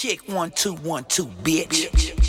Check 0.00 0.26
one, 0.30 0.50
two, 0.52 0.76
one, 0.76 1.04
two, 1.04 1.26
bitch. 1.42 2.18
We 2.18 2.19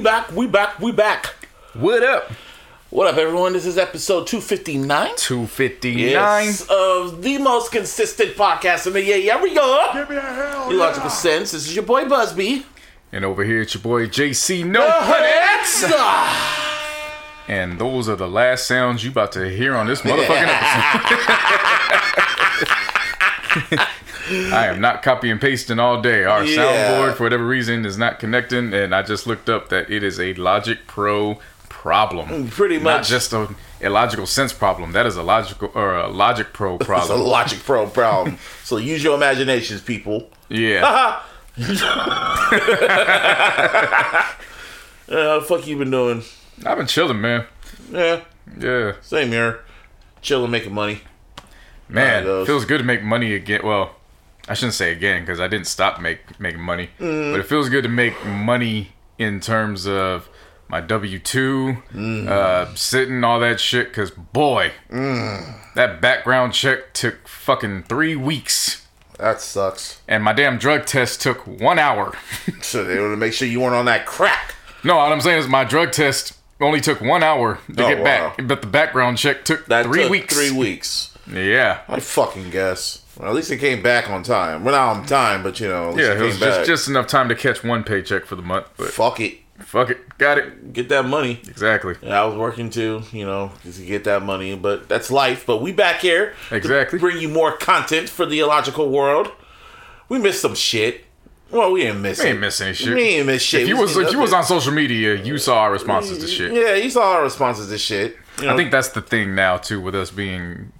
We 0.00 0.04
back. 0.04 0.32
We 0.32 0.46
back. 0.46 0.80
We 0.80 0.92
back. 0.92 1.26
What 1.74 2.02
up? 2.02 2.32
What 2.88 3.06
up, 3.06 3.18
everyone? 3.18 3.52
This 3.52 3.66
is 3.66 3.76
episode 3.76 4.26
259. 4.26 5.10
259. 5.14 5.98
Yes, 5.98 6.66
of 6.70 7.22
the 7.22 7.36
most 7.36 7.70
consistent 7.70 8.34
podcast 8.34 8.86
in 8.86 8.94
the 8.94 9.04
yeah, 9.04 9.16
yeah, 9.16 9.42
we 9.42 9.54
go. 9.54 9.90
Give 9.92 10.08
me 10.08 10.16
a 10.16 10.20
hell 10.22 10.70
Illogical 10.70 11.10
yeah. 11.10 11.14
sense. 11.14 11.52
This 11.52 11.66
is 11.66 11.74
your 11.76 11.84
boy 11.84 12.08
Busby. 12.08 12.64
And 13.12 13.26
over 13.26 13.44
here, 13.44 13.60
it's 13.60 13.74
your 13.74 13.82
boy 13.82 14.06
JC 14.06 14.64
No 14.64 14.88
Hunnets. 14.88 15.84
And 17.46 17.78
those 17.78 18.08
are 18.08 18.16
the 18.16 18.26
last 18.26 18.66
sounds 18.66 19.04
you 19.04 19.10
about 19.10 19.32
to 19.32 19.50
hear 19.50 19.76
on 19.76 19.86
this 19.86 20.00
motherfucking 20.00 20.48
episode. 23.68 23.86
I 24.30 24.66
am 24.68 24.80
not 24.80 25.02
copy 25.02 25.30
and 25.30 25.40
pasting 25.40 25.78
all 25.78 26.00
day. 26.00 26.24
Our 26.24 26.44
Yeah. 26.44 26.62
soundboard, 26.62 27.14
for 27.16 27.24
whatever 27.24 27.44
reason, 27.46 27.84
is 27.84 27.98
not 27.98 28.18
connecting, 28.18 28.72
and 28.72 28.94
I 28.94 29.02
just 29.02 29.26
looked 29.26 29.48
up 29.48 29.68
that 29.70 29.90
it 29.90 30.02
is 30.04 30.18
a 30.20 30.34
Logic 30.34 30.78
Pro 30.86 31.38
problem. 31.68 32.48
Pretty 32.48 32.78
much, 32.78 32.84
Not 32.84 33.04
just 33.04 33.32
a 33.32 33.48
illogical 33.80 34.26
sense 34.26 34.52
problem. 34.52 34.92
That 34.92 35.06
is 35.06 35.16
a 35.16 35.22
logical 35.22 35.70
or 35.74 35.94
a 35.96 36.08
Logic 36.08 36.52
Pro 36.52 36.76
problem. 36.78 37.00
It's 37.20 37.26
a. 37.26 37.30
Logic 37.30 37.58
Pro 37.64 37.86
problem. 37.86 38.38
so 38.64 38.76
use 38.76 39.02
your 39.02 39.14
imaginations, 39.16 39.80
people. 39.80 40.30
yeah. 40.48 41.20
Uh, 45.12 45.38
what 45.38 45.40
the 45.40 45.46
fuck 45.48 45.66
you 45.66 45.76
been 45.76 45.90
doing? 45.90 46.22
I've 46.64 46.78
been 46.78 46.86
chilling, 46.86 47.20
man. 47.20 47.44
Yeah, 47.90 48.20
Yeah. 48.60 48.92
same 49.00 49.30
here. 49.30 49.60
Chilling, 50.22 50.52
making 50.52 50.72
money. 50.72 51.00
Man, 51.88 52.12
One 52.12 52.18
of 52.20 52.26
those. 52.26 52.46
feels 52.46 52.64
good 52.64 52.78
to 52.78 52.84
make 52.84 53.02
money 53.02 53.34
again. 53.34 53.62
Well, 53.64 53.96
I 54.50 54.54
shouldn't 54.54 54.74
say 54.74 54.90
again 54.92 55.22
because 55.22 55.38
I 55.40 55.46
didn't 55.48 55.68
stop 55.68 56.00
make 56.00 56.38
making 56.40 56.60
money, 56.60 56.90
Mm. 57.00 57.32
but 57.32 57.40
it 57.40 57.46
feels 57.46 57.68
good 57.68 57.84
to 57.84 57.88
make 57.88 58.24
money 58.26 58.92
in 59.16 59.38
terms 59.40 59.86
of 59.86 60.28
my 60.68 60.80
W 60.80 61.18
two, 61.20 61.78
Mm. 61.94 62.28
uh, 62.28 62.74
sitting 62.74 63.22
all 63.24 63.38
that 63.40 63.60
shit. 63.60 63.88
Because 63.88 64.10
boy, 64.10 64.72
Mm. 64.92 65.54
that 65.76 66.00
background 66.00 66.52
check 66.52 66.92
took 66.92 67.28
fucking 67.28 67.84
three 67.88 68.16
weeks, 68.16 68.82
That 69.18 69.40
sucks. 69.40 69.98
and 70.08 70.22
my 70.24 70.32
damn 70.32 70.58
drug 70.58 70.84
test 70.86 71.20
took 71.22 71.46
one 71.46 71.78
hour. 71.78 72.12
So 72.62 72.84
they 72.84 72.98
want 72.98 73.12
to 73.12 73.16
make 73.16 73.32
sure 73.32 73.46
you 73.48 73.60
weren't 73.60 73.74
on 73.76 73.84
that 73.86 74.04
crack. 74.06 74.54
no, 74.84 74.96
what 74.96 75.12
I'm 75.12 75.20
saying 75.20 75.38
is 75.38 75.48
my 75.48 75.62
drug 75.64 75.92
test 75.92 76.32
only 76.60 76.80
took 76.80 77.00
one 77.00 77.22
hour 77.22 77.58
to 77.76 77.84
Oh, 77.84 77.88
get 77.88 77.98
wow. 77.98 78.04
back, 78.04 78.40
but 78.46 78.60
the 78.60 78.66
background 78.66 79.16
check 79.18 79.44
took 79.44 79.66
That 79.66 79.84
three 79.86 80.02
took 80.02 80.10
weeks. 80.10 80.34
Three 80.34 80.50
weeks. 80.50 81.10
Yeah. 81.32 81.78
I 81.88 82.00
fucking 82.00 82.50
guess. 82.50 83.02
Well, 83.20 83.28
at 83.28 83.34
least 83.34 83.50
it 83.50 83.58
came 83.58 83.82
back 83.82 84.08
on 84.08 84.22
time. 84.22 84.64
Well, 84.64 84.74
not 84.74 84.96
on 84.96 85.06
time, 85.06 85.42
but 85.42 85.60
you 85.60 85.68
know, 85.68 85.90
at 85.90 85.94
least 85.96 86.08
Yeah, 86.08 86.14
it 86.18 86.22
was 86.22 86.38
just, 86.38 86.66
just 86.66 86.88
enough 86.88 87.06
time 87.06 87.28
to 87.28 87.34
catch 87.34 87.62
one 87.62 87.84
paycheck 87.84 88.24
for 88.24 88.34
the 88.36 88.42
month, 88.42 88.66
but 88.78 88.88
fuck 88.92 89.20
it, 89.20 89.38
fuck 89.58 89.90
it, 89.90 90.16
got 90.18 90.38
it. 90.38 90.72
get 90.72 90.88
that 90.88 91.04
money. 91.04 91.40
Exactly. 91.46 91.94
And 92.02 92.14
I 92.14 92.24
was 92.24 92.34
working 92.36 92.70
too, 92.70 93.02
you 93.12 93.26
know, 93.26 93.52
to 93.62 93.84
get 93.84 94.04
that 94.04 94.22
money. 94.22 94.56
But 94.56 94.88
that's 94.88 95.10
life. 95.10 95.44
But 95.46 95.60
we 95.60 95.70
back 95.72 96.00
here 96.00 96.34
to 96.48 96.56
Exactly. 96.56 96.98
bring 96.98 97.18
you 97.18 97.28
more 97.28 97.56
content 97.56 98.08
for 98.08 98.24
the 98.24 98.40
illogical 98.40 98.88
world. 98.90 99.30
We 100.08 100.18
missed 100.18 100.40
some 100.40 100.54
shit. 100.54 101.04
Well, 101.50 101.72
we 101.72 101.82
didn't 101.82 102.00
miss 102.02 102.22
We 102.22 102.30
ain't 102.30 102.40
miss 102.40 102.60
any 102.60 102.74
shit. 102.74 102.94
We 102.94 103.02
ain't 103.02 103.26
miss 103.26 103.42
shit. 103.42 103.62
If 103.62 103.68
you 103.68 103.76
was 103.76 103.96
if 103.96 104.12
you 104.12 104.18
was 104.20 104.32
on 104.32 104.44
social 104.44 104.72
media, 104.72 105.16
you 105.16 105.36
saw 105.36 105.62
our 105.62 105.72
responses 105.72 106.18
to 106.18 106.26
shit. 106.28 106.52
yeah, 106.52 106.74
you 106.76 106.88
saw 106.90 107.14
our 107.16 107.22
responses 107.24 107.68
to 107.68 107.76
shit. 107.78 108.16
You 108.40 108.46
know, 108.46 108.54
I 108.54 108.56
think 108.56 108.70
that's 108.70 108.88
the 108.90 109.02
thing 109.02 109.34
now 109.34 109.56
too, 109.58 109.80
with 109.80 109.94
us 109.94 110.10
being 110.12 110.72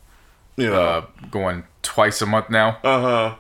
you 0.57 0.71
know. 0.71 0.81
uh, 0.81 1.07
going 1.31 1.65
twice 1.83 2.21
a 2.23 2.27
month 2.27 2.51
now. 2.51 2.79
Uh 2.85 3.01
huh. 3.01 3.35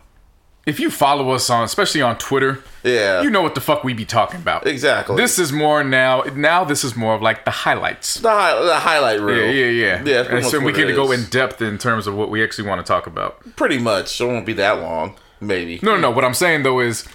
If 0.66 0.78
you 0.78 0.90
follow 0.90 1.30
us 1.30 1.48
on, 1.48 1.64
especially 1.64 2.02
on 2.02 2.18
Twitter, 2.18 2.62
Yeah. 2.84 3.22
you 3.22 3.30
know 3.30 3.40
what 3.42 3.54
the 3.54 3.62
fuck 3.62 3.82
we 3.82 3.94
be 3.94 4.04
talking 4.04 4.40
about. 4.40 4.66
exactly. 4.66 5.16
This 5.16 5.38
is 5.38 5.52
more 5.52 5.82
now. 5.82 6.20
Now 6.36 6.64
this 6.64 6.84
is 6.84 6.94
more 6.94 7.14
of 7.14 7.22
like 7.22 7.44
the 7.46 7.50
highlights. 7.50 8.14
the, 8.16 8.28
hi- 8.30 8.62
the 8.62 8.74
highlight 8.78 9.20
reel. 9.20 9.46
Yeah, 9.46 9.50
yeah, 9.64 10.02
yeah. 10.02 10.02
Yeah, 10.04 10.36
and 10.36 10.44
so 10.46 10.60
we 10.60 10.72
can 10.72 10.94
go 10.94 11.10
in 11.12 11.24
depth 11.24 11.62
in 11.62 11.78
terms 11.78 12.06
of 12.06 12.14
what 12.14 12.30
we 12.30 12.44
actually 12.44 12.68
want 12.68 12.84
to 12.84 12.88
talk 12.88 13.06
about. 13.06 13.56
Pretty 13.56 13.78
much. 13.78 14.08
So 14.16 14.28
it 14.28 14.32
won't 14.34 14.46
be 14.46 14.52
that 14.54 14.80
long. 14.80 15.16
Maybe. 15.40 15.80
No, 15.82 15.94
no, 15.94 16.00
no. 16.02 16.10
What 16.10 16.24
I'm 16.26 16.34
saying 16.34 16.62
though 16.62 16.80
is, 16.80 17.08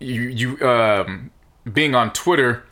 you 0.00 0.22
you 0.22 0.66
um 0.68 1.30
being 1.70 1.94
on 1.94 2.10
Twitter, 2.12 2.64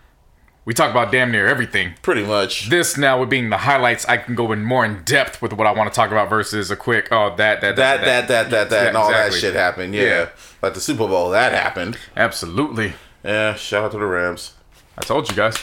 we 0.65 0.75
talk 0.75 0.91
about 0.91 1.13
damn 1.13 1.31
near 1.31 1.47
everything. 1.47 1.95
Pretty 2.03 2.25
much. 2.25 2.71
this 2.71 2.97
now 2.97 3.21
with 3.21 3.31
being 3.31 3.51
the 3.51 3.59
highlights, 3.59 4.05
I 4.07 4.17
can 4.17 4.35
go 4.35 4.51
in 4.53 4.65
more 4.65 4.85
in 4.85 5.03
depth 5.05 5.43
with 5.43 5.53
what 5.53 5.67
I 5.67 5.73
want 5.73 5.93
to 5.93 5.97
talk 5.97 6.11
about 6.11 6.31
versus 6.31 6.71
a 6.71 6.77
quick 6.77 7.09
oh 7.13 7.35
that 7.37 7.61
that 7.61 7.77
that, 7.77 8.01
that, 8.05 8.29
that, 8.29 8.51
that, 8.51 8.71
that, 8.71 8.83
Yeah, 8.83 8.89
and 8.89 8.97
all 8.97 9.09
exactly. 9.11 9.35
that 9.35 9.41
shit 9.41 9.55
happened. 9.55 9.95
Yeah. 9.95 10.03
Yeah. 10.03 10.29
Like 10.63 10.75
the 10.75 10.81
Super 10.81 11.07
Bowl, 11.07 11.31
that 11.31 11.53
happened. 11.53 11.99
Absolutely, 12.17 12.95
Yeah, 13.23 13.55
shout 13.55 13.85
out 13.85 13.93
to 13.93 13.99
the 13.99 14.07
Rams. 14.07 14.55
I 14.97 15.03
told 15.03 15.29
you 15.29 15.37
guys. 15.37 15.57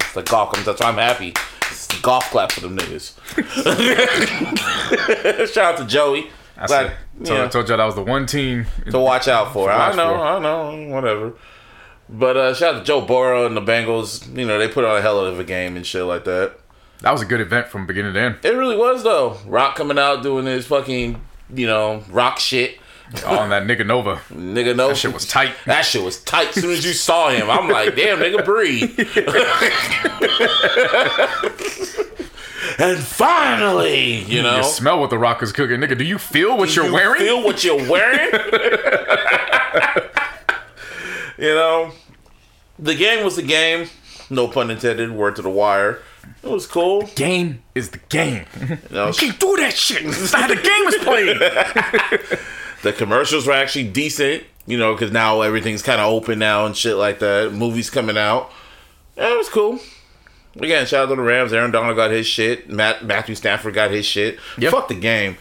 It's 0.00 0.12
the 0.12 0.22
golf. 0.22 0.52
That's 0.64 0.80
why 0.80 0.88
I'm 0.88 0.96
happy. 0.96 1.32
It's 1.70 1.86
the 1.86 2.00
golf 2.02 2.24
clap 2.30 2.52
for 2.52 2.60
them 2.60 2.76
niggas. 2.76 3.14
shout 5.52 5.74
out 5.74 5.78
to 5.78 5.86
Joey. 5.86 6.30
I 6.56 6.66
Glad- 6.66 6.68
said, 6.68 6.96
told, 7.26 7.38
yeah, 7.38 7.44
I 7.44 7.48
told 7.48 7.68
you 7.68 7.76
that 7.76 7.84
was 7.84 7.94
the 7.94 8.02
one 8.02 8.26
team. 8.26 8.66
to 8.90 8.98
watch 8.98 9.28
out 9.28 9.52
for. 9.52 9.68
To 9.68 9.74
I 9.74 9.94
know, 9.94 10.14
for. 10.14 10.20
I 10.20 10.38
know, 10.38 10.94
whatever. 10.94 11.32
But 12.08 12.36
uh, 12.36 12.54
shout 12.54 12.74
out 12.74 12.78
to 12.80 12.84
Joe 12.84 13.00
Burrow 13.00 13.46
and 13.46 13.56
the 13.56 13.62
Bengals. 13.62 14.26
You 14.36 14.46
know, 14.46 14.58
they 14.58 14.68
put 14.68 14.84
on 14.84 14.96
a 14.96 15.02
hell 15.02 15.18
of 15.20 15.38
a 15.40 15.44
game 15.44 15.76
and 15.76 15.86
shit 15.86 16.04
like 16.04 16.24
that. 16.24 16.56
That 17.00 17.12
was 17.12 17.22
a 17.22 17.26
good 17.26 17.40
event 17.40 17.68
from 17.68 17.86
beginning 17.86 18.14
to 18.14 18.20
end. 18.20 18.36
It 18.42 18.54
really 18.54 18.76
was 18.76 19.02
though. 19.02 19.38
Rock 19.46 19.76
coming 19.76 19.98
out 19.98 20.22
doing 20.22 20.46
his 20.46 20.66
fucking, 20.66 21.20
you 21.54 21.66
know, 21.66 22.02
rock 22.10 22.38
shit. 22.38 22.78
on 23.26 23.50
that 23.50 23.62
nigga 23.64 23.86
Nova. 23.86 24.16
Nigga, 24.30 24.76
Nova. 24.76 24.92
That 24.92 24.96
shit 24.96 25.12
was 25.12 25.26
tight. 25.26 25.54
That 25.66 25.82
shit 25.82 26.02
was 26.02 26.22
tight. 26.22 26.48
As 26.56 26.62
soon 26.62 26.70
as 26.72 26.84
you 26.84 26.92
saw 26.92 27.30
him, 27.30 27.50
I'm 27.50 27.68
like, 27.68 27.96
damn, 27.96 28.18
nigga, 28.18 28.44
breathe. 28.44 28.98
and 32.78 32.98
finally, 32.98 34.22
you 34.24 34.42
know, 34.42 34.58
You 34.58 34.64
smell 34.64 34.98
what 35.00 35.10
the 35.10 35.18
rock 35.18 35.42
is 35.42 35.52
cooking, 35.52 35.80
nigga. 35.80 35.98
Do 35.98 36.04
you 36.04 36.18
feel 36.18 36.56
what 36.56 36.74
you're 36.74 36.86
you 36.86 36.92
wearing? 36.94 37.20
Feel 37.20 37.44
what 37.44 37.62
you're 37.64 37.88
wearing. 37.90 38.30
you 41.38 41.54
know, 41.54 41.92
the 42.78 42.94
game 42.94 43.24
was 43.24 43.36
the 43.36 43.42
game. 43.42 43.88
No 44.30 44.48
pun 44.48 44.70
intended. 44.70 45.12
Word 45.12 45.36
to 45.36 45.42
the 45.42 45.50
wire. 45.50 46.00
It 46.42 46.48
was 46.48 46.66
cool. 46.66 47.02
game 47.14 47.62
is 47.74 47.90
the 47.90 47.98
game. 48.08 48.46
You 48.60 48.78
know, 48.90 49.08
You 49.08 49.14
can't 49.14 49.38
do 49.40 49.56
that 49.58 49.74
shit. 49.74 50.04
That's 50.04 50.32
not 50.32 50.42
how 50.42 50.48
the 50.48 50.56
game 50.56 50.86
is 50.86 50.96
played. 51.04 52.38
the 52.82 52.92
commercials 52.92 53.46
were 53.46 53.52
actually 53.52 53.88
decent. 53.88 54.44
You 54.66 54.78
know, 54.78 54.94
because 54.94 55.12
now 55.12 55.42
everything's 55.42 55.82
kind 55.82 56.00
of 56.00 56.10
open 56.10 56.38
now 56.38 56.64
and 56.64 56.74
shit 56.74 56.96
like 56.96 57.18
that. 57.18 57.52
Movies 57.52 57.90
coming 57.90 58.16
out. 58.16 58.50
Yeah, 59.16 59.34
it 59.34 59.36
was 59.36 59.50
cool. 59.50 59.78
Again, 60.56 60.86
shout 60.86 61.04
out 61.04 61.08
to 61.10 61.16
the 61.16 61.22
Rams. 61.22 61.52
Aaron 61.52 61.70
Donald 61.70 61.96
got 61.96 62.10
his 62.10 62.26
shit. 62.26 62.70
Matt 62.70 63.04
Matthew 63.04 63.34
Stafford 63.34 63.74
got 63.74 63.90
his 63.90 64.06
shit. 64.06 64.38
Yep. 64.56 64.70
Fuck 64.72 64.88
the 64.88 64.94
game. 64.94 65.36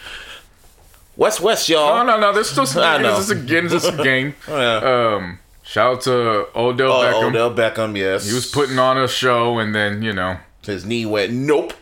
West 1.16 1.40
West, 1.40 1.70
y'all. 1.70 2.04
No, 2.04 2.16
no, 2.16 2.20
no. 2.20 2.34
There's 2.34 2.50
still 2.50 2.66
some. 2.66 2.84
I 2.84 2.98
know. 2.98 3.16
This 3.16 3.26
is 3.26 3.32
a 3.32 3.36
game. 3.36 3.68
This 3.70 3.86
is 3.86 3.98
a 3.98 4.04
game. 4.04 4.36
Yeah. 4.48 5.16
Um, 5.16 5.40
shout 5.74 5.94
out 5.96 6.02
to 6.02 6.48
Odell 6.56 6.92
Oh, 6.92 7.02
Beckham. 7.04 7.24
Odell 7.30 7.54
Beckham, 7.56 7.98
yes. 7.98 8.28
He 8.28 8.34
was 8.34 8.46
putting 8.50 8.78
on 8.78 8.98
a 8.98 9.08
show, 9.08 9.58
and 9.58 9.74
then 9.74 10.02
you 10.04 10.14
know, 10.14 10.38
his 10.64 10.86
knee 10.86 11.06
went 11.06 11.34
nope. 11.34 11.74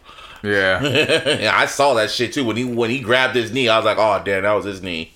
yeah. 0.43 0.81
yeah, 0.81 1.51
I 1.55 1.65
saw 1.65 1.93
that 1.95 2.09
shit 2.09 2.33
too. 2.33 2.45
When 2.45 2.55
he 2.57 2.63
when 2.63 2.89
he 2.89 2.99
grabbed 3.01 3.35
his 3.35 3.51
knee, 3.51 3.67
I 3.67 3.75
was 3.77 3.85
like, 3.85 3.97
oh 3.99 4.21
damn, 4.23 4.43
that 4.43 4.53
was 4.53 4.65
his 4.65 4.81
knee. 4.81 5.13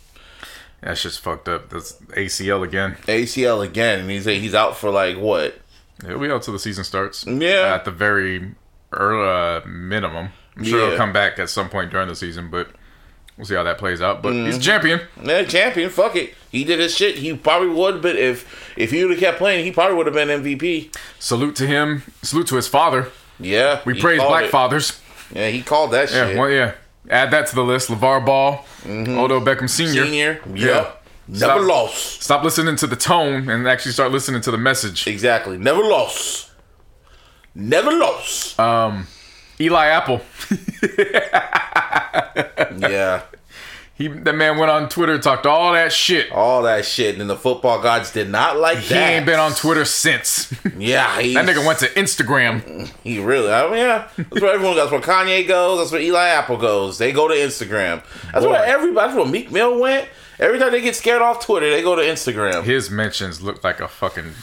That's 0.81 1.01
just 1.01 1.21
fucked 1.21 1.47
up. 1.47 1.69
That's 1.69 1.93
ACL 2.15 2.63
again. 2.63 2.95
ACL 3.07 3.63
again, 3.65 4.01
and 4.01 4.11
he's 4.11 4.25
he's 4.25 4.53
out 4.53 4.75
for 4.77 4.91
like 4.91 5.17
what? 5.17 5.57
He'll 6.05 6.19
be 6.19 6.29
out 6.29 6.43
till 6.43 6.53
the 6.53 6.59
season 6.59 6.83
starts. 6.83 7.25
Yeah. 7.25 7.73
At 7.73 7.85
the 7.85 7.91
very 7.91 8.53
early 8.91 9.27
uh, 9.63 9.65
minimum. 9.65 10.29
I'm 10.57 10.63
sure 10.63 10.79
Yeah. 10.81 10.87
he'll 10.89 10.97
come 10.97 11.13
back 11.13 11.39
at 11.39 11.49
some 11.49 11.69
point 11.69 11.89
during 11.91 12.07
the 12.09 12.15
season, 12.15 12.49
but 12.51 12.69
we'll 13.37 13.45
see 13.45 13.55
how 13.55 13.63
that 13.63 13.77
plays 13.77 14.01
out. 14.01 14.21
But 14.21 14.33
Mm-hmm. 14.33 14.45
he's 14.47 14.57
a 14.57 14.61
champion. 14.61 15.01
Yeah, 15.23 15.43
champion. 15.43 15.89
Fuck 15.89 16.15
it. 16.15 16.33
He 16.51 16.63
did 16.63 16.79
his 16.79 16.95
shit. 16.95 17.15
He 17.17 17.35
probably 17.35 17.69
would 17.69 17.95
have 17.95 18.01
been 18.03 18.17
if 18.17 18.73
if 18.77 18.91
he 18.91 19.03
would 19.03 19.11
have 19.11 19.19
kept 19.19 19.37
playing. 19.37 19.65
He 19.65 19.71
probably 19.71 19.95
would 19.97 20.05
have 20.05 20.15
been 20.15 20.29
MVP. 20.29 20.95
Salute 21.19 21.55
to 21.57 21.67
him. 21.67 22.03
Salute 22.21 22.47
to 22.47 22.55
his 22.55 22.67
father. 22.67 23.09
Yeah, 23.39 23.81
We 23.85 23.99
praise 23.99 24.21
black 24.21 24.45
it. 24.45 24.51
fathers. 24.51 25.01
Yeah, 25.33 25.49
he 25.49 25.61
called 25.61 25.91
that 25.91 26.09
Yeah, 26.11 26.27
shit. 26.27 26.37
well, 26.37 26.49
yeah. 26.49 26.73
Add 27.09 27.31
that 27.31 27.47
to 27.47 27.55
the 27.55 27.63
list. 27.63 27.89
LaVar 27.89 28.25
Ball, 28.25 28.65
Odell 28.87 29.41
Beckham 29.41 29.69
Sr. 29.69 29.87
Mm-hmm. 30.03 30.03
Senior. 30.05 30.41
Yeah. 30.53 30.65
Yep. 30.67 31.01
Never 31.27 31.39
Stop. 31.39 31.61
lost. 31.67 32.21
Stop 32.23 32.43
listening 32.43 32.75
to 32.77 32.87
the 32.87 32.95
tone 32.95 33.49
and 33.49 33.67
actually 33.67 33.91
start 33.91 34.11
listening 34.11 34.41
to 34.41 34.51
the 34.51 34.57
message. 34.57 35.05
Exactly. 35.07 35.57
Never 35.57 35.81
lost. 35.83 36.51
Never 37.53 37.91
lost. 37.91 38.59
Eli 39.59 39.87
Apple. 39.87 40.21
yeah. 42.77 43.23
He 43.97 44.09
that 44.09 44.35
man 44.35 44.57
went 44.57 44.69
on 44.69 44.89
Twitter, 44.89 45.17
talked 45.17 45.45
all 45.45 45.71
that 45.71 45.93
shit. 45.93 46.29
All 46.29 46.63
that 46.63 46.83
shit. 46.85 47.11
And 47.11 47.21
then 47.21 47.27
the 47.29 47.37
football 47.37 47.81
gods 47.81 48.11
did 48.11 48.29
not 48.29 48.57
like 48.57 48.79
He 48.79 48.89
that. 48.89 49.09
He 49.09 49.15
ain't 49.15 49.25
been 49.25 49.39
on 49.39 49.53
Twitter 49.53 49.85
since. 49.85 50.53
Yeah. 50.77 51.15
That 51.15 51.45
nigga 51.45 51.65
went 51.65 51.79
to 51.79 51.85
Instagram. 51.87 52.91
He 53.01 53.19
really, 53.19 53.49
I 53.51 53.63
mean, 53.69 53.77
yeah. 53.77 54.09
That's 54.17 54.41
where 54.41 54.53
everyone 54.53 54.75
goes. 54.75 54.91
That's 54.91 55.07
where 55.07 55.15
Kanye 55.15 55.47
goes. 55.47 55.79
That's 55.79 55.91
where 55.93 56.01
Eli 56.01 56.27
Apple 56.27 56.57
goes. 56.57 56.97
They 56.97 57.13
go 57.13 57.29
to 57.29 57.33
Instagram. 57.33 58.03
That's 58.33 58.43
Boy. 58.45 58.51
where 58.51 58.65
everybody. 58.65 59.07
That's 59.07 59.17
where 59.17 59.25
Meek 59.25 59.51
Mill 59.51 59.79
went. 59.79 60.09
Every 60.37 60.59
time 60.59 60.73
they 60.73 60.81
get 60.81 60.97
scared 60.97 61.21
off 61.21 61.45
Twitter, 61.45 61.69
they 61.69 61.81
go 61.81 61.95
to 61.95 62.01
Instagram. 62.01 62.63
His 62.65 62.89
mentions 62.89 63.41
look 63.41 63.63
like 63.63 63.79
a 63.79 63.87
fucking 63.87 64.33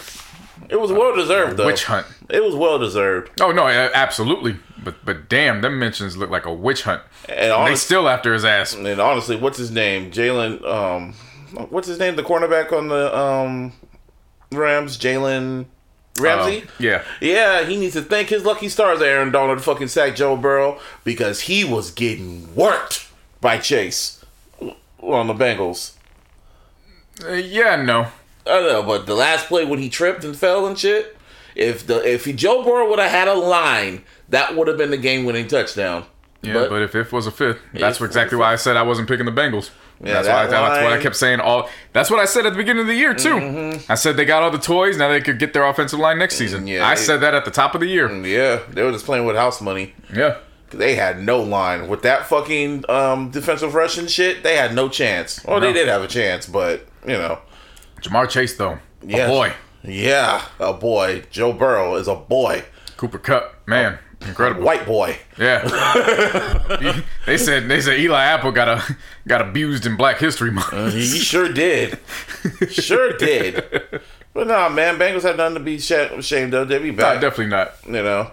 It 0.71 0.81
was 0.81 0.91
well 0.91 1.15
deserved, 1.15 1.59
though. 1.59 1.67
witch 1.67 1.85
hunt. 1.85 2.07
It 2.31 2.43
was 2.43 2.55
well 2.57 2.79
deserved. 2.79 3.43
Oh 3.43 3.53
no, 3.53 3.69
absolutely. 3.69 4.57
But 4.85 5.05
but 5.05 5.29
damn, 5.29 5.61
them 5.61 5.79
mentions 5.79 6.17
look 6.17 6.31
like 6.31 6.47
a 6.47 6.53
witch 6.53 6.83
hunt. 6.83 7.03
And 7.29 7.39
They 7.39 7.51
honest, 7.51 7.85
still 7.85 8.09
after 8.09 8.33
his 8.33 8.45
ass. 8.45 8.75
and 8.75 8.87
honestly, 9.01 9.37
what's 9.37 9.59
his 9.59 9.71
name? 9.71 10.11
Jalen. 10.11 10.65
Um, 10.65 11.15
what's 11.71 11.89
his 11.89 11.99
name? 11.99 12.17
The 12.17 12.23
cornerback 12.23 12.73
on 12.73 12.89
the 12.89 13.17
um 13.17 13.73
Rams. 14.51 14.99
Jalen 14.99 15.67
Ramsey. 16.19 16.63
Um, 16.63 16.69
yeah. 16.79 17.03
Yeah, 17.21 17.65
he 17.65 17.77
needs 17.77 17.95
to 17.95 18.03
thank 18.03 18.29
his 18.29 18.45
lucky 18.45 18.69
stars 18.69 19.01
Aaron 19.01 19.31
Donald 19.33 19.63
fucking 19.63 19.89
sacked 19.89 20.17
Joe 20.19 20.37
Burrow 20.37 20.79
because 21.05 21.43
he 21.43 21.65
was 21.65 21.91
getting 21.91 22.55
worked 22.55 23.09
by 23.41 23.59
Chase 23.59 24.25
on 25.01 25.27
the 25.27 25.35
Bengals. 25.35 25.95
Uh, 27.25 27.33
yeah, 27.33 27.77
no. 27.77 28.09
I 28.47 28.61
know, 28.61 28.83
but 28.83 29.07
the 29.07 29.15
last 29.15 29.47
play 29.47 29.65
when 29.65 29.79
he 29.79 29.89
tripped 29.89 30.25
and 30.25 30.37
fell 30.37 30.67
and 30.67 30.77
shit, 30.79 31.17
if 31.55 31.87
the 31.87 31.97
if 32.07 32.25
he, 32.25 32.33
Joe 32.33 32.65
Burrow 32.65 32.89
would 32.91 32.99
have 32.99 33.11
had 33.11 33.29
a 33.29 33.35
line, 33.35 34.05
that 34.33 34.57
would 34.57 34.67
have 34.69 34.77
been 34.77 34.91
the 34.91 34.97
game 34.99 35.25
winning 35.25 35.47
touchdown. 35.47 36.05
Yeah, 36.43 36.67
but, 36.69 36.83
if 36.83 36.97
if 36.97 37.13
was 37.13 37.29
a 37.29 37.31
fifth, 37.31 37.61
that's 37.73 38.01
exactly 38.01 38.37
why 38.37 38.53
I 38.53 38.57
said 38.57 38.77
I 38.77 38.83
wasn't 38.83 39.07
picking 39.09 39.27
the 39.27 39.33
Bengals. 39.33 39.71
Yeah, 40.03 40.15
that's 40.15 40.27
why 40.27 40.35
I, 40.43 40.47
that's 40.49 40.83
what 40.83 40.93
I 40.93 41.01
kept 41.01 41.15
saying. 41.15 41.39
All 41.39 41.69
that's 41.93 42.11
what 42.11 42.19
I 42.19 42.25
said 42.25 42.45
at 42.47 42.51
the 42.51 42.57
beginning 42.57 42.81
of 42.81 42.87
the 42.89 42.97
year 42.97 43.15
too. 43.15 43.37
Mm-hmm. 43.37 43.93
I 43.93 43.95
said 43.95 44.17
they 44.17 44.25
got 44.25 44.43
all 44.43 44.51
the 44.51 44.59
toys 44.59 44.97
now 44.99 45.09
they 45.09 45.21
could 45.21 45.39
get 45.39 45.53
their 45.53 45.65
offensive 45.65 46.01
line 46.01 46.19
next 46.19 46.35
season. 46.35 46.67
yeah, 46.67 46.85
I 46.85 46.95
it- 46.95 46.97
said 46.97 47.19
that 47.21 47.33
at 47.35 47.45
the 47.45 47.53
top 47.53 47.77
of 47.77 47.81
the 47.81 47.87
year. 47.87 48.11
yeah, 48.27 48.61
they 48.71 48.83
were 48.83 48.91
just 48.91 49.05
playing 49.05 49.25
with 49.25 49.37
house 49.37 49.61
money. 49.61 49.95
Yeah, 50.13 50.39
They 50.71 50.97
had 50.97 51.23
no 51.23 51.41
line 51.41 51.87
with 51.87 52.03
that 52.03 52.27
fucking 52.27 52.87
um, 52.89 53.31
defensive 53.31 53.75
rushing 53.77 54.09
shit. 54.09 54.43
They 54.43 54.57
had 54.57 54.75
no 54.75 54.89
chance. 54.89 55.45
Or 55.45 55.61
they 55.61 55.73
did 55.73 55.87
have 55.87 56.03
a 56.03 56.09
chance, 56.09 56.47
but 56.47 56.89
you 57.07 57.13
know, 57.13 57.39
Ja'Marr 58.01 58.29
Chase 58.29 58.57
though, 58.57 58.81
yeah, 59.07 59.29
boy. 59.29 59.53
yeah, 59.85 60.45
a 60.59 60.73
boy. 60.73 61.23
Joe 61.31 61.53
Burrow 61.53 61.95
is 61.95 62.09
a 62.09 62.17
boy, 62.17 62.65
Cooper 62.97 63.19
Kupp, 63.21 63.55
man, 63.69 64.01
incredible. 64.27 64.63
white 64.63 64.85
boy. 64.87 65.17
Yeah, 65.39 65.63
they 67.27 67.37
said 67.39 67.69
they 67.69 67.81
said 67.81 67.99
Eli 68.01 68.23
Apple 68.25 68.53
got 68.53 68.69
a 68.69 68.97
got 69.27 69.41
abused 69.41 69.87
in 69.87 69.97
Black 69.97 70.19
History 70.19 70.51
Month. 70.51 70.93
He 70.95 71.05
sure 71.07 71.53
did. 71.53 71.99
sure 72.71 73.17
did. 73.17 73.65
But 74.35 74.47
nah, 74.47 74.69
man, 74.69 74.99
Bengals 74.99 75.23
had 75.23 75.37
nothing 75.37 75.55
to 75.55 75.61
be 75.61 75.77
ashamed 75.77 76.55
of. 76.55 76.69
They 76.69 76.79
be 76.79 76.91
Nah, 76.91 76.97
back. 77.15 77.21
definitely 77.21 77.49
not. 77.49 77.73
you 77.87 77.93
know, 77.93 78.31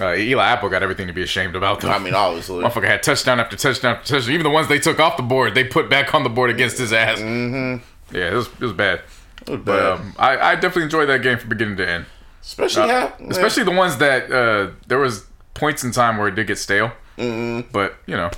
Uh, 0.00 0.14
Eli 0.14 0.46
Apple 0.46 0.68
got 0.68 0.82
everything 0.82 1.06
to 1.06 1.12
be 1.14 1.22
ashamed 1.22 1.56
about. 1.56 1.80
Though. 1.80 1.88
I 1.90 1.98
mean, 1.98 2.14
obviously. 2.14 2.62
Motherfucker 2.62 2.86
had 2.86 3.02
touchdown 3.02 3.40
after 3.40 3.56
touchdown 3.56 3.96
after 3.96 4.14
touchdown. 4.14 4.34
Even 4.34 4.44
the 4.44 4.50
ones 4.50 4.68
they 4.68 4.78
took 4.78 5.00
off 5.00 5.16
the 5.16 5.22
board, 5.22 5.54
they 5.54 5.64
put 5.64 5.88
back 5.88 6.14
on 6.14 6.22
the 6.22 6.28
board 6.30 6.50
against 6.50 6.76
his 6.78 6.92
ass. 6.92 7.18
Mm-hmm. 7.20 7.82
Yeah, 8.14 8.30
it 8.30 8.34
was 8.34 8.46
it 8.48 8.60
was 8.60 8.72
bad. 8.74 9.00
But 9.46 9.64
But, 9.64 9.82
um, 9.86 10.14
I, 10.18 10.36
I 10.38 10.54
definitely 10.54 10.82
enjoyed 10.84 11.08
that 11.08 11.22
game 11.22 11.38
from 11.38 11.48
beginning 11.48 11.76
to 11.78 11.88
end. 11.88 12.06
especially, 12.42 12.82
Uh, 12.82 12.88
half, 13.08 13.20
especially 13.20 13.62
the 13.64 13.70
ones 13.70 13.96
that 13.98 14.30
uh, 14.30 14.70
there 14.86 14.98
was 14.98 15.24
points 15.58 15.84
in 15.84 15.92
time 15.92 16.16
where 16.16 16.28
it 16.28 16.34
did 16.34 16.46
get 16.46 16.58
stale. 16.58 16.92
Mm-hmm. 17.18 17.68
But 17.72 17.96
you 18.06 18.16
know 18.16 18.30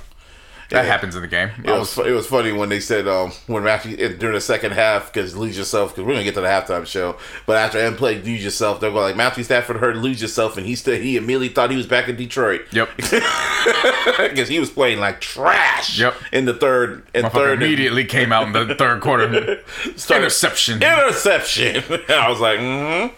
that 0.71 0.85
Yeah. 0.85 0.91
happens 0.91 1.17
in 1.17 1.21
the 1.21 1.27
game. 1.27 1.49
It 1.65 1.69
was, 1.69 1.97
was, 1.97 2.07
it 2.07 2.11
was 2.13 2.27
funny 2.27 2.53
when 2.53 2.69
they 2.69 2.79
said 2.79 3.05
um, 3.05 3.31
when 3.47 3.61
Matthew 3.63 3.97
during 4.17 4.35
the 4.35 4.39
second 4.41 4.71
half 4.71 5.11
because 5.11 5.35
lose 5.35 5.57
yourself 5.57 5.91
because 5.91 6.05
we're 6.05 6.13
gonna 6.13 6.23
get 6.23 6.33
to 6.35 6.41
the 6.41 6.47
halftime 6.47 6.85
show 6.87 7.17
but 7.45 7.57
after 7.57 7.77
end 7.77 7.97
play 7.97 8.21
lose 8.21 8.41
yourself 8.41 8.79
they're 8.79 8.89
going 8.89 9.03
like 9.03 9.17
Matthew 9.17 9.43
Stafford 9.43 9.77
heard 9.77 9.97
lose 9.97 10.21
yourself 10.21 10.55
and 10.55 10.65
he 10.65 10.75
still 10.75 10.95
he 10.95 11.17
immediately 11.17 11.49
thought 11.49 11.71
he 11.71 11.75
was 11.77 11.87
back 11.87 12.07
in 12.07 12.15
Detroit 12.15 12.61
yep. 12.71 12.89
because 12.95 14.47
he 14.47 14.59
was 14.61 14.69
playing 14.69 14.99
like 15.01 15.19
trash 15.19 15.99
Yep. 15.99 16.13
in 16.31 16.45
the 16.45 16.53
third 16.53 17.03
and 17.13 17.29
third 17.33 17.53
and 17.55 17.63
immediately 17.63 18.05
came 18.05 18.31
out 18.31 18.47
in 18.47 18.53
the 18.53 18.73
third 18.75 19.01
quarter. 19.01 19.25
Interception. 20.09 20.81
interception 20.81 21.83
I 22.09 22.29
was 22.29 22.39
like 22.39 22.59
mm-hmm. 22.59 23.13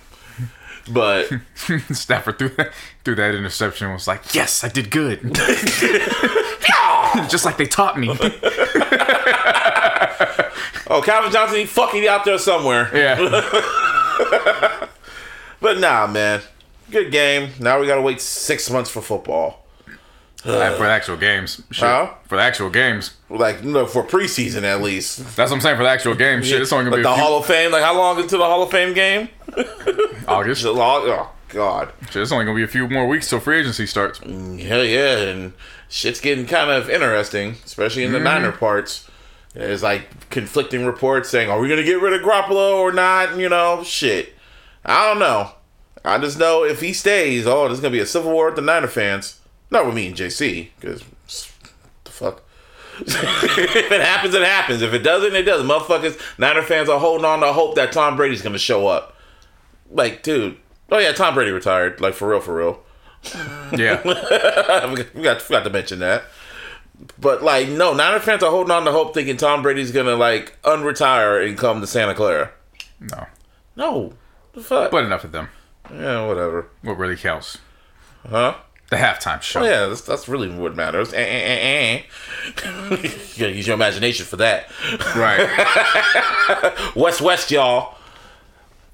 But 0.89 1.29
Stafford 1.91 2.37
threw 2.39 2.49
that, 2.49 2.71
threw 3.03 3.15
that 3.15 3.35
interception. 3.35 3.85
and 3.87 3.93
Was 3.93 4.07
like, 4.07 4.33
yes, 4.35 4.63
I 4.63 4.69
did 4.69 4.89
good. 4.91 5.19
Just 7.29 7.45
like 7.45 7.57
they 7.57 7.65
taught 7.67 7.97
me. 7.99 8.09
oh 10.87 11.01
Calvin 11.03 11.31
Johnson 11.31 11.57
he 11.59 11.65
fucking 11.65 12.07
out 12.07 12.25
there 12.25 12.37
somewhere 12.37 12.89
Yeah. 12.95 13.17
but 15.59 15.79
nah 15.79 16.07
man 16.07 16.41
good 16.91 17.11
game 17.11 17.51
now 17.59 17.79
we 17.79 17.87
gotta 17.87 18.01
wait 18.01 18.19
six 18.21 18.69
months 18.69 18.89
for 18.89 19.01
football 19.01 19.62
Uh, 20.45 20.75
for 20.75 20.83
the 20.83 20.89
actual 20.89 21.15
games. 21.17 21.61
Shit. 21.71 21.83
Huh? 21.87 22.11
For 22.27 22.35
the 22.37 22.41
actual 22.43 22.69
games. 22.69 23.13
like 23.29 23.63
you 23.63 23.71
know, 23.71 23.85
for 23.85 24.03
preseason 24.03 24.63
at 24.63 24.81
least 24.81 25.19
That's 25.37 25.51
what 25.51 25.53
I'm 25.57 25.61
saying 25.61 25.77
for 25.77 25.83
the 25.83 25.89
actual 25.89 26.15
game. 26.15 26.43
Shit, 26.43 26.61
it's 26.61 26.71
only 26.73 26.85
gonna 26.85 26.97
like 26.97 27.03
be 27.05 27.09
the 27.09 27.13
few, 27.15 27.23
Hall 27.23 27.37
of 27.39 27.45
Fame. 27.45 27.71
Like 27.71 27.83
how 27.83 27.97
long 27.97 28.19
until 28.19 28.39
the 28.39 28.45
Hall 28.45 28.61
of 28.63 28.69
Fame 28.71 28.93
game? 28.93 29.29
August. 30.27 30.61
July. 30.61 31.01
Oh 31.05 31.29
God. 31.49 31.93
it's 32.01 32.31
only 32.31 32.45
gonna 32.45 32.55
be 32.55 32.63
a 32.63 32.67
few 32.67 32.87
more 32.89 33.07
weeks 33.07 33.29
till 33.29 33.39
free 33.39 33.59
agency 33.59 33.85
starts. 33.85 34.19
Hell 34.19 34.83
yeah, 34.83 35.17
and 35.17 35.53
shit's 35.89 36.19
getting 36.19 36.45
kind 36.45 36.69
of 36.71 36.89
interesting, 36.89 37.55
especially 37.65 38.03
in 38.03 38.11
the 38.11 38.17
Mm-hmm. 38.17 38.25
Niner 38.25 38.51
parts. 38.51 39.09
There's 39.53 39.83
like 39.83 40.29
conflicting 40.29 40.85
reports 40.85 41.29
saying, 41.29 41.49
"Are 41.49 41.59
we 41.59 41.69
gonna 41.69 41.83
get 41.83 42.01
rid 42.01 42.13
of 42.13 42.21
Garoppolo 42.21 42.73
or 42.79 42.91
not?" 42.91 43.29
And, 43.33 43.39
you 43.41 43.49
know, 43.49 43.83
shit. 43.83 44.33
I 44.83 45.07
don't 45.07 45.19
know. 45.19 45.51
I 46.03 46.17
just 46.17 46.37
know 46.37 46.65
if 46.65 46.81
he 46.81 46.91
stays, 46.91 47.47
oh, 47.47 47.67
there's 47.67 47.79
gonna 47.79 47.91
be 47.91 47.99
a 47.99 48.05
civil 48.05 48.31
war 48.33 48.47
with 48.47 48.55
the 48.55 48.61
Niner 48.61 48.87
fans. 48.87 49.39
Not 49.73 49.87
with 49.87 49.95
me 49.95 50.05
and 50.05 50.15
JC, 50.15 50.69
because 50.79 51.03
the 52.03 52.11
fuck. 52.11 52.43
if 52.99 53.91
it 53.91 54.01
happens, 54.01 54.35
it 54.35 54.43
happens. 54.43 54.83
If 54.83 54.93
it 54.93 54.99
doesn't, 54.99 55.35
it 55.35 55.41
doesn't. 55.41 55.67
Motherfuckers, 55.67 56.19
Niner 56.37 56.61
fans 56.61 56.89
are 56.89 56.99
holding 56.99 57.25
on 57.25 57.39
to 57.39 57.51
hope 57.51 57.73
that 57.73 57.91
Tom 57.91 58.15
Brady's 58.15 58.43
gonna 58.43 58.59
show 58.59 58.85
up. 58.85 59.17
Like, 59.89 60.21
dude. 60.21 60.57
Oh 60.91 60.99
yeah, 60.99 61.11
Tom 61.11 61.33
Brady 61.33 61.49
retired. 61.49 61.99
Like 61.99 62.13
for 62.13 62.29
real, 62.29 62.39
for 62.39 62.55
real. 62.55 62.83
Yeah. 63.75 64.03
we 65.15 65.23
got 65.23 65.41
forgot 65.41 65.63
to 65.63 65.71
mention 65.71 65.97
that. 65.99 66.25
But 67.19 67.41
like, 67.41 67.67
no, 67.67 67.95
Niner 67.95 68.19
fans 68.19 68.43
are 68.43 68.51
holding 68.51 68.69
on 68.69 68.85
to 68.85 68.91
hope, 68.91 69.15
thinking 69.15 69.37
Tom 69.37 69.63
Brady's 69.63 69.91
gonna 69.91 70.15
like 70.15 70.61
unretire 70.61 71.43
and 71.47 71.57
come 71.57 71.81
to 71.81 71.87
Santa 71.87 72.13
Clara. 72.13 72.51
No. 72.99 73.25
No, 73.75 74.13
the 74.53 74.61
fuck. 74.61 74.91
But 74.91 75.05
enough 75.05 75.23
of 75.23 75.31
them. 75.31 75.49
yeah, 75.91 76.27
whatever. 76.27 76.67
What 76.83 76.99
really 76.99 77.15
counts? 77.15 77.57
Huh? 78.29 78.57
The 78.89 78.97
halftime 78.97 79.41
show. 79.41 79.61
Oh 79.61 79.63
yeah, 79.63 79.85
that's, 79.87 80.01
that's 80.01 80.27
really 80.27 80.49
what 80.49 80.75
matters. 80.75 81.13
Eh, 81.13 81.17
eh, 81.17 81.21
eh, 81.21 82.01
eh. 82.01 82.01
you 82.91 83.39
gotta 83.39 83.51
use 83.53 83.65
your 83.65 83.73
imagination 83.75 84.25
for 84.25 84.37
that. 84.37 84.69
Right. 85.15 85.47
West 86.95 87.21
West, 87.21 87.49
y'all. 87.49 87.97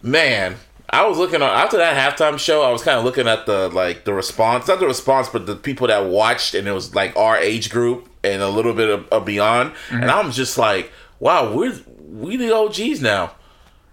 Man, 0.01 0.55
I 0.91 1.05
was 1.05 1.17
looking 1.17 1.41
on 1.41 1.49
after 1.49 1.77
that 1.77 2.17
halftime 2.17 2.39
show. 2.39 2.63
I 2.63 2.71
was 2.71 2.81
kind 2.81 2.97
of 2.97 3.03
looking 3.03 3.27
at 3.27 3.45
the 3.45 3.69
like 3.69 4.05
the 4.05 4.13
response, 4.13 4.67
not 4.67 4.79
the 4.79 4.87
response, 4.87 5.29
but 5.29 5.45
the 5.45 5.55
people 5.55 5.87
that 5.87 6.05
watched, 6.05 6.55
and 6.55 6.67
it 6.67 6.71
was 6.71 6.95
like 6.95 7.15
our 7.15 7.37
age 7.37 7.69
group 7.69 8.09
and 8.23 8.41
a 8.41 8.49
little 8.49 8.73
bit 8.73 8.89
of, 8.89 9.07
of 9.09 9.25
beyond. 9.25 9.73
And 9.91 10.09
I'm 10.09 10.31
just 10.31 10.57
like, 10.57 10.91
wow, 11.19 11.53
we're 11.53 11.77
we 11.97 12.37
the 12.37 12.55
OGs 12.55 13.01
now. 13.01 13.35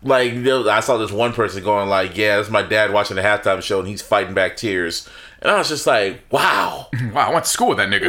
Like 0.03 0.33
I 0.35 0.81
saw 0.81 0.97
this 0.97 1.11
one 1.11 1.33
person 1.33 1.62
going 1.62 1.88
like, 1.88 2.17
yeah, 2.17 2.37
that's 2.37 2.50
my 2.50 2.62
dad 2.62 2.93
watching 2.93 3.17
the 3.17 3.23
halftime 3.23 3.62
show, 3.62 3.79
and 3.81 3.88
he's 3.88 4.03
fighting 4.03 4.35
back 4.35 4.57
tears. 4.57 5.09
And 5.47 5.55
I 5.55 5.59
was 5.59 5.69
just 5.69 5.87
like, 5.87 6.25
wow. 6.33 6.88
wow, 7.12 7.29
I 7.29 7.33
went 7.33 7.45
to 7.45 7.50
school 7.53 7.69
with 7.69 7.76
that 7.76 7.88
nigga. 7.88 8.09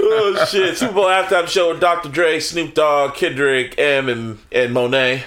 oh 0.00 0.46
shit! 0.50 0.76
Super 0.76 0.92
Bowl 0.92 1.04
halftime 1.04 1.46
show 1.46 1.70
with 1.70 1.78
Dr. 1.80 2.08
Dre, 2.08 2.40
Snoop 2.40 2.74
Dogg, 2.74 3.14
Kendrick, 3.14 3.78
M, 3.78 4.08
and 4.08 4.40
and 4.50 4.74
Monet, 4.74 5.22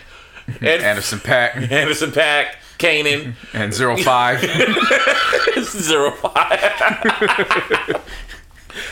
and 0.47 0.83
Anderson 0.83 1.19
Paak 1.19 1.71
Anderson 1.71 2.11
Paak, 2.11 2.55
Kanan, 2.79 3.35
and 3.53 3.73
Zero 3.73 3.95
Five. 3.95 4.41
Zero 5.61 6.11
Five. 6.11 6.59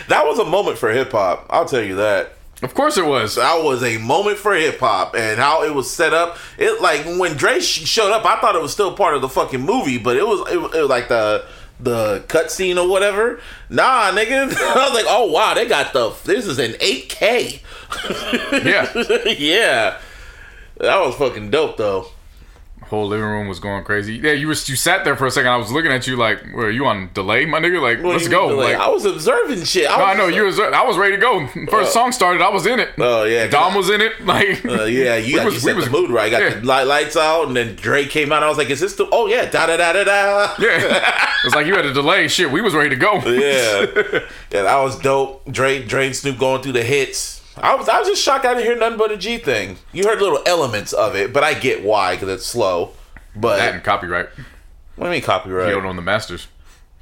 that 0.07 0.25
was 0.25 0.39
a 0.39 0.45
moment 0.45 0.77
for 0.77 0.93
hip 0.93 1.11
hop. 1.11 1.45
I'll 1.49 1.65
tell 1.65 1.83
you 1.83 1.95
that. 1.95 2.37
Of 2.65 2.73
course 2.73 2.97
it 2.97 3.05
was. 3.05 3.35
That 3.35 3.63
was 3.63 3.83
a 3.83 3.99
moment 3.99 4.37
for 4.39 4.55
hip 4.55 4.79
hop 4.79 5.13
and 5.15 5.39
how 5.39 5.61
it 5.63 5.71
was 5.75 5.87
set 5.89 6.15
up. 6.15 6.37
It 6.57 6.81
like 6.81 7.05
when 7.05 7.33
Dre 7.37 7.59
showed 7.59 8.11
up, 8.11 8.25
I 8.25 8.41
thought 8.41 8.55
it 8.55 8.61
was 8.61 8.73
still 8.73 8.95
part 8.97 9.13
of 9.15 9.21
the 9.21 9.29
fucking 9.29 9.61
movie, 9.61 9.99
but 9.99 10.17
it 10.17 10.25
was 10.27 10.51
it, 10.51 10.57
was- 10.59 10.73
it 10.73 10.79
was 10.81 10.89
like 10.89 11.07
the 11.07 11.45
the 11.79 12.23
cutscene 12.27 12.77
or 12.83 12.89
whatever. 12.89 13.39
Nah, 13.69 14.11
nigga. 14.11 14.51
I 14.57 14.85
was 14.85 14.93
like, 14.95 15.05
oh 15.07 15.31
wow, 15.31 15.53
they 15.53 15.67
got 15.67 15.93
the 15.93 16.09
this 16.23 16.47
is 16.47 16.57
an 16.57 16.71
8K. 16.71 17.61
Yeah. 18.65 18.91
yeah. 19.37 19.99
That 20.77 20.99
was 21.05 21.15
fucking 21.15 21.51
dope 21.51 21.77
though. 21.77 22.07
Whole 22.89 23.07
living 23.07 23.25
room 23.25 23.47
was 23.47 23.59
going 23.59 23.83
crazy. 23.83 24.13
Yeah, 24.15 24.33
you 24.33 24.47
was 24.47 24.69
you 24.69 24.75
sat 24.75 25.03
there 25.05 25.15
for 25.15 25.25
a 25.25 25.31
second. 25.31 25.49
I 25.51 25.57
was 25.57 25.71
looking 25.71 25.91
at 25.91 26.05
you 26.05 26.15
like, 26.17 26.43
"Were 26.53 26.69
you 26.69 26.85
on 26.85 27.09
delay, 27.15 27.45
my 27.45 27.59
nigga? 27.59 27.81
Like, 27.81 28.03
What 28.03 28.13
let's 28.13 28.27
go." 28.27 28.47
Like, 28.55 28.75
I 28.75 28.87
was 28.89 29.05
observing 29.05 29.63
shit. 29.63 29.89
I, 29.89 29.97
no, 29.97 30.03
I 30.03 30.09
was 30.09 30.17
know 30.19 30.27
you. 30.27 30.71
I 30.73 30.83
was 30.85 30.95
ready 30.97 31.15
to 31.15 31.21
go. 31.21 31.47
First 31.71 31.93
song 31.93 32.11
started, 32.11 32.43
I 32.43 32.49
was 32.49 32.67
in 32.67 32.79
it. 32.79 32.89
Oh, 32.99 33.23
yeah, 33.23 33.47
Dom 33.47 33.73
was 33.73 33.89
in 33.89 34.01
it. 34.01 34.13
Like, 34.25 34.63
Uh, 34.63 34.83
yeah, 34.83 35.15
you, 35.15 35.33
we 35.33 35.35
got, 35.37 35.45
was- 35.45 35.53
you 35.55 35.59
we 35.59 35.59
set 35.71 35.75
was- 35.75 35.85
the 35.85 35.91
mood 35.91 36.11
right. 36.11 36.29
Got 36.29 36.41
yeah. 36.43 36.49
the 36.59 36.65
light, 36.65 36.83
lights 36.83 37.17
out, 37.17 37.47
and 37.47 37.55
then 37.57 37.75
Drake 37.75 38.09
came 38.11 38.31
out. 38.31 38.43
I 38.43 38.49
was 38.49 38.57
like, 38.59 38.69
"Is 38.69 38.79
this 38.81 38.95
the? 38.95 39.07
Oh 39.11 39.25
yeah, 39.25 39.49
da 39.49 39.65
da 39.65 39.77
da 39.77 39.91
da 39.93 40.03
da." 40.03 40.55
yeah, 40.59 41.25
it's 41.43 41.55
like 41.55 41.65
you 41.65 41.75
had 41.75 41.85
a 41.85 41.93
delay. 41.93 42.27
Shit, 42.27 42.51
we 42.51 42.61
was 42.61 42.75
ready 42.75 42.89
to 42.91 42.95
go. 42.95 43.13
Yeah, 43.15 43.85
yeah, 44.51 44.61
that 44.63 44.77
was 44.77 44.99
dope. 44.99 45.43
Drake, 45.51 45.87
Drake, 45.87 46.13
Snoop 46.13 46.37
going 46.37 46.61
through 46.61 46.73
the 46.73 46.83
hits. 46.83 47.41
I 47.57 47.75
was, 47.75 47.87
I 47.87 47.99
was 47.99 48.07
just 48.09 48.21
shocked 48.21 48.45
I 48.45 48.53
didn't 48.53 48.65
hear 48.65 48.77
nothing 48.77 48.97
but 48.97 49.11
a 49.11 49.17
G 49.17 49.37
thing. 49.37 49.77
You 49.93 50.03
heard 50.07 50.19
little 50.19 50.41
elements 50.45 50.91
of 50.93 51.15
it, 51.15 51.31
but 51.33 51.43
I 51.43 51.53
get 51.53 51.83
why 51.83 52.15
because 52.15 52.29
it's 52.29 52.45
slow. 52.45 52.91
But 53.35 53.57
That 53.57 53.73
and 53.75 53.83
copyright. 53.83 54.27
what 54.95 55.05
do 55.05 55.09
you 55.09 55.11
mean 55.11 55.21
copyright? 55.21 55.69
You 55.69 55.75
don't 55.75 55.85
own 55.85 55.95
the 55.95 56.01
Masters. 56.01 56.47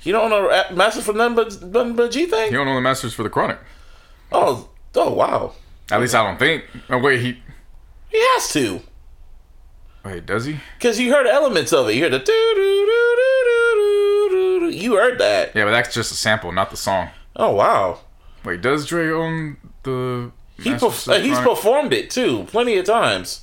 You 0.04 0.12
don't, 0.12 0.32
own 0.32 0.44
the 0.44 0.50
masters. 0.50 0.78
Master 0.78 1.02
for 1.02 1.14
nothing 1.14 1.36
but 1.36 1.62
nothing 1.64 1.96
but 1.96 2.06
a 2.06 2.10
G 2.10 2.26
thing. 2.26 2.52
You 2.52 2.58
don't 2.58 2.68
own 2.68 2.76
the 2.76 2.82
masters 2.82 3.14
for 3.14 3.24
the 3.24 3.30
Chronic. 3.30 3.58
Oh, 4.32 4.70
oh 4.96 5.14
wow, 5.14 5.54
At 5.92 6.02
least 6.02 6.14
I 6.16 6.24
don't 6.28 6.38
think. 6.38 6.66
Oh 6.90 6.98
wait, 6.98 7.22
he. 7.22 7.40
he 8.10 8.18
has 8.34 8.52
to 8.54 8.82
Wait, 10.04 10.26
does 10.26 10.46
he? 10.46 10.60
because 10.78 11.00
you 11.00 11.14
heard 11.14 11.26
elements 11.28 11.72
of 11.72 11.88
it. 11.88 11.96
You 11.96 12.04
heard 12.04 12.12
the 12.14 12.20
doo 12.20 12.26
doo 12.26 12.56
doo 12.56 13.16
doo 13.16 13.44
doo 13.46 14.30
doo 14.30 14.60
doo. 14.72 14.78
You 14.78 14.96
heard 14.98 15.18
that? 15.20 15.56
Yeah, 15.56 15.64
but 15.66 15.72
that's 15.72 15.94
just 15.94 16.12
a 16.12 16.16
sample, 16.16 16.52
not 16.52 16.70
the 16.70 16.78
song. 16.78 17.10
Oh 17.38 17.52
wow. 17.54 18.00
Wait, 18.44 18.62
does 18.62 18.86
Dre 18.86 19.10
own 19.10 19.58
the? 19.84 20.32
He 20.62 20.72
perf- 20.72 21.08
uh, 21.12 21.20
he's 21.20 21.40
performed 21.40 21.94
it 21.94 22.10
too, 22.10 22.44
plenty 22.46 22.78
of 22.78 22.86
times. 22.86 23.42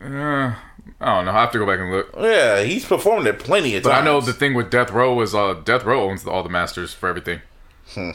Uh, 0.00 0.54
I 1.00 1.14
don't 1.16 1.24
know. 1.24 1.30
I 1.30 1.40
have 1.40 1.52
to 1.52 1.58
go 1.58 1.66
back 1.66 1.78
and 1.80 1.90
look. 1.90 2.14
Yeah, 2.18 2.62
he's 2.62 2.84
performed 2.84 3.26
it 3.26 3.38
plenty 3.38 3.74
of 3.76 3.82
times. 3.82 3.84
But 3.84 3.90
times. 3.96 4.02
I 4.02 4.04
know 4.04 4.20
the 4.20 4.32
thing 4.32 4.54
with 4.54 4.70
Death 4.70 4.90
Row 4.90 5.20
is 5.20 5.34
uh, 5.34 5.54
Death 5.64 5.84
Row 5.84 6.08
owns 6.08 6.26
all 6.26 6.42
the 6.42 6.48
masters 6.48 6.92
for 6.92 7.08
everything. 7.08 7.40
Hmm. 7.88 8.10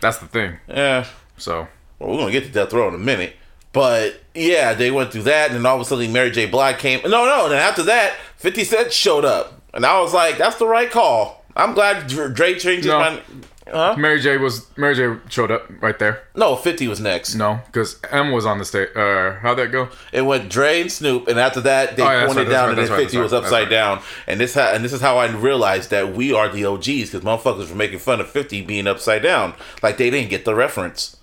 That's 0.00 0.18
the 0.18 0.26
thing. 0.26 0.58
Yeah, 0.68 1.06
So 1.38 1.68
well, 1.98 2.10
we're 2.10 2.18
gonna 2.18 2.32
get 2.32 2.44
to 2.44 2.50
death 2.50 2.72
row 2.72 2.88
in 2.88 2.94
a 2.94 2.98
minute. 2.98 3.36
But 3.72 4.20
yeah, 4.34 4.74
they 4.74 4.90
went 4.90 5.12
through 5.12 5.22
that, 5.22 5.46
and 5.50 5.56
then 5.58 5.64
all 5.66 5.76
of 5.76 5.80
a 5.82 5.84
sudden 5.84 6.12
Mary 6.12 6.30
J. 6.30 6.46
Blige 6.46 6.78
came. 6.78 7.00
No, 7.04 7.24
no. 7.24 7.44
And 7.46 7.54
after 7.54 7.82
that, 7.84 8.14
Fifty 8.36 8.64
Cent 8.64 8.92
showed 8.92 9.24
up, 9.24 9.62
and 9.72 9.86
I 9.86 10.00
was 10.00 10.12
like, 10.12 10.38
"That's 10.38 10.56
the 10.56 10.66
right 10.66 10.90
call." 10.90 11.44
I'm 11.56 11.72
glad 11.74 12.06
Dr- 12.08 12.34
Dre 12.34 12.52
changed 12.58 12.84
his 12.84 12.86
No. 12.86 12.98
mind. 12.98 13.22
Huh? 13.70 13.94
Mary 13.96 14.20
J 14.20 14.38
was 14.38 14.66
Mary 14.76 14.94
J 14.94 15.16
showed 15.28 15.50
up 15.50 15.70
right 15.80 15.98
there. 15.98 16.24
No, 16.34 16.56
Fifty 16.56 16.88
was 16.88 17.00
next. 17.00 17.34
No, 17.36 17.60
because 17.66 17.98
M 18.10 18.32
was 18.32 18.44
on 18.44 18.58
the 18.58 18.64
stage. 18.64 18.88
Uh, 18.96 19.34
how'd 19.40 19.56
that 19.58 19.70
go? 19.70 19.88
It 20.12 20.22
went 20.22 20.48
Dre 20.50 20.80
and 20.80 20.90
Snoop, 20.90 21.28
and 21.28 21.38
after 21.38 21.60
that, 21.62 21.96
they 21.96 22.02
Oh, 22.02 22.06
yeah, 22.10 22.26
pointed 22.26 22.48
right, 22.48 22.50
down, 22.50 22.68
right, 22.70 22.78
and 22.78 22.86
then 22.86 22.92
right, 22.92 23.02
Fifty 23.04 23.18
was 23.18 23.32
upside 23.32 23.70
down. 23.70 24.00
And 24.26 24.40
this, 24.40 24.54
ha- 24.54 24.72
and 24.74 24.84
this 24.84 24.92
is 24.92 25.00
how 25.00 25.16
I 25.18 25.30
realized 25.30 25.90
that 25.90 26.12
we 26.14 26.32
are 26.34 26.48
the 26.48 26.64
OGs 26.64 26.86
because 27.12 27.20
motherfuckers 27.20 27.68
were 27.70 27.76
making 27.76 28.00
fun 28.00 28.20
of 28.20 28.28
Fifty 28.28 28.62
being 28.62 28.86
upside 28.86 29.22
down, 29.22 29.54
like 29.82 29.96
they 29.96 30.10
didn't 30.10 30.30
get 30.30 30.44
the 30.44 30.54
reference. 30.56 31.16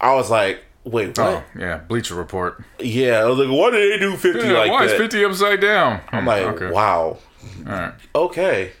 I 0.00 0.14
was 0.14 0.30
like, 0.30 0.62
"Wait, 0.84 1.08
what?" 1.08 1.18
Oh 1.18 1.42
yeah, 1.58 1.78
Bleacher 1.88 2.14
Report. 2.14 2.62
Yeah, 2.78 3.20
I 3.20 3.24
was 3.24 3.38
like, 3.38 3.48
"Why 3.48 3.70
did 3.70 3.92
they 3.92 3.98
do 3.98 4.16
50 4.16 4.46
Yeah, 4.46 4.52
like 4.58 4.70
why 4.70 4.86
that?" 4.86 4.94
is 4.94 4.98
Fifty 5.00 5.24
upside 5.24 5.60
down? 5.60 6.00
I'm 6.12 6.26
like, 6.26 6.42
okay. 6.44 6.70
"Wow, 6.70 7.18
All 7.66 7.72
right. 7.72 7.92
okay." 8.14 8.72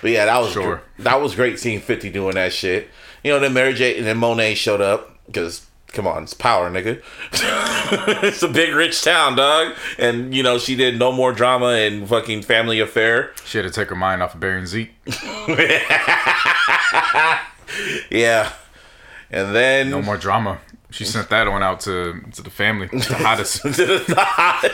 But 0.00 0.10
yeah, 0.12 0.26
that 0.26 0.38
was 0.40 0.52
Sure. 0.52 0.82
that 0.98 1.20
was 1.20 1.34
great 1.34 1.58
seeing 1.58 1.80
Fifty 1.80 2.10
doing 2.10 2.34
that 2.36 2.52
shit. 2.52 2.88
You 3.24 3.32
know, 3.32 3.40
then 3.40 3.52
Mary 3.52 3.74
J 3.74 3.98
and 3.98 4.06
then 4.06 4.16
Monet 4.18 4.54
showed 4.54 4.80
up 4.80 5.18
because 5.26 5.66
come 5.88 6.06
on, 6.06 6.22
it's 6.24 6.34
power, 6.34 6.70
nigga. 6.70 7.02
it's 8.22 8.42
a 8.42 8.48
big 8.48 8.74
rich 8.74 9.02
town, 9.02 9.36
dog. 9.36 9.74
And 9.98 10.34
you 10.34 10.42
know, 10.42 10.58
she 10.58 10.76
did 10.76 10.98
no 10.98 11.10
more 11.12 11.32
drama 11.32 11.68
and 11.72 12.08
fucking 12.08 12.42
family 12.42 12.78
affair. 12.80 13.32
She 13.44 13.58
had 13.58 13.64
to 13.66 13.72
take 13.72 13.88
her 13.88 13.96
mind 13.96 14.22
off 14.22 14.34
of 14.34 14.40
Barry 14.40 14.58
and 14.58 14.68
Zeke. 14.68 14.92
Yeah, 18.10 18.52
and 19.30 19.54
then 19.54 19.90
No 19.90 20.02
more 20.02 20.16
drama. 20.16 20.58
She 20.90 21.04
sent 21.04 21.28
that 21.28 21.46
one 21.48 21.62
out 21.62 21.80
to 21.80 22.20
to 22.32 22.42
the 22.42 22.50
family, 22.50 22.86
the 22.92 23.14
hottest. 23.18 23.64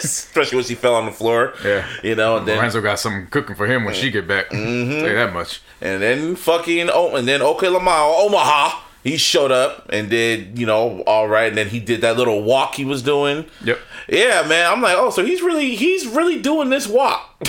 especially 0.05 0.57
when 0.57 0.65
she 0.65 0.77
fell 0.77 0.95
on 0.95 1.07
the 1.07 1.13
floor. 1.13 1.55
Yeah. 1.65 1.89
you 2.05 2.15
know, 2.15 2.37
and 2.37 2.47
then 2.47 2.59
Lorenzo 2.59 2.81
got 2.81 3.01
something 3.01 3.27
cooking 3.27 3.57
for 3.57 3.67
him 3.67 3.85
when 3.85 3.95
she 3.95 4.11
get 4.11 4.29
back. 4.29 4.51
Mm-hmm. 4.51 5.07
You 5.07 5.15
that 5.15 5.33
much. 5.33 5.61
And 5.81 6.01
then 6.01 6.37
fucking 6.37 6.89
oh, 6.93 7.17
and 7.17 7.27
then 7.27 7.43
OK 7.43 7.69
Lamar, 7.69 8.15
Omaha, 8.17 8.81
he 9.03 9.17
showed 9.17 9.51
up 9.51 9.89
and 9.93 10.09
did 10.09 10.57
you 10.57 10.67
know 10.67 11.03
all 11.03 11.29
right, 11.29 11.49
and 11.49 11.59
then 11.59 11.69
he 11.69 11.81
did 11.81 12.01
that 12.03 12.17
little 12.17 12.43
walk 12.43 12.77
he 12.77 12.85
was 12.85 13.03
doing. 13.03 13.47
Yep. 13.65 13.81
Yeah, 14.09 14.47
man. 14.47 14.73
I'm 14.73 14.83
like, 14.83 14.97
oh, 14.97 15.11
so 15.11 15.25
he's 15.25 15.43
really 15.43 15.75
he's 15.75 16.07
really 16.07 16.41
doing 16.41 16.71
this 16.71 16.87
walk. 16.87 17.35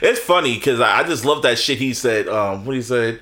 it's 0.00 0.20
funny 0.20 0.54
because 0.54 0.78
I, 0.78 1.00
I 1.00 1.02
just 1.02 1.24
love 1.24 1.42
that 1.42 1.58
shit 1.58 1.78
he 1.78 1.94
said. 1.94 2.28
Um, 2.28 2.64
what 2.64 2.76
he 2.76 2.82
said. 2.82 3.20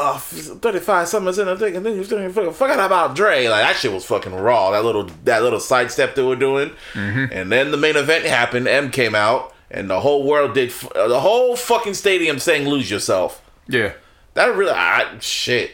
Uh, 0.00 0.16
35 0.18 1.08
summers 1.08 1.38
in, 1.38 1.48
I 1.48 1.56
think, 1.56 1.74
and 1.74 1.84
then 1.84 1.94
he 1.94 1.98
was 1.98 2.08
doing 2.08 2.30
fucking 2.30 2.52
forgot 2.52 2.78
about 2.78 3.16
Dre. 3.16 3.48
Like 3.48 3.64
that 3.64 3.76
shit 3.76 3.92
was 3.92 4.04
fucking 4.04 4.34
raw. 4.34 4.70
That 4.70 4.84
little 4.84 5.04
that 5.24 5.42
little 5.42 5.58
sidestep 5.60 6.14
they 6.14 6.22
were 6.22 6.36
doing, 6.36 6.70
and 6.94 7.50
then 7.50 7.70
the 7.72 7.76
main 7.76 7.96
event 7.96 8.24
happened. 8.24 8.68
M 8.68 8.90
came 8.90 9.14
out, 9.14 9.52
and 9.70 9.90
the 9.90 10.00
whole 10.00 10.24
world 10.26 10.54
did 10.54 10.68
f- 10.70 10.90
uh, 10.92 11.08
the 11.08 11.20
whole 11.20 11.56
fucking 11.56 11.94
stadium 11.94 12.38
saying 12.38 12.68
"Lose 12.68 12.90
Yourself." 12.90 13.42
Yeah. 13.66 13.94
That 14.34 14.54
really, 14.54 14.70
I, 14.72 15.18
shit. 15.18 15.72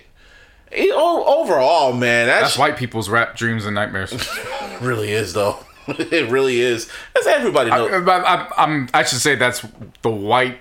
It, 0.72 0.90
o- 0.94 1.42
overall, 1.42 1.92
man, 1.92 2.26
that 2.28 2.40
That's 2.40 2.54
sh- 2.54 2.58
white 2.58 2.76
people's 2.78 3.08
rap 3.10 3.36
dreams 3.36 3.66
and 3.66 3.74
nightmares. 3.74 4.12
really 4.80 5.12
is 5.12 5.34
though. 5.34 5.58
it 5.88 6.30
really 6.30 6.60
is. 6.60 6.88
That's 7.14 7.26
everybody 7.26 7.68
knows. 7.70 8.08
I, 8.08 8.20
I, 8.20 8.48
I'm, 8.56 8.88
I 8.94 9.02
should 9.04 9.20
say 9.20 9.34
that's 9.34 9.64
the 10.02 10.10
white 10.10 10.58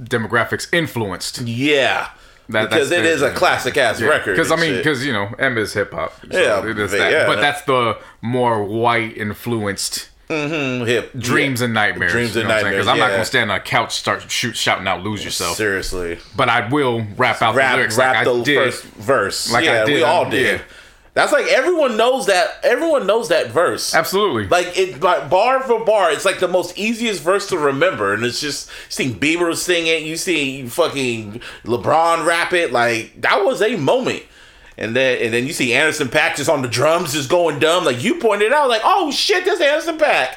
demographics 0.00 0.72
influenced. 0.72 1.42
yeah, 1.42 2.08
That- 2.52 2.70
because 2.70 2.90
it 2.92 3.02
the- 3.02 3.08
is 3.08 3.22
a 3.22 3.30
classic 3.30 3.76
ass 3.76 4.00
record. 4.00 4.36
Because 4.36 4.50
I 4.52 4.56
mean, 4.56 4.76
because 4.76 5.04
you 5.04 5.12
know, 5.12 5.34
M 5.38 5.58
is 5.58 5.72
hip 5.72 5.92
hop. 5.92 6.14
So 6.30 6.38
Yeah, 6.40 6.64
it 6.68 6.78
is 6.78 6.90
but 6.90 6.98
that. 6.98 7.12
yeah, 7.12 7.26
but 7.26 7.40
that's 7.40 7.62
the 7.62 7.98
more 8.20 8.62
white 8.64 9.16
influenced 9.16 10.08
Mm, 10.30 10.86
hip 10.86 11.10
dreams 11.18 11.60
yeah. 11.60 11.66
and 11.66 11.74
nightmares. 11.74 12.10
Dreams 12.12 12.34
you 12.34 12.40
and 12.40 12.48
nightmares. 12.48 12.72
Because 12.76 12.88
I'm 12.88 12.94
saying? 12.96 13.00
not 13.00 13.10
gonna 13.10 13.24
stand 13.26 13.50
on 13.50 13.56
a 13.58 13.60
couch, 13.60 13.94
start 13.94 14.30
shoot, 14.30 14.56
shouting 14.56 14.86
out, 14.88 15.02
lose 15.02 15.22
yourself. 15.22 15.56
Seriously, 15.58 16.18
But 16.34 16.48
I 16.48 16.68
will 16.68 17.04
rap 17.18 17.42
out 17.42 17.52
the 17.52 17.58
rap, 17.58 17.76
lyrics 17.76 17.98
rap 17.98 18.14
like 18.14 18.24
the 18.24 18.40
I 18.40 18.42
did. 18.42 18.56
first 18.72 18.84
verse. 18.84 19.52
Like 19.52 19.64
I 19.64 19.66
yeah, 19.66 19.84
we 19.84 20.02
all 20.02 20.30
did. 20.30 20.62
That's 21.14 21.32
like 21.32 21.46
everyone 21.46 21.96
knows 21.96 22.26
that. 22.26 22.58
Everyone 22.62 23.06
knows 23.06 23.28
that 23.28 23.50
verse. 23.50 23.94
Absolutely. 23.94 24.46
Like 24.46 24.78
it, 24.78 25.02
like 25.02 25.28
bar 25.28 25.62
for 25.62 25.84
bar, 25.84 26.10
it's 26.10 26.24
like 26.24 26.40
the 26.40 26.48
most 26.48 26.78
easiest 26.78 27.22
verse 27.22 27.48
to 27.48 27.58
remember, 27.58 28.14
and 28.14 28.24
it's 28.24 28.40
just 28.40 28.70
seeing 28.88 29.12
see 29.12 29.18
Bieber 29.18 29.54
sing 29.54 29.86
it, 29.86 30.02
you 30.02 30.16
see 30.16 30.66
fucking 30.66 31.42
LeBron 31.64 32.26
rap 32.26 32.54
it, 32.54 32.72
like 32.72 33.20
that 33.20 33.44
was 33.44 33.60
a 33.60 33.76
moment. 33.76 34.22
And 34.78 34.96
then 34.96 35.20
and 35.22 35.34
then 35.34 35.46
you 35.46 35.52
see 35.52 35.74
Anderson 35.74 36.08
Paak 36.08 36.36
just 36.36 36.48
on 36.48 36.62
the 36.62 36.68
drums, 36.68 37.12
just 37.12 37.28
going 37.28 37.58
dumb, 37.58 37.84
like 37.84 38.02
you 38.02 38.14
pointed 38.14 38.52
out, 38.52 38.70
like 38.70 38.82
oh 38.82 39.10
shit, 39.10 39.44
that's 39.44 39.60
Anderson 39.60 39.98
Paak. 39.98 40.36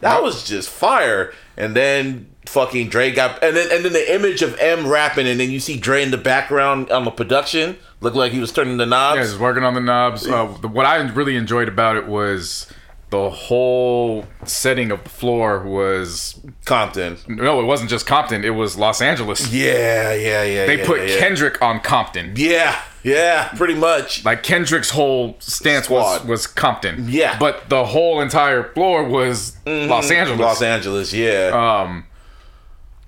That 0.00 0.22
was 0.22 0.46
just 0.46 0.68
fire. 0.68 1.32
And 1.56 1.74
then 1.74 2.28
fucking 2.46 2.88
Dre 2.88 3.12
got, 3.12 3.42
and 3.42 3.56
then 3.56 3.68
and 3.72 3.84
then 3.84 3.92
the 3.92 4.14
image 4.14 4.42
of 4.42 4.58
M 4.58 4.86
rapping, 4.88 5.28
and 5.28 5.38
then 5.38 5.50
you 5.50 5.60
see 5.60 5.76
Dre 5.76 6.02
in 6.02 6.10
the 6.10 6.16
background 6.18 6.90
on 6.90 7.04
the 7.04 7.10
production, 7.10 7.76
looked 8.00 8.16
like 8.16 8.32
he 8.32 8.40
was 8.40 8.52
turning 8.52 8.76
the 8.76 8.86
knobs. 8.86 9.16
Yeah, 9.16 9.24
he 9.24 9.30
was 9.32 9.38
working 9.38 9.64
on 9.64 9.74
the 9.74 9.80
knobs. 9.80 10.26
Uh, 10.26 10.46
the, 10.60 10.68
what 10.68 10.86
I 10.86 10.96
really 10.96 11.36
enjoyed 11.36 11.68
about 11.68 11.96
it 11.96 12.06
was 12.06 12.72
the 13.10 13.30
whole 13.30 14.26
setting 14.44 14.90
of 14.90 15.02
the 15.02 15.10
floor 15.10 15.62
was 15.62 16.38
Compton. 16.66 17.16
no, 17.26 17.60
it 17.60 17.64
wasn't 17.64 17.88
just 17.88 18.06
Compton. 18.06 18.44
It 18.44 18.50
was 18.50 18.76
Los 18.76 19.00
Angeles. 19.00 19.52
Yeah, 19.52 20.12
yeah, 20.12 20.42
yeah. 20.42 20.66
They 20.66 20.78
yeah, 20.78 20.86
put 20.86 21.08
yeah. 21.08 21.18
Kendrick 21.18 21.60
on 21.62 21.80
Compton. 21.80 22.34
Yeah, 22.36 22.80
yeah, 23.02 23.48
pretty 23.56 23.74
much. 23.74 24.24
Like 24.24 24.42
Kendrick's 24.42 24.90
whole 24.90 25.36
stance 25.40 25.88
was, 25.88 26.16
Squad. 26.16 26.28
was 26.28 26.46
Compton. 26.46 27.06
Yeah. 27.08 27.30
Mm-hmm. 27.30 27.38
but 27.40 27.68
the 27.68 27.86
whole 27.86 28.20
entire 28.20 28.64
floor 28.74 29.04
was 29.04 29.56
Los 29.66 30.10
Angeles. 30.10 30.40
Los 30.40 30.62
Angeles, 30.62 31.12
yeah. 31.12 31.50
Um, 31.54 32.04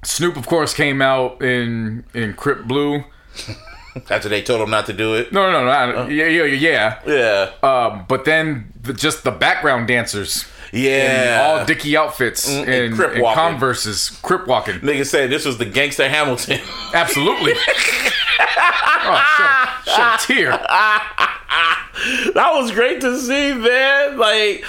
Snoop, 0.03 0.37
of 0.37 0.47
course, 0.47 0.73
came 0.73 1.03
out 1.03 1.43
in 1.43 2.05
in 2.15 2.33
Crip 2.35 2.65
Blue. 2.65 3.05
After 4.09 4.29
they 4.29 4.43
told 4.43 4.61
him 4.61 4.71
not 4.71 4.87
to 4.87 4.93
do 4.93 5.15
it. 5.15 5.33
No, 5.33 5.51
no, 5.51 5.65
no, 5.65 5.93
no. 6.05 6.09
yeah, 6.09 6.27
yeah, 6.27 6.45
yeah. 6.45 7.01
Yeah, 7.07 7.51
yeah. 7.63 7.69
Um, 7.69 8.05
but 8.09 8.25
then 8.25 8.73
the, 8.81 8.93
just 8.93 9.25
the 9.25 9.31
background 9.31 9.89
dancers. 9.89 10.45
Yeah. 10.73 11.43
all 11.43 11.67
dicky 11.67 11.97
outfits 11.97 12.49
mm, 12.49 12.61
and 12.63 12.69
and, 12.69 12.95
crip 12.95 13.15
and. 13.15 13.25
Converses, 13.35 14.11
crip 14.23 14.47
walking. 14.47 14.77
Nigga 14.81 15.07
said 15.07 15.31
this 15.31 15.45
was 15.45 15.59
the 15.59 15.65
gangster 15.65 16.09
Hamilton. 16.09 16.61
Absolutely. 16.95 17.53
oh, 19.03 19.25
shed, 19.37 19.95
shed 19.95 20.15
a 20.15 20.19
tear. 20.19 20.51
that 22.35 22.51
was 22.55 22.73
great 22.73 23.01
to 23.01 23.19
see, 23.19 23.53
man. 23.53 24.19
Like, 24.19 24.65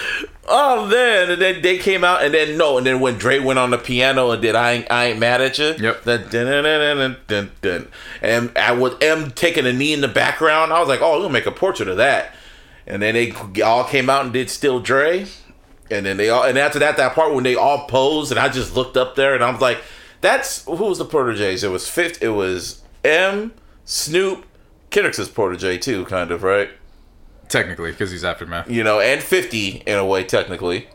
Oh 0.53 0.88
man, 0.88 1.29
and 1.31 1.41
then 1.41 1.62
they 1.62 1.77
came 1.77 2.03
out, 2.03 2.24
and 2.24 2.34
then 2.34 2.58
no, 2.58 2.77
and 2.77 2.86
then 2.86 3.00
when 3.00 3.17
Dre 3.17 3.39
went 3.39 3.60
on 3.60 3.70
the 3.70 3.77
piano 3.77 4.31
and 4.31 4.41
did 4.41 4.55
"I 4.55 4.72
Ain't, 4.74 4.91
I 4.91 5.05
Ain't 5.05 5.20
Mad 5.20 5.39
at 5.39 5.58
You," 5.60 5.75
Yep. 5.79 6.03
that 6.03 6.31
dun, 6.31 6.46
dun, 6.48 6.63
dun, 6.63 6.98
dun, 6.98 7.17
dun, 7.27 7.51
dun. 7.62 7.88
and 8.22 8.51
I 8.58 8.72
was 8.72 8.96
M 9.01 9.31
taking 9.31 9.65
a 9.65 9.72
knee 9.72 9.93
in 9.93 10.01
the 10.01 10.08
background, 10.08 10.74
I 10.74 10.79
was 10.79 10.89
like, 10.89 11.01
"Oh, 11.01 11.20
we'll 11.20 11.29
make 11.29 11.46
a 11.46 11.51
portrait 11.51 11.88
of 11.88 11.98
that." 11.98 12.36
And 12.88 13.01
then 13.01 13.13
they 13.13 13.31
all 13.62 13.84
came 13.84 14.10
out 14.10 14.25
and 14.25 14.34
did 14.34 14.50
"Still 14.50 14.79
Dre," 14.79 15.27
and 15.91 16.05
then 16.05 16.17
they 16.17 16.29
all, 16.29 16.43
and 16.43 16.57
after 16.57 16.79
that, 16.79 16.98
that 16.98 17.13
part 17.13 17.33
when 17.33 17.43
they 17.43 17.55
all 17.55 17.86
posed, 17.88 18.31
and 18.31 18.39
I 18.39 18.50
just 18.50 18.75
looked 18.75 18.98
up 18.98 19.15
there, 19.15 19.36
and 19.36 19.43
I 19.43 19.51
was 19.51 19.62
like, 19.62 19.79
"That's 20.21 20.63
who 20.65 20.74
was 20.75 20.98
the 20.98 21.05
proteges?" 21.05 21.63
It 21.63 21.69
was 21.71 21.89
fifth. 21.89 22.21
It 22.24 22.29
was 22.29 22.81
M, 23.03 23.53
Snoop, 23.86 24.45
Kendrick's 24.89 25.27
protege 25.29 25.77
too, 25.77 26.05
kind 26.05 26.31
of 26.31 26.43
right 26.43 26.69
Technically, 27.50 27.91
because 27.91 28.12
he's 28.12 28.24
aftermath. 28.24 28.69
you 28.69 28.83
know, 28.83 29.00
and 29.00 29.21
50 29.21 29.83
in 29.86 29.98
a 29.98 30.05
way, 30.05 30.24
technically. 30.24 30.88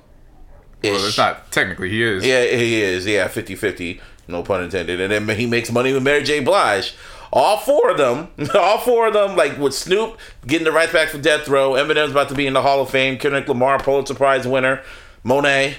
Well, 0.82 0.94
it's 1.06 1.18
not 1.18 1.50
technically. 1.52 1.90
He 1.90 2.02
is. 2.02 2.24
Yeah, 2.24 2.44
he 2.44 2.80
is. 2.80 3.06
Yeah, 3.06 3.28
50 3.28 3.54
50. 3.56 4.00
No 4.28 4.42
pun 4.42 4.62
intended. 4.62 5.00
And 5.00 5.28
then 5.28 5.36
he 5.38 5.46
makes 5.46 5.70
money 5.70 5.92
with 5.92 6.02
Mary 6.02 6.22
J. 6.22 6.40
Blige. 6.40 6.94
All 7.32 7.56
four 7.58 7.90
of 7.90 7.98
them, 7.98 8.28
all 8.54 8.78
four 8.78 9.08
of 9.08 9.12
them, 9.14 9.36
like 9.36 9.58
with 9.58 9.74
Snoop 9.74 10.18
getting 10.46 10.64
the 10.64 10.72
rights 10.72 10.92
back 10.92 11.08
for 11.08 11.18
Death 11.18 11.48
Row, 11.48 11.72
Eminem's 11.72 12.12
about 12.12 12.28
to 12.30 12.34
be 12.34 12.46
in 12.46 12.52
the 12.52 12.62
Hall 12.62 12.80
of 12.80 12.90
Fame, 12.90 13.18
Kendrick 13.18 13.48
Lamar, 13.48 13.78
Pulitzer 13.78 14.14
Prize 14.14 14.46
winner, 14.46 14.82
Monet, 15.24 15.76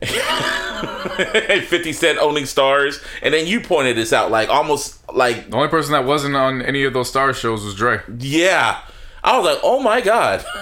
50 0.02 1.92
Cent 1.92 2.18
owning 2.18 2.46
stars. 2.46 3.00
And 3.22 3.34
then 3.34 3.46
you 3.46 3.60
pointed 3.60 3.96
this 3.96 4.12
out, 4.12 4.30
like 4.30 4.48
almost 4.48 4.98
like, 5.12 5.50
The 5.50 5.56
only 5.56 5.68
person 5.68 5.92
that 5.92 6.04
wasn't 6.04 6.36
on 6.36 6.62
any 6.62 6.84
of 6.84 6.92
those 6.92 7.08
star 7.08 7.32
shows 7.34 7.64
was 7.64 7.74
Dre. 7.74 8.00
yeah. 8.18 8.80
I 9.22 9.36
was 9.36 9.46
like, 9.46 9.60
oh 9.62 9.80
my 9.80 10.00
God. 10.00 10.44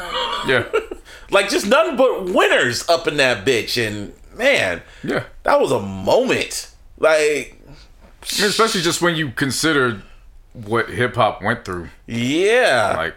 Yeah. 0.47 0.67
Like 1.31 1.51
just 1.51 1.67
nothing 1.67 1.97
but 1.97 2.27
winners 2.27 2.89
up 2.89 3.09
in 3.09 3.17
that 3.17 3.45
bitch. 3.45 3.77
And 3.85 4.13
man, 4.37 4.83
Yeah. 5.03 5.25
that 5.43 5.61
was 5.61 5.73
a 5.73 5.81
moment. 5.81 6.71
Like, 6.97 7.58
I 8.37 8.41
mean, 8.41 8.51
especially 8.51 8.83
just 8.83 9.01
when 9.03 9.17
you 9.17 9.31
consider 9.31 10.03
what 10.53 10.89
hip 10.91 11.15
hop 11.15 11.43
went 11.43 11.65
through. 11.65 11.89
yeah. 12.07 12.95
Like 12.97 13.15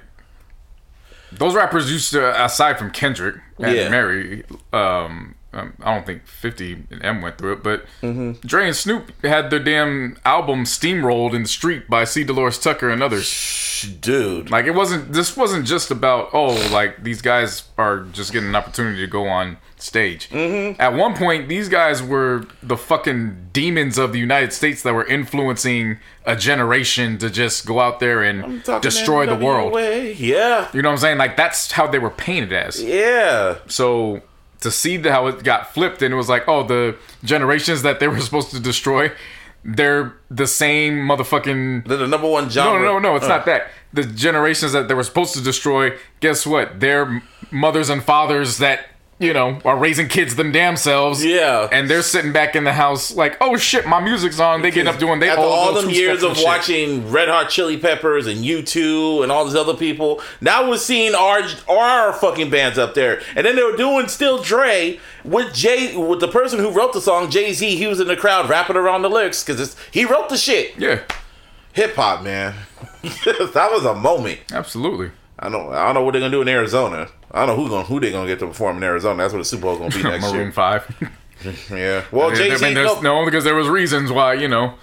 those 1.32 1.56
rappers 1.56 1.92
used 1.92 2.12
to, 2.12 2.44
aside 2.44 2.78
from 2.78 2.92
Kendrick 2.92 3.36
and 3.60 3.76
Yeah. 3.76 3.90
Mary, 3.90 4.44
um, 4.74 5.36
um, 5.54 5.74
I 5.82 5.94
don't 5.94 6.06
think 6.06 6.26
Fifty 6.28 6.84
and 6.92 7.04
M 7.04 7.22
went 7.22 7.38
through 7.38 7.54
it, 7.54 7.64
but 7.64 7.86
Mm-hmm. 8.02 8.46
Dre 8.48 8.68
and 8.68 8.76
Snoop 8.76 9.12
had 9.24 9.50
their 9.50 9.60
damn 9.60 10.18
album 10.24 10.64
steamrolled 10.64 11.34
in 11.34 11.44
the 11.44 11.48
street 11.50 11.90
by 11.90 12.04
C. 12.06 12.24
Dolores 12.24 12.58
Tucker 12.58 12.90
and 12.90 13.04
others. 13.04 13.88
Dude. 14.00 14.50
Like 14.50 14.66
it 14.66 14.72
wasn't. 14.76 15.12
This 15.14 15.36
wasn't 15.36 15.66
just 15.66 15.90
about 15.92 16.30
oh, 16.34 16.54
like 16.72 17.04
these 17.04 17.22
guys 17.22 17.64
are 17.78 18.02
just 18.14 18.32
getting 18.32 18.50
an 18.50 18.56
opportunity 18.56 19.00
to 19.02 19.08
go 19.08 19.28
on 19.28 19.58
stage. 19.82 20.30
Mm-hmm. 20.30 20.80
At 20.80 20.94
one 20.94 21.16
point, 21.16 21.48
these 21.50 21.70
guys 21.70 22.02
were 22.04 22.46
the 22.62 22.78
fucking 22.78 23.50
demons 23.54 23.98
of 23.98 24.14
the 24.14 24.20
United 24.20 24.54
States 24.54 24.84
that 24.84 24.94
were 24.94 25.06
influencing 25.06 25.98
a 26.26 26.36
generation 26.36 27.18
to 27.18 27.30
just 27.30 27.66
go 27.66 27.80
out 27.80 28.00
there 28.00 28.22
and 28.24 28.64
destroy 28.82 29.26
the 29.26 29.36
world. 29.36 29.74
NWA. 29.74 30.16
Yeah. 30.20 30.70
You 30.74 30.82
know 30.82 30.90
what 30.90 30.94
I'm 30.94 31.00
saying? 31.00 31.18
Like 31.18 31.36
that's 31.38 31.72
how 31.72 31.88
they 31.88 32.00
were 32.00 32.10
painted 32.12 32.54
as. 32.54 32.82
Yeah. 32.84 33.58
So 33.68 34.22
to 34.62 34.70
see 34.72 34.98
the, 34.98 35.12
how 35.12 35.28
it 35.28 35.44
got 35.44 35.74
flipped 35.74 36.02
and 36.02 36.14
it 36.14 36.18
was 36.18 36.30
like, 36.30 36.48
oh, 36.48 36.64
the 36.64 36.96
generations 37.24 37.82
that 37.82 38.00
they 38.00 38.08
were 38.08 38.20
supposed 38.20 38.52
to 38.52 38.60
destroy, 38.60 39.12
they're 39.66 40.16
the 40.30 40.48
same 40.48 40.94
motherfucking. 41.08 41.88
They're 41.88 41.98
the 41.98 42.08
number 42.08 42.28
one 42.30 42.46
No, 42.46 42.50
genre. 42.50 42.80
no, 42.80 42.94
no, 43.00 43.10
no, 43.10 43.16
it's 43.16 43.26
Uh, 43.26 43.30
not 43.30 43.46
that. 43.46 43.68
The 43.94 44.04
generations 44.04 44.72
that 44.72 44.88
they 44.88 44.94
were 44.94 45.04
supposed 45.04 45.34
to 45.34 45.42
destroy, 45.42 45.98
guess 46.20 46.46
what? 46.48 46.80
They're 46.80 47.22
mothers 47.52 47.90
and 47.90 48.02
fathers 48.04 48.58
that, 48.60 48.86
you 49.22 49.34
know, 49.34 49.60
are 49.64 49.78
raising 49.78 50.08
kids 50.08 50.36
them 50.36 50.52
damn 50.52 50.76
selves. 50.76 51.24
Yeah. 51.24 51.70
And 51.72 51.88
they're 51.90 52.02
sitting 52.02 52.34
back 52.34 52.56
in 52.56 52.64
the 52.64 52.74
house 52.74 53.14
like, 53.16 53.38
oh 53.40 53.56
shit, 53.56 53.86
my 53.86 54.00
music's 54.00 54.40
on. 54.40 54.64
They 54.64 54.72
get 54.72 54.88
up 54.88 54.98
doing 54.98 55.20
they 55.20 55.30
After 55.30 55.42
all 55.44 55.68
little 55.68 55.84
them 55.84 55.92
years 55.92 56.24
of 56.24 56.36
shit. 56.36 56.46
watching 56.46 57.12
Red 57.12 57.30
Hot 57.30 57.50
Chili 57.50 57.78
Peppers 57.78 58.26
and 58.26 58.44
U2 58.44 59.22
and 59.24 59.32
all 59.32 59.46
these 59.46 59.56
other 59.56 59.76
people, 59.76 60.22
now 60.42 60.68
we're 60.68 60.78
seeing 60.78 61.14
our 61.14 61.42
our 61.70 62.14
fucking 62.14 62.50
bands 62.50 62.80
up 62.80 62.96
there. 62.96 63.22
And 63.36 63.46
then 63.46 63.56
they 63.56 63.64
were 63.64 63.78
doing 63.78 64.08
Still 64.08 64.42
Dre 64.42 65.00
with 65.24 65.54
Jay 65.54 65.96
with 65.96 66.20
the 66.20 66.28
person 66.28 66.58
who 66.60 66.72
wrote 66.72 66.94
the 66.94 67.02
song, 67.02 67.30
Jay 67.30 67.54
Z. 67.54 67.76
He 67.76 67.86
was 67.86 68.00
in 68.00 68.08
the 68.08 68.18
crowd 68.18 68.50
rapping 68.50 68.76
around 68.76 69.04
the 69.04 69.10
lyrics 69.10 69.44
because 69.44 69.76
he 69.92 70.04
wrote 70.04 70.30
the 70.30 70.38
shit. 70.38 70.76
Yeah, 70.78 71.02
Hip 71.74 71.96
hop, 71.96 72.24
man. 72.24 72.56
that 73.04 73.70
was 73.72 73.86
a 73.86 73.94
moment. 73.94 74.40
absolutely. 74.52 75.12
I 75.38 75.50
don't 75.50 75.72
I 75.72 75.86
don't 75.86 75.94
know 75.96 76.04
what 76.04 76.12
they're 76.12 76.22
gonna 76.22 76.32
do 76.32 76.42
in 76.42 76.48
Arizona. 76.48 77.08
I 77.34 77.46
don't 77.46 77.56
know 77.58 77.64
who 77.64 77.70
gonna, 77.70 77.84
who 77.86 78.00
they 78.00 78.12
gonna 78.12 78.28
get 78.28 78.40
to 78.40 78.48
perform 78.48 78.78
in 78.78 78.84
Arizona. 78.84 79.24
That's 79.24 79.34
what 79.34 79.40
the 79.40 79.46
Super 79.46 79.64
Bowl's 79.64 79.80
gonna 79.80 79.90
be 79.96 80.04
next 80.10 80.24
Maroon 80.32 80.44
year. 80.44 80.52
5. 80.52 81.10
Yeah. 81.72 82.04
Well, 82.12 82.30
I 82.30 82.36
Jay 82.36 82.50
mean, 82.50 82.58
Z. 82.60 82.74
there's- 82.76 83.02
No, 83.02 83.22
no, 83.22 83.26
because 83.26 83.44
there 83.44 83.56
was 83.56 83.68
reasons 83.68 84.12
why 84.12 84.34
you 84.36 84.48
know 84.48 84.76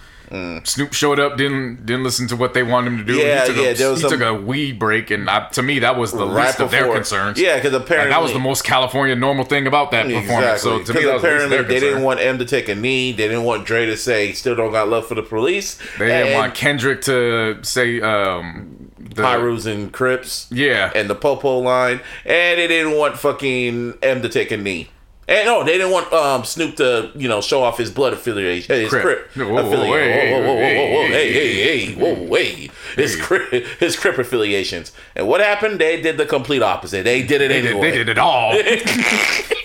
Snoop 0.65 0.91
showed 0.93 1.19
up, 1.19 1.37
didn't 1.37 1.85
didn't 1.85 2.03
listen 2.03 2.27
to 2.27 2.35
what 2.35 2.53
they 2.53 2.61
wanted 2.63 2.91
him 2.91 2.97
to 2.99 3.03
do. 3.05 3.15
Yeah, 3.15 3.41
he 3.43 3.47
took 3.47 3.55
yeah, 3.55 3.69
A, 3.69 3.73
there 3.75 3.89
was 3.89 3.99
he 4.01 4.09
some- 4.09 4.19
took 4.19 4.27
a 4.27 4.33
weed 4.33 4.77
break, 4.77 5.09
and 5.09 5.29
I, 5.29 5.47
to 5.51 5.63
me 5.63 5.79
that 5.79 5.95
was 5.97 6.11
the 6.11 6.27
right 6.27 6.47
least 6.47 6.59
of 6.59 6.69
their 6.69 6.91
concerns. 6.93 7.39
Yeah, 7.39 7.55
because 7.55 7.71
Like, 7.71 7.83
apparently 7.83 8.09
that 8.11 8.21
was 8.21 8.33
the 8.33 8.39
most 8.39 8.63
California 8.65 9.15
normal 9.15 9.45
thing 9.45 9.65
about 9.67 9.91
that 9.91 10.05
performance. 10.07 10.61
So 10.61 10.83
to 10.83 10.93
me, 10.93 11.03
that 11.05 11.13
was 11.13 11.21
the 11.21 11.27
least 11.29 11.45
apparently 11.45 11.63
they 11.63 11.79
didn't 11.79 12.03
want 12.03 12.19
M 12.19 12.37
to 12.39 12.45
take 12.45 12.67
a 12.69 12.75
knee. 12.75 13.11
They 13.13 13.27
didn't 13.29 13.45
want 13.45 13.65
Dre 13.65 13.85
to 13.87 13.95
say 13.97 14.33
"Still 14.33 14.55
don't 14.55 14.71
got 14.73 14.87
love 14.89 15.07
for 15.07 15.15
the 15.15 15.23
police." 15.23 15.79
They 15.97 16.07
didn't 16.07 16.33
want 16.37 16.53
Kendrick 16.55 17.01
to 17.03 17.57
say 17.63 18.01
um, 18.01 18.78
the 18.99 19.21
Pirus 19.23 19.65
and 19.65 19.91
Crips 19.91 20.47
Yeah, 20.51 20.91
and 20.95 21.09
the 21.09 21.15
Popo 21.15 21.59
line, 21.59 22.01
and 22.25 22.59
they 22.59 22.67
didn't 22.67 22.97
want 22.97 23.17
fucking 23.17 23.95
M 24.01 24.21
to 24.21 24.29
take 24.29 24.51
a 24.51 24.57
knee. 24.57 24.89
And 25.27 25.45
no, 25.45 25.63
they 25.63 25.73
didn't 25.73 25.91
want 25.91 26.11
um, 26.11 26.43
Snoop 26.43 26.75
to 26.77 27.11
you 27.15 27.27
know 27.27 27.39
show 27.39 27.61
off 27.61 27.77
his 27.77 27.91
blood 27.91 28.13
affiliation, 28.13 28.75
his 28.75 28.89
Crip. 28.89 29.03
Crip 29.03 29.47
Whoa, 29.47 29.53
whoa, 29.53 29.67
affiliation. 29.67 30.09
hey, 30.11 30.31
Whoa, 30.33 30.39
whoa, 30.39 30.53
whoa, 30.55 30.61
whoa, 30.61 31.01
whoa, 31.03 31.07
hey, 31.07 31.33
hey, 31.33 31.85
hey, 31.85 31.93
whoa, 31.93 32.35
hey, 32.35 32.69
his 32.95 33.15
Crip, 33.15 33.51
his 33.79 33.95
Crip 33.95 34.17
affiliations. 34.17 34.91
And 35.15 35.27
what 35.27 35.39
happened? 35.39 35.79
They 35.79 36.01
did 36.01 36.17
the 36.17 36.25
complete 36.25 36.63
opposite. 36.63 37.03
They 37.03 37.21
did 37.21 37.41
it 37.41 37.49
they 37.49 37.61
did, 37.61 37.71
anyway. 37.71 37.91
they 37.91 37.97
did 37.99 38.09
it 38.09 38.17
all. 38.17 38.53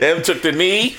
M 0.00 0.22
took 0.22 0.42
the 0.42 0.52
knee, 0.52 0.96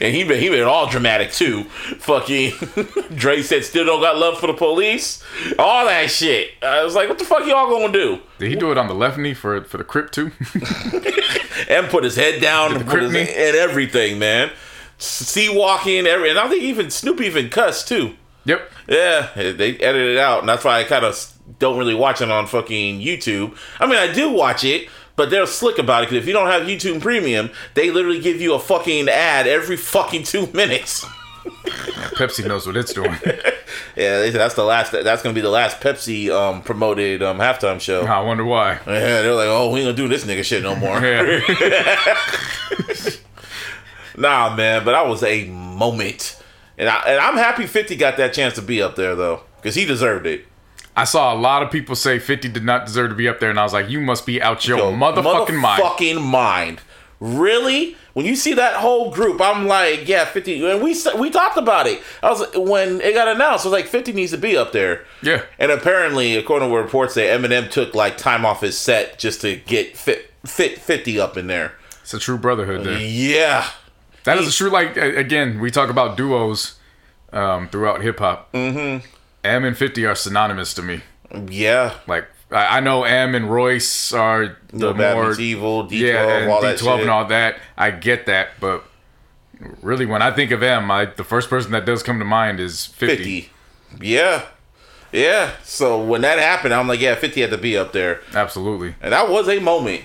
and 0.00 0.14
he 0.14 0.24
been 0.24 0.40
he 0.40 0.48
been 0.48 0.64
all 0.64 0.88
dramatic 0.88 1.32
too. 1.32 1.64
Fucking 1.64 2.52
Dre 3.14 3.42
said, 3.42 3.64
"Still 3.64 3.84
don't 3.84 4.00
got 4.00 4.16
love 4.16 4.38
for 4.38 4.46
the 4.46 4.54
police." 4.54 5.22
All 5.58 5.86
that 5.86 6.10
shit. 6.10 6.50
I 6.62 6.84
was 6.84 6.94
like, 6.94 7.08
"What 7.08 7.18
the 7.18 7.24
fuck 7.24 7.46
y'all 7.46 7.68
gonna 7.70 7.92
do?" 7.92 8.20
Did 8.38 8.50
he 8.50 8.56
do 8.56 8.70
it 8.70 8.78
on 8.78 8.88
the 8.88 8.94
left 8.94 9.18
knee 9.18 9.34
for 9.34 9.62
for 9.64 9.78
the 9.78 9.84
Crip 9.84 10.10
too? 10.10 10.32
M 11.68 11.86
put 11.88 12.04
his 12.04 12.16
head 12.16 12.40
down 12.40 12.76
and, 12.76 12.90
his, 12.90 13.14
and 13.14 13.56
everything, 13.56 14.18
man. 14.18 14.50
See 14.98 15.48
walking, 15.48 16.06
every, 16.06 16.30
and 16.30 16.38
I 16.38 16.48
think 16.48 16.62
even 16.62 16.90
Snoop 16.90 17.20
even 17.20 17.50
cussed 17.50 17.88
too. 17.88 18.14
yep. 18.44 18.70
Yeah, 18.88 19.30
they 19.34 19.76
edited 19.76 20.16
it 20.16 20.18
out, 20.18 20.40
and 20.40 20.48
that's 20.48 20.64
why 20.64 20.80
I 20.80 20.84
kind 20.84 21.04
of 21.04 21.32
don't 21.58 21.78
really 21.78 21.94
watch 21.94 22.20
it 22.20 22.30
on 22.30 22.46
fucking 22.46 23.00
YouTube. 23.00 23.56
I 23.80 23.86
mean, 23.86 23.98
I 23.98 24.12
do 24.12 24.30
watch 24.30 24.64
it, 24.64 24.88
but 25.18 25.28
they're 25.28 25.44
slick 25.46 25.76
about 25.78 26.04
it 26.04 26.06
because 26.06 26.22
if 26.22 26.26
you 26.26 26.32
don't 26.32 26.46
have 26.46 26.62
YouTube 26.62 27.02
Premium, 27.02 27.50
they 27.74 27.90
literally 27.90 28.20
give 28.20 28.40
you 28.40 28.54
a 28.54 28.58
fucking 28.58 29.08
ad 29.10 29.46
every 29.46 29.76
fucking 29.76 30.22
two 30.22 30.46
minutes. 30.54 31.04
Pepsi 32.14 32.46
knows 32.46 32.66
what 32.66 32.76
it's 32.78 32.94
doing. 32.94 33.14
Yeah, 33.96 34.30
that's 34.30 34.54
the 34.54 34.62
last. 34.64 34.92
That's 34.92 35.22
gonna 35.22 35.34
be 35.34 35.40
the 35.40 35.50
last 35.50 35.80
Pepsi 35.80 36.30
um, 36.30 36.62
promoted 36.62 37.20
um, 37.20 37.38
halftime 37.38 37.80
show. 37.80 38.02
I 38.02 38.20
wonder 38.20 38.44
why. 38.44 38.74
Yeah, 38.86 39.22
they're 39.22 39.34
like, 39.34 39.48
oh, 39.48 39.72
we 39.72 39.80
ain't 39.80 39.86
gonna 39.86 39.96
do 39.96 40.06
this 40.08 40.24
nigga 40.24 40.44
shit 40.44 40.62
no 40.62 40.76
more. 40.76 41.00
Nah, 44.16 44.54
man, 44.54 44.84
but 44.84 44.92
that 44.92 45.08
was 45.08 45.22
a 45.24 45.46
moment, 45.46 46.40
and 46.76 46.88
I 46.88 47.02
and 47.08 47.18
I'm 47.20 47.36
happy 47.36 47.66
Fifty 47.66 47.96
got 47.96 48.16
that 48.18 48.32
chance 48.32 48.54
to 48.54 48.62
be 48.62 48.80
up 48.80 48.94
there 48.94 49.16
though, 49.16 49.42
because 49.56 49.74
he 49.74 49.84
deserved 49.84 50.26
it. 50.26 50.44
I 50.98 51.04
saw 51.04 51.32
a 51.32 51.38
lot 51.38 51.62
of 51.62 51.70
people 51.70 51.94
say 51.94 52.18
50 52.18 52.48
did 52.48 52.64
not 52.64 52.86
deserve 52.86 53.10
to 53.10 53.14
be 53.14 53.28
up 53.28 53.38
there, 53.38 53.50
and 53.50 53.58
I 53.58 53.62
was 53.62 53.72
like, 53.72 53.88
you 53.88 54.00
must 54.00 54.26
be 54.26 54.42
out 54.42 54.66
your 54.66 54.78
Yo, 54.78 54.92
motherfucking 54.92 55.60
mind. 55.60 55.82
Motherfucking 55.82 56.24
mind. 56.24 56.80
Really? 57.20 57.96
When 58.14 58.26
you 58.26 58.34
see 58.34 58.54
that 58.54 58.74
whole 58.74 59.12
group, 59.12 59.40
I'm 59.40 59.68
like, 59.68 60.08
yeah, 60.08 60.24
50. 60.24 60.68
And 60.68 60.82
we 60.82 60.96
we 61.16 61.30
talked 61.30 61.56
about 61.56 61.86
it. 61.86 62.02
I 62.20 62.30
was 62.30 62.44
when 62.56 63.00
it 63.00 63.12
got 63.12 63.28
announced, 63.28 63.64
I 63.64 63.68
was 63.68 63.72
like, 63.72 63.86
50 63.86 64.12
needs 64.12 64.32
to 64.32 64.38
be 64.38 64.56
up 64.56 64.72
there. 64.72 65.04
Yeah. 65.22 65.44
And 65.58 65.70
apparently, 65.70 66.36
according 66.36 66.68
to 66.68 66.76
reports 66.76 67.14
say, 67.14 67.28
Eminem 67.28 67.70
took 67.70 67.94
like 67.94 68.16
time 68.16 68.44
off 68.44 68.62
his 68.62 68.76
set 68.76 69.20
just 69.20 69.40
to 69.42 69.54
get 69.54 69.96
fit 69.96 70.32
fit 70.44 70.78
50 70.80 71.20
up 71.20 71.36
in 71.36 71.46
there. 71.46 71.74
It's 72.02 72.12
a 72.12 72.18
true 72.18 72.38
brotherhood 72.38 72.84
there. 72.84 72.98
Yeah. 72.98 73.68
That 74.24 74.38
is 74.38 74.48
a 74.48 74.52
true, 74.52 74.70
like, 74.70 74.96
again, 74.96 75.60
we 75.60 75.70
talk 75.70 75.90
about 75.90 76.16
duos 76.16 76.78
um, 77.32 77.68
throughout 77.68 78.02
hip 78.02 78.18
hop. 78.18 78.52
Mm-hmm. 78.52 79.06
M 79.44 79.64
and 79.64 79.76
50 79.76 80.04
are 80.06 80.14
synonymous 80.14 80.74
to 80.74 80.82
me. 80.82 81.00
Yeah. 81.48 81.94
Like, 82.06 82.26
I, 82.50 82.78
I 82.78 82.80
know 82.80 83.04
M 83.04 83.34
and 83.34 83.50
Royce 83.50 84.12
are 84.12 84.56
the 84.68 84.94
more. 84.94 85.38
Evil, 85.38 85.84
D12, 85.86 85.90
yeah, 85.90 86.38
and 86.38 86.50
all 86.50 86.62
that 86.62 86.78
D12 86.78 86.80
shit. 86.80 87.00
and 87.00 87.10
all 87.10 87.24
that. 87.26 87.58
I 87.76 87.90
get 87.90 88.26
that, 88.26 88.50
but 88.60 88.84
really, 89.82 90.06
when 90.06 90.22
I 90.22 90.30
think 90.30 90.50
of 90.50 90.62
M, 90.62 90.90
I, 90.90 91.06
the 91.06 91.24
first 91.24 91.50
person 91.50 91.72
that 91.72 91.84
does 91.84 92.02
come 92.02 92.18
to 92.18 92.24
mind 92.24 92.60
is 92.60 92.86
50. 92.86 93.42
50. 93.42 94.04
Yeah. 94.04 94.46
Yeah. 95.12 95.52
So 95.62 96.02
when 96.02 96.20
that 96.22 96.38
happened, 96.38 96.74
I'm 96.74 96.88
like, 96.88 97.00
yeah, 97.00 97.14
50 97.14 97.40
had 97.40 97.50
to 97.50 97.58
be 97.58 97.76
up 97.76 97.92
there. 97.92 98.20
Absolutely. 98.34 98.94
And 99.00 99.12
that 99.12 99.28
was 99.30 99.48
a 99.48 99.58
moment. 99.60 100.04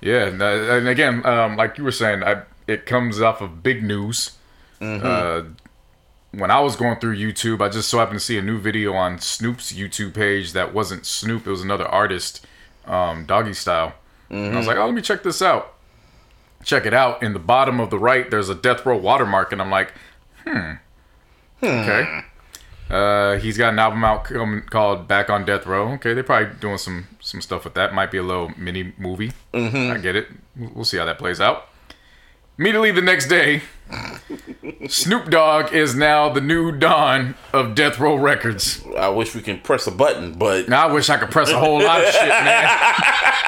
Yeah, 0.00 0.26
and, 0.26 0.42
uh, 0.42 0.46
and 0.46 0.88
again, 0.88 1.24
um, 1.24 1.56
like 1.56 1.78
you 1.78 1.84
were 1.84 1.92
saying, 1.92 2.22
I, 2.22 2.42
it 2.66 2.84
comes 2.84 3.20
off 3.20 3.40
of 3.40 3.62
big 3.62 3.82
news. 3.82 4.32
Uh, 4.80 5.44
when 6.38 6.50
I 6.50 6.60
was 6.60 6.76
going 6.76 6.98
through 6.98 7.16
YouTube, 7.16 7.60
I 7.60 7.68
just 7.68 7.88
so 7.88 7.98
happened 7.98 8.18
to 8.18 8.24
see 8.24 8.38
a 8.38 8.42
new 8.42 8.58
video 8.58 8.92
on 8.94 9.18
Snoop's 9.18 9.72
YouTube 9.72 10.14
page 10.14 10.52
that 10.52 10.72
wasn't 10.74 11.06
Snoop; 11.06 11.46
it 11.46 11.50
was 11.50 11.62
another 11.62 11.86
artist, 11.86 12.46
um, 12.86 13.24
Doggy 13.26 13.54
Style. 13.54 13.94
And 14.30 14.54
I 14.54 14.58
was 14.58 14.66
like, 14.66 14.76
"Oh, 14.76 14.86
let 14.86 14.94
me 14.94 15.02
check 15.02 15.22
this 15.22 15.40
out." 15.42 15.74
Check 16.64 16.86
it 16.86 16.94
out. 16.94 17.22
In 17.22 17.34
the 17.34 17.38
bottom 17.38 17.78
of 17.78 17.90
the 17.90 17.98
right, 17.98 18.30
there's 18.30 18.48
a 18.48 18.54
Death 18.54 18.86
Row 18.86 18.96
watermark, 18.96 19.52
and 19.52 19.60
I'm 19.60 19.70
like, 19.70 19.92
"Hmm, 20.46 20.72
okay." 21.62 22.20
Uh, 22.90 23.36
he's 23.38 23.56
got 23.56 23.72
an 23.72 23.78
album 23.78 24.04
out 24.04 24.24
called 24.70 25.08
Back 25.08 25.30
on 25.30 25.44
Death 25.44 25.66
Row. 25.66 25.92
Okay, 25.94 26.12
they're 26.14 26.22
probably 26.22 26.54
doing 26.60 26.78
some 26.78 27.06
some 27.20 27.40
stuff 27.40 27.64
with 27.64 27.74
that. 27.74 27.94
Might 27.94 28.10
be 28.10 28.18
a 28.18 28.22
little 28.22 28.50
mini 28.56 28.92
movie. 28.98 29.32
I 29.92 29.98
get 29.98 30.16
it. 30.16 30.28
We'll 30.56 30.84
see 30.84 30.98
how 30.98 31.04
that 31.06 31.18
plays 31.18 31.40
out. 31.40 31.68
Immediately 32.58 32.92
the 32.92 33.02
next 33.02 33.26
day, 33.26 33.62
Snoop 34.88 35.28
Dogg 35.28 35.72
is 35.72 35.94
now 35.94 36.28
the 36.28 36.40
new 36.40 36.70
Don 36.72 37.34
of 37.52 37.74
Death 37.74 37.98
Row 37.98 38.14
Records. 38.14 38.84
I 38.96 39.08
wish 39.08 39.34
we 39.34 39.42
can 39.42 39.58
press 39.60 39.86
a 39.86 39.90
button, 39.90 40.34
but 40.34 40.68
Now 40.68 40.88
I 40.88 40.92
wish 40.92 41.10
I 41.10 41.16
could 41.16 41.30
press 41.30 41.50
a 41.50 41.58
whole 41.58 41.82
lot 41.82 42.04
of 42.04 42.10
shit, 42.12 42.28
man. 42.28 42.68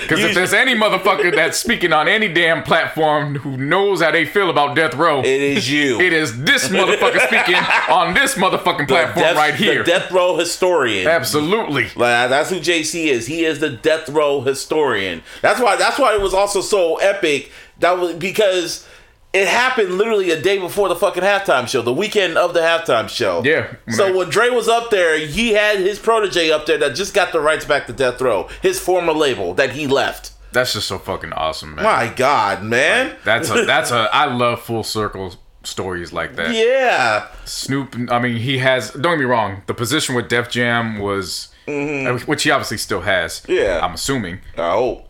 Because 0.00 0.20
if 0.20 0.34
there's 0.34 0.52
any 0.52 0.74
motherfucker 0.74 1.34
that's 1.34 1.58
speaking 1.58 1.92
on 1.92 2.08
any 2.08 2.32
damn 2.32 2.62
platform 2.62 3.34
who 3.34 3.56
knows 3.56 4.00
how 4.00 4.10
they 4.10 4.24
feel 4.24 4.48
about 4.48 4.76
Death 4.76 4.94
Row, 4.94 5.20
it 5.20 5.26
is 5.26 5.70
you. 5.70 6.00
it 6.00 6.12
is 6.12 6.40
this 6.44 6.68
motherfucker 6.68 7.20
speaking 7.26 7.56
on 7.90 8.14
this 8.14 8.34
motherfucking 8.34 8.86
platform 8.88 9.24
Death- 9.24 9.36
right 9.36 9.54
here. 9.54 9.82
The 9.82 9.90
death 9.90 10.10
row 10.12 10.36
historian. 10.36 11.08
Absolutely. 11.08 11.84
Like 11.96 12.30
that's 12.30 12.50
who 12.50 12.60
JC 12.60 13.06
is. 13.06 13.26
He 13.26 13.44
is 13.44 13.58
the 13.58 13.70
death 13.70 14.08
row 14.08 14.40
historian. 14.40 15.22
That's 15.42 15.60
why. 15.60 15.76
That's 15.76 15.98
why 15.98 16.14
it 16.14 16.20
was 16.20 16.32
also 16.32 16.60
so 16.60 16.96
epic. 16.96 17.50
That 17.80 17.98
was 17.98 18.14
because 18.14 18.86
it 19.32 19.46
happened 19.46 19.98
literally 19.98 20.30
a 20.30 20.40
day 20.40 20.58
before 20.58 20.88
the 20.88 20.96
fucking 20.96 21.22
halftime 21.22 21.68
show, 21.68 21.82
the 21.82 21.92
weekend 21.92 22.36
of 22.38 22.54
the 22.54 22.60
halftime 22.60 23.08
show. 23.08 23.42
Yeah. 23.44 23.74
So 23.90 24.16
when 24.16 24.30
Dre 24.30 24.48
was 24.50 24.68
up 24.68 24.90
there, 24.90 25.18
he 25.18 25.52
had 25.52 25.78
his 25.78 25.98
protege 25.98 26.50
up 26.50 26.66
there 26.66 26.78
that 26.78 26.94
just 26.94 27.14
got 27.14 27.32
the 27.32 27.40
rights 27.40 27.64
back 27.64 27.86
to 27.88 27.92
Death 27.92 28.20
Row, 28.20 28.48
his 28.62 28.80
former 28.80 29.12
label 29.12 29.54
that 29.54 29.70
he 29.72 29.86
left. 29.86 30.32
That's 30.50 30.72
just 30.72 30.88
so 30.88 30.98
fucking 30.98 31.32
awesome, 31.34 31.74
man. 31.74 31.84
My 31.84 32.08
God, 32.14 32.62
man. 32.62 33.16
That's 33.24 33.50
a 33.50 33.66
that's 33.66 33.90
a 33.90 34.08
I 34.12 34.24
love 34.34 34.62
full 34.62 34.82
circle 34.82 35.34
stories 35.62 36.10
like 36.12 36.36
that. 36.36 36.54
Yeah. 36.54 37.26
Snoop, 37.44 37.94
I 38.10 38.18
mean, 38.18 38.36
he 38.38 38.56
has. 38.58 38.90
Don't 38.92 39.02
get 39.12 39.18
me 39.18 39.24
wrong. 39.26 39.62
The 39.66 39.74
position 39.74 40.14
with 40.14 40.28
Def 40.30 40.48
Jam 40.48 41.00
was, 41.00 41.48
uh, 41.68 42.16
which 42.24 42.44
he 42.44 42.50
obviously 42.50 42.78
still 42.78 43.02
has. 43.02 43.40
Mm-hmm. 43.42 43.52
Yeah. 43.52 43.80
I'm 43.84 43.92
assuming 43.92 44.40
Oh. 44.56 45.04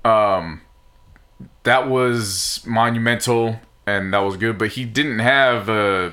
That 1.69 1.87
was 1.87 2.65
monumental 2.67 3.61
and 3.87 4.15
that 4.15 4.21
was 4.21 4.39
good. 4.39 4.57
But 4.57 4.71
he 4.71 4.87
didn't 4.87 5.19
have 5.19 5.69
uh, 5.69 6.11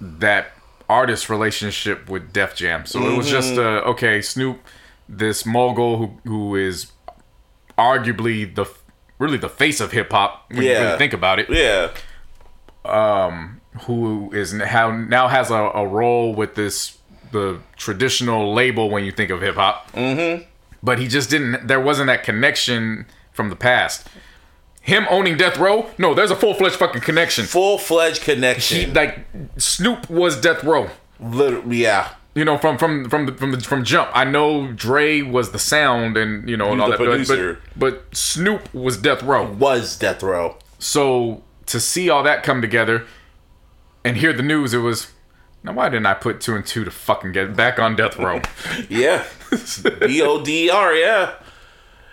that 0.00 0.52
artist 0.88 1.30
relationship 1.30 2.10
with 2.10 2.32
Def 2.32 2.56
Jam, 2.56 2.84
so 2.84 3.00
it 3.06 3.16
was 3.16 3.30
just 3.30 3.54
uh, 3.54 3.82
okay. 3.86 4.20
Snoop, 4.20 4.60
this 5.08 5.46
mogul 5.46 5.98
who 5.98 6.18
who 6.24 6.56
is 6.56 6.90
arguably 7.78 8.52
the 8.52 8.66
really 9.20 9.38
the 9.38 9.48
face 9.48 9.80
of 9.80 9.92
hip 9.92 10.10
hop 10.10 10.50
when 10.50 10.62
you 10.62 10.72
really 10.72 10.98
think 10.98 11.12
about 11.12 11.38
it. 11.38 11.48
yeah. 11.48 11.90
who 13.82 14.30
is 14.32 14.52
how 14.60 14.90
now 14.90 15.28
has 15.28 15.50
a, 15.50 15.54
a 15.54 15.86
role 15.86 16.34
with 16.34 16.56
this 16.56 16.98
the 17.30 17.60
traditional 17.76 18.52
label 18.52 18.90
when 18.90 19.04
you 19.04 19.12
think 19.12 19.30
of 19.30 19.40
hip 19.40 19.54
hop. 19.54 19.92
Mm-hmm. 19.92 20.42
But 20.82 20.98
he 20.98 21.06
just 21.06 21.30
didn't. 21.30 21.68
There 21.68 21.80
wasn't 21.80 22.08
that 22.08 22.24
connection 22.24 23.06
from 23.32 23.50
the 23.50 23.56
past. 23.56 24.08
Him 24.84 25.06
owning 25.10 25.36
Death 25.38 25.56
Row, 25.56 25.88
no, 25.96 26.12
there's 26.12 26.30
a 26.30 26.36
full 26.36 26.52
fledged 26.52 26.76
fucking 26.76 27.00
connection. 27.00 27.46
Full 27.46 27.78
fledged 27.78 28.22
He, 28.22 28.34
connection. 28.34 28.92
like 28.92 29.24
Snoop 29.56 30.10
was 30.10 30.38
Death 30.38 30.62
Row. 30.62 30.90
Literally, 31.18 31.78
yeah. 31.78 32.10
You 32.34 32.44
know, 32.44 32.58
from 32.58 32.76
from 32.76 33.08
from 33.08 33.26
the, 33.26 33.32
from 33.32 33.52
the 33.52 33.60
from 33.60 33.82
jump. 33.84 34.10
I 34.12 34.24
know 34.24 34.72
Dre 34.72 35.22
was 35.22 35.52
the 35.52 35.58
sound 35.58 36.16
and 36.18 36.48
you 36.50 36.56
know 36.56 36.72
and 36.72 36.82
all 36.82 36.90
that, 36.90 36.98
but- 36.98 37.06
producer. 37.06 37.60
But, 37.76 38.04
but 38.08 38.16
Snoop 38.16 38.74
was 38.74 38.96
Death 38.98 39.22
Row. 39.22 39.50
Was 39.52 39.96
Death 39.96 40.22
Row. 40.22 40.58
So 40.78 41.42
to 41.66 41.80
see 41.80 42.10
all 42.10 42.22
that 42.24 42.42
come 42.42 42.60
together 42.60 43.06
and 44.04 44.18
hear 44.18 44.32
the 44.34 44.42
news, 44.42 44.74
it 44.74 44.78
was 44.78 45.12
now 45.62 45.72
why 45.72 45.88
didn't 45.88 46.06
I 46.06 46.12
put 46.14 46.42
two 46.42 46.54
and 46.56 46.66
two 46.66 46.84
to 46.84 46.90
fucking 46.90 47.32
get 47.32 47.56
back 47.56 47.78
on 47.78 47.96
death 47.96 48.18
row? 48.18 48.42
Yeah. 48.90 49.24
B 50.00 50.20
O 50.20 50.44
D 50.44 50.68
R, 50.68 50.92
yeah. 50.92 51.36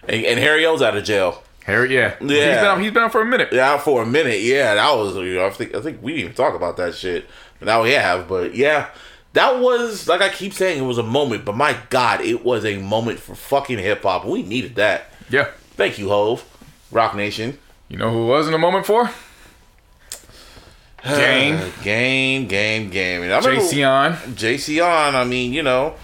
And, 0.08 0.24
and 0.24 0.40
Harry 0.40 0.66
O's 0.66 0.82
out 0.82 0.96
of 0.96 1.04
jail. 1.04 1.44
Harry, 1.66 1.94
yeah, 1.96 2.16
He's 2.20 2.32
Yeah. 2.32 2.56
been 2.56 2.66
out, 2.66 2.82
he's 2.82 2.92
been 2.92 3.04
out 3.04 3.12
for 3.12 3.22
a 3.22 3.26
minute. 3.26 3.50
Yeah, 3.52 3.72
out 3.74 3.84
for 3.84 4.02
a 4.02 4.06
minute. 4.06 4.42
Yeah, 4.42 4.74
that 4.76 4.96
was. 4.96 5.16
You 5.16 5.36
know, 5.36 5.46
I 5.46 5.50
think. 5.52 5.76
I 5.76 5.82
think 5.82 6.00
we 6.02 6.12
didn't 6.14 6.24
even 6.26 6.36
talk 6.36 6.56
about 6.56 6.78
that 6.78 6.96
shit. 6.96 7.30
But 7.60 7.68
now 7.68 7.84
we 7.84 7.92
have. 7.92 8.28
But 8.28 8.56
yeah, 8.56 8.88
that 9.34 9.60
was 9.60 10.08
like 10.08 10.22
I 10.22 10.30
keep 10.30 10.54
saying, 10.54 10.80
it 10.82 10.86
was 10.88 10.98
a 10.98 11.04
moment. 11.04 11.46
But 11.46 11.56
my 11.56 11.78
God, 11.90 12.22
it 12.22 12.44
was 12.44 12.66
a 12.66 12.78
moment 12.78 13.20
for 13.20 13.36
fucking 13.36 13.78
hip 13.78 14.02
hop. 14.04 14.26
We 14.26 14.42
needed 14.44 14.76
that. 14.76 15.12
Yeah. 15.30 15.50
Thank 15.76 15.98
you, 16.00 16.10
Hove, 16.10 16.44
Roc 16.92 17.16
Nation. 17.16 17.58
You 17.90 17.98
know 17.98 18.10
who 18.12 18.24
it 18.24 18.28
was 18.28 18.48
in 18.48 18.54
a 18.54 18.58
moment 18.58 18.86
for? 18.86 19.10
Game. 21.04 21.60
Game, 21.84 22.48
game, 22.48 22.90
game. 22.92 23.24
And 23.24 23.34
I 23.34 23.40
Jayceon. 23.42 24.14
JC 24.36 24.86
on. 24.86 25.16
I 25.16 25.24
mean, 25.26 25.52
you 25.52 25.64
know, 25.64 25.96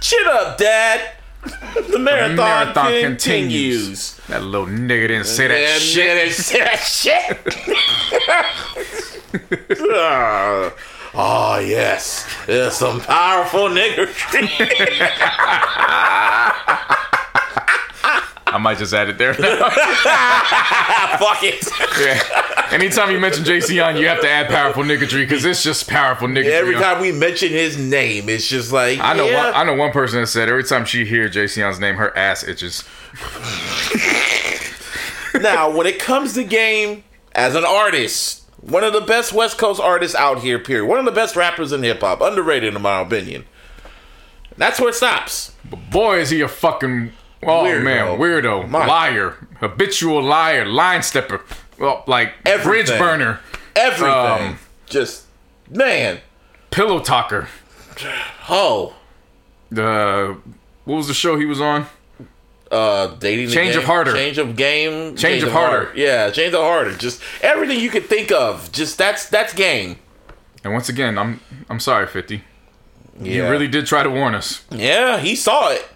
chin 0.00 0.26
up, 0.28 0.58
Dad. 0.58 1.12
the 1.90 1.98
marathon, 1.98 2.36
marathon 2.36 2.84
continues. 3.00 3.06
continues. 3.06 4.19
That 4.30 4.42
little 4.44 4.66
nigga 4.68 5.08
didn't 5.08 5.24
say 5.26 5.48
that 5.48 5.60
Yeah, 5.60 5.78
shit. 5.78 6.14
they 6.14 6.30
say 6.30 6.60
that 6.60 6.78
shit. 6.78 7.38
Ah, 9.92 10.72
oh 11.14 11.58
yes, 11.60 12.26
there's 12.46 12.74
some 12.74 13.00
powerful 13.00 13.68
nigger. 13.68 14.08
I 18.52 18.58
might 18.58 18.78
just 18.78 18.92
add 18.92 19.08
it 19.08 19.18
there. 19.18 19.32
Fuck 19.34 19.44
it. 21.44 21.64
yeah. 22.00 22.20
Anytime 22.74 23.12
you 23.12 23.20
mention 23.20 23.44
Jayceon, 23.44 24.00
you 24.00 24.08
have 24.08 24.20
to 24.22 24.28
add 24.28 24.48
powerful 24.48 24.82
niggatry 24.82 25.22
because 25.28 25.44
it's 25.44 25.62
just 25.62 25.88
powerful 25.88 26.26
niggatry. 26.26 26.50
Every 26.50 26.74
time 26.74 27.00
we 27.00 27.12
mention 27.12 27.50
his 27.50 27.78
name, 27.78 28.28
it's 28.28 28.48
just 28.48 28.72
like 28.72 28.98
I 28.98 29.14
know 29.14 29.26
yeah. 29.28 29.44
one. 29.46 29.54
I 29.54 29.62
know 29.64 29.74
one 29.74 29.92
person 29.92 30.20
that 30.20 30.26
said 30.26 30.48
every 30.48 30.64
time 30.64 30.84
she 30.84 31.04
hear 31.04 31.28
Jayceon's 31.28 31.78
name, 31.78 31.94
her 31.96 32.16
ass 32.16 32.42
itches. 32.42 32.82
now, 35.40 35.70
when 35.70 35.86
it 35.86 35.98
comes 35.98 36.34
to 36.34 36.44
game, 36.44 37.04
as 37.32 37.54
an 37.54 37.64
artist, 37.64 38.42
one 38.60 38.84
of 38.84 38.92
the 38.92 39.00
best 39.00 39.32
West 39.32 39.58
Coast 39.58 39.80
artists 39.80 40.16
out 40.16 40.40
here, 40.40 40.58
period. 40.58 40.86
One 40.86 40.98
of 40.98 41.04
the 41.04 41.12
best 41.12 41.36
rappers 41.36 41.72
in 41.72 41.82
hip 41.82 42.00
hop, 42.00 42.20
underrated 42.20 42.74
in 42.74 42.82
my 42.82 43.00
opinion. 43.00 43.44
That's 44.56 44.80
where 44.80 44.90
it 44.90 44.94
stops. 44.94 45.52
But 45.68 45.90
Boy, 45.90 46.20
is 46.20 46.30
he 46.30 46.40
a 46.40 46.48
fucking 46.48 47.12
oh 47.44 47.64
Weirdo. 47.64 47.82
man, 47.82 48.18
weirdo, 48.18 48.68
My- 48.68 48.86
liar, 48.86 49.36
habitual 49.60 50.22
liar, 50.22 50.66
line 50.66 51.02
stepper, 51.02 51.40
well, 51.78 52.04
like 52.06 52.42
bridge 52.62 52.88
burner, 52.88 53.40
Everything. 53.76 54.48
Um, 54.48 54.58
just, 54.86 55.26
man. 55.70 56.20
pillow 56.70 57.00
talker. 57.00 57.48
Oh. 58.48 58.94
The 59.70 60.36
what 60.84 60.96
was 60.96 61.06
the 61.06 61.14
show 61.14 61.38
he 61.38 61.46
was 61.46 61.60
on? 61.60 61.86
Uh 62.70 63.08
dating 63.18 63.46
the 63.48 63.52
Change 63.54 63.74
of 63.76 63.84
harder. 63.84 64.12
change 64.12 64.38
of 64.38 64.54
game 64.56 65.16
Change 65.16 65.42
of 65.42 65.50
harder. 65.52 65.90
yeah 65.96 66.30
change 66.30 66.54
of 66.54 66.60
harder 66.60 66.94
just 66.96 67.20
everything 67.42 67.80
you 67.80 67.90
could 67.90 68.06
think 68.06 68.30
of 68.30 68.70
just 68.72 68.96
that's 68.98 69.28
that's 69.28 69.52
game 69.52 69.96
And 70.62 70.72
once 70.72 70.88
again, 70.88 71.18
I'm 71.18 71.40
I'm 71.68 71.80
sorry, 71.80 72.06
Fifty. 72.06 72.42
yeah 73.20 73.32
You 73.44 73.48
really 73.50 73.68
did 73.68 73.86
try 73.86 74.02
to 74.02 74.10
warn 74.10 74.34
us. 74.34 74.64
yeah 74.70 75.18
he 75.18 75.34
saw 75.36 75.70
it 75.70 75.88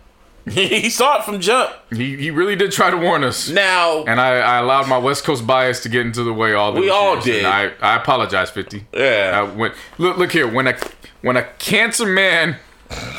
he 0.50 0.90
saw 0.90 1.18
it 1.20 1.24
from 1.24 1.40
jump 1.40 1.70
He 1.90 2.16
he 2.16 2.30
really 2.30 2.54
did 2.56 2.70
try 2.72 2.90
to 2.90 2.96
warn 2.98 3.24
us. 3.24 3.48
now 3.48 4.04
And 4.04 4.20
I, 4.20 4.38
I 4.40 4.58
allowed 4.58 4.88
my 4.88 4.98
West 4.98 5.24
Coast 5.24 5.46
bias 5.46 5.80
to 5.84 5.88
get 5.88 6.04
into 6.04 6.22
the 6.22 6.34
way 6.34 6.52
all 6.54 6.72
those 6.72 6.80
We 6.82 6.90
all 6.90 7.14
years, 7.14 7.24
did. 7.24 7.44
I, 7.46 7.70
I 7.80 7.96
apologize, 7.96 8.50
Fifty. 8.50 8.86
Yeah. 8.92 9.30
I 9.34 9.42
went, 9.42 9.74
look 9.96 10.16
look 10.18 10.32
here. 10.32 10.46
When 10.46 10.66
a 10.66 10.76
when 11.22 11.36
a 11.38 11.44
cancer 11.58 12.04
man 12.04 12.56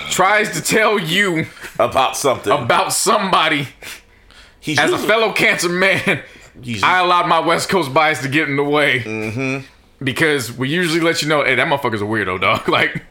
tries 0.10 0.52
to 0.52 0.62
tell 0.62 0.98
you 1.00 1.46
about 1.80 2.16
something 2.16 2.52
about 2.54 2.94
somebody 2.94 3.68
he's 4.60 4.80
as 4.80 4.92
a 4.92 4.98
fellow 4.98 5.32
cancer 5.34 5.70
man, 5.70 6.22
I 6.84 7.00
allowed 7.00 7.28
my 7.28 7.40
West 7.40 7.70
Coast 7.70 7.94
bias 7.94 8.22
to 8.22 8.28
get 8.30 8.48
in 8.50 8.56
the 8.56 8.64
way. 8.64 9.00
Mm-hmm. 9.02 9.66
Because 10.04 10.52
we 10.52 10.68
usually 10.70 11.00
let 11.00 11.22
you 11.22 11.30
know, 11.30 11.44
hey, 11.44 11.56
that 11.56 11.68
motherfucker's 11.68 12.02
a 12.02 12.06
weirdo, 12.06 12.40
dog. 12.42 12.68
Like, 12.70 13.04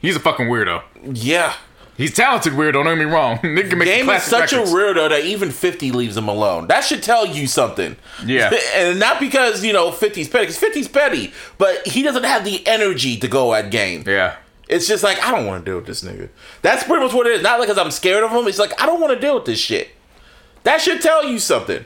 he's 0.00 0.16
a 0.16 0.20
fucking 0.20 0.46
weirdo. 0.48 0.82
yeah 1.14 1.54
He's 1.96 2.14
talented 2.14 2.54
weirdo, 2.54 2.72
don't 2.72 2.84
get 2.86 2.98
me 2.98 3.04
wrong. 3.04 3.36
Nigga 3.42 3.68
can 3.70 3.78
make 3.78 3.86
game 3.88 4.08
is 4.10 4.22
such 4.22 4.52
records. 4.52 4.72
a 4.72 4.74
weirdo 4.74 5.10
that 5.10 5.24
even 5.24 5.50
50 5.50 5.92
leaves 5.92 6.16
him 6.16 6.26
alone 6.28 6.66
that 6.68 6.84
should 6.84 7.02
tell 7.02 7.26
you 7.26 7.46
something 7.46 7.96
Yeah. 8.24 8.50
and 8.74 8.98
not 8.98 9.20
because 9.20 9.62
you 9.64 9.72
know 9.72 9.90
50's 9.90 10.28
petty 10.28 10.46
because 10.46 10.58
50's 10.60 10.88
petty 10.88 11.32
but 11.58 11.86
he 11.86 12.02
doesn't 12.02 12.24
have 12.24 12.44
the 12.44 12.66
energy 12.66 13.16
to 13.18 13.28
go 13.28 13.54
at 13.54 13.70
game 13.70 14.02
Yeah. 14.06 14.36
It's 14.72 14.88
just 14.88 15.04
like 15.04 15.22
I 15.22 15.30
don't 15.30 15.46
want 15.46 15.64
to 15.64 15.70
deal 15.70 15.76
with 15.76 15.86
this 15.86 16.02
nigga. 16.02 16.30
That's 16.62 16.84
pretty 16.84 17.04
much 17.04 17.14
what 17.14 17.26
it 17.26 17.34
is. 17.34 17.42
Not 17.42 17.58
like 17.58 17.68
because 17.68 17.82
I'm 17.82 17.90
scared 17.90 18.24
of 18.24 18.30
him. 18.30 18.46
It's 18.48 18.58
like 18.58 18.80
I 18.80 18.86
don't 18.86 19.00
want 19.00 19.12
to 19.12 19.20
deal 19.20 19.34
with 19.34 19.44
this 19.44 19.58
shit. 19.58 19.90
That 20.64 20.80
should 20.80 21.00
tell 21.02 21.24
you 21.24 21.38
something. 21.38 21.84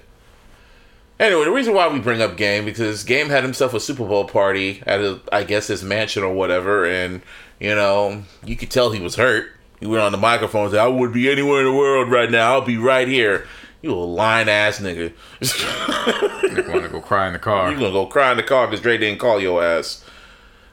Anyway, 1.19 1.45
the 1.45 1.51
reason 1.51 1.75
why 1.75 1.89
we 1.89 1.99
bring 1.99 2.21
up 2.21 2.37
Game 2.37 2.65
because 2.65 3.03
Game 3.03 3.29
had 3.29 3.43
himself 3.43 3.73
a 3.75 3.81
Super 3.81 4.07
Bowl 4.07 4.27
party 4.27 4.83
at 4.87 5.01
a, 5.01 5.21
I 5.33 5.45
guess 5.45 5.67
his 5.67 5.83
mansion 5.83 6.23
or 6.23 6.33
whatever, 6.33 6.85
and 6.85 7.23
you 7.59 7.75
know 7.75 8.23
you 8.45 8.55
could 8.55 8.71
tell 8.71 8.91
he 8.91 9.01
was 9.01 9.17
hurt. 9.17 9.51
He 9.81 9.87
went 9.87 10.03
on 10.03 10.13
the 10.13 10.19
microphone 10.19 10.65
and 10.65 10.71
said, 10.73 10.81
"I 10.81 10.89
would 10.89 11.13
be 11.13 11.31
anywhere 11.31 11.61
in 11.61 11.67
the 11.67 11.77
world 11.77 12.11
right 12.11 12.31
now. 12.31 12.53
I'll 12.53 12.61
be 12.61 12.77
right 12.77 13.09
here." 13.09 13.47
You 13.83 13.93
a 13.93 13.95
lying 13.95 14.49
ass 14.49 14.81
nigga. 14.81 15.13
Want 16.69 16.83
to 16.85 16.89
go 16.89 17.01
cry 17.01 17.27
in 17.27 17.35
the 17.35 17.39
car. 17.39 17.71
You're 17.71 17.79
gonna 17.79 17.93
go 17.93 18.07
cry 18.07 18.31
in 18.31 18.37
the 18.37 18.43
car 18.43 18.67
because 18.67 18.81
Dre 18.81 18.99
didn't 18.99 19.21
call 19.21 19.41
your 19.41 19.63
ass. 19.63 20.03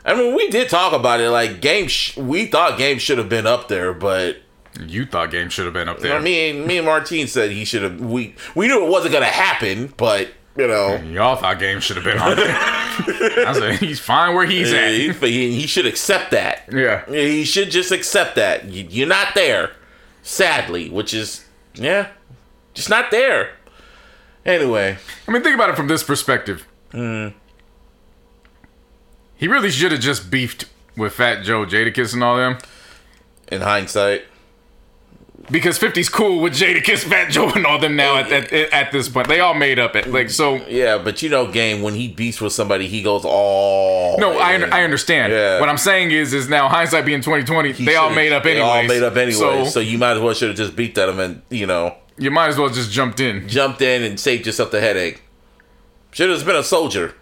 I 0.06 0.14
mean, 0.16 0.36
we 0.36 0.50
did 0.50 0.70
talk 0.70 0.94
about 0.94 1.20
it. 1.22 1.30
Like 1.30 1.62
Game, 1.62 1.88
sh- 1.88 2.18
we 2.18 2.46
thought 2.48 2.78
Game 2.78 2.98
should 3.00 3.18
have 3.18 3.30
been 3.30 3.48
up 3.48 3.68
there, 3.70 3.94
but 3.94 4.38
You 4.80 5.06
thought 5.06 5.32
game 5.32 5.50
should 5.50 5.66
have 5.66 5.74
been 5.74 5.88
up 5.88 5.98
you 5.98 6.04
there. 6.04 6.18
know, 6.18 6.24
me 6.24 6.50
and 6.50 6.66
me 6.66 6.78
and 6.78 6.86
Martine 6.86 7.28
said 7.28 7.52
he 7.52 7.64
should 7.66 7.84
have. 7.84 8.00
We 8.02 8.36
we 8.56 8.68
knew 8.68 8.84
it 8.86 8.90
wasn't 8.90 9.14
gonna 9.14 9.26
happen, 9.26 9.94
but 9.98 10.30
you 10.58 10.68
know. 10.68 10.96
Y'all 10.98 11.36
thought 11.36 11.60
game 11.60 11.80
should 11.80 11.96
have 11.98 12.06
been 12.06 12.18
on 12.20 12.36
there. 12.36 12.56
I 13.48 13.54
said 13.58 13.76
he's 13.80 14.00
fine 14.00 14.36
where 14.36 14.46
he's 14.46 14.72
at. 14.74 14.92
he, 14.92 15.12
he 15.12 15.60
he 15.62 15.68
should 15.68 15.86
accept 15.86 16.32
that. 16.32 16.68
Yeah. 16.72 17.06
He 17.10 17.44
should 17.44 17.72
just 17.72 17.92
accept 17.92 18.36
that. 18.36 18.66
You, 18.66 18.86
you're 18.90 19.08
not 19.08 19.34
there, 19.36 19.72
sadly, 20.22 20.90
which 20.90 21.14
is, 21.14 21.44
yeah, 21.76 22.10
just 22.76 22.90
not 22.90 23.10
there. 23.12 23.52
Anyway, 24.46 24.98
I 25.28 25.32
mean, 25.32 25.42
think 25.42 25.56
about 25.56 25.70
it 25.70 25.76
from 25.76 25.88
this 25.88 26.04
perspective. 26.04 26.68
Mm. 26.92 27.34
He 29.44 29.50
really 29.50 29.72
should 29.72 29.92
have 29.92 30.00
just 30.00 30.32
beefed 30.32 30.64
with 30.96 31.12
Fat 31.12 31.44
Joe, 31.44 31.66
Jadakiss, 31.66 32.14
and 32.14 32.24
all 32.24 32.38
them. 32.38 32.60
in 33.52 33.60
hindsight, 33.60 34.24
Because 35.52 35.78
50's 35.78 36.08
cool 36.08 36.40
with 36.42 36.54
Jadakiss, 36.54 37.04
Fat 37.04 37.30
Joe, 37.30 37.50
and 37.52 37.66
all 37.66 37.78
them 37.78 37.98
now 37.98 38.16
at, 38.16 38.32
at, 38.32 38.54
at 38.54 38.92
this 38.94 39.10
point. 39.10 39.28
They 39.28 39.42
all 39.42 39.54
made 39.54 39.80
up. 39.80 39.98
it. 39.98 40.08
like, 40.08 40.30
so, 40.30 40.66
yeah, 40.68 40.98
but 40.98 41.22
you 41.22 41.28
know, 41.28 41.52
game 41.52 41.82
when 41.82 41.94
he 41.96 42.08
beats 42.08 42.40
with 42.40 42.54
somebody, 42.54 42.88
he 42.88 43.04
goes 43.04 43.26
all. 43.26 44.18
no, 44.18 44.38
I. 44.40 44.54
I 44.54 44.84
understand. 44.86 45.34
Yeah. 45.34 45.60
What 45.60 45.68
I'm 45.68 45.78
saying 45.78 46.12
is, 46.12 46.34
is 46.34 46.48
now 46.48 46.70
hindsight 46.70 47.04
being 47.04 47.20
2020, 47.20 47.74
He 47.74 47.84
they 47.84 47.98
all 47.98 48.12
made 48.12 48.32
up 48.32 48.44
They 48.44 48.52
anyway. 48.52 48.66
all 48.68 48.84
made 48.88 49.04
up 49.04 49.18
anyway. 49.18 49.34
So, 49.34 49.66
So, 49.66 49.80
you 49.82 49.98
might 49.98 50.12
as 50.14 50.20
well 50.22 50.34
should 50.34 50.48
have 50.52 50.58
just 50.58 50.74
beat 50.74 50.98
at 50.98 51.10
him 51.10 51.20
and 51.20 51.42
you 51.50 51.68
know 51.68 51.98
you 52.18 52.32
might 52.32 52.48
as 52.48 52.58
well 52.58 52.70
just 52.70 52.92
jumped 52.92 53.20
in. 53.20 53.46
jumped 53.50 53.82
in 53.82 54.04
and 54.04 54.18
saved 54.18 54.46
yourself 54.46 54.72
the 54.72 54.80
headache. 54.80 55.22
Should 56.14 56.30
have 56.30 56.46
been 56.46 56.56
a 56.56 56.64
soldier. 56.64 57.16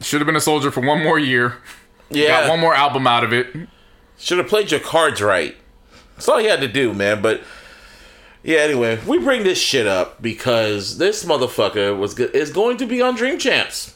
Should 0.00 0.20
have 0.20 0.26
been 0.26 0.36
a 0.36 0.40
soldier 0.40 0.70
for 0.70 0.80
one 0.80 1.02
more 1.02 1.18
year. 1.18 1.56
Yeah, 2.10 2.42
Got 2.42 2.50
one 2.50 2.60
more 2.60 2.74
album 2.74 3.06
out 3.06 3.24
of 3.24 3.32
it. 3.32 3.54
Should 4.18 4.38
have 4.38 4.48
played 4.48 4.70
your 4.70 4.80
cards 4.80 5.20
right. 5.20 5.56
That's 6.14 6.28
all 6.28 6.40
you 6.40 6.48
had 6.48 6.60
to 6.60 6.68
do, 6.68 6.94
man. 6.94 7.20
But 7.22 7.42
yeah, 8.42 8.58
anyway, 8.58 8.98
we 9.06 9.18
bring 9.18 9.42
this 9.44 9.58
shit 9.58 9.86
up 9.86 10.22
because 10.22 10.98
this 10.98 11.24
motherfucker 11.24 11.96
was 11.98 12.14
go- 12.14 12.30
is 12.32 12.50
going 12.50 12.76
to 12.78 12.86
be 12.86 13.02
on 13.02 13.14
Drink 13.16 13.40
Champs, 13.40 13.94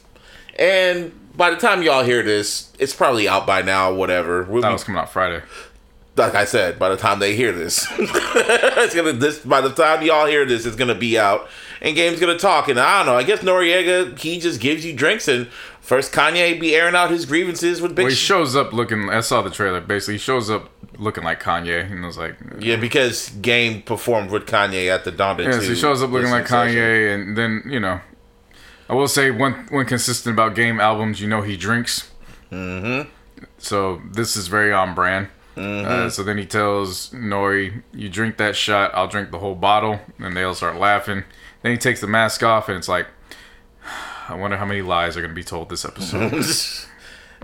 and 0.59 1.11
by 1.35 1.49
the 1.49 1.55
time 1.57 1.81
y'all 1.81 2.03
hear 2.03 2.21
this, 2.21 2.71
it's 2.77 2.93
probably 2.93 3.27
out 3.27 3.47
by 3.47 3.61
now. 3.61 3.93
Whatever. 3.93 4.43
We'll 4.43 4.61
That 4.61 4.69
be- 4.69 4.73
was 4.73 4.83
coming 4.83 4.99
out 5.01 5.11
Friday. 5.11 5.41
like 6.15 6.35
I 6.35 6.45
said, 6.45 6.77
by 6.77 6.89
the 6.89 6.97
time 6.97 7.19
they 7.19 7.35
hear 7.35 7.51
this, 7.51 7.87
it's 7.97 8.93
gonna 8.95 9.13
this. 9.13 9.39
By 9.39 9.61
the 9.61 9.71
time 9.71 10.03
y'all 10.03 10.27
hear 10.27 10.45
this, 10.45 10.65
it's 10.65 10.75
gonna 10.75 10.93
be 10.95 11.17
out, 11.17 11.49
and 11.81 11.95
Game's 11.95 12.19
gonna 12.19 12.37
talk. 12.37 12.67
And 12.69 12.79
I 12.79 12.97
don't 12.99 13.07
know. 13.07 13.17
I 13.17 13.23
guess 13.23 13.39
Noreaga 13.39 14.17
he 14.19 14.39
just 14.39 14.59
gives 14.61 14.85
you 14.85 14.93
drinks, 14.93 15.27
and 15.27 15.49
first 15.83 16.11
Kanye 16.11 16.59
be 16.59 16.75
airing 16.75 16.95
out 16.95 17.11
his 17.11 17.25
grievances 17.25 17.81
with 17.81 17.95
Big. 17.95 18.05
Well, 18.05 18.09
he 18.09 18.15
shows 18.15 18.55
up 18.55 18.73
looking. 18.73 19.09
I 19.09 19.19
saw 19.19 19.41
the 19.41 19.51
trailer. 19.51 19.81
Basically, 19.81 20.15
he 20.15 20.19
shows 20.19 20.49
up 20.49 20.69
looking 20.97 21.23
like 21.23 21.43
Kanye, 21.43 21.91
and 21.91 22.03
I 22.03 22.07
was 22.07 22.17
like, 22.17 22.35
yeah, 22.59 22.77
because 22.77 23.29
Game 23.29 23.81
performed 23.83 24.31
with 24.31 24.45
Kanye 24.45 24.87
at 24.93 25.03
the 25.03 25.11
Donda. 25.11 25.43
yeah. 25.43 25.51
So 25.51 25.61
he 25.61 25.75
shows 25.75 26.01
up 26.01 26.09
looking 26.09 26.31
like 26.31 26.49
listening 26.49 26.73
session. 26.73 26.79
Kanye, 26.81 27.13
and 27.13 27.37
then 27.37 27.63
you 27.67 27.79
know, 27.79 28.01
I 28.89 28.95
will 28.95 29.07
say 29.07 29.29
one 29.29 29.67
one 29.69 29.85
consistent 29.85 30.33
about 30.33 30.55
Game 30.55 30.79
albums. 30.79 31.21
You 31.21 31.27
know, 31.27 31.41
he 31.41 31.57
drinks. 31.57 32.09
Mm-hmm. 32.51 33.09
So 33.57 34.01
this 34.11 34.35
is 34.35 34.47
very 34.47 34.71
on 34.73 34.95
brand. 34.95 35.27
Uh, 35.55 36.09
so 36.09 36.23
then 36.23 36.37
he 36.39 36.45
tells 36.45 37.11
Nori, 37.11 37.83
"You 37.93 38.09
drink 38.09 38.37
that 38.37 38.55
shot, 38.55 38.89
I'll 38.95 39.07
drink 39.07 39.29
the 39.29 39.37
whole 39.37 39.53
bottle." 39.53 39.99
And 40.17 40.35
they 40.35 40.43
all 40.43 40.55
start 40.55 40.77
laughing. 40.77 41.25
Then 41.61 41.71
he 41.71 41.77
takes 41.77 42.01
the 42.01 42.07
mask 42.07 42.41
off, 42.41 42.69
and 42.69 42.77
it's 42.77 42.87
like, 42.87 43.05
I 44.29 44.35
wonder 44.35 44.57
how 44.57 44.65
many 44.65 44.81
lies 44.81 45.15
are 45.17 45.21
going 45.21 45.31
to 45.31 45.35
be 45.35 45.43
told 45.43 45.69
this 45.69 45.85
episode. 45.85 46.45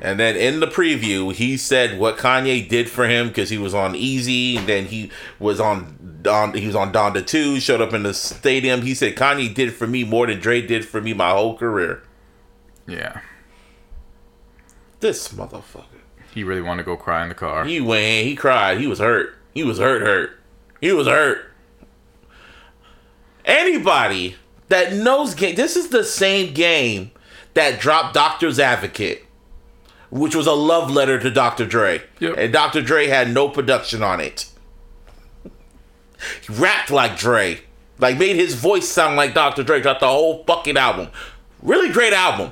And 0.01 0.17
then 0.17 0.37
in 0.37 0.61
the 0.61 0.67
preview, 0.67 1.33
he 1.33 1.57
said 1.57 1.99
what 1.99 2.17
Kanye 2.17 2.69
did 2.69 2.89
for 2.89 3.05
him 3.05 3.27
because 3.27 3.49
he 3.49 3.57
was 3.57 3.73
on 3.73 3.95
Eazy, 3.95 4.55
and 4.57 4.65
then 4.65 4.85
he 4.85 5.11
was 5.39 5.59
on 5.59 6.21
on 6.25 6.53
he 6.53 6.67
was 6.67 6.75
on 6.77 6.93
Donda 6.93 7.27
Two. 7.27 7.59
Showed 7.59 7.81
up 7.81 7.91
in 7.91 8.03
the 8.03 8.13
stadium. 8.13 8.81
He 8.83 8.93
said 8.93 9.17
Kanye 9.17 9.53
did 9.53 9.73
for 9.73 9.87
me 9.87 10.05
more 10.05 10.25
than 10.27 10.39
Dre 10.39 10.61
did 10.65 10.85
for 10.87 11.01
me 11.01 11.13
my 11.13 11.31
whole 11.31 11.57
career. 11.57 12.01
yeah, 12.87 13.19
This 15.01 15.33
motherfucker. 15.33 15.83
he 16.33 16.45
really 16.45 16.61
wanted 16.61 16.83
to 16.83 16.85
go 16.85 16.95
cry 16.95 17.23
in 17.23 17.27
the 17.27 17.35
car. 17.35 17.65
He 17.65 17.81
went. 17.81 18.25
He 18.25 18.37
cried. 18.37 18.77
He 18.79 18.87
was 18.87 18.99
hurt. 18.99 19.35
He 19.53 19.63
was 19.65 19.79
hurt. 19.79 20.01
Hurt. 20.01 20.39
He 20.79 20.93
was 20.93 21.07
hurt. 21.07 21.51
Anybody 23.43 24.37
that 24.69 24.93
knows 24.93 25.35
game. 25.35 25.55
This 25.55 25.75
is 25.75 25.89
the 25.89 26.03
same 26.03 26.53
game 26.53 27.11
that 27.53 27.79
dropped 27.79 28.13
Doctor's 28.13 28.59
Advocate, 28.59 29.25
which 30.09 30.35
was 30.35 30.47
a 30.47 30.53
love 30.53 30.89
letter 30.89 31.19
to 31.19 31.29
Dr. 31.29 31.65
Dre. 31.65 32.01
Yep. 32.19 32.35
And 32.37 32.53
Dr. 32.53 32.81
Dre 32.81 33.07
had 33.07 33.33
no 33.33 33.49
production 33.49 34.01
on 34.01 34.19
it. 34.19 34.45
He 35.43 36.53
rapped 36.53 36.91
like 36.91 37.17
Dre. 37.17 37.61
Like 37.97 38.17
made 38.17 38.35
his 38.35 38.53
voice 38.55 38.87
sound 38.87 39.15
like 39.17 39.33
Dr. 39.33 39.63
Dre. 39.63 39.81
Dropped 39.81 39.99
the 39.99 40.07
whole 40.07 40.43
fucking 40.45 40.77
album. 40.77 41.09
Really 41.61 41.89
great 41.89 42.13
album. 42.13 42.51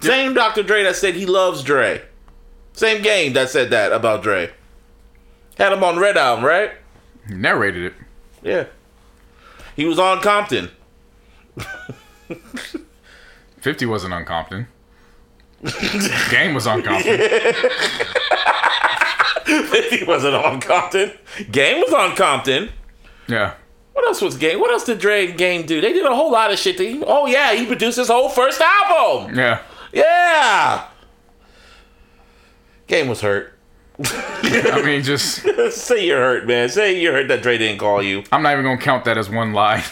Same 0.00 0.34
Dr. 0.34 0.62
Dre 0.62 0.82
that 0.84 0.96
said 0.96 1.14
he 1.14 1.26
loves 1.26 1.62
Dre. 1.62 2.02
Same 2.72 3.02
game 3.02 3.32
that 3.32 3.50
said 3.50 3.70
that 3.70 3.92
about 3.92 4.22
Dre. 4.22 4.50
Had 5.56 5.72
him 5.72 5.82
on 5.82 5.98
Red 5.98 6.18
Album, 6.18 6.44
right? 6.44 6.72
He 7.26 7.34
narrated 7.34 7.84
it. 7.84 7.94
Yeah. 8.42 8.66
He 9.74 9.86
was 9.86 9.98
on 9.98 10.20
Compton. 10.20 10.70
50 13.60 13.86
wasn't 13.86 14.14
on 14.14 14.24
Compton. 14.24 14.66
Game 16.30 16.54
was 16.54 16.66
on 16.66 16.82
Compton. 16.82 17.18
he 19.90 20.04
wasn't 20.04 20.34
on 20.34 20.60
Compton. 20.60 21.12
Game 21.50 21.80
was 21.80 21.92
on 21.92 22.14
Compton. 22.16 22.70
Yeah. 23.28 23.54
What 23.92 24.06
else 24.06 24.20
was 24.20 24.36
Game? 24.36 24.60
What 24.60 24.70
else 24.70 24.84
did 24.84 24.98
Dre 24.98 25.28
and 25.28 25.38
Game 25.38 25.64
do? 25.66 25.80
They 25.80 25.92
did 25.92 26.04
a 26.04 26.14
whole 26.14 26.30
lot 26.30 26.52
of 26.52 26.58
shit. 26.58 26.76
They- 26.78 27.02
oh 27.02 27.26
yeah, 27.26 27.54
he 27.54 27.64
produced 27.66 27.96
his 27.98 28.08
whole 28.08 28.28
first 28.28 28.60
album. 28.60 29.34
Yeah. 29.36 29.62
Yeah. 29.92 30.86
Game 32.86 33.08
was 33.08 33.20
hurt. 33.22 33.54
I 34.04 34.82
mean, 34.84 35.02
just, 35.02 35.42
Say 35.72 36.06
you're 36.06 36.18
hurt, 36.20 36.46
man. 36.46 36.68
Say 36.68 37.00
you're 37.00 37.14
hurt 37.14 37.28
that 37.28 37.42
Dre 37.42 37.56
didn't 37.56 37.78
call 37.78 38.02
you. 38.02 38.22
I'm 38.30 38.42
not 38.42 38.52
even 38.52 38.64
going 38.64 38.78
to 38.78 38.84
count 38.84 39.06
that 39.06 39.16
as 39.16 39.30
one 39.30 39.54
lie. 39.54 39.82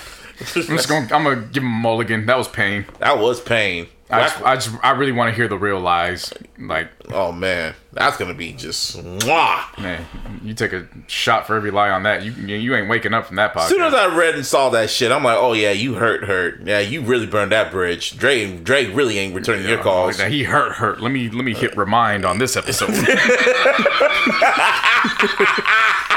I'm 0.40 0.76
just 0.76 0.88
going 0.88 1.12
I'm 1.12 1.24
to 1.24 1.48
give 1.52 1.62
him 1.62 1.72
a 1.72 1.78
mulligan. 1.78 2.26
That 2.26 2.38
was 2.38 2.48
pain. 2.48 2.86
That 2.98 3.18
was 3.18 3.40
pain. 3.40 3.88
I 4.10 4.20
just, 4.20 4.42
I 4.42 4.54
just, 4.56 4.84
I 4.84 4.90
really 4.90 5.12
want 5.12 5.30
to 5.30 5.36
hear 5.36 5.48
the 5.48 5.56
real 5.56 5.80
lies. 5.80 6.32
Like, 6.58 6.90
oh 7.10 7.32
man, 7.32 7.74
that's 7.92 8.18
gonna 8.18 8.34
be 8.34 8.52
just 8.52 8.98
mwah. 8.98 9.80
man, 9.80 10.04
you 10.42 10.52
take 10.52 10.74
a 10.74 10.86
shot 11.06 11.46
for 11.46 11.56
every 11.56 11.70
lie 11.70 11.88
on 11.88 12.02
that. 12.02 12.22
You, 12.22 12.32
you 12.32 12.74
ain't 12.74 12.88
waking 12.88 13.14
up 13.14 13.26
from 13.26 13.36
that 13.36 13.54
podcast. 13.54 13.62
As 13.62 13.68
soon 13.70 13.82
as 13.82 13.94
I 13.94 14.14
read 14.14 14.34
and 14.34 14.44
saw 14.44 14.68
that 14.70 14.90
shit, 14.90 15.10
I'm 15.10 15.24
like, 15.24 15.38
oh 15.38 15.54
yeah, 15.54 15.72
you 15.72 15.94
hurt, 15.94 16.24
hurt. 16.24 16.60
Yeah, 16.64 16.80
you 16.80 17.00
really 17.00 17.26
burned 17.26 17.52
that 17.52 17.72
bridge. 17.72 18.18
Dre, 18.18 18.58
Dre 18.58 18.86
really 18.86 19.18
ain't 19.18 19.34
returning 19.34 19.66
your 19.66 19.82
calls. 19.82 20.18
Like. 20.18 20.30
He 20.30 20.44
hurt, 20.44 20.72
hurt. 20.72 21.00
Let 21.00 21.10
me, 21.10 21.30
let 21.30 21.44
me 21.44 21.54
hit 21.54 21.74
remind 21.76 22.26
on 22.26 22.38
this 22.38 22.56
episode. 22.56 22.90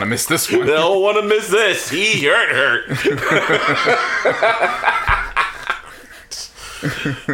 Want 0.00 0.08
to 0.08 0.14
miss 0.14 0.24
this 0.24 0.50
one. 0.50 0.60
they 0.62 0.72
Don't 0.72 1.02
want 1.02 1.18
to 1.18 1.22
miss 1.22 1.50
this. 1.50 1.90
He 1.90 2.24
hurt, 2.24 2.50
her. 2.56 2.86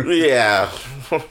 yeah, 0.13 0.69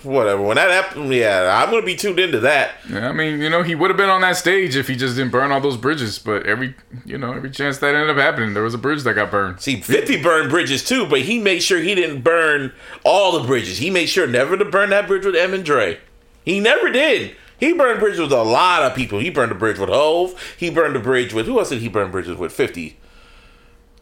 whatever. 0.03 0.41
When 0.41 0.55
that 0.55 0.71
happened, 0.71 1.13
yeah, 1.13 1.61
I'm 1.61 1.69
gonna 1.71 1.85
be 1.85 1.97
tuned 1.97 2.19
into 2.19 2.39
that. 2.39 2.75
Yeah, 2.89 3.09
I 3.09 3.11
mean, 3.11 3.41
you 3.41 3.49
know, 3.49 3.63
he 3.63 3.75
would 3.75 3.89
have 3.89 3.97
been 3.97 4.07
on 4.07 4.21
that 4.21 4.37
stage 4.37 4.77
if 4.77 4.87
he 4.87 4.95
just 4.95 5.17
didn't 5.17 5.33
burn 5.33 5.51
all 5.51 5.59
those 5.59 5.75
bridges. 5.75 6.19
But 6.19 6.45
every, 6.45 6.73
you 7.03 7.17
know, 7.17 7.33
every 7.33 7.51
chance 7.51 7.79
that 7.79 7.93
ended 7.93 8.11
up 8.11 8.15
happening, 8.15 8.53
there 8.53 8.63
was 8.63 8.73
a 8.73 8.77
bridge 8.77 9.03
that 9.03 9.15
got 9.15 9.29
burned. 9.29 9.59
See, 9.59 9.81
50 9.81 10.23
burned 10.23 10.49
bridges 10.49 10.85
too, 10.85 11.05
but 11.05 11.19
he 11.23 11.37
made 11.37 11.59
sure 11.63 11.79
he 11.81 11.95
didn't 11.95 12.21
burn 12.21 12.71
all 13.03 13.37
the 13.37 13.45
bridges. 13.45 13.79
He 13.79 13.89
made 13.89 14.05
sure 14.05 14.25
never 14.25 14.55
to 14.55 14.63
burn 14.63 14.89
that 14.91 15.05
bridge 15.05 15.25
with 15.25 15.35
M 15.35 15.53
and 15.53 15.65
Dre. 15.65 15.99
He 16.45 16.61
never 16.61 16.89
did. 16.89 17.35
He 17.59 17.73
burned 17.73 17.99
bridges 17.99 18.19
with 18.19 18.31
a 18.31 18.43
lot 18.43 18.83
of 18.83 18.95
people. 18.95 19.19
He 19.19 19.29
burned 19.29 19.51
the 19.51 19.55
bridge 19.55 19.79
with 19.79 19.89
Hove. 19.89 20.39
He 20.57 20.69
burned 20.69 20.95
the 20.95 20.99
bridge 20.99 21.33
with 21.33 21.45
who 21.45 21.59
else 21.59 21.69
did 21.69 21.81
he 21.81 21.87
burn 21.87 22.11
bridges 22.11 22.37
with? 22.37 22.51
50. 22.51 22.97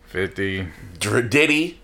50, 0.07 0.67
Dr- 0.99 1.29
Diddy. 1.29 1.79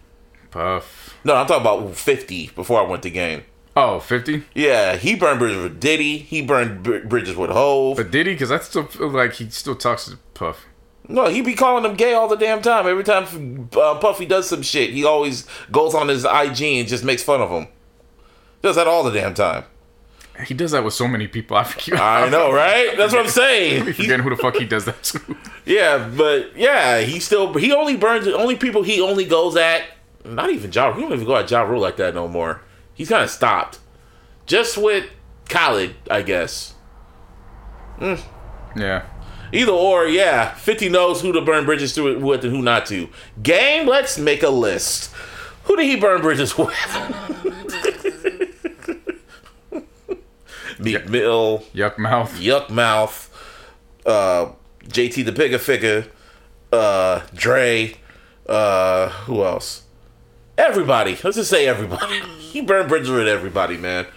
Puff. 0.51 1.17
No, 1.23 1.35
I'm 1.35 1.47
talking 1.47 1.61
about 1.61 1.95
50 1.95 2.51
before 2.55 2.79
I 2.79 2.83
went 2.87 3.03
to 3.03 3.09
game. 3.09 3.43
Oh, 3.75 3.99
50? 3.99 4.43
Yeah, 4.55 4.95
he 4.97 5.15
burned 5.15 5.39
bridges 5.39 5.61
with 5.61 5.79
Diddy. 5.79 6.17
He 6.17 6.41
burned 6.41 6.83
br- 6.83 6.99
bridges 6.99 7.35
with 7.35 7.49
Hove. 7.49 7.97
But 7.97 8.11
did 8.11 8.27
he? 8.27 8.33
Because 8.33 8.51
I 8.51 8.59
still 8.59 8.85
feel 8.85 9.09
like 9.09 9.33
he 9.33 9.49
still 9.49 9.75
talks 9.75 10.05
to 10.05 10.17
Puff. 10.33 10.65
No, 11.07 11.27
he 11.27 11.41
be 11.41 11.53
calling 11.55 11.85
him 11.85 11.95
gay 11.95 12.13
all 12.13 12.27
the 12.27 12.35
damn 12.35 12.61
time. 12.61 12.85
Every 12.87 13.03
time 13.03 13.69
uh, 13.75 13.95
Puffy 13.95 14.25
does 14.27 14.47
some 14.47 14.61
shit, 14.61 14.91
he 14.91 15.03
always 15.03 15.47
goes 15.71 15.95
on 15.95 16.07
his 16.07 16.23
IG 16.23 16.61
and 16.61 16.87
just 16.87 17.03
makes 17.03 17.23
fun 17.23 17.41
of 17.41 17.49
him. 17.49 17.67
Does 18.61 18.75
that 18.75 18.87
all 18.87 19.03
the 19.03 19.11
damn 19.11 19.33
time. 19.33 19.63
He 20.45 20.53
does 20.53 20.71
that 20.71 20.83
with 20.83 20.93
so 20.93 21.07
many 21.07 21.27
people. 21.27 21.57
I 21.57 21.63
forget. 21.65 21.99
I 21.99 22.29
know, 22.29 22.51
right? 22.53 22.95
That's 22.97 23.13
what 23.13 23.23
I'm 23.25 23.31
saying. 23.31 23.87
I 23.87 23.91
forgetting 23.91 24.19
who 24.23 24.29
the 24.29 24.37
fuck 24.37 24.55
he 24.55 24.65
does 24.65 24.85
that 24.85 25.03
to. 25.03 25.35
Yeah, 25.65 26.09
but 26.15 26.55
yeah, 26.55 27.01
he 27.01 27.19
still 27.19 27.53
he 27.53 27.71
only 27.73 27.97
burns 27.97 28.25
the 28.25 28.35
only 28.35 28.55
people 28.55 28.81
he 28.83 29.01
only 29.01 29.25
goes 29.25 29.55
at. 29.55 29.83
Not 30.25 30.49
even 30.49 30.71
Ja. 30.71 30.93
He 30.93 31.01
don't 31.01 31.13
even 31.13 31.25
go 31.25 31.35
at 31.35 31.49
Ja 31.49 31.61
Rule 31.61 31.81
like 31.81 31.97
that 31.97 32.13
no 32.13 32.27
more. 32.27 32.61
He's 32.93 33.09
kind 33.09 33.23
of 33.23 33.29
stopped. 33.29 33.79
Just 34.45 34.77
with 34.77 35.05
Khaled, 35.49 35.95
I 36.09 36.21
guess. 36.21 36.73
Hmm. 37.97 38.15
Yeah. 38.75 39.05
Either 39.51 39.71
or, 39.71 40.05
yeah. 40.07 40.53
Fifty 40.55 40.89
knows 40.89 41.21
who 41.21 41.31
to 41.33 41.41
burn 41.41 41.65
bridges 41.65 41.93
to 41.95 42.17
with 42.19 42.43
and 42.43 42.55
who 42.55 42.61
not 42.61 42.85
to. 42.87 43.09
Game. 43.41 43.87
Let's 43.87 44.17
make 44.17 44.43
a 44.43 44.49
list. 44.49 45.13
Who 45.63 45.75
did 45.75 45.85
he 45.85 45.95
burn 45.97 46.21
bridges 46.21 46.57
with? 46.57 46.73
Meek 50.79 51.09
Mill. 51.09 51.59
Yukmouth. 51.73 52.41
Yuck 52.41 52.69
Mouth, 52.69 53.29
uh, 54.05 54.51
JT 54.87 55.25
the 55.25 55.31
Bigga 55.31 55.57
Figga, 55.57 56.09
uh, 56.71 57.25
Dre, 57.33 57.95
uh, 58.47 59.09
who 59.09 59.43
else? 59.43 59.83
Everybody. 60.57 61.17
Let's 61.23 61.37
just 61.37 61.49
say 61.49 61.67
everybody. 61.67 62.19
he 62.39 62.61
burned 62.61 62.89
bridges 62.89 63.09
with 63.09 63.27
everybody, 63.27 63.77
man. 63.77 64.07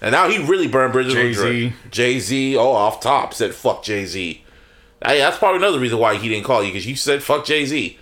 And 0.00 0.12
now 0.12 0.28
he 0.28 0.38
really 0.38 0.66
burned 0.66 0.92
bridges 0.92 1.14
with 1.14 1.22
Jay-Z. 1.22 1.68
Dre. 1.68 1.74
Jay 1.90 2.18
Z. 2.18 2.56
Oh, 2.56 2.72
off 2.72 3.00
top 3.00 3.34
said 3.34 3.54
fuck 3.54 3.84
Jay 3.84 4.04
Z. 4.04 4.44
Hey, 5.04 5.18
that's 5.18 5.38
probably 5.38 5.58
another 5.58 5.78
reason 5.78 5.98
why 5.98 6.16
he 6.16 6.28
didn't 6.28 6.44
call 6.44 6.62
you 6.62 6.70
because 6.70 6.86
you 6.86 6.96
said 6.96 7.22
fuck 7.22 7.44
Jay 7.44 7.64
Z. 7.64 7.98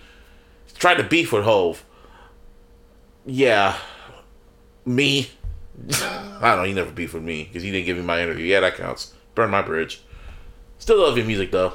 Tried 0.75 0.95
to 0.95 1.03
beef 1.03 1.31
with 1.31 1.43
Hove. 1.43 1.85
Yeah, 3.23 3.77
me. 4.83 5.29
I 5.89 6.39
don't 6.41 6.57
know. 6.57 6.63
He 6.63 6.73
never 6.73 6.91
beefed 6.91 7.13
with 7.13 7.23
me 7.23 7.43
because 7.45 7.63
he 7.63 7.71
didn't 7.71 7.85
give 7.85 7.97
me 7.97 8.03
my 8.03 8.21
interview. 8.21 8.45
Yeah, 8.45 8.59
that 8.61 8.75
counts. 8.75 9.13
Burn 9.35 9.49
my 9.49 9.61
bridge. 9.61 10.01
Still 10.79 10.99
love 11.01 11.17
your 11.17 11.25
music 11.25 11.51
though. 11.51 11.73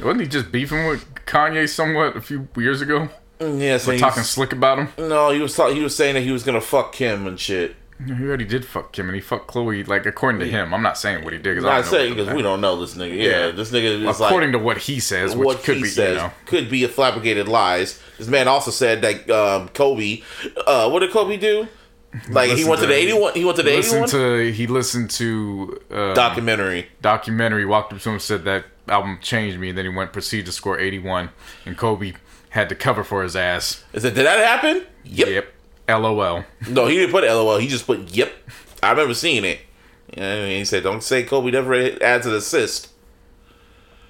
Wasn't 0.00 0.20
he 0.20 0.26
just 0.26 0.52
beefing 0.52 0.86
with 0.86 1.06
Kanye 1.26 1.68
somewhat 1.68 2.16
a 2.16 2.20
few 2.20 2.48
years 2.56 2.80
ago? 2.82 3.08
Mm, 3.40 3.60
Yeah, 3.60 3.78
saying 3.78 3.98
Talking 4.00 4.22
slick 4.24 4.52
about 4.52 4.78
him? 4.78 4.88
No, 5.08 5.30
he 5.30 5.40
was 5.40 5.54
talk- 5.54 5.72
he 5.72 5.80
was 5.80 5.96
saying 5.96 6.14
that 6.14 6.20
he 6.22 6.32
was 6.32 6.42
gonna 6.42 6.60
fuck 6.60 6.92
Kim 6.92 7.26
and 7.26 7.38
shit. 7.40 7.76
He 8.04 8.12
already 8.12 8.44
did 8.44 8.66
fuck 8.66 8.92
Kim 8.92 9.06
and 9.06 9.14
he 9.14 9.22
fucked 9.22 9.46
Chloe, 9.46 9.82
like, 9.84 10.04
according 10.04 10.38
to 10.40 10.46
him. 10.46 10.74
I'm 10.74 10.82
not 10.82 10.98
saying 10.98 11.24
what 11.24 11.32
he 11.32 11.38
did 11.38 11.54
because 11.54 11.64
I 11.64 11.76
Not 11.76 11.80
don't 11.84 11.90
saying 11.90 12.14
because 12.14 12.34
we 12.34 12.42
don't 12.42 12.60
know 12.60 12.78
this 12.78 12.94
nigga. 12.94 13.16
Yeah, 13.16 13.46
Yeah. 13.46 13.50
this 13.52 13.70
nigga 13.72 14.06
is 14.06 14.20
like 14.20 14.28
according 14.30 14.52
to 14.52 14.58
what 14.58 14.76
he 14.76 15.00
says, 15.00 15.34
which 15.34 15.46
what 15.46 15.62
could 15.62 15.76
he 15.78 15.84
be, 15.84 15.88
says 15.88 16.16
you 16.16 16.22
know. 16.24 16.32
could 16.44 16.68
be 16.68 16.84
a 16.84 16.88
fabricated 16.88 17.48
lies. 17.48 17.98
This 18.18 18.28
man 18.28 18.48
also 18.48 18.70
said 18.70 19.00
that 19.00 19.30
um, 19.30 19.68
Kobe. 19.70 20.20
Uh, 20.66 20.90
what 20.90 21.00
did 21.00 21.10
Kobe 21.10 21.38
do? 21.38 21.68
Like 22.28 22.50
he 22.52 22.64
went 22.64 22.80
to 22.80 22.86
the 22.86 22.94
eighty 22.94 23.12
one. 23.12 23.34
He 23.34 23.44
went 23.44 23.56
to 23.56 23.62
the 23.62 23.70
eighty 23.70 23.78
Listened 23.78 24.08
to 24.08 24.52
he 24.52 24.66
listened 24.66 25.10
to 25.10 25.80
uh, 25.90 26.14
documentary. 26.14 26.88
documentary. 27.02 27.64
Walked 27.64 27.92
up 27.92 28.00
to 28.00 28.10
him, 28.10 28.18
said 28.18 28.44
that 28.44 28.64
album 28.88 29.18
changed 29.20 29.58
me. 29.58 29.70
And 29.70 29.78
then 29.78 29.84
he 29.84 29.88
went 29.90 30.12
proceeded 30.12 30.46
to 30.46 30.52
score 30.52 30.78
81, 30.78 31.30
and 31.64 31.76
Kobe 31.76 32.14
had 32.50 32.68
to 32.68 32.74
cover 32.74 33.04
for 33.04 33.22
his 33.22 33.36
ass. 33.36 33.84
Is 33.92 34.04
it 34.04 34.14
did 34.14 34.26
that 34.26 34.38
happen? 34.38 34.86
Yep. 35.04 35.28
Yep. 35.28 35.52
LOL. 35.88 36.44
No, 36.68 36.86
he 36.86 36.96
didn't 36.96 37.12
put 37.12 37.24
LOL. 37.24 37.58
He 37.58 37.68
just 37.68 37.86
put 37.86 38.14
yep. 38.14 38.32
I 38.82 38.90
remember 38.90 39.14
seeing 39.14 39.44
it. 39.44 39.60
And 40.14 40.50
he 40.50 40.64
said, 40.64 40.82
"Don't 40.84 41.02
say 41.02 41.24
Kobe 41.24 41.50
never 41.50 41.74
adds 41.74 42.26
an 42.26 42.34
assist." 42.34 42.88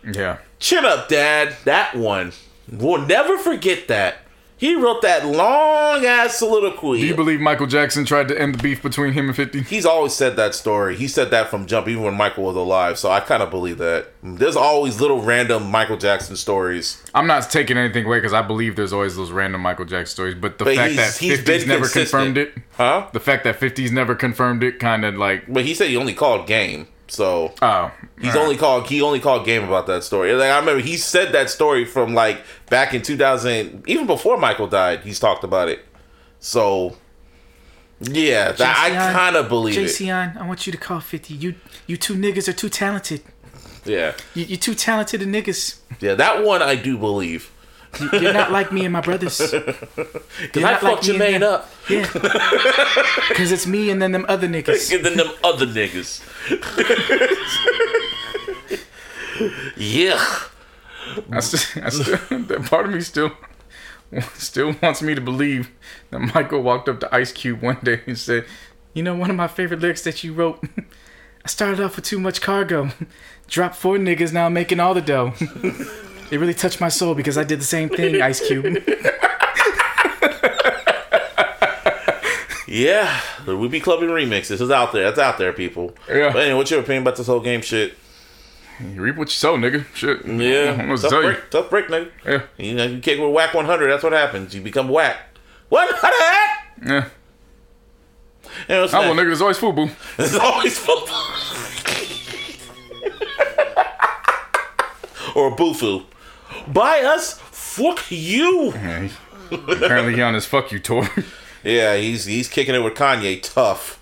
Yeah. 0.05 0.39
Chin 0.59 0.85
up, 0.85 1.09
Dad. 1.09 1.57
That 1.65 1.97
one. 1.97 2.33
We'll 2.71 3.03
never 3.07 3.39
forget 3.39 3.89
that. 3.89 4.19
He 4.59 4.75
wrote 4.75 5.03
that 5.03 5.27
long 5.27 6.07
ass 6.07 6.37
soliloquy. 6.39 7.01
Do 7.01 7.07
you 7.07 7.15
believe 7.15 7.41
Michael 7.41 7.67
Jackson 7.67 8.07
tried 8.07 8.29
to 8.29 8.41
end 8.41 8.55
the 8.55 8.63
beef 8.63 8.83
between 8.83 9.13
him 9.13 9.27
and 9.27 9.37
50? 9.37 9.61
He's 9.63 9.85
always 9.85 10.15
said 10.15 10.37
that 10.37 10.55
story. 10.55 10.97
He 10.97 11.09
said 11.09 11.31
that 11.31 11.49
from 11.51 11.67
jump, 11.67 11.89
even 11.89 12.03
when 12.05 12.15
Michael 12.17 12.45
was 12.45 12.57
alive. 12.57 12.99
So 12.99 13.11
I 13.11 13.21
kind 13.21 13.43
of 13.43 13.51
believe 13.51 13.77
that. 13.79 14.09
There's 14.23 14.57
always 14.57 14.99
little 14.99 15.21
random 15.21 15.71
Michael 15.71 15.99
Jackson 15.99 16.37
stories. 16.37 17.03
I'm 17.15 17.27
not 17.27 17.51
taking 17.51 17.77
anything 17.77 18.07
away 18.07 18.17
because 18.19 18.33
I 18.33 18.41
believe 18.43 18.77
there's 18.77 18.95
always 18.95 19.15
those 19.15 19.31
random 19.31 19.61
Michael 19.61 19.85
Jackson 19.85 20.15
stories. 20.15 20.35
But 20.35 20.57
the 20.59 20.65
But 20.65 20.77
fact 20.77 20.97
that 20.97 21.17
he's 21.17 21.39
50's 21.39 21.45
been 21.45 21.69
never 21.69 21.81
consistent. 21.83 22.11
confirmed 22.11 22.39
it, 22.39 22.55
Huh? 22.79 23.09
the 23.13 23.21
fact 23.21 23.45
that 23.45 23.61
50's 23.61 23.93
never 23.93 24.15
confirmed 24.15 24.63
it, 24.63 24.79
kind 24.79 25.05
of 25.05 25.17
like, 25.17 25.45
But 25.53 25.65
he 25.67 25.75
said 25.75 25.89
he 25.89 25.97
only 25.99 26.15
called 26.15 26.47
game. 26.47 26.89
So 27.09 27.55
oh, 27.63 27.93
he's 28.19 28.31
alright. 28.31 28.43
only 28.43 28.57
called 28.57 28.89
he 28.89 29.01
only 29.01 29.21
called 29.21 29.47
game 29.47 29.63
about 29.65 29.87
that 29.87 30.03
story. 30.05 30.33
Like 30.33 30.51
I 30.51 30.59
remember 30.59 30.83
he 30.83 30.97
said 30.97 31.33
that 31.33 31.51
story 31.51 31.85
from 31.85 32.15
like 32.15 32.43
back 32.69 32.95
in 32.95 33.03
2000, 33.03 33.85
even 33.87 34.07
before 34.07 34.37
Michael 34.37 34.67
died. 34.67 35.01
He's 35.01 35.21
talked 35.21 35.45
about 35.45 35.69
it. 35.69 35.85
So 36.41 36.97
yeah, 38.01 38.53
that, 38.53 38.79
I 38.79 39.13
kind 39.13 39.37
of 39.37 39.49
believe 39.49 39.79
it. 39.79 39.87
Jayceon, 39.87 40.37
I 40.37 40.47
want 40.47 40.67
you 40.67 40.73
to 40.73 40.79
call 40.79 41.01
50. 41.01 41.35
You 41.35 41.55
you 41.87 41.97
two 41.97 42.15
niggas 42.15 42.49
are 42.49 42.53
too 42.53 42.69
talented. 42.69 43.23
Yeah, 43.85 44.15
You, 44.35 44.45
you're 44.47 44.59
too 44.59 44.75
talented 44.75 45.21
niggas. 45.21 45.79
yeah, 46.01 46.15
that 46.15 46.45
one 46.45 46.61
I 46.61 46.75
do 46.75 46.99
believe. 46.99 47.53
You're 48.13 48.33
not 48.33 48.53
like 48.53 48.73
me 48.73 48.85
and 48.85 48.93
my 48.93 49.01
brothers. 49.01 49.39
Cause 49.39 49.55
I 49.57 50.61
not 50.61 50.81
fucked 50.81 50.83
like 50.83 51.03
me 51.03 51.19
Jermaine 51.19 51.43
up. 51.43 51.71
Yeah. 51.89 52.11
Because 53.29 53.53
it's 53.53 53.67
me 53.67 53.91
and 53.91 54.01
then 54.01 54.13
them 54.13 54.27
other 54.29 54.49
niggas. 54.49 54.93
and 54.95 55.05
then 55.05 55.17
them 55.17 55.31
other 55.45 55.67
niggas. 55.67 56.23
yeah. 59.77 60.25
I 61.31 61.41
still, 61.41 61.85
I 61.85 61.89
still, 61.91 62.39
that 62.45 62.67
part 62.69 62.87
of 62.87 62.93
me 62.93 63.01
still, 63.01 63.33
still 64.35 64.75
wants 64.83 65.03
me 65.03 65.15
to 65.15 65.21
believe 65.21 65.71
that 66.11 66.19
Michael 66.35 66.63
walked 66.63 66.89
up 66.89 67.01
to 67.01 67.15
Ice 67.15 67.33
Cube 67.33 67.63
one 67.63 67.79
day 67.83 68.03
and 68.07 68.19
said, 68.19 68.45
You 68.95 69.03
know, 69.03 69.15
one 69.15 69.31
of 69.31 69.37
my 69.37 69.49
favorite 69.49 69.81
lyrics 69.81 70.03
that 70.03 70.25
you 70.25 70.33
wrote. 70.33 70.63
I 71.45 71.49
started 71.49 71.81
off 71.81 71.97
with 71.97 72.05
too 72.05 72.19
much 72.19 72.41
cargo. 72.41 72.91
Dropped 73.47 73.77
four 73.77 73.99
niggas, 73.99 74.33
now 74.33 74.47
I'm 74.47 74.53
making 74.53 74.81
all 74.81 74.95
the 74.95 75.01
dough. 75.01 75.33
It 76.31 76.39
really 76.41 76.55
touched 76.55 76.81
my 76.81 76.89
soul 76.89 77.15
because 77.15 77.39
I 77.39 77.45
did 77.45 77.61
the 77.61 77.65
same 77.65 77.89
thing, 77.89 78.21
Ice 78.23 78.47
Cube. 78.47 78.83
Yeah. 82.69 83.21
The 83.45 83.57
We 83.57 83.69
Be 83.69 83.79
Clubbing 83.81 84.09
remix. 84.11 84.49
This 84.49 84.61
is 84.61 84.71
out 84.71 84.93
there. 84.93 85.05
That's 85.05 85.19
out 85.21 85.39
there, 85.39 85.53
people. 85.53 85.95
Yeah. 86.09 86.33
But 86.33 86.43
anyway, 86.43 86.59
what's 86.59 86.71
your 86.71 86.81
opinion 86.81 87.05
about 87.05 87.17
this 87.17 87.27
whole 87.29 87.41
game 87.41 87.63
shit? 87.63 87.95
"You 88.81 89.01
reap 89.01 89.17
what 89.17 89.29
you 89.29 89.33
sow, 89.35 89.57
nigga." 89.57 89.87
Shit. 89.95 90.27
Yeah. 90.27 90.73
I'm 90.73 90.79
gonna 90.89 90.99
Tough 90.99 91.11
tell 91.11 91.23
you. 91.23 91.29
break, 91.33 91.51
tough 91.51 91.71
break, 91.71 91.87
nigga. 91.87 92.11
Yeah. 92.27 92.43
You 92.59 92.75
know, 92.75 92.85
you 92.85 92.99
kick 92.99 93.19
with 93.21 93.31
Wack 93.31 93.55
100, 93.55 93.89
that's 93.89 94.03
what 94.03 94.13
happens. 94.13 94.55
You 94.55 94.61
become 94.61 94.89
whack. 94.89 95.17
100! 95.71 96.93
Yeah. 96.93 97.09
And 98.69 98.83
what's 98.83 98.93
Oh 98.93 99.01
well, 99.01 99.15
next? 99.15 99.23
nigga. 99.23 99.27
There's 99.29 99.41
always 99.43 99.59
football. 99.59 99.89
It's 100.19 100.35
always 100.37 100.79
football. 100.79 101.17
or 105.35 105.57
Bufu. 105.57 106.05
Buy 106.73 107.01
us, 107.01 107.39
fuck 107.39 108.11
you. 108.11 108.73
Yeah, 108.73 109.09
apparently, 109.51 110.15
he 110.15 110.23
on 110.23 110.33
his 110.35 110.47
fuck 110.47 110.73
you 110.73 110.79
tour. 110.79 111.09
Yeah, 111.65 111.97
he's 111.97 112.27
he's 112.27 112.49
kicking 112.49 112.77
it 112.77 112.79
with 112.79 112.95
Kanye 112.95 113.43
tough. 113.43 113.99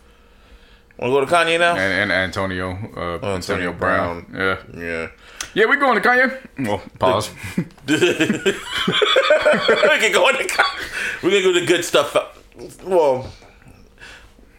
Wanna 0.99 1.13
go 1.15 1.21
to 1.25 1.27
Kanye 1.27 1.59
now? 1.59 1.75
and, 1.77 2.11
and 2.11 2.13
Antonio, 2.13 2.73
uh, 2.73 3.15
Antonio, 3.15 3.35
Antonio 3.37 3.73
Brown. 3.73 4.27
Yeah, 4.35 4.59
Yeah. 4.77 5.09
yeah, 5.55 5.65
we 5.65 5.77
going 5.79 5.99
to 6.01 6.07
Kanye. 6.07 6.47
Well, 6.59 6.83
pause. 6.99 7.31
we 7.57 7.65
can 7.65 7.73
go 10.13 10.29
into 10.29 10.45
Kanye. 10.45 11.23
We're 11.23 11.31
gonna 11.31 11.43
go 11.43 11.53
to 11.55 11.61
the 11.61 11.67
good 11.67 11.87
stuff. 11.87 12.15
Well, 12.85 13.33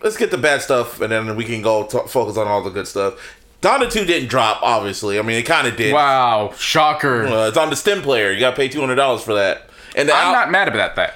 let's 0.02 0.18
get 0.18 0.32
the 0.32 0.38
bad 0.40 0.64
stuff, 0.64 1.00
and 1.00 1.12
then 1.12 1.36
we 1.36 1.46
can 1.46 1.62
go 1.62 1.86
t- 1.86 2.00
focus 2.08 2.38
on 2.38 2.48
all 2.48 2.64
the 2.64 2.72
good 2.72 2.88
stuff. 2.88 3.35
Donda 3.62 3.92
2 3.92 4.06
didn't 4.06 4.30
drop, 4.30 4.60
obviously. 4.62 5.18
I 5.18 5.22
mean, 5.24 5.38
it 5.38 5.44
kind 5.44 5.66
of 5.68 5.76
did. 5.76 5.94
wow, 5.94 6.54
shocker! 6.58 7.26
Uh, 7.26 7.48
it's 7.48 7.58
on 7.58 7.70
the 7.70 7.76
stem 7.76 8.02
player. 8.02 8.32
You 8.32 8.40
got 8.40 8.52
to 8.52 8.56
pay 8.56 8.68
two 8.68 8.80
hundred 8.80 8.96
dollars 8.96 9.24
for 9.24 9.34
that. 9.34 9.70
And 9.96 10.10
I'm 10.12 10.28
al- 10.28 10.34
not 10.34 10.52
mad 10.52 10.68
about 10.68 10.96
that. 10.98 11.16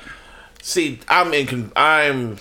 see. 0.62 1.00
I'm 1.08 1.34
in. 1.34 1.46
con- 1.48 1.72
I'm. 1.76 2.38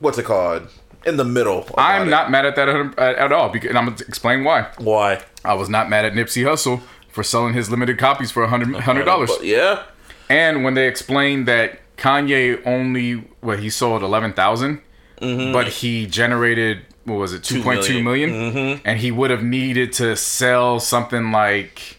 What's 0.00 0.18
it 0.18 0.24
called? 0.24 0.68
In 1.06 1.16
the 1.16 1.24
middle. 1.24 1.66
I'm 1.78 2.08
it. 2.08 2.10
not 2.10 2.30
mad 2.30 2.44
at 2.44 2.56
that 2.56 2.68
at, 2.68 2.98
at 2.98 3.32
all, 3.32 3.48
because, 3.48 3.70
and 3.70 3.78
I'm 3.78 3.86
gonna 3.86 3.96
explain 4.06 4.44
why. 4.44 4.66
Why? 4.78 5.22
I 5.44 5.54
was 5.54 5.68
not 5.68 5.88
mad 5.88 6.04
at 6.04 6.12
Nipsey 6.12 6.44
Hussle 6.44 6.82
for 7.08 7.22
selling 7.22 7.54
his 7.54 7.70
limited 7.70 7.98
copies 7.98 8.30
for 8.30 8.42
a 8.42 8.48
hundred 8.48 8.74
hundred 8.80 9.04
dollars. 9.04 9.30
Yeah. 9.40 9.84
And 10.28 10.64
when 10.64 10.74
they 10.74 10.86
explained 10.86 11.48
that 11.48 11.80
Kanye 11.96 12.60
only 12.66 13.24
what 13.40 13.60
he 13.60 13.70
sold 13.70 14.02
eleven 14.02 14.34
but 15.20 15.68
he 15.68 16.06
generated 16.06 16.82
what 17.08 17.18
was 17.18 17.32
it 17.32 17.42
two 17.44 17.62
point 17.62 17.82
two 17.82 18.02
million. 18.02 18.30
million, 18.30 18.52
mm-hmm. 18.52 18.88
and 18.88 19.00
he 19.00 19.10
would 19.10 19.30
have 19.30 19.42
needed 19.42 19.92
to 19.94 20.16
sell 20.16 20.80
something 20.80 21.32
like 21.32 21.98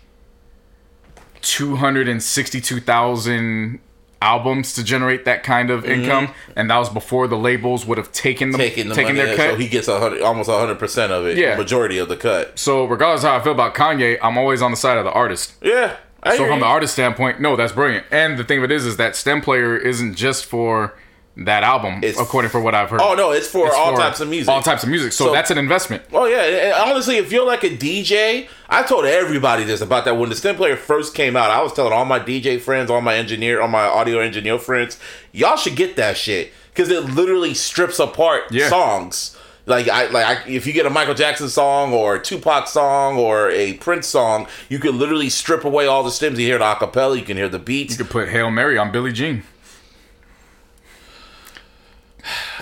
two 1.41 1.76
hundred 1.76 2.07
and 2.07 2.22
sixty 2.22 2.62
two 2.62 2.80
thousand 2.80 3.80
albums 4.22 4.74
to 4.74 4.84
generate 4.84 5.26
that 5.26 5.43
kind 5.43 5.70
of 5.70 5.84
mm-hmm. 5.84 6.01
income, 6.01 6.34
and 6.55 6.70
that 6.70 6.78
was 6.78 6.89
before 6.89 7.28
the 7.28 7.38
labels 7.38 7.86
would 7.86 7.97
have 7.97 8.12
taken 8.12 8.51
the 8.51 8.57
taking 8.57 8.89
the 8.89 8.95
money, 8.95 9.14
their 9.14 9.36
cut. 9.36 9.51
so 9.51 9.55
he 9.55 9.68
gets 9.68 9.88
a 9.88 9.99
hundred, 9.99 10.22
almost 10.22 10.49
hundred 10.49 10.80
percent 10.80 11.12
of 11.12 11.26
it. 11.26 11.38
Yeah. 11.38 11.55
majority 11.55 11.97
of 11.97 12.10
the 12.10 12.18
cut. 12.18 12.57
so 12.60 12.86
regardless 12.86 13.24
of 13.24 13.30
how 13.30 13.38
I 13.38 13.43
feel 13.43 13.53
about 13.53 13.76
Kanye, 13.76 14.18
I'm 14.22 14.38
always 14.38 14.62
on 14.62 14.72
the 14.72 14.78
side 14.78 14.97
of 14.97 15.05
the 15.05 15.12
artist. 15.12 15.53
Yeah. 15.62 15.97
I 16.22 16.36
So 16.36 16.45
from 16.45 16.55
you. 16.55 16.60
the 16.60 16.66
artist 16.66 16.93
standpoint, 16.93 17.39
no, 17.39 17.55
that's 17.55 17.72
brilliant. 17.72 18.05
And 18.12 18.38
the 18.38 18.43
thing 18.43 18.57
of 18.57 18.66
it 18.66 18.72
is, 18.72 18.86
is 18.86 18.97
that 18.97 19.16
stem 19.16 19.41
player 19.41 19.78
isn't 19.78 20.16
just 20.16 20.45
for 20.45 20.93
that 21.38 21.63
album, 21.63 21.99
It's- 22.03 22.19
according 22.19 22.51
for 22.51 22.59
what 22.59 22.75
I've 22.75 22.89
heard. 22.89 22.99
Oh 23.01 23.13
no, 23.15 23.32
it's 23.32 23.47
for 23.47 23.67
It's 23.67 23.75
all 23.75 23.93
for 23.95 24.01
types 24.01 24.19
of 24.19 24.27
music. 24.27 24.49
All 24.53 24.61
types 24.61 24.84
of 24.84 24.89
music. 24.89 25.13
So, 25.13 25.25
So- 25.27 25.32
that's 25.32 25.51
an 25.51 25.57
investment. 25.57 26.03
Oh 26.11 26.25
yeah, 26.25 26.41
and 26.41 26.73
honestly, 26.91 27.17
if 27.17 27.32
you're 27.32 27.45
like 27.45 27.63
a 27.63 27.69
DJ, 27.69 28.47
I 28.69 28.84
told 28.84 29.05
everybody 29.05 29.63
this 29.63 29.80
about 29.82 30.05
that 30.05 30.17
when 30.17 30.30
the 30.30 30.36
stem 30.36 30.55
player 30.55 30.75
first 30.75 31.13
came 31.15 31.36
out. 31.38 31.49
I 31.51 31.61
was 31.61 31.71
telling 31.73 31.93
all 31.93 32.05
my 32.05 32.19
DJ 32.19 32.57
friends, 32.59 32.91
all 32.91 33.01
my 33.01 33.15
engineer, 33.15 33.61
all 33.61 33.67
my 33.69 33.86
audio 33.86 34.19
engineer 34.19 34.59
friends, 34.59 34.97
y'all 35.32 35.55
should 35.57 35.75
get 35.75 35.95
that 35.95 36.17
shit 36.17 36.51
because 36.73 36.89
it 36.89 37.05
literally 37.05 37.53
strips 37.53 37.99
apart 37.99 38.43
Yeah. 38.51 38.67
songs. 38.69 39.36
Like 39.65 39.88
I 39.88 40.07
like 40.07 40.25
I, 40.25 40.49
if 40.49 40.65
you 40.65 40.73
get 40.73 40.88
a 40.88 40.89
Michael 40.89 41.13
Jackson 41.13 41.47
song 41.47 41.93
or 41.93 42.15
a 42.15 42.19
Tupac 42.19 42.67
song 42.67 43.17
or 43.17 43.49
a 43.51 43.73
Prince 43.73 44.07
song, 44.07 44.47
you 44.67 44.80
can 44.80 44.97
literally 44.97 45.30
strip 45.30 45.63
away 45.63 45.86
all 45.86 46.03
the 46.03 46.09
stems. 46.11 46.39
You 46.39 46.47
hear 46.47 46.57
the 46.57 46.65
acapella, 46.65 47.15
you 47.17 47.23
can 47.23 47.38
hear 47.38 47.47
the 47.49 47.59
beats. 47.59 47.91
You 47.97 48.03
could 48.03 48.11
put 48.11 48.30
Hail 48.30 48.49
Mary 48.49 48.77
on 48.80 48.91
Billie 48.91 49.13
Jean. 49.13 49.43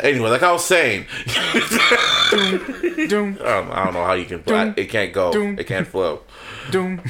Anyway, 0.04 0.30
like 0.30 0.44
I 0.44 0.52
was 0.52 0.66
saying, 0.66 1.06
Doom, 2.32 2.58
I 2.92 3.06
don't, 3.08 3.42
um, 3.42 3.72
I 3.72 3.86
don't 3.86 3.94
know 3.94 4.06
how 4.06 4.14
you 4.14 4.26
can. 4.26 4.44
I, 4.48 4.74
it 4.76 4.90
can't 4.90 5.14
go. 5.14 5.32
Doom. 5.32 5.58
It 5.60 5.68
can't 5.68 5.88
flow. 5.88 6.22
doom, 6.72 7.02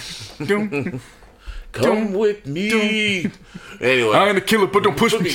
doom. 0.44 1.02
Come 1.72 2.14
with 2.14 2.46
me. 2.46 3.30
Anyway, 3.80 4.16
I'm 4.16 4.28
gonna 4.28 4.42
kill 4.42 4.64
it, 4.64 4.74
but 4.74 4.84
don't 4.84 4.98
push 4.98 5.14
me. 5.20 5.30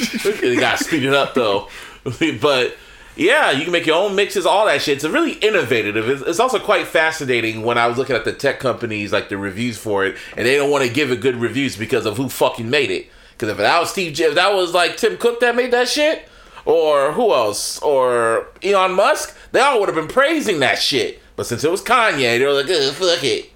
you 0.46 0.58
gotta 0.58 0.82
speed 0.82 1.04
it 1.04 1.14
up 1.14 1.34
though. 1.34 1.68
but 2.40 2.76
yeah, 3.14 3.50
you 3.50 3.62
can 3.64 3.72
make 3.72 3.86
your 3.86 3.96
own 3.96 4.14
mixes, 4.16 4.46
all 4.46 4.66
that 4.66 4.80
shit. 4.80 4.96
It's 4.96 5.04
really 5.04 5.34
innovative. 5.34 5.96
It's, 6.08 6.22
it's 6.22 6.40
also 6.40 6.58
quite 6.58 6.86
fascinating 6.86 7.62
when 7.62 7.76
I 7.78 7.86
was 7.86 7.98
looking 7.98 8.16
at 8.16 8.24
the 8.24 8.32
tech 8.32 8.58
companies, 8.58 9.12
like 9.12 9.28
the 9.28 9.36
reviews 9.36 9.76
for 9.78 10.04
it, 10.06 10.16
and 10.36 10.46
they 10.46 10.56
don't 10.56 10.70
want 10.70 10.84
to 10.86 10.92
give 10.92 11.12
it 11.12 11.20
good 11.20 11.36
reviews 11.36 11.76
because 11.76 12.06
of 12.06 12.16
who 12.16 12.28
fucking 12.28 12.70
made 12.70 12.90
it. 12.90 13.08
Because 13.32 13.50
if 13.50 13.56
that 13.58 13.80
was 13.80 13.90
Steve, 13.90 14.14
J- 14.14 14.24
if 14.24 14.34
that 14.34 14.54
was 14.54 14.72
like 14.72 14.96
Tim 14.96 15.16
Cook 15.18 15.40
that 15.40 15.54
made 15.54 15.72
that 15.72 15.88
shit, 15.88 16.28
or 16.64 17.12
who 17.12 17.32
else, 17.32 17.78
or 17.80 18.48
Elon 18.62 18.92
Musk, 18.92 19.36
they 19.52 19.60
all 19.60 19.80
would 19.80 19.88
have 19.88 19.96
been 19.96 20.08
praising 20.08 20.60
that 20.60 20.78
shit. 20.78 21.20
But 21.36 21.46
since 21.46 21.64
it 21.64 21.70
was 21.70 21.82
Kanye, 21.82 22.38
they 22.38 22.44
were 22.44 22.52
like, 22.52 22.68
Ugh, 22.70 22.92
fuck 22.94 23.24
it. 23.24 23.50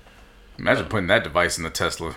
Imagine 0.59 0.87
putting 0.87 1.07
that 1.09 1.25
device 1.25 1.59
in 1.59 1.65
the 1.65 1.71
Tesla. 1.71 2.15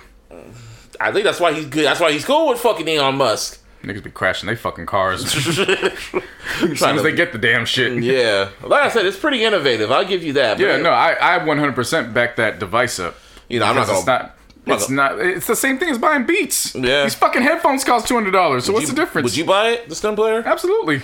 I 1.00 1.12
think 1.12 1.24
that's 1.26 1.40
why 1.40 1.54
he's 1.54 1.66
good. 1.66 1.86
That's 1.86 2.00
why 2.00 2.12
he's 2.12 2.26
cool 2.26 2.50
with 2.50 2.60
fucking 2.60 2.88
Elon 2.88 3.16
Musk. 3.16 3.62
Niggas 3.84 4.04
be 4.04 4.12
crashing 4.12 4.48
they 4.48 4.56
fucking 4.56 4.86
cars 4.86 5.24
as 5.36 5.42
soon 5.42 6.98
as 6.98 7.04
they 7.04 7.14
get 7.14 7.32
the 7.32 7.38
damn 7.38 7.66
shit. 7.66 8.04
Yeah, 8.04 8.50
like 8.62 8.84
I 8.84 8.90
said, 8.90 9.06
it's 9.06 9.18
pretty 9.18 9.46
innovative. 9.46 9.90
I'll 9.90 10.06
give 10.06 10.22
you 10.22 10.34
that. 10.34 10.60
Yeah, 10.60 10.76
no, 10.78 10.90
I, 10.90 11.38
I 11.38 11.40
100% 11.40 12.14
back 12.14 12.36
that 12.36 12.60
device 12.60 13.00
up. 13.00 13.16
You 13.48 13.60
know, 13.60 13.66
I'm 13.68 13.76
not 13.76 13.88
gonna. 13.88 14.00
it's 14.00 14.08
not. 14.08 14.36
It's 14.66 14.90
not. 14.90 15.20
It's 15.20 15.48
the 15.48 15.56
same 15.56 15.78
thing 15.80 15.90
as 15.90 15.98
buying 15.98 16.26
Beats. 16.26 16.76
Yeah. 16.76 17.04
These 17.04 17.16
fucking 17.16 17.42
headphones 17.42 17.84
cost 17.84 18.08
two 18.08 18.14
hundred 18.16 18.32
dollars. 18.32 18.66
So 18.66 18.74
what's 18.74 18.88
you- 18.88 18.94
the 18.94 19.02
difference? 19.02 19.24
Would 19.26 19.38
you 19.38 19.46
buy 19.46 19.70
it, 19.70 19.90
the 19.90 19.96
stem 19.96 20.16
player? 20.16 20.44
Absolutely. 20.46 21.02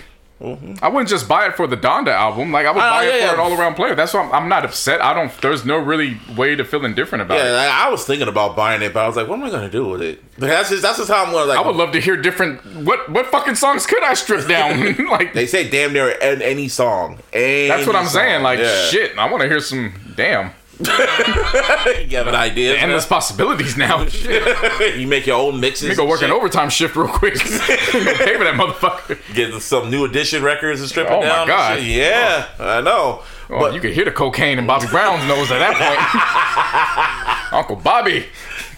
I 0.81 0.89
wouldn't 0.89 1.07
just 1.07 1.29
buy 1.29 1.47
it 1.47 1.55
for 1.55 1.65
the 1.65 1.77
Donda 1.77 2.09
album. 2.09 2.51
Like 2.51 2.65
I 2.67 2.71
would 2.71 2.81
Ah, 2.83 2.91
buy 2.99 3.05
it 3.05 3.07
yeah, 3.07 3.11
for 3.13 3.25
yeah. 3.25 3.33
an 3.35 3.39
all 3.39 3.57
around 3.57 3.75
player. 3.75 3.95
That's 3.95 4.13
why 4.13 4.19
I'm, 4.19 4.31
I'm 4.33 4.49
not 4.49 4.65
upset. 4.65 5.01
I 5.01 5.13
don't. 5.13 5.31
There's 5.41 5.63
no 5.65 5.77
really 5.77 6.17
way 6.35 6.55
to 6.57 6.65
feel 6.65 6.83
indifferent 6.83 7.21
about 7.21 7.37
Yeah, 7.37 7.51
it. 7.51 7.55
like, 7.55 7.69
I 7.69 7.89
was 7.89 8.03
thinking 8.05 8.27
about 8.27 8.53
buying 8.53 8.81
it, 8.81 8.93
but 8.93 9.05
I 9.05 9.07
was 9.07 9.15
like, 9.15 9.29
what 9.29 9.39
am 9.39 9.45
I 9.45 9.49
gonna 9.49 9.69
do 9.69 9.87
with 9.87 10.01
it? 10.01 10.21
Like, 10.37 10.51
that's 10.51 10.69
just 10.69 10.81
that's 10.81 10.97
just 10.97 11.09
how 11.09 11.23
I'm 11.23 11.31
gonna 11.31 11.45
like. 11.45 11.57
I 11.57 11.65
would 11.65 11.77
love 11.77 11.93
to 11.93 12.01
hear 12.01 12.17
different. 12.17 12.63
What 12.83 13.07
what 13.09 13.27
fucking 13.27 13.55
songs 13.55 13.87
could 13.87 14.03
I 14.03 14.13
strip 14.13 14.45
down? 14.49 15.07
like 15.09 15.33
they 15.33 15.47
say 15.47 15.69
damn 15.69 15.93
near 15.93 16.09
an- 16.21 16.41
any 16.41 16.67
song. 16.67 17.17
that's 17.31 17.87
what 17.87 17.95
I'm 17.95 18.01
Any 18.01 18.09
saying. 18.09 18.43
Like 18.43 18.59
Yeah. 18.59 18.85
shit. 18.87 19.17
I 19.17 19.31
want 19.31 19.41
to 19.41 19.47
hear 19.47 19.61
some. 19.61 19.93
Damn. 20.17 20.51
you 20.79 22.17
have 22.17 22.27
an 22.27 22.35
idea. 22.35 22.75
Endless 22.75 23.05
possibilities 23.05 23.77
now. 23.77 24.05
You 24.95 25.07
make 25.07 25.25
your 25.25 25.37
own 25.37 25.59
mixes. 25.59 25.89
Me 25.89 25.95
go 25.95 26.03
and 26.03 26.09
work 26.09 26.21
an 26.21 26.31
overtime 26.31 26.69
shift 26.69 26.95
real 26.95 27.07
quick. 27.07 27.33
Pay 27.39 27.49
for 28.37 28.43
that 28.43 28.55
motherfucker. 28.55 29.17
Get 29.33 29.61
some 29.61 29.89
new 29.89 30.05
edition 30.05 30.43
records 30.43 30.79
and 30.79 30.89
strip 30.89 31.07
it 31.07 31.09
down. 31.09 31.23
Oh 31.23 31.41
my. 31.41 31.47
God. 31.47 31.79
shit. 31.79 31.87
Yeah, 31.87 32.47
oh. 32.59 32.67
I 32.67 32.81
know. 32.81 33.23
Oh, 33.49 33.59
but 33.59 33.73
you 33.73 33.79
could 33.81 33.93
hear 33.93 34.05
the 34.05 34.11
cocaine 34.11 34.57
in 34.57 34.67
Bobby 34.67 34.87
Brown's 34.87 35.27
nose 35.27 35.51
at 35.51 35.59
that 35.59 37.49
point. 37.51 37.53
Uncle 37.53 37.75
Bobby. 37.75 38.25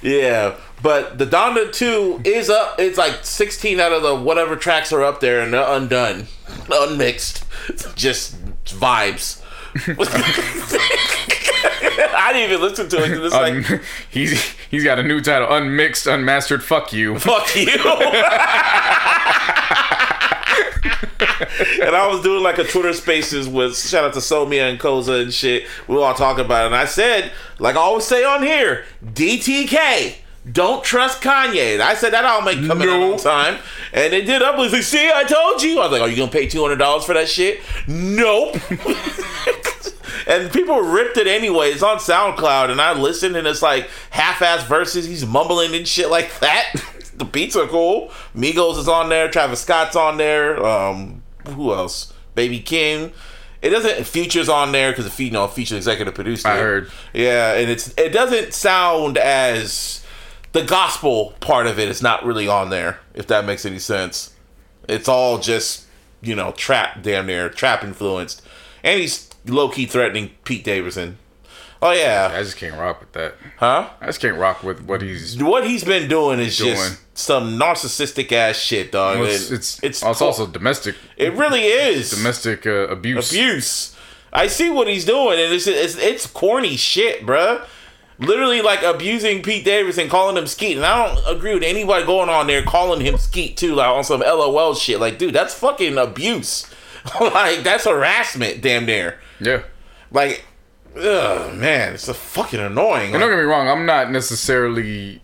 Yeah, 0.02 0.56
but 0.82 1.18
the 1.18 1.26
Donda 1.26 1.72
2 1.72 2.22
is 2.24 2.50
up. 2.50 2.80
It's 2.80 2.98
like 2.98 3.24
16 3.26 3.80
out 3.80 3.92
of 3.92 4.04
the 4.04 4.16
whatever 4.16 4.56
tracks 4.56 4.92
are 4.92 5.04
up 5.04 5.20
there, 5.20 5.42
and 5.42 5.54
they're 5.54 5.68
undone, 5.68 6.28
unmixed, 6.70 7.46
just 7.96 8.36
vibes. 8.66 9.42
I 12.20 12.32
didn't 12.34 12.52
even 12.52 12.62
listen 12.62 12.90
to 12.90 12.98
it. 13.04 13.12
It's 13.24 13.34
like, 13.34 13.82
he's 14.10 14.44
he's 14.70 14.84
got 14.84 15.00
a 15.00 15.04
new 15.04 15.22
title: 15.22 15.48
Unmixed, 15.52 16.08
Unmastered. 16.08 16.64
Fuck 16.64 16.94
you. 16.94 17.18
fuck 17.20 17.56
you. 17.56 17.68
and 21.82 21.96
I 21.96 22.08
was 22.12 22.22
doing 22.22 22.44
like 22.44 22.58
a 22.58 22.64
Twitter 22.64 22.94
Spaces 22.94 23.48
with 23.48 23.78
shout 23.78 24.04
out 24.04 24.14
to 24.14 24.20
Somia 24.20 24.70
and 24.70 24.80
Koza 24.80 25.22
and 25.24 25.34
shit. 25.34 25.66
We 25.88 25.96
were 25.96 26.02
all 26.02 26.14
talking 26.14 26.46
about 26.46 26.64
it, 26.64 26.68
and 26.68 26.76
I 26.76 26.86
said, 26.86 27.32
like 27.60 27.76
I 27.76 27.80
always 27.80 28.06
say 28.06 28.24
on 28.24 28.44
here, 28.44 28.86
DTK. 29.06 30.16
Don't 30.50 30.82
trust 30.82 31.22
Kanye. 31.22 31.74
And 31.74 31.82
I 31.82 31.94
said 31.94 32.14
that 32.14 32.24
I'll 32.24 32.42
make 32.42 32.66
coming 32.66 32.88
No. 32.88 33.12
on 33.12 33.20
time, 33.20 33.58
and 33.92 34.14
it 34.14 34.22
did 34.26 34.42
up. 34.42 34.58
With 34.58 34.72
like, 34.72 34.84
see, 34.84 35.12
I 35.14 35.26
told 35.26 35.62
you. 35.62 35.80
I 35.80 35.84
was 35.84 35.92
like, 35.92 36.02
are 36.02 36.08
you 36.08 36.16
gonna 36.16 36.32
pay 36.32 36.48
two 36.48 36.62
hundred 36.62 36.78
dollars 36.78 37.04
for 37.04 37.14
that 37.16 37.28
shit? 37.28 37.60
Nope. 37.86 38.56
And 40.28 40.52
people 40.52 40.82
ripped 40.82 41.18
it 41.18 41.26
anyway. 41.26 41.72
It's 41.72 41.82
on 41.82 41.98
SoundCloud, 41.98 42.70
and 42.70 42.82
I 42.82 42.94
listened, 42.94 43.38
and 43.38 43.48
it's 43.48 43.62
like 43.62 43.90
half-ass 44.10 44.68
verses. 44.68 45.06
He's 45.06 45.26
mumbling 45.26 45.74
and 45.74 45.88
shit 45.88 46.10
like 46.10 46.40
that. 46.40 46.74
the 47.16 47.26
beats 47.26 47.56
are 47.56 47.68
cool. 47.68 48.12
Migos 48.36 48.78
is 48.78 48.90
on 48.90 49.10
there. 49.10 49.30
Travis 49.30 49.62
Scott's 49.62 49.96
on 49.96 50.18
there. 50.18 50.64
Um, 50.64 51.24
who 51.48 51.74
else? 51.74 52.14
Baby 52.36 52.60
Keem. 52.60 53.14
It 53.62 53.72
doesn't 53.72 54.06
features 54.06 54.50
on 54.50 54.72
there 54.72 54.92
because 54.92 55.20
you 55.20 55.32
know 55.32 55.48
Future 55.48 55.78
executive 55.78 56.14
producer. 56.14 56.48
I 56.48 56.58
heard. 56.58 56.92
Yeah, 57.14 57.54
and 57.54 57.72
it's 57.72 57.92
it 57.98 58.10
doesn't 58.10 58.54
sound 58.54 59.18
as 59.18 60.06
the 60.52 60.64
gospel 60.64 61.34
part 61.40 61.66
of 61.66 61.80
it 61.80 61.90
is 61.90 62.02
not 62.02 62.24
really 62.24 62.48
on 62.48 62.70
there. 62.70 63.00
If 63.16 63.28
that 63.28 63.46
makes 63.46 63.66
any 63.66 63.80
sense, 63.80 64.36
it's 64.88 65.10
all 65.10 65.40
just 65.40 65.86
you 66.22 66.36
know 66.36 66.52
trap 66.52 67.02
damn 67.02 67.26
near 67.26 67.50
trap 67.50 67.84
influenced, 67.84 68.44
and 68.84 69.00
he's 69.00 69.27
low 69.50 69.70
key 69.70 69.86
threatening 69.86 70.32
Pete 70.44 70.64
Davidson. 70.64 71.18
Oh 71.82 71.92
yeah, 71.92 72.32
I 72.34 72.42
just 72.42 72.58
can't 72.58 72.76
rock 72.76 73.00
with 73.00 73.12
that. 73.12 73.36
huh? 73.58 73.90
I 74.02 74.08
just 74.08 74.20
can't 74.20 74.38
rock 74.38 74.64
with 74.64 74.82
what 74.82 75.02
he's. 75.02 75.42
What 75.42 75.66
he's 75.68 75.84
been 75.84 76.10
doing 76.10 76.40
is 76.40 76.58
Doing. 76.58 76.74
just 76.74 77.18
some 77.18 77.60
narcissistic 77.60 78.32
ass 78.32 78.58
shit, 78.58 78.92
dog. 78.92 79.20
Well, 79.20 79.30
it's 79.30 79.52
it's, 79.52 79.84
it's 79.84 80.04
oh, 80.04 80.12
it's 80.12 80.22
also 80.22 80.48
domestic 80.48 80.96
it 81.18 81.34
really 81.34 81.62
is 81.64 82.10
domestic 82.10 82.66
uh, 82.66 82.88
abuse. 82.88 83.32
abuse. 83.32 83.96
I 84.34 84.48
see 84.48 84.70
what 84.70 84.88
he's 84.88 85.06
doing, 85.06 85.40
and 85.40 85.54
it's 85.54 85.68
it's, 85.68 85.96
it's 85.98 86.26
corny 86.26 86.78
shit, 86.78 87.26
bruh. 87.26 87.64
Literally, 88.20 88.64
like 88.64 88.82
abusing 88.82 89.44
Pete 89.44 89.64
Davidson, 89.64 90.10
calling 90.10 90.36
him 90.36 90.48
Skeet, 90.48 90.78
and 90.78 90.86
I 90.86 91.06
don't 91.14 91.38
agree 91.38 91.54
with 91.54 91.62
anybody 91.62 92.04
going 92.04 92.30
on 92.30 92.48
there 92.48 92.64
calling 92.64 93.02
him 93.02 93.18
Skeet 93.18 93.56
too, 93.56 93.76
like 93.76 93.88
on 93.88 94.04
some 94.04 94.22
LOL 94.22 94.74
shit. 94.74 95.00
Like, 95.00 95.20
dude, 95.20 95.36
that's 95.36 95.54
fucking 95.54 96.00
abuse. 96.00 96.66
like, 97.22 97.62
that's 97.62 97.86
harassment, 97.86 98.62
damn 98.62 98.88
near. 98.88 99.20
Yeah. 99.40 99.64
Like, 100.12 100.46
ugh, 100.96 101.54
man, 101.56 101.94
it's 101.94 102.08
a 102.08 102.14
fucking 102.14 102.60
annoying. 102.60 103.14
And 103.14 103.22
don't 103.22 103.30
get 103.30 103.38
me 103.38 103.44
wrong, 103.44 103.68
I'm 103.68 103.86
not 103.86 104.12
necessarily 104.12 105.22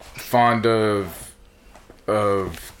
fond 0.00 0.66
of 0.66 1.34
of 2.06 2.72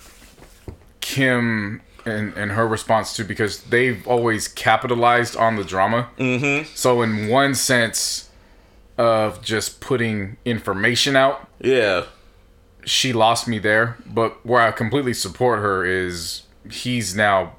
Kim 1.00 1.80
and 2.04 2.34
and 2.36 2.52
her 2.52 2.66
response 2.66 3.14
to 3.16 3.24
because 3.24 3.62
they've 3.64 4.06
always 4.06 4.48
capitalized 4.48 5.36
on 5.36 5.56
the 5.56 5.64
drama. 5.64 6.08
Mm-hmm. 6.18 6.70
So 6.74 7.02
in 7.02 7.28
one 7.28 7.54
sense 7.54 8.30
of 8.96 9.42
just 9.42 9.80
putting 9.80 10.36
information 10.44 11.16
out, 11.16 11.48
yeah, 11.60 12.04
she 12.84 13.12
lost 13.12 13.46
me 13.48 13.58
there. 13.58 13.96
But 14.06 14.44
where 14.44 14.60
I 14.60 14.70
completely 14.72 15.14
support 15.14 15.60
her 15.60 15.84
is 15.84 16.42
he's 16.70 17.14
now 17.14 17.54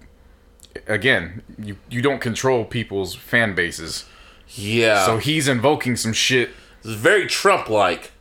again, 0.87 1.41
you 1.57 1.77
you 1.89 2.01
don't 2.01 2.19
control 2.21 2.65
people's 2.65 3.15
fan 3.15 3.55
bases. 3.55 4.05
yeah. 4.49 5.05
So 5.05 5.17
he's 5.17 5.47
invoking 5.47 5.95
some 5.95 6.13
shit 6.13 6.49
it's 6.83 6.93
very 6.93 7.27
Trump-like. 7.27 8.11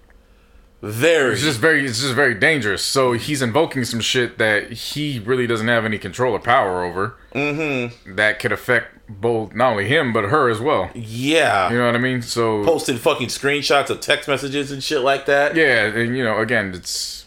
Very. 0.80 1.32
It's 1.32 1.42
just 1.42 1.59
very, 1.59 1.84
it's 1.84 2.01
just 2.01 2.14
very 2.14 2.34
dangerous. 2.34 2.82
So 2.84 3.12
he's 3.12 3.42
invoking 3.42 3.84
some 3.84 4.01
shit 4.01 4.38
that 4.38 4.70
he 4.72 5.18
really 5.18 5.46
doesn't 5.46 5.66
have 5.66 5.84
any 5.84 5.99
control 5.99 6.34
or 6.34 6.38
power 6.38 6.84
over. 6.84 7.16
Mm-hmm. 7.34 8.14
That 8.14 8.38
could 8.38 8.53
affect 8.53 8.94
both 9.09 9.55
not 9.55 9.72
only 9.72 9.88
him 9.88 10.12
but 10.12 10.24
her 10.26 10.49
as 10.49 10.61
well. 10.61 10.90
yeah. 10.94 11.70
You 11.70 11.78
know 11.78 11.86
what 11.86 11.94
I 11.96 11.99
mean? 11.99 12.22
So 12.22 12.64
Posted 12.64 13.01
fucking 13.01 13.28
screenshots 13.28 13.90
of 13.90 14.01
text 14.01 14.28
messages 14.28 14.70
and 14.70 14.82
shit 14.82 15.01
like 15.01 15.26
that. 15.26 15.57
yeah, 15.57 15.84
and 15.86 16.16
you 16.16 16.22
know, 16.22 16.38
again, 16.38 16.72
it's 16.74 17.26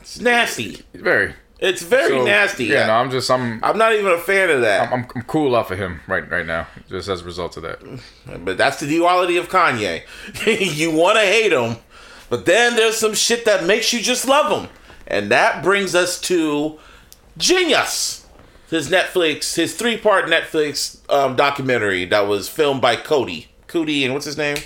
It's 0.00 0.18
nasty. 0.20 0.82
Very. 0.94 1.34
It's 1.60 1.82
very 1.82 2.08
So, 2.10 2.24
nasty. 2.24 2.64
Yeah, 2.64 2.86
no, 2.88 2.94
I'm 2.94 3.10
just 3.10 3.30
I'm 3.30 3.62
I'm 3.62 3.78
not 3.78 3.92
even 3.94 4.12
a 4.12 4.18
fan 4.18 4.50
of 4.50 4.60
that. 4.62 4.92
I'm, 4.92 5.06
I'm 5.14 5.22
cool 5.22 5.54
off 5.54 5.70
of 5.70 5.78
him 5.78 6.00
right 6.08 6.28
right 6.30 6.44
now, 6.44 6.66
just 6.88 7.08
as 7.08 7.22
a 7.22 7.24
result 7.24 7.56
of 7.56 7.62
that. 7.62 7.80
But 8.44 8.58
that's 8.58 8.80
the 8.80 8.86
duality 8.86 9.36
of 9.36 9.48
Kanye. 9.48 10.02
you 10.76 10.90
want 10.90 11.16
to 11.16 11.22
hate 11.24 11.52
him, 11.52 11.76
but 12.28 12.44
then 12.44 12.74
there's 12.76 12.96
some 12.96 13.14
shit 13.14 13.44
that 13.44 13.64
makes 13.64 13.92
you 13.92 14.00
just 14.00 14.26
love 14.26 14.50
him. 14.64 14.68
And 15.06 15.30
that 15.30 15.62
brings 15.62 15.94
us 15.94 16.18
to 16.22 16.78
Jeen-Yuhs, 17.38 18.24
his 18.70 18.90
Netflix, 18.90 19.54
his 19.54 19.76
three 19.76 19.96
part 19.96 20.26
Netflix 20.26 20.98
um, 21.10 21.36
documentary 21.36 22.04
that 22.06 22.26
was 22.26 22.48
filmed 22.48 22.80
by 22.80 22.96
Coodie. 22.96 23.46
Coodie, 23.68 24.04
and 24.04 24.12
what's 24.12 24.26
his 24.26 24.36
name? 24.38 24.56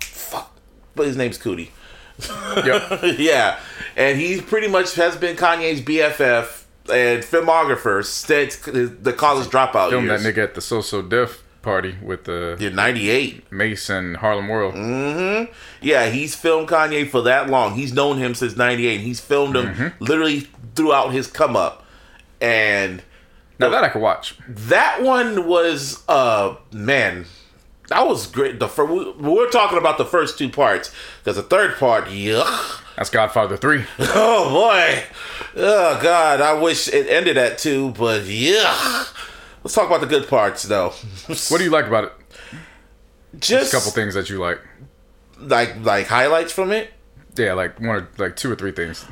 Fuck. 0.00 0.54
But 0.94 1.06
his 1.06 1.16
name's 1.16 1.38
Coodie. 1.38 1.68
Yep. 2.30 3.00
yeah. 3.18 3.58
And 3.96 4.18
he 4.18 4.40
pretty 4.40 4.68
much 4.68 4.94
has 4.96 5.16
been 5.16 5.36
Kanye's 5.36 5.80
BFF 5.80 6.62
and 6.92 7.22
filmographer 7.22 8.04
since 8.04 8.56
the 8.56 9.12
college 9.16 9.46
dropout 9.48 9.90
Filmed 9.90 10.06
years. 10.08 10.22
that 10.22 10.34
nigga 10.34 10.42
at 10.44 10.54
the 10.54 10.60
So 10.60 10.80
So 10.80 11.02
Def 11.02 11.42
party 11.62 11.94
with 12.02 12.24
the 12.24 12.56
You're 12.58 12.72
98. 12.72 13.52
Mase 13.52 13.88
and 13.90 14.16
Harlem 14.16 14.48
World. 14.48 14.74
Mm. 14.74 15.48
Yeah, 15.80 16.06
he's 16.10 16.34
filmed 16.34 16.68
Kanye 16.68 17.08
for 17.08 17.22
that 17.22 17.48
long. 17.50 17.74
He's 17.74 17.92
known 17.92 18.18
him 18.18 18.34
since 18.34 18.56
'98. 18.56 19.00
He's 19.00 19.20
filmed 19.20 19.54
him 19.56 19.92
literally 20.00 20.48
throughout 20.74 21.12
his 21.12 21.26
come 21.28 21.54
up, 21.54 21.84
and 22.40 23.02
Now 23.60 23.68
that 23.68 23.84
I 23.84 23.90
could 23.90 24.02
watch. 24.02 24.34
that 24.48 25.02
one 25.02 25.46
was 25.46 26.02
uh 26.08 26.56
man, 26.72 27.26
that 27.92 28.06
was 28.06 28.26
great. 28.26 28.58
The 28.58 28.68
fir- 28.68 28.84
we- 28.84 29.12
we're 29.12 29.50
talking 29.50 29.78
about 29.78 29.98
the 29.98 30.04
first 30.04 30.38
two 30.38 30.48
parts 30.48 30.90
because 31.22 31.36
the 31.36 31.42
third 31.42 31.76
part, 31.76 32.06
yuck. 32.06 32.80
That's 32.96 33.10
Godfather 33.10 33.56
Three. 33.56 33.84
Oh 33.98 34.50
boy, 34.50 35.02
oh 35.56 35.98
god, 36.02 36.40
I 36.40 36.52
wish 36.54 36.88
it 36.88 37.06
ended 37.08 37.36
at 37.38 37.58
two, 37.58 37.90
but 37.92 38.24
yeah. 38.24 39.04
Let's 39.64 39.74
talk 39.74 39.86
about 39.86 40.00
the 40.00 40.06
good 40.06 40.28
parts 40.28 40.62
though. 40.64 40.90
What 41.28 41.58
do 41.58 41.64
you 41.64 41.70
like 41.70 41.86
about 41.86 42.04
it? 42.04 42.12
Just 43.38 43.72
A 43.72 43.76
couple 43.76 43.92
things 43.92 44.14
that 44.14 44.28
you 44.28 44.38
like. 44.38 44.60
like 45.38 45.82
like 45.84 46.06
highlights 46.06 46.52
from 46.52 46.70
it. 46.72 46.90
Yeah, 47.36 47.54
like 47.54 47.78
one 47.80 47.88
or 47.96 48.08
like 48.18 48.36
two 48.36 48.50
or 48.52 48.54
three 48.56 48.72
things. 48.72 49.06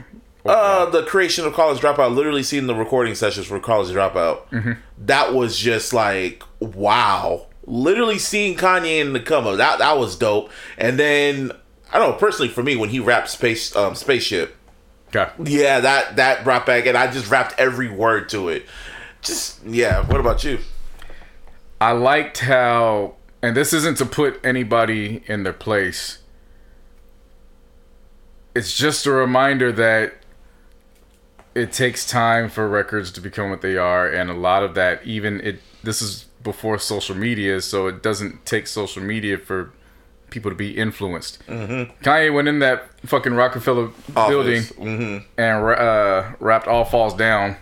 Uh, 0.44 0.88
the 0.90 1.02
creation 1.04 1.44
of 1.46 1.52
College 1.54 1.80
Dropout, 1.80 2.14
literally 2.14 2.42
seeing 2.42 2.66
the 2.66 2.74
recording 2.74 3.14
sessions 3.14 3.46
for 3.46 3.60
College 3.60 3.88
Dropout, 3.94 4.76
that 4.98 5.32
was 5.34 5.56
just 5.58 5.92
like 5.92 6.42
wow. 6.60 7.46
Literally 7.70 8.18
seeing 8.18 8.56
Kanye 8.56 9.00
in 9.00 9.12
the 9.12 9.20
come 9.20 9.46
up, 9.46 9.56
that 9.58 9.78
that 9.78 9.96
was 9.96 10.16
dope. 10.16 10.50
And 10.76 10.98
then 10.98 11.52
I 11.92 11.98
don't 11.98 12.10
know 12.10 12.16
personally 12.16 12.48
for 12.48 12.62
me 12.64 12.74
when 12.74 12.88
he 12.88 12.98
rapped 12.98 13.30
space 13.30 13.74
um, 13.76 13.94
spaceship, 13.94 14.56
Okay. 15.14 15.30
yeah, 15.44 15.78
that 15.80 16.16
that 16.16 16.42
brought 16.42 16.66
back, 16.66 16.86
and 16.86 16.96
I 16.98 17.10
just 17.10 17.30
rapped 17.30 17.54
every 17.58 17.88
word 17.88 18.28
to 18.30 18.48
it. 18.48 18.66
Just 19.22 19.64
yeah. 19.64 20.04
What 20.04 20.18
about 20.18 20.42
you? 20.42 20.58
I 21.80 21.92
liked 21.92 22.38
how, 22.38 23.14
and 23.40 23.56
this 23.56 23.72
isn't 23.72 23.98
to 23.98 24.06
put 24.06 24.44
anybody 24.44 25.22
in 25.26 25.44
their 25.44 25.52
place. 25.52 26.18
It's 28.54 28.76
just 28.76 29.06
a 29.06 29.12
reminder 29.12 29.70
that 29.72 30.14
it 31.54 31.72
takes 31.72 32.04
time 32.06 32.48
for 32.48 32.68
records 32.68 33.10
to 33.12 33.20
become 33.20 33.48
what 33.50 33.60
they 33.62 33.76
are, 33.76 34.08
and 34.08 34.28
a 34.28 34.34
lot 34.34 34.62
of 34.62 34.74
that, 34.74 35.04
even 35.04 35.40
it. 35.40 35.60
This 35.82 36.02
is 36.02 36.26
before 36.42 36.78
social 36.78 37.16
media, 37.16 37.60
so 37.60 37.86
it 37.86 38.02
doesn't 38.02 38.44
take 38.46 38.66
social 38.66 39.02
media 39.02 39.38
for 39.38 39.72
people 40.30 40.50
to 40.50 40.56
be 40.56 40.76
influenced. 40.76 41.44
Mm-hmm. 41.46 42.02
Kanye 42.04 42.32
went 42.32 42.48
in 42.48 42.60
that 42.60 42.88
fucking 43.00 43.34
Rockefeller 43.34 43.90
building 44.14 44.62
mm-hmm. 44.62 45.18
and 45.38 45.64
uh, 45.64 46.32
rapped 46.38 46.66
"All 46.66 46.84
Falls 46.84 47.14
Down," 47.14 47.56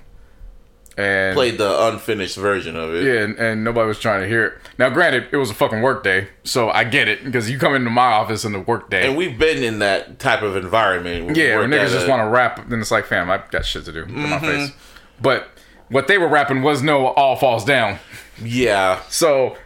and 0.98 1.34
Played 1.34 1.58
the 1.58 1.88
unfinished 1.88 2.36
version 2.36 2.76
of 2.76 2.92
it. 2.94 3.04
yeah, 3.04 3.22
and, 3.22 3.38
and 3.38 3.64
nobody 3.64 3.86
was 3.86 4.00
trying 4.00 4.20
to 4.20 4.28
hear 4.28 4.44
it. 4.46 4.54
Now, 4.78 4.90
granted, 4.90 5.28
it 5.32 5.36
was 5.36 5.48
a 5.48 5.54
fucking 5.54 5.80
work 5.80 6.02
day, 6.02 6.28
so 6.44 6.70
I 6.70 6.84
get 6.84 7.08
it 7.08 7.24
because 7.24 7.48
you 7.48 7.58
come 7.58 7.74
into 7.74 7.90
my 7.90 8.12
office 8.12 8.44
in 8.44 8.52
the 8.52 8.60
work 8.60 8.90
day. 8.90 9.06
And 9.06 9.16
we've 9.16 9.38
been 9.38 9.62
in 9.62 9.78
that 9.78 10.18
type 10.18 10.42
of 10.42 10.56
environment. 10.56 11.36
yeah, 11.36 11.58
when 11.58 11.70
niggas 11.70 11.90
just 11.90 12.08
want 12.08 12.22
to 12.22 12.28
rap, 12.28 12.68
then 12.68 12.80
it's 12.80 12.90
like, 12.90 13.06
fam, 13.06 13.30
I've 13.30 13.50
got 13.50 13.64
shit 13.64 13.84
to 13.84 13.92
do. 13.92 14.04
Mm-hmm. 14.04 14.28
my 14.28 14.40
face. 14.40 14.72
But 15.20 15.48
what 15.88 16.08
they 16.08 16.18
were 16.18 16.28
rapping 16.28 16.62
was 16.62 16.82
no 16.82 17.06
all 17.06 17.36
falls 17.36 17.64
down. 17.64 17.98
Yeah, 18.42 19.02
So, 19.08 19.56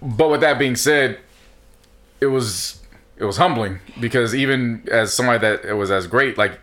but 0.00 0.30
with 0.30 0.40
that 0.40 0.58
being 0.58 0.76
said, 0.76 1.18
it 2.20 2.26
was 2.26 2.80
it 3.16 3.24
was 3.24 3.36
humbling 3.36 3.80
because 4.00 4.34
even 4.34 4.88
as 4.90 5.12
somebody 5.12 5.38
that 5.38 5.64
it 5.64 5.74
was 5.74 5.90
as 5.90 6.06
great, 6.06 6.38
like 6.38 6.58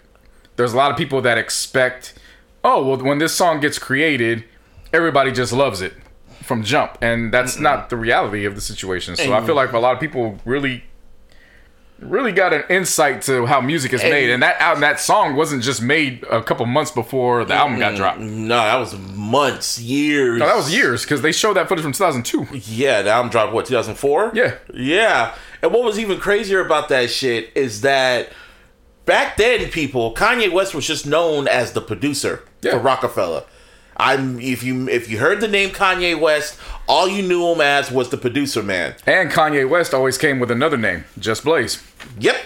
there's 0.56 0.74
a 0.74 0.78
lot 0.78 0.92
of 0.92 0.98
people 0.98 1.22
that 1.22 1.38
expect, 1.38 2.16
oh 2.64 2.84
well, 2.86 2.98
when 2.98 3.20
this 3.20 3.34
song 3.34 3.60
gets 3.60 3.78
created, 3.78 4.44
everybody 4.92 5.32
just 5.32 5.54
loves 5.54 5.82
it 5.82 5.94
from 6.44 6.64
jump, 6.64 6.98
and 7.02 7.32
that's 7.34 7.60
not 7.60 7.90
the 7.90 7.98
reality 7.98 8.46
of 8.46 8.56
the 8.56 8.62
situation. 8.62 9.16
So 9.16 9.34
I 9.34 9.46
feel 9.46 9.56
like 9.56 9.72
a 9.74 9.80
lot 9.80 9.94
of 9.94 10.00
people 10.00 10.40
really. 10.46 10.84
Really 12.00 12.32
got 12.32 12.54
an 12.54 12.64
insight 12.70 13.24
to 13.24 13.48
how 13.48 13.60
music 13.60 13.92
is 13.92 14.04
made, 14.04 14.30
and 14.30 14.44
that 14.44 14.62
album, 14.62 14.82
that 14.82 15.00
song 15.00 15.36
wasn't 15.36 15.64
just 15.64 15.82
made 15.82 16.24
a 16.30 16.44
couple 16.44 16.64
months 16.68 16.92
before 16.92 17.44
the 17.44 17.56
album 17.56 17.80
got 17.80 17.94
mm, 17.94 17.98
dropped. 17.98 18.20
No, 18.20 18.26
no, 18.28 18.56
that 18.58 18.76
was 18.78 18.96
months, 19.16 19.80
years. 19.80 20.38
No, 20.40 20.46
that 20.46 20.56
was 20.56 20.72
years 20.72 21.04
because 21.04 21.24
they 21.24 21.32
showed 21.32 21.56
that 21.56 21.68
footage 21.68 21.84
from 21.84 21.94
2002. 21.94 22.48
Yeah, 22.56 23.02
the 23.02 23.10
album 23.10 23.32
dropped 23.32 23.52
what 23.52 23.66
2004. 23.66 24.34
Yeah. 24.36 24.56
yeah. 24.76 25.34
And 25.64 25.74
what 25.74 25.84
was 25.84 25.98
even 25.98 26.20
crazier 26.20 26.64
about 26.64 26.88
that 26.90 27.10
shit 27.10 27.50
is 27.56 27.82
that 27.82 28.30
back 29.06 29.38
then, 29.38 29.68
people 29.72 30.14
Kanye 30.14 30.52
West 30.52 30.76
was 30.76 30.86
just 30.86 31.08
known 31.08 31.48
as 31.48 31.74
the 31.74 31.82
producer 31.82 32.44
Yeah. 32.62 32.74
for 32.74 32.80
Rockefeller. 32.80 33.44
I'm 33.98 34.40
if 34.40 34.64
you 34.64 34.88
if 34.88 35.10
you 35.10 35.18
heard 35.18 35.42
the 35.42 35.48
name 35.48 35.72
Kanye 35.72 36.20
West, 36.20 36.60
all 36.88 37.08
you 37.08 37.24
knew 37.24 37.52
him 37.52 37.62
as 37.62 37.92
was 37.92 38.10
the 38.10 38.18
producer 38.18 38.64
man. 38.64 38.96
And 39.06 39.32
Kanye 39.32 39.68
West 39.68 39.94
always 39.94 40.18
came 40.18 40.40
with 40.40 40.52
another 40.52 40.78
name, 40.78 41.06
Just 41.20 41.44
Blaze. 41.44 41.84
Yep. 42.20 42.38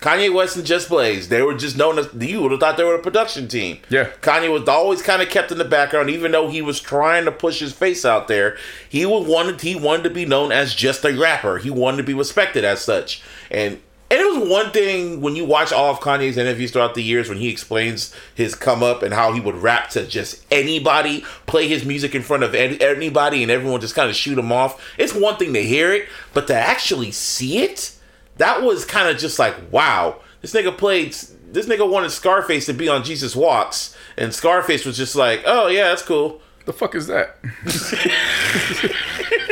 Kanye 0.00 0.32
West 0.32 0.56
and 0.56 0.66
Just 0.66 0.88
Blaze. 0.88 1.28
They 1.28 1.42
were 1.42 1.54
just 1.54 1.76
known 1.76 1.98
as 1.98 2.08
you 2.14 2.42
would 2.42 2.50
have 2.50 2.60
thought 2.60 2.76
they 2.76 2.84
were 2.84 2.94
a 2.94 3.02
production 3.02 3.48
team. 3.48 3.78
Yeah. 3.88 4.10
Kanye 4.20 4.52
was 4.52 4.68
always 4.68 5.00
kind 5.02 5.22
of 5.22 5.28
kept 5.28 5.52
in 5.52 5.58
the 5.58 5.64
background, 5.64 6.10
even 6.10 6.32
though 6.32 6.48
he 6.48 6.62
was 6.62 6.80
trying 6.80 7.24
to 7.24 7.32
push 7.32 7.60
his 7.60 7.72
face 7.72 8.04
out 8.04 8.28
there. 8.28 8.56
He 8.88 9.06
would 9.06 9.26
wanted 9.26 9.60
he 9.60 9.74
wanted 9.74 10.04
to 10.04 10.10
be 10.10 10.24
known 10.24 10.52
as 10.52 10.74
just 10.74 11.04
a 11.04 11.12
rapper. 11.12 11.58
He 11.58 11.70
wanted 11.70 11.98
to 11.98 12.02
be 12.02 12.14
respected 12.14 12.64
as 12.64 12.80
such. 12.80 13.22
And 13.50 13.80
and 14.08 14.20
it 14.20 14.38
was 14.38 14.48
one 14.48 14.70
thing 14.70 15.20
when 15.20 15.34
you 15.34 15.44
watch 15.44 15.72
all 15.72 15.90
of 15.90 15.98
Kanye's 15.98 16.36
interviews 16.36 16.70
throughout 16.70 16.94
the 16.94 17.02
years 17.02 17.28
when 17.28 17.38
he 17.38 17.48
explains 17.48 18.14
his 18.34 18.54
come 18.54 18.82
up 18.82 19.02
and 19.02 19.12
how 19.12 19.32
he 19.32 19.40
would 19.40 19.56
rap 19.56 19.90
to 19.90 20.06
just 20.06 20.44
anybody, 20.50 21.24
play 21.46 21.66
his 21.66 21.84
music 21.84 22.14
in 22.14 22.22
front 22.22 22.44
of 22.44 22.54
anybody, 22.54 23.42
and 23.42 23.50
everyone 23.50 23.80
just 23.80 23.96
kind 23.96 24.08
of 24.08 24.14
shoot 24.14 24.38
him 24.38 24.52
off. 24.52 24.80
It's 24.96 25.12
one 25.12 25.36
thing 25.38 25.52
to 25.54 25.62
hear 25.62 25.92
it, 25.92 26.08
but 26.34 26.46
to 26.46 26.54
actually 26.54 27.10
see 27.10 27.58
it, 27.58 27.96
that 28.36 28.62
was 28.62 28.84
kind 28.84 29.08
of 29.08 29.18
just 29.18 29.40
like, 29.40 29.56
wow, 29.72 30.20
this 30.40 30.52
nigga 30.52 30.76
played, 30.76 31.12
this 31.52 31.66
nigga 31.66 31.88
wanted 31.90 32.12
Scarface 32.12 32.66
to 32.66 32.74
be 32.74 32.88
on 32.88 33.02
Jesus 33.02 33.34
Walks, 33.34 33.96
and 34.16 34.32
Scarface 34.32 34.84
was 34.86 34.96
just 34.96 35.16
like, 35.16 35.42
oh 35.46 35.66
yeah, 35.66 35.88
that's 35.88 36.02
cool. 36.02 36.40
The 36.64 36.72
fuck 36.72 36.94
is 36.94 37.08
that? 37.08 37.38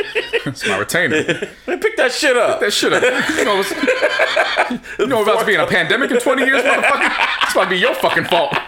it's 0.45 0.65
my 0.67 0.77
retainer. 0.77 1.23
Pick 1.65 1.97
that 1.97 2.11
shit 2.11 2.35
up. 2.37 2.59
That 2.59 2.71
shit 2.71 2.93
up. 2.93 3.01
You 3.03 3.45
know, 3.45 3.59
it's, 3.63 3.71
you 4.99 5.07
know 5.07 5.23
about 5.23 5.39
to 5.39 5.45
be 5.45 5.53
in 5.55 5.59
a 5.59 5.67
pandemic 5.67 6.11
in 6.11 6.19
20 6.19 6.43
years, 6.45 6.63
motherfucker? 6.63 7.27
It's 7.43 7.51
about 7.53 7.63
to 7.65 7.69
be 7.69 7.77
your 7.77 7.93
fucking 7.95 8.25
fault. 8.25 8.55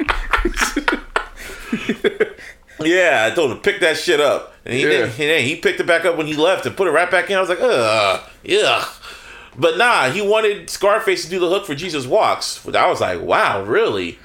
Yeah, 2.80 3.28
I 3.30 3.34
told 3.34 3.52
him 3.52 3.58
pick 3.60 3.80
that 3.80 3.98
shit 3.98 4.22
up, 4.22 4.54
and 4.64 4.76
he 4.76 4.84
Yeah. 4.84 4.90
did. 4.90 5.04
And 5.06 5.14
then 5.18 5.44
he 5.44 5.56
picked 5.56 5.80
it 5.80 5.88
back 5.88 6.06
up 6.06 6.16
when 6.16 6.28
he 6.28 6.36
left 6.36 6.68
and 6.68 6.78
put 6.78 6.88
it 6.88 6.92
right 6.92 7.10
back 7.10 7.28
in. 7.32 7.36
I 7.36 7.40
was 7.40 7.50
like, 7.50 7.60
ugh, 7.60 8.22
yeah. 8.44 8.86
But 9.58 9.78
nah, 9.80 10.12
he 10.12 10.22
wanted 10.22 10.70
Scarface 10.70 11.24
to 11.24 11.30
do 11.30 11.40
the 11.40 11.50
hook 11.50 11.66
for 11.66 11.74
Jesus 11.74 12.06
Walks. 12.06 12.64
I 12.68 12.88
was 12.88 13.02
like, 13.02 13.20
wow, 13.22 13.64
really? 13.64 14.20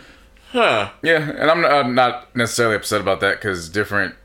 Huh? 0.52 0.90
Yeah, 1.02 1.30
and 1.30 1.50
I'm 1.50 1.64
I'm 1.64 1.94
not 1.94 2.36
necessarily 2.36 2.76
upset 2.76 3.00
about 3.00 3.20
that 3.20 3.36
because 3.40 3.70
different 3.70 4.16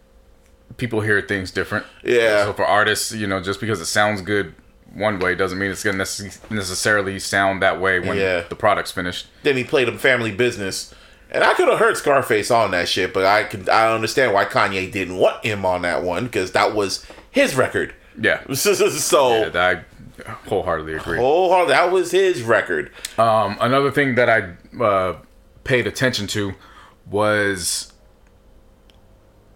people 0.77 1.01
hear 1.01 1.21
things 1.21 1.51
different. 1.51 1.85
Yeah. 2.03 2.45
So 2.45 2.53
for 2.53 2.65
artists, 2.65 3.11
you 3.11 3.27
know, 3.27 3.41
just 3.41 3.59
because 3.59 3.81
it 3.81 3.85
sounds 3.85 4.21
good 4.21 4.53
one 4.93 5.19
way 5.19 5.35
doesn't 5.35 5.59
mean 5.59 5.69
it's 5.69 5.83
going 5.83 5.97
to 5.97 6.03
necess- 6.03 6.39
necessarily 6.49 7.19
sound 7.19 7.61
that 7.61 7.79
way 7.81 7.99
when 7.99 8.17
Yeah. 8.17 8.41
the 8.47 8.55
product's 8.55 8.91
finished. 8.91 9.27
Then 9.43 9.57
he 9.57 9.63
played 9.63 9.87
him 9.87 9.97
Family 9.97 10.31
Business, 10.31 10.93
and 11.29 11.43
I 11.43 11.53
could 11.55 11.67
have 11.67 11.79
heard 11.79 11.97
Scarface 11.97 12.49
on 12.51 12.71
that 12.71 12.87
shit, 12.87 13.13
but 13.13 13.25
I 13.25 13.43
can 13.43 13.67
I 13.69 13.93
understand 13.93 14.33
why 14.33 14.45
Kanye 14.45 14.91
didn't 14.91 15.17
want 15.17 15.43
him 15.45 15.65
on 15.65 15.81
that 15.81 16.03
one 16.03 16.25
because 16.25 16.53
that 16.53 16.73
was 16.73 17.05
his 17.29 17.55
record. 17.55 17.93
Yeah. 18.19 18.41
so 18.53 19.43
Yeah, 19.43 19.51
I 19.53 19.81
wholeheartedly 20.47 20.93
agree. 20.95 21.19
oh, 21.21 21.65
that 21.67 21.91
was 21.91 22.11
his 22.11 22.41
record. 22.43 22.89
Um, 23.19 23.57
another 23.59 23.91
thing 23.91 24.15
that 24.15 24.29
I 24.29 24.83
uh, 24.83 25.17
paid 25.63 25.85
attention 25.85 26.27
to 26.27 26.53
was 27.09 27.91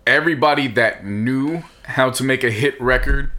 everybody 0.05 0.67
that 0.67 1.05
knew 1.05 1.63
how 1.83 2.09
to 2.11 2.23
make 2.23 2.43
a 2.43 2.51
hit 2.51 2.79
record 2.81 3.31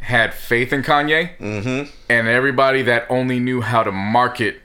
had 0.00 0.32
faith 0.34 0.72
in 0.72 0.82
Kanye, 0.82 1.36
mm-hmm. 1.38 1.90
and 2.08 2.28
everybody 2.28 2.82
that 2.82 3.06
only 3.10 3.40
knew 3.40 3.60
how 3.60 3.82
to 3.82 3.90
market 3.90 4.60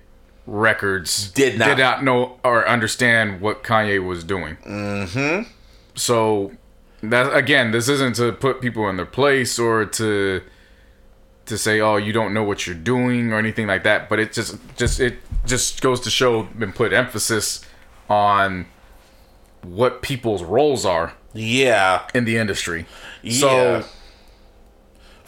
records 0.46 1.32
Did 1.32 1.58
not. 1.58 1.66
did 1.68 1.78
not 1.78 2.04
know 2.04 2.40
or 2.44 2.68
understand 2.68 3.42
what 3.42 3.64
Kanye 3.64 4.06
was 4.06 4.24
doing. 4.24 4.58
Mm-hmm. 4.58 5.50
So 5.96 6.52
that 7.04 7.36
again, 7.36 7.72
this 7.72 7.90
isn't 7.90 8.16
to 8.18 8.32
put 8.32 8.62
people 8.62 8.88
in 8.90 8.98
their 8.98 9.06
place 9.06 9.58
or 9.58 9.86
to 9.86 10.42
to 11.46 11.58
say, 11.58 11.80
"Oh, 11.80 11.98
you 11.98 12.14
don't 12.14 12.34
know 12.34 12.44
what 12.44 12.68
you're 12.68 12.76
doing" 12.76 13.34
or 13.34 13.40
anything 13.40 13.68
like 13.68 13.84
that. 13.84 14.10
But 14.10 14.20
it 14.20 14.34
just 14.34 14.58
just 14.78 15.00
it 15.00 15.18
just 15.46 15.82
goes 15.82 16.00
to 16.02 16.10
show 16.10 16.48
and 16.60 16.74
put 16.76 16.94
emphasis 16.94 17.66
on 18.10 18.68
what 19.64 20.02
people's 20.02 20.44
roles 20.44 20.86
are 20.86 21.14
Yeah. 21.34 22.08
in 22.14 22.26
the 22.26 22.38
industry. 22.38 22.86
Yeah. 23.22 23.84
So 23.84 23.86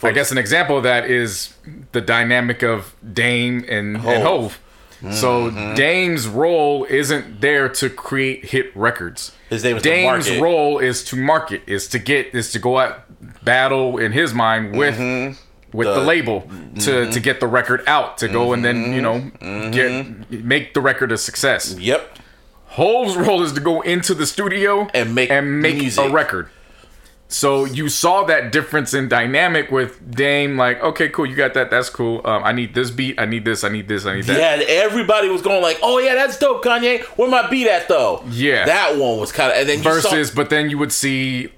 I 0.02 0.12
guess 0.12 0.30
an 0.32 0.38
example 0.38 0.76
of 0.76 0.82
that 0.82 1.10
is 1.10 1.54
the 1.92 2.00
dynamic 2.00 2.62
of 2.62 2.94
Dame 3.12 3.64
and 3.68 3.96
Hove. 3.98 4.12
And 4.14 4.22
Hove. 4.22 4.60
So 5.12 5.50
Mm-hmm. 5.50 5.74
Dame's 5.74 6.26
role 6.26 6.84
isn't 6.88 7.40
there 7.42 7.68
to 7.68 7.90
create 7.90 8.46
hit 8.46 8.74
records. 8.74 9.32
His 9.50 9.62
name 9.62 9.76
is 9.76 9.82
Dame's 9.82 10.30
role 10.38 10.78
is 10.78 11.04
to 11.04 11.16
market, 11.16 11.62
is 11.66 11.88
to 11.88 11.98
get, 11.98 12.34
is 12.34 12.52
to 12.52 12.58
go 12.58 12.78
out 12.78 13.04
battle 13.44 13.98
in 13.98 14.12
his 14.12 14.32
mind 14.32 14.76
with 14.76 14.98
with 14.98 14.98
the, 14.98 15.94
Mm-hmm. 15.94 16.00
The- 16.00 16.06
label 16.06 16.48
to 16.80 17.10
to 17.10 17.20
get 17.20 17.40
the 17.40 17.46
record 17.46 17.82
out, 17.86 18.16
to 18.18 18.28
go 18.28 18.52
and 18.54 18.64
then 18.64 18.92
you 18.94 19.02
know 19.02 19.20
Mm-hmm. 19.40 19.70
get 20.30 20.44
make 20.44 20.72
the 20.74 20.80
record 20.80 21.12
a 21.12 21.18
success. 21.18 21.74
Yep. 21.78 22.18
Hove's 22.74 23.16
role 23.16 23.42
is 23.42 23.52
to 23.52 23.60
go 23.60 23.80
into 23.82 24.14
the 24.14 24.26
studio 24.26 24.88
And 24.94 25.14
make 25.14 25.30
and 25.30 25.60
make 25.62 25.76
music. 25.78 26.04
a 26.04 26.08
record. 26.10 26.48
So 27.28 27.64
you 27.64 27.88
saw 27.88 28.24
that 28.24 28.52
difference 28.52 28.94
in 28.94 29.08
dynamic 29.08 29.70
with 29.70 30.14
Dame. 30.14 30.56
Like, 30.56 30.80
okay, 30.82 31.08
cool, 31.08 31.26
you 31.26 31.34
got 31.34 31.54
that. 31.54 31.70
That's 31.70 31.88
cool. 31.90 32.20
Um, 32.24 32.44
I 32.44 32.52
need 32.52 32.74
this 32.74 32.90
beat. 32.90 33.18
I 33.18 33.24
need 33.24 33.44
this. 33.44 33.64
I 33.64 33.70
need 33.70 33.88
this. 33.88 34.06
I 34.06 34.16
need 34.16 34.24
that. 34.24 34.58
Yeah, 34.60 34.64
everybody 34.68 35.28
was 35.28 35.40
going 35.42 35.62
like, 35.62 35.78
"Oh 35.82 35.98
yeah, 35.98 36.14
that's 36.14 36.38
dope, 36.38 36.62
Kanye. 36.62 37.02
Where 37.16 37.28
my 37.28 37.48
beat 37.48 37.66
at 37.66 37.88
though?" 37.88 38.22
Yeah. 38.28 38.66
that 38.66 38.96
one 38.96 39.18
was 39.18 39.32
kind 39.32 39.50
of. 39.50 39.58
And 39.58 39.68
then 39.68 39.78
you 39.78 39.84
Versus, 39.84 40.28
saw, 40.28 40.34
but 40.36 40.50
then 40.50 40.68
you 40.70 40.78
would 40.78 40.92
see 40.92 41.50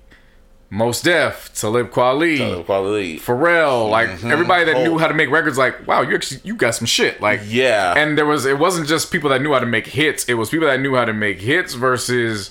Mos 0.68 1.00
Def, 1.00 1.50
Talib 1.54 1.90
Kweli, 1.90 2.64
quality. 2.64 3.18
Pharrell, 3.20 3.88
like 3.88 4.08
everybody 4.24 4.64
that 4.64 4.78
knew 4.82 4.94
Oh. 4.94 4.98
how 4.98 5.06
to 5.06 5.14
make 5.14 5.30
records. 5.30 5.56
Like, 5.56 5.86
wow, 5.86 6.02
you 6.02 6.14
actually 6.14 6.40
you 6.44 6.54
got 6.56 6.74
some 6.74 6.86
shit. 6.86 7.20
Like, 7.20 7.40
Yeah. 7.46 7.94
And 7.96 8.18
there 8.18 8.26
was 8.26 8.44
it 8.46 8.58
wasn't 8.58 8.88
just 8.88 9.12
people 9.12 9.30
that 9.30 9.40
knew 9.40 9.52
how 9.52 9.60
to 9.60 9.66
make 9.66 9.86
hits. 9.86 10.24
It 10.24 10.34
was 10.34 10.50
people 10.50 10.66
that 10.66 10.80
knew 10.80 10.94
how 10.96 11.04
to 11.04 11.12
make 11.12 11.40
hits 11.40 11.74
versus 11.74 12.50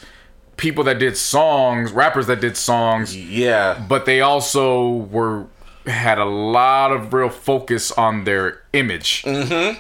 people 0.57 0.85
that 0.85 0.97
did 0.99 1.17
songs, 1.17 1.91
rappers 1.91 2.27
that 2.27 2.39
did 2.39 2.55
songs. 2.55 3.15
Yeah, 3.15 3.83
but 3.89 4.05
they 4.05 4.21
also 4.21 4.87
were 5.11 5.47
had 5.85 6.17
a 6.17 6.25
lot 6.25 6.91
of 6.93 7.13
real 7.13 7.29
focus 7.29 7.91
on 7.91 8.23
their 8.23 8.61
image 8.73 9.21
Mm. 9.23 9.77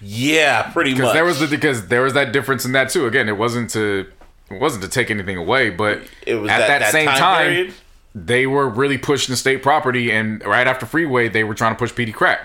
yeah, 0.00 0.62
pretty 0.72 0.90
because 0.92 1.06
much. 1.06 1.14
there 1.14 1.24
was 1.24 1.40
the 1.40 1.46
because 1.46 1.88
there 1.88 2.02
was 2.02 2.12
that 2.14 2.32
difference 2.32 2.64
in 2.64 2.72
that 2.72 2.90
too. 2.90 3.06
Again, 3.06 3.28
it 3.28 3.36
wasn't 3.36 3.70
to 3.70 4.06
it 4.50 4.60
wasn't 4.60 4.82
to 4.82 4.88
take 4.88 5.10
anything 5.10 5.36
away, 5.36 5.70
but 5.70 6.00
It 6.26 6.34
was 6.36 6.50
at 6.50 6.58
that- 6.58 6.68
that, 6.68 6.78
that 6.80 6.92
same 6.92 7.06
time 7.06 7.18
time, 7.66 7.74
they 8.14 8.46
were 8.46 8.68
really 8.68 8.98
pushing 8.98 9.32
the 9.32 9.36
state 9.36 9.62
property, 9.62 10.10
and 10.10 10.44
right 10.44 10.66
after 10.66 10.84
Freeway, 10.86 11.28
they 11.28 11.44
were 11.44 11.54
trying 11.54 11.72
to 11.74 11.78
push 11.78 11.92
Peedi 11.92 12.12
Crakk. 12.12 12.40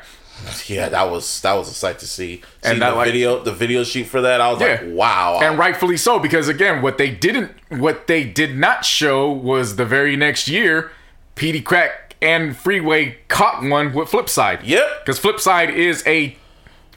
yeah, 0.67 0.89
that 0.89 1.09
was 1.09 1.41
that 1.41 1.53
was 1.53 1.69
a 1.69 1.73
sight 1.73 1.97
to 1.99 2.07
see. 2.07 2.41
And 2.61 2.81
that, 2.81 2.89
the 2.91 2.95
like- 2.97 3.07
video, 3.07 3.41
the 3.43 3.53
video 3.53 3.83
shoot 3.83 4.05
for 4.05 4.21
that, 4.21 4.41
I 4.41 4.51
was 4.51 4.59
like, 4.61 4.81
wow. 4.85 5.39
and 5.41 5.57
rightfully 5.57 5.95
so 5.97 6.19
because 6.19 6.47
again 6.49 6.81
what 6.81 6.97
they 6.97 7.09
didn't 7.09 7.51
what 7.69 8.07
they 8.07 8.23
did 8.25 8.57
not 8.57 8.83
show 8.85 9.31
was 9.31 9.77
the 9.77 9.85
very 9.85 10.15
next 10.17 10.47
year 10.49 10.91
Peedi 11.37 11.63
Crakk 11.63 11.91
and 12.21 12.55
Freeway 12.55 13.17
caught 13.29 13.63
one 13.63 13.93
with 13.93 14.09
Flipside. 14.09 14.59
Yep. 14.63 15.05
Because 15.05 15.19
Flipside 15.19 15.73
is 15.73 16.03
a 16.05 16.35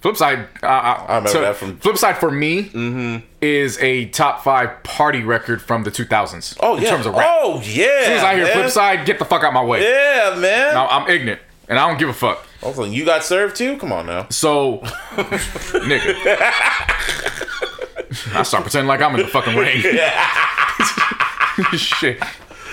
Flipside. 0.02 0.46
Uh, 0.62 0.66
I 0.66 1.16
remember 1.16 1.40
that 1.40 1.56
from- 1.56 1.78
Flipside 1.78 2.18
for 2.18 2.30
me 2.30 3.22
is 3.40 3.78
a 3.78 4.06
top 4.06 4.44
five 4.44 4.82
party 4.84 5.22
record 5.22 5.60
from 5.60 5.82
the 5.84 5.90
2000s. 5.90 6.56
oh 6.60 6.76
in 6.76 6.82
yeah, 6.82 6.90
terms 6.90 7.06
of 7.06 7.14
rap. 7.14 7.26
oh 7.28 7.60
yeah. 7.64 7.84
as 7.86 8.06
soon 8.06 8.16
as 8.16 8.22
I 8.22 8.34
hear 8.36 8.44
man. 8.44 8.56
Flipside, 8.56 9.06
get 9.06 9.18
the 9.18 9.24
fuck 9.24 9.42
out 9.42 9.52
my 9.52 9.64
way. 9.64 9.82
Yeah, 9.82 10.36
man. 10.38 10.74
Now, 10.74 10.86
I'm 10.88 11.08
ignorant 11.10 11.40
and 11.68 11.78
I 11.78 11.88
don't 11.88 11.98
give 11.98 12.08
a 12.08 12.12
fuck. 12.14 12.44
Also, 12.62 12.84
you 12.84 13.04
got 13.04 13.24
served 13.24 13.56
too. 13.56 13.76
Come 13.78 13.92
on 13.92 14.06
now. 14.06 14.26
So, 14.30 14.78
nigga. 14.78 16.14
I 18.34 18.42
start 18.42 18.62
pretending 18.64 18.88
like 18.88 19.00
I'm 19.02 19.14
in 19.14 19.20
the 19.22 19.28
fucking 19.28 19.56
ring. 19.56 19.82
Shit. 21.78 22.22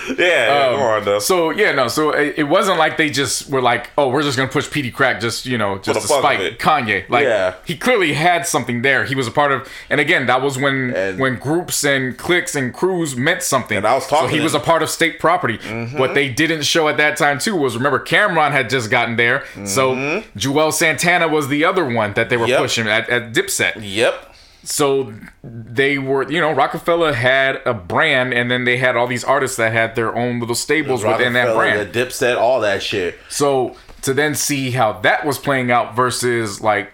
Yeah, 0.18 0.72
come 0.72 0.80
on. 0.80 1.08
Um, 1.08 1.20
So 1.20 1.50
yeah, 1.50 1.72
no. 1.72 1.88
So 1.88 2.10
it, 2.10 2.34
it 2.38 2.44
wasn't 2.44 2.78
like 2.78 2.96
they 2.96 3.10
just 3.10 3.50
were 3.50 3.60
like, 3.62 3.90
oh, 3.98 4.08
we're 4.08 4.22
just 4.22 4.36
gonna 4.36 4.48
push 4.50 4.68
Peedi 4.68 4.92
Crakk, 4.92 5.20
just 5.20 5.46
you 5.46 5.58
know, 5.58 5.78
just 5.78 6.00
to 6.02 6.06
spite. 6.06 6.58
Kanye. 6.58 7.08
Like 7.08 7.24
Yeah. 7.24 7.54
he 7.64 7.76
clearly 7.76 8.12
had 8.12 8.46
something 8.46 8.82
there. 8.82 9.04
He 9.04 9.14
was 9.14 9.26
a 9.26 9.30
part 9.30 9.52
of, 9.52 9.68
and 9.90 10.00
again, 10.00 10.26
that 10.26 10.42
was 10.42 10.58
when 10.58 10.94
And- 10.94 11.18
when 11.18 11.36
groups 11.36 11.84
and 11.84 12.16
cliques 12.16 12.54
and 12.54 12.72
crews 12.72 13.16
meant 13.16 13.42
something. 13.42 13.76
And 13.76 13.86
I 13.86 13.94
was 13.94 14.06
talking 14.06 14.28
So 14.28 14.34
he 14.34 14.40
was 14.40 14.54
a 14.54 14.60
part 14.60 14.82
of 14.82 14.90
state 14.90 15.18
property. 15.18 15.58
What 15.96 16.14
they 16.14 16.28
didn't 16.28 16.62
show 16.62 16.88
at 16.88 16.96
that 16.98 17.16
time 17.16 17.38
too 17.38 17.56
was 17.56 17.76
remember 17.76 17.98
Cam'ron 17.98 18.52
had 18.52 18.70
just 18.70 18.90
gotten 18.90 19.16
there, 19.16 19.44
so 19.64 19.94
Juelz 20.36 20.74
Santana 20.74 21.28
was 21.28 21.48
the 21.48 21.64
other 21.64 21.84
one 21.84 22.12
that 22.14 22.28
they 22.30 22.36
were 22.36 22.46
Yep. 22.46 22.58
pushing 22.60 22.88
at, 22.88 23.08
at 23.10 23.32
Dipset 23.32 23.72
Yep. 23.80 24.34
So 24.68 25.14
they 25.42 25.96
were 25.98 26.30
you 26.30 26.40
know 26.40 26.52
rockefeller 26.52 27.12
had 27.12 27.60
a 27.64 27.72
brand 27.72 28.34
and 28.34 28.50
then 28.50 28.64
they 28.64 28.76
had 28.78 28.96
all 28.96 29.06
these 29.06 29.24
artists 29.24 29.56
that 29.58 29.72
had 29.72 29.94
their 29.94 30.14
own 30.16 30.40
little 30.40 30.54
stables 30.56 31.04
within 31.04 31.34
that 31.34 31.54
brand 31.54 31.92
the 31.92 31.98
Dipset, 31.98 32.36
all 32.36 32.60
that 32.60 32.82
shit. 32.82 33.18
so 33.28 33.76
to 34.02 34.12
then 34.12 34.34
see 34.34 34.72
how 34.72 34.92
that 35.00 35.24
was 35.24 35.38
playing 35.38 35.70
out 35.70 35.94
versus 35.94 36.60
like 36.60 36.92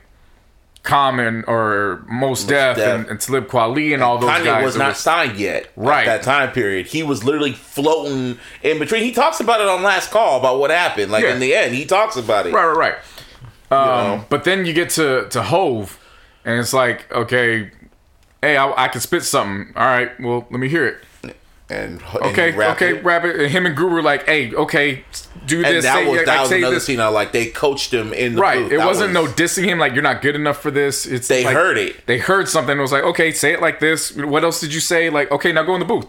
common 0.82 1.44
or 1.46 2.04
Mos 2.08 2.44
Def 2.44 2.76
Def. 2.76 2.86
and, 2.86 3.08
and 3.08 3.20
Talib 3.20 3.46
Kweli 3.46 3.94
and 3.94 4.02
all 4.02 4.18
those 4.18 4.30
Kanye 4.30 4.44
guys 4.44 4.64
was 4.64 4.76
not 4.76 4.96
signed 4.96 5.38
yet. 5.38 5.70
Right. 5.76 6.06
At 6.06 6.22
that 6.22 6.24
time 6.24 6.52
period. 6.52 6.86
He 6.88 7.02
was 7.02 7.22
literally 7.22 7.52
floating 7.52 8.38
in 8.62 8.78
between. 8.78 9.02
He 9.04 9.12
talks 9.12 9.40
about 9.40 9.60
it 9.60 9.68
on 9.68 9.82
last 9.82 10.10
call 10.10 10.40
about 10.40 10.58
what 10.58 10.70
happened. 10.70 11.12
Like 11.12 11.22
Yeah. 11.24 11.34
in 11.34 11.40
the 11.40 11.54
end, 11.54 11.74
he 11.74 11.84
talks 11.84 12.16
about 12.16 12.46
it. 12.46 12.52
right 12.52 12.66
right 12.66 12.76
right 12.76 12.94
um, 13.70 14.18
know? 14.18 14.24
but 14.28 14.44
then 14.44 14.66
you 14.66 14.72
get 14.72 14.90
to 14.90 15.28
to 15.30 15.42
hove 15.42 15.98
and 16.44 16.58
it's 16.60 16.72
like 16.72 17.10
okay 17.12 17.70
hey 18.40 18.56
I, 18.56 18.84
I 18.84 18.88
can 18.88 19.00
spit 19.00 19.22
something 19.24 19.72
all 19.76 19.86
right 19.86 20.18
well 20.20 20.46
let 20.50 20.60
me 20.60 20.68
hear 20.68 20.86
it 20.86 20.96
And, 21.70 22.02
and 22.02 22.02
Okay, 22.16 22.52
rapped 22.52 22.82
okay, 22.82 22.98
it. 22.98 23.04
rap 23.04 23.24
it. 23.24 23.36
And 23.40 23.50
him 23.50 23.64
and 23.64 23.74
Guru 23.74 23.92
were 23.94 24.02
like, 24.02 24.26
hey, 24.26 24.52
okay, 24.54 25.04
do 25.46 25.56
And 25.64 25.64
this. 25.76 25.84
that 25.84 25.94
say, 25.94 26.06
was 26.06 26.16
like, 26.18 26.26
that 26.26 26.40
was 26.40 26.48
say 26.50 26.58
another 26.58 26.74
this. 26.74 26.84
scene. 26.84 27.00
I 27.00 27.06
like 27.08 27.32
they 27.32 27.46
coached 27.46 27.94
him 27.94 28.12
in 28.12 28.34
the 28.34 28.42
Right. 28.42 28.58
booth. 28.58 28.72
It 28.72 28.76
That 28.78 28.86
wasn't 28.86 29.14
was- 29.14 29.28
no 29.28 29.32
dissing 29.32 29.64
him. 29.64 29.78
Like 29.78 29.94
you're 29.94 30.02
not 30.02 30.20
good 30.20 30.34
enough 30.36 30.60
for 30.60 30.70
this. 30.70 31.06
It's 31.06 31.28
They 31.28 31.44
like, 31.44 31.54
heard 31.54 31.78
it. 31.78 32.04
They 32.06 32.18
heard 32.18 32.46
something. 32.48 32.76
It 32.76 32.80
was 32.82 32.92
like, 32.92 33.04
okay, 33.04 33.32
say 33.32 33.52
it 33.54 33.62
like 33.62 33.80
this. 33.80 34.14
What 34.14 34.44
else 34.44 34.60
did 34.60 34.74
you 34.74 34.80
say? 34.80 35.08
Like, 35.08 35.30
okay, 35.30 35.50
now 35.50 35.62
go 35.62 35.72
in 35.74 35.80
the 35.80 35.86
booth. 35.86 36.06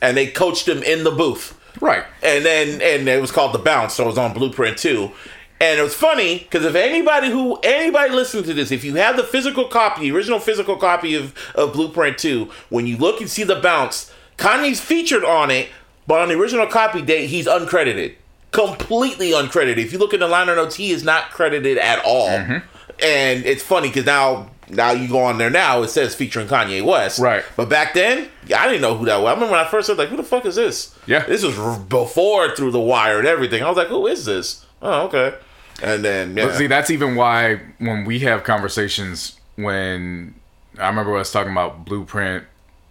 and 0.00 0.16
they 0.16 0.26
coached 0.28 0.66
him 0.66 0.82
in 0.82 1.04
the 1.04 1.10
booth. 1.10 1.52
Right. 1.82 2.04
and 2.22 2.42
then 2.46 2.80
and 2.80 3.06
it 3.08 3.20
was 3.20 3.30
called 3.32 3.52
the 3.52 3.58
bounce 3.58 3.94
so 3.94 4.04
it 4.04 4.06
was 4.06 4.16
on 4.16 4.32
blueprint 4.32 4.78
too 4.78 5.10
and 5.60 5.78
it 5.78 5.82
was 5.82 5.94
funny 5.94 6.38
because 6.40 6.64
if 6.64 6.74
anybody 6.74 7.30
who 7.30 7.58
anybody 7.62 8.10
listening 8.12 8.44
to 8.44 8.52
this 8.54 8.70
if 8.72 8.82
you 8.84 8.94
have 8.96 9.16
the 9.16 9.22
physical 9.22 9.66
copy 9.68 10.02
the 10.02 10.16
original 10.16 10.40
physical 10.40 10.76
copy 10.76 11.14
of, 11.14 11.32
of 11.54 11.72
blueprint 11.72 12.18
2 12.18 12.50
when 12.70 12.86
you 12.86 12.96
look 12.96 13.20
and 13.20 13.30
see 13.30 13.44
the 13.44 13.56
bounce 13.60 14.12
kanye's 14.36 14.80
featured 14.80 15.24
on 15.24 15.50
it 15.50 15.68
but 16.06 16.20
on 16.20 16.28
the 16.28 16.34
original 16.34 16.66
copy 16.66 17.00
date 17.02 17.28
he's 17.28 17.46
uncredited 17.46 18.14
completely 18.50 19.30
uncredited 19.32 19.78
if 19.78 19.92
you 19.92 19.98
look 19.98 20.12
in 20.14 20.20
the 20.20 20.28
liner 20.28 20.54
notes 20.56 20.76
he 20.76 20.90
is 20.90 21.02
not 21.04 21.30
credited 21.30 21.76
at 21.78 22.04
all 22.04 22.28
mm-hmm. 22.28 22.58
and 23.02 23.44
it's 23.44 23.62
funny 23.62 23.88
because 23.88 24.06
now 24.06 24.48
now 24.70 24.92
you 24.92 25.08
go 25.08 25.18
on 25.20 25.38
there 25.38 25.50
now 25.50 25.82
it 25.82 25.88
says 25.88 26.14
featuring 26.14 26.46
kanye 26.46 26.82
west 26.84 27.18
Right. 27.18 27.44
but 27.56 27.68
back 27.68 27.94
then 27.94 28.28
i 28.56 28.66
didn't 28.66 28.80
know 28.82 28.96
who 28.96 29.04
that 29.06 29.16
was 29.20 29.26
i 29.28 29.34
remember 29.34 29.52
when 29.52 29.60
i 29.64 29.68
first 29.68 29.86
said 29.88 29.98
like 29.98 30.08
who 30.08 30.16
the 30.16 30.22
fuck 30.22 30.46
is 30.46 30.54
this 30.56 30.96
Yeah. 31.06 31.24
this 31.26 31.42
was 31.44 31.56
before 31.80 32.54
through 32.54 32.70
the 32.70 32.80
wire 32.80 33.18
and 33.18 33.26
everything. 33.26 33.62
I 33.62 33.68
was 33.68 33.76
like, 33.76 33.88
who 33.88 34.06
is 34.06 34.24
this? 34.24 34.64
Oh, 34.80 35.02
okay. 35.06 35.34
And 35.82 36.04
then 36.04 36.36
yeah, 36.36 36.56
see, 36.56 36.66
that's 36.66 36.90
even 36.90 37.16
why 37.16 37.60
when 37.78 38.04
we 38.04 38.20
have 38.20 38.44
conversations, 38.44 39.38
when 39.56 40.34
I 40.78 40.88
remember 40.88 41.16
us 41.16 41.32
talking 41.32 41.52
about 41.52 41.84
Blueprint 41.84 42.44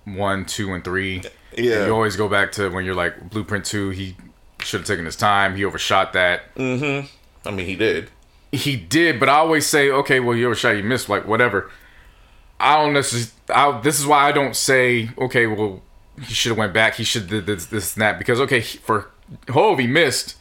one, 0.05 0.45
two, 0.45 0.73
and 0.73 0.83
three. 0.83 1.23
Yeah. 1.57 1.85
You 1.85 1.93
always 1.93 2.15
go 2.15 2.27
back 2.27 2.51
to 2.53 2.69
when 2.69 2.85
you're 2.85 2.95
like 2.95 3.29
Blueprint 3.29 3.65
two. 3.65 3.91
He 3.91 4.15
should 4.59 4.81
have 4.81 4.87
taken 4.87 5.05
his 5.05 5.15
time. 5.15 5.55
He 5.55 5.65
overshot 5.65 6.13
that. 6.13 6.53
Mm-hmm. 6.55 7.07
I 7.47 7.51
mean, 7.51 7.65
he 7.65 7.75
did. 7.75 8.09
He 8.51 8.75
did, 8.75 9.19
but 9.19 9.29
I 9.29 9.33
always 9.35 9.65
say, 9.65 9.89
okay, 9.89 10.19
well, 10.19 10.35
you 10.35 10.45
overshot, 10.45 10.77
you 10.77 10.83
missed, 10.83 11.09
like 11.09 11.27
whatever. 11.27 11.71
I 12.59 12.77
don't 12.77 12.93
necessarily. 12.93 13.31
I, 13.49 13.81
this 13.81 13.99
is 13.99 14.05
why 14.05 14.27
I 14.27 14.31
don't 14.31 14.55
say, 14.55 15.09
okay, 15.17 15.47
well, 15.47 15.81
he 16.21 16.33
should 16.33 16.49
have 16.51 16.57
went 16.57 16.73
back. 16.73 16.95
He 16.95 17.03
should 17.03 17.27
did 17.27 17.45
this, 17.45 17.65
this, 17.65 17.95
and 17.95 18.01
that 18.01 18.17
because 18.19 18.39
okay, 18.41 18.59
he- 18.59 18.77
for 18.77 19.09
Hove 19.49 19.79
he 19.79 19.87
missed, 19.87 20.35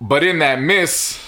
but 0.00 0.22
in 0.22 0.38
that 0.40 0.60
miss, 0.60 1.18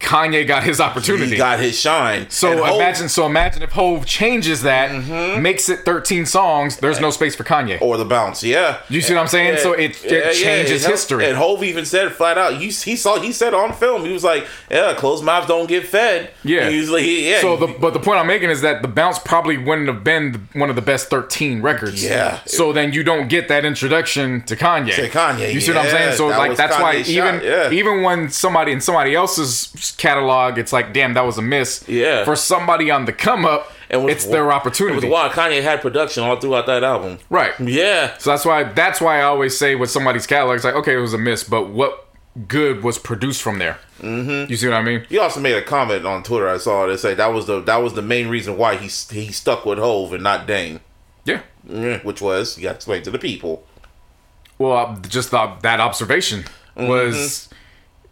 Kanye 0.00 0.46
got 0.46 0.64
his 0.64 0.80
opportunity. 0.80 1.30
he 1.32 1.36
got 1.36 1.60
his 1.60 1.78
shine. 1.78 2.28
so 2.30 2.50
And 2.50 2.74
imagine, 2.76 3.08
so 3.08 3.26
imagine 3.26 3.62
if 3.62 3.72
Hove 3.72 4.06
changes 4.06 4.62
that, 4.62 4.90
Mm-hmm. 4.90 5.42
makes 5.42 5.68
it 5.68 5.80
13 5.84 6.26
songs. 6.26 6.78
There's 6.78 7.00
no 7.00 7.10
space 7.10 7.36
for 7.36 7.44
Kanye. 7.44 7.80
or 7.80 7.96
the 7.98 8.04
bounce, 8.04 8.42
yeah. 8.42 8.78
You 8.88 9.00
see 9.02 9.14
what 9.14 9.20
I'm 9.20 9.28
saying? 9.28 9.58
So 9.58 9.72
it, 9.72 10.02
it 10.04 10.34
changes 10.34 10.84
and- 10.84 10.90
history. 10.92 11.26
And 11.26 11.36
Hove 11.36 11.62
even 11.62 11.84
said 11.84 12.12
flat 12.12 12.38
out, 12.38 12.54
you, 12.60 12.70
he 12.70 12.96
saw, 12.96 13.20
he 13.20 13.32
said 13.32 13.52
on 13.54 13.72
film, 13.74 14.04
he 14.04 14.12
was 14.12 14.24
like, 14.24 14.46
"Yeah, 14.70 14.94
closed 14.94 15.22
mouths 15.22 15.46
don't 15.46 15.66
get 15.68 15.86
fed." 15.86 16.30
Yeah. 16.42 16.68
he 16.70 16.80
was 16.80 16.90
like, 16.90 17.04
yeah. 17.06 17.40
So 17.40 17.56
the 17.56 17.66
but 17.68 17.92
the 17.92 18.00
point 18.00 18.18
I'm 18.18 18.26
making 18.26 18.50
is 18.50 18.62
that 18.62 18.82
the 18.82 18.88
bounce 18.88 19.18
probably 19.18 19.58
wouldn't 19.58 19.86
have 19.88 20.02
been 20.02 20.48
one 20.54 20.70
of 20.70 20.76
the 20.76 20.82
best 20.82 21.08
13 21.10 21.60
records. 21.62 22.02
Yeah. 22.02 22.40
So 22.46 22.72
then 22.72 22.92
you 22.92 23.04
don't 23.04 23.28
get 23.28 23.48
that 23.48 23.64
introduction 23.64 24.42
to 24.46 24.56
Kanye. 24.56 24.94
To 24.96 25.08
Kanye, 25.08 25.52
You 25.52 25.60
see 25.60 25.72
what 25.72 25.84
I'm 25.84 25.90
saying? 25.90 26.16
So 26.16 26.26
like 26.28 26.56
that's 26.56 26.78
why 26.80 26.96
Kanye's 26.96 27.10
even 27.10 27.34
shot, 27.40 27.44
yeah. 27.44 27.70
even 27.70 28.02
when 28.02 28.30
somebody 28.30 28.72
in 28.72 28.80
somebody 28.80 29.14
else's 29.14 29.89
catalog, 29.92 30.58
it's 30.58 30.72
like 30.72 30.92
damn 30.92 31.14
that 31.14 31.24
was 31.24 31.38
a 31.38 31.42
miss. 31.42 31.84
Yeah. 31.88 32.24
For 32.24 32.36
somebody 32.36 32.90
on 32.90 33.04
the 33.04 33.12
come 33.12 33.44
up, 33.44 33.70
And 33.88 34.04
with- 34.04 34.14
it's 34.14 34.24
their 34.26 34.48
It 34.50 34.54
opportunity. 34.54 35.08
wild. 35.08 35.32
Kanye 35.32 35.62
had 35.62 35.80
production 35.80 36.22
all 36.22 36.36
throughout 36.36 36.66
that 36.66 36.84
album. 36.84 37.18
Right. 37.28 37.52
Yeah, 37.60 38.16
So 38.18 38.30
that's 38.30 38.44
why 38.44 38.64
that's 38.64 39.00
why 39.00 39.18
I 39.20 39.22
always 39.22 39.56
say 39.58 39.74
with 39.74 39.90
somebody's 39.90 40.26
catalog, 40.26 40.56
it's 40.56 40.64
like 40.64 40.74
okay, 40.74 40.94
it 40.94 41.00
was 41.00 41.14
a 41.14 41.18
miss, 41.18 41.42
but 41.44 41.70
what 41.70 42.06
good 42.46 42.82
was 42.84 42.98
produced 42.98 43.42
from 43.42 43.58
there? 43.58 43.78
Mm-hmm. 44.00 44.50
You 44.50 44.56
see 44.56 44.68
what 44.68 44.76
I 44.76 44.82
mean? 44.82 45.04
he 45.08 45.18
also 45.18 45.40
made 45.40 45.54
a 45.56 45.62
comment 45.62 46.06
on 46.06 46.22
Twitter. 46.22 46.48
I 46.48 46.56
saw 46.58 46.84
it. 46.86 46.90
It 46.92 46.98
said 47.00 47.16
that 47.18 47.32
was 47.34 47.46
the 47.46 47.60
that 47.62 47.76
was 47.82 47.94
the 47.94 48.02
main 48.02 48.28
reason 48.28 48.56
why 48.56 48.76
he 48.76 48.86
he 49.14 49.32
stuck 49.32 49.66
with 49.66 49.78
Hove 49.78 50.12
and 50.14 50.22
not 50.22 50.46
Dame, 50.46 50.80
Yeah. 51.24 51.40
Yeah, 51.68 51.98
which 51.98 52.22
was 52.22 52.56
you 52.56 52.62
got 52.64 52.70
to 52.70 52.76
explain 52.76 53.02
to 53.02 53.10
the 53.10 53.18
people. 53.18 53.66
Well, 54.58 54.72
uh, 54.76 54.96
just 55.08 55.30
the, 55.30 55.52
that 55.62 55.80
observation 55.80 56.44
was 56.76 57.48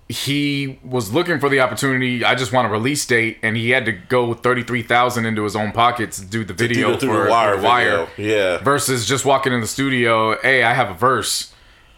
he 0.08 0.78
was 0.82 1.12
looking 1.12 1.38
for 1.38 1.48
the 1.48 1.60
opportunity. 1.60 2.24
I 2.24 2.34
just 2.34 2.52
want 2.52 2.66
a 2.66 2.70
release 2.70 3.04
date, 3.06 3.38
and 3.42 3.56
he 3.56 3.70
had 3.70 3.84
to 3.84 3.92
go 3.92 4.32
thirty 4.34 4.62
three 4.62 4.82
thousand 4.82 5.26
into 5.26 5.44
his 5.44 5.54
own 5.54 5.72
pockets 5.72 6.18
to 6.18 6.24
do 6.24 6.44
the 6.44 6.54
video 6.54 6.96
Through 6.96 7.10
for 7.10 7.24
the 7.24 7.30
wire, 7.30 7.54
for 7.56 7.60
the 7.60 7.66
wire. 7.66 8.08
yeah. 8.16 8.58
Versus 8.58 9.06
just 9.06 9.24
walking 9.24 9.52
in 9.52 9.60
the 9.60 9.66
studio, 9.66 10.38
hey, 10.40 10.62
I 10.62 10.72
have 10.72 10.90
a 10.90 10.94
verse, 10.94 11.52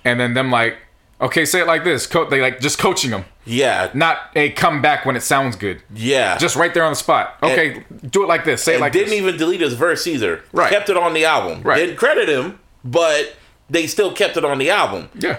and 0.04 0.18
then 0.18 0.34
them 0.34 0.50
like, 0.50 0.76
okay, 1.20 1.44
say 1.44 1.60
it 1.60 1.66
like 1.68 1.84
this. 1.84 2.06
Co- 2.06 2.28
they 2.28 2.40
like 2.40 2.58
just 2.60 2.78
coaching 2.80 3.10
them, 3.12 3.24
Yeah, 3.44 3.90
not 3.94 4.18
a 4.34 4.50
come 4.50 4.82
back 4.82 5.06
when 5.06 5.14
it 5.14 5.22
sounds 5.22 5.54
good. 5.54 5.80
yeah. 5.94 6.36
Just 6.38 6.56
right 6.56 6.74
there 6.74 6.84
on 6.84 6.90
the 6.92 6.96
spot. 6.96 7.36
Okay, 7.44 7.84
do 8.10 8.24
it 8.24 8.26
like 8.26 8.44
this. 8.44 8.62
Say 8.64 8.74
it 8.74 8.80
like 8.80 8.92
didn't 8.92 9.10
this. 9.10 9.18
even 9.20 9.36
delete 9.36 9.60
his 9.60 9.74
verse 9.74 10.04
either. 10.08 10.42
Right. 10.52 10.70
kept 10.72 10.88
it 10.88 10.96
on 10.96 11.14
the 11.14 11.24
album. 11.26 11.62
Right. 11.62 11.76
didn't 11.76 11.96
credit 11.96 12.28
him, 12.28 12.58
but 12.84 13.36
they 13.68 13.86
still 13.86 14.12
kept 14.12 14.36
it 14.36 14.44
on 14.44 14.58
the 14.58 14.70
album. 14.70 15.10
yeah. 15.14 15.38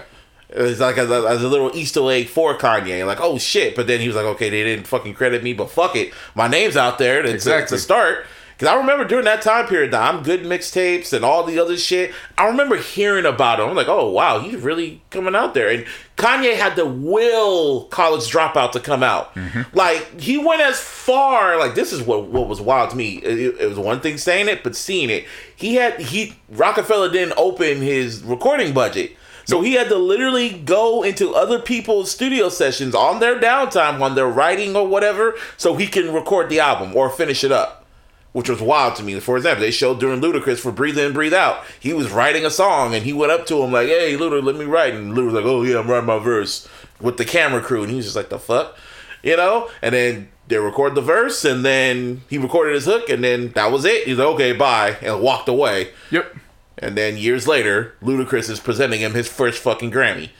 It's 0.54 0.80
like 0.80 0.98
as 0.98 1.10
a, 1.10 1.26
as 1.28 1.42
a 1.42 1.48
little 1.48 1.74
Easter 1.74 2.10
egg 2.10 2.28
for 2.28 2.56
Kanye. 2.58 3.06
Like, 3.06 3.20
oh 3.20 3.38
shit! 3.38 3.74
But 3.74 3.86
then 3.86 4.00
he 4.00 4.06
was 4.06 4.16
like, 4.16 4.26
okay, 4.26 4.50
they 4.50 4.62
didn't 4.62 4.86
fucking 4.86 5.14
credit 5.14 5.42
me, 5.42 5.52
but 5.54 5.70
fuck 5.70 5.96
it, 5.96 6.12
my 6.34 6.46
name's 6.48 6.76
out 6.76 6.98
there. 6.98 7.20
It's, 7.22 7.32
Exactly. 7.32 7.62
it's 7.62 7.72
a 7.72 7.78
start. 7.78 8.26
Because 8.52 8.74
I 8.76 8.76
remember 8.76 9.04
during 9.04 9.24
that 9.24 9.42
time 9.42 9.66
period, 9.66 9.90
the 9.90 9.98
I'm 9.98 10.22
Good 10.22 10.42
mixtapes 10.42 11.12
and 11.12 11.24
all 11.24 11.42
the 11.42 11.58
other 11.58 11.76
shit. 11.76 12.12
I 12.38 12.46
remember 12.46 12.76
hearing 12.76 13.24
about 13.26 13.58
him. 13.58 13.68
I'm 13.68 13.74
like, 13.74 13.88
oh 13.88 14.08
wow, 14.10 14.38
he's 14.38 14.56
really 14.60 15.02
coming 15.10 15.34
out 15.34 15.54
there. 15.54 15.68
And 15.68 15.84
Kanye 16.16 16.54
had 16.54 16.76
the 16.76 16.86
will 16.86 17.86
College 17.86 18.30
Dropout 18.30 18.70
to 18.72 18.80
come 18.80 19.02
out. 19.02 19.34
Mm-hmm. 19.34 19.76
Like 19.76 20.20
he 20.20 20.38
went 20.38 20.60
as 20.60 20.78
far. 20.78 21.58
Like 21.58 21.74
this 21.74 21.92
is 21.92 22.02
what 22.02 22.26
what 22.26 22.46
was 22.46 22.60
wild 22.60 22.90
to 22.90 22.96
me. 22.96 23.16
It, 23.16 23.56
it 23.60 23.68
was 23.68 23.78
one 23.78 24.00
thing 24.00 24.16
saying 24.16 24.46
it, 24.48 24.62
but 24.62 24.76
seeing 24.76 25.10
it. 25.10 25.24
He 25.56 25.74
had 25.74 25.98
he 25.98 26.34
Rockefeller 26.50 27.10
didn't 27.10 27.34
open 27.36 27.78
his 27.78 28.22
recording 28.22 28.72
budget. 28.72 29.16
So 29.44 29.60
he 29.60 29.74
had 29.74 29.88
to 29.88 29.96
literally 29.96 30.50
go 30.50 31.02
into 31.02 31.34
other 31.34 31.58
people's 31.58 32.10
studio 32.10 32.48
sessions 32.48 32.94
on 32.94 33.20
their 33.20 33.38
downtime 33.38 33.98
when 33.98 34.14
they're 34.14 34.28
writing 34.28 34.76
or 34.76 34.86
whatever, 34.86 35.34
so 35.56 35.76
he 35.76 35.86
can 35.86 36.12
record 36.12 36.48
the 36.48 36.60
album 36.60 36.96
or 36.96 37.10
finish 37.10 37.44
it 37.44 37.52
up. 37.52 37.84
Which 38.32 38.48
was 38.48 38.62
wild 38.62 38.96
to 38.96 39.02
me. 39.02 39.20
For 39.20 39.36
example, 39.36 39.60
they 39.60 39.70
showed 39.70 40.00
during 40.00 40.22
Ludacris 40.22 40.58
for 40.58 40.72
Breathe 40.72 40.98
In, 40.98 41.12
Breathe 41.12 41.34
Out. 41.34 41.62
He 41.78 41.92
was 41.92 42.10
writing 42.10 42.46
a 42.46 42.50
song 42.50 42.94
and 42.94 43.04
he 43.04 43.12
went 43.12 43.30
up 43.30 43.44
to 43.46 43.62
him 43.62 43.72
like, 43.72 43.88
Hey, 43.88 44.16
Luda, 44.16 44.42
let 44.42 44.56
me 44.56 44.64
write. 44.64 44.94
And 44.94 45.12
Luda 45.12 45.26
was 45.26 45.34
like, 45.34 45.44
Oh, 45.44 45.62
yeah, 45.62 45.78
I'm 45.78 45.86
writing 45.90 46.06
my 46.06 46.18
verse 46.18 46.66
with 46.98 47.18
the 47.18 47.26
camera 47.26 47.60
crew. 47.60 47.82
And 47.82 47.90
he 47.90 47.96
was 47.96 48.06
just 48.06 48.16
like, 48.16 48.30
The 48.30 48.38
fuck? 48.38 48.74
You 49.22 49.36
know? 49.36 49.68
And 49.82 49.94
then 49.94 50.28
they 50.48 50.56
record 50.56 50.94
the 50.94 51.02
verse 51.02 51.44
and 51.44 51.62
then 51.62 52.22
he 52.30 52.38
recorded 52.38 52.74
his 52.74 52.86
hook 52.86 53.10
and 53.10 53.22
then 53.22 53.52
that 53.52 53.70
was 53.70 53.84
it. 53.84 54.04
He's 54.06 54.16
like, 54.16 54.28
Okay, 54.28 54.52
bye. 54.54 54.96
And 55.02 55.20
walked 55.20 55.50
away. 55.50 55.90
Yep. 56.10 56.34
And 56.82 56.96
then 56.96 57.16
years 57.16 57.46
later, 57.46 57.94
Ludacris 58.02 58.50
is 58.50 58.60
presenting 58.60 59.00
him 59.00 59.14
his 59.14 59.28
first 59.28 59.62
fucking 59.62 59.92
Grammy. 59.92 60.30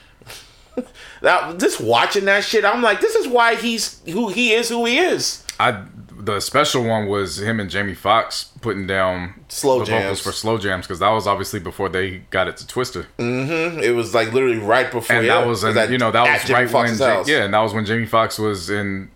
now, 1.22 1.52
just 1.54 1.80
watching 1.80 2.24
that 2.24 2.44
shit, 2.44 2.64
I'm 2.64 2.82
like, 2.82 3.00
this 3.00 3.14
is 3.14 3.28
why 3.28 3.54
he's 3.54 4.00
who 4.08 4.28
he 4.28 4.52
is, 4.52 4.68
who 4.68 4.84
he 4.84 4.98
is. 4.98 5.44
I 5.60 5.84
the 6.22 6.38
special 6.38 6.84
one 6.84 7.08
was 7.08 7.40
him 7.40 7.58
and 7.58 7.68
Jamie 7.68 7.94
Foxx 7.94 8.44
putting 8.60 8.86
down 8.86 9.34
Slow 9.48 9.84
vocals 9.84 10.20
for 10.20 10.30
slow 10.30 10.56
jams 10.56 10.86
because 10.86 11.00
that 11.00 11.10
was 11.10 11.26
obviously 11.26 11.58
before 11.58 11.88
they 11.88 12.18
got 12.30 12.46
it 12.46 12.56
to 12.58 12.64
Twista, 12.64 13.06
Mm-hmm. 13.18 13.80
It 13.80 13.90
was 13.90 14.14
like 14.14 14.32
literally 14.32 14.58
right 14.58 14.90
before. 14.90 15.16
and 15.16 15.26
yeah, 15.26 15.40
that 15.40 15.46
was 15.46 15.64
it 15.64 15.76
in, 15.76 15.92
you 15.92 15.98
know 15.98 16.12
that 16.12 16.26
at 16.26 16.32
was 16.34 16.42
Jamie 16.44 16.54
right 16.54 16.72
when 16.72 16.86
Foxx's 16.86 17.00
house, 17.00 17.28
yeah, 17.28 17.44
and 17.44 17.54
that 17.54 17.60
was 17.60 17.74
when 17.74 17.84
Jamie 17.84 18.06
Foxx 18.06 18.38
was 18.38 18.70
in 18.70 19.10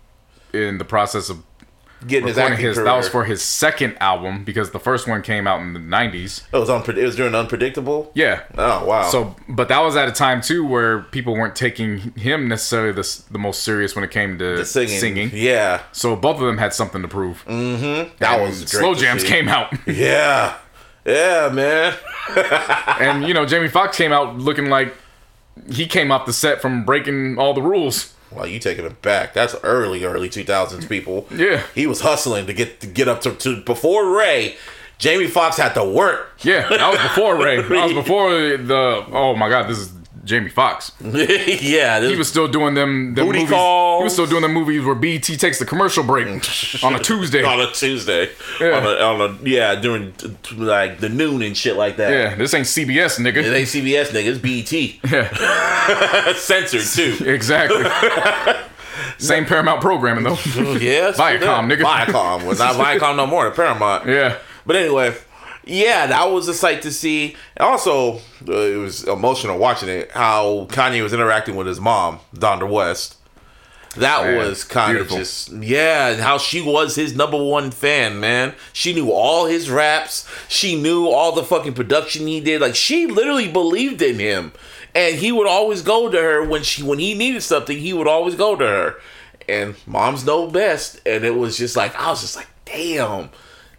in 0.53 0.79
the 0.79 0.85
process 0.85 1.29
of 1.31 1.43
getting 2.07 2.29
his 2.29 2.39
acting 2.39 2.59
his. 2.65 2.75
career. 2.77 2.85
That 2.87 2.97
was 2.97 3.09
for 3.09 3.25
his 3.25 3.43
second 3.43 3.97
album 4.01 4.45
because 4.45 4.71
the 4.71 4.79
first 4.79 5.07
one 5.09 5.23
came 5.23 5.47
out 5.47 5.61
in 5.61 5.73
the 5.73 5.81
'90s. 5.81 6.43
It 6.53 6.57
was 6.59 6.69
unpre- 6.69 6.97
It 6.97 7.05
was 7.05 7.17
during 7.17 7.35
Unpredictable. 7.35 8.11
Yeah. 8.15 8.43
Oh 8.57 8.85
wow. 8.87 9.09
So, 9.11 9.37
but 9.49 9.69
that 9.69 9.81
was 9.81 9.97
at 9.97 10.09
a 10.09 10.13
time 10.13 10.41
too 10.41 10.67
where 10.67 11.03
people 11.03 11.35
weren't 11.35 11.57
taking 11.57 11.99
him 12.17 12.49
necessarily 12.49 12.93
the, 12.93 13.23
the 13.31 13.39
most 13.39 13.63
serious 13.63 13.95
when 13.95 14.05
it 14.05 14.11
came 14.11 14.39
to 14.39 14.65
singing, 14.65 14.99
singing. 15.01 15.31
yeah, 15.33 15.83
So 15.93 16.17
both 16.17 16.37
of 16.41 16.47
them 16.47 16.59
had 16.59 16.73
something 16.73 17.03
to 17.03 17.09
prove. 17.09 17.45
Mm-hmm. 17.47 18.15
that 18.19 18.39
And 18.39 18.43
was 18.43 18.61
great 18.61 18.69
slow 18.81 18.95
jams 18.95 19.23
see. 19.23 19.29
came 19.29 19.49
out. 19.49 19.73
Yeah, 19.87 20.57
yeah, 21.05 21.51
man. 21.53 21.95
and 23.01 23.27
you 23.27 23.35
know 23.35 23.47
Jamie 23.47 23.69
Foxx 23.69 23.97
came 23.97 24.13
out 24.13 24.37
looking 24.39 24.67
like 24.67 24.95
he 25.71 25.87
came 25.87 26.11
off 26.11 26.27
the 26.27 26.33
set 26.33 26.61
from 26.61 26.85
breaking 26.85 27.39
all 27.39 27.55
the 27.55 27.63
rules. 27.63 28.13
Wow, 28.31 28.45
you 28.45 28.59
taking 28.59 28.85
it 28.85 29.03
back? 29.03 29.35
That's 29.35 29.55
early, 29.63 30.05
early 30.05 30.29
two 30.29 30.45
thousands 30.45 30.87
people. 30.87 31.27
Yeah. 31.35 31.63
he 31.75 31.87
was 31.87 32.01
hustling 32.01 32.47
to 32.47 32.53
get 32.53 32.81
to 32.81 32.87
get 32.87 33.09
up 33.09 33.21
to, 33.23 33.35
to 33.35 33.61
before 33.63 34.17
Ray. 34.17 34.57
Jamie 34.99 35.27
Foxx 35.27 35.59
had 35.59 35.75
to 35.75 35.85
work. 35.85 36.33
Yeah, 36.43 36.69
that 36.69 36.91
was 36.91 37.01
before 37.03 37.37
Ray. 37.37 37.57
That 37.69 37.85
was 37.85 37.93
before 37.93 38.31
the. 38.31 39.05
Oh 39.13 39.37
my 39.37 39.49
God, 39.49 39.69
this 39.69 39.79
is 39.79 39.93
Jamie 40.27 40.51
Foxx. 40.51 40.93
yeah, 41.01 42.01
He 42.01 42.17
was 42.17 42.29
still 42.29 42.49
doing 42.49 42.75
them. 42.75 43.15
them 43.15 43.27
Booty 43.27 43.39
movies. 43.39 43.51
calls. 43.55 44.01
He 44.01 44.05
was 44.05 44.13
still 44.13 44.27
doing 44.27 44.43
the 44.43 44.49
movies 44.49 44.85
where 44.85 44.95
BT 44.97 45.37
takes 45.37 45.59
the 45.59 45.65
commercial 45.65 46.03
break 46.03 46.27
on 46.83 46.95
a 46.95 46.99
Tuesday. 46.99 47.43
on 47.45 47.61
a 47.61 47.71
Tuesday. 47.73 48.29
Yeah. 48.61 48.77
On 48.77 48.85
a, 48.85 49.25
on 49.25 49.31
a 49.45 49.49
yeah, 49.49 49.75
during 49.77 50.13
t- 50.15 50.37
t- 50.43 50.57
like 50.57 50.99
the 50.99 51.09
noon 51.09 51.43
and 51.43 51.57
shit 51.57 51.77
like 51.77 51.97
that. 51.97 52.11
Yeah, 52.13 52.35
this 52.35 52.53
ain't 52.55 52.67
CBS, 52.67 53.19
nigga. 53.21 53.37
It 53.39 53.47
ain't 53.55 53.69
CBS 53.69 54.09
nigga. 54.09 54.27
It's 54.35 54.39
BET. 54.39 54.73
Yeah, 55.11 56.33
Censored 56.35 56.83
too. 56.83 57.25
exactly. 57.25 57.85
Same 59.19 59.45
Paramount 59.47 59.81
programming 59.81 60.25
though. 60.25 60.39
yes. 60.79 61.17
Viacom, 61.19 61.71
nigga. 61.73 61.83
Viacom 61.83 62.47
was 62.47 62.59
not 62.59 62.75
Viacom 62.75 63.17
no 63.17 63.27
more, 63.27 63.45
the 63.45 63.51
Paramount. 63.53 64.07
yeah. 64.09 64.39
But 64.67 64.77
anyway, 64.77 65.15
yeah, 65.67 66.07
that 66.07 66.31
was 66.31 66.47
a 66.49 66.55
sight 66.55 66.83
to 66.83 66.93
see. 66.93 67.37
Also, 67.59 68.21
uh, 68.49 68.53
it 68.53 68.77
was 68.77 69.05
emotional 69.05 69.59
watching 69.59 69.89
it. 69.89 70.13
How 70.13 70.67
Kanye 70.71 71.03
was 71.03 71.13
interacting 71.13 71.57
with 71.57 71.67
his 71.67 71.81
mom, 71.81 72.21
Donda 72.35 72.71
West. 72.71 73.17
That 73.97 74.25
Man, 74.25 74.37
was 74.37 74.63
kind 74.63 74.99
of 74.99 75.09
just 75.09 75.51
yeah, 75.51 76.09
and 76.09 76.21
how 76.21 76.39
she 76.39 76.61
was 76.61 76.95
his 76.95 77.17
number 77.17 77.43
one 77.43 77.71
fan, 77.71 78.21
man. 78.21 78.55
She 78.73 78.93
knew 78.93 79.11
all 79.11 79.47
his 79.47 79.71
raps. 79.71 80.29
She 80.49 80.81
knew 80.81 81.09
all 81.09 81.33
the 81.33 81.43
fucking 81.43 81.75
production 81.75 82.27
he 82.27 82.41
did. 82.41 82.61
Like 82.61 82.75
she 82.75 83.07
literally 83.07 83.51
believed 83.51 84.03
in 84.03 84.19
him, 84.19 84.53
and 84.95 85.17
he 85.17 85.33
would 85.33 85.47
always 85.47 85.81
go 85.83 86.11
to 86.11 86.21
her 86.21 86.45
when 86.45 86.63
she 86.63 86.83
when 86.83 86.99
he 86.99 87.15
needed 87.15 87.43
something. 87.43 87.79
He 87.79 87.95
would 87.95 88.07
always 88.07 88.35
go 88.35 88.55
to 88.55 88.67
her, 88.67 88.97
and 89.49 89.75
moms 89.87 90.27
know 90.27 90.47
best. 90.47 91.01
And 91.07 91.25
it 91.25 91.35
was 91.35 91.57
just 91.57 91.75
like 91.75 91.97
I 91.97 92.11
was 92.11 92.21
just 92.21 92.37
like, 92.37 92.49
damn, 92.67 93.31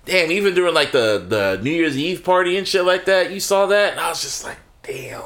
damn. 0.08 0.32
Even 0.32 0.56
during 0.56 0.74
like 0.74 0.92
the 0.92 1.24
the 1.28 1.60
New 1.62 1.72
Year's 1.72 1.98
Eve 1.98 2.24
party 2.24 2.58
and 2.58 2.68
shit 2.68 2.86
like 2.86 3.06
that, 3.06 3.32
you 3.32 3.40
saw 3.40 3.68
that, 3.68 3.92
and 3.92 4.00
I 4.00 4.10
was 4.10 4.22
just 4.22 4.44
like, 4.44 4.58
damn. 4.84 5.22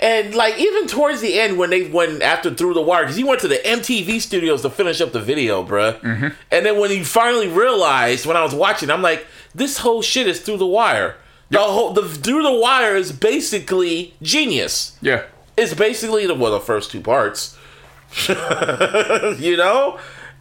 And 0.00 0.34
like 0.34 0.58
even 0.58 0.86
towards 0.86 1.20
the 1.20 1.38
end 1.38 1.58
when 1.58 1.68
they 1.70 1.86
went 1.86 2.22
after 2.22 2.52
through 2.52 2.72
the 2.72 2.80
wire 2.80 3.02
because 3.02 3.16
he 3.16 3.24
went 3.24 3.40
to 3.42 3.48
the 3.48 3.56
MTV 3.56 4.20
studios 4.22 4.62
to 4.62 4.70
finish 4.70 5.00
up 5.00 5.12
the 5.12 5.20
video, 5.20 5.62
bruh. 5.62 6.00
Mm-hmm. 6.00 6.28
And 6.50 6.66
then 6.66 6.80
when 6.80 6.90
he 6.90 7.04
finally 7.04 7.48
realized 7.48 8.24
when 8.24 8.36
I 8.36 8.42
was 8.42 8.54
watching, 8.54 8.90
I'm 8.90 9.02
like, 9.02 9.26
this 9.54 9.78
whole 9.78 10.00
shit 10.00 10.26
is 10.26 10.40
through 10.40 10.56
the 10.56 10.66
wire. 10.66 11.16
The 11.50 11.58
whole 11.58 11.92
the 11.92 12.08
through 12.08 12.42
the 12.42 12.52
wire 12.52 12.96
is 12.96 13.12
basically 13.12 14.14
Jeen-Yuhs. 14.22 14.96
Yeah. 15.02 15.24
It's 15.56 15.74
basically 15.74 16.26
the 16.26 16.34
well 16.34 16.52
the 16.52 16.60
first 16.60 16.90
two 16.90 17.02
parts, 17.02 17.58
you 18.28 19.56
know. 19.56 19.98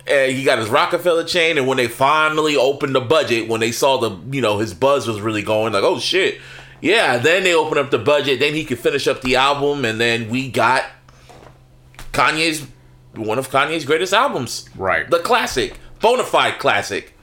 And 0.09 0.31
he 0.31 0.43
got 0.43 0.57
his 0.57 0.69
Rockefeller 0.69 1.23
chain, 1.23 1.57
and 1.57 1.67
when 1.67 1.77
they 1.77 1.87
finally 1.87 2.55
opened 2.55 2.95
the 2.95 3.01
budget, 3.01 3.47
when 3.47 3.59
they 3.59 3.71
saw 3.71 3.97
the 3.97 4.17
you 4.35 4.41
know 4.41 4.57
his 4.57 4.73
buzz 4.73 5.07
was 5.07 5.21
really 5.21 5.43
going, 5.43 5.73
like 5.73 5.83
oh 5.83 5.99
shit, 5.99 6.39
yeah. 6.81 7.17
Then 7.17 7.43
they 7.43 7.53
opened 7.53 7.79
up 7.79 7.91
the 7.91 7.99
budget, 7.99 8.39
then 8.39 8.53
he 8.53 8.65
could 8.65 8.79
finish 8.79 9.07
up 9.07 9.21
the 9.21 9.35
album, 9.35 9.85
and 9.85 9.99
then 10.01 10.29
we 10.29 10.49
got 10.49 10.83
Kanye's 12.11 12.65
one 13.15 13.39
of 13.39 13.49
Kanye's 13.49 13.85
greatest 13.85 14.13
albums. 14.13 14.69
Right. 14.75 15.09
The 15.09 15.19
classic, 15.19 15.79
bona 15.99 16.23
fide 16.23 16.59
classic. 16.59 17.13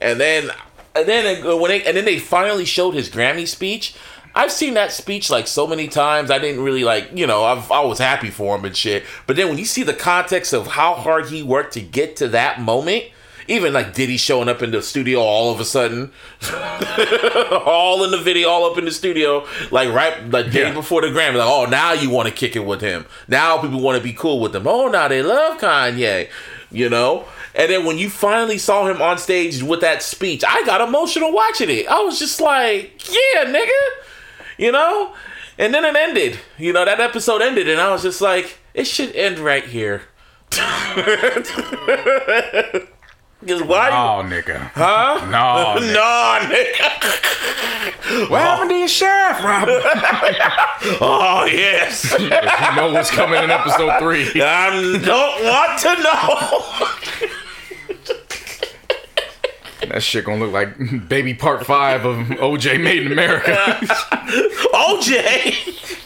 And 0.00 0.20
then, 0.20 0.50
and 0.94 1.08
then 1.08 1.46
uh, 1.46 1.56
when 1.56 1.70
they 1.70 1.84
and 1.84 1.96
then 1.96 2.04
they 2.04 2.18
finally 2.18 2.64
showed 2.64 2.94
his 2.94 3.08
Grammy 3.08 3.46
speech. 3.46 3.94
I've 4.34 4.52
seen 4.52 4.74
that 4.74 4.92
speech 4.92 5.28
like 5.30 5.46
so 5.46 5.66
many 5.66 5.88
times. 5.88 6.30
I 6.30 6.38
didn't 6.38 6.62
really 6.64 6.84
like, 6.84 7.10
you 7.14 7.26
know, 7.26 7.44
I've, 7.44 7.70
I 7.70 7.80
was 7.80 7.98
happy 7.98 8.30
for 8.30 8.56
him 8.56 8.64
and 8.64 8.76
shit. 8.76 9.04
But 9.26 9.36
then 9.36 9.48
when 9.48 9.58
you 9.58 9.64
see 9.64 9.82
the 9.82 9.92
context 9.94 10.52
of 10.52 10.68
how 10.68 10.94
hard 10.94 11.26
he 11.28 11.42
worked 11.42 11.74
to 11.74 11.80
get 11.80 12.16
to 12.16 12.28
that 12.28 12.60
moment, 12.60 13.04
even 13.48 13.72
like 13.72 13.92
Diddy 13.92 14.16
showing 14.16 14.48
up 14.48 14.62
in 14.62 14.70
the 14.70 14.80
studio 14.82 15.18
all 15.20 15.52
of 15.52 15.58
a 15.60 15.64
sudden, 15.64 16.12
all 17.66 18.04
in 18.04 18.10
the 18.10 18.18
video, 18.18 18.48
all 18.48 18.70
up 18.70 18.78
in 18.78 18.84
the 18.84 18.90
studio, 18.90 19.46
like 19.70 19.88
right 19.92 20.30
like 20.30 20.50
day 20.50 20.62
Yeah. 20.68 20.74
before 20.74 21.00
the 21.02 21.08
Grammy, 21.08 21.34
like, 21.36 21.48
oh, 21.48 21.66
now 21.66 21.92
you 21.92 22.10
want 22.10 22.28
to 22.28 22.34
kick 22.34 22.56
it 22.56 22.64
with 22.64 22.80
him. 22.80 23.04
Now 23.28 23.58
people 23.58 23.80
want 23.80 23.98
to 23.98 24.02
be 24.02 24.12
cool 24.12 24.40
with 24.40 24.54
him. 24.54 24.66
Oh, 24.66 24.88
now 24.88 25.08
they 25.08 25.22
love 25.22 25.58
Kanye, 25.60 26.28
you 26.70 26.88
know. 26.88 27.26
And 27.54 27.70
then 27.70 27.84
when 27.84 27.98
you 27.98 28.08
finally 28.08 28.58
saw 28.58 28.86
him 28.86 29.02
on 29.02 29.18
stage 29.18 29.62
with 29.62 29.80
that 29.82 30.02
speech, 30.02 30.42
I 30.46 30.64
got 30.64 30.80
emotional 30.80 31.32
watching 31.32 31.68
it. 31.68 31.86
I 31.86 32.00
was 32.00 32.18
just 32.18 32.40
like, 32.40 32.92
yeah, 33.12 33.44
nigga, 33.44 33.70
you 34.58 34.72
know. 34.72 35.14
And 35.58 35.74
then 35.74 35.84
it 35.84 35.94
ended. 35.94 36.38
You 36.58 36.72
know 36.72 36.84
that 36.84 36.98
episode 37.00 37.42
ended, 37.42 37.68
and 37.68 37.80
I 37.80 37.90
was 37.90 38.02
just 38.02 38.20
like, 38.20 38.58
it 38.74 38.86
should 38.86 39.14
end 39.14 39.38
right 39.38 39.64
here. 39.64 40.02
Because 43.42 43.62
why? 43.64 43.88
Oh, 43.90 44.22
nigga. 44.22 44.70
Huh? 44.72 45.18
No. 45.28 45.74
nigga. 45.80 45.92
No, 45.92 46.38
nigga. 46.54 48.30
What 48.30 48.40
happened 48.40 48.70
to 48.70 48.76
your 48.76 48.86
sheriff, 48.88 49.42
Robert? 49.42 49.82
Oh 51.00 51.44
yes. 51.44 52.12
you 52.18 52.28
know 52.28 52.90
what's 52.92 53.08
coming 53.10 53.40
in 53.42 53.50
episode 53.50 53.98
three. 54.00 54.28
I 54.42 54.70
don't 55.04 55.44
want 55.44 55.78
to 55.80 55.94
know. 56.02 56.88
That 59.88 60.02
shit 60.02 60.24
gonna 60.24 60.44
look 60.44 60.52
like 60.52 61.08
baby 61.08 61.34
part 61.34 61.66
five 61.66 62.04
of 62.04 62.16
OJ 62.16 62.80
Made 62.82 63.06
in 63.06 63.12
America. 63.12 63.52
OJ, 64.72 65.52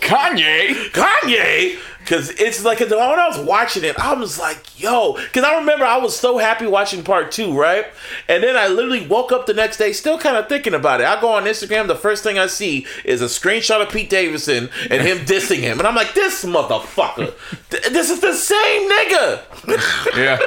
Kanye. 0.01 0.91
Kanye, 0.93 1.79
because 1.99 2.31
it's 2.31 2.65
like 2.65 2.79
when 2.81 2.93
I 2.93 3.29
was 3.29 3.39
watching 3.47 3.85
it, 3.85 3.99
I 3.99 4.15
was 4.15 4.39
like, 4.39 4.81
"Yo," 4.81 5.15
because 5.15 5.45
I 5.45 5.59
remember 5.59 5.85
I 5.85 5.97
was 5.99 6.17
so 6.17 6.39
happy 6.39 6.67
watching 6.67 7.03
part 7.03 7.33
two, 7.33 7.53
right? 7.59 7.87
And 8.29 8.43
then 8.43 8.57
I 8.57 8.69
literally 8.69 9.07
woke 9.07 9.33
up 9.33 9.47
the 9.47 9.55
next 9.55 9.77
day, 9.77 9.93
still 9.93 10.19
kind 10.19 10.37
of 10.37 10.49
thinking 10.49 10.75
about 10.75 11.01
it. 11.01 11.07
I 11.07 11.21
go 11.21 11.31
on 11.33 11.45
Instagram, 11.45 11.89
the 11.89 11.97
first 11.97 12.23
thing 12.23 12.39
I 12.39 12.47
see 12.47 12.87
is 13.05 13.23
a 13.23 13.27
screenshot 13.27 13.83
of 13.83 13.91
Pete 13.91 14.09
Davidson 14.11 14.71
and 14.91 15.03
him 15.03 15.19
dissing 15.27 15.59
him, 15.61 15.79
and 15.79 15.87
I'm 15.87 15.95
like, 15.97 16.15
"This 16.15 16.45
motherfucker, 16.45 17.35
th- 17.71 17.87
this 17.91 18.11
is 18.11 18.21
the 18.21 18.33
same 18.35 18.91
nigga." 18.91 20.17
Yeah. 20.17 20.39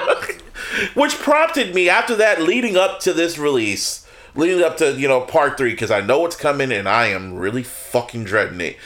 which 0.94 1.16
prompted 1.16 1.74
me 1.74 1.90
after 1.90 2.16
that 2.16 2.42
leading 2.42 2.78
up 2.78 3.00
to 3.00 3.14
this 3.14 3.38
release 3.38 4.06
leading 4.36 4.64
up 4.64 4.78
to 4.78 4.94
you 4.94 5.08
know 5.08 5.22
part 5.22 5.58
three 5.58 5.72
because 5.72 5.92
i 5.92 6.02
know 6.02 6.26
it's 6.26 6.36
coming 6.36 6.72
and 6.72 6.88
i 6.88 7.08
am 7.08 7.34
really 7.36 7.64
fucking 7.64 8.24
dreading 8.24 8.62
it 8.62 8.78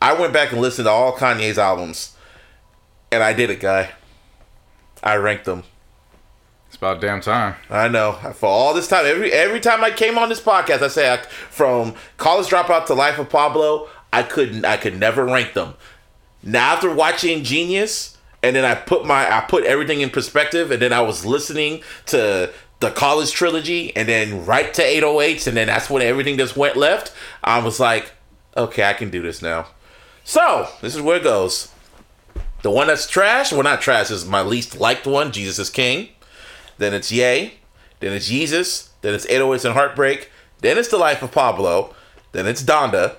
i 0.00 0.12
went 0.12 0.32
back 0.32 0.52
and 0.52 0.60
listened 0.60 0.86
to 0.86 0.90
all 0.90 1.12
kanye's 1.16 1.58
albums 1.58 2.16
and 3.10 3.22
i 3.22 3.32
did 3.32 3.50
it 3.50 3.60
guy 3.60 3.90
i 5.02 5.14
ranked 5.16 5.44
them 5.44 5.62
It's 6.68 6.76
about 6.76 7.00
damn 7.02 7.20
time. 7.20 7.56
I 7.68 7.88
know. 7.88 8.12
For 8.34 8.46
all 8.46 8.72
this 8.72 8.88
time, 8.88 9.04
every 9.04 9.30
every 9.30 9.60
time 9.60 9.84
I 9.84 9.90
came 9.90 10.16
on 10.16 10.30
this 10.30 10.40
podcast, 10.40 10.80
I 10.80 10.88
say 10.88 11.12
I, 11.12 11.18
from 11.50 11.94
college 12.16 12.46
dropout 12.48 12.86
to 12.86 12.94
Life 12.94 13.18
of 13.18 13.28
Pablo, 13.28 13.88
I 14.10 14.22
couldn't. 14.22 14.64
I 14.64 14.78
could 14.78 14.98
never 14.98 15.26
rank 15.26 15.52
them. 15.52 15.74
Now 16.42 16.72
after 16.72 16.90
watching 16.90 17.42
Jeen-Yuhs, 17.42 18.16
and 18.42 18.56
then 18.56 18.64
I 18.64 18.74
put 18.74 19.06
my 19.06 19.30
I 19.30 19.40
put 19.42 19.64
everything 19.64 20.00
in 20.00 20.10
perspective, 20.10 20.70
and 20.70 20.82
then 20.82 20.92
I 20.92 21.00
was 21.00 21.24
listening 21.24 21.82
to 22.06 22.52
the 22.80 22.90
college 22.90 23.32
trilogy, 23.32 23.94
and 23.96 24.08
then 24.08 24.44
right 24.44 24.74
to 24.74 24.82
808s, 24.82 25.46
and 25.46 25.56
then 25.56 25.68
that's 25.68 25.88
when 25.88 26.02
everything 26.02 26.36
just 26.36 26.56
went 26.56 26.76
left. 26.76 27.12
I 27.44 27.62
was 27.62 27.78
like, 27.78 28.12
okay, 28.56 28.84
I 28.84 28.92
can 28.92 29.10
do 29.10 29.22
this 29.22 29.40
now. 29.40 29.68
So 30.24 30.68
this 30.80 30.94
is 30.94 31.00
where 31.00 31.16
it 31.16 31.22
goes. 31.22 31.70
The 32.62 32.70
one 32.70 32.86
that's 32.86 33.08
trash, 33.08 33.52
well, 33.52 33.62
not 33.62 33.80
trash, 33.80 34.10
is 34.10 34.24
my 34.24 34.42
least 34.42 34.78
liked 34.78 35.06
one. 35.06 35.32
Yeezus 35.32 35.58
is 35.58 35.70
King. 35.70 36.08
Then 36.78 36.94
it's 36.94 37.10
Ye. 37.10 37.54
Then 38.00 38.12
it's 38.12 38.28
Jesus. 38.28 38.90
Then 39.02 39.14
it's 39.14 39.26
808s 39.26 39.64
and 39.64 39.74
Heartbreak. 39.74 40.30
Then 40.60 40.78
it's 40.78 40.88
The 40.88 40.96
Life 40.96 41.22
of 41.22 41.32
Pablo. 41.32 41.94
Then 42.30 42.46
it's 42.46 42.62
Donda. 42.62 43.16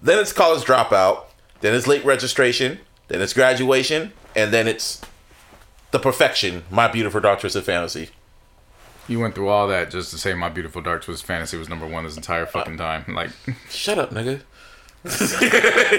Then 0.00 0.18
it's 0.18 0.32
College 0.32 0.64
Dropout. 0.64 1.24
Then 1.60 1.74
it's 1.74 1.86
Late 1.86 2.04
Registration. 2.04 2.80
Then 3.08 3.20
it's 3.20 3.34
Graduation. 3.34 4.12
And 4.34 4.52
then 4.52 4.66
it's 4.68 5.00
The 5.90 5.98
Perfection, 5.98 6.64
My 6.70 6.88
Beautiful 6.88 7.20
Dark 7.20 7.40
Twisted 7.40 7.64
Fantasy. 7.64 8.10
You 9.08 9.18
went 9.20 9.34
through 9.34 9.48
all 9.48 9.66
that 9.68 9.90
just 9.90 10.10
to 10.12 10.18
say 10.18 10.32
My 10.34 10.48
Beautiful 10.48 10.80
Dark 10.82 11.02
Twisted 11.04 11.26
Fantasy 11.26 11.56
was 11.56 11.68
number 11.68 11.86
one 11.86 12.04
this 12.04 12.16
entire 12.16 12.46
fucking 12.46 12.76
time. 12.78 13.04
Like, 13.14 13.30
Shut 13.68 13.98
up, 13.98 14.10
nigga. 14.10 14.42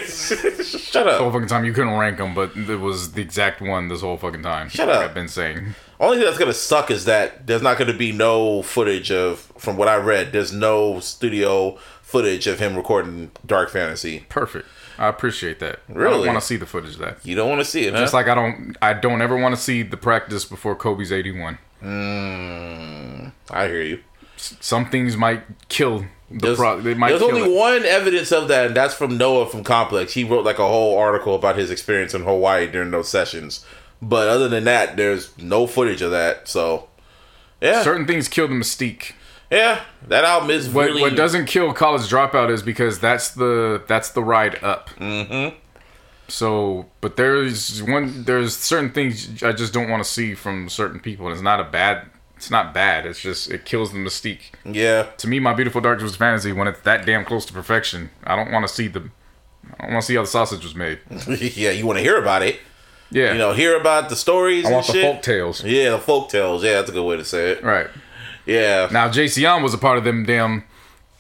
Shut 0.04 1.08
up. 1.08 1.18
the 1.18 1.24
whole 1.24 1.32
fucking 1.32 1.48
time 1.50 1.66
you 1.66 1.74
couldn't 1.74 1.98
rank 1.98 2.18
them, 2.18 2.34
but 2.34 2.56
it 2.56 2.80
was 2.80 3.12
the 3.12 3.22
exact 3.22 3.62
one 3.62 3.90
this 3.90 4.00
whole 4.02 4.16
fucking 4.18 4.42
time. 4.44 4.70
Shut 4.70 4.88
like 4.88 4.98
up. 4.98 5.04
I've 5.04 5.14
been 5.14 5.28
saying. 5.28 5.76
Only 6.00 6.18
thing 6.18 6.26
that's 6.26 6.38
gonna 6.38 6.54
suck 6.54 6.90
is 6.90 7.04
that 7.06 7.46
there's 7.46 7.62
not 7.62 7.78
gonna 7.78 7.94
be 7.94 8.14
no 8.14 8.62
footage 8.62 9.12
of, 9.12 9.40
from 9.58 9.76
what 9.78 9.90
I 9.90 9.98
read, 9.98 10.32
there's 10.32 10.54
no 10.54 11.00
studio 11.02 11.78
footage 12.02 12.48
of 12.48 12.60
him 12.60 12.76
recording 12.78 13.32
Dark 13.46 13.70
Fantasy. 13.72 14.26
Perfect. 14.30 14.68
I 14.98 15.08
appreciate 15.08 15.60
that. 15.60 15.80
I 15.90 15.94
Really? 15.94 16.18
don't 16.26 16.28
want 16.28 16.40
to 16.40 16.46
see 16.46 16.56
the 16.58 16.66
footage 16.66 16.94
of 16.94 17.00
that. 17.00 17.18
You 17.24 17.36
don't 17.36 17.50
want 17.50 17.62
to 17.62 17.66
see 17.66 17.86
it, 17.86 17.92
Just 17.94 18.12
huh? 18.12 18.18
like 18.18 18.28
I 18.28 18.36
don't, 18.36 18.76
I 18.82 18.94
don't 18.94 19.22
ever 19.22 19.36
want 19.38 19.56
to 19.56 19.62
see 19.62 19.82
the 19.84 19.98
practice 19.98 20.46
before 20.46 20.76
Kobe's 20.76 21.12
eighty-one. 21.12 21.58
Hmm, 21.82 23.28
I 23.52 23.68
hear 23.68 23.82
you. 23.82 24.00
Some 24.38 24.90
things 24.90 25.16
might 25.16 25.44
kill 25.70 26.00
the 26.30 26.38
There's, 26.40 26.58
pro. 26.58 26.82
They 26.82 26.94
might 26.96 27.10
there's 27.10 27.22
only 27.22 27.44
it. 27.44 27.58
one 27.58 27.84
evidence 27.86 28.32
of 28.32 28.48
that, 28.50 28.68
and 28.68 28.76
that's 28.76 28.94
from 28.94 29.18
Noah 29.18 29.48
from 29.50 29.64
Complex. 29.64 30.14
He 30.14 30.24
wrote 30.24 30.44
like 30.46 30.60
a 30.60 30.68
whole 30.68 30.98
article 30.98 31.36
about 31.36 31.58
his 31.58 31.72
experience 31.72 32.14
in 32.14 32.24
Hawaii 32.24 32.68
during 32.68 32.92
those 32.92 33.10
sessions. 33.10 33.66
But 34.02 34.28
other 34.28 34.50
than 34.50 34.66
that, 34.66 34.98
there's 34.98 35.38
no 35.38 35.66
footage 35.66 36.02
of 36.02 36.12
that. 36.12 36.48
So, 36.50 36.90
yeah, 37.62 37.84
Certain 37.84 38.06
things 38.06 38.28
kill 38.28 38.48
the 38.50 38.54
mystique. 38.56 39.14
Yeah, 39.54 39.82
that 40.08 40.24
album 40.26 40.50
is 40.50 40.68
What, 40.70 40.88
really 40.88 41.02
what 41.02 41.16
doesn't 41.16 41.46
kill 41.46 41.74
college 41.74 42.10
dropout 42.10 42.50
is 42.50 42.64
because 42.64 43.00
that's 43.00 43.32
the 43.32 43.84
that's 43.88 44.10
the 44.10 44.24
ride 44.24 44.62
up. 44.64 44.90
Mm-hmm. 45.00 45.56
So, 46.28 46.88
but 47.02 47.16
there's 47.16 47.84
one 47.84 48.24
there's 48.24 48.56
certain 48.56 48.92
things 48.92 49.44
I 49.44 49.52
just 49.52 49.74
don't 49.74 49.90
want 49.90 50.04
to 50.04 50.10
see 50.10 50.34
from 50.34 50.70
certain 50.70 51.00
people. 51.00 51.28
And 51.28 51.34
it's 51.34 51.44
not 51.44 51.60
a 51.60 51.66
bad. 51.66 52.08
It's 52.36 52.50
not 52.50 52.74
bad. 52.74 53.06
It's 53.06 53.22
just 53.22 53.52
it 53.52 53.64
kills 53.66 53.94
the 53.94 54.00
mystique. 54.00 54.52
Yeah, 54.66 55.04
To 55.18 55.28
me, 55.28 55.40
my 55.40 55.54
beautiful 55.54 55.80
dark 55.82 56.00
twisted 56.00 56.18
fantasy 56.20 56.52
when 56.52 56.68
it's 56.68 56.82
that 56.82 57.06
damn 57.06 57.24
close 57.24 57.46
to 57.46 57.54
perfection. 57.54 58.10
I 58.24 58.36
don't 58.36 58.52
want 58.52 58.68
to 58.68 58.74
see 58.74 58.88
the. 58.88 59.12
I 59.80 59.84
don't 59.86 59.94
want 59.94 60.02
to 60.02 60.08
see 60.08 60.16
how 60.16 60.22
the 60.22 60.28
sausage 60.28 60.64
was 60.64 60.76
made. 60.76 61.00
yeah. 61.28 61.72
You 61.72 61.86
want 61.86 61.98
to 62.00 62.04
hear 62.04 62.18
about 62.18 62.42
it? 62.42 62.60
Yeah, 63.12 63.34
You 63.34 63.38
know, 63.38 63.54
hear 63.54 63.80
about 63.80 64.10
the 64.10 64.16
stories 64.16 64.66
I 64.66 64.72
want 64.72 64.88
the 64.88 64.94
shit. 64.94 65.04
folk 65.04 65.22
tales. 65.22 65.64
Yeah, 65.64 65.92
the 65.92 66.00
folk 66.00 66.30
tales. 66.30 66.64
Yeah, 66.64 66.74
that's 66.74 66.90
a 66.90 66.94
good 66.94 67.06
way 67.06 67.16
to 67.16 67.24
say 67.24 67.52
it. 67.52 67.64
Right 67.64 67.88
Yeah, 68.46 68.90
now, 68.92 69.10
Jayceon 69.10 69.64
was 69.64 69.74
a 69.74 69.78
part 69.78 69.98
of 69.98 70.04
them 70.04 70.26
damn 70.26 70.64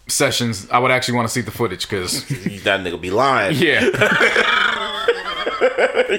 sessions. 0.08 0.68
I 0.70 0.80
would 0.80 0.92
actually 0.92 1.16
want 1.16 1.28
to 1.28 1.34
see 1.34 1.42
the 1.42 1.52
footage 1.52 1.88
because 1.90 2.26
that 2.64 2.82
nigga 2.82 3.00
be 3.00 3.12
lying. 3.12 3.56
yeah. 3.58 3.90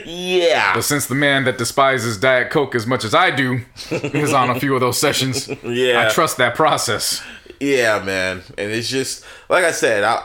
Yeah, 0.06 0.74
But 0.74 0.82
since 0.82 1.06
the 1.06 1.14
man 1.14 1.44
that 1.44 1.58
despises 1.58 2.18
Diet 2.18 2.50
Coke 2.50 2.74
as 2.74 2.86
much 2.86 3.04
as 3.04 3.14
I 3.14 3.30
do 3.30 3.60
is 3.90 4.32
on 4.32 4.50
a 4.50 4.58
few 4.58 4.74
of 4.74 4.80
those 4.80 4.98
sessions, 4.98 5.48
Yeah. 5.64 6.06
I 6.06 6.10
trust 6.10 6.38
that 6.38 6.54
process. 6.54 7.22
Yeah, 7.60 8.02
man, 8.02 8.42
and 8.58 8.72
it's 8.72 8.88
just 8.88 9.24
like 9.48 9.64
I 9.64 9.70
said, 9.70 10.02
I, 10.02 10.24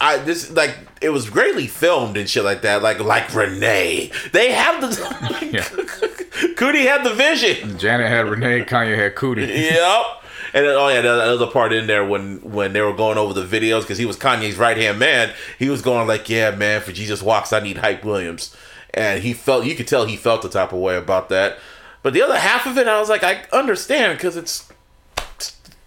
I 0.00 0.18
this 0.18 0.50
like 0.50 0.76
it 1.00 1.10
was 1.10 1.30
greatly 1.30 1.66
filmed 1.66 2.16
and 2.16 2.28
shit 2.28 2.44
like 2.44 2.62
that. 2.62 2.82
Like 2.82 3.00
like 3.00 3.34
Renee, 3.34 4.10
they 4.32 4.52
have 4.52 4.80
the 4.80 4.88
Yeah. 5.52 5.62
Coodie 6.56 6.84
had 6.84 7.04
the 7.04 7.14
vision. 7.14 7.78
Janet 7.78 8.08
had 8.08 8.26
Renee, 8.26 8.64
Kanye 8.64 8.96
had 8.96 9.14
Coodie. 9.14 9.46
Yep. 9.46 10.06
And 10.52 10.66
then, 10.66 10.76
oh 10.76 10.88
yeah, 10.88 11.00
there 11.00 11.32
was 11.32 11.40
a 11.40 11.46
part 11.46 11.72
in 11.72 11.86
there 11.86 12.04
when 12.04 12.38
when 12.42 12.72
they 12.72 12.80
were 12.80 12.92
going 12.92 13.18
over 13.18 13.32
the 13.32 13.44
videos 13.44 13.80
because 13.82 13.98
he 13.98 14.06
was 14.06 14.16
Kanye's 14.16 14.56
right 14.56 14.76
hand 14.76 14.98
man. 14.98 15.32
He 15.58 15.68
was 15.68 15.82
going 15.82 16.06
like, 16.06 16.28
"Yeah, 16.28 16.52
man, 16.52 16.80
for 16.80 16.92
Jesus 16.92 17.22
Walks, 17.22 17.52
I 17.52 17.60
need 17.60 17.78
Hype 17.78 18.04
Williams," 18.04 18.54
and 18.92 19.22
he 19.22 19.32
felt 19.32 19.64
you 19.64 19.74
could 19.74 19.88
tell 19.88 20.06
he 20.06 20.16
felt 20.16 20.42
the 20.42 20.48
type 20.48 20.72
of 20.72 20.78
way 20.78 20.96
about 20.96 21.28
that. 21.30 21.58
But 22.04 22.12
the 22.12 22.22
other 22.22 22.38
half 22.38 22.66
of 22.66 22.76
it, 22.76 22.86
I 22.86 23.00
was 23.00 23.08
like, 23.08 23.24
I 23.24 23.46
understand 23.50 24.18
because 24.18 24.36
it's, 24.36 24.70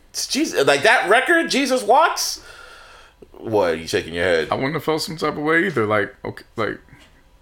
it's 0.10 0.28
Jesus, 0.28 0.66
like 0.66 0.82
that 0.82 1.08
record, 1.08 1.52
Jesus 1.52 1.84
Walks. 1.84 2.44
What 3.32 3.72
are 3.72 3.76
you 3.76 3.88
shaking 3.88 4.14
your 4.14 4.24
head? 4.24 4.48
I 4.52 4.56
wouldn't 4.56 4.74
have 4.74 4.84
felt 4.84 5.02
some 5.02 5.18
type 5.18 5.34
of 5.34 5.40
way 5.44 5.68
either. 5.68 5.86
Like, 5.86 6.16
okay, 6.26 6.44
like, 6.56 6.80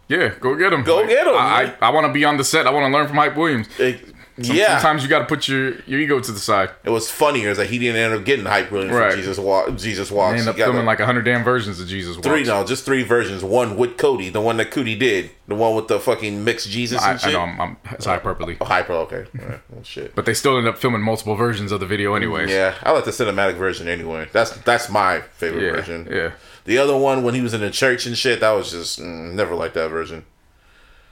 yeah, 0.07 0.33
go 0.39 0.55
get 0.55 0.71
him. 0.73 0.83
Go 0.83 0.97
Like, 0.97 1.09
get 1.09 1.27
'em, 1.27 1.33
I. 1.35 1.73
I, 1.81 1.87
I 1.87 1.89
want 1.89 2.05
to 2.07 2.13
be 2.13 2.23
on 2.25 2.37
the 2.37 2.43
set. 2.43 2.67
I 2.67 2.71
want 2.71 2.91
to 2.91 2.95
learn 2.97 3.07
from 3.07 3.17
Hype 3.17 3.35
Williams. 3.35 3.67
It- 3.79 4.13
Some- 4.41 4.55
Yeah. 4.55 4.77
Sometimes 4.79 5.01
you 5.03 5.07
got 5.09 5.19
to 5.19 5.25
put 5.25 5.47
your, 5.47 5.75
your 5.85 5.97
ego 5.99 6.19
to 6.19 6.31
the 6.31 6.39
side. 6.39 6.69
It 6.83 6.89
was 6.89 7.09
funnier 7.09 7.51
is 7.51 7.57
that 7.57 7.67
he 7.67 7.79
didn't 7.79 7.95
end 8.01 8.13
up 8.13 8.25
getting 8.25 8.45
hype 8.45 8.69
really 8.69 8.89
for 8.89 8.95
Right. 8.99 9.15
Jesus 9.15 9.37
Walk. 9.39 9.77
Jesus 9.77 10.09
They 10.09 10.15
Walks. 10.15 10.33
end 10.39 10.43
He 10.43 10.49
up 10.49 10.55
filming 10.57 10.85
like 10.85 10.99
a 10.99 11.05
hundred 11.05 11.23
damn 11.23 11.43
versions 11.43 11.79
of 11.79 11.87
Jesus. 11.87 12.17
three, 12.17 12.39
Walks. 12.39 12.47
no, 12.49 12.63
just 12.65 12.83
three 12.85 13.03
versions. 13.03 13.43
One 13.45 13.77
with 13.77 13.95
Coodie, 13.95 14.33
the 14.33 14.41
one 14.41 14.57
that 14.57 14.71
Coodie 14.71 14.99
did, 14.99 15.31
the 15.47 15.55
one 15.55 15.73
with 15.75 15.87
the 15.87 15.99
fucking 16.01 16.43
mixed 16.43 16.69
Jesus 16.69 17.01
I, 17.01 17.11
and 17.11 17.19
I 17.19 17.23
shit. 17.23 17.33
know 17.33 17.39
I'm, 17.41 17.61
I'm 17.61 17.77
it's 17.91 18.05
hyperbole, 18.05 18.57
Oh, 18.59 18.65
hyper, 18.65 18.91
okay. 18.93 19.25
Well, 19.69 19.83
shit. 19.83 20.13
but 20.15 20.25
they 20.25 20.33
still 20.33 20.57
end 20.57 20.67
up 20.67 20.77
filming 20.77 21.01
multiple 21.01 21.35
versions 21.35 21.71
of 21.71 21.79
the 21.79 21.85
video 21.85 22.13
anyways. 22.15 22.49
Yeah, 22.49 22.75
I 22.83 22.91
like 22.91 23.05
the 23.05 23.11
cinematic 23.11 23.55
version 23.55 23.87
anyway. 23.87 24.27
That's 24.33 24.51
that's 24.51 24.89
my 24.89 25.21
favorite 25.21 25.63
yeah, 25.63 25.71
version. 25.71 26.07
yeah. 26.11 26.31
The 26.65 26.77
other 26.77 26.97
one 26.97 27.23
when 27.23 27.35
he 27.35 27.41
was 27.41 27.53
in 27.53 27.61
the 27.61 27.69
church 27.71 28.05
and 28.05 28.17
shit, 28.17 28.41
that 28.41 28.51
was 28.51 28.71
just 28.71 28.99
mm, 28.99 29.31
never 29.33 29.55
liked 29.55 29.75
that 29.75 29.87
version. 29.89 30.25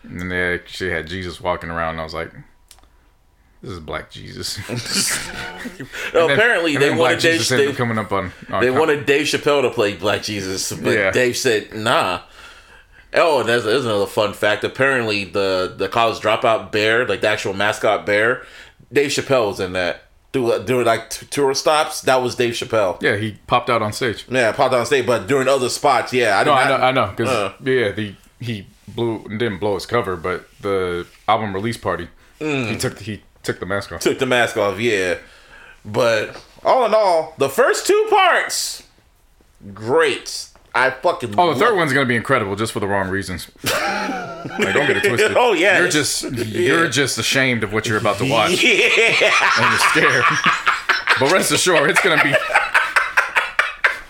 And 0.04 0.20
then 0.20 0.28
they 0.30 0.56
actually 0.56 0.90
had 0.92 1.08
Jesus 1.08 1.40
walking 1.40 1.70
around, 1.70 1.92
and 1.92 2.02
I 2.02 2.04
was 2.04 2.14
like, 2.14 2.32
"This 3.64 3.72
is 3.72 3.80
Black 3.80 4.12
Jesus." 4.12 4.60
No, 6.14 6.30
apparently 6.30 6.78
they 6.78 6.90
wanted 6.90 6.98
Black 6.98 7.20
Dave. 7.20 7.40
Jesus 7.40 7.50
They, 7.50 7.74
coming 7.74 7.98
up 7.98 8.12
on. 8.12 8.32
on 8.52 8.62
they 8.62 8.70
com- 8.70 8.78
wanted 8.80 9.06
Dave 9.06 9.26
Chappelle 9.26 9.62
to 9.64 9.70
play 9.72 9.96
Black 9.96 10.22
Jesus, 10.24 10.72
but 10.72 10.92
Yeah. 10.92 11.12
Dave 11.12 11.36
said 11.38 11.74
nah. 11.74 12.22
Oh, 13.16 13.40
and 13.42 13.50
there's, 13.50 13.64
there's 13.64 13.86
another 13.86 14.06
fun 14.08 14.34
fact. 14.34 14.64
Apparently, 14.64 15.24
the 15.26 15.74
the 15.76 15.88
college 15.88 16.20
dropout 16.20 16.72
bear, 16.72 17.08
like 17.08 17.22
the 17.22 17.28
actual 17.30 17.54
mascot 17.54 18.06
bear, 18.06 18.44
Dave 18.92 19.10
Chappelle 19.12 19.48
was 19.48 19.60
in 19.60 19.74
that. 19.74 20.04
Do 20.32 20.64
doing 20.64 20.86
like 20.86 21.12
t- 21.12 21.28
tour 21.28 21.54
stops. 21.54 22.02
That 22.02 22.24
was 22.24 22.36
Dave 22.36 22.54
Chappelle. 22.56 23.00
Yeah, 23.04 23.18
he 23.18 23.38
popped 23.46 23.70
out 23.70 23.84
on 23.84 23.94
stage. 23.94 24.26
Yeah, 24.30 24.52
popped 24.52 24.74
out 24.74 24.80
on 24.80 24.86
stage, 24.88 25.06
but 25.06 25.28
during 25.28 25.48
other 25.48 25.70
spots, 25.70 26.12
yeah, 26.12 26.40
I 26.40 26.44
No, 26.44 26.54
I 26.54 26.68
know, 26.68 26.76
I 26.76 26.92
know, 26.92 27.08
because 27.16 27.30
Uh. 27.30 27.54
yeah, 27.64 27.92
the 27.92 28.16
he 28.40 28.66
blew 28.88 29.24
didn't 29.30 29.60
blow 29.60 29.76
his 29.76 29.86
cover, 29.86 30.16
but 30.16 30.48
the 30.62 31.06
album 31.28 31.54
release 31.54 31.78
party, 31.78 32.08
Mm. 32.42 32.70
he 32.72 32.78
took 32.78 32.98
he 33.00 33.22
took 33.44 33.60
the 33.60 33.66
mask 33.66 33.92
off. 33.92 34.02
took 34.02 34.20
the 34.20 34.26
mask 34.26 34.58
off, 34.58 34.80
yeah. 34.80 35.18
But 35.86 36.42
all 36.64 36.86
in 36.86 36.94
all, 36.94 37.34
the 37.38 37.50
first 37.50 37.86
two 37.86 38.08
parts, 38.10 38.84
great. 39.74 40.48
I 40.76 40.90
fucking. 40.90 41.36
Oh, 41.38 41.54
the 41.54 41.60
third 41.60 41.70
love- 41.70 41.78
one's 41.78 41.94
gonna 41.94 42.06
be 42.08 42.16
incredible, 42.16 42.56
just 42.56 42.72
for 42.74 42.80
the 42.80 42.88
wrong 42.88 43.10
reasons. 43.10 43.48
like, 43.64 44.74
don't 44.74 44.88
get 44.88 44.98
it 44.98 45.04
twisted. 45.08 45.34
Oh, 45.38 45.54
yeah, 45.54 45.78
you're 45.80 45.88
just 45.90 46.24
you're 46.24 46.86
yeah. 46.86 46.90
just 46.90 47.18
ashamed 47.20 47.64
of 47.64 47.72
what 47.74 47.86
you're 47.86 48.00
about 48.00 48.18
to 48.18 48.30
watch, 48.30 48.52
Yeah, 48.64 48.72
and 49.60 49.70
you're 49.70 49.90
scared. 50.10 50.24
but 51.20 51.32
rest 51.32 51.52
assured, 51.52 51.90
it's 51.92 52.02
gonna 52.02 52.24
be 52.24 52.34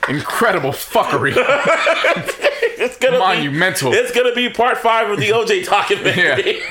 incredible 0.08 0.72
fuckery, 0.72 1.34
it's 2.80 2.98
gonna 2.98 3.20
monumental. 3.20 3.92
Be, 3.92 3.98
it's 3.98 4.12
gonna 4.12 4.34
be 4.34 4.50
part 4.50 4.78
five 4.78 5.10
of 5.10 5.20
the 5.20 5.30
OJ 5.30 5.66
talking 5.66 5.98
documentary. 6.04 6.62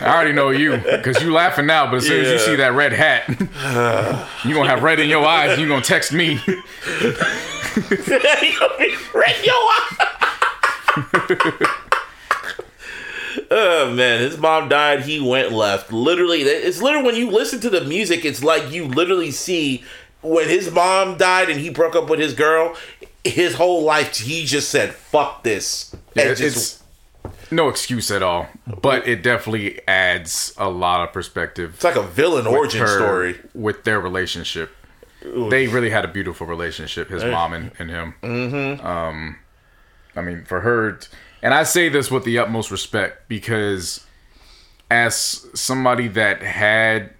I 0.00 0.14
already 0.14 0.32
know 0.32 0.50
you 0.50 0.76
because 0.78 1.22
you 1.22 1.32
laughing 1.32 1.66
now, 1.66 1.86
but 1.90 1.96
as 1.96 2.06
soon 2.06 2.24
as 2.24 2.30
you 2.30 2.38
see 2.38 2.56
that 2.56 2.72
red 2.74 2.92
hat, 2.92 3.28
you 4.44 4.54
gonna 4.54 4.68
have 4.68 4.82
red 4.82 5.00
in 5.00 5.08
your 5.08 5.24
eyes. 5.26 5.52
and 5.52 5.60
You 5.62 5.68
gonna 5.68 5.82
text 5.82 6.12
me. 6.12 6.40
You 7.74 8.58
gonna 8.60 8.76
be 8.78 8.94
red 9.14 9.34
in 9.38 9.44
your 9.44 9.54
eye. 9.54 10.08
Oh 13.50 13.92
man, 13.94 14.20
his 14.20 14.38
mom 14.38 14.68
died. 14.68 15.02
He 15.02 15.20
went 15.20 15.52
left. 15.52 15.92
Literally, 15.92 16.42
it's 16.42 16.80
literally 16.82 17.06
when 17.06 17.16
you 17.16 17.30
listen 17.30 17.60
to 17.60 17.70
the 17.70 17.82
music, 17.82 18.24
it's 18.24 18.42
like 18.44 18.70
you 18.70 18.86
literally 18.86 19.30
see 19.30 19.84
when 20.22 20.48
his 20.48 20.70
mom 20.70 21.16
died 21.16 21.48
and 21.50 21.60
he 21.60 21.70
broke 21.70 21.96
up 21.96 22.08
with 22.08 22.18
his 22.20 22.34
girl. 22.34 22.76
His 23.24 23.54
whole 23.54 23.82
life, 23.82 24.16
he 24.18 24.44
just 24.44 24.68
said 24.70 24.92
"fuck 24.94 25.42
this" 25.44 25.92
and 25.92 26.00
Yeah, 26.16 26.34
just 26.34 26.42
it's 26.42 26.82
no 27.52 27.68
excuse 27.68 28.10
at 28.10 28.22
all, 28.22 28.48
but 28.80 29.06
it 29.06 29.22
definitely 29.22 29.80
adds 29.86 30.52
a 30.56 30.68
lot 30.68 31.06
of 31.06 31.12
perspective. 31.12 31.74
it's 31.74 31.84
like 31.84 31.96
a 31.96 32.02
villain 32.02 32.46
origin 32.46 32.80
her- 32.80 32.86
story. 32.98 33.38
with 33.54 33.84
their 33.84 34.00
relationship. 34.00 34.70
They 35.24 35.68
really 35.68 35.90
had 35.90 36.04
a 36.04 36.08
beautiful 36.08 36.48
relationship, 36.48 37.08
his 37.08 37.22
mom 37.24 37.52
and, 37.52 37.70
and 37.78 37.88
him. 37.90 38.14
Mm-hmm. 38.24 38.84
Um, 38.84 39.36
I 40.16 40.20
mean, 40.20 40.44
for 40.44 40.62
her, 40.62 40.98
and 41.42 41.54
I 41.54 41.62
say 41.62 41.88
this 41.88 42.10
with 42.10 42.24
the 42.24 42.38
utmost 42.38 42.72
respect 42.72 43.28
because, 43.28 44.04
as 44.90 45.46
somebody 45.54 46.08
that 46.08 46.42
had 46.42 47.10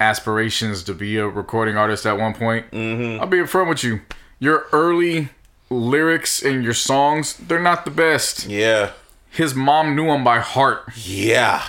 aspirations 0.00 0.82
to 0.84 0.94
be 0.94 1.18
a 1.18 1.28
recording 1.28 1.76
artist 1.76 2.06
at 2.06 2.18
one 2.18 2.32
point, 2.32 2.64
I'll 2.72 3.26
be 3.26 3.38
upfront 3.38 3.68
with 3.68 3.84
you. 3.84 4.00
Your 4.38 4.66
early 4.72 5.28
lyrics 5.70 6.42
and 6.42 6.62
your 6.64 6.74
songs, 6.74 7.36
they're 7.36 7.58
not 7.62 7.84
the 7.84 7.90
best. 7.90 8.46
Yeah, 8.46 8.90
His 9.30 9.54
mom 9.54 9.94
knew 9.96 10.10
him 10.10 10.22
by 10.24 10.40
heart. 10.40 10.84
yeah. 10.96 11.62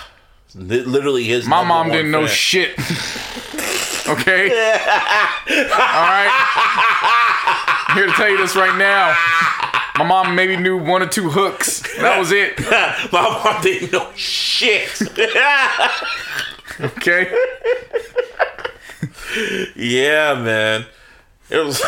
Li- 0.54 0.82
Literally, 0.82 1.24
his 1.24 1.46
My 1.46 1.62
mom 1.64 1.90
didn't 1.90 2.10
know 2.10 2.26
shit. 2.26 2.70
okay? 4.08 4.48
All 4.48 6.06
right? 6.08 6.30
I'm 7.88 7.96
here 7.96 8.06
to 8.06 8.12
tell 8.12 8.28
you 8.30 8.38
this 8.38 8.56
right 8.56 8.76
now. 8.78 9.14
My 9.98 10.04
mom 10.04 10.34
maybe 10.34 10.56
knew 10.56 10.78
one 10.78 11.02
or 11.02 11.06
two 11.08 11.28
hooks. 11.30 11.80
That 11.98 12.18
was 12.18 12.32
it. 12.32 12.58
My 13.12 13.22
mom 13.44 13.62
didn't 13.62 13.92
know 13.92 14.10
shit. 14.14 14.90
Okay? 16.80 17.30
yeah, 19.76 20.34
man. 20.34 20.86
It 21.50 21.58
was 21.64 21.80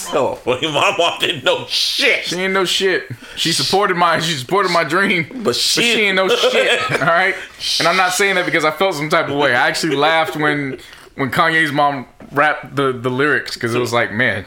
so 0.00 0.34
funny. 0.36 0.66
My 0.72 0.94
mom 0.96 1.18
didn't 1.20 1.44
know 1.44 1.66
shit. 1.66 2.24
She 2.24 2.36
ain't 2.36 2.52
no 2.52 2.64
shit. 2.64 3.08
She 3.36 3.52
supported 3.52 3.96
my 3.96 4.20
she 4.20 4.34
supported 4.34 4.70
my 4.70 4.84
dream. 4.84 5.26
But 5.28 5.44
But 5.44 5.56
she, 5.56 5.82
she 5.82 6.00
ain't 6.02 6.16
no 6.16 6.28
shit. 6.28 6.92
All 6.92 7.06
right? 7.06 7.34
And 7.78 7.88
I'm 7.88 7.96
not 7.96 8.12
saying 8.12 8.36
that 8.36 8.44
because 8.46 8.64
I 8.64 8.70
felt 8.70 8.94
some 8.94 9.08
type 9.08 9.28
of 9.28 9.36
way. 9.36 9.54
I 9.54 9.68
actually 9.68 9.96
laughed 9.96 10.36
when 10.36 10.78
when 11.16 11.30
Kanye's 11.30 11.72
mom 11.72 12.06
rapped 12.32 12.76
the, 12.76 12.92
the 12.92 13.10
lyrics 13.10 13.54
because 13.54 13.74
it 13.74 13.78
was 13.78 13.92
like, 13.92 14.12
man, 14.12 14.46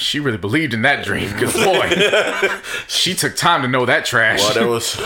she 0.00 0.20
really 0.20 0.38
believed 0.38 0.74
in 0.74 0.82
that 0.82 1.04
dream. 1.04 1.32
Because 1.32 1.54
boy, 1.54 1.88
she 2.88 3.14
took 3.14 3.36
time 3.36 3.62
to 3.62 3.68
know 3.68 3.86
that 3.86 4.04
trash. 4.04 4.40
Well, 4.40 4.54
there 4.54 4.68
was 4.68 4.98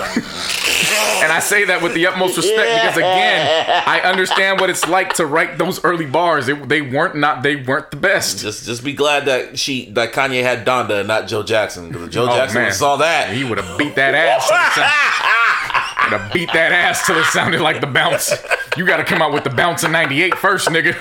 And 1.23 1.33
I 1.33 1.41
say 1.41 1.65
that 1.65 1.83
with 1.83 1.95
the 1.95 2.07
utmost 2.07 2.37
respect 2.37 2.83
because 2.83 2.97
again, 2.97 3.67
I 3.87 4.01
understand 4.01 4.61
what 4.61 4.71
it's 4.71 4.87
like 4.87 5.15
to 5.15 5.27
write 5.27 5.59
those 5.59 5.83
early 5.85 6.07
bars. 6.07 6.47
They, 6.47 6.53
they 6.53 6.83
weren't 6.83 7.17
not 7.17 7.43
they 7.43 7.57
weren't 7.57 7.91
the 7.91 7.97
best. 7.97 8.39
just 8.39 8.67
just 8.67 8.85
be 8.85 8.93
glad 8.93 9.27
that 9.27 9.59
she 9.59 9.91
that 9.91 10.13
Kanye 10.13 10.43
had 10.43 10.67
Donda 10.67 11.01
and 11.01 11.09
not 11.09 11.27
Joe 11.27 11.43
Jackson 11.43 11.89
because 11.89 12.11
Joe 12.11 12.25
oh, 12.25 12.37
Jackson 12.37 12.63
man. 12.63 12.73
saw 12.73 12.97
that. 12.97 13.33
He 13.33 13.45
would 13.45 13.59
have 13.59 13.79
beat 13.79 13.95
that 13.97 14.15
ass. 14.15 14.49
Till 14.49 14.57
it 14.57 14.73
sound- 14.75 16.11
would 16.11 16.21
have 16.21 16.33
beat 16.33 16.53
that 16.53 16.73
ass 16.73 17.07
till 17.07 17.17
it 17.17 17.25
sounded 17.27 17.61
like 17.61 17.81
the 17.81 17.87
bounce. 17.87 18.33
You 18.77 18.87
got 18.87 18.99
to 18.99 19.05
come 19.05 19.23
out 19.23 19.33
with 19.33 19.45
the 19.45 19.51
bounce 19.51 19.85
in 19.85 19.93
'98 19.93 20.35
first, 20.37 20.69
nigga. 20.69 20.95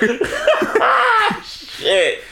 shit. 1.44 2.24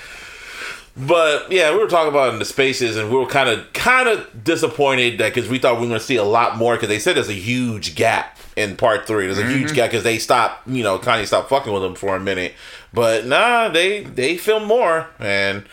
But 0.96 1.52
yeah, 1.52 1.72
we 1.72 1.78
were 1.78 1.88
talking 1.88 2.10
about 2.10 2.34
in 2.34 2.39
the 2.39 2.46
spaces, 2.46 2.98
and 2.98 3.10
we 3.10 3.16
were 3.16 3.26
kind 3.26 3.50
of 3.50 3.72
kind 3.74 4.10
of 4.10 4.44
disappointed 4.44 5.20
that 5.20 5.34
because 5.34 5.50
we 5.50 5.58
thought 5.58 5.76
we 5.76 5.82
were 5.82 5.88
going 5.88 6.00
to 6.00 6.06
see 6.06 6.18
a 6.18 6.24
lot 6.24 6.58
more 6.58 6.76
because 6.76 6.89
they 6.89 7.00
said 7.00 7.16
there's 7.16 7.30
a 7.30 7.34
huge 7.34 7.96
gap 7.96 8.38
in 8.58 8.76
part 8.76 9.08
three. 9.08 9.26
There's 9.26 9.39
a 9.39 9.48
huge 9.48 9.68
mm-hmm. 9.68 9.76
gap 9.76 9.89
because 9.92 10.04
they 10.04 10.20
stopped, 10.20 10.68
you 10.68 10.84
know, 10.84 11.00
Kanye 11.00 11.26
stopped 11.26 11.50
fucking 11.50 11.72
with 11.72 11.82
them 11.82 11.96
for 11.96 12.16
a 12.16 12.20
minute. 12.20 12.54
But 12.94 13.26
nah, 13.26 13.70
they 13.70 14.04
they 14.04 14.38
filmed 14.38 14.68
more, 14.68 15.08
and 15.20 15.64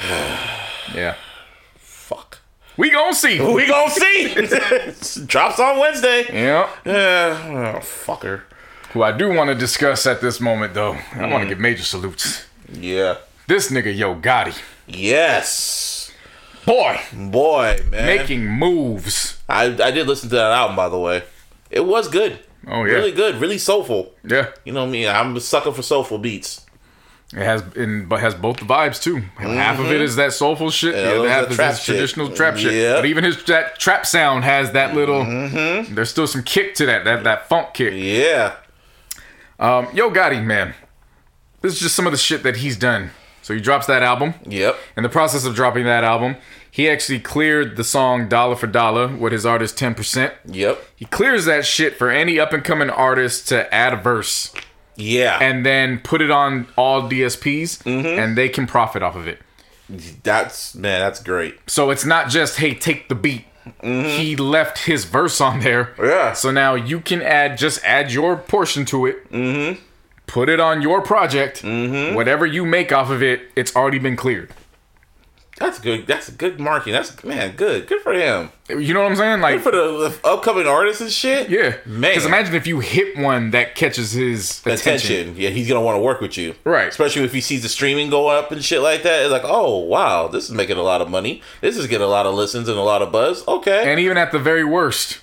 Yeah, 0.94 1.16
fuck, 1.76 2.38
we 2.76 2.90
gonna 2.90 3.14
see. 3.14 3.40
we 3.54 3.66
gonna 3.66 3.90
see. 3.90 5.24
Drops 5.26 5.58
on 5.58 5.78
Wednesday. 5.78 6.26
Yeah. 6.32 6.68
Yeah, 6.84 7.74
oh, 7.76 7.78
fucker. 7.80 8.42
Who 8.92 9.02
I 9.02 9.16
do 9.16 9.32
want 9.32 9.48
to 9.48 9.54
discuss 9.54 10.06
at 10.06 10.20
this 10.20 10.40
moment, 10.40 10.74
though, 10.74 10.98
I 11.14 11.26
want 11.26 11.42
to 11.42 11.46
mm. 11.46 11.48
give 11.48 11.58
major 11.60 11.82
salutes. 11.82 12.46
Yeah. 12.70 13.16
This 13.52 13.70
nigga 13.70 13.94
Yo 13.94 14.14
Gotti, 14.14 14.58
Yes. 14.86 16.10
boy, 16.64 16.98
Boy, 17.12 17.78
man. 17.90 18.06
making 18.06 18.46
moves. 18.48 19.42
I 19.46 19.64
I 19.66 19.90
did 19.90 20.06
listen 20.06 20.30
to 20.30 20.36
that 20.36 20.52
album 20.52 20.74
by 20.74 20.88
the 20.88 20.98
way. 20.98 21.22
It 21.70 21.80
was 21.84 22.08
good. 22.08 22.38
Oh 22.66 22.84
yeah, 22.84 22.94
Really 22.94 23.12
good. 23.12 23.34
Really 23.42 23.58
soulful. 23.58 24.14
yeah. 24.24 24.52
You 24.64 24.72
know 24.72 24.86
me. 24.86 25.06
I'm 25.06 25.36
a 25.36 25.40
sucker 25.40 25.70
for 25.70 25.82
soulful 25.82 26.16
beats. 26.16 26.64
It 27.34 27.40
has 27.42 27.62
in, 27.76 28.06
but 28.06 28.20
has 28.20 28.34
both 28.34 28.56
the 28.56 28.64
vibes 28.64 29.02
too. 29.02 29.18
Half 29.36 29.78
of 29.80 29.92
it 29.92 30.00
is 30.00 30.16
that 30.16 30.32
soulful 30.32 30.70
shit. 30.70 30.94
Yeah, 30.94 31.02
the 31.12 31.18
other 31.18 31.28
half 31.28 31.44
the 31.44 31.50
is 31.50 31.56
trap 31.56 31.70
his 31.72 31.78
shit. 31.80 31.94
traditional 31.96 32.30
trap 32.30 32.56
shit. 32.56 32.72
Yeah. 32.72 32.94
But 32.94 33.04
even 33.04 33.22
his 33.22 33.44
that 33.44 33.78
trap 33.78 34.06
sound 34.06 34.44
has 34.44 34.72
that 34.72 34.94
little. 34.94 35.26
There's 35.26 36.08
still 36.08 36.26
some 36.26 36.42
kick 36.42 36.74
to 36.76 36.86
that. 36.86 37.04
That 37.04 37.22
that 37.24 37.50
funk 37.50 37.74
kick. 37.74 37.92
Yeah. 37.94 38.54
Um, 39.60 39.88
Yo 39.92 40.10
Gotti, 40.10 40.42
man, 40.42 40.74
this 41.60 41.74
is 41.74 41.80
just 41.80 41.94
some 41.94 42.06
of 42.06 42.12
the 42.12 42.18
shit 42.18 42.42
that 42.44 42.56
he's 42.56 42.78
done. 42.78 43.10
So 43.42 43.54
he 43.54 43.60
drops 43.60 43.86
that 43.86 44.02
album. 44.02 44.34
Yep. 44.46 44.76
In 44.96 45.02
the 45.02 45.08
process 45.08 45.44
of 45.44 45.54
dropping 45.54 45.84
that 45.84 46.04
album, 46.04 46.36
he 46.70 46.88
actually 46.88 47.18
cleared 47.20 47.76
the 47.76 47.84
song 47.84 48.28
Dollar 48.28 48.56
for 48.56 48.66
Dollar 48.66 49.08
with 49.08 49.32
his 49.32 49.44
artist 49.44 49.76
10%. 49.76 50.32
Yep. 50.46 50.82
He 50.96 51.04
clears 51.04 51.44
that 51.44 51.66
shit 51.66 51.96
for 51.96 52.08
any 52.10 52.38
up 52.40 52.52
and 52.52 52.62
coming 52.64 52.88
artist 52.88 53.48
to 53.48 53.72
add 53.74 53.92
a 53.92 53.96
verse 53.96 54.52
Yeah. 54.96 55.38
and 55.40 55.66
then 55.66 55.98
put 55.98 56.22
it 56.22 56.30
on 56.30 56.66
all 56.76 57.02
DSPs 57.02 57.82
Mm-hmm. 57.82 58.06
and 58.18 58.38
they 58.38 58.48
can 58.48 58.66
profit 58.66 59.02
off 59.02 59.16
of 59.16 59.26
it. 59.26 59.40
that's 60.22 60.74
man, 60.74 61.00
that's 61.00 61.22
great. 61.22 61.58
So 61.66 61.90
it's 61.90 62.04
not 62.06 62.28
just, 62.30 62.56
hey, 62.58 62.74
take 62.74 63.08
the 63.08 63.14
beat. 63.14 63.44
he 63.82 64.34
left 64.36 64.78
his 64.86 65.04
verse 65.04 65.40
on 65.40 65.60
there. 65.60 65.94
Yeah. 66.02 66.32
So 66.32 66.50
now 66.50 66.74
you 66.74 67.00
can 67.00 67.22
add 67.22 67.58
just 67.58 67.82
add 67.84 68.10
your 68.12 68.36
portion 68.36 68.84
to 68.86 69.06
it. 69.06 69.30
Mm-hmm. 69.30 69.80
Put 70.32 70.48
it 70.48 70.60
on 70.60 70.80
your 70.80 71.02
project. 71.02 71.60
Mm-hmm. 71.60 72.14
Whatever 72.14 72.46
you 72.46 72.64
make 72.64 72.90
off 72.90 73.10
of 73.10 73.22
it, 73.22 73.50
it's 73.54 73.76
already 73.76 73.98
been 73.98 74.16
cleared. 74.16 74.50
That's 75.58 75.78
good. 75.78 76.06
That's 76.06 76.30
a 76.30 76.32
good 76.32 76.58
marketing. 76.58 76.94
That's 76.94 77.22
man, 77.22 77.54
good. 77.54 77.86
Good 77.86 78.00
for 78.00 78.14
him. 78.14 78.50
You 78.70 78.94
know 78.94 79.02
what 79.02 79.10
I'm 79.10 79.16
saying? 79.16 79.42
Like 79.42 79.56
Good 79.56 79.62
for 79.62 79.70
the, 79.72 80.08
the 80.08 80.26
upcoming 80.26 80.66
artists 80.66 81.02
and 81.02 81.12
shit. 81.12 81.50
Yeah, 81.50 81.76
man. 81.84 82.12
Because 82.12 82.24
imagine 82.24 82.54
if 82.54 82.66
you 82.66 82.80
hit 82.80 83.18
one 83.18 83.50
that 83.50 83.74
catches 83.74 84.12
his 84.12 84.60
attention. 84.60 84.94
attention. 84.94 85.36
Yeah, 85.36 85.50
he's 85.50 85.68
gonna 85.68 85.82
want 85.82 85.96
to 85.96 86.00
work 86.00 86.22
with 86.22 86.38
you, 86.38 86.54
Right. 86.64 86.88
Especially 86.88 87.24
if 87.24 87.34
he 87.34 87.42
sees 87.42 87.62
the 87.62 87.68
streaming 87.68 88.08
go 88.08 88.28
up 88.28 88.50
and 88.50 88.64
shit 88.64 88.80
like 88.80 89.02
that. 89.02 89.24
It's 89.24 89.30
like, 89.30 89.44
oh 89.44 89.80
wow, 89.80 90.28
this 90.28 90.44
is 90.44 90.52
making 90.52 90.78
a 90.78 90.82
lot 90.82 91.02
of 91.02 91.10
money. 91.10 91.42
This 91.60 91.76
is 91.76 91.86
getting 91.86 92.06
a 92.06 92.10
lot 92.10 92.24
of 92.24 92.32
listens 92.32 92.70
and 92.70 92.78
a 92.78 92.82
lot 92.82 93.02
of 93.02 93.12
buzz. 93.12 93.46
Okay, 93.46 93.90
And 93.90 94.00
even 94.00 94.16
at 94.16 94.32
the 94.32 94.38
very 94.38 94.64
worst, 94.64 95.20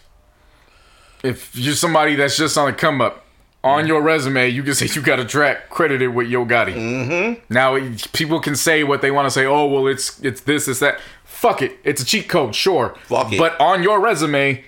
if 1.23 1.55
you're 1.55 1.73
somebody 1.73 2.13
that's 2.15 2.37
just 2.37 2.55
on 2.59 2.69
a 2.69 2.73
come 2.73 3.01
up, 3.01 3.25
on 3.63 3.87
your 3.87 4.01
resume, 4.01 4.49
you 4.49 4.63
can 4.63 4.73
say 4.75 4.87
you 4.87 5.01
got 5.01 5.19
a 5.19 5.25
track 5.25 5.69
credited 5.69 6.13
with 6.13 6.27
Yo 6.27 6.45
Gotti. 6.45 6.73
Mm-hmm. 6.75 7.53
Now 7.53 7.77
people 8.13 8.39
can 8.39 8.55
say 8.55 8.83
what 8.83 9.01
they 9.01 9.11
want 9.11 9.25
to 9.25 9.31
say. 9.31 9.45
Oh 9.45 9.65
well, 9.65 9.87
it's 9.87 10.19
it's 10.21 10.41
this, 10.41 10.67
it's 10.67 10.79
that. 10.79 10.99
Fuck 11.23 11.61
it, 11.61 11.77
it's 11.83 12.01
a 12.01 12.05
cheat 12.05 12.27
code, 12.27 12.53
sure. 12.53 12.95
Fuck 13.03 13.31
it. 13.31 13.37
But 13.37 13.59
on 13.61 13.81
your 13.81 14.01
resume, 14.01 14.63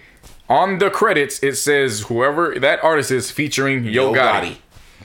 on 0.48 0.78
the 0.78 0.90
credits, 0.90 1.42
it 1.44 1.56
says 1.56 2.02
whoever 2.02 2.58
that 2.60 2.82
artist 2.84 3.12
is 3.12 3.30
featuring 3.32 3.84
Yo, 3.84 3.92
Yo 3.92 4.14
Gotti. 4.14 4.42
Gotti. 4.42 4.58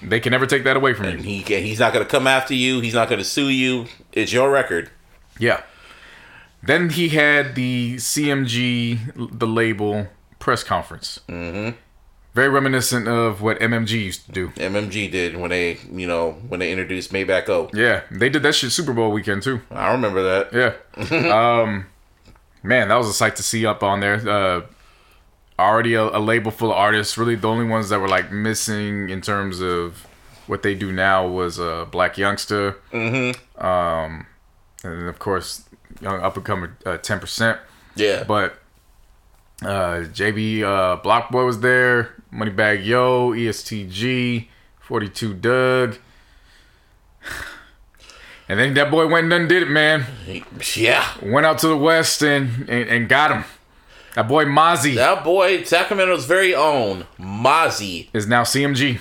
They 0.03 0.21
can 0.21 0.31
never 0.31 0.47
take 0.47 0.65
that 0.65 0.77
away 0.77 0.93
from 0.93 1.07
and 1.07 1.25
you. 1.25 1.43
he 1.43 1.61
he's 1.61 1.81
not 1.81 1.93
gonna 1.93 2.05
come 2.05 2.27
after 2.27 2.55
you. 2.55 2.81
He's 2.81 2.95
not 2.95 3.09
gonna 3.09 3.25
sue 3.25 3.49
you. 3.49 3.87
It's 4.13 4.33
your 4.33 4.51
record. 4.51 4.91
Yeah. 5.39 5.63
Then 6.63 6.91
he 6.91 7.11
had 7.11 7.55
the 7.55 7.97
CMG, 7.97 9.39
the 9.39 9.47
label 9.47 10.09
press 10.39 10.63
conference. 10.65 11.21
Mm-hmm. 11.29 11.77
Very 12.37 12.51
reminiscent 12.51 13.09
of 13.09 13.41
what 13.41 13.59
MMG 13.61 13.93
used 13.93 14.27
to 14.27 14.33
do. 14.33 14.49
MMG 14.49 15.11
did 15.11 15.39
when 15.39 15.49
they, 15.49 15.79
you 15.91 16.07
know, 16.07 16.33
when 16.49 16.61
they 16.61 16.71
introduced 16.71 17.11
Maybach 17.11 17.49
O. 17.49 17.71
Yeah, 17.73 18.03
they 18.11 18.29
did 18.29 18.43
that 18.43 18.55
shit 18.55 18.73
Super 18.73 18.93
Bowl 18.93 19.11
weekend 19.11 19.43
too. 19.43 19.63
I 19.71 19.91
remember 19.93 20.23
that. 20.23 20.53
Yeah. 20.53 21.31
um, 21.63 21.87
man, 22.63 22.89
that 22.89 22.97
was 22.97 23.09
a 23.09 23.15
sight 23.15 23.37
to 23.37 23.43
see 23.43 23.65
up 23.65 23.83
on 23.83 24.01
there. 24.01 24.17
Uh, 24.29 24.67
already 25.59 25.95
a, 25.95 26.03
a 26.03 26.21
label 26.21 26.51
full 26.51 26.73
of 26.73 26.77
artists. 26.77 27.17
Really, 27.17 27.37
the 27.37 27.49
only 27.49 27.65
ones 27.65 27.89
that 27.89 28.01
were 28.01 28.09
like 28.09 28.31
missing 28.31 29.09
in 29.09 29.23
terms 29.23 29.63
of 29.63 30.07
what 30.47 30.63
they 30.63 30.75
do 30.75 30.93
now 30.93 31.27
was 31.27 31.59
uh, 31.59 31.87
Blac 31.91 32.17
Youngsta. 32.17 32.77
Mm-hmm. 32.93 33.67
Um, 33.67 34.27
and 34.85 35.01
then 35.01 35.09
of 35.09 35.19
course, 35.19 35.65
young 36.03 36.21
up 36.21 36.37
and 36.37 36.45
coming 36.45 36.73
Ten 37.01 37.19
Percent. 37.19 37.59
Yeah, 37.95 38.25
But 38.25 38.59
uh, 39.63 40.05
JB 40.13 40.63
uh, 40.65 41.01
Blockboy 41.01 41.47
was 41.47 41.61
there. 41.61 42.16
Moneybag 42.37 42.85
Yo, 42.85 43.31
ESTG, 43.33 44.49
42 44.81 45.35
Doug. 45.35 45.97
And 48.49 48.61
then 48.61 48.75
that 48.75 48.91
boy 48.91 49.09
went 49.09 49.25
and 49.25 49.31
done 49.31 49.49
did 49.49 49.63
it, 49.65 49.71
man. 49.71 50.05
yeah. 50.77 51.07
Went 51.23 51.47
out 51.47 51.59
to 51.61 51.69
the 51.69 51.77
west 51.77 52.23
and, 52.23 52.69
and, 52.69 52.89
and 52.89 53.09
got 53.09 53.33
him. 53.33 53.45
That 54.15 54.29
boy 54.29 54.45
Mozzy 54.45 54.95
That 54.95 55.25
boy, 55.25 55.65
Sacramento's 55.65 56.27
very 56.27 56.55
own 56.55 57.07
Mozzy. 57.19 58.09
is 58.13 58.27
now 58.27 58.45
CMG. 58.45 59.01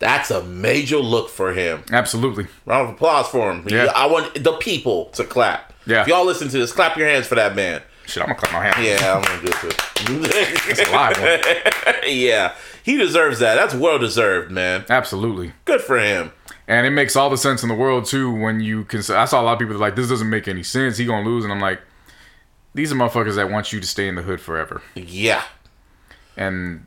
That's 0.00 0.30
a 0.30 0.42
major 0.42 0.98
look 0.98 1.30
for 1.30 1.52
him. 1.54 1.84
Absolutely. 1.90 2.46
Round 2.66 2.88
of 2.88 2.94
applause 2.94 3.28
for 3.28 3.52
him. 3.52 3.64
Yeah. 3.68 3.92
I 3.94 4.06
want 4.06 4.42
the 4.42 4.52
people 4.54 5.06
to 5.12 5.24
clap. 5.24 5.72
Yeah. 5.86 6.02
If 6.02 6.08
y'all 6.08 6.26
listen 6.26 6.48
to 6.48 6.58
this, 6.58 6.72
clap 6.72 6.96
your 6.96 7.08
hands 7.08 7.26
for 7.26 7.36
that 7.36 7.54
man. 7.54 7.80
Shit, 8.06 8.22
I'm 8.22 8.28
gonna 8.28 8.40
cut 8.40 8.52
my 8.52 8.64
hands. 8.64 8.86
Yeah, 8.86 9.16
I'm 9.16 9.22
gonna 9.22 9.40
do 9.40 9.68
it 9.68 9.80
It's 10.70 10.80
too. 10.84 10.90
a 10.90 10.92
live 10.92 11.18
one. 11.20 11.94
yeah, 12.06 12.54
he 12.82 12.96
deserves 12.96 13.38
that. 13.38 13.54
That's 13.54 13.74
well 13.74 13.98
deserved, 13.98 14.50
man. 14.50 14.84
Absolutely. 14.90 15.52
Good 15.64 15.80
for 15.80 15.98
him. 15.98 16.32
And 16.68 16.86
it 16.86 16.90
makes 16.90 17.16
all 17.16 17.28
the 17.30 17.36
sense 17.36 17.62
in 17.62 17.68
the 17.68 17.74
world 17.74 18.04
too 18.06 18.30
when 18.34 18.60
you 18.60 18.84
consider. 18.84 19.18
I 19.18 19.24
saw 19.26 19.40
a 19.40 19.44
lot 19.44 19.54
of 19.54 19.58
people 19.58 19.74
that 19.74 19.80
like, 19.80 19.96
this 19.96 20.08
doesn't 20.08 20.28
make 20.30 20.48
any 20.48 20.62
sense. 20.62 20.96
He 20.98 21.06
gonna 21.06 21.26
lose, 21.26 21.44
and 21.44 21.52
I'm 21.52 21.60
like, 21.60 21.80
these 22.74 22.90
are 22.92 22.94
motherfuckers 22.94 23.36
that 23.36 23.50
want 23.50 23.72
you 23.72 23.80
to 23.80 23.86
stay 23.86 24.08
in 24.08 24.14
the 24.16 24.22
hood 24.22 24.40
forever. 24.40 24.82
Yeah, 24.94 25.44
And 26.36 26.86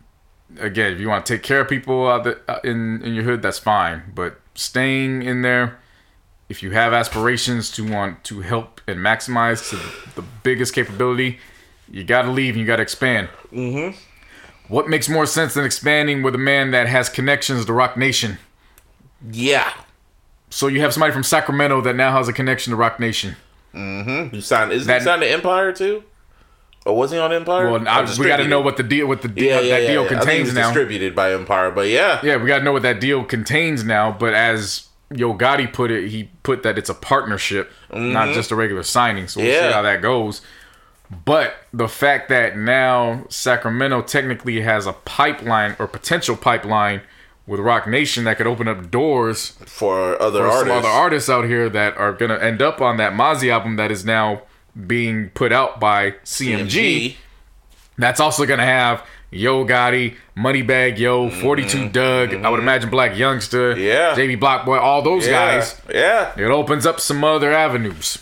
again, 0.60 0.94
if 0.94 1.00
you 1.00 1.08
want 1.10 1.26
to 1.26 1.34
take 1.36 1.44
care 1.44 1.62
of 1.62 1.70
people 1.70 2.08
out 2.08 2.24
the, 2.26 2.40
uh, 2.48 2.60
in 2.64 3.02
in 3.04 3.14
your 3.14 3.24
hood, 3.24 3.42
that's 3.42 3.60
fine. 3.60 4.04
But 4.14 4.40
staying 4.56 5.24
in 5.24 5.42
there, 5.42 5.80
if 6.50 6.64
you 6.64 6.72
have 6.72 6.94
aspirations 6.94 7.72
to 7.72 7.90
want 7.90 8.24
to 8.26 8.42
help 8.42 8.82
and 8.88 9.00
maximize 9.00 9.70
to 9.70 9.76
the, 9.76 10.22
the 10.22 10.28
biggest 10.44 10.74
capability, 10.74 11.40
you 11.90 12.04
got 12.04 12.24
to 12.24 12.32
leave 12.32 12.54
and 12.56 12.62
you 12.62 12.68
got 12.68 12.78
to 12.78 12.82
expand. 12.82 13.30
Mm-hmm. 13.52 13.98
What 14.68 14.90
makes 14.90 15.08
more 15.10 15.26
sense 15.26 15.54
than 15.54 15.66
expanding 15.66 16.24
with 16.24 16.36
a 16.36 16.40
man 16.40 16.72
that 16.72 16.88
has 16.88 17.10
connections 17.10 17.66
to 17.66 17.74
Roc 17.74 17.98
Nation? 17.98 18.38
yeah. 19.32 19.74
So 20.50 20.68
you 20.68 20.80
have 20.80 20.94
somebody 20.94 21.12
from 21.12 21.24
Sacramento 21.24 21.82
that 21.82 21.98
now 21.98 22.14
has 22.14 22.30
a 22.30 22.34
connection 22.34 22.72
to 22.72 22.78
Roc 22.78 23.02
Nation. 23.02 23.36
Mm-hmm. 23.74 24.34
You 24.34 24.40
signed? 24.42 24.72
Is 24.72 24.86
That- 24.86 25.02
he 25.02 25.06
signed 25.06 25.22
to 25.22 25.28
Empire 25.30 25.74
too? 25.74 26.04
Or 26.86 26.96
was 26.96 27.12
he 27.12 27.18
on 27.18 27.34
Empire? 27.34 27.70
Well, 27.70 27.86
I, 27.86 28.04
we 28.18 28.28
got 28.28 28.38
to 28.38 28.48
know 28.48 28.62
what 28.62 28.78
the 28.78 28.84
deal, 28.84 29.08
what 29.08 29.22
the 29.22 29.28
deal, 29.28 29.44
Yeah, 29.44 29.60
yeah, 29.60 29.74
that 29.76 29.82
yeah, 29.82 29.88
deal 29.90 30.02
yeah. 30.04 30.08
I 30.08 30.10
think 30.10 30.12
it 30.22 30.24
contains 30.26 30.54
now. 30.54 30.68
Distributed 30.68 31.14
by 31.16 31.34
Empire, 31.34 31.70
but 31.72 31.90
yeah, 31.90 32.22
Yeah, 32.24 32.38
we 32.38 32.48
got 32.48 32.60
to 32.60 32.64
know 32.64 32.72
what 32.72 32.84
that 32.84 33.02
deal 33.02 33.26
contains 33.26 33.84
now. 33.84 34.10
But 34.14 34.34
as 34.34 34.87
Yo 35.10 35.34
Gotti 35.34 35.72
put 35.72 35.90
it, 35.92 36.10
he 36.10 36.26
put 36.44 36.64
that 36.64 36.78
it's 36.78 36.90
a 36.90 36.94
partnership, 36.94 37.72
not 37.94 38.34
just 38.34 38.52
a 38.52 38.56
regular 38.56 38.84
signing. 38.84 39.28
So 39.28 39.40
we'll 39.42 39.50
Mm-hmm. 39.50 39.64
Yeah. 39.64 39.70
see 39.70 39.74
how 39.74 39.82
that 39.84 40.02
goes. 40.02 40.42
But 41.24 41.56
the 41.74 41.88
fact 41.88 42.28
that 42.30 42.58
now 42.58 43.24
Sacramento 43.30 44.02
technically 44.02 44.60
has 44.62 44.86
a 44.86 44.92
pipeline 44.94 45.76
or 45.80 45.88
potential 45.88 46.36
pipeline 46.36 47.02
with 47.46 47.62
Roc 47.62 47.88
Nation 47.88 48.26
that 48.26 48.36
could 48.36 48.48
open 48.48 48.68
up 48.68 48.92
doors 48.92 49.52
for 49.66 50.22
other 50.22 50.40
for 50.42 50.48
artists. 50.48 50.68
some 50.68 50.78
other 50.78 50.90
artists 50.90 51.30
out 51.30 51.46
here 51.46 51.70
that 51.70 51.96
are 51.96 52.12
gonna 52.12 52.36
end 52.40 52.62
up 52.62 52.82
on 52.82 52.98
that 52.98 53.14
Mozzy 53.14 53.50
album 53.50 53.78
that 53.78 53.90
is 53.90 54.04
now 54.04 54.42
being 54.86 55.30
put 55.30 55.54
out 55.54 55.80
by 55.80 56.12
CMG. 56.26 57.16
That's 57.98 58.20
also 58.20 58.46
gonna 58.46 58.66
have 58.66 59.06
Yo 59.30 59.66
Gotti, 59.66 60.16
Moneybag 60.38 60.98
Yo, 60.98 61.30
42 61.30 61.90
Doug, 61.90 62.34
I 62.34 62.50
would 62.50 62.60
imagine 62.62 62.90
Blac 62.90 63.16
Youngsta, 63.16 63.74
Mm-hmm. 63.74 63.82
Yeah. 63.82 64.16
JB 64.16 64.40
Blockboy, 64.40 64.80
all 64.80 65.02
those 65.02 65.26
Yeah, 65.28 65.32
guys. 65.58 65.82
yeah, 65.94 66.32
It 66.38 66.50
opens 66.50 66.86
up 66.86 67.00
some 67.02 67.24
other 67.24 67.52
avenues. 67.52 68.20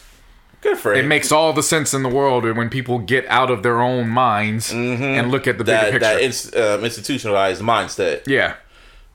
good 0.61 0.77
for 0.79 0.93
It 0.93 1.01
him. 1.01 1.07
makes 1.07 1.31
all 1.31 1.53
the 1.53 1.61
sense 1.61 1.93
in 1.93 2.01
the 2.01 2.09
world 2.09 2.43
when 2.43 2.69
people 2.69 2.97
get 2.97 3.23
out 3.27 3.51
of 3.51 3.61
their 3.61 3.81
own 3.81 4.09
minds 4.09 4.71
and 4.71 5.29
look 5.29 5.45
at 5.47 5.59
the 5.59 5.63
bigger 5.63 5.77
Mm-hmm. 5.77 5.91
picture. 5.91 5.99
that 5.99 6.21
ins- 6.21 6.55
um, 6.55 6.83
institutionalized 6.83 7.61
mindset. 7.61 8.21
yeah. 8.27 8.55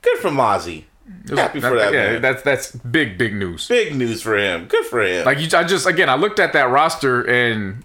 Good 0.01 0.17
for 0.19 0.29
Mozzy. 0.31 0.85
Happy 1.29 1.59
for 1.59 1.75
that, 1.77 1.91
yeah, 1.93 2.11
man. 2.13 2.21
that's 2.21 2.41
that's 2.41 2.71
big, 2.71 3.17
big 3.17 3.33
news. 3.35 3.67
Big 3.67 3.93
news 3.95 4.21
for 4.21 4.37
him. 4.37 4.65
Good 4.67 4.85
for 4.85 5.03
him. 5.03 5.25
Like 5.25 5.39
you, 5.39 5.47
I 5.55 5.63
just 5.65 5.85
again, 5.85 6.09
I 6.09 6.15
looked 6.15 6.39
at 6.39 6.53
that 6.53 6.69
roster 6.71 7.21
and 7.21 7.83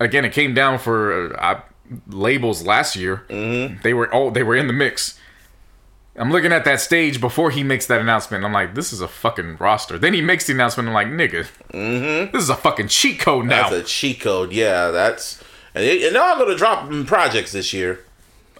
again, 0.00 0.24
it 0.24 0.32
came 0.32 0.54
down 0.54 0.78
for 0.78 1.36
uh, 1.36 1.38
I, 1.38 1.62
labels 2.08 2.64
last 2.64 2.96
year. 2.96 3.24
Mm-hmm. 3.28 3.82
They 3.82 3.94
were 3.94 4.12
oh, 4.14 4.30
they 4.30 4.42
were 4.42 4.56
in 4.56 4.66
the 4.66 4.72
mix. 4.72 5.18
I'm 6.16 6.32
looking 6.32 6.52
at 6.52 6.64
that 6.64 6.80
stage 6.80 7.20
before 7.20 7.52
he 7.52 7.62
makes 7.62 7.86
that 7.86 8.00
announcement. 8.00 8.44
I'm 8.44 8.52
like, 8.52 8.74
this 8.74 8.92
is 8.92 9.00
a 9.00 9.06
fucking 9.06 9.56
roster. 9.58 9.98
Then 9.98 10.14
he 10.14 10.20
makes 10.20 10.48
the 10.48 10.52
announcement. 10.52 10.88
I'm 10.88 10.94
like, 10.94 11.06
nigga, 11.06 11.46
this 12.32 12.42
is 12.42 12.50
a 12.50 12.56
fucking 12.56 12.88
cheat 12.88 13.20
code 13.20 13.46
now. 13.46 13.70
that's 13.70 13.84
a 13.84 13.88
cheat 13.88 14.20
code. 14.20 14.52
Yeah, 14.52 14.90
that's 14.90 15.40
and, 15.74 15.84
they, 15.84 16.10
they're 16.10 16.20
all 16.20 16.36
going 16.36 16.50
to 16.50 16.56
drop 16.56 16.90
projects 17.06 17.52
this 17.52 17.72
year. 17.72 18.04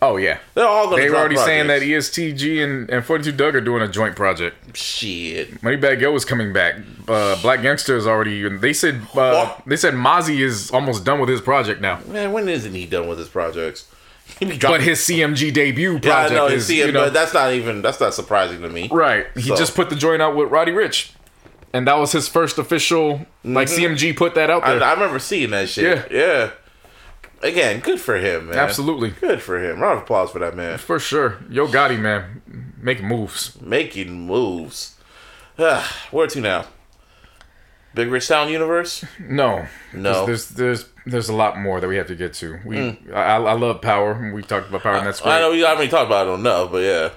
Oh 0.00 0.16
yeah, 0.16 0.38
They're 0.54 0.66
all 0.66 0.86
going 0.86 0.98
to. 0.98 1.02
they 1.02 1.10
were 1.10 1.16
already 1.16 1.36
saying 1.36 1.66
that. 1.68 1.82
ESTG 1.82 2.62
and, 2.62 2.88
and 2.88 3.04
42 3.04 3.32
Doug 3.32 3.56
are 3.56 3.60
doing 3.60 3.82
a 3.82 3.88
joint 3.88 4.14
project. 4.14 4.76
Shit. 4.76 5.60
Moneybag 5.60 6.00
Yo 6.00 6.14
is 6.14 6.24
coming 6.24 6.52
back. 6.52 6.76
Uh, 7.08 7.34
Blac 7.42 7.62
Youngsta 7.62 7.96
is 7.96 8.06
already. 8.06 8.48
They 8.48 8.72
said 8.72 9.00
uh, 9.16 9.54
they 9.66 9.76
said 9.76 9.94
Mozzy 9.94 10.38
is 10.40 10.70
almost 10.70 11.04
done 11.04 11.18
with 11.18 11.28
his 11.28 11.40
project 11.40 11.80
now. 11.80 12.00
Man, 12.06 12.32
when 12.32 12.48
isn't 12.48 12.74
he 12.74 12.86
done 12.86 13.08
with 13.08 13.18
his 13.18 13.28
projects? 13.28 13.90
But 14.40 14.82
his 14.82 15.00
CMG 15.00 15.52
debut 15.52 15.92
yeah, 15.92 15.96
I 15.96 16.00
project 16.00 16.32
know. 16.34 16.46
is, 16.48 16.68
it, 16.70 16.76
you 16.86 16.92
know, 16.92 17.08
that's 17.10 17.32
not 17.34 17.52
even. 17.54 17.82
That's 17.82 17.98
not 17.98 18.12
surprising 18.14 18.60
to 18.62 18.68
me. 18.68 18.88
right. 18.92 19.26
He 19.34 19.40
So- 19.42 19.56
just 19.56 19.74
put 19.74 19.90
the 19.90 19.96
joint 19.96 20.20
out 20.22 20.36
with 20.36 20.50
Roddy 20.50 20.70
Ricch, 20.70 21.12
and 21.72 21.88
that 21.88 21.94
was 21.98 22.12
his 22.12 22.28
first 22.28 22.58
official. 22.58 23.26
Like 23.42 23.68
CMG 23.68 24.14
put 24.16 24.34
that 24.36 24.50
out 24.50 24.62
I, 24.64 24.74
there. 24.74 24.84
I 24.84 24.92
remember 24.92 25.18
seeing 25.18 25.50
that 25.50 25.70
shit. 25.70 26.08
Yeah. 26.12 26.16
Yeah. 26.16 26.50
Again, 27.42 27.80
good 27.80 28.00
for 28.00 28.16
him, 28.16 28.48
man. 28.48 28.58
Absolutely, 28.58 29.10
Good 29.10 29.40
for 29.40 29.62
him. 29.62 29.80
Round 29.80 29.98
of 29.98 30.02
applause 30.04 30.30
for 30.30 30.40
that 30.40 30.56
man. 30.56 30.76
for 30.78 30.98
sure. 30.98 31.38
Yo 31.48 31.68
Gotti, 31.68 31.98
man, 31.98 32.74
making 32.80 33.06
moves. 33.06 33.60
Making 33.60 34.26
moves. 34.26 34.96
Ah, 35.58 36.08
Where 36.10 36.26
to 36.26 36.40
now? 36.40 36.66
Big 37.94 38.08
Rich 38.10 38.26
Sound 38.26 38.50
Universe? 38.50 39.04
No, 39.20 39.66
No. 39.92 40.26
There's 40.26 40.48
there's 40.50 40.86
there's 41.06 41.28
a 41.28 41.32
lot 41.32 41.58
more 41.58 41.80
that 41.80 41.88
we 41.88 41.96
have 41.96 42.06
to 42.08 42.14
get 42.14 42.34
to. 42.34 42.58
We 42.64 42.98
I, 43.12 43.36
I 43.36 43.52
love 43.54 43.80
power. 43.80 44.30
We 44.32 44.42
talked 44.42 44.68
about 44.68 44.82
power, 44.82 44.96
and 44.96 45.06
that's 45.06 45.20
Hmm. 45.20 45.28
I 45.28 45.40
know 45.40 45.52
we 45.52 45.60
haven't 45.60 45.88
talked 45.90 46.06
about 46.06 46.28
it 46.28 46.32
enough, 46.32 46.70
but 46.70 46.82
yeah. 46.82 47.10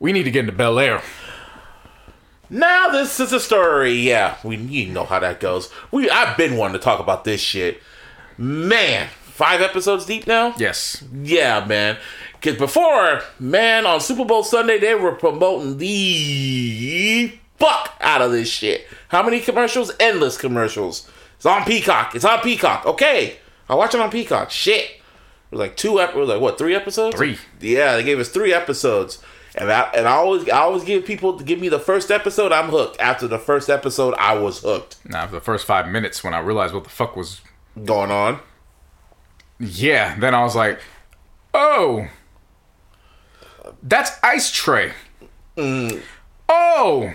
We 0.00 0.12
need 0.12 0.24
to 0.24 0.30
get 0.30 0.40
into 0.40 0.52
Bel 0.52 0.78
Air. 0.78 1.02
Now 2.50 2.88
this 2.88 3.20
is 3.20 3.32
a 3.32 3.40
story. 3.40 3.92
Yeah, 3.92 4.36
we 4.44 4.56
you 4.56 4.92
know 4.92 5.04
how 5.04 5.18
that 5.18 5.40
goes. 5.40 5.70
We 5.90 6.08
I've 6.10 6.36
been 6.36 6.56
wanting 6.56 6.78
to 6.78 6.84
talk 6.84 7.00
about 7.00 7.24
this 7.24 7.40
shit. 7.40 7.80
Man, 8.36 9.08
five 9.34 9.60
episodes 9.60 10.06
deep 10.06 10.26
now. 10.26 10.54
Yes. 10.56 11.02
Yeah, 11.12 11.64
man. 11.66 11.98
Because 12.34 12.56
before, 12.56 13.22
man, 13.40 13.84
on 13.84 14.00
Super 14.00 14.24
Bowl 14.24 14.44
Sunday, 14.44 14.78
they 14.78 14.94
were 14.94 15.12
promoting 15.12 15.78
the 15.78 17.32
fuck 17.58 17.96
out 18.00 18.22
of 18.22 18.30
this 18.30 18.48
shit. 18.48 18.86
How 19.08 19.22
many 19.22 19.40
commercials? 19.40 19.92
Endless 19.98 20.36
commercials. 20.36 21.10
It's 21.36 21.46
on 21.46 21.64
Peacock. 21.64 22.14
It's 22.14 22.24
on 22.24 22.40
Peacock. 22.40 22.86
Okay. 22.86 23.36
I 23.68 23.74
watch 23.74 23.94
it 23.94 24.00
on 24.00 24.10
Peacock. 24.10 24.50
Shit. 24.50 24.84
It 24.84 25.00
was 25.50 25.60
like 25.60 25.76
two 25.76 26.00
episodes. 26.00 26.28
like 26.28 26.40
what, 26.40 26.56
three 26.56 26.74
episodes? 26.74 27.16
Three. 27.16 27.38
Yeah, 27.60 27.96
they 27.96 28.04
gave 28.04 28.20
us 28.20 28.28
three 28.28 28.52
episodes. 28.52 29.22
And 29.56 29.70
I 29.70 29.82
and 29.94 30.08
I 30.08 30.12
always 30.12 30.48
I 30.48 30.58
always 30.58 30.82
give 30.82 31.04
people 31.04 31.38
to 31.38 31.44
give 31.44 31.60
me 31.60 31.68
the 31.68 31.78
first 31.78 32.10
episode, 32.10 32.50
I'm 32.50 32.70
hooked. 32.70 33.00
After 33.00 33.28
the 33.28 33.38
first 33.38 33.70
episode, 33.70 34.14
I 34.18 34.34
was 34.36 34.58
hooked. 34.60 34.96
Now, 35.06 35.26
for 35.28 35.34
the 35.34 35.40
first 35.40 35.64
five 35.64 35.88
minutes, 35.88 36.24
when 36.24 36.34
I 36.34 36.40
realized 36.40 36.74
what 36.74 36.82
the 36.84 36.90
fuck 36.90 37.14
was, 37.14 37.40
Going 37.84 38.10
on. 38.10 38.38
Yeah, 39.58 40.18
then 40.18 40.34
I 40.34 40.42
was 40.42 40.56
like, 40.56 40.80
oh, 41.52 42.08
that's 43.82 44.12
Ice 44.22 44.50
Tray. 44.50 44.92
Oh, 45.56 47.14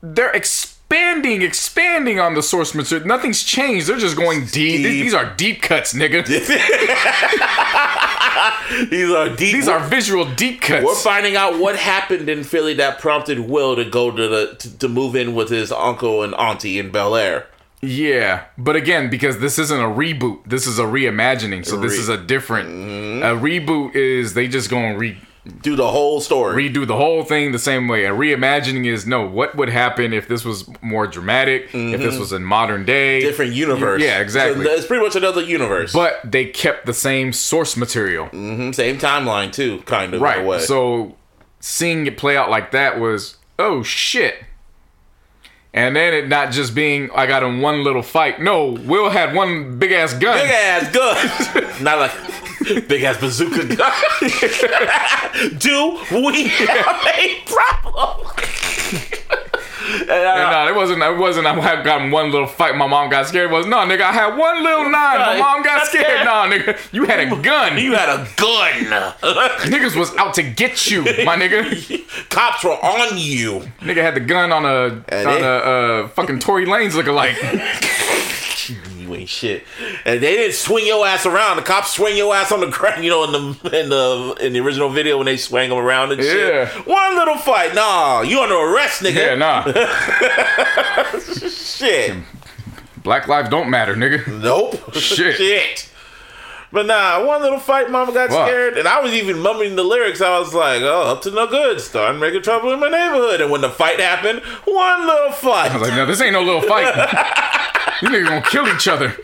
they're 0.00 0.30
expanding, 0.30 1.42
expanding 1.42 2.18
on 2.18 2.34
the 2.34 2.42
source 2.42 2.74
material. 2.74 3.06
Nothing's 3.06 3.42
changed. 3.42 3.88
They're 3.88 3.98
just 3.98 4.16
going 4.16 4.46
deep. 4.46 4.82
Deep. 4.82 4.84
These 5.02 5.14
are 5.14 5.34
deep 5.34 5.62
cuts, 5.62 5.92
nigga. 5.92 6.26
These 8.90 9.10
are 9.10 9.28
deep 9.28 9.52
These 9.52 9.68
are 9.68 9.80
visual 9.80 10.24
deep 10.34 10.60
cuts. 10.60 10.84
We're 10.84 10.94
finding 10.94 11.36
out 11.36 11.58
what 11.58 11.76
happened 11.76 12.28
in 12.28 12.44
Philly 12.44 12.74
that 12.74 13.00
prompted 13.00 13.40
Will 13.40 13.76
to 13.76 13.84
go 13.84 14.10
to 14.10 14.28
the 14.28 14.56
to, 14.58 14.78
to 14.78 14.88
move 14.88 15.16
in 15.16 15.34
with 15.34 15.50
his 15.50 15.72
uncle 15.72 16.22
and 16.22 16.34
auntie 16.34 16.78
in 16.78 16.90
Bel 16.90 17.16
Air. 17.16 17.46
Yeah, 17.80 18.44
but 18.56 18.74
again, 18.74 19.08
because 19.08 19.38
this 19.38 19.58
isn't 19.58 19.78
a 19.80 19.84
reboot, 19.84 20.40
this 20.46 20.66
is 20.66 20.78
a 20.80 20.84
reimagining. 20.84 21.64
So 21.64 21.76
this 21.76 21.92
Re- 21.92 21.98
is 21.98 22.08
a 22.08 22.16
different. 22.16 22.68
A 23.22 23.36
reboot 23.36 23.94
is 23.94 24.34
they 24.34 24.48
just 24.48 24.68
go 24.68 24.78
and 24.78 24.98
re 24.98 25.16
Do 25.62 25.76
the 25.76 25.86
whole 25.88 26.20
story. 26.20 26.68
redo 26.68 26.84
the 26.86 26.96
whole 26.96 27.22
thing 27.22 27.52
the 27.52 27.58
same 27.58 27.86
way. 27.86 28.04
A 28.04 28.10
reimagining 28.10 28.84
is 28.84 29.06
no, 29.06 29.24
what 29.24 29.54
would 29.54 29.68
happen 29.68 30.12
if 30.12 30.26
this 30.26 30.44
was 30.44 30.68
more 30.82 31.06
dramatic, 31.06 31.68
if 31.72 32.00
this 32.00 32.18
was 32.18 32.32
in 32.32 32.42
modern 32.44 32.84
day, 32.84 33.20
Different 33.20 33.52
universe. 33.54 34.02
Yeah, 34.02 34.18
exactly. 34.18 34.64
So 34.64 34.70
it's 34.72 34.86
pretty 34.86 35.04
much 35.04 35.14
another 35.14 35.42
universe. 35.42 35.92
but 35.92 36.20
they 36.24 36.46
kept 36.46 36.84
the 36.84 36.92
same 36.94 37.32
source 37.32 37.76
material, 37.76 38.26
Mhm, 38.30 38.74
same 38.74 38.98
timeline 38.98 39.52
too, 39.52 39.82
kind 39.86 40.14
of 40.14 40.20
in 40.20 40.26
a 40.26 40.42
way. 40.42 40.56
right? 40.56 40.60
So 40.60 41.14
seeing 41.60 42.06
it 42.08 42.16
play 42.18 42.36
out 42.36 42.50
like 42.50 42.72
that 42.72 42.98
was 42.98 43.36
oh 43.58 43.84
shit. 43.84 44.34
And 45.78 45.94
then 45.94 46.12
it 46.12 46.26
not 46.28 46.50
just 46.50 46.74
being 46.74 47.08
I 47.14 47.26
got 47.28 47.44
in 47.44 47.60
one 47.60 47.84
little 47.84 48.02
fight. 48.02 48.40
No, 48.40 48.70
Will 48.70 49.10
had 49.10 49.32
one 49.32 49.78
big 49.78 49.92
ass 49.92 50.12
gun. 50.12 50.36
big 50.36 50.50
ass 50.50 50.90
gun, 50.90 51.82
not 51.84 51.98
like 52.00 52.88
big 52.88 53.04
ass 53.04 53.16
bazooka 53.18 53.76
gun. 53.76 53.92
Do 55.58 55.96
we 56.10 56.48
have 56.48 57.06
a 57.16 57.38
problem? 57.46 58.26
And, 60.10 60.26
uh, 60.40 60.64
no, 60.64 60.70
it 60.72 60.74
wasn't. 60.76 61.02
It 61.02 61.16
wasn't. 61.16 61.46
I 61.46 61.54
had 61.60 61.84
gotten 61.84 62.10
one 62.10 62.30
little 62.30 62.46
fight. 62.46 62.74
My 62.76 62.86
mom 62.86 63.10
got 63.10 63.26
scared. 63.26 63.50
It 63.50 63.54
was 63.54 63.66
no, 63.66 63.78
nigga. 63.78 64.02
I 64.02 64.12
had 64.12 64.36
one 64.36 64.62
little 64.62 64.84
nine. 64.84 65.18
My 65.18 65.38
mom 65.38 65.62
got 65.62 65.86
scared. 65.86 66.24
No, 66.24 66.48
nigga. 66.50 66.78
You 66.92 67.04
had 67.04 67.20
a 67.20 67.36
gun. 67.42 67.78
you 67.78 67.94
had 67.94 68.08
a 68.08 68.26
gun. 68.36 68.72
Niggas 69.70 69.96
was 69.96 70.14
out 70.16 70.34
to 70.34 70.42
get 70.42 70.90
you, 70.90 71.02
my 71.24 71.36
nigga. 71.36 72.28
Cops 72.30 72.64
were 72.64 72.70
on 72.72 73.16
you. 73.18 73.60
Nigga 73.80 74.02
had 74.02 74.14
the 74.14 74.20
gun 74.20 74.52
on 74.52 74.64
a 74.64 75.02
And 75.08 75.28
on 75.28 75.34
they- 75.34 75.42
a 75.42 76.04
uh, 76.04 76.08
fucking 76.08 76.38
Tory 76.40 76.66
Lanez 76.66 76.92
lookalike. 77.00 77.36
You 79.08 79.14
ain't 79.14 79.28
shit. 79.28 79.64
And 80.04 80.22
they 80.22 80.36
didn't 80.36 80.54
swing 80.54 80.86
your 80.86 81.06
ass 81.06 81.24
around. 81.24 81.56
The 81.56 81.62
cops 81.62 81.94
swing 81.94 82.16
your 82.16 82.34
ass 82.34 82.52
on 82.52 82.60
the 82.60 82.66
ground. 82.70 83.02
You 83.04 83.10
know, 83.10 83.24
in 83.24 83.32
the 83.32 83.80
in 83.80 83.88
the 83.88 84.36
in 84.40 84.52
the 84.52 84.60
original 84.60 84.90
video 84.90 85.16
when 85.16 85.26
they 85.26 85.36
swang 85.36 85.70
them 85.70 85.78
around 85.78 86.12
and 86.12 86.22
shit. 86.22 86.54
Yeah. 86.54 86.68
One 86.82 87.16
little 87.16 87.36
fight. 87.38 87.74
Nah, 87.74 88.22
you 88.22 88.40
under 88.40 88.54
arrest, 88.54 89.02
nigga. 89.02 89.14
Yeah, 89.14 89.34
nah. 89.34 89.62
Shit. 91.48 92.16
Black 93.02 93.28
lives 93.28 93.48
don't 93.48 93.70
matter, 93.70 93.94
nigga. 93.94 94.26
Nope. 94.42 94.94
Shit. 94.94 95.36
Shit. 95.36 95.90
But 96.70 96.84
nah, 96.86 97.24
one 97.24 97.40
little 97.40 97.58
fight, 97.58 97.90
mama 97.90 98.12
got 98.12 98.30
scared, 98.30 98.76
and 98.76 98.86
I 98.86 99.00
was 99.00 99.14
even 99.14 99.38
mumbling 99.38 99.74
the 99.76 99.84
lyrics. 99.84 100.20
I 100.20 100.38
was 100.38 100.52
like, 100.52 100.82
"Oh, 100.82 101.12
up 101.12 101.22
to 101.22 101.30
no 101.30 101.46
good, 101.46 101.80
starting 101.80 102.20
making 102.20 102.42
trouble 102.42 102.72
in 102.72 102.80
my 102.80 102.90
neighborhood." 102.90 103.40
And 103.40 103.50
when 103.50 103.62
the 103.62 103.70
fight 103.70 103.98
happened, 104.00 104.40
one 104.66 105.06
little 105.06 105.32
fight. 105.32 105.70
I 105.70 105.78
was 105.78 105.88
like, 105.88 105.96
no, 105.96 106.04
this 106.04 106.20
ain't 106.20 106.34
no 106.34 106.42
little 106.42 106.60
fight. 106.60 106.94
you 108.02 108.08
niggas 108.10 108.28
gonna 108.28 108.42
kill 108.42 108.68
each 108.68 108.86
other. 108.86 109.16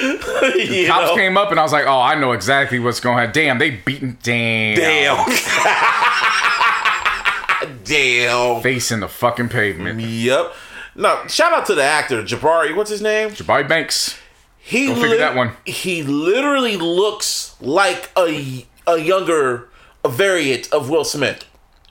you 0.00 0.86
Cops 0.86 1.10
know? 1.10 1.14
came 1.14 1.36
up 1.36 1.50
and 1.50 1.60
I 1.60 1.62
was 1.62 1.72
like, 1.72 1.86
oh, 1.86 2.00
I 2.00 2.14
know 2.18 2.32
exactly 2.32 2.78
what's 2.78 3.00
going 3.00 3.18
on. 3.18 3.32
Damn, 3.32 3.58
they 3.58 3.70
beating. 3.70 4.16
Damn. 4.22 4.76
Damn. 4.76 5.26
Damn. 7.84 8.62
Face 8.62 8.90
in 8.90 9.00
the 9.00 9.08
fucking 9.08 9.50
pavement. 9.50 10.00
Yep. 10.00 10.54
No, 10.96 11.22
shout 11.28 11.52
out 11.52 11.66
to 11.66 11.74
the 11.74 11.82
actor 11.82 12.22
Jabari. 12.22 12.74
What's 12.74 12.90
his 12.90 13.02
name? 13.02 13.30
Jabari 13.30 13.68
Banks. 13.68 14.18
He 14.66 14.88
Go 14.88 14.96
figure 14.96 15.18
that 15.18 15.36
one. 15.36 15.52
He 15.64 16.02
literally 16.02 16.76
looks 16.76 17.54
like 17.60 18.10
a 18.18 18.66
a 18.84 18.98
younger 18.98 19.68
a 20.04 20.08
variant 20.08 20.72
of 20.72 20.90
Will 20.90 21.04
Smith. 21.04 21.44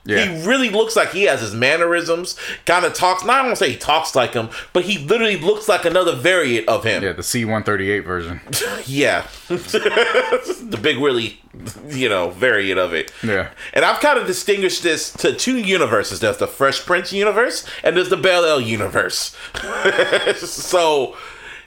Yeah. 0.06 0.24
He 0.24 0.46
really 0.46 0.70
looks 0.70 0.94
like 0.94 1.10
he 1.10 1.24
has 1.24 1.40
his 1.40 1.54
mannerisms. 1.54 2.36
Kind 2.64 2.84
of 2.84 2.94
talks. 2.94 3.24
Not 3.24 3.44
I 3.44 3.46
don't 3.46 3.56
say 3.56 3.70
he 3.70 3.76
talks 3.76 4.14
like 4.14 4.34
him, 4.34 4.50
but 4.72 4.84
he 4.84 4.98
literally 4.98 5.36
looks 5.36 5.68
like 5.68 5.84
another 5.84 6.14
variant 6.14 6.68
of 6.68 6.84
him. 6.84 7.02
Yeah, 7.02 7.12
the 7.12 7.22
C-138 7.22 8.04
version. 8.04 8.40
Yeah. 8.86 9.26
the 9.48 10.78
big 10.80 10.98
Willie, 10.98 11.40
you 11.88 12.08
know, 12.08 12.30
variant 12.30 12.78
of 12.78 12.92
it. 12.94 13.10
Yeah. 13.22 13.50
And 13.72 13.84
I've 13.84 14.00
kind 14.00 14.18
of 14.18 14.26
distinguished 14.26 14.82
this 14.82 15.12
to 15.14 15.34
two 15.34 15.58
universes. 15.58 16.20
There's 16.20 16.36
the 16.36 16.46
Fresh 16.46 16.86
Prince 16.86 17.12
universe 17.12 17.66
and 17.82 17.96
there's 17.96 18.10
the 18.10 18.16
Bel 18.16 18.44
El 18.44 18.60
universe. 18.60 19.36
so, 20.36 21.16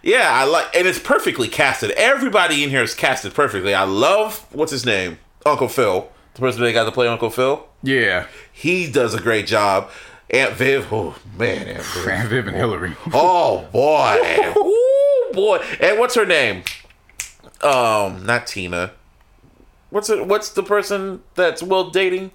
yeah, 0.01 0.29
I 0.31 0.45
like, 0.45 0.75
and 0.75 0.87
it's 0.87 0.99
perfectly 0.99 1.47
casted. 1.47 1.91
Everybody 1.91 2.63
in 2.63 2.69
here 2.69 2.83
is 2.83 2.93
casted 2.93 3.33
perfectly. 3.33 3.73
I 3.73 3.83
love, 3.83 4.45
what's 4.51 4.71
his 4.71 4.85
name? 4.85 5.19
Uncle 5.45 5.67
Phil. 5.67 6.09
The 6.35 6.39
person 6.39 6.61
they 6.61 6.73
got 6.73 6.85
to 6.85 6.91
play 6.91 7.07
Uncle 7.07 7.29
Phil. 7.29 7.67
Yeah. 7.83 8.27
He 8.51 8.91
does 8.91 9.13
a 9.13 9.21
great 9.21 9.47
job. 9.47 9.89
Aunt 10.31 10.53
Viv, 10.53 10.87
oh 10.91 11.15
man, 11.37 11.67
Aunt 11.67 11.83
Viv. 11.83 12.05
Van 12.05 12.27
Viv 12.27 12.47
and 12.47 12.55
Hillary. 12.55 12.95
Oh 13.13 13.67
boy. 13.71 14.17
oh 14.55 15.31
boy. 15.33 15.57
And 15.79 15.97
what's 15.99 16.15
her 16.15 16.25
name? 16.25 16.63
Um, 17.61 18.25
not 18.25 18.47
Tina. 18.47 18.91
What's 19.89 20.09
it 20.09 20.27
what's 20.27 20.49
the 20.49 20.61
person 20.63 21.23
that's 21.33 21.63
well 21.63 21.89
dating? 21.89 22.31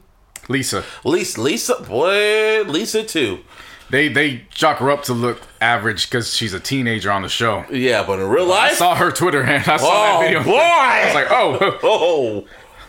Lisa. 0.49 0.85
Lisa 1.05 1.41
Lisa 1.41 1.83
boy, 1.83 2.63
Lisa 2.65 3.05
too. 3.05 3.45
They 3.91 4.09
they 4.09 4.47
chalk 4.51 4.79
her 4.79 4.91
up 4.91 5.05
to 5.05 5.13
look 5.13 5.43
average 5.61 6.09
because 6.11 6.35
she's 6.35 6.55
a 6.55 6.61
teenager 6.61 7.11
on 7.11 7.23
the 7.23 7.29
show. 7.29 7.65
Yeah, 7.71 8.05
but 8.07 8.19
in 8.19 8.29
real 8.29 8.47
life, 8.47 8.73
I 8.73 8.75
saw 8.75 8.95
her 8.95 9.11
Twitter 9.11 9.43
and 9.45 9.67
I 9.69 9.77
saw 9.77 9.87
oh 9.87 10.21
that 10.21 10.27
video. 10.27 10.43
boy. 10.45 10.59
I 10.59 11.05
was 11.07 11.15
like, 11.15 11.27
oh, 11.31 11.59
oh, 11.83 12.47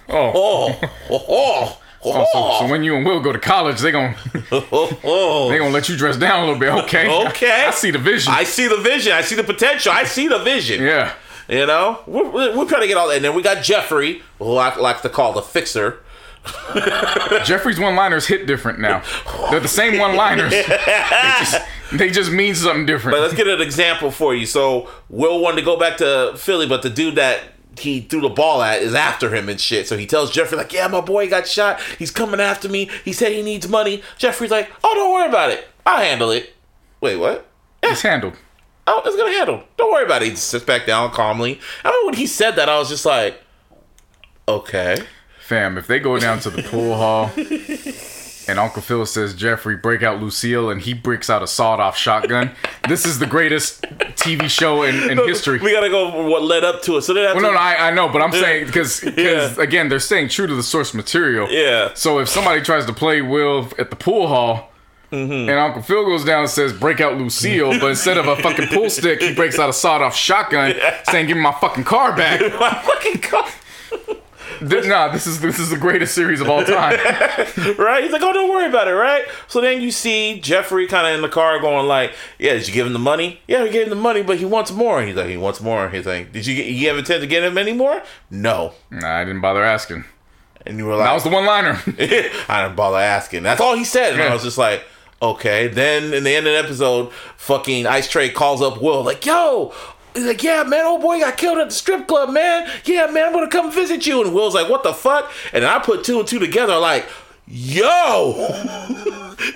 oh, 0.09 0.31
oh, 0.33 0.79
oh, 0.79 0.79
oh, 1.09 1.77
oh. 2.07 2.27
So, 2.33 2.59
so 2.65 2.71
when 2.71 2.83
you 2.83 2.95
and 2.95 3.03
Will 3.05 3.19
go 3.19 3.31
to 3.31 3.39
college, 3.39 3.79
they 3.79 3.91
gon' 3.91 4.13
oh, 4.51 5.49
they 5.49 5.57
gonna 5.57 5.71
let 5.71 5.89
you 5.89 5.97
dress 5.97 6.17
down 6.17 6.43
a 6.43 6.45
little 6.45 6.59
bit. 6.59 6.69
Okay. 6.85 7.09
Okay. 7.29 7.65
I 7.67 7.71
see 7.71 7.89
the 7.89 7.97
vision. 7.97 8.31
I 8.31 8.43
see 8.43 8.67
the 8.67 8.77
vision. 8.77 9.11
I 9.11 9.21
see 9.21 9.33
the 9.35 9.43
potential. 9.43 9.91
I 9.91 10.03
see 10.03 10.27
the 10.27 10.37
vision. 10.39 10.83
yeah. 10.83 11.13
You 11.47 11.65
know, 11.65 12.01
we're 12.07 12.55
we're 12.55 12.67
trying 12.67 12.81
to 12.81 12.87
get 12.87 12.97
all 12.97 13.07
that. 13.07 13.17
And 13.17 13.25
then 13.25 13.35
we 13.35 13.41
got 13.41 13.63
Jeffrey, 13.63 14.21
who 14.39 14.55
I 14.55 14.75
like 14.77 15.01
to 15.01 15.09
call 15.09 15.33
the 15.33 15.41
fixer. 15.41 15.99
Jeffrey's 17.45 17.79
one-liners 17.79 18.27
hit 18.27 18.45
different 18.45 18.79
now. 18.79 19.03
They're 19.49 19.59
the 19.59 19.67
same 19.67 19.97
one-liners. 19.97 20.51
they, 20.51 20.63
just, 21.39 21.61
they 21.93 22.09
just 22.09 22.31
mean 22.31 22.55
something 22.55 22.85
different. 22.85 23.15
But 23.15 23.21
let's 23.21 23.33
get 23.33 23.47
an 23.47 23.61
example 23.61 24.11
for 24.11 24.35
you. 24.35 24.45
So 24.45 24.89
Will 25.09 25.41
wanted 25.41 25.57
to 25.57 25.61
go 25.63 25.77
back 25.77 25.97
to 25.97 26.33
Philly, 26.37 26.67
but 26.67 26.81
the 26.81 26.89
dude 26.89 27.15
that 27.15 27.41
he 27.79 28.01
threw 28.01 28.21
the 28.21 28.29
ball 28.29 28.61
at 28.61 28.81
is 28.81 28.93
after 28.93 29.33
him 29.33 29.49
and 29.49 29.59
shit. 29.59 29.87
So 29.87 29.97
he 29.97 30.05
tells 30.05 30.31
Jeffrey 30.31 30.57
like, 30.57 30.71
"Yeah, 30.71 30.87
my 30.87 31.01
boy 31.01 31.29
got 31.29 31.47
shot. 31.47 31.81
He's 31.99 32.11
coming 32.11 32.39
after 32.39 32.69
me. 32.69 32.89
He 33.03 33.13
said 33.13 33.31
he 33.31 33.41
needs 33.41 33.67
money." 33.67 34.01
Jeffrey's 34.17 34.51
like, 34.51 34.71
"Oh, 34.83 34.93
don't 34.93 35.13
worry 35.13 35.27
about 35.27 35.51
it. 35.51 35.67
I'll 35.85 36.01
handle 36.01 36.31
it." 36.31 36.53
Wait, 37.01 37.17
what? 37.17 37.47
it's 37.83 38.01
handled. 38.01 38.33
Oh, 38.87 39.01
it's 39.05 39.15
gonna 39.15 39.31
handle. 39.31 39.63
Don't 39.77 39.91
worry 39.91 40.05
about 40.05 40.21
it. 40.21 40.25
He 40.25 40.31
just 40.31 40.47
sits 40.47 40.65
back 40.65 40.85
down 40.85 41.11
calmly. 41.11 41.59
I 41.83 41.89
remember 41.89 42.05
when 42.07 42.15
he 42.15 42.27
said 42.27 42.51
that, 42.51 42.69
I 42.69 42.77
was 42.77 42.89
just 42.89 43.05
like, 43.05 43.41
"Okay." 44.47 44.97
Fam, 45.45 45.77
if 45.77 45.85
they 45.85 45.99
go 45.99 46.17
down 46.19 46.39
to 46.39 46.49
the 46.49 46.63
pool 46.63 46.95
hall 46.97 47.31
and 48.47 48.59
Uncle 48.59 48.81
Phil 48.81 49.05
says, 49.05 49.33
Jeffrey, 49.35 49.75
break 49.75 50.01
out 50.01 50.19
Lucille, 50.21 50.69
and 50.71 50.81
he 50.81 50.93
breaks 50.93 51.29
out 51.29 51.43
a 51.43 51.47
sawed 51.47 51.79
off 51.79 51.95
shotgun, 51.95 52.51
this 52.87 53.05
is 53.05 53.19
the 53.19 53.27
greatest 53.27 53.83
TV 54.15 54.49
show 54.49 54.81
in, 54.83 55.09
in 55.09 55.17
history. 55.27 55.59
We 55.59 55.71
gotta 55.71 55.89
go. 55.89 56.27
What 56.27 56.41
led 56.41 56.63
up 56.63 56.81
to 56.83 56.97
it? 56.97 57.03
So 57.03 57.13
then 57.13 57.25
Well, 57.35 57.43
no, 57.43 57.51
no, 57.51 57.59
I, 57.59 57.89
I 57.89 57.91
know, 57.91 58.09
but 58.09 58.21
I'm 58.23 58.31
saying 58.31 58.65
because 58.65 59.03
Yeah. 59.17 59.53
again, 59.59 59.89
they're 59.89 59.99
staying 59.99 60.29
true 60.29 60.47
to 60.47 60.55
the 60.55 60.63
source 60.63 60.93
material. 60.95 61.47
Yeah. 61.49 61.91
So 61.93 62.19
if 62.19 62.27
somebody 62.27 62.61
tries 62.61 62.85
to 62.87 62.93
play 62.93 63.21
Will 63.21 63.69
at 63.77 63.91
the 63.91 63.95
pool 63.95 64.27
hall, 64.27 64.71
mm-hmm. 65.11 65.47
and 65.47 65.51
Uncle 65.51 65.83
Phil 65.83 66.05
goes 66.05 66.25
down 66.25 66.41
and 66.41 66.49
says, 66.49 66.73
"Break 66.73 67.01
out 67.01 67.17
Lucille," 67.19 67.79
but 67.79 67.91
instead 67.91 68.17
of 68.17 68.27
a 68.27 68.35
fucking 68.37 68.67
pool 68.69 68.89
stick, 68.89 69.21
he 69.21 69.33
breaks 69.35 69.59
out 69.59 69.69
a 69.69 69.73
sawed-off 69.73 70.15
shotgun, 70.15 70.73
saying, 71.03 71.27
"Give 71.27 71.37
me 71.37 71.43
my 71.43 71.53
fucking 71.53 71.83
car 71.83 72.15
back." 72.15 72.41
My 72.59 72.73
fucking 72.83 73.21
car. 73.21 73.45
Th- 74.59 74.85
nah, 74.85 75.09
this 75.09 75.27
is 75.27 75.41
this 75.41 75.59
is 75.59 75.69
the 75.69 75.77
greatest 75.77 76.13
series 76.13 76.41
of 76.41 76.49
all 76.49 76.63
time. 76.63 76.97
right? 77.77 78.03
He's 78.03 78.11
like, 78.11 78.21
oh, 78.21 78.33
don't 78.33 78.49
worry 78.49 78.67
about 78.67 78.87
it, 78.87 78.93
right? 78.93 79.25
So 79.47 79.61
then 79.61 79.81
you 79.81 79.91
see 79.91 80.39
Jeffrey 80.39 80.87
kind 80.87 81.07
of 81.07 81.15
in 81.15 81.21
the 81.21 81.29
car 81.29 81.59
going 81.59 81.87
like, 81.87 82.13
yeah, 82.39 82.53
did 82.53 82.67
you 82.67 82.73
give 82.73 82.87
him 82.87 82.93
the 82.93 82.99
money? 82.99 83.41
Yeah, 83.47 83.63
we 83.63 83.69
gave 83.69 83.83
him 83.83 83.89
the 83.89 83.95
money, 83.95 84.23
but 84.23 84.37
he 84.37 84.45
wants 84.45 84.71
more. 84.71 85.01
He's 85.01 85.15
like, 85.15 85.27
he 85.29 85.37
wants 85.37 85.61
more. 85.61 85.89
He's 85.89 86.05
like, 86.05 86.31
did 86.31 86.45
you 86.45 86.55
you 86.55 86.87
have 86.87 86.97
intent 86.97 87.21
to 87.21 87.27
get 87.27 87.43
him 87.43 87.57
any 87.57 87.73
more? 87.73 88.01
No. 88.29 88.73
nah, 88.89 89.17
I 89.17 89.25
didn't 89.25 89.41
bother 89.41 89.63
asking. 89.63 90.05
And 90.65 90.77
you 90.77 90.85
were 90.85 90.95
like, 90.95 91.07
That 91.07 91.13
was 91.13 91.23
the 91.23 91.29
one-liner. 91.29 91.79
I 92.49 92.63
didn't 92.63 92.75
bother 92.75 92.97
asking. 92.97 93.43
That's 93.43 93.61
all 93.61 93.75
he 93.75 93.83
said. 93.83 94.13
And 94.13 94.21
I 94.21 94.33
was 94.33 94.43
just 94.43 94.57
like, 94.57 94.83
okay. 95.21 95.67
Then 95.67 96.13
in 96.13 96.23
the 96.23 96.35
end 96.35 96.47
of 96.47 96.53
the 96.53 96.59
episode, 96.59 97.11
fucking 97.37 97.85
Ice 97.85 98.09
Tray 98.09 98.29
calls 98.29 98.61
up 98.61 98.81
Will, 98.81 99.03
like, 99.03 99.25
yo. 99.25 99.73
He's 100.15 100.25
like, 100.25 100.41
yeah, 100.41 100.63
man, 100.63 100.85
old 100.85 101.01
boy 101.01 101.19
got 101.19 101.37
killed 101.37 101.57
at 101.59 101.67
the 101.69 101.73
strip 101.75 102.07
club, 102.07 102.29
man. 102.31 102.69
Yeah, 102.85 103.05
man, 103.07 103.27
I'm 103.27 103.33
gonna 103.33 103.49
come 103.49 103.71
visit 103.71 104.07
you. 104.07 104.23
And 104.23 104.33
Will's 104.33 104.55
like, 104.55 104.69
what 104.69 104.81
the 104.83 104.93
fuck? 104.93 105.31
And 105.53 105.63
I 105.65 105.79
put 105.79 106.03
two 106.03 106.19
and 106.19 106.27
two 106.27 106.39
together, 106.39 106.77
like, 106.77 107.05
yo, 107.47 108.33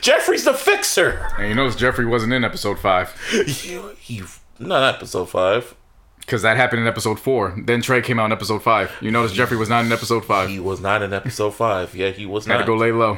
Jeffrey's 0.02 0.44
the 0.44 0.54
fixer. 0.54 1.28
and 1.40 1.48
you 1.50 1.56
notice 1.56 1.76
Jeffrey 1.76 2.06
wasn't 2.06 2.34
in 2.34 2.44
episode 2.44 2.78
five 2.80 3.16
You, 3.64 3.96
you, 4.06 4.28
not 4.60 4.96
episode 4.96 5.26
five. 5.30 5.74
because 6.20 6.42
that 6.44 6.58
happened 6.58 6.82
in 6.82 6.88
episode 6.88 7.20
four. 7.20 7.56
Then 7.66 7.82
Trey 7.82 8.02
came 8.02 8.20
out 8.20 8.26
in 8.26 8.32
episode 8.34 8.62
five. 8.62 8.92
You 9.02 9.10
notice 9.12 9.32
Jeffrey 9.32 9.58
was 9.58 9.70
not 9.70 9.86
in 9.86 9.92
episode 9.92 10.26
five. 10.26 10.50
He 10.50 10.60
was 10.60 10.80
not 10.82 11.02
in 11.02 11.14
episode 11.14 11.52
five. 11.56 11.96
Yeah, 11.96 12.10
he 12.12 12.26
was 12.28 12.46
Had 12.46 12.56
not. 12.56 12.60
to 12.60 12.66
go 12.68 12.76
lay 12.76 12.92
low. 12.92 13.18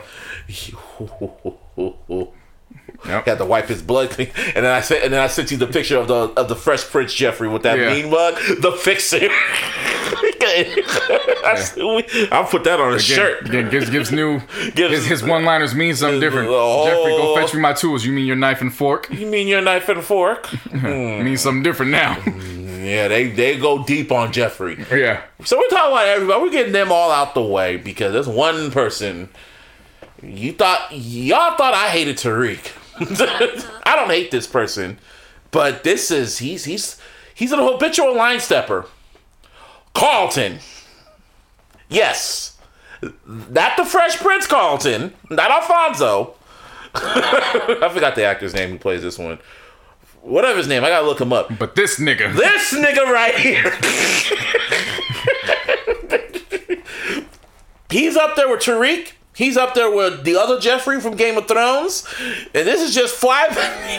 Yep. 3.06 3.26
Had 3.26 3.38
to 3.40 3.46
wipe 3.46 3.66
his 3.68 3.82
blood 3.82 4.12
clean, 4.12 4.30
and 4.56 4.64
then 4.66 4.72
I 4.72 4.82
said, 4.82 5.02
and 5.04 5.12
then 5.12 5.20
I 5.22 5.28
sent 5.28 5.50
you 5.52 5.58
the 5.58 5.66
picture 5.68 5.98
of 5.98 6.08
the 6.08 6.30
of 6.40 6.48
the 6.50 6.56
Fresh 6.56 6.84
Prince 6.86 7.14
Jeffrey 7.14 7.48
with 7.48 7.64
that 7.64 7.78
Yeah. 7.80 7.94
mean 7.94 8.12
mug, 8.12 8.36
the 8.62 8.72
fixer. 8.74 9.28
I'll 12.32 12.46
put 12.46 12.64
that 12.64 12.80
on 12.80 12.94
a 12.94 12.96
Again, 12.96 13.00
shirt. 13.00 13.46
again 13.48 13.70
gives 13.70 13.90
gives 13.90 14.12
new 14.12 14.40
Gives- 14.76 14.94
his, 14.96 15.06
his 15.08 15.24
one 15.24 15.46
liners 15.46 15.74
mean 15.76 15.96
something 15.96 16.20
different. 16.20 16.50
Jeffrey, 16.50 17.12
go 17.12 17.36
fetch 17.36 17.54
me 17.54 17.60
my 17.62 17.74
tools. 17.74 18.06
You 18.06 18.12
mean 18.12 18.26
your 18.26 18.36
knife 18.36 18.62
and 18.62 18.74
fork? 18.74 19.10
You 19.12 19.28
mean 19.28 19.48
your 19.48 19.62
knife 19.62 19.90
and 19.90 20.04
fork? 20.04 20.50
means 20.74 21.42
something 21.42 21.64
different 21.64 21.92
now. 21.92 22.18
Yeah, 22.26 23.08
they 23.08 23.28
they 23.30 23.58
go 23.60 23.84
deep 23.84 24.12
on 24.12 24.32
Jeffrey. 24.32 24.84
yeah. 24.92 25.22
So 25.44 25.58
we're 25.58 25.68
talking 25.70 25.92
about 25.92 26.08
everybody. 26.08 26.42
We're 26.42 26.50
getting 26.52 26.74
them 26.74 26.92
all 26.92 27.12
out 27.12 27.34
the 27.34 27.42
way 27.44 27.78
because 27.78 28.14
there's 28.14 28.28
one 28.28 28.72
person. 28.72 29.30
You 30.24 30.54
thought 30.54 30.88
y'all 30.92 31.56
thought 31.58 31.74
I 31.74 31.90
hated 31.90 32.18
Tariq. 32.18 32.78
I 33.84 33.96
don't 33.96 34.10
hate 34.10 34.32
this 34.32 34.48
person, 34.48 35.00
but 35.50 35.84
this 35.84 36.12
is 36.12 36.38
he's 36.38 36.66
he's 36.66 37.00
he's 37.34 37.52
an 37.52 37.60
habitual 37.60 38.16
line 38.16 38.40
stepper. 38.40 38.86
Carlton. 39.94 40.60
Yes, 41.90 42.58
not 43.28 43.76
the 43.76 43.86
Fresh 43.86 44.18
Prince 44.18 44.48
Carlton, 44.48 45.14
not 45.30 45.52
Alfonso. 45.52 46.36
I 46.94 47.90
forgot 47.92 48.16
the 48.16 48.24
actor's 48.24 48.54
name 48.54 48.70
who 48.70 48.78
plays 48.78 49.02
this 49.02 49.18
one. 49.18 49.40
Whatever 50.22 50.58
his 50.58 50.68
name, 50.68 50.84
I 50.84 50.90
gotta 50.90 51.06
look 51.06 51.20
him 51.20 51.34
up. 51.34 51.58
But 51.58 51.76
this 51.76 52.00
nigga. 52.00 52.36
This 52.36 52.74
nigga 52.74 53.12
right 53.12 53.36
here. 53.36 53.72
He's 57.90 58.16
up 58.16 58.36
there 58.36 58.48
with 58.48 58.60
Tariq. 58.60 59.12
He's 59.42 59.58
up 59.58 59.74
there 59.74 59.90
with 59.90 60.24
the 60.24 60.36
other 60.36 60.60
Jeffrey 60.60 61.02
from 61.02 61.16
Game 61.16 61.36
of 61.36 61.48
Thrones. 61.48 62.06
And 62.54 62.68
this 62.68 62.80
is 62.80 62.94
just 62.94 63.16
five 63.16 63.50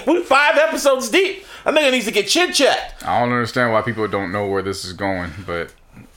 we 0.06 0.22
five 0.22 0.56
episodes 0.56 1.08
deep. 1.10 1.44
I 1.66 1.72
think 1.72 1.84
it 1.84 1.90
needs 1.90 2.04
to 2.04 2.12
get 2.12 2.28
chit 2.28 2.54
chat. 2.54 2.94
I 3.04 3.18
don't 3.18 3.32
understand 3.32 3.72
why 3.72 3.82
people 3.82 4.06
don't 4.06 4.30
know 4.30 4.46
where 4.46 4.62
this 4.62 4.84
is 4.84 4.92
going, 4.92 5.32
but 5.44 5.74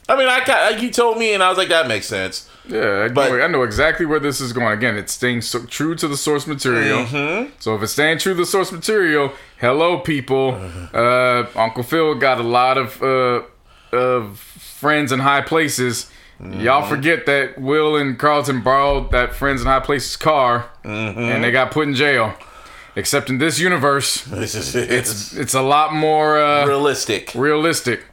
I 0.08 0.16
mean, 0.16 0.28
I 0.28 0.46
got 0.46 0.80
you 0.80 0.92
told 0.92 1.18
me, 1.18 1.34
and 1.34 1.42
I 1.42 1.50
was 1.50 1.58
like, 1.58 1.70
that 1.70 1.88
makes 1.88 2.06
sense. 2.06 2.48
yeah, 2.68 3.06
I, 3.06 3.08
But- 3.08 3.32
know, 3.32 3.42
I 3.42 3.48
know 3.48 3.64
exactly 3.64 4.06
where 4.06 4.20
this 4.20 4.40
is 4.40 4.54
going. 4.54 4.74
Again, 4.74 4.96
it's 4.96 5.14
staying 5.14 5.42
so, 5.42 5.66
true 5.66 5.96
to 5.96 6.08
the 6.08 6.18
source 6.18 6.46
material. 6.46 7.06
Mm-hmm. 7.06 7.54
So 7.58 7.74
if 7.74 7.82
it's 7.82 7.94
staying 7.94 8.20
true 8.20 8.34
to 8.34 8.38
the 8.38 8.46
source 8.46 8.72
material, 8.72 9.34
hello 9.60 9.98
people. 9.98 10.52
Mm-hmm. 10.52 10.96
Uh, 10.96 11.46
Uncle 11.60 11.82
Phil 11.82 12.14
got 12.14 12.38
a 12.40 12.44
lot 12.44 12.78
of 12.78 13.02
uh, 13.02 13.42
of 13.92 14.38
friends 14.38 15.12
in 15.12 15.20
high 15.20 15.42
places. 15.42 16.12
Mm-hmm. 16.42 16.60
Y'all 16.62 16.86
forget 16.88 17.26
that 17.28 17.60
Will 17.62 17.96
and 17.96 18.20
Carlton 18.20 18.62
borrowed 18.62 19.12
that 19.12 19.34
friends 19.34 19.62
in 19.62 19.68
high 19.68 19.80
places 19.80 20.18
car, 20.18 20.70
Mm-hmm. 20.84 21.20
and 21.20 21.44
they 21.44 21.52
got 21.52 21.72
put 21.72 21.88
in 21.88 21.96
jail. 21.96 22.34
Except 22.98 23.30
in 23.30 23.38
this 23.40 23.60
universe, 23.60 24.24
This 24.26 24.56
is 24.56 24.76
it's 24.76 25.34
it's 25.34 25.54
a 25.54 25.62
lot 25.62 25.94
more 25.94 26.38
uh, 26.40 26.66
realistic. 26.66 27.32
realistic. 27.36 28.04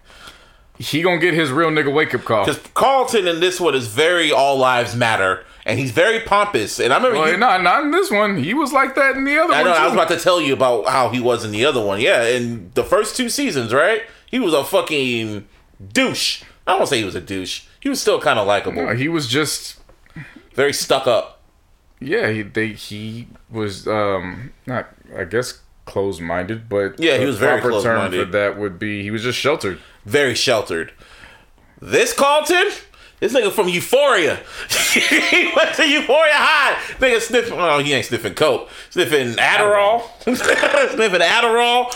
He 0.79 1.03
gonna 1.03 1.19
get 1.19 1.35
his 1.35 1.51
real 1.51 1.71
nigga 1.71 1.93
wake 1.93 2.15
up 2.15 2.25
call. 2.25 2.45
Because 2.45 2.61
Carlton 2.75 3.29
in 3.29 3.39
this 3.41 3.61
one 3.61 3.75
is 3.75 3.87
very 3.87 4.33
all 4.33 4.57
lives 4.57 4.97
matter, 4.97 5.45
and 5.65 5.79
he's 5.79 5.93
very 5.93 6.19
pompous. 6.21 6.81
And 6.81 6.93
I 6.93 6.97
remember 6.97 7.19
Well, 7.19 7.31
you, 7.31 7.37
not 7.37 7.63
not 7.63 7.85
in 7.85 7.91
this 7.93 8.11
one. 8.11 8.43
He 8.43 8.55
was 8.55 8.73
like 8.73 8.95
that 8.97 9.17
in 9.17 9.25
the 9.25 9.39
other 9.39 9.53
I 9.53 9.63
one 9.63 9.65
know. 9.67 9.77
I 9.77 9.85
was 9.85 9.93
about 9.95 10.09
to 10.09 10.19
tell 10.19 10.41
you 10.41 10.53
about 10.55 10.87
how 10.87 11.11
he 11.11 11.21
was 11.21 11.45
in 11.45 11.53
the 11.53 11.65
other 11.65 11.81
one. 11.85 12.01
Yeah, 12.01 12.25
in 12.25 12.71
the 12.75 12.83
first 12.83 13.17
two 13.17 13.29
seasons, 13.29 13.73
right? 13.73 14.03
He 14.27 14.41
was 14.41 14.55
a 14.55 14.65
fucking 14.65 15.47
douche. 15.93 16.43
I 16.67 16.77
don't 16.77 16.87
say 16.89 16.99
he 16.99 17.05
was 17.05 17.15
a 17.15 17.21
douche. 17.21 17.65
He 17.83 17.89
was 17.89 18.01
still 18.01 18.21
kind 18.21 18.39
of 18.39 18.47
likable. 18.47 18.95
he 18.95 19.09
was 19.09 19.27
just 19.27 19.79
Very 20.55 20.73
stuck 20.73 21.07
up. 21.07 21.41
yeah. 22.01 22.29
He 22.31 22.43
they 22.43 22.69
he 22.69 23.29
was 23.51 23.87
um 23.89 24.53
not 24.67 24.89
I 25.17 25.25
guess 25.25 25.61
closed 25.85 26.21
minded, 26.21 26.69
but 26.69 26.99
Yeah, 27.01 27.15
he 27.15 27.21
the 27.25 27.27
was 27.27 27.39
very 27.39 27.61
proper 27.61 27.83
term 27.83 28.13
for 28.13 28.25
that 28.25 28.57
would 28.59 28.79
be 28.79 29.03
he 29.03 29.11
was 29.11 29.23
just 29.23 29.39
sheltered. 29.39 29.79
Very 30.07 30.35
sheltered. 30.35 30.93
This 31.81 32.13
Carlton, 32.13 32.71
this 33.19 33.33
nigga 33.35 33.51
from 33.51 33.69
Euphoria. 33.69 34.37
he 34.93 35.51
went 35.57 35.75
to 35.75 35.89
Euphoria 35.89 36.33
High. 36.35 36.75
Nigga 37.01 37.21
sniffing. 37.21 37.55
Oh, 37.59 37.79
he 37.81 37.93
ain't 37.93 38.07
sniffing 38.07 38.35
coke. 38.35 38.69
Sniffing 38.91 39.33
Adderall. 39.35 40.03
sniffing 40.23 41.21
Adderall. 41.21 41.93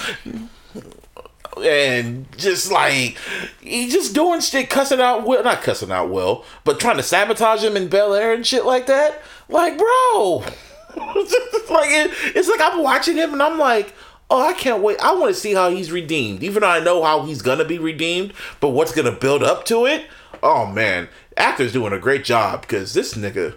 And 1.62 2.26
just 2.36 2.70
like 2.70 3.16
he 3.60 3.88
just 3.88 4.14
doing 4.14 4.40
shit, 4.40 4.70
cussing 4.70 5.00
out 5.00 5.26
Will, 5.26 5.42
not 5.42 5.62
cussing 5.62 5.90
out 5.90 6.10
Will, 6.10 6.44
but 6.64 6.80
trying 6.80 6.96
to 6.96 7.02
sabotage 7.02 7.64
him 7.64 7.76
in 7.76 7.88
Bel 7.88 8.14
Air 8.14 8.32
and 8.32 8.46
shit 8.46 8.64
like 8.64 8.86
that. 8.86 9.22
Like, 9.48 9.78
bro, 9.78 10.38
like 10.96 11.90
it, 11.90 12.10
it's 12.34 12.48
like 12.48 12.60
I'm 12.60 12.82
watching 12.82 13.16
him 13.16 13.32
and 13.32 13.42
I'm 13.42 13.58
like, 13.58 13.94
oh, 14.30 14.46
I 14.46 14.52
can't 14.52 14.82
wait. 14.82 14.98
I 15.00 15.14
want 15.14 15.34
to 15.34 15.40
see 15.40 15.54
how 15.54 15.70
he's 15.70 15.92
redeemed, 15.92 16.42
even 16.42 16.62
though 16.62 16.68
I 16.68 16.80
know 16.80 17.02
how 17.02 17.24
he's 17.24 17.42
gonna 17.42 17.64
be 17.64 17.78
redeemed. 17.78 18.32
But 18.60 18.70
what's 18.70 18.92
gonna 18.92 19.12
build 19.12 19.42
up 19.42 19.64
to 19.66 19.86
it? 19.86 20.06
Oh 20.42 20.66
man, 20.66 21.08
actor's 21.36 21.72
doing 21.72 21.92
a 21.92 21.98
great 21.98 22.24
job 22.24 22.62
because 22.62 22.92
this 22.92 23.14
nigga, 23.14 23.54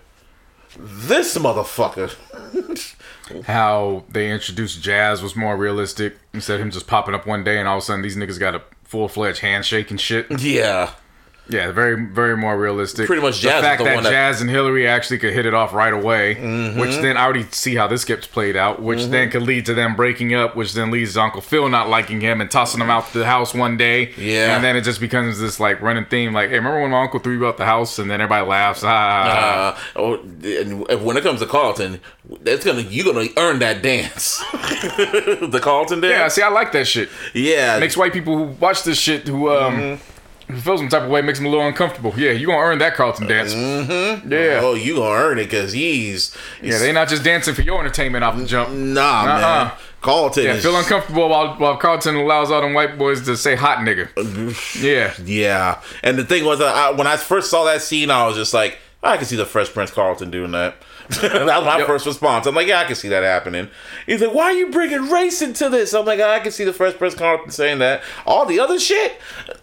this 0.77 1.37
motherfucker. 1.37 2.15
How 3.45 4.03
they 4.09 4.31
introduced 4.31 4.81
Jazz 4.81 5.21
was 5.21 5.35
more 5.35 5.55
realistic 5.57 6.17
instead 6.33 6.55
of 6.55 6.61
him 6.61 6.71
just 6.71 6.87
popping 6.87 7.15
up 7.15 7.25
one 7.25 7.43
day 7.43 7.59
and 7.59 7.67
all 7.67 7.77
of 7.77 7.83
a 7.83 7.85
sudden 7.85 8.01
these 8.01 8.15
niggas 8.15 8.39
got 8.39 8.55
a 8.55 8.61
full 8.83 9.07
fledged 9.07 9.39
handshake 9.39 9.91
and 9.91 9.99
shit. 9.99 10.27
Yeah, 10.39 10.93
Yeah, 11.49 11.71
very, 11.71 12.05
very 12.05 12.37
more 12.37 12.57
realistic. 12.57 13.07
Pretty 13.07 13.21
much 13.23 13.37
the 13.41 13.49
Jazz 13.49 13.55
is 13.63 13.65
fact 13.67 13.79
the 13.79 13.85
that 13.85 14.03
Jazz 14.03 14.39
and 14.41 14.49
Hillary 14.49 14.87
actually 14.87 15.17
could 15.17 15.33
hit 15.33 15.45
it 15.47 15.53
off 15.55 15.73
right 15.73 15.93
away, 15.93 16.35
Mm-hmm. 16.35 16.79
which 16.79 16.91
then 16.97 17.17
I 17.17 17.23
already 17.23 17.43
see 17.51 17.75
how 17.75 17.87
this 17.87 18.05
gets 18.05 18.27
played 18.27 18.55
out, 18.55 18.81
which 18.81 19.05
then 19.05 19.31
could 19.31 19.41
lead 19.41 19.65
to 19.65 19.73
them 19.73 19.95
breaking 19.95 20.33
up, 20.35 20.55
which 20.55 20.73
then 20.73 20.91
leads 20.91 21.15
to 21.15 21.21
Uncle 21.21 21.41
Phil 21.41 21.67
not 21.69 21.89
liking 21.89 22.21
him 22.21 22.39
and 22.39 22.51
tossing 22.51 22.79
him 22.81 22.89
out 22.91 23.11
the 23.13 23.25
house 23.25 23.53
one 23.55 23.77
day. 23.77 24.13
Yeah. 24.15 24.55
and 24.55 24.63
then 24.63 24.75
it 24.75 24.81
just 24.81 24.99
becomes 24.99 25.39
this 25.39 25.59
like 25.59 25.81
running 25.81 26.05
theme, 26.05 26.33
like, 26.33 26.49
hey, 26.49 26.55
remember 26.57 26.81
when 26.81 26.91
my 26.91 27.01
uncle 27.01 27.19
threw 27.19 27.37
you 27.37 27.47
out 27.47 27.57
the 27.57 27.65
house, 27.65 27.97
and 27.99 28.11
then 28.11 28.21
everybody 28.21 28.45
laughs. 28.47 28.83
Ah, 28.85 29.75
Uh, 29.75 29.79
oh, 29.95 30.13
and 30.43 31.03
when 31.03 31.17
it 31.17 31.23
comes 31.23 31.39
to 31.39 31.45
Carlton, 31.47 31.99
that's 32.41 32.63
gonna 32.63 32.81
you're 32.81 33.11
gonna 33.11 33.27
earn 33.37 33.57
that 33.59 33.81
dance. 33.81 34.37
the 34.97 35.59
Carlton 35.61 36.01
dance. 36.01 36.11
yeah. 36.11 36.27
See, 36.27 36.41
I 36.41 36.49
like 36.49 36.71
that 36.73 36.85
shit. 36.87 37.09
Yeah, 37.33 37.79
Makes 37.79 37.97
white 37.97 38.13
people 38.13 38.37
who 38.37 38.43
watch 38.59 38.83
this 38.83 38.99
shit 38.99 39.27
who 39.27 39.49
um. 39.49 39.73
Mm-hmm. 39.75 40.03
Feels 40.49 40.79
some 40.79 40.89
type 40.89 41.03
of 41.03 41.09
way 41.09 41.21
makes 41.21 41.37
them 41.37 41.45
a 41.45 41.49
little 41.49 41.67
uncomfortable. 41.67 42.11
Yeah, 42.17 42.31
you 42.31 42.47
gonna 42.47 42.57
earn 42.59 42.79
that 42.79 42.95
Carlton 42.95 43.27
dance. 43.27 43.53
Mm-hmm. 43.53 44.31
Yeah, 44.31 44.59
Oh, 44.63 44.73
you 44.73 44.95
gonna 44.95 45.15
earn 45.15 45.37
it 45.37 45.43
because 45.45 45.71
he's 45.71 46.35
yeah. 46.61 46.79
They 46.79 46.91
not 46.91 47.07
just 47.07 47.23
dancing 47.23 47.53
for 47.53 47.61
your 47.61 47.79
entertainment 47.79 48.23
off 48.23 48.35
the 48.35 48.45
jump. 48.45 48.71
nah, 48.71 49.25
man. 49.25 49.43
Uh-uh. 49.43 49.77
Carlton 50.01 50.45
Yeah, 50.45 50.53
is 50.55 50.63
feel 50.63 50.75
uncomfortable 50.77 51.29
while 51.29 51.55
while 51.57 51.77
Carlton 51.77 52.15
allows 52.15 52.49
all 52.49 52.61
them 52.61 52.73
white 52.73 52.97
boys 52.97 53.21
to 53.25 53.37
say 53.37 53.55
hot 53.55 53.79
nigga. 53.79 54.09
Yeah, 54.81 55.13
Yeah, 55.23 55.81
and 56.03 56.17
the 56.17 56.25
thing 56.25 56.45
was, 56.45 56.61
I, 56.61 56.91
when 56.91 57.05
I 57.05 57.17
first 57.17 57.49
saw 57.51 57.65
that 57.65 57.81
scene, 57.81 58.09
I 58.09 58.25
was 58.25 58.35
just 58.35 58.53
like, 58.53 58.79
I 59.03 59.17
can 59.17 59.25
see 59.25 59.35
the 59.35 59.45
Fresh 59.45 59.73
Prince 59.73 59.91
Carlton 59.91 60.31
doing 60.31 60.51
that. 60.51 60.75
that 61.21 61.33
was 61.45 61.65
my 61.65 61.77
Yep. 61.79 61.87
first 61.87 62.05
response. 62.05 62.45
I'm 62.45 62.53
like, 62.55 62.67
yeah, 62.67 62.79
I 62.79 62.83
can 62.85 62.95
see 62.95 63.09
that 63.09 63.23
happening. 63.23 63.69
He's 64.05 64.21
like, 64.21 64.33
why 64.33 64.43
are 64.45 64.53
you 64.53 64.69
bringing 64.69 65.09
race 65.09 65.41
into 65.41 65.67
this? 65.69 65.93
I'm 65.93 66.05
like, 66.05 66.19
I 66.19 66.39
can 66.39 66.51
see 66.51 66.63
the 66.63 66.73
Fresh 66.73 66.95
Prince 66.97 67.15
Carlton 67.15 67.49
saying 67.51 67.79
that. 67.79 68.03
All 68.27 68.45
the 68.45 68.59
other 68.59 68.79
shit, 68.79 69.19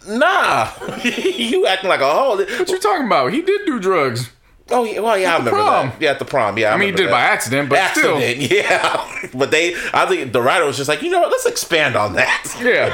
nah. 0.09 0.69
you 1.05 1.67
acting 1.67 1.89
like 1.89 2.01
a 2.01 2.11
hoe. 2.13 2.37
what 2.37 2.69
you 2.69 2.79
talking 2.81 3.07
about? 3.07 3.33
He 3.33 3.43
did 3.43 3.65
do 3.65 3.79
drugs. 3.79 4.31
Oh 4.69 4.83
yeah, 4.83 4.99
well 4.99 5.17
yeah, 5.17 5.35
I 5.35 5.39
remember 5.39 5.51
prom. 5.61 5.89
that. 5.91 6.03
Yeah, 6.03 6.11
at 6.11 6.19
the 6.19 6.25
prom. 6.25 6.59
Yeah, 6.59 6.71
I, 6.71 6.75
I 6.75 6.77
mean, 6.77 6.89
he 6.89 6.97
did 6.97 7.07
it 7.07 7.11
by 7.13 7.21
accident, 7.21 7.69
but 7.69 7.79
accident. 7.79 8.39
Yeah, 8.51 9.29
but 9.33 9.53
they, 9.53 9.77
I 9.95 10.07
think 10.07 10.33
the 10.33 10.43
writer 10.43 10.65
was 10.65 10.77
just 10.77 10.89
like, 10.89 11.03
you 11.03 11.11
know 11.11 11.21
what? 11.21 11.31
Let's 11.31 11.47
expand 11.47 11.95
on 11.95 12.15
that. 12.15 12.57
yeah. 12.61 12.93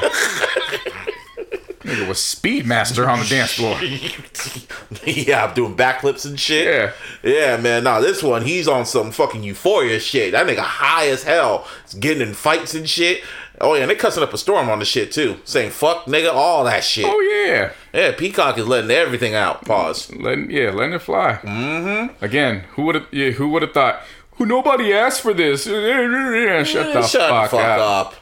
Nigga 1.82 2.06
was 2.08 2.18
Speedmaster 2.18 3.06
on 3.08 3.18
the 3.20 3.26
dance 3.26 3.52
floor. 3.54 3.76
yeah, 5.04 5.44
I'm 5.46 5.54
doing 5.54 5.76
backflips 5.76 6.24
and 6.26 6.38
shit. 6.38 6.66
Yeah. 6.66 6.92
yeah, 7.22 7.56
man. 7.56 7.84
Nah, 7.84 8.00
this 8.00 8.22
one 8.22 8.42
he's 8.42 8.68
on 8.68 8.86
some 8.86 9.10
fucking 9.10 9.42
euphoria 9.42 9.98
shit. 10.00 10.32
That 10.32 10.46
nigga 10.46 10.58
high 10.60 11.08
as 11.08 11.24
hell. 11.24 11.66
He's 11.84 11.94
getting 11.94 12.26
in 12.26 12.34
fights 12.34 12.74
and 12.74 12.88
shit. 12.88 13.22
Oh 13.60 13.74
yeah, 13.74 13.82
and 13.82 13.90
they 13.90 13.94
cussing 13.94 14.22
up 14.22 14.32
a 14.32 14.38
storm 14.38 14.68
on 14.70 14.78
the 14.80 14.84
shit 14.84 15.12
too, 15.12 15.36
saying 15.44 15.70
fuck 15.70 16.06
nigga, 16.06 16.32
all 16.32 16.64
that 16.64 16.82
shit. 16.82 17.04
Oh 17.06 17.20
yeah, 17.20 17.72
Yeah, 17.92 18.12
Peacock 18.12 18.58
is 18.58 18.66
letting 18.66 18.90
everything 18.90 19.34
out. 19.34 19.64
Pause. 19.64 20.14
letting 20.16 20.50
yeah, 20.50 20.70
letting 20.70 20.94
it 20.94 21.02
fly. 21.02 21.38
Mm-hmm. 21.42 22.24
Again, 22.24 22.64
who 22.72 22.82
would 22.84 22.94
have 22.96 23.06
yeah, 23.12 23.30
who 23.30 23.48
would 23.50 23.62
have 23.62 23.72
thought? 23.72 24.00
Who 24.36 24.46
nobody 24.46 24.92
asked 24.92 25.20
for 25.20 25.34
this? 25.34 25.64
Shut 25.64 25.74
the 25.76 27.02
Shut 27.06 27.30
fuck, 27.30 27.50
fuck 27.50 27.60
up. 27.60 28.06
up. 28.06 28.14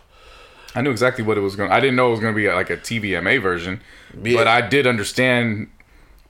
I 0.75 0.83
knew 0.83 0.91
exactly 0.91 1.25
what 1.25 1.37
it 1.37 1.41
was 1.41 1.57
going. 1.57 1.71
I 1.73 1.81
didn't 1.81 1.97
know 1.97 2.09
it 2.09 2.13
was 2.13 2.21
going 2.21 2.33
to 2.33 2.37
be 2.37 2.49
like 2.51 2.71
a 2.71 2.77
TVMA 2.77 3.43
version, 3.43 3.81
Yeah. 4.23 4.37
but 4.37 4.47
I 4.47 4.61
did 4.61 4.87
understand 4.87 5.69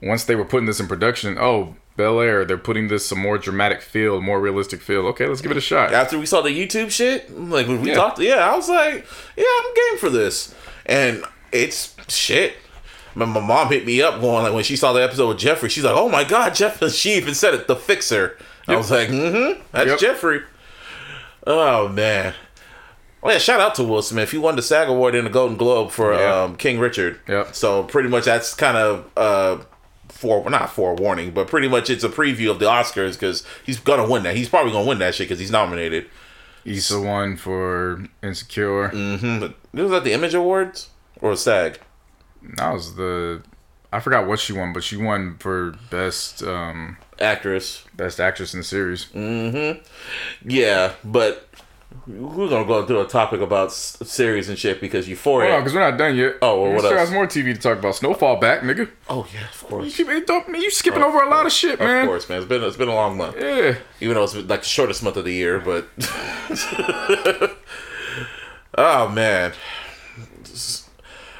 once 0.01 0.23
they 0.23 0.35
were 0.35 0.45
putting 0.45 0.65
this 0.65 0.79
in 0.79 0.87
production. 0.87 1.37
Oh, 1.39 1.75
Bel 1.95 2.19
Air, 2.21 2.43
they're 2.45 2.57
putting 2.57 2.87
this 2.87 3.05
some 3.05 3.19
more 3.19 3.37
dramatic 3.37 3.81
feel, 3.81 4.19
more 4.21 4.39
realistic 4.41 4.81
feel. 4.81 5.05
Okay, 5.07 5.27
let's 5.27 5.41
give 5.41 5.51
it 5.51 5.57
a 5.57 5.61
shot. 5.61 5.93
After 5.93 6.17
we 6.17 6.25
saw 6.25 6.41
the 6.41 6.49
YouTube 6.49 6.89
shit, 6.89 7.29
like 7.37 7.67
when 7.67 7.81
we 7.81 7.89
Yeah. 7.89 7.95
talked, 7.95 8.19
yeah, 8.19 8.49
I 8.51 8.55
was 8.55 8.67
like, 8.69 9.05
yeah, 9.37 9.43
I'm 9.59 9.73
game 9.75 9.97
for 9.99 10.09
this, 10.09 10.55
and 10.87 11.23
it's 11.51 11.95
shit. 12.07 12.55
My, 13.13 13.25
my 13.25 13.41
mom 13.41 13.67
hit 13.67 13.85
me 13.85 14.01
up 14.01 14.21
going 14.21 14.43
like 14.43 14.53
when 14.53 14.63
she 14.63 14.77
saw 14.77 14.93
the 14.93 15.03
episode 15.03 15.27
with 15.27 15.37
Jeffrey, 15.37 15.67
she's 15.69 15.83
like, 15.83 15.95
"Oh 15.95 16.07
my 16.07 16.23
god, 16.23 16.55
Jeff!" 16.55 16.81
She 16.93 17.13
even 17.15 17.35
said 17.35 17.53
it, 17.53 17.67
the 17.67 17.75
fixer. 17.75 18.37
I 18.69 18.77
was 18.77 18.89
like, 18.89 19.09
"Mm-hmm, 19.09 19.61
that's 19.73 19.89
Yep. 19.89 19.99
Jeffrey." 19.99 20.41
Oh 21.45 21.89
man. 21.89 22.33
Oh 23.23 23.29
yeah, 23.29 23.37
shout 23.37 23.59
out 23.59 23.75
to 23.75 23.83
Will 23.83 24.01
Smith. 24.01 24.31
He 24.31 24.37
won 24.37 24.55
the 24.55 24.61
SAG 24.61 24.87
award 24.89 25.13
and 25.15 25.25
the 25.27 25.31
Golden 25.31 25.55
Globe 25.57 25.91
for 25.91 26.13
Yeah. 26.13 26.41
um, 26.43 26.55
King 26.55 26.79
Richard. 26.79 27.19
Yep. 27.27 27.53
So 27.55 27.83
pretty 27.83 28.09
much 28.09 28.25
that's 28.25 28.53
kind 28.53 28.77
of 28.77 29.09
uh 29.15 29.63
for 30.09 30.47
not 30.49 30.69
forewarning, 30.71 31.31
but 31.31 31.47
pretty 31.47 31.67
much 31.67 31.89
it's 31.89 32.03
a 32.03 32.09
preview 32.09 32.49
of 32.51 32.59
the 32.59 32.65
Oscars 32.65 33.13
because 33.13 33.43
he's 33.65 33.79
gonna 33.79 34.09
win 34.09 34.23
that. 34.23 34.35
He's 34.35 34.49
probably 34.49 34.71
gonna 34.71 34.87
win 34.87 34.99
that 34.99 35.13
shit 35.15 35.27
because 35.27 35.39
he's 35.39 35.51
nominated. 35.51 36.07
He's 36.63 36.89
the 36.89 37.01
one 37.01 37.37
for 37.37 38.05
Insecure. 38.21 38.89
Mm-hmm. 38.89 39.77
Was 39.81 39.91
at 39.91 40.03
the 40.03 40.13
Image 40.13 40.33
Awards 40.35 40.89
or 41.21 41.35
SAG. 41.35 41.79
That 42.57 42.71
was 42.73 42.95
the. 42.95 43.41
I 43.93 43.99
forgot 43.99 44.25
what 44.27 44.39
she 44.39 44.53
won, 44.53 44.71
but 44.73 44.83
she 44.83 44.95
won 44.95 45.37
for 45.39 45.71
best 45.89 46.41
um, 46.43 46.97
Actress. 47.19 47.83
best 47.95 48.19
actress 48.19 48.53
in 48.53 48.59
the 48.61 48.63
series. 48.63 49.07
Mm-hmm. 49.07 49.81
Yeah, 50.47 50.93
but 51.03 51.47
we're 52.07 52.49
gonna 52.49 52.65
go 52.65 52.85
through 52.85 53.01
a 53.01 53.07
topic 53.07 53.41
about 53.41 53.67
s- 53.67 53.97
series 54.03 54.49
and 54.49 54.57
shit 54.57 54.81
because 54.81 55.07
Euphoria. 55.07 55.53
Oh, 55.55 55.57
because 55.59 55.73
we're 55.73 55.81
not 55.81 55.97
done 55.97 56.15
yet. 56.15 56.35
Oh, 56.41 56.61
well, 56.61 56.69
we 56.69 56.75
what 56.75 56.79
still 56.85 56.91
else? 56.97 57.09
has 57.09 57.11
more 57.11 57.27
TV 57.27 57.53
to 57.53 57.59
talk 57.59 57.77
about. 57.79 57.95
Snowfall 57.95 58.37
back, 58.39 58.61
nigga. 58.61 58.89
oh 59.09 59.27
yeah, 59.33 59.41
of 59.49 59.61
You 59.61 59.67
course. 59.67 59.95
keep 59.97 60.07
don't, 60.25 60.47
you 60.49 60.71
skipping 60.71 61.03
over 61.03 61.19
a 61.21 61.29
lot 61.29 61.45
of 61.45 61.51
shit, 61.51 61.79
man. 61.79 62.03
Of 62.03 62.07
course, 62.07 62.27
man. 62.29 62.39
It's 62.39 62.47
been 62.47 62.63
it's 62.63 62.77
been 62.77 62.87
a 62.89 62.95
long 62.95 63.17
month. 63.17 63.35
Yeah. 63.39 63.75
even 63.99 64.15
though 64.15 64.23
it's 64.23 64.35
like 64.35 64.47
the 64.47 64.61
shortest 64.61 65.03
month 65.03 65.17
of 65.17 65.25
the 65.25 65.33
year, 65.33 65.59
but 65.59 65.87
oh 68.77 69.09
man, 69.09 69.53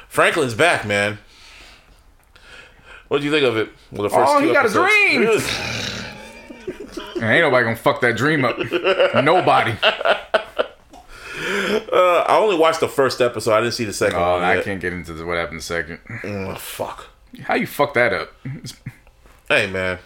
Franklin's 0.08 0.54
back, 0.54 0.86
man. 0.86 1.18
What 3.08 3.18
do 3.18 3.24
you 3.26 3.30
think 3.32 3.44
of 3.44 3.56
it? 3.56 3.68
Well, 3.90 4.04
the 4.04 4.10
first 4.10 4.32
Oh, 4.32 4.40
he 4.40 4.52
got 4.52 4.64
a 4.64 4.70
dream. 4.70 5.28
Ain't 7.22 7.42
nobody 7.42 7.64
gonna 7.64 7.76
fuck 7.76 8.00
that 8.00 8.16
dream 8.16 8.44
up. 8.44 8.58
nobody. 9.22 9.74
Uh, 11.42 12.24
I 12.28 12.38
only 12.38 12.56
watched 12.56 12.80
the 12.80 12.88
first 12.88 13.20
episode. 13.20 13.52
I 13.54 13.60
didn't 13.60 13.74
see 13.74 13.84
the 13.84 13.92
second 13.92 14.18
Oh, 14.18 14.32
one 14.34 14.42
I 14.42 14.56
yet. 14.56 14.64
can't 14.64 14.80
get 14.80 14.92
into 14.92 15.12
the, 15.12 15.24
what 15.26 15.36
happened 15.36 15.62
second. 15.62 15.98
Oh, 16.24 16.54
fuck. 16.54 17.08
How 17.44 17.54
you 17.54 17.66
fuck 17.66 17.94
that 17.94 18.12
up? 18.12 18.32
Hey, 19.48 19.66
man, 19.70 19.98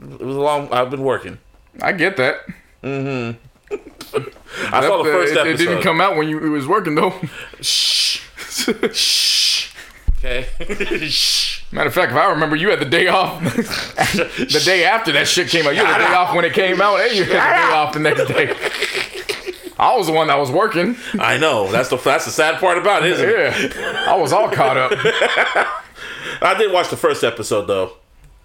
it 0.00 0.20
was 0.20 0.36
a 0.36 0.40
long. 0.40 0.72
I've 0.72 0.90
been 0.90 1.02
working. 1.02 1.38
I 1.82 1.92
get 1.92 2.16
that. 2.16 2.40
I 2.82 3.36
saw 3.70 4.98
the 4.98 5.04
That- 5.04 5.12
first 5.12 5.32
it, 5.32 5.38
episode. 5.38 5.46
it 5.46 5.56
didn't 5.58 5.82
come 5.82 6.00
out 6.00 6.16
when 6.16 6.28
you 6.28 6.38
it 6.44 6.48
was 6.48 6.66
working 6.66 6.94
though. 6.94 7.14
Shh. 7.60 8.20
Shh. 8.92 9.72
Okay. 10.18 10.46
Shh. 11.08 11.62
Matter 11.72 11.88
of 11.88 11.94
fact, 11.94 12.12
if 12.12 12.16
I 12.18 12.30
remember, 12.30 12.56
you 12.56 12.70
had 12.70 12.78
the 12.80 12.84
day 12.84 13.08
off. 13.08 13.42
the 13.56 14.62
day 14.64 14.84
after 14.84 15.12
that 15.12 15.26
shit 15.28 15.48
came 15.48 15.66
out, 15.66 15.74
you 15.74 15.84
had 15.84 16.00
the 16.00 16.06
day 16.06 16.14
off 16.14 16.34
when 16.34 16.44
it 16.44 16.52
came 16.54 16.80
out, 16.80 17.00
and 17.00 17.14
you 17.16 17.24
had 17.24 17.30
the 17.32 17.68
day 17.68 17.74
off 17.74 17.92
the 17.92 17.98
next 18.00 18.26
day. 18.28 18.54
I 19.78 19.96
was 19.96 20.06
the 20.06 20.12
one 20.12 20.28
that 20.28 20.38
was 20.38 20.50
working. 20.50 20.96
I 21.18 21.36
know. 21.38 21.70
That's 21.70 21.88
the 21.88 21.96
that's 21.96 22.24
the 22.24 22.30
sad 22.30 22.60
part 22.60 22.78
about 22.78 23.04
it, 23.04 23.12
isn't 23.12 23.28
it? 23.28 23.76
Yeah, 23.76 24.04
I 24.08 24.16
was 24.16 24.32
all 24.32 24.48
caught 24.50 24.76
up. 24.76 24.92
I 26.42 26.54
did 26.56 26.72
watch 26.72 26.90
the 26.90 26.96
first 26.96 27.24
episode 27.24 27.66
though, 27.66 27.92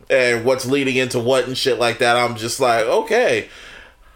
and 0.09 0.45
what's 0.45 0.65
leading 0.65 0.95
into 0.95 1.19
what 1.19 1.45
and 1.47 1.57
shit 1.57 1.77
like 1.79 1.99
that. 1.99 2.15
I'm 2.15 2.35
just 2.35 2.59
like, 2.59 2.85
okay, 2.85 3.49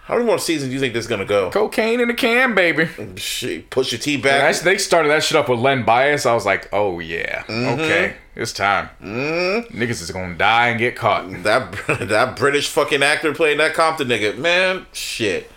how 0.05 0.15
many 0.15 0.25
more 0.25 0.37
seasons 0.37 0.69
do 0.69 0.73
you 0.73 0.79
think 0.79 0.93
this 0.93 1.05
is 1.05 1.09
gonna 1.09 1.23
go? 1.25 1.49
Cocaine 1.49 2.01
in 2.01 2.09
a 2.09 2.13
can, 2.13 2.55
baby. 2.55 2.87
Shit, 3.15 3.69
Pusha 3.69 4.01
T 4.01 4.15
And 4.15 4.23
back. 4.23 4.55
they 4.57 4.77
started 4.77 5.09
that 5.09 5.23
shit 5.23 5.37
up 5.37 5.47
with 5.47 5.59
Len 5.59 5.83
Bias. 5.83 6.25
I 6.25 6.33
was 6.33 6.45
like, 6.45 6.67
oh 6.73 6.99
yeah, 6.99 7.43
mm-hmm. 7.43 7.79
okay, 7.81 8.15
it's 8.35 8.51
time. 8.51 8.89
Mm-hmm. 9.01 9.77
Niggas 9.77 10.01
is 10.01 10.11
gonna 10.11 10.35
die 10.35 10.69
and 10.69 10.79
get 10.79 10.95
caught. 10.95 11.43
that 11.43 11.71
that 12.09 12.35
British 12.35 12.69
fucking 12.69 13.01
actor 13.01 13.33
playing 13.33 13.59
that 13.59 13.75
Compton 13.75 14.09
nigga, 14.09 14.37
man, 14.37 14.87
shit. 14.91 15.49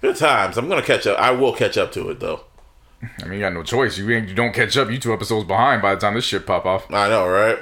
Good 0.00 0.16
times. 0.16 0.56
I'm 0.56 0.68
gonna 0.68 0.82
catch 0.82 1.06
up. 1.06 1.18
I 1.18 1.30
will 1.32 1.52
catch 1.52 1.76
up 1.76 1.92
to 1.92 2.08
it 2.10 2.20
though. 2.20 2.42
I 3.02 3.24
mean, 3.24 3.34
you 3.34 3.40
got 3.40 3.52
no 3.52 3.62
choice. 3.62 3.96
You 3.98 4.10
ain't, 4.10 4.28
you 4.28 4.34
don't 4.34 4.52
catch 4.52 4.76
up. 4.76 4.90
You 4.90 4.98
two 4.98 5.12
episodes 5.12 5.46
behind 5.46 5.82
by 5.82 5.94
the 5.94 6.00
time 6.00 6.14
this 6.14 6.24
shit 6.24 6.46
pop 6.46 6.66
off. 6.66 6.92
I 6.92 7.08
know, 7.08 7.28
right? 7.28 7.58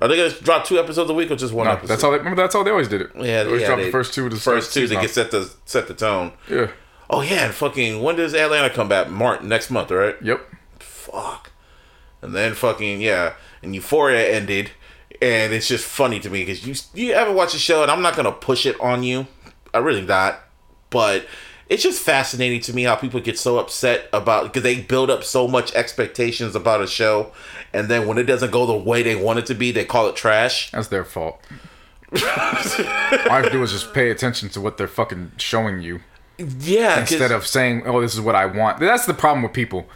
Are 0.00 0.08
they 0.08 0.16
gonna 0.16 0.30
drop 0.30 0.64
two 0.64 0.78
episodes 0.78 1.10
a 1.10 1.14
week 1.14 1.30
or 1.30 1.36
just 1.36 1.52
one 1.52 1.66
No, 1.66 1.72
episode? 1.72 1.88
that's 1.88 2.02
how 2.02 2.10
they 2.10 2.18
remember. 2.18 2.42
That's 2.42 2.54
how 2.54 2.62
they 2.62 2.70
always 2.70 2.88
did 2.88 3.02
it. 3.02 3.10
Yeah, 3.16 3.42
they 3.42 3.46
always 3.46 3.60
yeah, 3.62 3.66
dropped 3.66 3.80
they- 3.80 3.86
the 3.86 3.92
first 3.92 4.14
two 4.14 4.24
of 4.26 4.30
the 4.32 4.38
first 4.38 4.72
two 4.72 4.86
to 4.86 4.94
get 4.94 5.10
set 5.10 5.30
the 5.30 5.52
set 5.64 5.88
the 5.88 5.94
tone. 5.94 6.32
Yeah. 6.48 6.68
Oh 7.10 7.22
yeah, 7.22 7.46
and 7.46 7.54
fucking 7.54 8.02
when 8.02 8.16
does 8.16 8.34
Atlanta 8.34 8.70
come 8.70 8.88
back? 8.88 9.10
March 9.10 9.42
next 9.42 9.70
month, 9.70 9.90
right? 9.90 10.16
Yep. 10.22 10.40
fuck. 10.78 11.50
And 12.22 12.34
then 12.34 12.54
fucking 12.54 13.00
yeah, 13.00 13.34
and 13.62 13.74
Euphoria 13.74 14.28
ended, 14.30 14.70
and 15.22 15.52
it's 15.52 15.66
just 15.68 15.84
funny 15.84 16.20
to 16.20 16.30
me 16.30 16.44
because 16.44 16.66
you 16.66 16.74
you 16.94 17.12
ever 17.14 17.32
watch 17.32 17.54
a 17.54 17.58
show, 17.58 17.82
and 17.82 17.90
I'm 17.90 18.02
not 18.02 18.14
gonna 18.16 18.32
push 18.32 18.64
it 18.66 18.78
on 18.80 19.02
you, 19.02 19.26
I 19.74 19.78
really 19.78 20.02
not, 20.02 20.40
but 20.90 21.26
it's 21.70 21.82
just 21.82 22.02
fascinating 22.02 22.60
to 22.62 22.74
me 22.74 22.82
how 22.82 22.96
people 22.96 23.20
get 23.20 23.38
so 23.38 23.58
upset 23.58 24.08
about 24.12 24.44
because 24.44 24.62
they 24.62 24.80
build 24.80 25.08
up 25.08 25.24
so 25.24 25.48
much 25.48 25.72
expectations 25.74 26.54
about 26.54 26.82
a 26.82 26.86
show, 26.86 27.32
and 27.72 27.88
then 27.88 28.06
when 28.06 28.18
it 28.18 28.24
doesn't 28.24 28.50
go 28.50 28.66
the 28.66 28.74
way 28.76 29.02
they 29.02 29.16
want 29.16 29.38
it 29.38 29.46
to 29.46 29.54
be, 29.54 29.70
they 29.72 29.84
call 29.84 30.06
it 30.08 30.16
trash. 30.16 30.70
That's 30.72 30.88
their 30.88 31.04
fault. 31.04 31.40
All 32.12 32.18
I 32.20 33.36
have 33.36 33.44
to 33.44 33.50
do 33.50 33.62
is 33.62 33.70
just 33.72 33.94
pay 33.94 34.10
attention 34.10 34.48
to 34.50 34.60
what 34.60 34.76
they're 34.76 34.88
fucking 34.88 35.32
showing 35.36 35.80
you 35.80 36.00
Yeah. 36.38 37.00
instead 37.00 37.30
of 37.30 37.46
saying, 37.46 37.84
"Oh, 37.86 38.00
this 38.00 38.14
is 38.14 38.20
what 38.20 38.34
I 38.34 38.46
want." 38.46 38.80
That's 38.80 39.06
the 39.06 39.14
problem 39.14 39.42
with 39.42 39.52
people. 39.52 39.88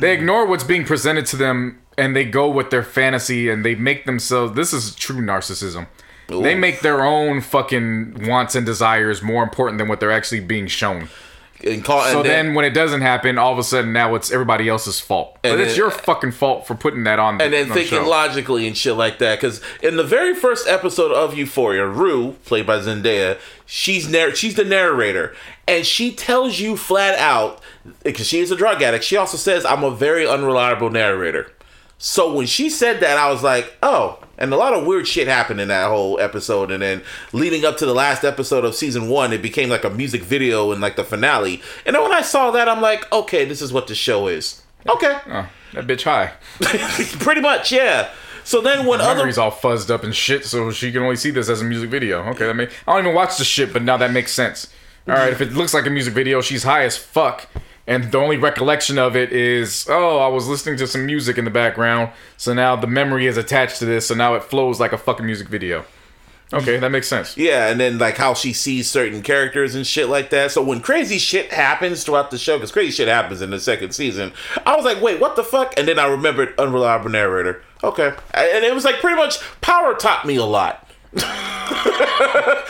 They 0.00 0.12
ignore 0.14 0.46
what's 0.46 0.64
being 0.64 0.84
presented 0.84 1.26
to 1.26 1.36
them 1.36 1.78
and 1.98 2.14
they 2.16 2.24
go 2.24 2.48
with 2.48 2.70
their 2.70 2.82
fantasy 2.82 3.48
and 3.50 3.64
they 3.64 3.74
make 3.74 4.04
themselves. 4.06 4.54
This 4.54 4.72
is 4.72 4.94
true 4.94 5.20
narcissism. 5.20 5.86
They 6.28 6.54
make 6.54 6.80
their 6.80 7.04
own 7.04 7.40
fucking 7.40 8.26
wants 8.26 8.54
and 8.54 8.66
desires 8.66 9.22
more 9.22 9.42
important 9.42 9.78
than 9.78 9.88
what 9.88 10.00
they're 10.00 10.10
actually 10.12 10.40
being 10.40 10.66
shown. 10.66 11.08
and 11.64 11.84
call, 11.84 12.02
So 12.04 12.20
and 12.20 12.28
then, 12.28 12.54
when 12.54 12.64
it 12.64 12.74
doesn't 12.74 13.00
happen, 13.00 13.38
all 13.38 13.52
of 13.52 13.58
a 13.58 13.62
sudden 13.62 13.92
now 13.92 14.14
it's 14.14 14.30
everybody 14.30 14.68
else's 14.68 15.00
fault. 15.00 15.38
But 15.42 15.52
And 15.52 15.60
it's 15.60 15.76
your 15.76 15.90
fucking 15.90 16.32
fault 16.32 16.66
for 16.66 16.74
putting 16.74 17.04
that 17.04 17.18
on. 17.18 17.40
and 17.40 17.52
then 17.52 17.62
on 17.62 17.68
the 17.70 17.74
thinking 17.74 17.98
show. 18.00 18.08
logically 18.08 18.66
and 18.66 18.76
shit 18.76 18.94
like 18.96 19.18
that. 19.20 19.36
Because 19.40 19.60
in 19.82 19.96
the 19.96 20.04
very 20.04 20.34
first 20.34 20.66
episode 20.68 21.12
of 21.12 21.34
Euphoria, 21.38 21.86
Rue, 21.86 22.32
played 22.44 22.66
by 22.66 22.78
Zendaya, 22.80 23.38
she's 23.64 24.06
narr- 24.08 24.34
she's 24.34 24.54
the 24.56 24.64
narrator, 24.64 25.34
and 25.68 25.86
she 25.86 26.12
tells 26.12 26.58
you 26.60 26.76
flat 26.76 27.18
out 27.18 27.60
because 28.02 28.26
she 28.26 28.40
is 28.40 28.50
a 28.50 28.56
drug 28.56 28.82
addict. 28.82 29.04
She 29.04 29.16
also 29.16 29.36
says, 29.38 29.64
"I'm 29.64 29.82
a 29.84 29.90
very 29.92 30.26
unreliable 30.28 30.90
narrator." 30.90 31.50
So 31.98 32.32
when 32.34 32.46
she 32.46 32.68
said 32.68 33.00
that, 33.00 33.16
I 33.16 33.30
was 33.30 33.42
like, 33.42 33.74
"Oh." 33.82 34.18
And 34.38 34.52
a 34.52 34.56
lot 34.56 34.74
of 34.74 34.84
weird 34.86 35.08
shit 35.08 35.28
happened 35.28 35.60
in 35.60 35.68
that 35.68 35.88
whole 35.88 36.20
episode, 36.20 36.70
and 36.70 36.82
then 36.82 37.02
leading 37.32 37.64
up 37.64 37.76
to 37.78 37.86
the 37.86 37.94
last 37.94 38.22
episode 38.24 38.64
of 38.64 38.74
season 38.74 39.08
one, 39.08 39.32
it 39.32 39.40
became 39.40 39.68
like 39.70 39.84
a 39.84 39.90
music 39.90 40.22
video 40.22 40.72
and 40.72 40.80
like 40.80 40.96
the 40.96 41.04
finale. 41.04 41.62
And 41.86 41.96
then 41.96 42.02
when 42.02 42.12
I 42.12 42.20
saw 42.22 42.50
that, 42.50 42.68
I'm 42.68 42.80
like, 42.82 43.10
"Okay, 43.12 43.44
this 43.44 43.62
is 43.62 43.72
what 43.72 43.86
the 43.86 43.94
show 43.94 44.26
is." 44.28 44.62
Okay, 44.88 45.18
Oh, 45.28 45.48
that 45.72 45.86
bitch 45.86 46.04
high. 46.04 46.32
pretty 47.18 47.40
much, 47.40 47.72
yeah. 47.72 48.10
So 48.44 48.60
then 48.60 48.86
when 48.86 49.00
other 49.00 49.16
memory's 49.16 49.38
all 49.38 49.50
fuzzed 49.50 49.90
up 49.90 50.04
and 50.04 50.14
shit, 50.14 50.44
so 50.44 50.70
she 50.70 50.92
can 50.92 51.02
only 51.02 51.16
see 51.16 51.30
this 51.32 51.48
as 51.48 51.62
a 51.62 51.64
music 51.64 51.90
video. 51.90 52.22
Okay, 52.30 52.48
I 52.48 52.52
mean, 52.52 52.68
I 52.86 52.92
don't 52.92 53.02
even 53.04 53.14
watch 53.14 53.38
the 53.38 53.44
shit, 53.44 53.72
but 53.72 53.82
now 53.82 53.96
that 53.96 54.12
makes 54.12 54.32
sense. 54.32 54.72
All 55.08 55.14
right, 55.14 55.32
if 55.32 55.40
it 55.40 55.52
looks 55.52 55.74
like 55.74 55.86
a 55.86 55.90
music 55.90 56.14
video, 56.14 56.40
she's 56.40 56.62
high 56.62 56.84
as 56.84 56.96
fuck, 56.96 57.48
and 57.86 58.10
the 58.10 58.18
only 58.18 58.36
recollection 58.36 58.98
of 58.98 59.16
it 59.16 59.32
is, 59.32 59.86
oh, 59.88 60.18
I 60.18 60.28
was 60.28 60.48
listening 60.48 60.76
to 60.78 60.86
some 60.86 61.06
music 61.06 61.38
in 61.38 61.44
the 61.44 61.50
background, 61.50 62.10
so 62.36 62.52
now 62.52 62.76
the 62.76 62.86
memory 62.86 63.26
is 63.26 63.36
attached 63.36 63.78
to 63.78 63.84
this, 63.84 64.08
so 64.08 64.14
now 64.14 64.34
it 64.34 64.42
flows 64.42 64.80
like 64.80 64.92
a 64.92 64.98
fucking 64.98 65.24
music 65.24 65.48
video. 65.48 65.84
Okay, 66.52 66.78
that 66.78 66.90
makes 66.90 67.08
sense. 67.08 67.36
Yeah, 67.36 67.68
and 67.68 67.80
then 67.80 67.98
like 67.98 68.16
how 68.16 68.34
she 68.34 68.52
sees 68.52 68.88
certain 68.88 69.20
characters 69.20 69.74
and 69.74 69.84
shit 69.84 70.08
like 70.08 70.30
that. 70.30 70.52
So 70.52 70.62
when 70.62 70.80
crazy 70.80 71.18
shit 71.18 71.52
happens 71.52 72.04
throughout 72.04 72.30
the 72.30 72.38
show, 72.38 72.56
because 72.56 72.70
crazy 72.70 72.92
shit 72.92 73.08
happens 73.08 73.42
in 73.42 73.50
the 73.50 73.58
second 73.58 73.92
season, 73.92 74.32
I 74.64 74.76
was 74.76 74.84
like, 74.84 75.02
wait, 75.02 75.18
what 75.18 75.34
the 75.34 75.42
fuck? 75.42 75.74
And 75.76 75.88
then 75.88 75.98
I 75.98 76.06
remembered 76.06 76.54
unreliable 76.58 77.10
narrator. 77.10 77.62
Okay, 77.82 78.14
and 78.32 78.64
it 78.64 78.74
was 78.74 78.84
like 78.84 79.00
pretty 79.00 79.16
much 79.16 79.40
Power 79.60 79.94
taught 79.94 80.24
me 80.24 80.36
a 80.36 80.44
lot. 80.44 80.88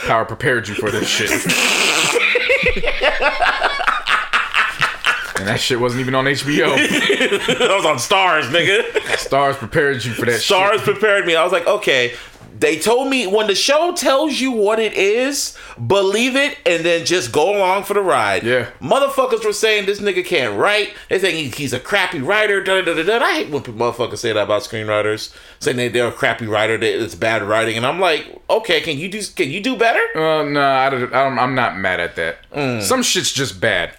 Power 0.07 0.25
prepared 0.25 0.67
you 0.67 0.73
for 0.73 0.89
this 0.89 1.07
shit. 1.07 1.29
and 5.39 5.47
that 5.47 5.59
shit 5.59 5.79
wasn't 5.79 6.01
even 6.01 6.15
on 6.15 6.25
HBO. 6.25 6.67
I 6.69 7.75
was 7.75 7.85
on 7.85 7.97
Starz, 7.97 8.43
nigga. 8.49 8.83
Starz 9.17 9.55
prepared 9.55 10.03
you 10.03 10.13
for 10.13 10.25
that 10.25 10.39
Starz 10.39 10.79
prepared 10.79 11.25
me. 11.25 11.35
I 11.35 11.43
was 11.43 11.51
like, 11.53 11.67
okay. 11.67 12.13
They 12.59 12.79
told 12.79 13.07
me 13.11 13.27
when 13.27 13.45
the 13.45 13.53
show 13.53 13.93
tells 13.93 14.39
you 14.41 14.51
what 14.51 14.79
it 14.79 14.93
is, 14.95 15.55
believe 15.85 16.35
it 16.35 16.57
and 16.65 16.83
then 16.83 17.05
just 17.05 17.31
go 17.31 17.55
along 17.55 17.83
for 17.83 17.93
the 17.93 18.01
ride. 18.01 18.41
Yeah. 18.41 18.71
Motherfuckers 18.81 19.45
were 19.45 19.53
saying 19.53 19.85
this 19.85 19.99
nigga 19.99 20.25
can't 20.25 20.57
write. 20.59 20.95
They 21.07 21.19
think 21.19 21.35
he, 21.35 21.49
he's 21.49 21.71
a 21.71 21.79
crappy 21.79 22.19
writer. 22.19 22.63
Da, 22.63 22.81
da, 22.81 22.95
da, 22.95 23.03
da. 23.03 23.23
I 23.23 23.33
hate 23.33 23.49
when 23.51 23.61
people- 23.61 23.79
motherfuckers 23.79 24.17
say 24.17 24.33
that 24.33 24.41
about 24.45 24.63
screenwriters, 24.63 25.31
saying 25.59 25.77
they, 25.77 25.87
they're 25.87 26.07
a 26.07 26.11
crappy 26.11 26.47
writer, 26.47 26.79
that 26.79 27.03
it's 27.03 27.13
bad 27.13 27.43
writing. 27.43 27.77
And 27.77 27.85
I'm 27.85 27.99
like, 27.99 28.25
okay, 28.49 28.81
can 28.81 28.97
you 28.97 29.07
do 29.07 29.21
can 29.35 29.51
you 29.51 29.61
do 29.61 29.75
better? 29.77 30.01
Uh, 30.15 30.41
no, 30.43 30.67
I 30.67 30.89
don't, 30.89 31.13
I 31.13 31.25
don't, 31.29 31.37
I'm 31.37 31.53
not 31.53 31.77
mad 31.77 31.99
at 31.99 32.15
that. 32.15 32.37
Mm. 32.51 32.81
Some 32.81 33.03
shit's 33.03 33.31
just 33.31 33.61
bad. 33.61 33.93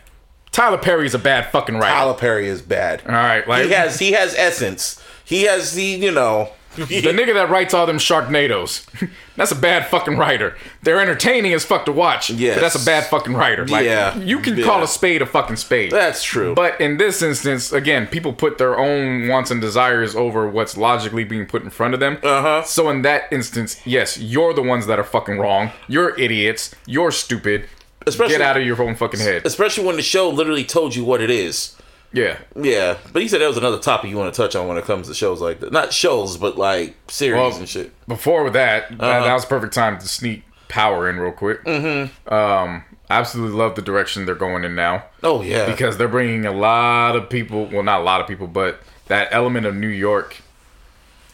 Tyler 0.53 0.79
Perry 0.79 1.07
is 1.07 1.15
a 1.15 1.19
bad 1.19 1.51
fucking 1.53 1.77
writer. 1.77 1.95
Tyler 1.95 2.15
Perry 2.15 2.49
is 2.49 2.63
bad. 2.63 3.03
All 3.07 3.13
right, 3.13 3.47
like 3.47 3.67
He 3.67 3.73
has 3.73 3.99
he 3.99 4.13
has 4.13 4.35
essence. 4.37 5.03
He 5.25 5.43
has 5.45 5.75
the 5.75 5.83
you 5.85 6.11
know. 6.11 6.51
the 6.77 6.85
nigga 6.85 7.35
that 7.35 7.51
writes 7.51 7.75
all 7.75 7.87
them 7.87 7.99
Sharknadoes. 7.99 8.87
that's 9.37 9.51
a 9.51 9.57
bad 9.57 9.87
fucking 9.89 10.17
writer. 10.17 10.57
They're 10.83 11.01
entertaining 11.01 11.53
as 11.53 11.65
fuck 11.65 11.85
to 11.87 11.93
watch. 11.93 12.31
Yeah, 12.31 12.59
that's 12.61 12.81
a 12.81 12.85
bad 12.85 13.07
fucking 13.07 13.35
writer. 13.35 13.67
Like, 13.67 13.85
Yeah. 13.85 14.17
you 14.19 14.39
can 14.39 14.57
Yeah. 14.57 14.65
call 14.65 14.83
a 14.85 14.87
spade 14.89 15.21
a 15.21 15.27
fucking 15.27 15.57
spade. 15.57 15.91
That's 15.91 16.23
true. 16.23 16.55
But 16.55 16.81
in 16.81 16.99
this 16.99 17.21
instance, 17.21 17.73
again, 17.73 18.07
people 18.07 18.33
put 18.33 18.59
their 18.59 18.79
own 18.79 19.27
wants 19.27 19.51
and 19.51 19.61
desires 19.61 20.15
over 20.15 20.49
what's 20.49 20.77
logically 20.77 21.25
being 21.25 21.47
put 21.47 21.63
in 21.65 21.71
front 21.71 21.95
of 21.95 22.01
them. 22.01 22.19
Uh 22.23 22.43
huh. 22.43 22.63
So 22.63 22.89
in 22.91 23.03
that 23.03 23.25
instance, 23.33 23.81
yes, 23.85 24.17
you're 24.17 24.55
the 24.55 24.63
ones 24.63 24.87
that 24.87 25.01
are 25.01 25.05
fucking 25.05 25.39
wrong. 25.39 25.73
You're 25.89 26.17
idiots. 26.19 26.75
You're 26.87 27.11
stupid. 27.11 27.65
Especially- 28.09 28.35
Get 28.35 28.43
out 28.43 28.57
of 28.57 28.65
your 28.65 28.81
own 28.83 28.95
fucking 28.95 29.21
head. 29.21 29.43
Especially 29.45 29.85
when 29.85 29.97
the 29.97 30.03
show 30.03 30.29
literally 30.31 30.65
told 30.65 30.95
you 30.97 31.05
what 31.05 31.21
it 31.21 31.31
is. 31.31 31.75
Yeah. 32.13 32.39
Yeah, 32.57 32.97
but 33.13 33.21
he 33.21 33.29
said 33.29 33.43
that 33.43 33.49
was 33.49 33.59
another 33.59 33.79
topic 33.79 34.11
you 34.11 34.17
want 34.17 34.33
to 34.33 34.43
touch 34.43 34.57
on 34.57 34.67
when 34.67 34.79
it 34.79 34.85
comes 34.85 35.09
to 35.09 35.15
shows 35.15 35.41
like 35.43 35.61
that. 35.61 35.73
Not 35.73 35.93
shows, 35.93 36.37
but 36.39 36.57
like 36.57 36.95
series 37.09 37.37
Well, 37.39 37.55
and 37.59 37.69
shit. 37.69 37.93
Before 38.09 38.49
that, 38.51 38.89
that, 38.89 39.01
Uh-huh. 39.01 39.25
that 39.27 39.35
was 39.35 39.45
a 39.45 39.47
perfect 39.47 39.75
time 39.75 39.99
to 39.99 40.09
sneak 40.09 40.43
power 40.69 41.09
in 41.11 41.19
real 41.21 41.33
quick. 41.33 41.63
Mm-hmm. 41.65 42.33
Um, 42.33 42.85
I 43.11 43.19
absolutely 43.19 43.57
love 43.59 43.75
the 43.75 43.83
direction 43.83 44.25
they're 44.27 44.35
going 44.35 44.65
in 44.65 44.75
now 44.75 45.05
Oh 45.23 45.41
yeah, 45.43 45.67
because 45.67 45.97
they're 45.99 46.09
bringing 46.09 46.45
a 46.47 46.53
lot 46.53 47.15
of 47.17 47.29
people. 47.31 47.67
Well, 47.67 47.83
not 47.83 48.01
a 48.01 48.05
lot 48.05 48.21
of 48.23 48.27
people, 48.27 48.47
but 48.47 48.81
that 49.09 49.29
element 49.31 49.67
of 49.67 49.75
New 49.75 49.89
York 49.89 50.37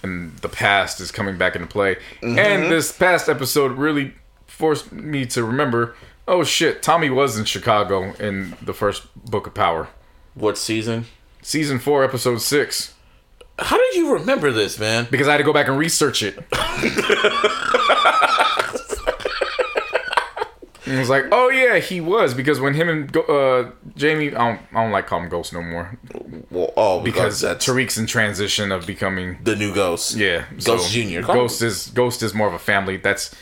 and 0.03 0.37
the 0.39 0.49
past 0.49 1.01
is 1.01 1.11
coming 1.11 1.37
back 1.39 1.55
into 1.55 1.67
play. 1.69 1.97
Mm-hmm. 2.23 2.39
And 2.39 2.71
this 2.71 2.93
past 2.93 3.29
episode 3.29 3.73
really 3.73 4.15
forced 4.47 4.93
me 4.93 5.25
to 5.27 5.45
remember. 5.45 5.95
Oh 6.27 6.43
shit! 6.43 6.83
Tommy 6.83 7.11
was 7.11 7.39
in 7.39 7.45
Chicago 7.45 8.15
in 8.15 8.57
the 8.63 8.73
first 8.73 9.03
Book 9.31 9.47
of 9.47 9.55
Power, 9.55 9.89
what 10.35 10.57
season? 10.57 11.07
season 11.43 11.79
four, 11.79 12.03
episode 12.03 12.41
six. 12.41 12.95
How 13.59 13.77
did 13.77 13.95
you 13.95 14.15
remember 14.15 14.51
this, 14.51 14.79
man? 14.79 15.07
Because 15.11 15.29
I 15.29 15.33
had 15.33 15.39
to 15.39 15.45
go 15.45 15.53
back 15.53 15.69
and 15.69 15.79
research 15.79 16.23
it. 16.23 16.39
And 20.87 20.97
I 20.97 21.01
was 21.01 21.09
like, 21.09 21.25
oh 21.33 21.49
yeah, 21.49 21.79
he 21.79 22.01
was 22.01 22.35
because 22.35 22.61
when 22.61 22.75
him 22.75 22.89
and 22.91 23.17
uh, 23.17 23.71
Jamie, 23.97 24.35
I 24.35 24.51
don't, 24.51 24.61
I 24.73 24.83
don't 24.83 24.93
like 24.93 25.07
calling 25.07 25.25
him 25.25 25.31
Ghost 25.31 25.53
no 25.55 25.63
more 25.63 25.97
Well, 26.51 26.75
oh, 26.77 27.01
because 27.01 27.41
because, 27.41 27.41
that's 27.41 27.67
Tariq's 27.67 27.97
in 27.97 28.05
transition 28.07 28.71
of 28.71 28.87
becoming 28.87 29.39
the 29.43 29.57
new 29.57 29.75
Ghost. 29.75 30.15
yeah 30.15 30.45
Ghost 30.63 30.85
so 30.85 30.89
Junior. 30.91 31.23
Ghost 31.23 31.63
is 31.63 31.87
Ghost 31.89 32.23
is 32.23 32.35
more 32.35 32.49
of 32.49 32.53
a 32.53 32.59
family. 32.59 32.99
That's 32.99 33.35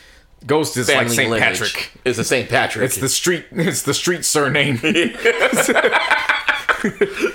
Ghost 0.46 0.76
is 0.76 0.88
like 0.88 1.08
Saint 1.08 1.36
Patrick. 1.38 1.92
It's 2.04 2.18
a 2.18 2.24
Saint 2.24 2.48
Patrick. 2.48 2.84
It's 2.84 2.96
the 2.96 3.08
street. 3.08 3.46
It's 3.52 3.82
the 3.82 3.94
street 3.94 4.24
surname. 4.24 4.78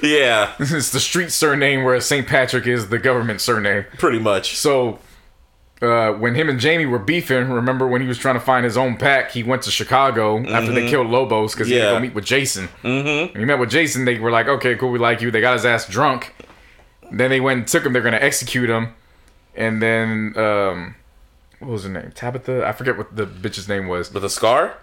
yeah, 0.04 0.54
it's 0.60 0.92
the 0.92 1.00
street 1.00 1.32
surname, 1.32 1.84
whereas 1.84 2.06
Saint 2.06 2.28
Patrick 2.28 2.68
is 2.68 2.90
the 2.90 3.00
government 3.00 3.42
surname. 3.42 3.86
pretty 3.98 4.20
much. 4.20 4.58
So 4.58 5.00
uh, 5.82 6.12
when 6.14 6.36
him 6.36 6.50
and 6.50 6.60
Jamie 6.60 6.86
were 6.86 7.00
beefing, 7.00 7.50
remember 7.50 7.88
when 7.88 8.02
he 8.02 8.08
was 8.08 8.18
trying 8.18 8.36
to 8.36 8.42
find 8.42 8.66
his 8.66 8.78
own 8.78 8.98
pack, 8.98 9.32
he 9.32 9.44
went 9.44 9.62
to 9.64 9.72
Chicago 9.72 10.44
after 10.48 10.72
they 10.72 10.90
killed 10.90 11.08
Lobos 11.08 11.54
because 11.54 11.68
he 11.68 11.76
had 11.76 11.82
to 11.82 11.88
Mm-hmm. 11.88 11.96
Go 11.96 12.00
meet 12.02 12.14
with 12.16 12.26
Jason. 12.26 12.68
Mm-hmm. 12.84 13.34
When 13.34 13.40
he 13.40 13.46
met 13.46 13.60
with 13.60 13.70
Jason, 13.70 14.06
they 14.06 14.20
were 14.20 14.32
like, 14.32 14.48
"Okay, 14.48 14.76
cool, 14.76 14.92
we 14.92 15.00
like 15.00 15.22
you." 15.22 15.32
They 15.32 15.42
got 15.42 15.54
his 15.54 15.66
ass 15.66 15.88
drunk. 15.88 16.34
Then 17.12 17.30
they 17.30 17.40
went 17.40 17.60
and 17.60 17.68
took 17.68 17.86
him. 17.86 17.94
They're 17.94 18.02
gonna 18.02 18.18
execute 18.18 18.70
him, 18.70 18.94
and 19.56 19.82
then 19.82 20.34
um, 20.38 20.96
what 21.60 21.70
was 21.72 21.84
her 21.84 21.90
name? 21.90 22.12
Tabitha. 22.14 22.66
I 22.66 22.72
forget 22.72 22.98
what 22.98 23.16
the 23.16 23.26
bitch's 23.26 23.68
name 23.68 23.88
was. 23.88 24.14
With 24.14 24.24
a 24.24 24.30
scar. 24.30 24.78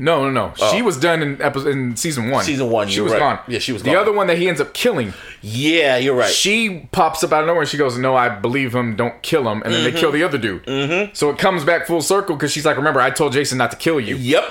No, 0.00 0.30
no, 0.30 0.30
no. 0.30 0.54
She 0.70 0.80
was 0.80 0.96
done 0.96 1.22
in 1.22 1.42
episode 1.42 1.70
in 1.70 1.96
season 1.96 2.30
one. 2.30 2.40
Oh. 2.42 2.44
Season 2.44 2.70
one, 2.70 2.86
she 2.86 3.00
was 3.00 3.10
right. 3.12 3.18
gone. 3.18 3.40
Yeah, 3.48 3.58
she 3.58 3.72
was 3.72 3.82
gone. 3.82 3.90
the 3.92 3.96
gone. 3.96 4.02
other 4.08 4.12
one 4.16 4.28
that 4.28 4.38
he 4.38 4.46
ends 4.48 4.60
up 4.60 4.72
killing. 4.72 5.12
Yeah, 5.42 5.96
you're 5.96 6.14
right. 6.14 6.30
She 6.30 6.88
pops 6.92 7.24
up 7.24 7.32
out 7.32 7.40
of 7.40 7.48
nowhere 7.48 7.62
and 7.62 7.68
she 7.68 7.76
goes, 7.78 7.98
"No, 7.98 8.14
I 8.14 8.28
believe 8.28 8.76
him. 8.76 8.94
Don't 8.94 9.20
kill 9.22 9.48
him." 9.50 9.60
And 9.62 9.74
then 9.74 9.82
Mm-hmm. 9.84 9.94
they 9.94 10.00
kill 10.00 10.12
the 10.12 10.22
other 10.22 10.38
dude. 10.38 10.64
Mm-hmm. 10.66 11.14
So 11.14 11.30
it 11.30 11.38
comes 11.38 11.64
back 11.64 11.88
full 11.88 12.00
circle 12.00 12.36
because 12.36 12.52
she's 12.52 12.64
like, 12.64 12.76
"Remember, 12.76 13.00
I 13.00 13.10
told 13.10 13.32
Jason 13.32 13.58
not 13.58 13.72
to 13.72 13.76
kill 13.76 13.98
you." 13.98 14.14
yep. 14.16 14.44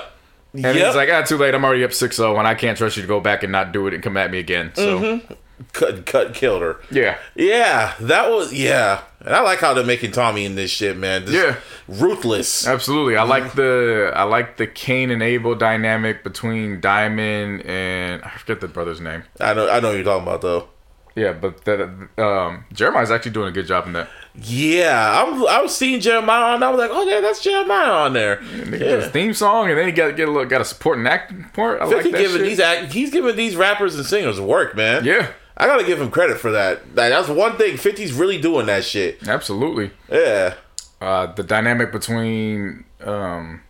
And 0.52 0.62
yep. 0.64 0.74
he's 0.76 0.94
like, 0.96 1.08
"Ah, 1.10 1.22
too 1.22 1.38
late. 1.38 1.54
I'm 1.54 1.64
already 1.64 1.84
up 1.84 1.90
6-0 1.92 2.38
and 2.38 2.46
I 2.46 2.54
can't 2.54 2.76
trust 2.76 2.96
you 2.96 3.02
to 3.02 3.08
go 3.08 3.20
back 3.20 3.42
and 3.42 3.50
not 3.52 3.72
do 3.72 3.86
it 3.86 3.94
and 3.94 4.02
come 4.02 4.18
at 4.18 4.30
me 4.30 4.38
again." 4.38 4.72
So 4.74 4.98
Mm-hmm. 5.00 5.32
cut, 5.72 6.04
cut, 6.04 6.34
killed 6.34 6.60
her. 6.60 6.76
yeah, 6.90 7.16
Yeah, 7.34 7.94
that 8.00 8.28
was 8.30 8.52
yeah. 8.52 9.00
And 9.24 9.34
I 9.34 9.40
like 9.40 9.58
how 9.58 9.74
they're 9.74 9.84
making 9.84 10.12
Tommy 10.12 10.44
in 10.44 10.54
this 10.54 10.70
shit, 10.70 10.96
man. 10.96 11.26
Just 11.26 11.32
Yeah. 11.32 11.56
ruthless. 11.88 12.66
absolutely. 12.66 13.16
I 13.16 13.24
like 13.24 13.54
the 13.54 14.12
I 14.14 14.22
like 14.24 14.56
the 14.58 14.66
Cain 14.66 15.10
and 15.10 15.22
Abel 15.22 15.54
dynamic 15.54 16.22
between 16.22 16.80
Diamond 16.80 17.64
and 17.66 18.22
I 18.22 18.30
forget 18.38 18.60
the 18.60 18.68
brother's 18.68 19.00
name. 19.00 19.24
I 19.40 19.54
know, 19.54 19.68
I 19.68 19.80
know 19.80 19.88
what 19.88 19.94
you're 19.96 20.04
talking 20.04 20.22
about 20.22 20.42
though. 20.42 20.68
Yeah, 21.16 21.32
but 21.32 21.64
that 21.64 21.80
um, 22.18 22.64
Jeremiah's 22.72 23.10
actually 23.10 23.32
doing 23.32 23.48
a 23.48 23.50
good 23.50 23.66
job 23.66 23.86
in 23.88 23.92
that. 23.94 24.08
Yeah, 24.36 25.20
I'm. 25.24 25.44
I 25.48 25.60
was 25.60 25.76
seeing 25.76 26.00
Jeremiah 26.00 26.54
and 26.54 26.62
I 26.64 26.68
was 26.70 26.78
like, 26.78 26.90
oh 26.92 27.02
yeah, 27.08 27.20
that's 27.20 27.42
Jeremiah 27.42 27.90
on 27.90 28.12
there. 28.12 28.40
Yeah. 28.42 28.76
his 29.00 29.08
theme 29.08 29.34
song, 29.34 29.68
and 29.68 29.76
then 29.76 29.86
he 29.86 29.92
got 29.92 30.14
get 30.16 30.28
a 30.28 30.30
little 30.30 30.48
got 30.48 30.60
a 30.60 30.64
supporting 30.64 31.08
acting 31.08 31.44
part. 31.54 31.80
I 31.82 31.86
like 31.86 31.96
Fifty 31.96 32.12
that 32.12 32.18
giving 32.18 32.36
shit. 32.36 32.46
these 32.46 32.60
act, 32.60 32.92
he's 32.92 33.10
giving 33.10 33.34
these 33.34 33.56
rappers 33.56 33.96
and 33.96 34.06
singers 34.06 34.40
work, 34.40 34.76
man. 34.76 35.04
yeah, 35.04 35.30
I 35.58 35.66
gotta 35.66 35.84
give 35.84 36.00
him 36.00 36.10
credit 36.10 36.38
for 36.38 36.52
that. 36.52 36.86
Like, 36.94 37.10
that's 37.10 37.28
one 37.28 37.56
thing. 37.56 37.76
50's 37.76 38.12
really 38.12 38.40
doing 38.40 38.66
that 38.66 38.84
shit. 38.84 39.26
absolutely. 39.26 39.90
Yeah. 40.10 40.54
uh, 41.00 41.26
the 41.32 41.42
dynamic 41.42 41.90
between 41.90 42.84
um, 43.00 43.62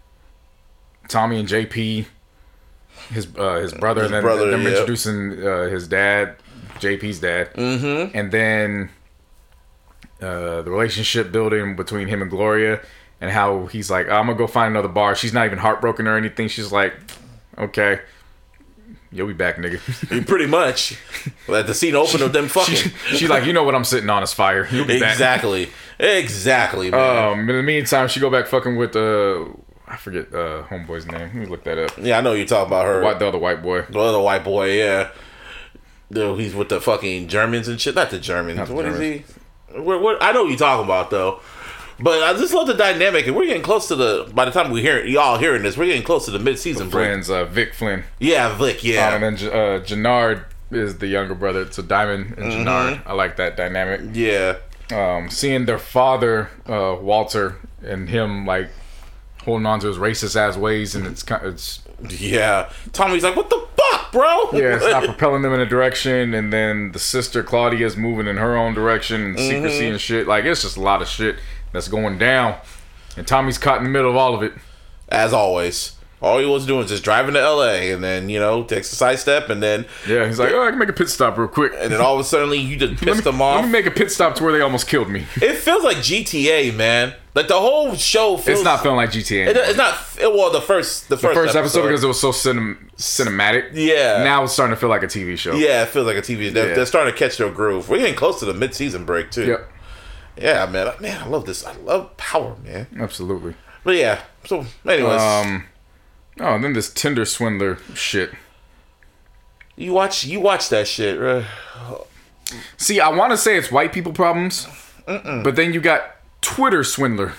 Tommy 1.08 1.40
and 1.40 1.48
JP, 1.48 2.06
his 3.10 3.28
uh, 3.36 3.54
his 3.54 3.72
brother, 3.72 4.04
and 4.04 4.12
then 4.12 4.22
brother, 4.22 4.50
them 4.50 4.62
yep. 4.62 4.72
introducing 4.72 5.42
uh, 5.42 5.68
his 5.68 5.88
dad, 5.88 6.36
JP's 6.78 7.20
dad, 7.20 7.54
mm-hmm. 7.54 8.16
and 8.16 8.30
then 8.30 8.90
uh, 10.20 10.62
the 10.62 10.70
relationship 10.70 11.32
building 11.32 11.74
between 11.74 12.08
him 12.08 12.20
and 12.20 12.30
Gloria, 12.30 12.80
and 13.20 13.30
how 13.30 13.66
he's 13.66 13.90
like, 13.90 14.08
I'm 14.08 14.26
gonna 14.26 14.36
go 14.36 14.46
find 14.46 14.72
another 14.72 14.88
bar. 14.88 15.14
She's 15.14 15.32
not 15.32 15.46
even 15.46 15.58
heartbroken 15.58 16.06
or 16.06 16.18
anything. 16.18 16.48
She's 16.48 16.70
like, 16.70 16.94
okay. 17.56 18.00
You'll 19.10 19.26
be 19.28 19.32
back, 19.34 19.56
nigga. 19.56 20.26
Pretty 20.26 20.46
much. 20.46 20.98
Let 21.46 21.66
the 21.66 21.74
scene 21.74 21.94
open 21.94 22.22
of 22.22 22.32
them 22.32 22.48
fucking. 22.48 22.74
she, 22.74 22.90
she's 23.16 23.30
like, 23.30 23.44
you 23.44 23.52
know 23.52 23.64
what 23.64 23.74
I'm 23.74 23.84
sitting 23.84 24.10
on 24.10 24.22
is 24.22 24.32
fire. 24.32 24.68
You'll 24.70 24.86
be 24.86 25.00
back. 25.00 25.12
exactly. 25.12 25.70
Exactly, 25.98 26.90
man. 26.90 27.32
Um, 27.32 27.40
in 27.40 27.56
the 27.56 27.62
meantime, 27.62 28.08
she 28.08 28.20
go 28.20 28.30
back 28.30 28.46
fucking 28.46 28.76
with 28.76 28.94
uh, 28.96 29.46
I 29.86 29.96
forget 29.96 30.26
uh, 30.34 30.64
homeboy's 30.64 31.06
name. 31.06 31.20
Let 31.20 31.34
me 31.34 31.46
look 31.46 31.64
that 31.64 31.78
up. 31.78 31.92
yeah, 31.98 32.18
I 32.18 32.20
know 32.20 32.34
you're 32.34 32.46
talking 32.46 32.66
about 32.66 32.84
her. 32.84 33.02
White, 33.02 33.18
the 33.18 33.28
other 33.28 33.38
white 33.38 33.62
boy. 33.62 33.82
The 33.82 33.98
other 33.98 34.20
white 34.20 34.44
boy, 34.44 34.72
yeah. 34.72 35.10
Dude, 36.12 36.38
he's 36.38 36.54
with 36.54 36.68
the 36.68 36.80
fucking 36.80 37.28
Germans 37.28 37.68
and 37.68 37.80
shit. 37.80 37.94
Not 37.94 38.10
the 38.10 38.18
Germans. 38.18 38.58
Not 38.58 38.68
the 38.68 38.74
What 38.74 38.84
is 38.86 38.98
he? 38.98 39.24
What, 39.78 40.00
what, 40.02 40.22
I 40.22 40.32
know 40.32 40.42
what 40.42 40.48
you're 40.48 40.58
talking 40.58 40.84
about 40.84 41.10
though. 41.10 41.40
But 42.00 42.22
I 42.22 42.32
just 42.34 42.54
love 42.54 42.66
the 42.68 42.74
dynamic, 42.74 43.26
and 43.26 43.34
we're 43.34 43.46
getting 43.46 43.62
close 43.62 43.88
to 43.88 43.96
the. 43.96 44.30
By 44.32 44.44
the 44.44 44.50
time 44.52 44.70
we 44.70 44.82
hear 44.82 45.04
y'all 45.04 45.38
hearing 45.38 45.62
this, 45.62 45.76
we're 45.76 45.86
getting 45.86 46.02
close 46.04 46.24
to 46.26 46.30
the 46.30 46.38
mid-season. 46.38 46.90
Friends, 46.90 47.28
uh, 47.28 47.44
Vic 47.44 47.74
Flynn. 47.74 48.04
Yeah, 48.20 48.56
Vic. 48.56 48.84
Yeah, 48.84 49.08
Um, 49.14 49.22
and 49.24 49.36
then 49.38 49.52
uh, 49.52 49.84
Jannard 49.84 50.44
is 50.70 50.98
the 50.98 51.06
younger 51.08 51.34
brother 51.34 51.64
to 51.64 51.82
Diamond 51.82 52.34
and 52.38 52.52
Mm-hmm. 52.52 53.08
I 53.08 53.12
like 53.14 53.36
that 53.36 53.56
dynamic. 53.56 54.02
yeah, 54.12 54.56
Um, 54.92 55.28
seeing 55.30 55.64
their 55.66 55.78
father, 55.78 56.50
uh, 56.68 56.96
Walter, 57.00 57.56
and 57.84 58.08
him 58.08 58.46
like 58.46 58.68
holding 59.44 59.66
on 59.66 59.80
to 59.80 59.86
his 59.88 59.96
racist 59.98 60.36
ass 60.36 60.56
ways, 60.56 60.94
and 60.94 61.06
it's 61.06 61.22
kind 61.22 61.44
it's 61.46 61.80
yeah. 62.10 62.70
Tommy's 62.92 63.24
like, 63.24 63.34
"What 63.34 63.50
the 63.50 63.66
fuck, 63.76 64.12
bro?" 64.12 64.50
yeah, 64.52 64.76
it's 64.76 64.84
not 64.84 65.04
propelling 65.06 65.42
them 65.42 65.52
in 65.54 65.60
a 65.60 65.66
direction, 65.66 66.32
and 66.34 66.52
then 66.52 66.92
the 66.92 66.98
sister 67.00 67.42
Claudia's 67.42 67.96
moving 67.96 68.26
in 68.28 68.36
her 68.36 68.56
own 68.56 68.72
direction, 68.74 69.22
and 69.24 69.36
Mm-hmm. 69.36 69.48
secrecy 69.48 69.88
and 69.88 70.00
shit. 70.00 70.26
Like 70.28 70.44
it's 70.44 70.62
just 70.62 70.76
a 70.76 70.80
lot 70.82 71.02
of 71.02 71.08
shit 71.08 71.36
that's 71.72 71.88
going 71.88 72.18
down. 72.18 72.56
And 73.16 73.26
Tommy's 73.26 73.58
caught 73.58 73.78
in 73.78 73.84
the 73.84 73.90
middle 73.90 74.10
of 74.10 74.16
all 74.16 74.34
of 74.34 74.42
it. 74.42 74.52
as 75.08 75.32
always. 75.32 75.92
All 76.20 76.40
he 76.40 76.46
was 76.46 76.66
doing 76.66 76.82
is 76.82 76.90
just 76.90 77.04
driving 77.04 77.34
to 77.34 77.40
L.A. 77.40 77.92
and 77.92 78.02
then 78.02 78.28
you 78.28 78.40
know 78.40 78.64
takes 78.64 78.92
a 78.92 78.96
side 78.96 79.20
step 79.20 79.50
and 79.50 79.62
then 79.62 79.86
Yeah, 80.04 80.26
he's 80.26 80.40
like, 80.40 80.50
oh, 80.50 80.64
I 80.64 80.70
can 80.70 80.78
make 80.80 80.88
a 80.88 80.92
pit 80.92 81.08
stop 81.08 81.38
real 81.38 81.46
quick. 81.46 81.72
and 81.78 81.92
then 81.92 82.00
all 82.00 82.14
of 82.14 82.20
a 82.20 82.24
sudden 82.24 82.50
you 82.58 82.76
just 82.76 82.94
Let 82.94 83.00
pissed 83.00 83.18
me, 83.18 83.22
them 83.30 83.38
let 83.38 83.44
off. 83.58 83.64
me 83.64 83.70
make 83.70 83.86
a 83.86 83.90
pit 83.92 84.10
stop 84.10 84.34
to 84.34 84.42
where 84.42 84.52
they 84.52 84.60
almost 84.60 84.88
killed 84.88 85.08
me. 85.08 85.20
it 85.36 85.54
feels 85.58 85.84
like 85.84 85.98
GTA, 85.98 86.74
man. 86.74 87.14
Like 87.36 87.46
the 87.46 87.60
whole 87.60 87.94
show 87.94 88.36
feels. 88.36 88.58
It's 88.58 88.64
not 88.64 88.82
feeling 88.82 88.96
like 88.96 89.10
GTA. 89.10 89.46
It, 89.46 89.56
it's 89.58 89.78
not. 89.78 89.96
It, 90.20 90.32
well, 90.32 90.50
the 90.50 90.60
first, 90.60 91.08
the 91.08 91.14
the 91.14 91.22
first, 91.22 91.34
first 91.34 91.54
episode 91.54 91.82
because 91.82 92.02
it 92.02 92.08
was 92.08 92.20
so 92.20 92.32
cinem- 92.32 92.90
cinematic. 92.96 93.70
Yeah. 93.74 94.24
Now 94.24 94.42
it's 94.42 94.52
starting 94.52 94.74
to 94.74 94.80
feel 94.80 94.88
like 94.88 95.04
a 95.04 95.06
TV 95.06 95.38
show. 95.38 95.54
Yeah, 95.54 95.84
it 95.84 95.90
feels 95.90 96.04
like 96.08 96.16
a 96.16 96.20
TV. 96.22 96.52
They're, 96.52 96.70
Yeah. 96.70 96.74
they're 96.74 96.86
starting 96.86 97.12
to 97.12 97.18
catch 97.18 97.36
their 97.36 97.48
groove. 97.50 97.88
We're 97.88 97.98
getting 97.98 98.16
close 98.16 98.40
to 98.40 98.44
the 98.44 98.54
mid-season 98.54 99.04
break 99.04 99.30
too. 99.30 99.46
Yep. 99.46 99.70
Yeah, 100.40 100.66
man. 100.66 100.92
Man, 101.00 101.22
I 101.22 101.26
love 101.26 101.46
this. 101.46 101.64
I 101.64 101.74
love 101.76 102.16
power, 102.16 102.56
man. 102.64 102.86
Absolutely. 102.98 103.54
But 103.84 103.96
yeah. 103.96 104.20
So, 104.44 104.64
anyways, 104.86 105.20
Um. 105.20 105.64
Oh, 106.40 106.54
and 106.54 106.62
then 106.62 106.72
this 106.72 106.92
Tinder 106.92 107.24
swindler 107.24 107.78
shit. 107.94 108.30
you 109.76 109.92
watch, 109.92 110.24
you 110.24 110.40
watch 110.40 110.68
that 110.68 110.86
shit, 110.86 111.18
right? 111.18 111.44
See, 112.76 113.00
I 113.00 113.08
want 113.08 113.32
to 113.32 113.36
say 113.36 113.56
it's 113.56 113.72
white 113.72 113.92
people 113.92 114.12
problems, 114.12 114.68
but 115.06 115.56
then 115.56 115.72
you 115.72 115.80
got 115.80 116.16
Twitter 116.40 116.84
swindler. 116.84 117.32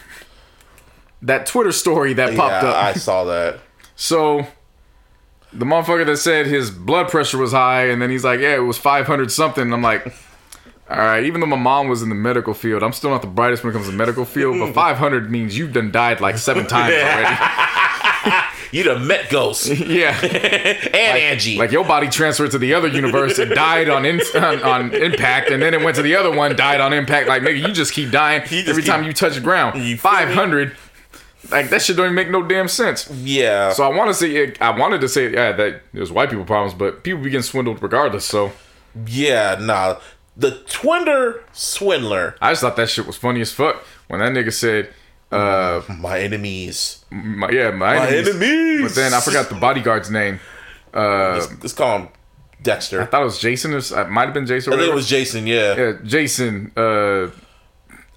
That 1.22 1.46
Twitter 1.46 1.72
story 1.72 2.14
that 2.14 2.36
popped 2.36 2.64
yeah, 2.64 2.70
up. 2.70 2.76
I 2.84 2.94
saw 2.94 3.24
that. 3.26 3.60
So 4.02 4.48
the 5.52 5.66
motherfucker 5.66 6.06
that 6.06 6.16
said 6.16 6.46
his 6.46 6.72
blood 6.72 7.10
pressure 7.10 7.38
was 7.38 7.52
high, 7.52 7.90
and 7.90 8.02
then 8.02 8.10
he's 8.10 8.24
like, 8.24 8.40
"Yeah, 8.40 8.56
it 8.56 8.60
was 8.60 8.78
500 8.78 9.30
something." 9.30 9.74
I'm 9.74 9.82
like, 9.82 10.14
"All 10.90 10.98
right." 10.98 11.24
Even 11.24 11.40
though 11.42 11.48
my 11.48 11.56
mom 11.58 11.88
was 11.88 12.02
in 12.02 12.10
the 12.10 12.16
medical 12.16 12.54
field, 12.54 12.84
I'm 12.84 12.94
still 12.94 13.10
not 13.10 13.22
the 13.22 13.28
brightest 13.28 13.64
when 13.64 13.72
it 13.72 13.74
comes 13.74 13.86
to 13.86 13.92
the 13.92 13.98
medical 13.98 14.26
field. 14.26 14.60
But 14.60 14.74
500 14.74 15.30
means 15.32 15.58
you've 15.58 15.74
done 15.74 15.92
died 15.92 16.22
like 16.22 16.38
seven 16.38 16.66
times 16.76 16.94
already. 16.94 17.36
You 18.72 18.84
the 18.84 19.00
Met 19.00 19.32
Ghost 19.32 19.66
Yeah. 19.68 20.16
and 20.22 20.32
yeah, 20.94 21.00
Angie. 21.00 21.58
like 21.58 21.72
your 21.72 21.84
body 21.84 22.08
transferred 22.08 22.52
to 22.52 22.60
the 22.60 22.76
other 22.76 22.88
universe 22.88 23.40
and 23.40 23.50
died 23.50 23.90
on, 23.90 24.06
in, 24.06 24.22
on 24.36 24.62
on 24.62 24.94
impact, 24.94 25.50
and 25.50 25.60
then 25.60 25.74
it 25.74 25.82
went 25.84 25.96
to 25.96 26.04
the 26.04 26.16
other 26.16 26.30
one, 26.30 26.56
died 26.56 26.80
on 26.80 26.94
impact. 26.94 27.28
Like 27.28 27.42
nigga, 27.42 27.68
you 27.68 27.74
just 27.74 27.94
keep 27.94 28.12
dying 28.12 28.44
just 28.46 28.68
every 28.68 28.84
keep- 28.84 28.92
time 28.92 29.06
you 29.06 29.12
touch 29.14 29.34
the 29.34 29.42
ground. 29.42 29.82
You 29.84 29.98
500. 29.98 30.76
Like 31.50 31.70
that 31.72 31.82
shit 31.82 31.98
don't 31.98 32.06
even 32.06 32.16
make 32.16 32.30
no 32.30 32.44
damn 32.44 32.68
sense. 32.68 33.10
yeah. 33.10 33.72
So 33.74 33.84
I 33.92 33.96
want 33.96 34.10
to 34.12 34.14
say, 34.14 34.54
I 34.62 34.70
wanted 34.78 35.02
to 35.02 35.10
say, 35.10 35.32
yeah, 35.32 35.52
that 35.54 35.82
it 35.92 36.00
was 36.00 36.12
white 36.12 36.30
people 36.30 36.46
problems, 36.46 36.76
but 36.76 37.04
people 37.04 37.24
begin 37.24 37.42
swindled 37.42 37.82
regardless. 37.82 38.26
So 38.26 38.52
yeah, 39.08 39.58
nah. 39.60 39.96
The 40.40 40.52
Tinder 40.68 41.44
swindler. 41.52 42.36
I 42.42 42.52
just 42.52 42.62
thought 42.62 42.78
that 42.78 42.90
shit 42.90 43.06
was 43.06 43.18
funny 43.18 43.42
as 43.42 43.52
fuck 43.52 43.84
when 44.08 44.22
that 44.22 44.32
nigga 44.32 44.54
said, 44.54 44.94
uh, 45.32 45.82
My 46.00 46.20
enemies. 46.22 47.04
my, 47.12 47.50
yeah, 47.50 47.72
my, 47.72 47.96
My 47.98 48.08
enemies. 48.08 48.30
enemies. 48.30 48.82
But 48.84 48.96
then 48.96 49.14
I 49.14 49.20
forgot 49.20 49.50
the 49.50 49.56
bodyguard's 49.56 50.10
name. 50.10 50.40
Uh, 50.94 51.46
Let's 51.62 51.74
call 51.74 52.00
him 52.00 52.08
Dexter. 52.62 53.02
I 53.02 53.06
thought 53.06 53.22
it 53.22 53.26
was 53.26 53.40
Jason. 53.40 53.74
Or, 53.74 53.78
it 53.80 54.10
might 54.10 54.26
have 54.26 54.34
been 54.34 54.46
Jason. 54.46 54.72
I 54.74 54.78
think 54.78 54.90
it 54.90 54.96
was 54.96 55.08
Jason. 55.10 55.46
Yeah. 55.46 55.76
yeah, 55.78 55.94
Jason. 56.06 56.72
Uh, 56.76 57.28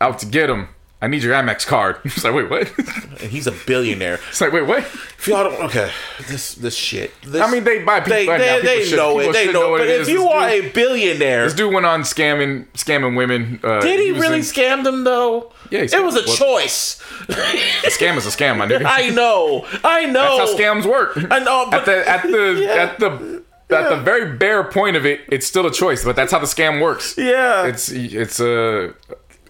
out 0.01 0.19
to 0.21 0.27
get 0.27 0.49
him. 0.49 0.69
I 1.03 1.09
need 1.09 1.23
your 1.25 1.35
Amex 1.35 1.67
card. 1.67 1.97
It's 2.05 2.23
like, 2.23 2.33
wait, 2.33 2.49
what? 2.49 2.73
And 3.21 3.31
he's 3.35 3.49
a 3.49 3.53
billionaire. 3.67 4.21
it's 4.31 4.41
like, 4.41 4.53
wait, 4.53 4.63
what? 4.67 4.85
If 4.85 5.27
y'all 5.29 5.45
don't, 5.51 5.61
okay, 5.65 5.91
this 6.29 6.55
this 6.55 6.75
shit. 6.77 7.13
This, 7.23 7.43
I 7.43 7.51
mean, 7.51 7.65
they 7.65 7.83
buy 7.83 7.99
people. 8.01 8.15
they 8.17 8.27
now. 8.27 8.39
they, 8.39 8.53
People 8.61 8.69
they 8.69 8.85
should- 8.85 8.97
know 8.97 9.19
it. 9.19 9.33
They 9.33 9.45
should 9.47 9.55
know. 9.55 9.71
what 9.71 9.79
But 9.79 9.89
it 9.89 9.95
if 9.97 10.01
is. 10.03 10.09
you 10.09 10.23
This 10.23 10.33
are 10.33 10.51
dude- 10.51 10.65
a 10.65 10.69
billionaire, 10.73 11.45
this 11.45 11.55
dude 11.55 11.75
went 11.75 11.87
on 11.87 12.03
scamming, 12.03 12.67
scamming 12.75 13.17
women. 13.17 13.59
Uh, 13.65 13.81
did 13.81 13.99
he, 14.01 14.13
was 14.13 14.21
really 14.23 14.37
in- 14.39 14.43
scam 14.43 14.85
them 14.85 15.03
though? 15.05 15.53
Yeah, 15.71 15.81
he 15.81 15.87
it 15.97 16.05
was 16.05 16.15
a 16.17 16.25
choice. 16.25 17.01
A 17.29 17.91
scam 17.91 18.17
is 18.17 18.27
a 18.27 18.31
scam, 18.31 18.59
my 18.59 18.67
nigga. 18.67 18.85
I 18.87 19.11
know. 19.11 19.67
I 19.83 20.07
know. 20.07 20.39
That's 20.39 20.53
how 20.53 20.57
scams 20.59 20.87
work. 20.87 21.17
I 21.31 21.39
know, 21.41 21.67
but 21.71 21.81
at 21.81 21.85
the 21.87 22.09
at 22.09 22.23
the 22.23 22.61
Yeah. 22.63 22.83
at 22.85 22.99
the 23.01 23.43
at 23.71 23.89
the 23.89 23.97
very 23.97 24.37
bare 24.37 24.63
point 24.65 24.97
of 24.97 25.05
it, 25.07 25.21
it's 25.31 25.47
still 25.47 25.67
a 25.67 25.73
choice. 25.73 26.05
But 26.05 26.15
that's 26.15 26.31
how 26.31 26.39
the 26.39 26.47
scam 26.47 26.81
works. 26.81 27.15
Yeah. 27.17 27.65
It's 27.67 27.89
it's 27.91 28.39
a 28.39 28.95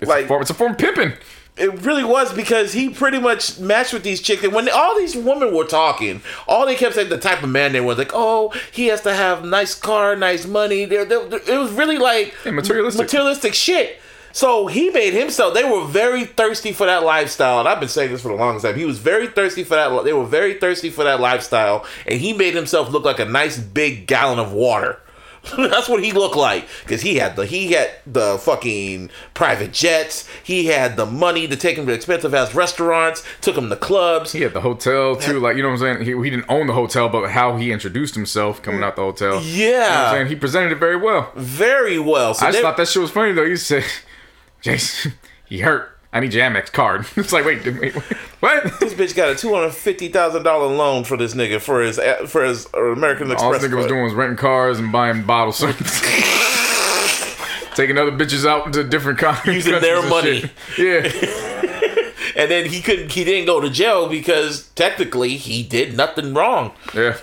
it's 0.01 0.09
Like- 0.09 0.25
a 0.25 0.29
form, 0.29 0.43
it's 0.43 0.51
a 0.51 0.55
form 0.55 0.73
of 0.73 0.79
pimping. 0.79 1.13
It 1.57 1.83
really 1.83 2.05
was 2.05 2.33
because 2.33 2.73
he 2.73 2.89
pretty 2.89 3.21
much 3.21 3.59
matched 3.59 3.93
with 3.93 4.03
these 4.03 4.23
chicks. 4.23 4.43
And 4.43 4.53
when 4.53 4.69
all 4.71 4.97
these 4.99 5.15
women 5.15 5.55
were 5.55 5.65
talking, 5.67 6.23
all 6.49 6.65
they 6.65 6.77
kept 6.77 6.95
saying 6.95 7.11
the 7.11 7.19
type 7.19 7.43
of 7.43 7.51
man 7.51 7.73
they 7.73 7.81
were 7.81 7.95
like, 7.95 8.13
oh, 8.15 8.55
he 8.73 8.87
has 8.87 9.03
to 9.03 9.15
have 9.15 9.45
nice 9.45 9.75
car, 9.75 10.17
nice 10.17 10.47
money. 10.47 10.87
They're, 10.87 11.05
they're, 11.05 11.27
it 11.27 11.59
was 11.59 11.71
really 11.73 11.99
like 11.99 12.35
materialistic. 12.47 13.03
materialistic 13.03 13.55
shit. 13.55 14.01
So 14.33 14.67
he 14.67 14.89
made 14.89 15.13
himself. 15.13 15.53
They 15.53 15.65
were 15.65 15.85
very 15.85 16.25
thirsty 16.25 16.73
for 16.73 16.87
that 16.87 17.03
lifestyle, 17.03 17.61
and 17.61 17.69
I've 17.69 17.81
been 17.81 17.89
saying 17.91 18.13
this 18.13 18.23
for 18.23 18.29
the 18.29 18.35
longest 18.35 18.65
time. 18.65 18.77
He 18.77 18.87
was 18.87 18.99
very 18.99 19.27
thirsty 19.27 19.63
for 19.63 19.75
that. 19.75 20.05
They 20.05 20.15
were 20.15 20.25
very 20.25 20.55
thirsty 20.55 20.89
for 20.89 21.05
that 21.05 21.21
lifestyle, 21.21 21.85
and 22.07 22.19
he 22.19 22.33
made 22.33 22.55
himself 22.55 22.91
look 22.91 23.05
like 23.05 23.21
a 23.21 23.27
nice 23.27 23.59
big 23.59 24.07
gallon 24.07 24.39
of 24.39 24.53
water. 24.53 24.99
That's 25.57 25.89
what 25.89 26.05
he 26.05 26.13
looked 26.13 26.37
like 26.37 26.69
because 26.85 27.03
he 27.03 27.17
had 27.17 27.35
the 27.35 27.45
he 27.47 27.73
had 27.73 27.91
the 28.07 28.39
fucking 28.39 29.11
private 29.35 29.73
jets. 29.73 30.29
He 30.45 30.67
had 30.67 30.97
the 30.97 31.05
money 31.05 31.49
to 31.49 31.57
take 31.57 31.77
him 31.77 31.87
to 31.87 31.93
expensive 31.93 32.33
ass 32.33 32.55
restaurants. 32.55 33.25
Took 33.41 33.57
him 33.57 33.69
to 33.69 33.75
clubs. 33.77 34.31
He 34.33 34.43
had 34.43 34.53
the 34.55 34.61
hotel 34.61 35.17
too, 35.17 35.41
like 35.41 35.57
you 35.57 35.63
know 35.63 35.71
what 35.71 35.83
I'm 35.83 35.97
saying. 35.99 36.07
He, 36.07 36.23
he 36.25 36.31
didn't 36.31 36.47
own 36.49 36.69
the 36.69 36.73
hotel, 36.75 37.09
but 37.09 37.31
how 37.31 37.57
he 37.57 37.73
introduced 37.73 38.15
himself 38.15 38.63
coming 38.63 38.83
out 38.85 38.95
the 38.95 39.03
hotel. 39.03 39.43
You 39.43 39.73
know 39.73 39.73
what 39.73 39.83
I'm 39.83 39.89
Yeah, 39.91 40.11
saying? 40.13 40.27
He 40.29 40.37
presented 40.37 40.73
it 40.73 40.79
very 40.79 40.97
well. 40.97 41.33
very 41.35 41.99
well. 41.99 42.35
So 42.35 42.47
I 42.47 42.49
just 42.51 42.59
they- 42.59 42.63
thought 42.63 42.77
that 42.77 42.87
shit 42.89 43.03
was 43.03 43.11
funny 43.11 43.33
though. 43.33 43.47
He 43.49 43.57
said, 43.57 43.85
"Jason, 44.61 45.15
he 45.45 45.59
hurt. 45.59 45.99
I 46.13 46.21
need 46.21 46.35
your 46.35 46.45
Amex 46.45 46.73
card." 46.73 47.07
it's 47.17 47.33
like, 47.33 47.45
wait, 47.45 47.65
wait, 47.65 47.95
what? 48.41 48.81
this 48.81 48.95
bitch 48.95 49.15
got 49.15 49.31
a 49.31 49.35
two 49.35 49.55
hundred 49.55 49.73
fifty 49.73 50.09
thousand 50.09 50.45
dollar 50.45 50.67
loan 50.67 51.05
for 51.05 51.17
this 51.17 51.35
nigga 51.35 51.61
for 51.61 51.83
his 51.83 52.01
for 52.31 52.45
his 52.45 52.67
American 52.75 53.31
Express. 53.31 53.43
All 53.43 53.53
this 53.53 53.63
nigga 53.63 53.77
was 53.77 53.87
doing 53.87 54.03
was 54.03 54.15
renting 54.15 54.39
cars 54.39 54.79
and 54.79 54.91
buying 54.91 55.25
bottle 55.25 55.43
bottles. 55.43 55.61
Taking 57.75 57.97
other 57.97 58.13
bitches 58.13 58.47
out 58.47 58.73
to 58.75 58.85
different 58.85 59.19
countries. 59.19 59.67
Using 59.67 59.81
their 59.81 60.07
money. 60.07 60.51
Yeah. 60.79 61.05
and 62.37 62.51
then 62.51 62.67
he 62.67 62.81
couldn't. 62.81 63.13
He 63.13 63.25
didn't 63.25 63.47
go 63.47 63.61
to 63.61 63.71
jail 63.71 64.09
because 64.09 64.69
technically 64.71 65.37
he 65.37 65.63
did 65.63 65.97
nothing 65.97 66.35
wrong. 66.35 66.73
Yeah. 66.95 67.19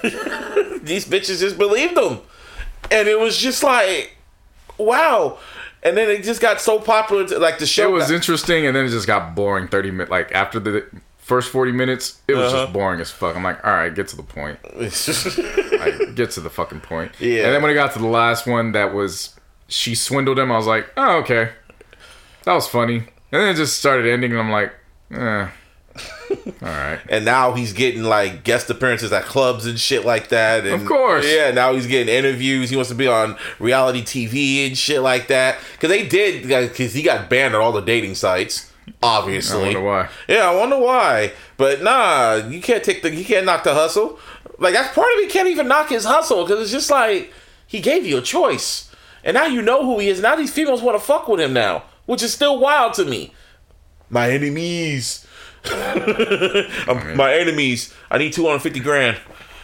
These 0.82 1.06
bitches 1.06 1.40
just 1.40 1.58
believed 1.58 1.98
him, 1.98 2.20
and 2.90 3.08
it 3.08 3.20
was 3.20 3.38
just 3.38 3.64
like, 3.64 4.16
wow. 4.78 5.38
And 5.84 5.96
then 5.96 6.10
it 6.10 6.24
just 6.24 6.42
got 6.42 6.60
so 6.60 6.80
popular, 6.80 7.26
to, 7.28 7.40
like 7.40 7.58
the 7.60 7.66
show. 7.66 7.88
It 7.90 7.92
was 7.92 8.08
got- 8.08 8.16
interesting 8.16 8.66
and 8.66 8.76
then 8.76 8.86
it 8.86 8.90
just 8.90 9.08
got 9.08 9.34
boring 9.36 9.68
30 9.68 9.92
minutes. 9.92 10.12
Like 10.12 10.32
after 10.34 10.60
the 10.60 10.86
first 11.20 11.52
40 11.52 11.72
minutes, 11.72 12.20
it 12.28 12.34
was 12.36 12.52
Uh-huh. 12.52 12.64
just 12.64 12.74
boring 12.74 13.00
as 13.00 13.12
fuck. 13.12 13.36
I'm 13.36 13.44
like, 13.44 13.64
all 13.66 13.72
right, 13.74 13.94
get 13.94 14.08
to 14.10 14.16
the 14.18 14.24
point. 14.24 14.60
Like, 15.80 16.16
get 16.16 16.32
to 16.32 16.42
the 16.42 16.50
fucking 16.50 16.82
point. 16.82 17.14
Yeah. 17.20 17.46
And 17.46 17.54
then 17.56 17.62
when 17.62 17.72
it 17.72 17.76
got 17.76 17.94
to 17.94 18.00
the 18.00 18.08
last 18.08 18.46
one 18.46 18.74
that 18.74 18.94
was 18.94 19.34
she 19.70 19.96
swindled 19.96 20.38
him, 20.38 20.52
I 20.52 20.58
was 20.58 20.68
like, 20.68 20.90
oh, 20.98 21.20
okay. 21.20 21.52
That 22.44 22.54
was 22.54 22.68
funny. 22.68 22.98
And 22.98 23.42
then 23.42 23.48
it 23.50 23.54
just 23.56 23.78
started 23.78 24.06
ending 24.12 24.32
and 24.32 24.40
I'm 24.42 24.52
like, 24.52 24.74
eh. 25.12 25.48
All 26.62 26.68
right. 26.68 27.00
and 27.10 27.26
now 27.26 27.54
he's 27.54 27.74
getting 27.74 28.04
like 28.04 28.44
guest 28.44 28.70
appearances 28.70 29.12
at 29.12 29.24
clubs 29.26 29.66
and 29.66 29.80
shit 29.80 30.06
like 30.06 30.30
that. 30.30 30.66
And, 30.66 30.82
Of 30.82 30.88
course. 30.88 31.26
yeah. 31.28 31.52
Now 31.52 31.74
he's 31.74 31.88
getting 31.88 32.14
interviews. 32.14 32.70
He 32.70 32.76
wants 32.76 32.90
to 32.90 32.96
be 32.96 33.08
on 33.08 33.38
reality 33.60 34.02
TV 34.04 34.68
and 34.68 34.78
shit 34.78 35.02
like 35.02 35.28
that. 35.28 35.60
Because 35.74 35.90
they 35.90 36.08
did, 36.08 36.44
because 36.44 36.94
he 36.94 37.02
got 37.02 37.30
banned 37.30 37.56
on 37.56 37.62
all 37.62 37.72
the 37.72 37.82
dating 37.82 38.16
sites. 38.16 38.72
Obviously, 39.04 39.60
I 39.60 39.64
wonder 39.64 39.82
why. 39.82 40.10
Yeah, 40.28 40.50
I 40.50 40.56
wonder 40.56 40.78
why. 40.80 41.34
But 41.58 41.82
nah, 41.84 42.36
you 42.36 42.60
can't 42.62 42.84
take 42.84 43.02
the, 43.04 43.14
you 43.14 43.24
can't 43.24 43.46
knock 43.46 43.64
the 43.64 43.74
hustle. 43.74 44.20
Like 44.58 44.74
that's 44.74 44.94
part 44.94 45.08
of 45.14 45.20
it. 45.20 45.30
Can't 45.30 45.48
even 45.48 45.68
knock 45.68 45.90
his 45.90 46.06
hustle 46.06 46.44
because 46.44 46.62
it's 46.62 46.72
just 46.72 46.90
like 46.90 47.32
he 47.68 47.82
gave 47.82 48.06
you 48.06 48.18
a 48.18 48.22
choice, 48.22 48.92
and 49.24 49.36
now 49.36 49.46
you 49.46 49.62
know 49.62 49.86
who 49.86 50.00
he 50.00 50.10
is. 50.10 50.20
Now 50.22 50.36
these 50.36 50.52
females 50.52 50.82
want 50.82 51.00
to 51.00 51.04
fuck 51.06 51.28
with 51.28 51.40
him 51.40 51.54
now, 51.54 51.84
which 52.08 52.24
is 52.24 52.34
still 52.34 52.60
wild 52.60 52.94
to 52.96 53.06
me. 53.06 53.34
My 54.10 54.32
enemies. 54.32 55.26
Um, 56.88 57.16
My 57.18 57.34
enemies. 57.34 57.94
I 58.10 58.18
need 58.18 58.34
two 58.34 58.46
hundred 58.46 58.60
fifty 58.60 58.80
grand. 58.80 59.18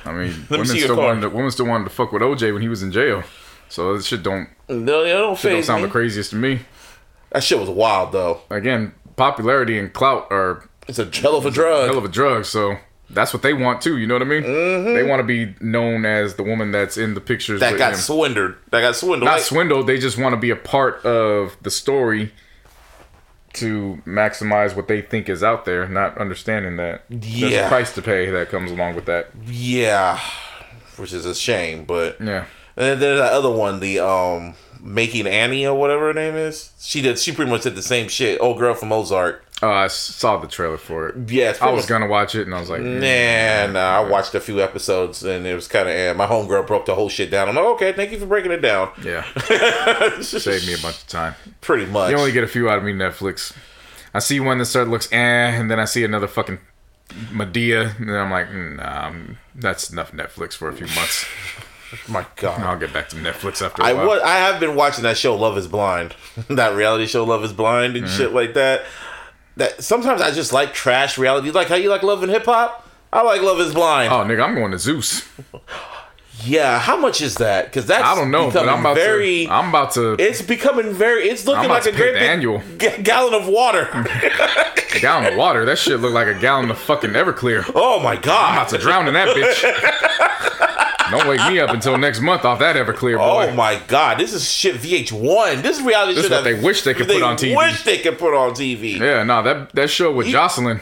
I 0.06 0.12
mean, 0.14 0.32
me 0.40 0.46
women 0.50 0.66
still, 0.68 0.96
wanted 0.98 1.22
to, 1.22 1.30
women 1.30 1.52
still 1.52 1.66
wanted 1.66 1.86
to 1.86 1.90
fuck 1.90 2.12
with 2.12 2.22
OJ 2.22 2.54
when 2.54 2.62
he 2.62 2.68
was 2.70 2.84
in 2.84 2.92
jail. 2.92 3.24
So 3.70 3.96
this 3.98 4.06
shit 4.06 4.22
don't, 4.22 4.48
No, 4.70 5.04
they 5.04 5.12
don't 5.12 5.38
shit 5.38 5.52
don't 5.52 5.64
sound 5.64 5.82
me. 5.82 5.88
the 5.88 5.92
craziest 5.92 6.30
to 6.32 6.36
me. 6.36 6.60
That 7.32 7.44
shit 7.44 7.60
was 7.60 7.70
wild 7.70 8.12
though. 8.12 8.42
Again, 8.50 8.94
popularity 9.16 9.80
and 9.80 9.92
clout 9.92 10.28
are 10.32 10.70
It's 10.88 11.00
a 11.00 11.06
hell 11.06 11.36
of 11.36 11.46
a 11.46 11.52
drug. 11.52 11.88
hell 11.90 11.98
of 11.98 12.06
a 12.06 12.10
drug. 12.10 12.46
So 12.46 12.78
that's 13.10 13.34
what 13.34 13.42
they 13.42 13.54
want 13.54 13.82
too. 13.82 13.98
You 13.98 14.06
know 14.06 14.14
what 14.16 14.22
I 14.22 14.26
mean? 14.26 14.44
Mm-hmm. 14.44 14.94
They 14.94 15.04
want 15.04 15.20
to 15.22 15.24
be 15.24 15.56
known 15.60 16.06
as 16.06 16.36
the 16.36 16.44
woman 16.44 16.72
that's 16.72 16.98
in 16.98 17.16
the 17.16 17.22
pictures. 17.22 17.60
that 17.62 17.72
with 17.72 17.80
got 17.80 17.94
him. 17.94 18.00
swindled. 18.00 18.54
That 18.72 18.82
got 18.82 18.96
swindled. 18.96 19.24
Not 19.26 19.38
Like- 19.38 19.42
swindled. 19.42 19.88
They 19.88 19.98
just 19.98 20.18
want 20.20 20.34
to 20.34 20.38
be 20.40 20.52
a 20.52 20.56
part 20.56 21.04
of 21.04 21.58
the 21.64 21.72
story 21.72 22.32
to 23.56 24.02
maximize 24.06 24.76
what 24.76 24.88
they 24.88 25.02
think 25.02 25.30
is 25.30 25.44
out 25.44 25.66
there, 25.66 25.88
not 25.88 26.18
understanding 26.18 26.78
that 26.78 27.04
there's 27.10 27.54
a 27.66 27.68
price 27.68 27.94
to 27.96 28.02
pay 28.02 28.30
that 28.30 28.50
comes 28.50 28.72
along 28.72 28.96
with 28.96 29.06
that. 29.06 29.30
yeah, 29.48 30.20
which 30.98 31.14
is 31.14 31.26
a 31.26 31.36
shame. 31.36 31.86
But 31.86 32.20
Yeah. 32.22 32.46
And 32.78 32.86
then 32.88 33.00
there's 33.00 33.20
that 33.20 33.32
other 33.34 33.52
one, 33.52 33.80
the 33.80 34.00
um 34.00 34.56
making 34.82 35.26
Annie 35.28 35.66
or 35.66 35.78
whatever 35.78 36.08
her 36.08 36.14
name 36.14 36.36
is. 36.36 36.72
She 36.80 37.02
did. 37.02 37.18
She 37.18 37.32
pretty 37.32 37.50
much 37.50 37.64
did 37.64 37.76
the 37.76 37.82
same 37.82 38.08
shit. 38.08 38.40
Old 38.42 38.60
girl 38.60 38.74
from 38.76 38.92
Ozark. 38.92 39.45
Oh, 39.64 39.70
I 39.72 39.88
saw 39.88 40.38
the 40.38 40.48
trailer 40.48 40.78
for 40.78 41.08
it. 41.08 41.30
Yeah, 41.32 41.56
I 41.62 41.72
was 41.72 41.86
gonna 41.86 42.08
watch 42.08 42.36
it, 42.36 42.42
and 42.46 42.54
I 42.54 42.60
was 42.60 42.70
like, 42.70 42.82
mm. 42.82 43.00
Nah, 43.00 43.72
nah. 43.72 43.98
I 43.98 44.10
watched 44.10 44.36
a 44.36 44.42
few 44.42 44.62
episodes 44.62 45.24
and 45.24 45.48
it 45.48 45.56
was 45.56 45.68
kind 45.70 45.88
of. 45.88 45.96
Eh. 45.96 46.12
My 46.14 46.28
homegirl 46.28 46.68
broke 46.68 46.86
the 46.86 46.94
whole 46.96 47.08
shit 47.08 47.32
down. 47.32 47.48
I'm 47.48 47.56
like, 47.56 47.64
okay, 47.66 47.94
thank 47.94 48.12
you 48.12 48.20
for 48.20 48.26
breaking 48.26 48.52
it 48.52 48.62
down. 48.62 48.90
yeah, 49.02 49.24
saved 50.22 50.68
me 50.68 50.74
a 50.74 50.78
bunch 50.80 50.98
of 51.02 51.08
time. 51.08 51.36
Pretty 51.62 51.86
much. 51.86 52.12
You 52.12 52.18
only 52.18 52.34
get 52.34 52.44
a 52.44 52.48
few 52.48 52.70
out 52.70 52.78
of 52.78 52.84
me, 52.84 52.92
Netflix. 52.94 53.54
I 54.14 54.20
see 54.20 54.40
one 54.42 54.58
that 54.60 54.66
start 54.66 54.88
looks 54.90 55.12
eh, 55.12 55.16
and 55.18 55.72
then 55.72 55.80
I 55.80 55.86
see 55.86 56.04
another 56.04 56.28
fucking 56.28 56.60
Madea, 57.32 57.98
and 58.00 58.12
I'm 58.12 58.32
like, 58.32 58.50
mm, 58.50 58.78
nah, 58.78 59.08
um, 59.08 59.38
that's 59.56 59.90
enough 59.92 60.12
Netflix 60.12 60.54
for 60.54 60.68
a 60.70 60.74
few 60.74 60.88
months. 60.88 61.26
My 62.10 62.26
God. 62.36 62.60
I'll 62.62 62.78
get 62.78 62.92
back 62.92 63.10
to 63.10 63.16
Netflix 63.16 63.62
after 63.66 63.82
a 63.82 63.86
I 63.86 63.94
while. 63.94 64.08
wa- 64.08 64.20
I 64.24 64.36
have 64.38 64.60
been 64.60 64.76
watching 64.76 65.04
that 65.04 65.18
show 65.18 65.36
Love 65.36 65.58
Is 65.58 65.68
Blind, 65.68 66.14
that 66.50 66.76
reality 66.76 67.06
show 67.06 67.24
Love 67.24 67.44
Is 67.44 67.54
Blind 67.54 67.96
and 67.96 68.10
shit 68.10 68.34
like 68.34 68.54
that. 68.56 68.84
That 69.58 69.84
sometimes 69.84 70.22
I 70.22 70.32
just 70.32 70.52
like 70.52 70.74
trash 70.74 71.18
reality, 71.18 71.52
like 71.52 71.68
how 71.68 71.76
you 71.76 71.90
like 71.90 72.04
Love 72.04 72.24
and 72.24 72.32
Hip 72.32 72.46
Hop. 72.46 72.88
I 73.14 73.22
like 73.22 73.42
Love 73.42 73.60
Is 73.62 73.74
Blind. 73.74 74.12
Oh, 74.12 74.18
nigga, 74.18 74.44
I'm 74.44 74.56
going 74.56 74.72
to 74.72 74.80
Zeus. 74.80 75.24
Yeah, 76.44 76.80
how 76.80 76.98
much 76.98 77.22
is 77.22 77.36
that? 77.36 77.66
Because 77.66 77.86
that's 77.86 78.04
I 78.04 78.14
don't 78.14 78.30
know, 78.30 78.52
but 78.52 78.68
I'm 78.68 78.82
about 78.82 78.96
very. 78.96 79.46
to. 79.46 79.52
I'm 79.52 79.70
about 79.70 79.92
to. 79.94 80.16
it's 80.20 80.42
becoming 80.42 80.92
very. 80.94 81.30
It's 81.30 81.46
looking 81.48 81.70
like 81.70 81.86
a 81.86 81.92
great 81.94 82.18
annual. 82.18 82.62
ga- 82.78 83.02
gallon 83.02 83.34
of 83.34 83.48
water. 83.48 83.84
a 84.96 85.00
gallon 85.00 85.32
of 85.32 85.38
water. 85.38 85.66
That 85.66 85.78
shit 85.78 86.00
look 86.02 86.14
like 86.14 86.28
a 86.28 86.38
gallon 86.38 86.70
of 86.70 86.78
fucking 86.78 87.12
Everclear. 87.12 87.70
oh 87.74 88.00
my 88.02 88.16
god! 88.18 88.50
I'm 88.50 88.58
about 88.58 88.70
to 88.70 88.78
drown 88.78 89.08
in 89.08 89.14
that 89.14 89.30
bitch. 89.30 90.92
Don't 91.12 91.28
wake 91.28 91.40
me 91.48 91.60
up 91.60 91.70
until 91.72 91.98
next 91.98 92.20
month 92.22 92.46
off 92.46 92.60
that 92.60 92.76
Everclear, 92.76 93.18
boy. 93.18 93.48
Oh 93.50 93.54
my 93.54 93.80
god! 93.88 94.18
This 94.20 94.34
is 94.34 94.50
shit 94.50 94.76
VH1. 94.76 95.62
This 95.62 95.80
is 95.80 95.84
reality 95.86 96.16
This 96.16 96.24
shit 96.24 96.32
that 96.32 96.44
they 96.44 96.54
wish 96.60 96.84
they 96.84 96.94
could 96.94 97.08
put 97.08 97.22
on 97.22 97.38
TV. 97.38 97.56
Wish 97.56 97.84
they 97.84 98.00
could 98.00 98.18
put 98.18 98.34
on 98.34 98.52
TV. 98.52 99.00
Yeah, 99.00 99.24
no, 99.24 99.44
that 99.44 99.72
that 99.74 99.90
show 99.90 100.12
with 100.14 100.28
Joseline, 100.28 100.82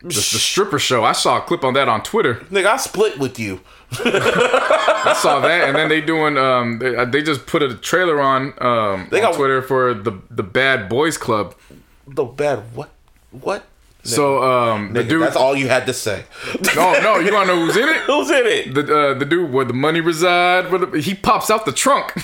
the, 0.00 0.08
the 0.08 0.12
stripper 0.12 0.78
show. 0.78 1.04
I 1.04 1.12
saw 1.12 1.38
a 1.38 1.40
clip 1.42 1.64
on 1.64 1.74
that 1.74 1.88
on 1.88 2.02
Twitter. 2.02 2.36
Nigga, 2.50 2.66
I 2.66 2.76
split 2.76 3.18
with 3.18 3.38
you. 3.38 3.60
I 3.92 5.14
saw 5.20 5.40
that, 5.40 5.68
and 5.68 5.76
then 5.76 5.88
they 5.88 6.00
doing 6.00 6.36
um 6.38 6.78
they, 6.78 6.96
uh, 6.96 7.04
they 7.04 7.22
just 7.22 7.46
put 7.46 7.62
a 7.62 7.74
trailer 7.76 8.20
on 8.20 8.54
um 8.60 9.08
They 9.10 9.18
on 9.18 9.30
got- 9.30 9.34
Twitter 9.34 9.62
for 9.62 9.94
the 9.94 10.18
the 10.30 10.42
Bad 10.42 10.88
Boys 10.88 11.18
Club. 11.18 11.54
The 12.06 12.24
bad 12.24 12.74
what? 12.74 12.90
What? 13.30 13.64
So 14.04 14.42
um 14.42 14.92
the 14.92 15.04
dude, 15.04 15.22
that's 15.22 15.36
all 15.36 15.54
you 15.56 15.68
had 15.68 15.86
to 15.86 15.92
say. 15.94 16.24
no 16.76 16.92
no, 17.00 17.18
you 17.18 17.32
wanna 17.32 17.46
know 17.54 17.64
who's 17.66 17.76
in 17.76 17.88
it? 17.88 17.96
Who's 18.06 18.30
in 18.30 18.46
it? 18.46 18.74
The 18.74 18.82
uh, 18.98 19.14
the 19.14 19.24
dude 19.24 19.52
where 19.52 19.64
the 19.64 19.72
money 19.74 20.00
reside, 20.00 20.70
where 20.70 20.84
the, 20.84 21.00
he 21.00 21.14
pops 21.14 21.50
out 21.50 21.64
the 21.66 21.72
trunk. 21.72 22.12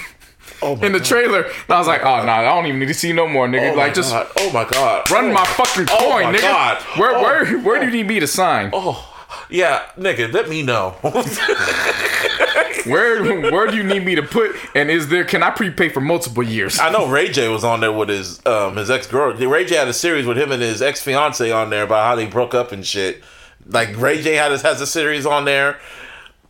Oh 0.61 0.75
in 0.81 0.91
the 0.91 0.99
trailer, 0.99 1.43
and 1.43 1.71
I 1.71 1.79
was 1.79 1.87
like, 1.87 2.03
"Oh 2.03 2.17
no, 2.19 2.25
nah, 2.25 2.39
I 2.39 2.43
don't 2.43 2.67
even 2.67 2.81
need 2.81 2.87
to 2.89 2.95
see 2.95 3.13
no 3.13 3.29
more, 3.29 3.47
nigga. 3.47 3.71
Oh 3.73 3.77
like, 3.77 3.95
just 3.95 4.11
god. 4.11 4.27
Oh 4.39 4.51
my 4.51 4.65
god. 4.69 5.09
run 5.09 5.27
oh 5.27 5.33
my 5.33 5.45
fucking 5.45 5.87
coin, 5.87 6.01
Oh 6.01 6.23
my 6.25 6.33
nigga. 6.35 6.41
God. 6.41 6.83
Where 6.99 7.15
Oh. 7.17 7.23
where 7.23 7.59
where 7.61 7.79
do 7.79 7.87
you 7.87 7.93
need 7.93 8.09
me 8.09 8.19
to 8.19 8.27
sign? 8.27 8.71
Yeah, 9.51 9.85
nigga, 9.97 10.33
let 10.33 10.49
me 10.49 10.63
know. 10.63 10.97
Where 12.85 13.23
where 13.51 13.67
do 13.67 13.77
you 13.77 13.83
need 13.83 14.05
me 14.05 14.15
to 14.15 14.23
put? 14.23 14.57
And 14.75 14.91
is 14.91 15.09
there? 15.09 15.25
Can 15.25 15.43
I 15.43 15.51
prepay 15.51 15.91
for 15.91 16.01
multiple 16.01 16.43
years? 16.43 16.79
I 16.79 16.91
know 16.91 17.07
Ray 17.07 17.31
J 17.31 17.49
was 17.49 17.63
on 17.65 17.81
there 17.81 17.93
with 17.93 18.09
his 18.09 18.45
um 18.47 18.77
his 18.77 18.91
ex 18.91 19.07
girl. 19.07 19.35
Ray 19.35 19.67
J 19.67 19.77
had 19.77 19.89
a 19.89 19.93
series 19.93 20.27
with 20.27 20.39
him 20.39 20.53
and 20.53 20.63
his 20.63 20.81
ex 20.81 21.03
fiance 21.03 21.51
on 21.51 21.71
there 21.71 21.83
about 21.83 22.07
how 22.07 22.15
they 22.15 22.27
broke 22.27 22.55
up 22.55 22.73
and 22.73 22.87
shit. 22.87 23.23
Like 23.67 23.95
Ray 24.01 24.23
J 24.23 24.35
had 24.35 24.53
has 24.53 24.81
a 24.81 24.87
series 24.87 25.27
on 25.27 25.45
there. 25.45 25.79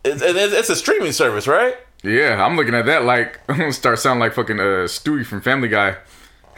It's, 0.05 0.21
and 0.21 0.37
it's, 0.37 0.53
it's 0.53 0.69
a 0.69 0.75
streaming 0.75 1.11
service, 1.11 1.45
right? 1.47 1.75
Yeah, 2.03 2.43
I'm 2.43 2.55
looking 2.55 2.75
at 2.75 2.85
that 2.85 3.03
like 3.03 3.39
I'm 3.49 3.57
gonna 3.57 3.73
start 3.73 3.99
sounding 3.99 4.21
like 4.21 4.33
fucking 4.33 4.59
uh, 4.59 4.87
Stewie 4.87 5.25
from 5.25 5.41
Family 5.41 5.67
Guy. 5.67 5.97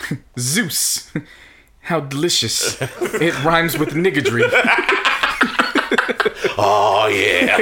Zeus, 0.39 1.11
how 1.81 2.01
delicious! 2.01 2.79
It 2.81 3.43
rhymes 3.43 3.77
with 3.77 3.89
niggadry. 3.89 4.43
Oh 6.57 7.07
yeah. 7.07 7.57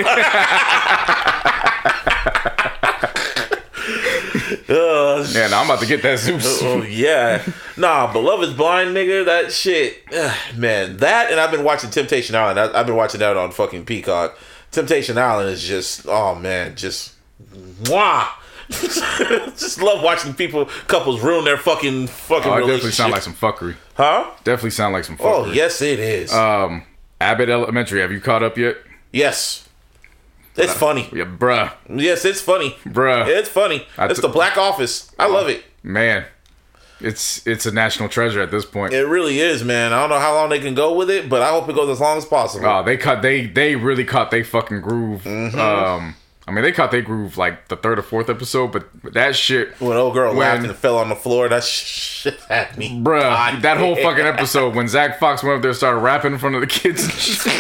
uh, 4.70 5.28
Yeah, 5.32 5.48
now 5.48 5.60
I'm 5.62 5.66
about 5.66 5.80
to 5.82 5.86
get 5.86 6.02
that 6.04 6.20
Zeus. 6.20 6.62
Oh 6.64 6.82
yeah, 6.84 7.44
nah. 7.78 8.12
But 8.12 8.20
Love 8.22 8.44
Is 8.44 8.54
Blind, 8.54 8.96
nigga. 8.96 9.26
That 9.26 9.52
shit, 9.52 10.04
ugh, 10.16 10.36
man. 10.56 10.98
That 10.98 11.32
and 11.32 11.40
I've 11.40 11.52
been 11.52 11.64
watching 11.64 11.90
Temptation 11.90 12.36
Island. 12.36 12.60
I, 12.60 12.80
I've 12.80 12.86
been 12.86 12.96
watching 12.96 13.20
that 13.20 13.36
on 13.38 13.52
fucking 13.52 13.86
Peacock. 13.86 14.38
Temptation 14.72 15.18
Island 15.18 15.50
is 15.50 15.64
just, 15.68 16.06
oh 16.08 16.36
man, 16.36 16.76
just, 16.76 17.14
mwah. 17.84 18.28
just 18.70 19.82
love 19.82 20.04
watching 20.04 20.32
people, 20.36 20.66
couples 20.88 21.22
ruin 21.22 21.44
their 21.44 21.58
fucking 21.58 22.06
fucking 22.06 22.52
Oh, 22.52 22.58
it 22.58 22.62
definitely 22.68 22.92
sound 22.92 23.12
like 23.12 23.24
some 23.24 23.34
fuckery. 23.34 23.76
huh? 23.96 24.30
Definitely 24.44 24.70
sound 24.70 24.94
like 24.94 25.06
some 25.06 25.18
fuckery. 25.18 25.48
Oh 25.48 25.52
yes, 25.52 25.82
it 25.82 26.00
is. 26.00 26.32
Um, 26.32 26.84
Abbott 27.22 27.50
Elementary. 27.50 28.02
Have 28.02 28.12
you 28.12 28.22
caught 28.22 28.44
up 28.44 28.58
yet? 28.58 28.78
yes, 29.12 29.68
it's 30.56 30.74
funny. 30.74 31.10
Yeah, 31.14 31.24
bruh, 31.26 31.72
Yes, 31.90 32.26
it's 32.26 32.42
funny. 32.42 32.72
bruh. 32.86 33.28
It's 33.28 33.48
funny. 33.50 33.86
I 33.98 34.08
it's 34.08 34.20
t- 34.20 34.28
the 34.28 34.32
Black 34.34 34.58
Office. 34.58 35.12
I 35.18 35.28
love 35.28 35.48
it. 35.48 35.64
Man, 35.84 36.26
it's 37.00 37.46
it's 37.48 37.66
a 37.66 37.72
national 37.72 38.10
treasure 38.10 38.42
at 38.42 38.52
this 38.52 38.66
point. 38.66 38.94
It 38.94 39.06
really 39.06 39.40
is, 39.40 39.64
man. 39.64 39.94
I 39.94 40.00
don't 40.02 40.10
know 40.10 40.20
how 40.20 40.34
long 40.36 40.50
they 40.50 40.60
can 40.60 40.76
go 40.76 40.94
with 40.96 41.10
it, 41.10 41.30
but 41.30 41.42
I 41.42 41.50
hope 41.50 41.70
it 41.70 41.76
goes 41.76 41.90
as 41.90 42.02
long 42.02 42.18
as 42.18 42.26
possible. 42.26 42.66
Oh, 42.68 42.84
they 42.84 42.98
cut. 42.98 43.22
They 43.22 43.46
they 43.48 43.76
really 43.78 44.04
caught 44.04 44.32
they 44.32 44.44
fucking 44.44 44.82
groove. 44.82 45.24
Mm-hmm. 45.24 45.58
Um, 45.60 46.16
I 46.50 46.52
mean, 46.52 46.64
they 46.64 46.72
caught 46.72 46.90
their 46.92 47.02
groove 47.04 47.38
like 47.38 47.68
the 47.68 47.76
third 47.78 48.00
or 48.00 48.02
fourth 48.02 48.30
episode, 48.30 48.72
but 48.72 48.88
that 49.14 49.36
shit, 49.36 49.80
when 49.80 49.96
old 49.98 50.14
girl 50.14 50.30
When- 50.32 50.40
laughed 50.40 50.66
and 50.68 50.76
fell 50.76 50.98
on 50.98 51.10
the 51.10 51.16
floor, 51.16 51.48
that 51.48 51.64
shit 51.64 52.40
had 52.50 52.76
me. 52.78 53.00
bruh, 53.02 53.22
God 53.22 53.62
that 53.62 53.78
whole 53.78 53.96
fucking 54.06 54.26
episode 54.26 54.76
when 54.76 54.88
Zach 54.88 55.20
Fox 55.20 55.44
went 55.44 55.58
up 55.58 55.62
there 55.62 55.70
and 55.70 55.78
started 55.78 56.00
rapping 56.00 56.34
in 56.34 56.40
front 56.40 56.56
of 56.56 56.62
the 56.62 56.68
kids. 56.68 57.04
Said- 57.14 57.52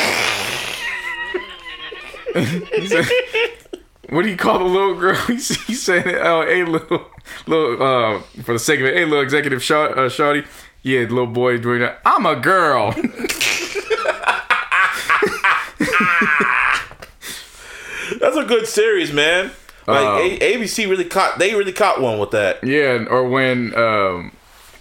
what 4.09 4.23
do 4.23 4.29
you 4.29 4.37
call 4.37 4.57
the 4.59 4.65
little 4.65 4.95
girl? 4.95 5.15
He, 5.27 5.35
s- 5.35 5.61
he 5.67 5.73
said, 5.75 6.07
"Oh, 6.07 6.43
hey, 6.45 6.63
little, 6.63 7.05
little, 7.45 7.83
uh, 7.83 8.19
for 8.43 8.53
the 8.53 8.59
sake 8.59 8.79
of 8.79 8.87
it, 8.87 8.95
hey, 8.95 9.05
little 9.05 9.21
executive 9.23 9.61
short, 9.63 9.95
uh, 9.97 10.09
shorty." 10.09 10.43
Yeah, 10.81 11.01
little 11.01 11.27
boy 11.27 11.57
doing 11.59 11.81
that. 11.81 11.99
I'm 12.05 12.25
a 12.25 12.35
girl. 12.37 12.95
That's 18.19 18.37
a 18.37 18.43
good 18.43 18.67
series, 18.67 19.11
man. 19.13 19.51
Like 19.87 20.05
Um, 20.05 20.17
A- 20.19 20.39
ABC 20.57 20.89
really 20.89 21.05
caught. 21.05 21.39
They 21.39 21.55
really 21.55 21.71
caught 21.71 21.99
one 22.01 22.19
with 22.19 22.31
that. 22.31 22.63
Yeah, 22.63 23.05
or 23.09 23.27
when 23.27 23.73
um 23.75 24.31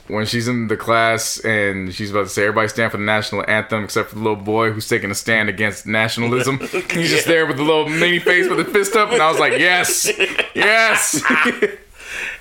when 0.08 0.24
she's 0.26 0.48
in 0.48 0.68
the 0.68 0.76
class 0.76 1.38
and 1.44 1.94
she's 1.94 2.10
about 2.10 2.22
to 2.24 2.28
say 2.30 2.42
everybody 2.42 2.66
stand 2.68 2.90
for 2.90 2.96
the 2.96 3.04
national 3.04 3.44
anthem 3.48 3.84
except 3.84 4.08
for 4.08 4.14
the 4.16 4.22
little 4.22 4.36
boy 4.42 4.70
who's 4.70 4.88
taking 4.88 5.10
a 5.10 5.14
stand 5.14 5.48
against 5.50 5.86
nationalism. 5.86 6.58
He's 6.90 7.10
just 7.10 7.26
there 7.26 7.44
with 7.46 7.58
the 7.58 7.62
little 7.62 7.90
mini 7.90 8.18
face 8.18 8.48
with 8.48 8.56
the 8.58 8.64
fist 8.64 8.96
up, 8.96 9.12
and 9.12 9.20
I 9.20 9.30
was 9.30 9.38
like, 9.38 9.58
yes, 9.58 10.10
yes. 10.54 11.22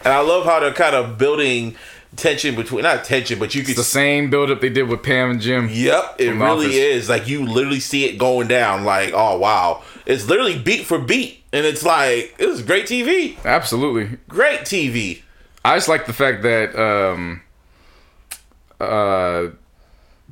And 0.03 0.13
I 0.13 0.19
love 0.21 0.45
how 0.45 0.61
they're 0.61 0.71
kind 0.73 0.95
of 0.95 1.17
building 1.17 1.75
tension 2.15 2.55
between 2.55 2.83
not 2.83 3.03
tension, 3.03 3.37
but 3.37 3.53
you 3.53 3.63
could. 3.63 3.75
the 3.75 3.83
same 3.83 4.29
build 4.29 4.49
up 4.49 4.61
they 4.61 4.69
did 4.69 4.83
with 4.87 5.03
Pam 5.03 5.31
and 5.31 5.41
Jim. 5.41 5.67
Yep, 5.69 6.15
it 6.19 6.29
really 6.31 6.67
Office. 6.67 6.75
is. 6.75 7.09
Like 7.09 7.27
you 7.27 7.45
literally 7.45 7.81
see 7.81 8.05
it 8.05 8.17
going 8.17 8.47
down. 8.47 8.85
Like 8.85 9.11
oh 9.13 9.37
wow, 9.37 9.83
it's 10.07 10.25
literally 10.25 10.57
beat 10.57 10.85
for 10.85 10.97
beat, 10.97 11.43
and 11.51 11.65
it's 11.65 11.83
like 11.83 12.33
it 12.39 12.47
was 12.47 12.61
great 12.63 12.85
TV. 12.85 13.37
Absolutely. 13.43 14.17
Great 14.29 14.61
TV. 14.61 15.21
I 15.65 15.75
just 15.75 15.89
like 15.89 16.05
the 16.05 16.13
fact 16.13 16.43
that 16.43 16.75
um 16.79 17.41
uh 18.79 19.47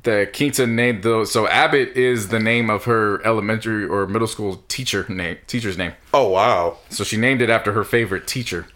that 0.02 0.32
Quinta 0.32 0.66
named 0.66 1.02
those 1.02 1.30
so 1.30 1.46
Abbott 1.46 1.90
is 1.96 2.28
the 2.28 2.38
name 2.40 2.70
of 2.70 2.84
her 2.84 3.24
elementary 3.26 3.84
or 3.84 4.06
middle 4.06 4.28
school 4.28 4.64
teacher 4.68 5.04
name 5.10 5.36
teacher's 5.46 5.76
name. 5.76 5.92
Oh 6.14 6.30
wow, 6.30 6.78
So 6.88 7.04
she 7.04 7.18
named 7.18 7.42
it 7.42 7.50
after 7.50 7.72
her 7.72 7.84
favorite 7.84 8.26
teacher. 8.26 8.66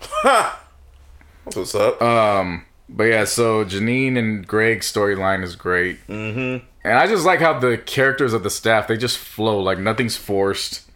What's 1.44 1.74
up? 1.74 2.01
Um, 2.02 2.66
but 2.90 3.05
yeah, 3.05 3.24
so 3.24 3.64
Janine 3.64 4.18
and 4.18 4.47
Greg's 4.47 4.93
storyline 4.93 5.43
is 5.43 5.56
great. 5.56 6.06
Mm-hmm. 6.09 6.66
And 6.85 6.98
I 6.98 7.06
just 7.06 7.24
like 7.24 7.40
how 7.40 7.59
the 7.59 7.78
characters 7.78 8.32
of 8.35 8.43
the 8.43 8.51
staff 8.51 8.86
they 8.86 8.97
just 8.98 9.16
flow 9.16 9.60
like 9.60 9.78
nothing's 9.78 10.16
forced. 10.16 10.90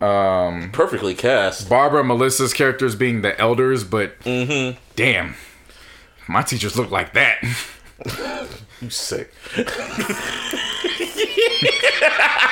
Um, 0.00 0.70
Perfectly 0.72 1.14
cast. 1.14 1.68
Barbara 1.68 2.00
and 2.00 2.08
Melissa's 2.08 2.52
characters 2.52 2.94
being 2.94 3.22
the 3.22 3.38
elders, 3.40 3.82
but 3.84 4.14
damn, 4.96 5.34
my 6.28 6.42
teachers 6.42 6.76
look 6.76 6.90
like 6.90 7.14
that. 7.14 7.42
You 8.82 8.90
sick. 8.90 9.32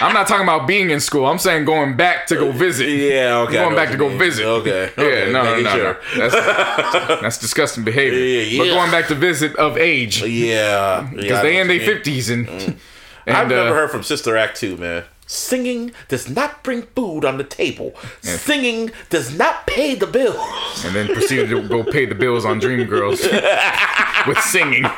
I'm 0.01 0.13
not 0.15 0.27
talking 0.27 0.43
about 0.45 0.67
being 0.67 0.91
in 0.91 1.01
school. 1.01 1.27
I'm 1.27 1.39
saying 1.39 1.67
going 1.67 1.97
back 1.97 2.27
to 2.29 2.35
go 2.37 2.51
visit. 2.51 2.89
Yeah, 2.89 3.41
okay. 3.41 3.55
Going 3.55 3.77
back 3.77 3.91
to 3.91 3.97
go 3.97 4.09
mean. 4.09 4.19
visit. 4.19 4.47
Okay. 4.47 4.91
Yeah, 4.97 5.05
okay, 5.05 5.33
no, 5.33 5.45
no, 5.45 5.61
no, 5.61 5.71
sure. 5.71 6.01
no. 6.17 6.29
That's, 6.29 7.21
that's 7.21 7.39
disgusting 7.39 7.85
behavior. 7.85 8.19
Yeah, 8.19 8.59
But 8.59 8.69
going 8.69 8.91
back 8.91 9.09
to 9.09 9.15
visit 9.15 9.55
of 9.57 9.77
age. 9.77 10.23
Yeah, 10.23 11.11
because 11.15 11.43
they 11.43 11.61
in 11.61 11.69
their 11.69 11.81
fifties 11.81 12.31
and, 12.31 12.49
and 12.49 13.37
I've 13.37 13.49
never 13.49 13.71
uh, 13.71 13.75
heard 13.75 13.91
from 13.91 14.03
Sister 14.03 14.37
Act 14.37 14.57
2, 14.59 14.77
man. 14.77 15.05
Singing 15.27 15.93
does 16.09 16.29
not 16.29 16.63
bring 16.63 16.83
food 16.83 17.25
on 17.25 17.39
the 17.39 17.45
table. 17.45 17.95
Singing 18.23 18.91
does 19.11 19.37
not 19.37 19.67
pay 19.67 19.95
the 19.95 20.07
bills. 20.07 20.85
and 20.85 20.95
then 20.95 21.07
proceeded 21.09 21.49
to 21.51 21.67
go 21.69 21.83
pay 21.83 22.05
the 22.05 22.15
bills 22.15 22.45
on 22.45 22.61
Dreamgirls 22.61 23.23
with 24.27 24.39
singing. 24.41 24.85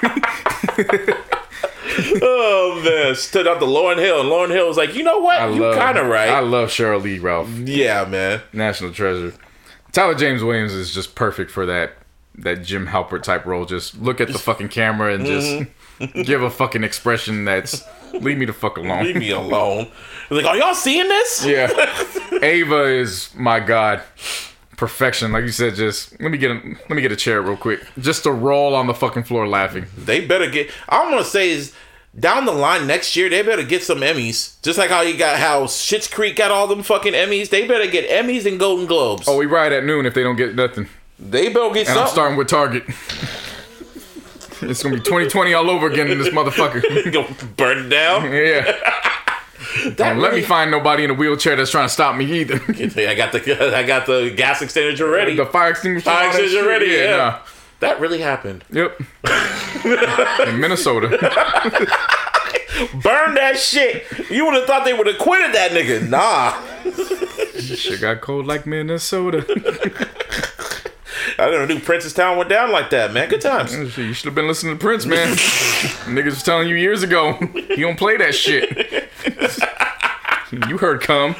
oh 2.23 2.83
man, 2.85 3.15
stood 3.15 3.47
up 3.47 3.59
to 3.61 3.65
Lauryn 3.65 3.99
Hill, 3.99 4.21
and 4.21 4.29
Lauryn 4.29 4.51
Hill 4.51 4.69
was 4.69 4.77
like, 4.77 4.95
"You 4.95 5.03
know 5.05 5.19
what? 5.21 5.41
I 5.41 5.49
you 5.49 5.61
kind 5.75 5.99
of 5.99 6.07
right." 6.07 6.29
I 6.29 6.41
love 6.41 6.69
Sheryl 6.71 7.03
Lee 7.03 7.19
Ralph, 7.19 7.49
yeah, 7.51 8.05
man. 8.05 8.43
national 8.53 8.93
treasure. 8.93 9.33
Tyler 9.93 10.15
James 10.15 10.43
Williams 10.43 10.73
is 10.75 10.93
just 10.93 11.15
perfect 11.15 11.51
for 11.51 11.65
that 11.67 11.93
that 12.35 12.63
Jim 12.63 12.89
Halpert 12.89 13.23
type 13.23 13.47
role. 13.47 13.65
Just 13.65 13.97
look 14.01 14.21
at 14.21 14.29
the 14.29 14.39
fucking 14.39 14.69
camera 14.69 15.15
and 15.15 15.25
just 15.25 15.47
Mm-hmm. 15.47 15.71
Give 15.99 16.43
a 16.43 16.51
fucking 16.51 16.85
expression 16.85 17.45
that's 17.45 17.83
leave 18.13 18.39
me 18.39 18.45
the 18.47 18.53
fuck 18.53 18.77
alone. 18.77 19.05
Leave 19.05 19.17
me 19.17 19.31
alone. 19.31 19.89
Like, 20.31 20.45
are 20.45 20.57
y'all 20.57 20.75
seeing 20.75 21.09
this? 21.09 21.45
Yeah. 21.47 21.71
Ava 22.43 22.85
is 22.85 23.35
my 23.35 23.61
god. 23.61 24.03
Perfection. 24.77 25.33
Like 25.33 25.45
you 25.45 25.53
said, 25.53 25.75
just 25.75 26.21
let 26.21 26.31
me 26.31 26.37
get 26.39 26.51
a 26.51 26.55
let 26.55 26.91
me 26.91 27.01
get 27.01 27.13
a 27.13 27.17
chair 27.17 27.41
real 27.41 27.57
quick. 27.57 27.81
Just 27.99 28.25
to 28.25 28.33
roll 28.33 28.75
on 28.75 28.87
the 28.87 28.95
fucking 28.95 29.23
floor 29.25 29.49
laughing. 29.49 29.87
They 29.97 30.27
better 30.27 30.51
get. 30.51 30.71
I'm 30.89 31.11
gonna 31.11 31.25
say 31.25 31.51
is 31.51 31.73
down 32.19 32.45
the 32.47 32.53
line 32.53 32.87
next 32.87 33.15
year 33.17 33.29
they 33.29 33.43
better 33.43 33.63
get 33.63 33.83
some 33.83 33.99
Emmys. 34.01 34.61
Just 34.63 34.79
like 34.79 34.91
how 34.91 35.01
you 35.01 35.17
got 35.17 35.39
how 35.39 35.65
Schitt's 35.65 36.09
Creek 36.09 36.37
got 36.37 36.51
all 36.51 36.67
them 36.67 36.83
fucking 36.83 37.15
Emmys. 37.15 37.49
They 37.49 37.67
better 37.67 37.91
get 37.91 38.09
Emmys 38.11 38.45
and 38.47 38.59
Golden 38.59 38.87
Globes. 38.87 39.27
Oh, 39.27 39.39
we 39.39 39.47
ride 39.47 39.73
at 39.73 39.85
noon 39.85 40.05
if 40.05 40.13
they 40.13 40.23
don't 40.23 40.37
get 40.37 40.55
nothing. 40.55 40.89
they 41.19 41.49
better 41.49 41.73
get 41.73 41.89
And 41.89 41.99
I'm 41.99 42.09
starting 42.09 42.37
with 42.37 42.49
Target. 42.49 42.85
It's 44.63 44.83
gonna 44.83 44.97
be 44.97 45.01
2020 45.01 45.55
all 45.55 45.71
over 45.71 45.91
again 45.91 46.11
in 46.11 46.19
this 46.19 46.29
motherfucker. 46.29 46.83
Gonna 47.13 47.35
burn 47.57 47.87
it 47.87 47.89
down. 47.89 48.33
Yeah. 48.37 49.93
Don't 49.97 50.19
let 50.19 50.35
me 50.35 50.43
find 50.43 50.71
nobody 50.71 51.05
in 51.05 51.11
a 51.11 51.15
wheelchair 51.15 51.57
that's 51.57 51.71
trying 51.71 51.87
to 51.87 51.93
stop 51.93 52.17
me 52.17 52.41
either. 52.41 52.55
I 52.69 53.15
got 53.15 53.33
the 53.33 53.75
I 53.77 53.83
got 53.83 54.07
the 54.07 54.33
gas 54.35 54.63
extinguisher 54.63 55.09
ready. 55.09 55.35
the 55.35 55.47
fire 55.47 55.71
extinguisher. 55.71 56.05
Fire 56.05 56.29
extinguisher 56.29 56.67
ready, 56.67 56.87
yeah. 56.87 57.17
nah. 57.17 57.39
that 57.81 58.01
really 58.01 58.21
happened. 58.21 58.65
Yep. 58.71 59.01
in 60.47 60.61
Minnesota. 60.61 61.09
Burn 63.03 63.35
that 63.35 63.59
shit. 63.59 64.05
You 64.31 64.45
would 64.47 64.55
have 64.55 64.65
thought 64.67 64.85
they 64.85 64.93
would 64.95 65.07
have 65.07 65.19
quitted 65.19 65.55
that 65.55 65.71
nigga. 65.73 66.09
Nah. 66.09 66.55
Shit 67.61 68.01
got 68.01 68.21
cold 68.21 68.47
like 68.47 68.67
Minnesota. 68.67 69.45
I 71.39 71.51
never 71.51 71.67
knew 71.67 71.81
Princess 71.81 72.13
Town 72.13 72.37
went 72.39 72.49
down 72.49 72.73
like 72.73 72.91
that, 72.91 73.13
man. 73.13 73.29
Good 73.29 73.41
times. 73.43 73.75
You 73.99 74.13
should 74.13 74.25
have 74.27 74.35
been 74.35 74.47
listening 74.49 74.79
to 74.79 74.81
Prince, 74.83 75.05
man. 75.07 75.29
Niggas 76.07 76.25
was 76.27 76.43
telling 76.43 76.69
you 76.69 76.77
years 76.77 77.03
ago. 77.03 77.35
He 77.75 77.77
don't 77.83 77.99
play 77.99 78.17
that 78.17 78.35
shit. 78.35 78.71
You 80.69 80.79
heard 80.79 81.01
come. 81.01 81.35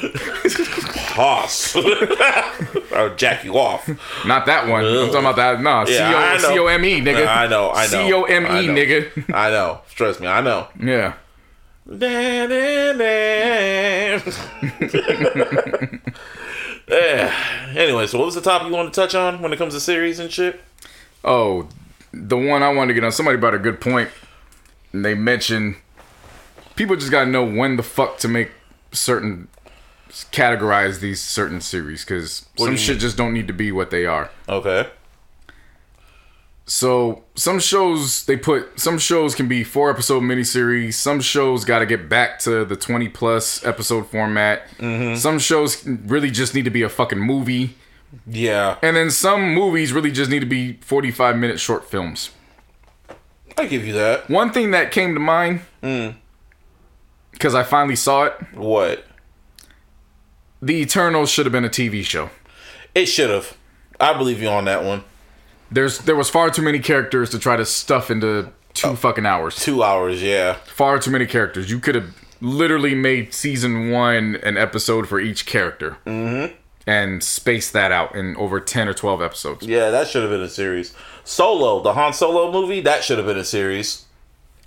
Hoss. 1.15 1.75
I'll 2.93 3.15
jack 3.15 3.43
you 3.43 3.57
off. 3.57 3.87
Not 4.25 4.45
that 4.47 4.67
one. 4.67 4.85
I'm 4.85 5.07
talking 5.07 5.19
about 5.21 5.35
that. 5.37 5.61
Nah, 5.61 5.85
Yeah. 5.87 6.37
C 6.37 6.59
O 6.59 6.67
M 6.67 6.83
E, 6.85 7.01
nigga. 7.01 7.25
I 7.27 7.47
know, 7.47 7.71
I 7.71 7.83
know. 7.87 8.07
C 8.07 8.13
O 8.13 8.23
M 8.23 8.45
I 8.45 8.61
E, 8.61 8.67
know. 8.67 8.73
nigga. 8.73 9.33
I 9.33 9.49
know. 9.49 9.81
Trust 9.95 10.19
me, 10.19 10.27
I 10.27 10.41
know. 10.41 10.67
Yeah. 10.79 11.13
Yeah. 16.87 17.33
Anyway, 17.75 18.07
so 18.07 18.17
what 18.17 18.25
was 18.25 18.35
the 18.35 18.41
topic 18.41 18.67
you 18.67 18.73
wanted 18.73 18.93
to 18.93 19.01
touch 19.01 19.15
on 19.15 19.41
when 19.41 19.53
it 19.53 19.57
comes 19.57 19.73
to 19.73 19.79
series 19.79 20.19
and 20.19 20.31
shit? 20.31 20.61
Oh, 21.23 21.67
the 22.13 22.37
one 22.37 22.63
I 22.63 22.73
wanted 22.73 22.89
to 22.89 22.93
get 22.93 23.03
on. 23.03 23.11
Somebody 23.11 23.37
brought 23.37 23.53
a 23.53 23.59
good 23.59 23.81
point. 23.81 24.09
And 24.93 25.03
they 25.03 25.13
mentioned 25.13 25.75
people 26.75 26.95
just 26.95 27.11
gotta 27.11 27.29
know 27.29 27.43
when 27.43 27.75
the 27.75 27.83
fuck 27.83 28.17
to 28.19 28.27
make 28.27 28.51
certain 28.93 29.49
categorize 30.31 31.01
these 31.01 31.21
certain 31.21 31.59
series 31.59 32.05
because 32.05 32.45
some 32.57 32.77
shit 32.77 32.95
mean? 32.95 32.99
just 32.99 33.17
don't 33.17 33.33
need 33.33 33.47
to 33.47 33.53
be 33.53 33.71
what 33.71 33.91
they 33.91 34.05
are. 34.05 34.31
Okay. 34.47 34.87
So 36.69 37.23
some 37.35 37.59
shows 37.59 38.25
they 38.25 38.35
put 38.35 38.77
some 38.77 38.97
shows 38.99 39.33
can 39.35 39.47
be 39.47 39.63
four 39.63 39.89
episode 39.89 40.21
miniseries. 40.21 40.95
Some 40.95 41.21
shows 41.21 41.63
got 41.63 41.79
to 41.79 41.85
get 41.85 42.09
back 42.09 42.39
to 42.39 42.65
the 42.65 42.75
twenty 42.75 43.07
plus 43.07 43.65
episode 43.65 44.07
format. 44.07 44.67
Mm-hmm. 44.77 45.15
Some 45.15 45.39
shows 45.39 45.85
really 45.87 46.29
just 46.29 46.53
need 46.53 46.65
to 46.65 46.69
be 46.69 46.81
a 46.83 46.89
fucking 46.89 47.19
movie, 47.19 47.75
Yeah. 48.27 48.75
and 48.81 48.97
then 48.97 49.11
some 49.11 49.53
movies 49.53 49.93
really 49.93 50.11
just 50.11 50.29
need 50.29 50.41
to 50.41 50.45
be 50.45 50.73
forty 50.81 51.09
five 51.09 51.37
minute 51.37 51.61
short 51.61 51.89
films. 51.89 52.31
I 53.57 53.65
give 53.65 53.87
you 53.87 53.93
that. 53.93 54.29
One 54.29 54.51
thing 54.51 54.71
that 54.71 54.91
came 54.91 55.13
to 55.13 55.21
mind 55.21 55.61
mm. 55.81 56.15
because 57.31 57.55
I 57.55 57.63
finally 57.63 57.95
saw 57.95 58.25
it: 58.25 58.33
What? 58.53 59.05
The 60.61 60.75
Eternals 60.81 61.29
should 61.29 61.45
have 61.45 61.53
been 61.53 61.63
a 61.65 61.69
TV 61.69 62.03
show. 62.03 62.29
It 62.93 63.05
should 63.05 63.29
have. 63.29 63.55
I 64.01 64.11
believe 64.17 64.41
you 64.41 64.49
on 64.49 64.65
that 64.65 64.83
one. 64.83 65.05
There's 65.71 65.99
there 65.99 66.15
was 66.15 66.29
far 66.29 66.49
too 66.49 66.61
many 66.61 66.79
characters 66.79 67.29
to 67.31 67.39
try 67.39 67.55
to 67.57 67.65
stuff 67.65 68.09
into 68.09 68.51
two 68.73 68.89
oh, 68.89 68.95
fucking 68.95 69.25
hours. 69.25 69.55
Two 69.55 69.83
hours, 69.83 70.21
yeah. 70.21 70.53
far 70.65 70.99
too 70.99 71.11
many 71.11 71.25
characters. 71.25 71.69
You 71.69 71.79
could 71.79 71.95
have 71.95 72.15
literally 72.41 72.95
made 72.95 73.33
season 73.33 73.89
one 73.91 74.35
an 74.43 74.57
episode 74.57 75.07
for 75.07 75.19
each 75.19 75.45
character 75.45 75.97
mm-hmm. 76.05 76.53
and 76.85 77.23
spaced 77.23 77.73
that 77.73 77.91
out 77.91 78.15
in 78.15 78.35
over 78.37 78.59
10 78.59 78.87
or 78.87 78.93
12 78.93 79.21
episodes. 79.21 79.65
Yeah, 79.65 79.89
that 79.89 80.07
should 80.07 80.21
have 80.21 80.31
been 80.31 80.41
a 80.41 80.49
series. 80.49 80.93
Solo, 81.23 81.81
the 81.81 81.93
Han 81.93 82.13
Solo 82.13 82.51
movie, 82.51 82.81
that 82.81 83.03
should 83.03 83.17
have 83.17 83.27
been 83.27 83.37
a 83.37 83.45
series. 83.45 84.05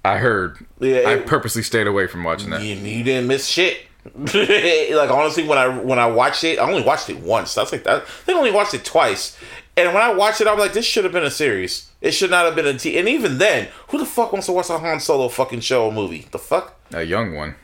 I 0.05 0.17
heard. 0.19 0.59
Yeah, 0.79 1.03
I 1.07 1.17
purposely 1.19 1.63
stayed 1.63 1.87
away 1.87 2.07
from 2.07 2.25
watching 2.25 2.51
that. 2.51 2.63
You, 2.63 2.75
you 2.75 3.05
didn't 3.05 3.29
miss 3.29 3.47
shit. 3.47 3.83
like 4.15 5.11
honestly, 5.11 5.47
when 5.47 5.59
I 5.59 5.69
when 5.69 5.99
I 5.99 6.07
watched 6.07 6.43
it, 6.43 6.59
I 6.59 6.63
only 6.63 6.83
watched 6.83 7.11
it 7.11 7.19
once. 7.19 7.55
That's 7.55 7.71
like 7.71 7.85
that. 7.85 7.97
I 7.97 8.05
think 8.07 8.37
I 8.37 8.39
only 8.39 8.51
watched 8.51 8.73
it 8.73 8.83
twice. 8.83 9.37
And 9.87 9.95
when 9.95 10.03
I 10.03 10.13
watched 10.13 10.41
it, 10.41 10.47
I'm 10.47 10.59
like, 10.59 10.73
this 10.73 10.85
should 10.87 11.05
have 11.05 11.13
been 11.13 11.25
a 11.25 11.31
series. 11.31 11.91
It 12.01 12.13
should 12.13 12.31
not 12.31 12.45
have 12.45 12.55
been 12.55 12.67
a 12.67 12.79
T. 12.79 12.99
And 12.99 13.09
even 13.09 13.39
then, 13.39 13.69
who 13.89 13.99
the 13.99 14.07
fuck 14.07 14.33
wants 14.33 14.47
to 14.47 14.53
watch 14.53 14.71
a 14.71 14.79
Han 14.79 15.01
Solo 15.01 15.29
fucking 15.29 15.61
show 15.61 15.87
or 15.87 15.93
movie? 15.93 16.27
The 16.31 16.39
fuck? 16.39 16.79
A 16.93 17.03
young 17.03 17.35
one. 17.35 17.55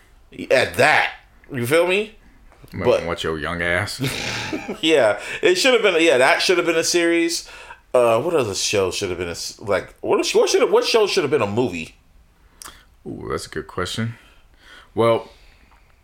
At 0.50 0.74
that, 0.74 1.12
you 1.52 1.66
feel 1.66 1.86
me? 1.86 2.16
But 2.72 2.84
But- 2.84 3.06
watch 3.06 3.24
your 3.24 3.38
young 3.38 3.62
ass. 3.62 4.00
Yeah, 4.80 5.20
it 5.42 5.54
should 5.56 5.72
have 5.74 5.82
been. 5.82 6.02
Yeah, 6.02 6.18
that 6.18 6.40
should 6.42 6.56
have 6.58 6.66
been 6.66 6.76
a 6.76 6.84
series. 6.84 7.48
Uh, 7.94 8.20
what 8.20 8.34
other 8.34 8.54
show 8.54 8.90
should 8.90 9.08
have 9.08 9.18
been 9.18 9.28
a 9.28 9.32
s- 9.32 9.58
like? 9.60 9.94
What 10.00 10.18
what 10.34 10.48
should 10.48 10.60
have, 10.60 10.70
what 10.70 10.84
show 10.84 11.06
should 11.06 11.24
have 11.24 11.30
been 11.30 11.42
a 11.42 11.46
movie? 11.46 11.96
Ooh, 13.06 13.28
that's 13.30 13.46
a 13.46 13.48
good 13.50 13.66
question. 13.66 14.14
Well, 14.94 15.28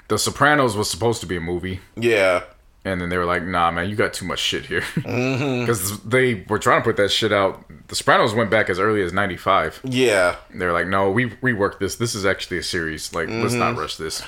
The 0.09 0.19
Sopranos 0.19 0.77
was 0.77 0.89
supposed 0.91 1.21
to 1.21 1.27
be 1.27 1.37
a 1.37 1.41
movie. 1.41 1.81
Yeah, 1.97 2.45
And 2.85 3.01
then 3.01 3.11
they 3.11 3.17
were 3.19 3.25
like, 3.25 3.45
nah, 3.45 3.71
man, 3.71 3.89
you 3.89 3.95
got 3.95 4.13
too 4.13 4.25
much 4.27 4.41
shit 4.41 4.67
here. 4.67 4.81
Mm-hmm. 4.97 5.61
Because 5.61 6.01
they 6.03 6.45
were 6.49 6.59
trying 6.59 6.81
to 6.81 6.85
put 6.85 6.97
that 6.97 7.11
shit 7.13 7.33
out. 7.33 7.65
The 7.89 7.95
Sopranos 7.95 8.35
went 8.35 8.51
back 8.51 8.69
as 8.69 8.81
early 8.81 9.03
as 9.03 9.13
95. 9.13 9.81
yeah. 9.85 10.37
They're 10.53 10.73
like, 10.73 10.89
no, 10.89 11.11
we 11.11 11.31
reworked 11.31 11.79
this. 11.79 11.95
This 11.97 12.15
is 12.17 12.27
actually 12.27 12.59
a 12.59 12.63
series. 12.63 13.15
Like, 13.15 13.29
let's 13.29 13.55
not 13.55 13.73
Mm-hmm. 13.73 13.79
rush 13.81 13.97
this. 13.97 14.23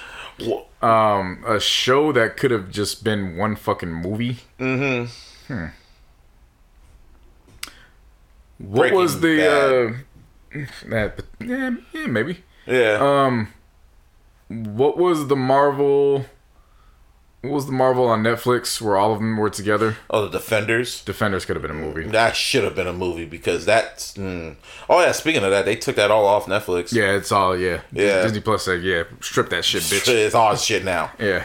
Um, 0.82 1.42
a 1.46 1.58
show 1.58 2.12
that 2.12 2.36
could 2.36 2.50
have 2.52 2.70
just 2.70 3.02
been 3.02 3.36
one 3.36 3.56
fucking 3.56 3.92
movie. 3.92 4.38
Mm-hmm. 4.60 5.52
Hmm. 5.52 5.66
What 8.58 8.78
Breaking 8.80 8.98
was 8.98 9.20
the 9.20 9.36
Bad. 9.38 10.60
uh 10.62 10.66
that 10.88 11.20
yeah, 11.40 11.70
yeah, 11.92 12.06
maybe. 12.06 12.44
Yeah. 12.66 12.98
Um 13.00 13.48
what 14.48 14.96
was 14.96 15.26
the 15.26 15.36
Marvel 15.36 16.26
what 17.44 17.52
was 17.52 17.66
the 17.66 17.72
Marvel 17.72 18.06
on 18.08 18.22
Netflix 18.22 18.80
where 18.80 18.96
all 18.96 19.12
of 19.12 19.18
them 19.20 19.36
were 19.36 19.50
together? 19.50 19.96
oh, 20.10 20.26
the 20.26 20.38
Defenders. 20.38 21.02
Defenders 21.04 21.44
could 21.44 21.56
have 21.56 21.62
been 21.62 21.70
a 21.70 21.74
movie. 21.74 22.04
That 22.04 22.36
should 22.36 22.64
have 22.64 22.74
been 22.74 22.86
a 22.86 22.92
movie 22.92 23.24
because 23.24 23.64
that's. 23.64 24.14
Mm. 24.14 24.56
Oh 24.88 25.00
yeah, 25.00 25.12
speaking 25.12 25.44
of 25.44 25.50
that, 25.50 25.64
they 25.64 25.76
took 25.76 25.96
that 25.96 26.10
all 26.10 26.26
off 26.26 26.46
Netflix. 26.46 26.92
Yeah, 26.92 27.12
it's 27.12 27.30
all 27.32 27.56
yeah. 27.56 27.80
Yeah. 27.92 28.22
Disney 28.22 28.40
Plus 28.40 28.64
said, 28.64 28.82
yeah, 28.82 29.04
strip 29.20 29.50
that 29.50 29.64
shit, 29.64 29.82
bitch. 29.82 30.08
it's 30.12 30.34
all 30.34 30.56
shit 30.56 30.84
now. 30.84 31.12
Yeah. 31.18 31.44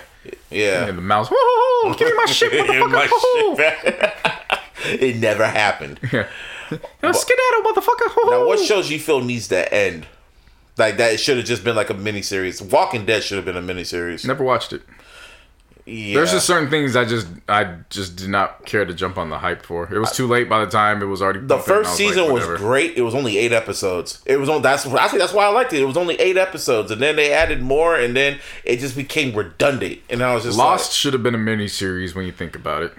Yeah. 0.50 0.86
And 0.88 0.98
the 0.98 1.02
mouse, 1.02 1.30
"Whoa, 1.32 1.94
give 1.94 2.08
me 2.08 2.14
my 2.16 2.26
shit, 2.28 2.52
motherfucker. 2.52 2.92
My 2.92 3.08
Whoa." 3.12 3.56
shit 3.56 4.50
it 4.86 5.18
never 5.18 5.46
happened. 5.46 6.00
Yeah. 6.12 6.28
Yo, 6.72 7.12
skedaddle, 7.12 7.72
motherfucker. 7.72 8.30
Now, 8.30 8.46
what 8.46 8.60
shows 8.60 8.92
you 8.92 9.00
feel 9.00 9.22
needs 9.22 9.48
to 9.50 9.74
end? 9.74 10.06
Like 10.78 10.98
that, 10.98 11.14
it 11.14 11.20
should 11.20 11.38
have 11.38 11.46
just 11.46 11.64
been 11.64 11.76
like 11.76 11.90
a 11.90 11.94
miniseries. 11.94 12.62
Walking 12.62 13.06
Dead 13.06 13.24
should 13.24 13.38
have 13.38 13.46
been 13.46 13.58
a 13.58 13.62
miniseries. 13.62 14.26
Never 14.26 14.44
watched 14.44 14.72
it. 14.72 14.82
Yeah. 15.90 16.16
There's 16.16 16.32
just 16.32 16.46
certain 16.46 16.70
things 16.70 16.96
I 16.96 17.04
just 17.04 17.28
I 17.48 17.78
just 17.90 18.16
did 18.16 18.30
not 18.30 18.66
care 18.66 18.86
to 18.86 18.94
jump 18.94 19.18
on 19.18 19.30
the 19.30 19.40
hype 19.40 19.66
for. 19.66 19.92
It 19.92 19.98
was 19.98 20.12
too 20.12 20.28
late 20.28 20.48
by 20.48 20.64
the 20.64 20.70
time 20.70 21.02
it 21.02 21.06
was 21.06 21.22
already. 21.22 21.40
the 21.40 21.58
pumping, 21.58 21.74
and 21.74 21.82
I 21.82 21.84
first 21.84 21.90
was 21.90 22.00
like, 22.00 22.14
season 22.16 22.34
was 22.34 22.60
great. 22.60 22.96
It 22.98 23.02
was 23.02 23.16
only 23.16 23.38
eight 23.40 23.52
episodes. 23.52 24.22
It 24.26 24.38
was 24.38 24.50
on. 24.50 24.62
That's 24.62 24.86
I 24.86 25.08
think 25.08 25.20
that's 25.20 25.34
why 25.34 25.46
I 25.46 25.50
liked 25.50 25.74
it. 25.74 25.82
It 25.82 25.86
was 25.86 25.98
only 25.98 26.16
eight 26.16 26.38
episodes, 26.38 26.92
and 26.92 27.02
then 27.02 27.16
they 27.16 27.34
added 27.34 27.62
more, 27.62 27.96
and 27.96 28.16
then 28.16 28.40
it 28.64 28.78
just 28.78 28.96
became 28.96 29.36
redundant. 29.36 30.00
And 30.10 30.22
I 30.22 30.36
was 30.36 30.44
just 30.44 30.58
Lost 30.58 30.94
should 30.94 31.14
have 31.14 31.24
been 31.24 31.36
a 31.36 31.40
mini 31.40 31.68
series 31.68 32.14
when 32.14 32.26
you 32.26 32.32
think 32.32 32.56
about 32.56 32.84
it. 32.84 32.94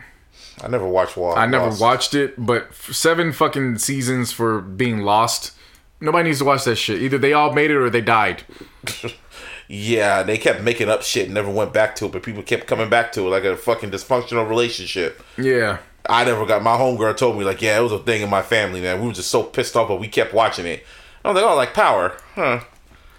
I 0.63 0.69
never 0.69 0.87
watched 0.87 1.17
Lost. 1.17 1.39
I 1.39 1.47
never 1.47 1.71
watched 1.81 2.15
it, 2.15 2.35
but 2.45 2.75
seven 2.75 3.33
fucking 3.33 3.79
seasons 3.79 4.33
for 4.33 4.61
being 4.61 5.03
lost. 5.03 5.53
Nobody 6.01 6.31
needs 6.31 6.39
to 6.39 6.45
watch 6.45 6.65
that 6.65 6.77
shit. 6.77 7.03
Either 7.03 7.19
they 7.19 7.35
all 7.35 7.53
made 7.53 7.71
it 7.71 7.77
or 7.77 7.91
they 7.91 8.01
died. 8.01 8.43
Yeah, 9.73 10.25
they 10.25 10.37
kept 10.37 10.63
making 10.63 10.89
up 10.89 11.03
shit 11.03 11.27
and 11.27 11.35
never 11.35 11.49
went 11.49 11.73
back 11.73 11.95
to 11.97 12.07
it, 12.07 12.11
but 12.13 12.25
people 12.25 12.43
kept 12.43 12.67
coming 12.67 12.91
back 12.91 13.13
to 13.13 13.21
it 13.21 13.31
like 13.31 13.45
a 13.45 13.57
fucking 13.57 13.93
dysfunctional 13.93 14.49
relationship. 14.49 15.23
Yeah. 15.39 15.79
I 16.09 16.25
never 16.25 16.45
got 16.45 16.65
my 16.65 16.77
homegirl 16.77 17.17
told 17.17 17.39
me 17.39 17.45
like, 17.45 17.63
yeah, 17.63 17.79
it 17.79 17.83
was 17.83 17.93
a 17.93 18.01
thing 18.01 18.21
in 18.21 18.29
my 18.29 18.43
family, 18.43 18.81
man. 18.81 19.01
We 19.01 19.07
were 19.07 19.13
just 19.13 19.31
so 19.31 19.45
pissed 19.45 19.77
off, 19.77 19.87
but 19.87 20.01
we 20.01 20.09
kept 20.09 20.35
watching 20.35 20.67
it. 20.67 20.85
I 21.25 21.29
was 21.31 21.41
like, 21.41 21.49
oh, 21.49 21.55
like 21.55 21.73
Power, 21.73 22.17
huh? 22.35 22.61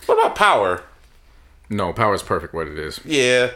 What 0.07 0.19
about 0.19 0.36
Power? 0.36 0.84
No, 1.69 1.94
power 1.94 2.14
is 2.14 2.22
perfect 2.22 2.53
what 2.53 2.68
it 2.68 2.78
is. 2.78 2.99
Yeah, 3.06 3.52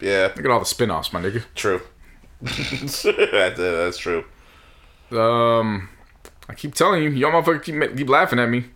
yeah, 0.00 0.28
Look 0.36 0.44
at 0.44 0.50
all 0.52 0.60
the 0.60 0.66
spin-offs, 0.66 1.12
my 1.12 1.20
nigga. 1.20 1.42
true. 1.56 1.82
that's, 2.40 3.02
that's 3.02 3.98
true. 3.98 4.24
Um, 5.10 5.88
I 6.48 6.54
keep 6.54 6.76
telling 6.76 7.02
you, 7.02 7.10
y'all 7.10 7.32
motherfuckers 7.32 7.64
keep, 7.64 7.96
keep 7.96 8.08
laughing 8.08 8.38
at 8.38 8.48
me. 8.48 8.66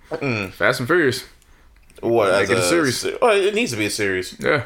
Fast 0.51 0.80
and 0.80 0.88
Furious. 0.88 1.24
What? 2.01 2.32
Make 2.32 2.43
as 2.43 2.51
it 2.51 2.59
a 2.59 2.62
series. 2.62 3.06
Well, 3.20 3.36
it 3.36 3.55
needs 3.55 3.70
to 3.72 3.77
be 3.78 3.86
a 3.86 3.90
series. 3.90 4.36
Yeah. 4.39 4.64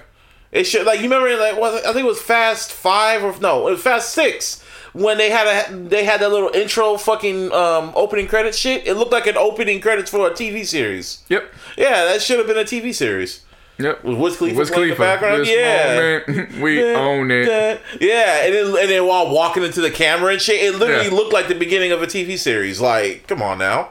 It 0.53 0.65
should 0.65 0.87
like 0.87 0.99
you 1.01 1.05
remember 1.11 1.37
like 1.37 1.57
was 1.59 1.81
I 1.85 1.93
think 1.93 2.05
it 2.05 2.09
was 2.09 2.21
Fast 2.21 2.73
Five 2.73 3.25
or 3.25 3.35
no, 3.41 3.67
it 3.69 3.73
was 3.73 3.83
Fast 3.83 4.13
Six 4.13 4.63
when 4.93 5.19
they 5.19 5.29
had 5.31 5.47
a 5.73 5.77
they 5.77 6.05
had 6.05 6.21
that 6.21 6.31
little 6.31 6.51
intro 6.51 6.97
fucking 6.97 7.51
um 7.53 7.93
opening 7.97 8.29
credit 8.29 8.55
shit. 8.55 8.87
It 8.87 8.95
looked 8.95 9.11
like 9.13 9.27
an 9.27 9.37
opening 9.37 9.81
credits 9.81 10.11
for 10.11 10.29
a 10.29 10.31
TV 10.31 10.65
series. 10.65 11.25
Yep. 11.29 11.53
Yeah, 11.77 12.05
that 12.05 12.23
should 12.23 12.39
have 12.39 12.47
been 12.47 12.57
a 12.59 12.63
TV 12.65 12.95
series. 12.95 13.41
Yep. 13.79 14.05
With 14.05 14.17
Wiz 14.19 14.37
Khalifa 14.37 14.57
Wiz 14.59 14.71
playing 14.71 14.91
the 14.91 14.95
Khalifa. 14.95 15.03
background? 15.19 15.41
This 15.41 15.49
Yeah. 15.49 16.21
moment, 16.29 16.59
we 16.63 16.85
own 16.95 17.33
it. 17.33 17.81
Yeah, 18.01 18.45
and 18.45 18.55
then 18.55 18.67
and 18.67 18.89
then 18.89 19.05
while 19.09 19.35
walking 19.35 19.65
into 19.65 19.81
the 19.81 19.91
camera 19.91 20.33
and 20.35 20.41
shit, 20.41 20.63
it 20.63 20.79
literally 20.79 21.07
Yeah. 21.09 21.15
looked 21.15 21.33
like 21.33 21.49
the 21.49 21.57
beginning 21.57 21.91
of 21.91 22.01
a 22.01 22.07
TV 22.07 22.39
series. 22.39 22.81
Like, 22.81 23.27
come 23.27 23.43
on 23.43 23.59
now. 23.59 23.91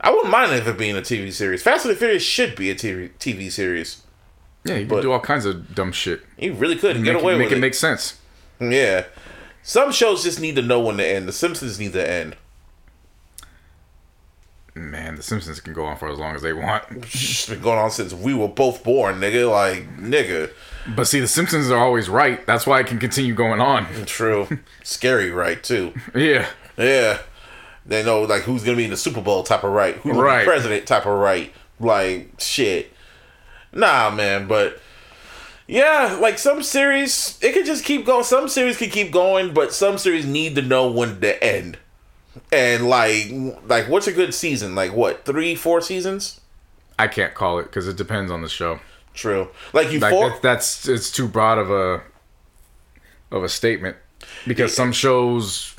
I 0.00 0.10
wouldn't 0.10 0.30
mind 0.30 0.52
if 0.52 0.66
it 0.68 0.78
being 0.78 0.96
a 0.96 1.00
TV 1.00 1.32
series. 1.32 1.62
Fast 1.62 1.84
and 1.84 1.94
the 1.94 1.98
Furious 1.98 2.22
should 2.22 2.54
be 2.54 2.70
a 2.70 2.74
TV, 2.74 3.10
TV 3.18 3.50
series. 3.50 4.02
Yeah, 4.64 4.76
you 4.76 4.86
can 4.86 5.00
do 5.02 5.12
all 5.12 5.20
kinds 5.20 5.44
of 5.44 5.74
dumb 5.74 5.92
shit. 5.92 6.20
You 6.38 6.52
really 6.54 6.76
could 6.76 7.02
get 7.04 7.14
Make, 7.14 7.22
away 7.22 7.34
it, 7.34 7.38
make 7.38 7.44
with 7.46 7.52
it 7.54 7.58
it. 7.58 7.60
make 7.60 7.74
sense. 7.74 8.20
Yeah. 8.60 9.04
Some 9.62 9.92
shows 9.92 10.22
just 10.22 10.40
need 10.40 10.56
to 10.56 10.62
know 10.62 10.80
when 10.80 10.96
to 10.98 11.06
end. 11.06 11.26
The 11.28 11.32
Simpsons 11.32 11.78
need 11.78 11.92
to 11.94 12.08
end. 12.10 12.36
Man, 14.74 15.16
The 15.16 15.22
Simpsons 15.22 15.58
can 15.60 15.72
go 15.72 15.84
on 15.84 15.96
for 15.96 16.08
as 16.08 16.18
long 16.18 16.36
as 16.36 16.42
they 16.42 16.52
want. 16.52 16.84
It's 16.90 17.48
been 17.48 17.60
going 17.60 17.78
on 17.78 17.90
since 17.90 18.12
we 18.14 18.32
were 18.34 18.48
both 18.48 18.84
born, 18.84 19.16
nigga. 19.20 19.50
Like, 19.50 19.96
nigga. 19.98 20.50
But 20.94 21.06
see, 21.06 21.18
The 21.20 21.26
Simpsons 21.28 21.70
are 21.70 21.78
always 21.82 22.08
right. 22.08 22.44
That's 22.46 22.66
why 22.66 22.80
it 22.80 22.86
can 22.86 22.98
continue 22.98 23.34
going 23.34 23.60
on. 23.60 23.86
True. 24.06 24.46
Scary, 24.84 25.30
right, 25.30 25.62
too. 25.62 25.92
Yeah. 26.14 26.46
Yeah. 26.76 27.18
They 27.88 28.04
know, 28.04 28.22
like, 28.22 28.42
who's 28.42 28.62
going 28.62 28.76
to 28.76 28.80
be 28.80 28.84
in 28.84 28.90
the 28.90 28.96
Super 28.96 29.20
Bowl 29.20 29.42
type 29.42 29.64
of 29.64 29.72
right. 29.72 29.96
Who's 29.96 30.16
Right. 30.16 30.40
the 30.40 30.44
president 30.44 30.86
type 30.86 31.06
of 31.06 31.18
right. 31.18 31.52
Like, 31.80 32.32
shit. 32.38 32.92
Nah, 33.72 34.10
man, 34.10 34.46
but. 34.46 34.80
Yeah, 35.70 36.16
like 36.20 36.38
some 36.38 36.62
series, 36.62 37.38
it 37.42 37.52
could 37.52 37.66
just 37.66 37.84
keep 37.84 38.06
going. 38.06 38.24
Some 38.24 38.48
series 38.48 38.78
could 38.78 38.90
keep 38.90 39.12
going, 39.12 39.52
but 39.52 39.74
some 39.74 39.98
series 39.98 40.24
need 40.24 40.54
to 40.54 40.62
know 40.62 40.90
when 40.90 41.20
to 41.20 41.44
end. 41.44 41.76
And 42.50 42.88
like, 42.88 43.26
like 43.66 43.86
what's 43.88 44.06
a 44.06 44.12
good 44.12 44.32
season? 44.32 44.74
Like 44.74 44.94
what? 44.94 45.26
Three, 45.26 45.54
four 45.54 45.82
seasons? 45.82 46.40
I 46.98 47.06
can't 47.06 47.34
call 47.34 47.58
it 47.58 47.64
because 47.64 47.86
it 47.86 47.96
depends 47.98 48.30
on 48.30 48.40
the 48.40 48.48
show. 48.48 48.80
True. 49.12 49.48
Like 49.74 49.92
you 49.92 49.98
Like 49.98 50.12
four. 50.12 50.30
that, 50.30 50.40
that's 50.40 50.88
it's 50.88 51.10
too 51.12 51.28
broad 51.28 51.58
of 51.58 51.70
a 51.70 52.00
of 53.30 53.44
a 53.44 53.48
statement 53.50 53.96
because 54.46 54.74
some 54.74 54.92
shows 54.92 55.76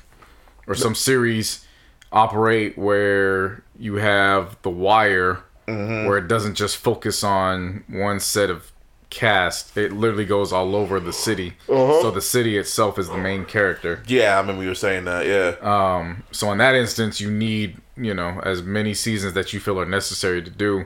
or 0.68 0.76
some 0.76 0.94
series 0.94 1.65
operate 2.11 2.77
where 2.77 3.64
you 3.77 3.95
have 3.95 4.57
the 4.64 4.69
wire 4.69 5.44
Mm-hmm. 5.68 6.07
where 6.07 6.18
it 6.18 6.27
doesn't 6.27 6.56
just 6.56 6.77
focus 6.77 7.23
on 7.23 7.84
one 7.88 8.19
set 8.19 8.49
of 8.49 8.72
cast 9.11 9.77
it 9.77 9.91
literally 9.94 10.26
goes 10.26 10.52
all 10.52 10.76
over 10.76 10.99
the 10.99 11.14
city 11.14 11.53
Uh-huh. 11.69 12.02
so 12.02 12.10
the 12.10 12.22
city 12.22 12.57
itself 12.57 12.98
is 12.98 13.07
the 13.07 13.18
main 13.19 13.45
character 13.45 14.02
Yeah, 14.07 14.36
I 14.36 14.40
remember 14.40 14.64
you 14.64 14.69
were 14.69 14.73
saying 14.76 15.06
that. 15.06 15.27
Yeah. 15.27 16.15
so 16.31 16.52
in 16.52 16.57
that 16.57 16.73
instance 16.73 17.22
you 17.22 17.30
need 17.30 17.77
you 17.95 18.15
know 18.15 18.40
as 18.44 18.64
many 18.64 18.95
seasons 18.95 19.34
that 19.36 19.53
you 19.53 19.60
feel 19.60 19.80
are 19.80 19.86
necessary 19.86 20.41
to 20.41 20.49
do 20.49 20.86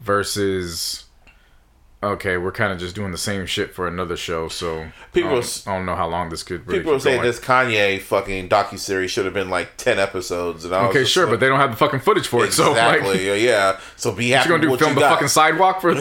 versus 0.00 1.03
okay 2.12 2.36
we're 2.36 2.52
kind 2.52 2.72
of 2.72 2.78
just 2.78 2.94
doing 2.94 3.10
the 3.12 3.18
same 3.18 3.46
shit 3.46 3.74
for 3.74 3.86
another 3.88 4.16
show 4.16 4.48
so 4.48 4.86
People 5.12 5.30
I, 5.30 5.34
don't, 5.34 5.64
I 5.66 5.76
don't 5.76 5.86
know 5.86 5.96
how 5.96 6.08
long 6.08 6.28
this 6.30 6.42
could 6.42 6.66
really 6.66 6.80
People 6.80 6.94
keep 6.94 7.02
saying 7.02 7.16
going. 7.18 7.26
this 7.26 7.40
Kanye 7.40 8.00
fucking 8.00 8.48
docu 8.48 8.78
series 8.78 9.10
should 9.10 9.24
have 9.24 9.34
been 9.34 9.50
like 9.50 9.76
ten 9.76 9.98
episodes, 9.98 10.64
and 10.64 10.74
I 10.74 10.86
okay 10.88 11.04
sure 11.04 11.24
like, 11.24 11.32
but 11.34 11.40
they 11.40 11.48
don't 11.48 11.60
have 11.60 11.70
the 11.70 11.76
fucking 11.76 12.00
footage 12.00 12.26
for 12.26 12.44
it 12.44 12.52
so 12.52 12.70
exactly, 12.70 13.10
like 13.12 13.20
yeah, 13.20 13.34
yeah. 13.34 13.80
So 13.96 14.12
be 14.12 14.30
happy. 14.30 14.48
you're 14.48 14.58
gonna 14.58 14.66
do 14.66 14.70
what 14.70 14.78
film 14.80 14.90
you 14.90 14.94
the 14.96 15.00
got. 15.02 15.12
fucking 15.14 15.28
sidewalk 15.28 15.80
for 15.80 15.90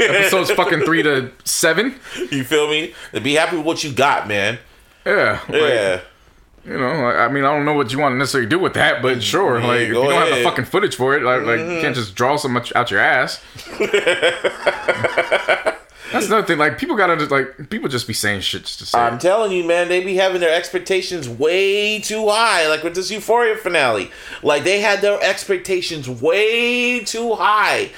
episodes 0.00 0.50
fucking 0.52 0.80
three 0.82 1.02
to 1.02 1.30
seven 1.44 1.94
You 2.30 2.44
feel 2.44 2.68
me? 2.68 2.94
And 3.12 3.22
be 3.24 3.34
happy 3.34 3.56
with 3.56 3.66
what 3.66 3.84
you 3.84 3.92
got, 3.92 4.28
man. 4.28 4.58
yeah 5.06 5.40
like, 5.48 5.60
Yeah. 5.60 6.00
You 6.64 6.78
know 6.78 7.02
like, 7.02 7.16
i 7.16 7.28
mean 7.28 7.44
i 7.44 7.52
don't 7.52 7.64
know 7.64 7.74
what 7.74 7.92
you 7.92 7.98
want 7.98 8.12
to 8.12 8.16
necessarily 8.16 8.48
do 8.48 8.58
with 8.58 8.74
that 8.74 9.02
but 9.02 9.22
sure 9.22 9.60
Yeah, 9.60 9.66
like 9.66 9.80
if 9.80 9.88
you 9.88 9.94
don't 9.94 10.12
have 10.12 10.36
the 10.36 10.42
fucking 10.42 10.64
footage 10.64 10.96
for 10.96 11.16
it 11.16 11.22
like, 11.22 11.42
like 11.42 11.60
you 11.60 11.66
can't 11.66 11.82
mm-hmm. 11.82 11.94
just 11.94 12.14
draw 12.14 12.36
so 12.36 12.48
much 12.48 12.74
out 12.74 12.90
your 12.90 13.00
ass 13.00 13.42
That's 16.14 16.26
another 16.26 16.46
thing. 16.46 16.58
Like 16.58 16.78
people 16.78 16.94
gotta 16.94 17.16
just 17.16 17.32
like 17.32 17.68
people 17.70 17.88
just 17.88 18.06
be 18.06 18.12
saying 18.12 18.42
shit 18.42 18.62
just 18.62 18.78
to 18.78 18.86
say. 18.86 18.98
I'm 18.98 19.14
it. 19.14 19.20
telling 19.20 19.50
you, 19.50 19.64
man, 19.64 19.88
they 19.88 20.04
be 20.04 20.14
having 20.14 20.40
their 20.40 20.54
expectations 20.54 21.28
way 21.28 21.98
too 21.98 22.28
high. 22.28 22.68
Like 22.68 22.84
with 22.84 22.94
this 22.94 23.10
Euphoria 23.10 23.56
finale, 23.56 24.12
like 24.40 24.62
they 24.62 24.80
had 24.80 25.00
their 25.00 25.20
expectations 25.20 26.08
way 26.08 27.00
too 27.00 27.34
high. 27.34 27.90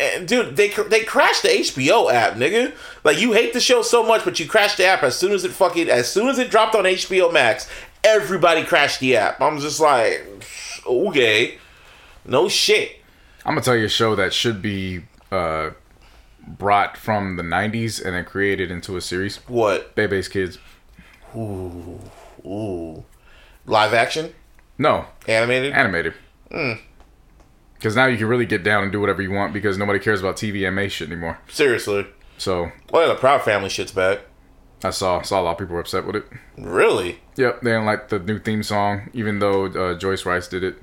And 0.00 0.26
dude, 0.26 0.56
they 0.56 0.70
they 0.70 1.04
crashed 1.04 1.42
the 1.42 1.50
HBO 1.50 2.12
app, 2.12 2.34
nigga. 2.34 2.72
Like 3.04 3.20
you 3.20 3.34
hate 3.34 3.52
the 3.52 3.60
show 3.60 3.82
so 3.82 4.02
much, 4.02 4.24
but 4.24 4.40
you 4.40 4.48
crashed 4.48 4.78
the 4.78 4.86
app 4.86 5.04
as 5.04 5.16
soon 5.16 5.30
as 5.30 5.44
it 5.44 5.52
fucking 5.52 5.88
as 5.88 6.10
soon 6.10 6.28
as 6.28 6.40
it 6.40 6.50
dropped 6.50 6.74
on 6.74 6.84
HBO 6.84 7.32
Max. 7.32 7.68
Everybody 8.02 8.64
crashed 8.64 9.00
the 9.00 9.16
app. 9.16 9.40
I'm 9.40 9.58
just 9.58 9.78
like, 9.80 10.26
okay, 10.86 11.58
no 12.24 12.48
shit. 12.48 12.96
I'm 13.44 13.52
gonna 13.54 13.62
tell 13.62 13.76
you 13.76 13.84
a 13.86 13.88
show 13.90 14.14
that 14.16 14.32
should 14.32 14.60
be 14.62 15.02
uh, 15.30 15.70
brought 16.46 16.96
from 16.96 17.36
the 17.36 17.42
'90s 17.42 18.02
and 18.04 18.14
then 18.14 18.24
created 18.24 18.70
into 18.70 18.96
a 18.96 19.00
series. 19.00 19.36
What? 19.48 19.94
Bebe's 19.94 20.28
Kids. 20.28 20.58
Ooh, 21.36 23.04
live 23.66 23.94
action, 23.94 24.34
No, 24.78 25.06
animated. 25.28 25.72
animated. 25.72 26.14
Hmm. 26.50 26.72
Because 27.74 27.96
now 27.96 28.06
you 28.06 28.18
can 28.18 28.26
really 28.26 28.46
get 28.46 28.62
down 28.62 28.82
and 28.82 28.92
do 28.92 29.00
whatever 29.00 29.22
you 29.22 29.30
want 29.30 29.52
because 29.54 29.78
nobody 29.78 29.98
cares 29.98 30.20
about 30.20 30.36
TVMA 30.36 30.90
shit 30.90 31.08
anymore. 31.08 31.38
Seriously. 31.48 32.06
So 32.36 32.72
Well, 32.90 33.08
the 33.08 33.14
Proud 33.14 33.42
Family 33.42 33.68
shit's 33.70 33.92
back. 33.92 34.20
I 34.82 34.90
saw 34.90 35.20
saw 35.22 35.40
a 35.40 35.42
lot 35.42 35.52
of 35.52 35.58
people 35.58 35.74
were 35.74 35.80
upset 35.80 36.06
with 36.06 36.16
it. 36.16 36.24
Really? 36.56 37.20
Yep, 37.36 37.60
they 37.62 37.70
didn't 37.70 37.84
like 37.86 38.08
the 38.08 38.18
new 38.18 38.38
theme 38.38 38.62
song, 38.62 39.10
even 39.12 39.38
though 39.38 39.66
uh, 39.66 39.94
Joyce 39.98 40.24
Wrice 40.24 40.48
did 40.48 40.64
it. 40.64 40.76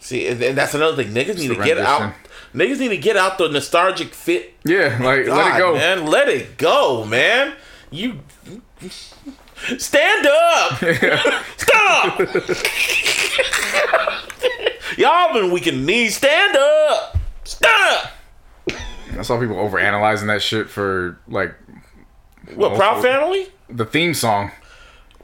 See, 0.00 0.26
and, 0.28 0.40
and 0.42 0.56
that's 0.56 0.74
another 0.74 1.02
thing. 1.02 1.12
Niggas 1.12 1.38
need 1.38 1.48
the 1.48 1.54
to 1.56 1.64
get 1.64 1.78
out. 1.78 2.00
rendition. 2.00 2.22
Niggas 2.54 2.78
need 2.78 2.88
to 2.88 2.96
get 2.96 3.16
out 3.16 3.36
the 3.38 3.48
nostalgic 3.48 4.14
fit. 4.14 4.54
Yeah, 4.64 4.98
like 5.02 5.26
let 5.26 5.56
it 5.56 5.58
go. 5.58 5.74
man. 5.74 6.06
Let 6.06 6.28
it 6.28 6.56
go, 6.56 7.04
man. 7.04 7.54
You 7.90 8.20
stand 9.76 10.26
up. 10.26 10.78
Stop. 11.56 12.20
Y'all 14.96 15.32
been 15.34 15.52
weak 15.52 15.66
in 15.66 15.80
the 15.80 15.84
knees. 15.84 16.16
Stand 16.16 16.56
up. 16.56 17.18
Stand 17.44 17.94
up. 17.96 18.12
I 19.18 19.22
saw 19.22 19.38
people 19.40 19.56
overanalyzing 19.56 20.26
that 20.28 20.42
shit 20.42 20.70
for 20.70 21.18
like 21.28 21.54
What? 22.54 22.76
Proud 22.76 23.02
Family? 23.02 23.48
the 23.68 23.84
theme 23.84 24.14
song. 24.14 24.50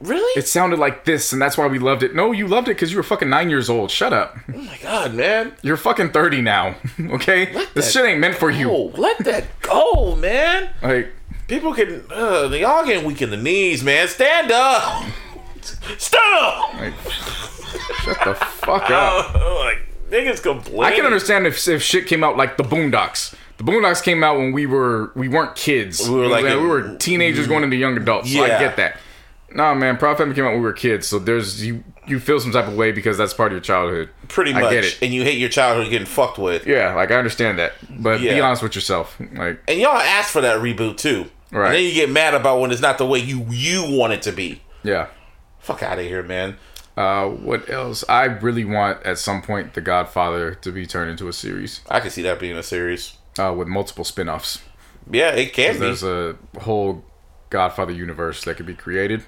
Really? 0.01 0.39
It 0.39 0.47
sounded 0.47 0.77
like 0.77 1.05
this, 1.05 1.31
and 1.31 1.41
that's 1.41 1.57
why 1.57 1.67
we 1.67 1.79
loved 1.79 2.03
it. 2.03 2.13
No, 2.13 2.33
you 2.33 2.47
loved 2.47 2.67
it 2.67 2.75
because 2.75 2.91
you 2.91 2.97
were 2.97 3.03
fucking 3.03 3.29
nine 3.29 3.49
years 3.49 3.69
old. 3.69 3.89
Shut 3.89 4.11
up. 4.11 4.37
oh 4.53 4.57
my 4.57 4.77
god, 4.83 5.13
man. 5.13 5.53
You're 5.61 5.77
fucking 5.77 6.09
thirty 6.11 6.41
now. 6.41 6.75
Okay, 6.99 7.65
this 7.73 7.91
shit 7.91 8.05
ain't 8.05 8.19
meant 8.19 8.35
for 8.35 8.51
you. 8.51 8.69
Oh, 8.69 8.91
let 8.95 9.17
that 9.19 9.45
go, 9.61 10.15
man. 10.17 10.69
Like, 10.81 11.11
People 11.47 11.73
can. 11.73 12.03
Uh, 12.11 12.47
they 12.47 12.63
all 12.63 12.85
getting 12.85 13.05
weak 13.05 13.21
in 13.21 13.29
the 13.29 13.37
knees, 13.37 13.83
man. 13.83 14.07
Stand 14.07 14.51
up. 14.51 15.03
Stand 15.61 16.23
up. 16.39 16.73
like, 16.73 16.93
shut 18.01 18.17
the 18.25 18.33
fuck 18.33 18.89
up. 18.89 19.33
like 19.35 19.79
niggas 20.09 20.41
complain. 20.41 20.83
I 20.83 20.95
can 20.95 21.05
understand 21.05 21.45
if 21.45 21.67
if 21.67 21.83
shit 21.83 22.07
came 22.07 22.23
out 22.23 22.35
like 22.35 22.57
the 22.57 22.63
Boondocks. 22.63 23.35
Boondocks 23.65 24.03
came 24.03 24.23
out 24.23 24.37
when 24.37 24.51
we 24.51 24.65
were 24.65 25.11
we 25.15 25.27
weren't 25.27 25.55
kids. 25.55 26.07
We 26.07 26.15
were 26.15 26.27
like 26.27 26.43
we 26.45 26.67
were 26.67 26.95
teenagers 26.97 27.47
going 27.47 27.63
into 27.63 27.75
young 27.75 27.97
adults. 27.97 28.31
So 28.31 28.43
I 28.43 28.47
get 28.49 28.77
that. 28.77 28.97
Nah, 29.51 29.73
man, 29.73 29.95
Proud 29.97 30.17
Family 30.17 30.35
came 30.35 30.43
out 30.43 30.49
when 30.51 30.59
we 30.59 30.65
were 30.65 30.73
kids. 30.73 31.07
So 31.07 31.17
there's 31.17 31.65
you 31.65 31.83
you 32.07 32.19
feel 32.19 32.39
some 32.39 32.51
type 32.51 32.67
of 32.67 32.75
way 32.75 32.91
because 32.91 33.17
that's 33.17 33.33
part 33.33 33.51
of 33.51 33.53
your 33.53 33.61
childhood. 33.61 34.09
pretty 34.27 34.53
I 34.53 34.61
much, 34.61 34.71
get 34.71 34.83
it. 34.83 34.99
and 35.01 35.13
you 35.13 35.23
hate 35.23 35.39
your 35.39 35.49
childhood 35.49 35.89
getting 35.89 36.05
fucked 36.05 36.37
with. 36.37 36.67
Yeah, 36.67 36.93
like 36.93 37.09
I 37.09 37.15
understand 37.15 37.57
that, 37.59 37.73
but 37.89 38.19
be 38.19 38.39
honest 38.39 38.61
with 38.61 38.75
yourself. 38.75 39.17
Like, 39.33 39.61
And 39.67 39.79
y'all 39.79 39.95
asked 39.97 40.31
for 40.31 40.41
that 40.41 40.59
reboot 40.59 40.97
too. 40.97 41.25
Right. 41.51 41.67
And 41.67 41.75
then 41.75 41.83
you 41.85 41.93
get 41.93 42.09
mad 42.09 42.33
about 42.33 42.59
when 42.59 42.71
it's 42.71 42.81
not 42.81 42.97
the 42.97 43.05
way 43.05 43.19
you 43.19 43.45
you 43.49 43.85
want 43.89 44.13
it 44.13 44.21
to 44.23 44.31
be. 44.31 44.61
yeah. 44.83 45.07
Fuck 45.59 45.81
out 45.81 45.97
of 45.97 46.05
here, 46.05 46.21
man. 46.21 46.57
Uh, 46.95 47.25
what 47.27 47.67
else? 47.69 48.03
I 48.07 48.25
really 48.25 48.65
want 48.65 49.03
at 49.03 49.17
some 49.17 49.41
point 49.41 49.73
The 49.73 49.81
Godfather 49.81 50.53
to 50.55 50.71
be 50.71 50.85
turned 50.85 51.09
into 51.11 51.27
a 51.27 51.33
series 51.33 51.81
I 51.89 51.99
can 51.99 52.09
see 52.11 52.21
that 52.21 52.39
being 52.39 52.55
a 52.55 52.63
series. 52.63 53.17
Uh, 53.39 53.53
with 53.55 53.67
multiple 53.67 54.03
spin-offs. 54.03 54.61
Yeah, 55.11 55.31
it 55.31 55.53
can 55.53 55.73
be. 55.73 55.79
There's 55.79 56.03
a 56.03 56.37
whole 56.61 57.03
Godfather 57.49 57.91
universe 57.91 58.43
that 58.45 58.57
could 58.57 58.65
be 58.65 58.73
created. 58.73 59.23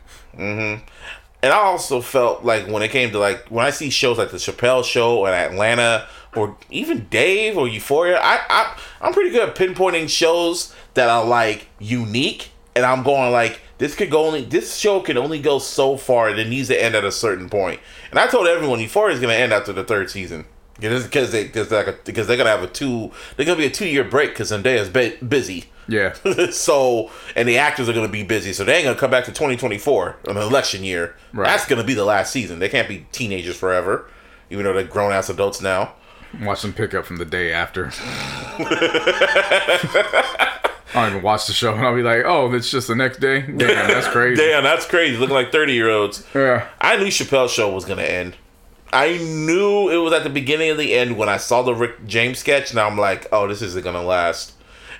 and 1.43 1.53
I 1.53 1.57
also 1.57 2.01
felt 2.01 2.43
like 2.43 2.67
when 2.67 2.81
it 2.81 2.89
came 2.89 3.11
to 3.11 3.19
like 3.19 3.47
when 3.47 3.65
I 3.65 3.69
see 3.69 3.89
shows 3.89 4.17
like 4.17 4.31
the 4.31 4.37
Chappelle 4.37 4.83
Show 4.83 5.25
and 5.25 5.35
Atlanta 5.35 6.07
or 6.35 6.57
even 6.69 7.07
Dave 7.09 7.57
or 7.57 7.67
Euphoria, 7.67 8.19
I, 8.19 8.39
I 8.49 8.79
I'm 9.01 9.13
pretty 9.13 9.29
good 9.29 9.47
at 9.47 9.55
pinpointing 9.55 10.09
shows 10.09 10.73
that 10.95 11.09
are 11.09 11.25
like 11.25 11.67
unique, 11.79 12.51
and 12.75 12.85
I'm 12.85 13.03
going 13.03 13.31
like 13.31 13.61
this 13.77 13.95
could 13.95 14.09
go 14.09 14.25
only 14.25 14.43
this 14.43 14.75
show 14.77 14.99
can 14.99 15.17
only 15.17 15.39
go 15.39 15.59
so 15.59 15.95
far, 15.95 16.29
and 16.29 16.39
it 16.39 16.47
needs 16.47 16.69
to 16.69 16.83
end 16.83 16.95
at 16.95 17.03
a 17.03 17.11
certain 17.11 17.49
point. 17.49 17.79
And 18.09 18.19
I 18.19 18.27
told 18.27 18.47
everyone 18.47 18.79
Euphoria 18.79 19.13
is 19.13 19.21
going 19.21 19.33
to 19.33 19.39
end 19.39 19.53
after 19.53 19.71
the 19.71 19.83
third 19.83 20.09
season. 20.09 20.45
Because 20.79 21.31
they 21.31 21.45
because 21.45 21.71
like 21.71 21.87
a, 21.87 21.95
because 22.05 22.27
they're 22.27 22.37
gonna 22.37 22.51
have 22.51 22.61
a 22.63 22.67
two 22.67 23.11
they're 23.35 23.45
gonna 23.45 23.57
be 23.57 23.65
a 23.65 23.69
two 23.71 23.87
year 23.87 24.03
break 24.03 24.29
because 24.31 24.51
Zendaya's 24.51 24.89
bu- 24.89 25.17
busy 25.25 25.65
Yeah. 25.87 26.13
so 26.51 27.09
and 27.35 27.47
the 27.49 27.57
actors 27.57 27.89
are 27.89 27.93
going 27.93 28.05
to 28.05 28.11
be 28.11 28.23
busy 28.23 28.53
so 28.53 28.63
they 28.63 28.75
ain't 28.75 28.83
going 28.83 28.95
to 28.95 28.99
come 28.99 29.09
back 29.11 29.25
to 29.25 29.31
2024 29.31 30.17
an 30.27 30.37
election 30.37 30.83
year 30.83 31.15
Right. 31.33 31.47
that's 31.47 31.65
going 31.65 31.81
to 31.81 31.87
be 31.87 31.93
the 31.93 32.05
last 32.05 32.31
season 32.31 32.59
they 32.59 32.69
can't 32.69 32.87
be 32.89 33.05
teenagers 33.11 33.55
forever 33.57 34.09
even 34.49 34.65
though 34.65 34.73
they're 34.73 34.83
grown-ass 34.83 35.29
adults 35.29 35.61
now 35.61 35.93
Watch 36.41 36.61
them 36.61 36.73
pick 36.73 36.93
up 36.93 37.05
from 37.05 37.17
the 37.17 37.25
day 37.25 37.53
after. 37.53 37.89
I 38.59 40.59
don't 40.93 41.09
even 41.11 41.21
watch 41.23 41.47
the 41.47 41.53
show, 41.53 41.73
and 41.73 41.85
I'll 41.85 41.95
be 41.95 42.03
like, 42.03 42.23
"Oh, 42.25 42.53
it's 42.53 42.69
just 42.71 42.87
the 42.87 42.95
next 42.95 43.19
day." 43.19 43.41
Damn, 43.41 43.57
that's 43.87 44.07
crazy. 44.07 44.35
damn 44.41 44.63
that's 44.63 44.85
crazy 44.85 45.17
looking 45.17 45.35
like 45.35 45.51
30 45.51 45.73
year 45.73 45.89
olds 45.89 46.25
Yeah. 46.35 46.67
i 46.81 46.97
knew 46.97 47.05
chappelle's 47.07 47.51
show 47.51 47.71
was 47.73 47.85
going 47.85 47.99
to 47.99 48.09
end 48.11 48.35
i 48.93 49.17
knew 49.17 49.89
it 49.89 49.97
was 49.97 50.13
at 50.13 50.23
the 50.23 50.29
beginning 50.29 50.69
of 50.69 50.77
the 50.77 50.93
end 50.93 51.17
when 51.17 51.29
i 51.29 51.37
saw 51.37 51.61
the 51.61 51.73
rick 51.73 52.05
james 52.05 52.39
sketch 52.39 52.71
and 52.71 52.79
i'm 52.79 52.97
like 52.97 53.27
oh 53.31 53.47
this 53.47 53.61
isn't 53.61 53.83
to 53.83 54.01
last 54.01 54.53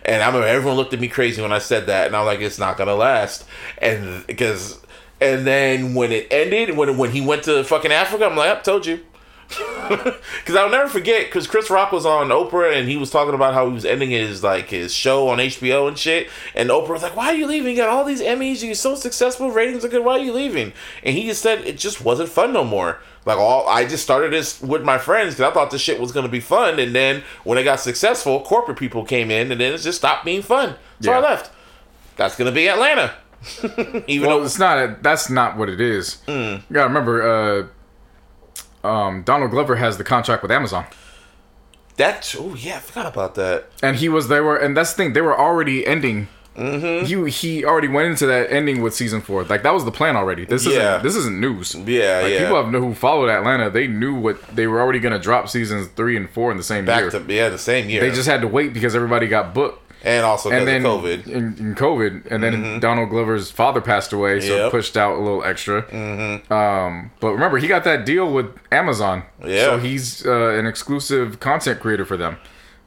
and 0.06 0.22
i 0.22 0.28
remember 0.28 0.48
everyone 0.48 0.78
looked 0.78 0.94
at 0.94 1.00
me 1.00 1.08
crazy 1.08 1.42
when 1.42 1.54
i 1.54 1.60
said 1.60 1.88
that 1.88 2.08
and 2.08 2.16
i'm 2.16 2.26
like 2.26 2.40
it's 2.40 2.60
not 2.60 2.78
to 2.78 2.96
last 2.96 3.46
and 3.78 4.26
because 4.28 4.80
and 5.20 5.48
then 5.48 5.94
when 5.94 6.12
it 6.12 6.28
ended 6.32 6.76
when 6.76 6.98
when 6.98 7.12
he 7.12 7.22
went 7.22 7.44
to 7.44 7.64
fucking 7.64 7.92
africa 7.92 8.26
i'm 8.26 8.36
like 8.36 8.58
i 8.58 8.62
told 8.62 8.86
you 8.86 9.00
Because 9.88 10.56
I'll 10.56 10.70
never 10.70 10.90
forget, 10.90 11.26
because 11.26 11.48
Chris 11.48 11.70
Rock 11.70 11.92
was 11.92 12.06
on 12.06 12.28
Oprah 12.30 12.78
and 12.78 12.90
he 12.90 12.98
was 12.98 13.10
talking 13.10 13.34
about 13.34 13.54
how 13.54 13.68
he 13.68 13.74
was 13.74 13.86
ending 13.86 14.10
his 14.10 14.44
like 14.44 14.70
his 14.70 14.94
show 14.94 15.30
on 15.30 15.38
HBO 15.38 15.88
and 15.88 15.98
shit. 15.98 16.28
And 16.54 16.70
Oprah 16.70 16.90
was 16.90 17.04
like, 17.04 17.16
"Why 17.16 17.28
are 17.28 17.36
you 17.36 17.48
leaving? 17.48 17.72
You 17.72 17.78
got 17.78 17.90
all 17.90 18.04
these 18.04 18.22
Emmys. 18.22 18.64
You're 18.64 18.76
so 18.76 18.96
successful. 18.96 19.50
Ratings 19.50 19.86
are 19.86 19.90
good. 19.90 20.04
Why 20.04 20.18
are 20.18 20.24
you 20.24 20.34
leaving?" 20.34 20.74
And 21.04 21.16
he 21.16 21.26
just 21.26 21.42
said 21.42 21.60
it 21.60 21.78
just 21.78 22.04
wasn't 22.04 22.30
fun 22.30 22.52
no 22.52 22.66
more. 22.66 23.00
Like 23.28 23.38
all, 23.38 23.68
I 23.68 23.86
just 23.86 24.04
started 24.04 24.32
this 24.34 24.62
with 24.62 24.84
my 24.84 24.98
friends 24.98 25.36
because 25.36 25.52
I 25.52 25.54
thought 25.54 25.70
this 25.70 25.82
shit 25.82 26.00
was 26.00 26.12
gonna 26.12 26.30
be 26.30 26.40
fun. 26.40 26.80
And 26.80 26.96
then 26.96 27.24
when 27.44 27.58
it 27.58 27.64
got 27.64 27.80
successful, 27.80 28.40
corporate 28.42 28.78
people 28.80 29.04
came 29.06 29.30
in, 29.30 29.52
and 29.52 29.60
then 29.62 29.74
it 29.74 29.80
just 29.80 29.98
stopped 30.00 30.24
being 30.26 30.42
fun. 30.42 30.76
So 31.02 31.12
I 31.12 31.20
left. 31.20 31.52
That's 32.16 32.36
gonna 32.36 32.52
be 32.54 32.68
Atlanta. 32.70 33.14
Even 34.08 34.28
Well, 34.28 34.40
though 34.40 34.46
it's 34.46 34.58
not. 34.58 34.78
A, 34.80 34.98
that's 35.02 35.30
not 35.30 35.58
what 35.58 35.70
it 35.70 35.80
is. 35.82 36.18
You 36.28 36.60
gotta 36.72 36.88
remember, 36.88 37.70
uh, 38.84 38.88
um, 38.88 39.24
Donald 39.24 39.52
Glover 39.52 39.76
has 39.76 39.98
the 39.98 40.04
contract 40.04 40.42
with 40.42 40.52
Amazon, 40.52 40.86
that, 41.98 42.34
oh 42.40 42.56
yeah, 42.56 42.78
I 42.78 42.80
forgot 42.80 43.08
about 43.08 43.36
that. 43.36 43.66
and 43.84 43.98
he 43.98 44.08
was. 44.10 44.28
They 44.28 44.40
were, 44.40 44.56
and 44.58 44.76
that's 44.78 44.94
the 44.94 44.98
thing. 45.04 45.14
They 45.14 45.22
were 45.22 45.38
already 45.38 45.86
ending. 45.86 46.30
Mm-hmm. 46.58 47.06
He 47.06 47.30
he 47.30 47.66
already 47.66 47.88
went 47.88 48.08
into 48.10 48.26
that 48.26 48.52
ending 48.52 48.82
with 48.82 48.96
season 48.96 49.22
four. 49.22 49.44
Like 49.44 49.64
that 49.64 49.74
was 49.74 49.86
the 49.86 49.92
plan 49.92 50.16
already. 50.16 50.46
This 50.46 50.66
isn't 50.66 50.74
Yeah. 50.82 50.98
this 50.98 51.16
isn't 51.16 51.40
news. 51.40 51.76
Yeah, 51.76 52.22
like, 52.24 52.34
yeah. 52.34 52.40
People 52.40 52.64
have 52.64 52.74
who 52.74 52.94
followed 52.94 53.30
Atlanta. 53.30 53.70
They 53.70 53.88
knew 53.88 54.16
what 54.16 54.42
they 54.56 54.68
were 54.68 54.82
already 54.82 55.00
gonna 55.00 55.20
drop 55.20 55.50
seasons 55.50 55.88
three 55.96 56.18
and 56.18 56.30
four 56.30 56.52
in 56.52 56.58
the 56.58 56.64
same 56.64 56.86
Back 56.86 57.02
year. 57.02 57.12
to 57.12 57.24
yeah, 57.34 57.50
the 57.50 57.58
same 57.58 57.90
year. 57.90 58.02
they 58.02 58.10
just 58.12 58.28
had 58.28 58.42
to 58.42 58.48
wait 58.48 58.74
because 58.74 58.96
everybody 58.96 59.28
got 59.28 59.54
booked. 59.54 59.84
and 60.04 60.24
also 60.26 60.50
and 60.52 60.68
then 60.68 60.84
COVID. 60.84 61.24
Mm-hmm. 61.24 61.32
In, 61.36 61.44
in 61.60 61.76
COVID, 61.76 62.28
and 62.32 62.44
then 62.44 62.80
Donald 62.80 63.10
Glover's 63.10 63.50
father 63.52 63.82
passed 63.82 64.14
away, 64.14 64.40
so 64.40 64.56
Yep. 64.56 64.68
it 64.68 64.72
pushed 64.72 64.96
out 64.96 65.18
a 65.18 65.20
little 65.22 65.44
extra. 65.44 65.82
Mm-hmm. 65.84 66.54
Um, 66.54 67.12
but 67.20 67.34
remember, 67.34 67.58
he 67.58 67.68
got 67.68 67.84
that 67.84 68.06
deal 68.06 68.32
with 68.32 68.48
Amazon, 68.72 69.24
Yeah. 69.44 69.66
So 69.66 69.78
he's 69.80 70.26
uh, 70.26 70.50
an 70.58 70.66
exclusive 70.68 71.40
content 71.40 71.80
creator 71.80 72.06
for 72.06 72.16
them. 72.18 72.38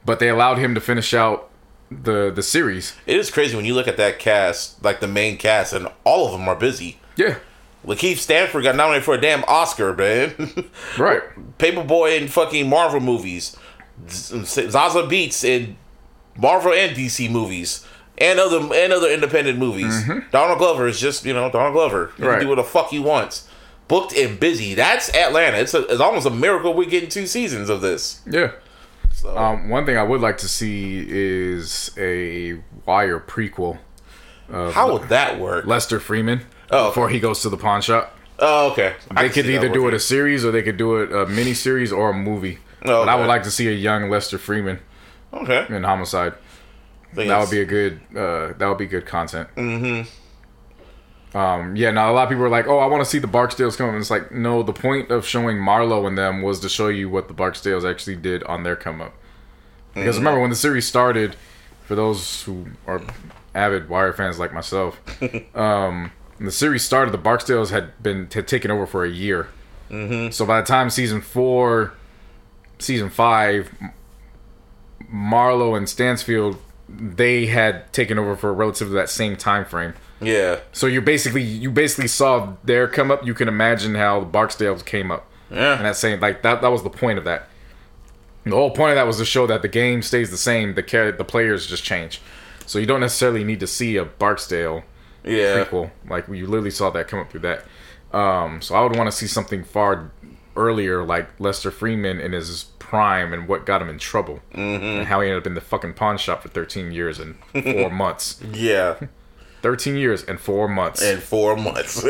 But 0.05 0.19
they 0.19 0.29
allowed 0.29 0.59
him 0.59 0.75
to 0.75 0.81
finish 0.81 1.13
out 1.13 1.50
the 1.91 2.31
the 2.31 2.43
series. 2.43 2.95
It 3.07 3.17
is 3.17 3.31
crazy 3.31 3.57
when 3.57 3.65
you 3.65 3.75
look 3.75 3.89
at 3.89 3.97
that 3.97 4.19
cast, 4.19 4.83
like 4.85 5.01
the 5.01 5.09
main 5.09 5.37
cast, 5.37 5.73
and 5.73 5.89
all 6.05 6.27
of 6.27 6.33
them 6.33 6.49
are 6.49 6.57
busy. 6.57 6.99
Yeah, 7.17 7.39
LaKeith 7.87 8.19
Stanfield 8.19 8.65
got 8.65 8.77
nominated 8.77 9.05
for 9.05 9.15
a 9.15 9.21
damn 9.21 9.45
Oscar, 9.45 9.95
man. 9.95 10.35
right. 10.99 11.23
Paper 11.59 11.83
Boi 11.85 12.17
in 12.17 12.29
fucking 12.29 12.69
Marvel 12.69 13.01
movies. 13.01 13.57
Zazie 14.07 15.09
Beetz 15.09 15.45
in 15.45 15.77
Marvel 16.37 16.73
and 16.73 16.97
DC 16.97 17.31
movies. 17.31 17.87
And 18.19 18.39
other 18.39 18.59
and 18.75 18.93
other 18.93 19.09
independent 19.09 19.59
movies. 19.59 20.03
Mm-hmm. 20.05 20.31
Donald 20.31 20.59
Glover 20.59 20.87
is 20.87 21.01
just, 21.01 21.25
you 21.25 21.33
know, 21.33 21.51
Donald 21.51 21.73
Glover. 21.73 22.13
He 22.19 22.23
Right. 22.23 22.33
can 22.35 22.43
do 22.43 22.49
what 22.49 22.57
the 22.57 22.65
fuck 22.65 22.91
he 22.91 22.99
wants. 22.99 23.49
Booked 23.89 24.13
and 24.15 24.39
busy. 24.39 24.75
That's 24.75 25.09
Atlanta. 25.15 25.57
It's, 25.57 25.73
a, 25.73 25.87
it's 25.87 26.01
almost 26.03 26.27
a 26.27 26.31
miracle 26.31 26.75
we're 26.75 26.89
getting 26.89 27.09
two 27.09 27.27
seasons 27.27 27.71
of 27.71 27.81
this. 27.81 28.21
Yeah. 28.31 28.53
So, 29.21 29.37
Um, 29.37 29.69
one 29.69 29.85
thing 29.85 29.99
I 29.99 30.03
would 30.03 30.21
like 30.23 30.39
to 30.39 30.49
see 30.49 31.05
is 31.09 31.91
a 31.99 32.55
Wire 32.87 33.21
prequel. 33.21 33.79
how 34.51 34.93
would 34.95 35.09
that 35.11 35.39
work? 35.39 35.67
Lester 35.67 36.01
Freamon. 36.01 36.41
Oh. 36.71 36.89
Before 36.89 37.09
he 37.11 37.21
goes 37.21 37.43
to 37.43 37.49
the 37.51 37.57
pawn 37.59 37.83
shop. 37.83 38.17
Oh, 38.39 38.71
okay. 38.73 38.95
I 39.11 39.25
They 39.25 39.29
could 39.29 39.47
either 39.47 39.69
do 39.69 39.87
it 39.89 39.95
a 39.95 40.01
series 40.01 40.45
or 40.45 40.51
they 40.51 40.63
could 40.63 40.77
do 40.79 40.97
it 40.97 41.13
a 41.13 41.27
mini 41.27 41.53
series 41.53 41.93
or 41.93 42.11
a 42.11 42.15
movie. 42.15 42.59
Oh, 42.85 43.05
But 43.05 43.09
I 43.11 43.17
would 43.17 43.27
like 43.27 43.43
to 43.43 43.51
see 43.51 43.69
a 43.69 43.73
young 43.73 44.09
Lester 44.09 44.39
Freamon 44.39 44.79
Okay. 45.35 45.67
in 45.69 45.83
Homicide. 45.83 46.33
That 47.13 47.39
would 47.41 47.51
be 47.51 47.61
a 47.61 47.65
good. 47.67 48.01
Uh, 48.17 48.53
that 48.57 48.67
would 48.69 48.79
be 48.79 48.87
good 48.87 49.05
content. 49.05 49.49
Mm-hmm. 49.57 50.09
Um, 51.35 51.77
yeah. 51.77 51.91
Now 51.91 52.11
a 52.11 52.13
lot 52.13 52.25
of 52.25 52.29
people 52.29 52.45
are 52.45 52.51
like, 52.51 52.67
"Oh, 52.67 52.79
I 52.79 52.87
want 52.87 53.05
to 53.05 53.09
see 53.09 53.19
the 53.19 53.29
Barksdales 53.29 53.77
come." 53.77 53.87
up." 53.87 53.93
And 53.93 54.01
it's 54.01 54.11
like, 54.11 54.33
no. 54.33 54.63
The 54.63 54.73
point 54.73 55.11
of 55.11 55.27
showing 55.27 55.59
Marlo 55.59 56.07
and 56.07 56.19
them 56.19 56.43
was 56.43 56.61
to 56.61 56.69
show 56.69 56.89
you 56.89 57.09
what 57.09 57.29
the 57.29 57.35
Barksdales 57.35 57.89
actually 57.89 58.17
did 58.17 58.43
on 58.45 58.63
their 58.63 58.77
come 58.77 59.01
up. 59.01 59.15
Because 59.95 60.19
remember 60.19 60.41
when 60.41 60.51
the 60.51 60.57
series 60.57 60.87
started, 60.87 61.37
for 61.85 61.95
those 61.95 62.43
who 62.45 62.67
are 62.87 63.03
avid 63.55 63.89
Wire 63.89 64.13
fans 64.13 64.39
like 64.39 64.53
myself, 64.53 65.01
um, 65.55 66.13
when 66.37 66.47
the 66.47 66.53
series 66.53 66.83
started, 66.83 67.13
the 67.13 67.19
Barksdales 67.19 67.71
had 67.71 68.01
been 68.03 68.29
had 68.33 68.49
taken 68.49 68.71
over 68.71 68.87
for 68.87 69.05
a 69.05 69.11
year. 69.11 69.49
Mm-hmm. 69.91 70.31
So 70.31 70.47
by 70.47 70.61
the 70.61 70.67
time 70.67 70.91
season 70.91 71.21
four, 71.21 71.93
season 72.79 73.11
five, 73.11 73.73
Marlo 75.13 75.77
and 75.77 75.89
Stanfield, 75.89 76.59
they 76.89 77.47
had 77.47 77.93
taken 77.93 78.19
over 78.19 78.37
for 78.37 78.53
relatively 78.55 78.95
that 78.95 79.11
same 79.11 79.37
time 79.37 79.65
frame. 79.65 79.95
Yeah. 80.21 80.61
So 80.73 80.87
you 80.87 81.01
basically 81.01 81.43
you 81.43 81.71
basically 81.71 82.09
saw 82.09 82.55
their 82.65 82.87
come 82.89 83.11
up. 83.11 83.25
You 83.27 83.35
can 83.35 83.49
imagine 83.49 83.95
how 83.95 84.21
the 84.21 84.27
Barksdales 84.27 84.85
came 84.85 85.11
up. 85.11 85.27
Yeah. 85.51 85.77
And 85.77 85.85
that's 85.87 85.99
saying 85.99 86.21
like 86.21 86.43
that 86.43 86.61
that 86.63 86.69
was 86.69 86.83
the 86.83 86.91
point 86.91 87.19
of 87.19 87.25
that. 87.25 87.49
The 88.45 88.53
whole 88.53 88.71
point 88.71 88.91
of 88.93 88.97
that 88.97 89.07
was 89.07 89.19
to 89.19 89.25
show 89.25 89.47
that 89.47 89.63
the 89.63 89.69
game 89.69 90.03
stays 90.03 90.31
the 90.31 90.37
same. 90.39 90.75
The 90.75 90.83
char- 90.83 91.13
the 91.13 91.25
players 91.25 91.67
just 91.67 91.85
change. 91.85 92.21
So 92.67 92.79
you 92.79 92.87
don't 92.87 93.01
necessarily 93.01 93.45
need 93.45 93.61
to 93.61 93.67
see 93.67 93.97
a 93.97 94.05
Barksdale 94.05 94.85
Yeah. 95.25 95.65
prequel. 95.65 95.91
Like 96.09 96.29
you 96.29 96.47
literally 96.47 96.71
saw 96.71 96.91
that 96.91 97.09
come 97.09 97.19
up 97.19 97.31
through 97.31 97.41
that. 97.41 97.65
Um, 98.13 98.61
so 98.63 98.75
I 98.75 98.83
would 98.83 98.97
want 98.97 99.11
to 99.11 99.17
see 99.17 99.27
something 99.27 99.63
far 99.65 100.11
earlier, 100.57 101.05
like 101.05 101.29
Lester 101.39 101.71
Freamon 101.71 102.21
in 102.21 102.33
his 102.33 102.65
prime 102.79 103.33
and 103.33 103.47
what 103.47 103.65
got 103.67 103.81
him 103.81 103.89
in 103.89 103.99
trouble, 103.99 104.41
mm-hmm. 104.53 104.85
and 104.85 105.07
how 105.07 105.21
he 105.21 105.29
ended 105.29 105.43
up 105.43 105.47
in 105.47 105.55
the 105.55 105.61
fucking 105.61 105.95
pawn 105.95 106.19
shop 106.19 106.43
for 106.43 106.49
13 106.49 106.91
years 106.93 107.21
and 107.21 107.37
four 107.53 107.89
months. 108.05 108.41
Yeah. 108.53 108.97
13 109.63 109.97
years 109.97 110.23
and 110.25 110.41
four 110.41 110.69
months. 110.69 111.03
And 111.03 111.23
four 111.23 111.57
months. 111.57 112.05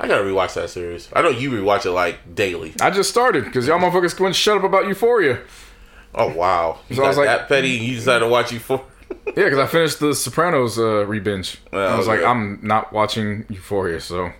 I 0.00 0.08
gotta 0.08 0.24
rewatch 0.24 0.54
that 0.54 0.70
series. 0.70 1.08
I 1.14 1.22
know 1.22 1.30
you 1.30 1.50
rewatch 1.50 1.86
it 1.86 1.92
like 1.92 2.34
daily. 2.34 2.74
I 2.80 2.90
just 2.90 3.10
started 3.10 3.44
because 3.44 3.66
y'all 3.66 3.78
motherfuckers 3.78 4.14
couldn't 4.16 4.34
shut 4.34 4.58
up 4.58 4.64
about 4.64 4.86
Euphoria. 4.88 5.40
Oh 6.14 6.32
wow. 6.34 6.80
You 6.88 6.96
So 6.96 7.04
I 7.04 7.08
was 7.08 7.16
like- 7.16 7.26
that 7.26 7.48
petty 7.48 7.78
and 7.78 7.86
you 7.86 7.94
decided 7.96 8.20
to 8.20 8.28
watch 8.28 8.52
you 8.52 8.58
for 8.58 8.84
Yeah, 9.26 9.44
because 9.44 9.58
I 9.58 9.66
finished 9.66 10.00
the 10.00 10.14
Sopranos 10.14 10.78
uh, 10.78 11.06
re-binge. 11.06 11.58
I 11.72 11.96
was 11.96 12.06
like. 12.08 12.22
I'm 12.22 12.58
not 12.62 12.92
watching 12.92 13.46
Euphoria, 13.48 14.00
so. 14.00 14.32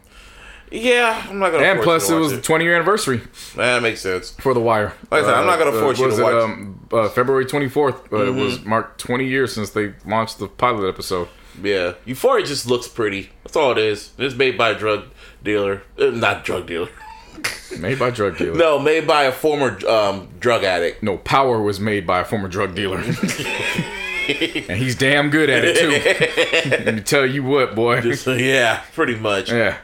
Yeah, 0.77 1.27
I'm 1.31 1.39
not 1.39 1.53
gonna 1.53 1.65
And 1.65 1.77
force 1.83 2.07
plus, 2.07 2.11
it 2.11 2.15
was 2.17 2.33
the 2.33 2.41
20 2.41 2.65
year 2.65 2.75
anniversue 2.75 3.21
That 3.57 3.81
makes 3.83 4.01
sense. 4.01 4.31
for 4.33 4.55
The 4.55 4.61
Wire. 4.61 4.93
Like 5.11 5.23
I 5.23 5.27
said, 5.27 5.35
I'm 5.35 5.47
not 5.47 5.59
gonna 5.59 5.79
force 5.79 5.99
you 6.01 6.07
was 6.07 6.17
to 6.17 6.21
it, 6.23 6.25
watch- 6.25 6.45
Um, 6.45 6.89
uh, 6.93 7.09
February 7.11 7.47
24th, 7.47 8.13
uh, 8.13 8.17
it 8.27 8.35
was 8.35 8.59
Mm-hmm. 8.59 8.69
marked 8.69 9.01
20 9.01 9.27
years 9.27 9.53
since 9.55 9.71
they 9.71 9.95
launched 10.05 10.39
the 10.41 10.49
pilot 10.49 10.89
episode. 10.89 11.29
Yeah. 11.63 11.93
Euphoria 12.05 12.45
just 12.45 12.67
looks 12.67 12.89
pretty. 12.89 13.31
That's 13.45 13.55
all 13.55 13.71
it 13.73 13.79
is. 13.79 14.11
It's 14.19 14.35
made 14.35 14.59
by 14.59 14.71
a 14.71 14.75
drug 14.79 15.05
dealer. 15.45 15.83
Uh, 15.97 16.07
not 16.07 16.45
drug 16.45 16.67
dealer. 16.67 16.89
Made 17.79 17.99
by 17.99 18.11
drug 18.11 18.39
dealer. 18.39 18.55
No, 18.57 18.79
made 18.79 19.05
by 19.07 19.25
a 19.25 19.33
former 19.33 19.77
um, 19.89 20.29
drug 20.39 20.63
addict. 20.63 21.03
No, 21.03 21.19
Power 21.19 21.61
was 21.61 21.81
made 21.81 22.07
by 22.07 22.21
a 22.21 22.25
former 22.25 22.47
drug 22.49 22.75
dealer. 22.77 22.99
and 24.29 24.79
he's 24.79 24.95
damn 24.95 25.31
good 25.31 25.51
at 25.51 25.65
it, 25.65 25.77
too. 25.77 26.85
Let 26.85 26.95
me 26.95 27.01
tell 27.01 27.27
you 27.27 27.43
what, 27.43 27.75
boy. 27.75 28.13
So 28.15 28.35
yeah, 28.35 28.83
pretty 28.95 29.17
much. 29.17 29.51
yeah. 29.51 29.79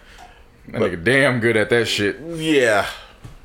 That 0.68 0.80
nigga 0.82 1.02
damn 1.02 1.40
good 1.40 1.56
at 1.56 1.70
that 1.70 1.86
shit. 1.86 2.18
Yeah. 2.20 2.86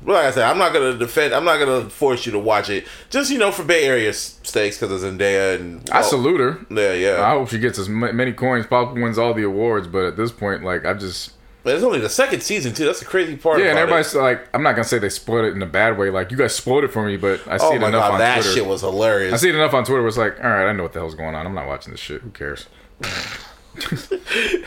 Well, 0.02 0.16
Like 0.16 0.26
I 0.26 0.30
said, 0.30 0.44
I'm 0.44 0.58
not 0.58 0.72
gonna 0.72 0.96
defend. 0.96 1.34
I'm 1.34 1.44
not 1.44 1.58
gonna 1.58 1.88
force 1.90 2.26
you 2.26 2.32
to 2.32 2.38
watch 2.38 2.70
it. 2.70 2.86
Just 3.10 3.30
you 3.30 3.38
know, 3.38 3.50
for 3.50 3.64
Bay 3.64 3.84
Area 3.86 4.12
stakes, 4.12 4.78
because 4.78 5.02
of 5.02 5.10
Zendaya 5.12 5.58
and 5.58 5.88
I 5.90 6.00
oh, 6.00 6.02
salute 6.02 6.38
her. 6.40 6.66
Yeah, 6.70 6.92
yeah. 6.92 7.22
I 7.26 7.30
hope 7.30 7.48
she 7.48 7.58
gets 7.58 7.78
as 7.78 7.88
many 7.88 8.32
coins, 8.32 8.66
probably 8.66 9.02
wins 9.02 9.18
all 9.18 9.34
the 9.34 9.42
awards, 9.42 9.88
but 9.88 10.04
at 10.04 10.16
this 10.16 10.30
point, 10.30 10.62
like, 10.62 10.84
I 10.86 10.94
just. 10.94 11.32
But 11.64 11.74
it's 11.74 11.82
only 11.82 11.98
the 11.98 12.08
second 12.08 12.44
season 12.44 12.72
too. 12.74 12.84
That's 12.84 13.00
the 13.00 13.06
crazy 13.06 13.36
part. 13.36 13.58
Yeah, 13.58 13.70
and 13.70 13.78
everybody's 13.80 14.14
It. 14.14 14.20
like, 14.20 14.46
I'm 14.54 14.62
not 14.62 14.72
gonna 14.76 14.84
say 14.84 15.00
they 15.00 15.08
spoiled 15.08 15.46
it 15.46 15.54
in 15.56 15.62
a 15.62 15.66
bad 15.66 15.98
way. 15.98 16.10
Like 16.10 16.30
you 16.30 16.36
guys 16.36 16.54
spoiled 16.54 16.84
it 16.84 16.92
for 16.92 17.04
me, 17.04 17.16
but 17.16 17.40
I 17.48 17.56
see 17.56 17.64
Oh 17.66 17.72
it 17.72 17.76
enough 17.76 17.90
god, 17.92 18.12
on 18.12 18.18
that 18.20 18.34
Twitter. 18.42 18.52
shit 18.54 18.66
was 18.66 18.82
hilarious. 18.82 19.34
I 19.34 19.36
see 19.38 19.48
it 19.48 19.56
enough 19.56 19.74
on 19.74 19.84
Twitter. 19.84 20.02
Where 20.02 20.08
it's 20.08 20.16
like, 20.16 20.36
all 20.44 20.48
right, 20.50 20.68
I 20.68 20.72
know 20.72 20.84
what 20.84 20.92
the 20.92 21.00
hell's 21.00 21.16
going 21.16 21.34
on. 21.34 21.44
I'm 21.44 21.54
not 21.56 21.66
watching 21.66 21.90
this 21.92 21.98
shit. 21.98 22.20
Who 22.20 22.30
cares? 22.30 22.66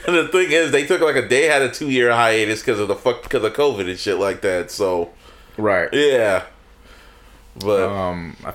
And 0.07 0.15
the 0.15 0.29
thing 0.31 0.51
is, 0.51 0.71
they 0.71 0.85
took 0.85 1.01
like 1.01 1.15
a 1.15 1.21
they 1.27 1.45
had 1.45 1.61
a 1.61 1.69
two 1.71 1.89
year 1.89 2.11
hiatus 2.11 2.61
because 2.61 2.79
of 2.79 2.87
the 2.87 2.95
fuck 2.95 3.23
because 3.23 3.43
of 3.43 3.53
COVID 3.53 3.89
and 3.89 3.97
shit 3.99 4.17
like 4.17 4.41
that. 4.41 4.71
So 4.71 5.09
Right. 5.57 5.89
yeah, 5.91 6.43
but 7.59 7.89
Um, 7.89 8.37
I, 8.45 8.53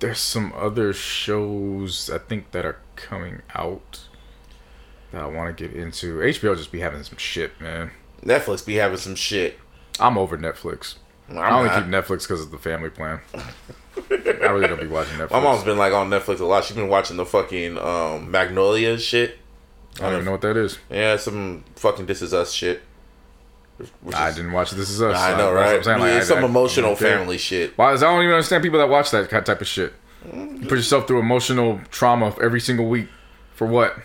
there's 0.00 0.18
some 0.20 0.52
other 0.56 0.92
shows 0.92 2.10
I 2.10 2.18
think 2.18 2.50
that 2.52 2.64
are 2.66 2.78
coming 2.96 3.42
out 3.54 4.00
that 5.12 5.22
I 5.22 5.26
want 5.26 5.56
to 5.56 5.68
get 5.68 5.76
into. 5.76 6.18
HBO 6.18 6.56
just 6.56 6.72
be 6.72 6.80
having 6.80 7.02
some 7.02 7.18
shit, 7.18 7.60
man. 7.60 7.90
Netflix 8.24 8.64
be 8.64 8.74
having 8.74 8.98
some 8.98 9.14
shit. 9.14 9.58
I'm 10.00 10.16
over 10.18 10.36
Netflix. 10.38 10.96
I'm 11.28 11.38
I 11.38 11.50
only 11.50 11.68
not. 11.68 11.82
keep 11.84 11.90
Netflix 11.92 12.22
because 12.22 12.42
of 12.42 12.50
the 12.50 12.58
family 12.58 12.90
plan. 12.90 13.20
I 14.10 14.46
really 14.48 14.68
don't 14.68 14.80
be 14.80 14.86
watching 14.86 15.18
Netflix. 15.18 15.30
My 15.32 15.40
mom's 15.40 15.64
been 15.64 15.78
like 15.78 15.92
on 15.92 16.08
Netflix 16.10 16.40
a 16.40 16.44
lot. 16.44 16.64
She's 16.64 16.76
been 16.76 16.88
watching 16.88 17.16
the 17.16 17.26
fucking 17.26 17.78
um, 17.78 18.30
Magnolia 18.30 18.98
shit. 18.98 19.38
I 19.96 20.04
don't 20.04 20.12
even 20.14 20.24
know 20.24 20.30
what 20.32 20.40
that 20.42 20.56
is. 20.56 20.78
Yeah, 20.90 21.16
some 21.16 21.64
fucking 21.76 22.06
This 22.06 22.22
Is 22.22 22.32
Us 22.34 22.52
shit. 22.52 22.82
Which 24.00 24.14
I 24.14 24.28
is- 24.30 24.36
didn't 24.36 24.52
watch 24.52 24.70
This 24.70 24.90
Is 24.90 25.02
Us. 25.02 25.18
I 25.18 25.36
know, 25.36 25.52
right? 25.52 25.76
I'm 25.76 25.82
saying. 25.82 26.00
Like, 26.00 26.12
it's 26.14 26.26
I- 26.30 26.34
some 26.34 26.44
I- 26.44 26.46
emotional 26.46 26.92
I 26.92 26.94
family 26.94 27.38
shit. 27.38 27.76
Why? 27.76 27.92
Is 27.92 28.02
I 28.02 28.06
don't 28.06 28.22
even 28.22 28.34
understand 28.34 28.62
people 28.62 28.78
that 28.78 28.88
watch 28.88 29.10
that 29.10 29.28
kind- 29.28 29.44
type 29.44 29.60
of 29.60 29.66
shit. 29.66 29.92
You 30.32 30.60
put 30.68 30.72
yourself 30.78 31.08
through 31.08 31.18
emotional 31.18 31.80
trauma 31.90 32.34
every 32.40 32.60
single 32.60 32.88
week 32.88 33.08
for 33.54 33.66
what? 33.66 33.98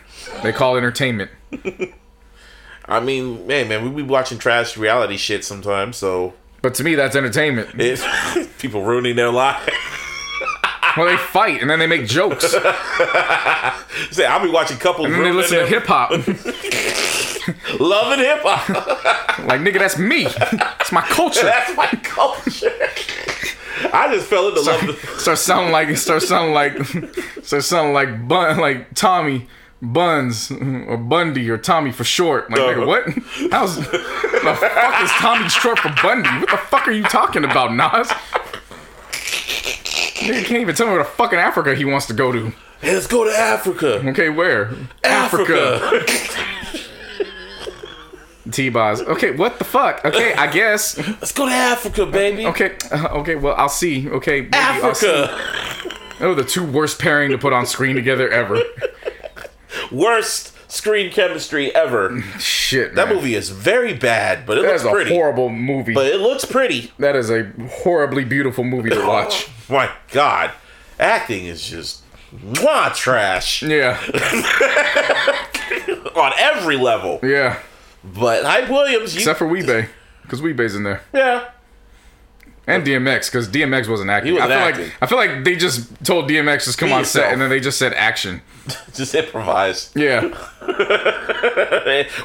They 0.43 0.51
call 0.51 0.75
entertainment. 0.75 1.29
I 2.89 2.99
mean, 3.01 3.45
man, 3.45 3.67
man, 3.67 3.83
we 3.83 3.89
be 4.01 4.07
watching 4.07 4.37
trash 4.39 4.77
reality 4.77 5.17
shit 5.17 5.43
sometimes. 5.45 5.97
So 5.97 6.33
But 6.61 6.73
to 6.75 6.83
me, 6.83 6.95
that's 6.95 7.15
entertainment. 7.15 7.69
it's 7.79 8.03
people 8.59 8.83
ruining 8.83 9.15
their 9.15 9.29
life. 9.31 9.69
Well, 10.97 11.05
they 11.07 11.17
fight 11.17 11.61
and 11.61 11.69
then 11.69 11.79
they 11.79 11.87
make 11.87 12.05
jokes. 12.07 12.51
Say, 14.11 14.25
I'll 14.25 14.41
be 14.43 14.49
watching 14.49 14.77
couples 14.77 15.09
then 15.09 15.23
they 15.23 15.31
listen 15.31 15.59
to 15.59 15.67
hip 15.67 15.85
hop. 15.85 16.11
Loving 17.79 18.19
hip 18.25 18.39
hop. 18.43 19.13
Like, 19.47 19.61
nigga, 19.61 19.77
that's 19.79 19.97
me. 19.99 20.25
It's 20.25 20.91
my 20.91 21.01
culture. 21.01 21.43
That's 21.43 21.73
my 21.77 21.85
culture. 22.03 22.71
I 23.93 24.09
just 24.13 24.27
fell 24.27 24.49
into 24.49 24.61
love. 24.61 24.85
with- 24.87 25.19
Start 25.21 25.37
sounding 25.37 25.71
like, 25.71 25.95
start 25.95 26.23
sounding 26.23 26.53
like, 26.53 26.75
start 27.43 27.63
sounding 27.63 27.93
like 27.93 28.27
Bun, 28.27 28.57
like 28.57 28.93
Tommy 28.95 29.47
Buns 29.81 30.51
or 30.51 30.97
Bundy 30.97 31.49
or 31.49 31.57
Tommy 31.57 31.91
for 31.91 32.03
short. 32.03 32.49
Like, 32.49 32.59
nigga, 32.59 32.77
uh-huh. 32.81 32.85
what? 32.87 33.51
How's 33.51 33.75
the 33.77 33.83
fuck 33.83 35.03
is 35.03 35.11
Tommy 35.11 35.47
short 35.49 35.79
for 35.79 35.93
Bundy? 36.01 36.29
What 36.29 36.49
the 36.49 36.57
fuck 36.57 36.87
are 36.87 36.91
you 36.91 37.03
talking 37.03 37.45
about, 37.45 37.73
Nas? 37.73 38.11
Nigga 40.17 40.45
can't 40.45 40.61
even 40.61 40.75
tell 40.75 40.87
me 40.87 40.93
where 40.93 41.03
the 41.03 41.09
fucking 41.09 41.39
Africa 41.39 41.75
he 41.75 41.85
wants 41.85 42.07
to 42.07 42.13
go 42.13 42.31
to. 42.31 42.49
Hey, 42.81 42.93
let's 42.93 43.07
go 43.07 43.23
to 43.23 43.31
Africa. 43.31 44.07
Okay, 44.09 44.29
where? 44.29 44.73
Africa. 45.03 46.03
T-Boz. 48.51 49.01
Okay, 49.01 49.31
what 49.31 49.59
the 49.59 49.65
fuck? 49.65 50.03
Okay, 50.05 50.33
I 50.33 50.51
guess. 50.51 50.97
Let's 50.97 51.31
go 51.31 51.45
to 51.45 51.51
Africa, 51.51 52.05
baby. 52.05 52.45
Okay, 52.45 52.77
uh, 52.91 53.07
okay. 53.19 53.35
Well, 53.35 53.55
I'll 53.57 53.69
see. 53.69 54.09
Okay, 54.09 54.41
maybe 54.41 54.55
I'll 54.55 54.95
see. 54.95 55.07
Africa. 55.09 55.97
Oh, 56.19 56.33
the 56.33 56.43
two 56.43 56.65
worst 56.65 56.99
pairing 56.99 57.31
to 57.31 57.37
put 57.37 57.53
on 57.53 57.65
screen 57.65 57.95
together 57.95 58.29
ever. 58.29 58.61
Worst 59.91 60.56
screen 60.67 61.11
chemistry 61.11 61.73
ever. 61.73 62.21
Shit, 62.39 62.95
That 62.95 63.07
man. 63.07 63.15
movie 63.15 63.35
is 63.35 63.49
very 63.49 63.93
bad, 63.93 64.45
but 64.45 64.57
it 64.57 64.61
That 64.63 64.67
looks 64.69 64.81
is 64.81 64.87
a 64.87 64.91
pretty. 64.91 65.11
horrible 65.13 65.49
movie. 65.49 65.93
But 65.93 66.07
it 66.07 66.19
looks 66.19 66.45
pretty. 66.45 66.91
that 66.99 67.15
is 67.15 67.29
a 67.29 67.45
horribly 67.83 68.25
beautiful 68.25 68.63
movie 68.63 68.89
to 68.89 68.95
oh 69.01 69.07
watch. 69.07 69.47
My 69.69 69.89
God, 70.11 70.51
acting 70.99 71.45
is 71.45 71.65
just 71.67 72.03
mwah, 72.35 72.93
trash 72.95 73.63
Yeah, 73.63 73.97
on 76.15 76.33
every 76.37 76.77
level. 76.77 77.19
yeah. 77.23 77.59
But 78.03 78.45
Hype 78.45 78.69
Williams, 78.69 79.13
you, 79.13 79.19
Except 79.19 79.39
for 79.39 79.47
Wee-Bey, 79.47 79.87
because 80.21 80.41
Wee-Bey's 80.41 80.75
in 80.75 80.83
there, 80.83 81.01
yeah, 81.13 81.49
and 82.67 82.85
DMX, 82.85 83.31
because 83.31 83.47
DMX 83.47 83.87
wasn't 83.87 84.09
acting. 84.09 84.33
Wasn't 84.33 84.51
I 84.51 84.55
feel 84.55 84.67
acting. 84.67 84.83
like 84.85 84.93
I 85.01 85.05
feel 85.07 85.17
like 85.17 85.43
they 85.43 85.55
just 85.55 86.05
told 86.05 86.29
DMX 86.29 86.65
just 86.65 86.77
come 86.77 86.89
Be 86.89 86.93
on 86.93 87.05
set, 87.05 87.31
and 87.31 87.41
then 87.41 87.49
they 87.49 87.59
just 87.59 87.79
said 87.79 87.93
action. 87.93 88.41
just 88.93 89.15
improvise. 89.15 89.91
Yeah, 89.95 90.21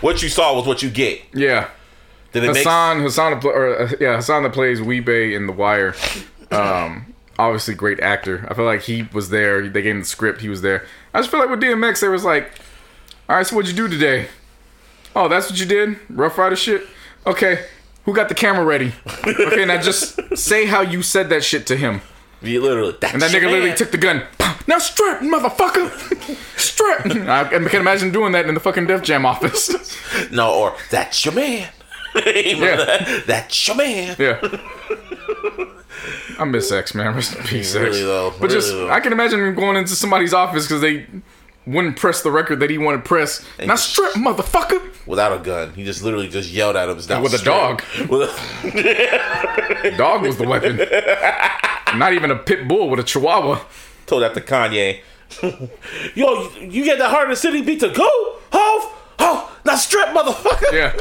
what 0.01 0.23
you 0.23 0.29
saw 0.29 0.55
was 0.57 0.67
what 0.67 0.83
you 0.83 0.91
get. 0.91 1.21
yeah. 1.33 1.69
Did 2.33 2.45
it 2.45 2.49
make 2.49 2.57
Hassan, 2.57 3.03
Hassan, 3.03 3.45
or 3.45 3.83
uh, 3.83 3.93
yeah, 4.01 4.17
Hassan 4.17 4.43
that 4.45 4.55
plays 4.55 4.81
Wee-Bey 4.81 5.35
in 5.35 5.47
The 5.47 5.53
Wire. 5.53 5.95
Um, 6.51 7.15
obviously 7.39 7.75
great 7.75 8.01
actor. 8.01 8.47
I 8.51 8.55
feel 8.55 8.65
like 8.65 8.81
he 8.83 9.03
was 9.13 9.29
there. 9.29 9.69
They 9.69 9.83
gave 9.83 9.97
him 9.97 10.01
the 10.01 10.07
script. 10.07 10.41
He 10.41 10.49
was 10.49 10.63
there. 10.63 10.87
I 11.13 11.19
just 11.21 11.31
feel 11.31 11.41
like 11.41 11.51
with 11.51 11.61
DMX, 11.61 12.01
they 12.01 12.09
was 12.09 12.25
like, 12.25 12.53
"All 13.29 13.37
right, 13.37 13.47
so 13.47 13.55
what'd 13.55 13.71
you 13.71 13.77
do 13.77 13.87
today? 13.87 14.29
Oh, 15.15 15.29
that's 15.29 15.51
what 15.51 15.61
you 15.61 15.67
did? 15.67 15.99
Rough 16.09 16.39
Rider 16.39 16.57
shit. 16.57 16.87
Okay, 17.27 17.67
who 18.05 18.15
got 18.15 18.29
the 18.29 18.35
camera 18.35 18.65
ready? 18.65 18.93
Okay, 19.27 19.65
now 19.65 19.81
just 19.81 20.19
say 20.37 20.67
how 20.67 20.81
you 20.81 21.03
said 21.03 21.29
that 21.31 21.45
shit 21.45 21.67
to 21.69 21.77
him. 21.77 22.01
You 22.43 22.61
literally, 22.61 22.97
that's 23.01 23.13
And 23.13 23.23
that 23.23 23.31
nigga 23.31 23.43
your 23.43 23.51
literally 23.51 23.77
took 23.77 23.93
the 23.93 23.99
gun. 23.99 24.25
Now 24.67 24.79
strap, 24.79 25.21
motherfucker, 25.21 25.89
strap. 26.59 27.07
I, 27.07 27.49
can 27.69 27.81
imagine 27.81 28.11
doing 28.11 28.33
that 28.33 28.47
in 28.47 28.55
the 28.55 28.61
fucking 28.61 28.87
Def 28.87 29.03
Jam 29.03 29.25
office. 29.25 29.71
no, 30.33 30.53
or 30.53 30.77
that's 30.91 31.25
your 31.25 31.35
man. 31.35 31.69
Yeah. 32.15 32.77
that, 32.77 33.25
that's 33.27 33.67
your 33.67 33.77
man. 33.77 34.17
Yeah. 34.19 34.39
I 36.39 36.45
miss 36.45 36.71
X, 36.71 36.95
man. 36.95 37.15
Rest 37.15 37.37
in 37.37 37.43
peace, 37.45 37.75
Really 37.75 38.03
though, 38.03 38.35
But 38.39 38.51
just, 38.51 38.69
though. 38.71 38.91
I 38.91 39.01
can 39.01 39.13
imagine 39.13 39.41
him 39.41 39.55
going 39.55 39.77
into 39.77 39.95
somebody's 39.95 40.35
office 40.35 40.67
because 40.67 40.83
they 40.83 41.07
wouldn't 41.67 41.97
press 41.97 42.23
the 42.23 42.31
record 42.31 42.61
that 42.61 42.71
he 42.71 42.79
wanted 42.79 43.05
press. 43.05 43.45
Now 43.65 43.77
strip, 43.77 44.13
motherfucker. 44.15 44.81
Without 45.07 45.33
a 45.33 45.43
gun, 45.43 45.73
he 45.75 45.85
just 45.85 46.03
literally 46.03 46.29
just 46.29 46.51
yelled 46.51 46.77
at 46.77 46.89
him. 46.89 46.99
"Now 47.09 47.23
With 47.23 47.35
a 47.35 47.45
dog. 47.45 47.83
With 48.09 48.31
a, 48.31 49.95
Dog 49.99 50.23
was 50.23 50.37
the 50.37 50.47
weapon. 50.47 50.77
Not 51.99 52.13
even 52.15 52.31
a 52.31 52.37
pit 52.37 52.67
bull 52.69 52.89
with 52.89 53.01
a 53.01 53.03
chihuahua. 53.05 53.61
told 54.07 54.23
that 54.23 54.35
to 54.35 54.41
Kanye. 54.41 55.01
Yo, 56.15 56.51
you 56.59 56.85
get 56.85 56.99
the 56.99 57.09
heart 57.09 57.25
of 57.25 57.31
the 57.31 57.37
city 57.37 57.63
beat 57.63 57.81
to 57.81 57.89
go, 57.89 58.09
ho, 58.53 58.93
ho, 59.19 59.51
now 59.65 59.75
strip, 59.77 60.09
motherfucker. 60.09 60.73
Yeah. 60.73 60.93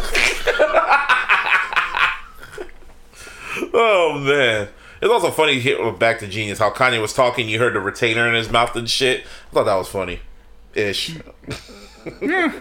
Oh 3.74 4.20
man. 4.20 4.70
It's 5.02 5.12
also 5.12 5.32
funny 5.32 5.60
here 5.60 5.92
back 5.94 6.20
to 6.20 6.28
Jeen-Yuhs 6.28 6.60
how 6.60 6.70
Kanye 6.72 7.02
was 7.02 7.14
talking. 7.14 7.50
You 7.50 7.60
heard 7.60 7.74
the 7.74 7.80
retainer 7.80 8.28
in 8.28 8.36
his 8.36 8.50
mouth 8.52 8.76
and 8.76 8.90
shit. 8.90 9.26
I 9.50 9.54
thought 9.54 9.64
that 9.66 9.76
was 9.76 9.88
funny, 9.88 10.20
ish. 10.76 11.16
yeah. 12.22 12.54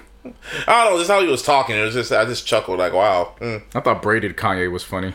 I 0.67 0.85
don't 0.85 0.93
know. 0.93 0.99
Just 0.99 1.11
how 1.11 1.21
he 1.21 1.27
was 1.27 1.43
talking. 1.43 1.77
It 1.77 1.83
was 1.83 1.95
just 1.95 2.13
I 2.13 2.25
just 2.25 2.47
chuckled 2.47 2.79
like, 2.79 2.93
wow. 2.93 3.35
Mm. 3.41 3.63
I 3.75 3.81
thought 3.81 4.03
braided 4.03 4.37
Kanye 4.37 4.71
was 4.71 4.85
funny. 4.85 5.15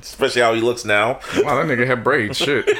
Especially 0.00 0.42
how 0.42 0.54
he 0.54 0.60
looks 0.60 0.84
now. 0.84 1.20
Wow, 1.38 1.62
that 1.62 1.66
nigga 1.66 1.86
had 1.86 2.02
braids. 2.04 2.38
Shit. 2.38 2.68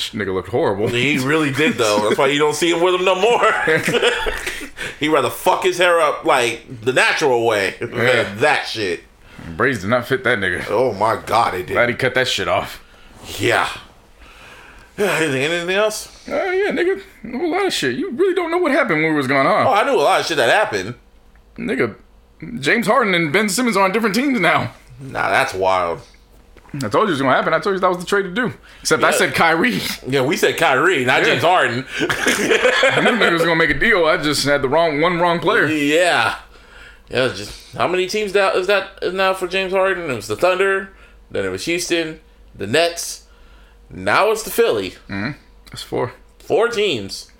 This 0.00 0.10
nigga 0.10 0.32
looked 0.32 0.48
horrible. 0.48 0.88
He 0.88 1.18
really 1.18 1.52
did 1.52 1.74
though. 1.74 2.08
That's 2.08 2.18
why 2.18 2.28
you 2.28 2.38
don't 2.38 2.54
see 2.54 2.70
him 2.70 2.82
with 2.82 2.94
him 2.94 3.04
no 3.04 3.14
more. 3.14 3.52
He'd 4.98 5.10
rather 5.10 5.28
fuck 5.28 5.62
his 5.64 5.76
hair 5.76 6.00
up 6.00 6.24
like 6.24 6.64
the 6.80 6.94
natural 6.94 7.46
way 7.46 7.74
than 7.78 8.38
that 8.38 8.64
shit. 8.66 9.04
Braids 9.58 9.82
did 9.82 9.90
not 9.90 10.06
fit 10.06 10.24
that 10.24 10.38
nigga. 10.38 10.64
Oh 10.70 10.94
my 10.94 11.16
god, 11.16 11.52
it 11.54 11.66
did. 11.66 11.74
Glad 11.74 11.90
he 11.90 11.94
cut 11.96 12.14
that 12.14 12.28
shit 12.28 12.48
off. 12.48 12.82
Yeah. 13.38 13.68
Yeah. 15.00 15.12
Anything, 15.12 15.42
anything 15.42 15.76
else? 15.76 16.28
Oh 16.28 16.50
yeah, 16.52 16.70
nigga. 16.70 17.02
A 17.24 17.46
lot 17.46 17.66
of 17.66 17.72
shit. 17.72 17.96
You 17.96 18.10
really 18.10 18.34
don't 18.34 18.50
know 18.50 18.58
what 18.58 18.72
happened 18.72 19.02
when 19.02 19.12
we 19.12 19.16
was 19.16 19.26
going 19.26 19.46
on. 19.46 19.66
Oh, 19.66 19.72
I 19.72 19.84
knew 19.84 19.94
a 19.94 20.02
lot 20.02 20.20
of 20.20 20.26
shit 20.26 20.36
that 20.36 20.50
happened. 20.50 20.94
Nigga, 21.56 21.96
James 22.60 22.86
Harden 22.86 23.14
and 23.14 23.32
Ben 23.32 23.48
Simmons 23.48 23.76
are 23.76 23.84
on 23.84 23.92
different 23.92 24.14
teams 24.14 24.38
now. 24.40 24.72
Nah, 25.00 25.30
that's 25.30 25.54
wild. 25.54 26.00
I 26.74 26.88
told 26.88 26.92
you 26.94 27.00
it 27.08 27.10
was 27.10 27.20
gonna 27.22 27.34
happen. 27.34 27.52
I 27.52 27.58
told 27.58 27.74
you 27.74 27.80
that 27.80 27.88
was 27.88 27.98
the 27.98 28.04
trade 28.04 28.22
to 28.22 28.30
do. 28.30 28.52
Except 28.82 29.02
I 29.02 29.10
said 29.10 29.34
Kyrie. 29.34 29.80
Yeah, 30.06 30.22
we 30.22 30.36
said 30.36 30.56
Kyrie, 30.56 31.04
not 31.04 31.20
Yeah. 31.20 31.24
James 31.24 31.42
Harden. 31.42 31.84
I 32.00 33.00
knew 33.02 33.10
nigga 33.18 33.32
was 33.32 33.42
gonna 33.42 33.56
make 33.56 33.70
a 33.70 33.78
deal. 33.78 34.04
I 34.06 34.18
just 34.18 34.44
had 34.44 34.62
the 34.62 34.68
wrong 34.68 35.00
one 35.00 35.18
wrong 35.18 35.40
player. 35.40 35.66
Yeah. 35.66 36.38
Yeah, 37.08 37.26
just 37.34 37.74
how 37.74 37.88
many 37.88 38.06
teams 38.06 38.32
that 38.34 38.54
is 38.54 38.68
that 38.68 38.98
is 39.02 39.12
now 39.14 39.34
for 39.34 39.48
James 39.48 39.72
Harden? 39.72 40.08
It 40.10 40.14
was 40.14 40.28
the 40.28 40.36
Thunder, 40.36 40.90
then 41.30 41.44
it 41.44 41.48
was 41.48 41.64
Houston, 41.64 42.20
the 42.54 42.68
Nets. 42.68 43.19
Now 43.90 44.30
it's 44.30 44.42
the 44.42 44.50
Philly. 44.50 44.94
That's 45.08 45.82
four. 45.82 46.12
Four 46.38 46.68
teams. 46.68 47.30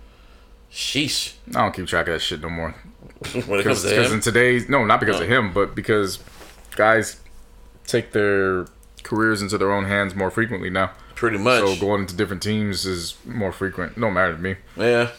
Sheesh. 0.72 1.34
I 1.50 1.62
don't 1.62 1.74
keep 1.74 1.86
track 1.86 2.06
of 2.08 2.14
that 2.14 2.20
shit 2.20 2.40
no 2.40 2.48
more. 2.50 2.74
When 3.46 3.60
it 3.60 3.64
comes 3.64 3.82
Because 3.84 4.12
in 4.12 4.20
today's 4.20 4.68
no, 4.68 4.84
not 4.84 4.98
because 5.00 5.20
of 5.20 5.28
him, 5.28 5.52
but 5.52 5.74
because 5.74 6.20
guys 6.74 7.20
take 7.86 8.12
their 8.12 8.64
careers 9.02 9.42
into 9.42 9.58
their 9.58 9.70
own 9.72 9.84
hands 9.84 10.14
more 10.14 10.30
frequently 10.30 10.70
now. 10.70 10.92
Pretty 11.16 11.36
much. 11.36 11.60
So 11.60 11.76
going 11.78 12.02
into 12.02 12.16
different 12.16 12.42
teams 12.42 12.86
is 12.86 13.16
more 13.26 13.52
frequent. 13.52 13.98
No 13.98 14.10
matter 14.10 14.34
to 14.34 14.40
me. 14.40 14.56
yeah. 14.76 15.10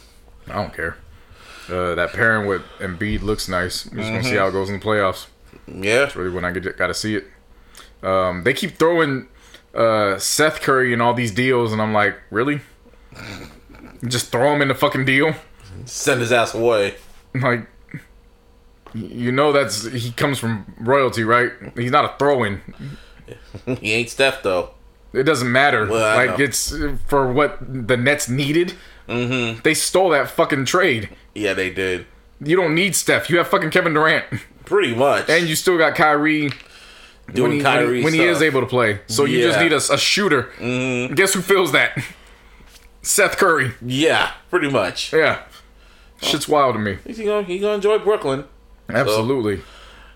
I 0.48 0.54
don't 0.54 0.74
care. 0.74 0.98
Uh, 1.70 1.94
that 1.94 2.12
pairing 2.14 2.48
with 2.48 2.64
Embiid 2.80 3.22
looks 3.22 3.48
nice. 3.48 3.86
We're 3.86 3.98
just 4.00 4.10
gonna 4.10 4.24
see 4.24 4.36
how 4.36 4.48
it 4.48 4.52
goes 4.52 4.70
in 4.70 4.80
the 4.80 4.84
playoffs. 4.86 5.28
Yeah. 5.68 6.10
Really, 6.16 6.32
when 6.32 6.44
I 6.44 6.52
get 6.52 6.76
got 6.78 6.88
to 6.88 6.94
see 6.96 7.16
it. 7.16 7.26
Um, 8.02 8.44
they 8.44 8.54
keep 8.54 8.78
throwing 8.78 9.28
uh, 9.76 10.18
Seth 10.18 10.62
Curry 10.62 10.94
and 10.94 11.02
all 11.02 11.14
these 11.14 11.32
deals, 11.32 11.72
and 11.74 11.82
I'm 11.82 11.94
like, 11.94 12.16
really? 12.30 12.62
Just 14.08 14.32
throw 14.32 14.54
him 14.54 14.62
in 14.62 14.68
the 14.68 14.76
fucking 14.76 15.06
deal? 15.06 15.34
Send 15.86 16.22
his 16.22 16.32
ass 16.32 16.54
away. 16.54 16.96
Like, 17.36 17.68
you 18.94 19.32
know 19.32 19.52
that's 19.54 19.86
he 19.92 20.12
comes 20.12 20.38
from 20.38 20.74
royalty, 20.80 21.24
right? 21.24 21.52
He's 21.76 21.92
not 21.92 22.06
a 22.06 22.18
throw-in. 22.18 22.62
He 23.80 23.94
ain't 23.94 24.10
Steph 24.10 24.44
though. 24.44 24.72
It 25.14 25.24
doesn't 25.24 25.50
matter. 25.50 25.88
Well, 25.88 26.16
like 26.18 26.38
it's 26.40 26.74
for 27.08 27.32
what 27.32 27.58
the 27.62 27.96
Nets 27.96 28.28
needed. 28.28 28.74
Mm-hmm. 29.08 29.62
They 29.64 29.74
stole 29.74 30.10
that 30.10 30.30
fucking 30.30 30.66
trade. 30.66 31.10
Yeah, 31.34 31.54
they 31.54 31.70
did. 31.70 32.08
You 32.42 32.58
don't 32.58 32.76
need 32.76 32.94
Steph. 32.94 33.30
You 33.30 33.38
have 33.38 33.48
fucking 33.48 33.70
Kevin 33.70 33.94
Durant, 33.94 34.26
Pretty 34.66 34.94
much. 34.96 35.30
and 35.30 35.48
you 35.48 35.56
still 35.56 35.78
got 35.78 35.96
Kyrie 35.96 36.50
doing 37.34 37.50
when 37.50 37.58
he, 37.58 37.64
Kyrie 37.64 38.04
when 38.04 38.14
he 38.14 38.24
is 38.24 38.42
able 38.42 38.62
to 38.62 38.68
play. 38.68 39.02
So 39.08 39.26
you 39.26 39.42
just 39.42 39.60
need 39.60 39.74
a, 39.74 39.78
a 39.78 39.98
shooter. 39.98 40.44
Mm-hmm. 40.58 41.16
Guess 41.16 41.34
who 41.34 41.42
fills 41.42 41.72
that? 41.72 41.98
Seth 43.02 43.38
Curry. 43.38 43.74
Yeah, 43.82 44.34
pretty 44.50 44.70
much. 44.70 45.14
Yeah, 45.14 45.44
shit's 46.22 46.48
wild 46.48 46.76
to 46.76 46.80
me. 46.80 46.98
He's 47.06 47.18
gonna 47.18 47.44
he 47.44 47.60
gonna 47.60 47.76
enjoy 47.76 48.00
Brooklyn. 48.00 48.46
Absolutely. 48.90 49.62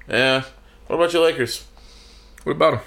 Yeah. 0.07 0.43
What 0.87 0.97
about 0.97 1.13
your 1.13 1.23
Lakers? 1.23 1.65
What 2.43 2.53
about 2.53 2.71
them? 2.71 2.81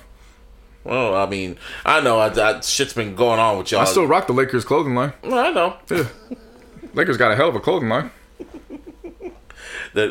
Well, 0.84 1.16
I 1.16 1.26
mean, 1.26 1.58
I 1.84 2.00
know 2.00 2.18
I, 2.18 2.28
that 2.30 2.64
shit's 2.64 2.92
been 2.92 3.14
going 3.14 3.40
on 3.40 3.58
with 3.58 3.72
y'all. 3.72 3.80
I 3.80 3.84
still 3.84 4.06
rock 4.06 4.26
the 4.26 4.32
Lakers 4.32 4.64
clothing 4.64 4.94
line. 4.94 5.12
I 5.24 5.50
know. 5.50 5.76
Yeah. 5.90 6.04
Lakers 6.94 7.16
got 7.16 7.32
a 7.32 7.36
hell 7.36 7.48
of 7.48 7.56
a 7.56 7.60
clothing 7.60 7.88
line. 7.88 8.10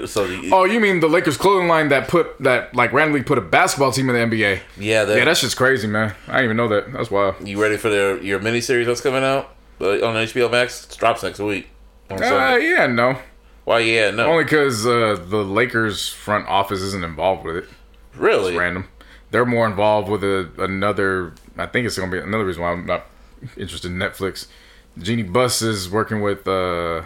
So 0.07 0.27
the, 0.27 0.49
Oh, 0.51 0.65
you 0.65 0.79
mean 0.79 0.99
the 0.99 1.07
Lakers 1.07 1.37
clothing 1.37 1.67
line 1.67 1.89
that 1.89 2.07
put 2.07 2.37
that 2.39 2.73
like 2.75 2.91
randomly 2.93 3.23
put 3.23 3.37
a 3.37 3.41
basketball 3.41 3.91
team 3.91 4.09
in 4.09 4.15
the 4.29 4.37
NBA? 4.37 4.59
yeah, 4.77 5.03
Yeah, 5.07 5.25
that 5.25 5.37
shit's 5.37 5.55
crazy, 5.55 5.87
man. 5.87 6.13
I 6.27 6.31
didn't 6.33 6.45
even 6.45 6.57
know 6.57 6.67
that. 6.69 6.91
That's 6.93 7.09
wild. 7.11 7.35
you 7.47 7.61
ready 7.61 7.77
for 7.77 7.89
their 7.89 8.17
your 8.21 8.39
miniseries 8.39 8.85
that's 8.85 9.01
coming 9.01 9.23
out 9.23 9.55
uh, 9.81 10.05
on 10.05 10.15
HBO 10.15 10.49
Max? 10.51 10.85
It 10.85 10.97
drops 10.97 11.23
next 11.23 11.39
week. 11.39 11.69
On 12.09 12.21
Uh, 12.21 12.55
yeah, 12.57 12.87
no. 12.87 13.17
Why? 13.65 13.79
Yeah, 13.79 14.11
no. 14.11 14.27
Only 14.31 14.43
because 14.45 14.85
uh, 14.87 15.17
the 15.27 15.43
Lakers 15.43 16.07
front 16.09 16.47
office 16.47 16.79
isn't 16.81 17.03
involved 17.03 17.43
with 17.45 17.57
it. 17.57 17.65
really? 18.15 18.55
Random. 18.57 18.87
They're 19.31 19.45
more 19.45 19.67
involved 19.67 20.07
with 20.09 20.23
a, 20.23 20.49
another. 20.57 21.33
I 21.57 21.65
think 21.65 21.85
it's 21.85 21.97
gonna 21.97 22.11
be 22.11 22.17
another 22.19 22.45
reason 22.45 22.61
why 22.61 22.71
I'm 22.71 22.85
not 22.85 23.07
interested 23.57 23.91
in 23.91 23.97
Netflix. 23.97 24.47
Jeanie 24.97 25.23
Buss 25.23 25.61
is 25.61 25.89
working 25.89 26.21
with. 26.21 26.47
uh 26.47 27.01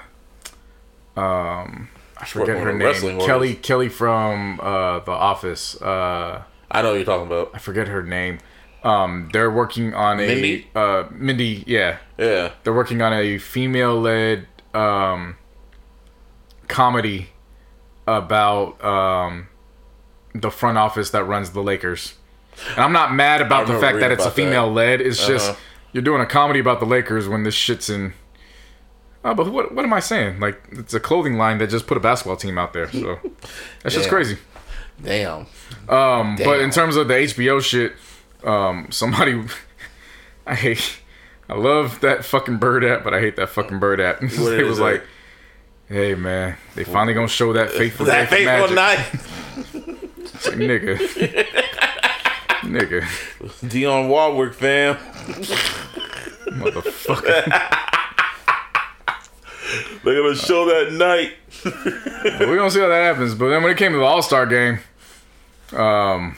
Um, 1.17 1.89
I 2.21 2.25
forget 2.25 2.57
her 2.57 2.71
name. 2.73 2.93
Kelly. 3.25 3.49
orders. 3.49 3.55
Kelly 3.61 3.89
from 3.89 4.59
uh, 4.61 4.99
The 4.99 5.11
Office. 5.11 5.81
Uh, 5.81 6.43
I 6.69 6.81
know 6.81 6.89
what 6.89 6.95
you're 6.95 7.05
talking 7.05 7.27
about. 7.27 7.51
I 7.53 7.57
forget 7.57 7.87
her 7.87 8.03
name. 8.03 8.39
Um, 8.83 9.29
they're 9.33 9.51
working 9.51 9.93
on 9.93 10.19
a 10.19 10.27
Mindy? 10.27 10.67
Uh, 10.73 11.03
Mindy. 11.11 11.63
Yeah, 11.67 11.97
Yeah. 12.17 12.51
they're 12.63 12.73
working 12.73 13.01
on 13.01 13.13
a 13.13 13.37
female-led 13.37 14.47
um, 14.73 15.35
comedy 16.67 17.29
about 18.07 18.83
um, 18.83 19.47
the 20.33 20.49
front 20.49 20.77
office 20.77 21.09
that 21.11 21.23
runs 21.25 21.51
the 21.51 21.61
Lakers. 21.61 22.15
And 22.71 22.79
I'm 22.79 22.93
not 22.93 23.13
mad 23.13 23.41
about 23.41 23.67
the 23.67 23.79
fact 23.79 23.99
that 23.99 24.11
it's 24.11 24.25
a 24.25 24.31
female-led. 24.31 25.01
It's 25.01 25.25
just 25.25 25.49
Uh-huh. 25.51 25.59
you're 25.93 26.03
doing 26.03 26.21
a 26.21 26.25
comedy 26.25 26.59
about 26.59 26.79
the 26.79 26.85
Lakers 26.85 27.27
when 27.27 27.43
this 27.43 27.55
shit's 27.55 27.89
in. 27.89 28.13
Oh, 29.23 29.33
but 29.35 29.51
what 29.51 29.73
what 29.75 29.85
am 29.85 29.93
I 29.93 29.99
saying? 29.99 30.39
Like 30.39 30.59
it's 30.71 30.93
a 30.93 30.99
clothing 30.99 31.37
line 31.37 31.59
that 31.59 31.69
just 31.69 31.85
put 31.87 31.95
a 31.97 31.99
basketball 31.99 32.37
team 32.37 32.57
out 32.57 32.73
there. 32.73 32.91
So 32.91 33.19
that's 33.83 33.93
just 33.95 34.09
crazy. 34.09 34.37
Damn. 35.01 35.47
Um, 35.89 36.35
but 36.37 36.59
in 36.59 36.69
terms 36.71 36.95
of 36.95 37.07
the 37.07 37.13
HBO 37.15 37.61
shit, 37.61 37.93
um, 38.43 38.87
somebody, 38.91 39.43
I 40.47 40.55
hate, 40.55 40.99
I 41.49 41.53
love 41.55 41.99
that 42.01 42.23
fucking 42.25 42.57
bird 42.57 42.83
app, 42.83 43.03
but 43.03 43.13
I 43.13 43.19
hate 43.19 43.35
that 43.37 43.49
fucking 43.49 43.79
bird 43.79 43.99
app. 43.99 44.21
it 44.23 44.63
was 44.65 44.79
it? 44.79 44.81
like, 44.81 45.03
hey 45.87 46.13
man, 46.15 46.57
they 46.75 46.83
finally 46.83 47.13
gonna 47.13 47.27
show 47.27 47.53
that 47.53 47.71
faithful 47.71 48.05
That 48.07 48.29
faithful 48.29 48.75
magic. 48.75 48.75
night. 48.75 49.07
It's 50.17 50.47
like, 50.47 50.57
nigga, 50.57 50.97
nigga, 52.61 53.01
Dionne 53.67 54.07
Warwick, 54.07 54.53
fam. 54.55 54.95
motherfucker. 56.47 57.97
They're 60.03 60.21
gonna 60.21 60.35
show 60.35 60.65
that 60.65 60.91
night. 60.93 61.33
but 61.63 62.47
we 62.49 62.55
gonna 62.55 62.71
see 62.71 62.79
how 62.79 62.87
that 62.87 63.03
happens. 63.03 63.35
But 63.35 63.49
then 63.49 63.63
when 63.63 63.71
it 63.71 63.77
came 63.77 63.91
to 63.91 63.97
the 63.97 64.03
All 64.03 64.21
Star 64.21 64.45
game, 64.45 64.79
um, 65.73 66.37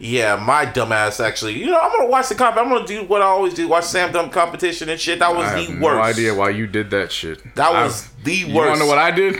Yeah, 0.00 0.36
my 0.36 0.64
dumbass 0.66 1.24
actually. 1.24 1.54
You 1.58 1.66
know, 1.66 1.78
I'm 1.80 1.90
gonna 1.90 2.08
watch 2.08 2.28
the 2.28 2.34
comp. 2.34 2.56
I'm 2.56 2.68
gonna 2.68 2.86
do 2.86 3.04
what 3.04 3.20
I 3.22 3.26
always 3.26 3.54
do: 3.54 3.66
watch 3.68 3.84
Sam 3.84 4.12
Dumb 4.12 4.30
competition 4.30 4.88
and 4.88 5.00
shit. 5.00 5.18
That 5.18 5.34
was 5.34 5.46
I 5.46 5.54
the 5.64 5.72
have 5.72 5.80
worst. 5.82 5.96
no 5.96 6.02
idea 6.02 6.34
why 6.34 6.50
you 6.50 6.66
did 6.66 6.90
that 6.90 7.10
shit. 7.10 7.42
That 7.56 7.72
I- 7.72 7.84
was 7.84 8.08
the 8.24 8.44
worst. 8.44 8.48
You 8.48 8.54
wanna 8.54 8.78
know 8.78 8.86
what 8.86 8.98
I 8.98 9.10
did? 9.10 9.36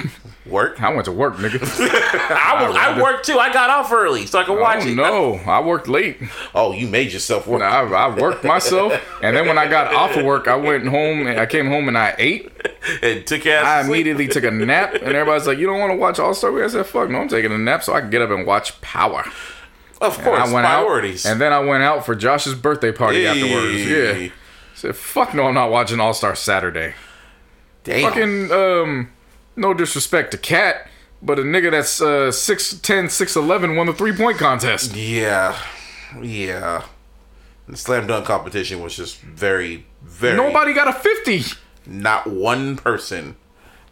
work? 0.47 0.83
I 0.83 0.91
went 0.93 1.05
to 1.05 1.13
work, 1.13 1.37
nigga. 1.37 1.61
I, 2.31 2.67
was, 2.67 2.75
I 2.75 3.01
worked 3.03 3.27
too. 3.27 3.39
I 3.39 3.53
got 3.53 3.69
off 3.69 3.93
early 3.93 4.25
so 4.25 4.39
I 4.39 4.45
could 4.45 4.59
watch 4.59 4.79
oh 4.83 4.89
it. 4.89 4.95
no, 4.95 5.35
I 5.47 5.61
worked 5.61 5.89
late. 5.89 6.17
Oh, 6.55 6.73
you 6.73 6.89
made 6.89 7.13
yourself 7.13 7.47
work. 7.47 7.61
I, 7.61 7.83
I 7.83 8.19
worked 8.19 8.45
myself, 8.45 8.95
and 9.23 9.37
then 9.37 9.47
when 9.47 9.59
I 9.59 9.67
got 9.69 9.93
off 9.93 10.17
of 10.17 10.25
work, 10.25 10.49
I 10.49 10.57
went 10.57 10.89
home 10.89 11.27
and 11.27 11.39
I 11.39 11.45
came 11.45 11.67
home 11.67 11.87
and 11.89 11.99
I 11.99 12.15
ate. 12.19 12.51
and 13.03 13.27
took 13.27 13.45
ass. 13.47 13.65
I 13.65 13.83
sleep. 13.83 13.91
immediately 13.95 14.27
took 14.29 14.45
a 14.45 14.51
nap, 14.51 14.95
and 14.95 15.03
everybody's 15.15 15.47
like, 15.47 15.59
"You 15.59 15.67
don't 15.67 15.81
want 15.81 15.93
to 15.93 15.97
watch 15.99 16.19
All 16.19 16.33
Star 16.33 16.51
Week?" 16.51 16.65
I 16.65 16.69
said, 16.69 16.87
"Fuck 16.87 17.11
no, 17.11 17.19
I'm 17.21 17.29
taking 17.29 17.53
a 17.53 17.59
nap 17.59 17.85
so 17.85 17.93
I 17.93 18.01
can 18.01 18.09
get 18.11 18.23
up 18.23 18.31
and 18.31 18.47
watch 18.47 18.81
Power." 18.81 19.25
Of 20.01 20.17
And 20.17 20.25
course, 20.25 20.41
I 20.49 20.53
went 20.53 20.67
priorities. 20.67 21.27
out, 21.27 21.33
and 21.33 21.41
then 21.41 21.53
I 21.53 21.59
went 21.59 21.83
out 21.83 22.07
for 22.07 22.15
Josh's 22.15 22.55
birthday 22.55 22.93
party 22.93 23.27
afterwards. 23.27 23.85
Yeah, 23.87 24.29
said, 24.75 24.95
"Fuck 24.97 25.35
no, 25.35 25.49
I'm 25.49 25.55
not 25.55 25.71
watching 25.71 25.99
All 26.01 26.15
Star 26.15 26.35
Saturday." 26.37 26.95
Damn. 27.85 28.03
Fucking 28.13 28.53
um, 28.53 29.11
no 29.57 29.75
disrespect 29.75 30.31
to 30.33 30.39
Cat, 30.39 30.89
but 31.23 31.39
a 31.39 31.43
nigga 31.43 31.71
that's 31.71 32.01
uh 32.01 32.31
6'10", 32.31 33.07
6'11", 33.07 33.77
won 33.77 33.87
the 33.87 33.93
three 33.93 34.13
point 34.13 34.39
contest. 34.39 34.95
Yeah, 34.95 35.59
yeah. 36.23 36.85
The 37.67 37.77
slam 37.77 38.07
dunk 38.07 38.25
competition 38.27 38.81
was 38.83 38.97
just 38.97 39.21
very, 39.21 39.85
very. 40.03 40.37
Nobody 40.37 40.73
got 40.75 40.89
a 40.89 40.93
fifty. 40.93 41.43
Not 41.87 42.27
one 42.27 42.77
person. 42.77 43.37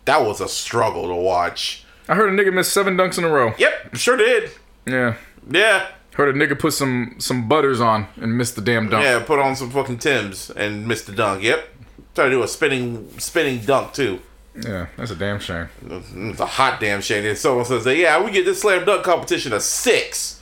That 0.04 0.24
was 0.24 0.40
a 0.40 0.48
struggle 0.48 1.08
to 1.08 1.14
watch. 1.14 1.84
I 2.08 2.14
heard 2.14 2.32
a 2.32 2.32
nigga 2.42 2.52
miss 2.54 2.70
seven 2.72 2.96
dunks 2.96 3.18
in 3.18 3.24
a 3.24 3.28
row. 3.28 3.54
Yep, 3.58 3.96
sure 3.96 4.16
did. 4.16 4.50
Yeah. 4.86 5.16
Yeah, 5.48 5.88
Heard 6.16 6.34
a 6.34 6.38
nigga 6.38 6.58
put 6.58 6.72
some 6.72 7.16
some 7.18 7.46
butters 7.46 7.78
on 7.78 8.06
and 8.16 8.38
missed 8.38 8.56
the 8.56 8.62
damn 8.62 8.88
dunk. 8.88 9.04
yeah. 9.04 9.22
Put 9.22 9.38
on 9.38 9.54
some 9.54 9.70
fucking 9.70 9.98
Tims 9.98 10.48
and 10.48 10.88
missed 10.88 11.06
the 11.06 11.12
dunk. 11.12 11.42
Yep. 11.42 11.68
Try 12.14 12.24
to 12.24 12.30
do 12.30 12.42
a 12.42 12.48
spinning, 12.48 13.10
spinning 13.18 13.58
dunk 13.60 13.92
too. 13.92 14.20
Yeah, 14.58 14.86
that's 14.96 15.10
a 15.10 15.14
damn 15.14 15.38
shame. 15.38 15.68
It's 15.86 16.40
a 16.40 16.46
hot 16.46 16.80
damn 16.80 17.02
shame. 17.02 17.26
And 17.26 17.36
someone 17.36 17.66
says, 17.66 17.84
that, 17.84 17.96
"Yeah, 17.98 18.24
we 18.24 18.30
get 18.30 18.46
this 18.46 18.62
slam 18.62 18.86
dunk 18.86 19.04
competition 19.04 19.52
a 19.52 19.60
six. 19.60 20.40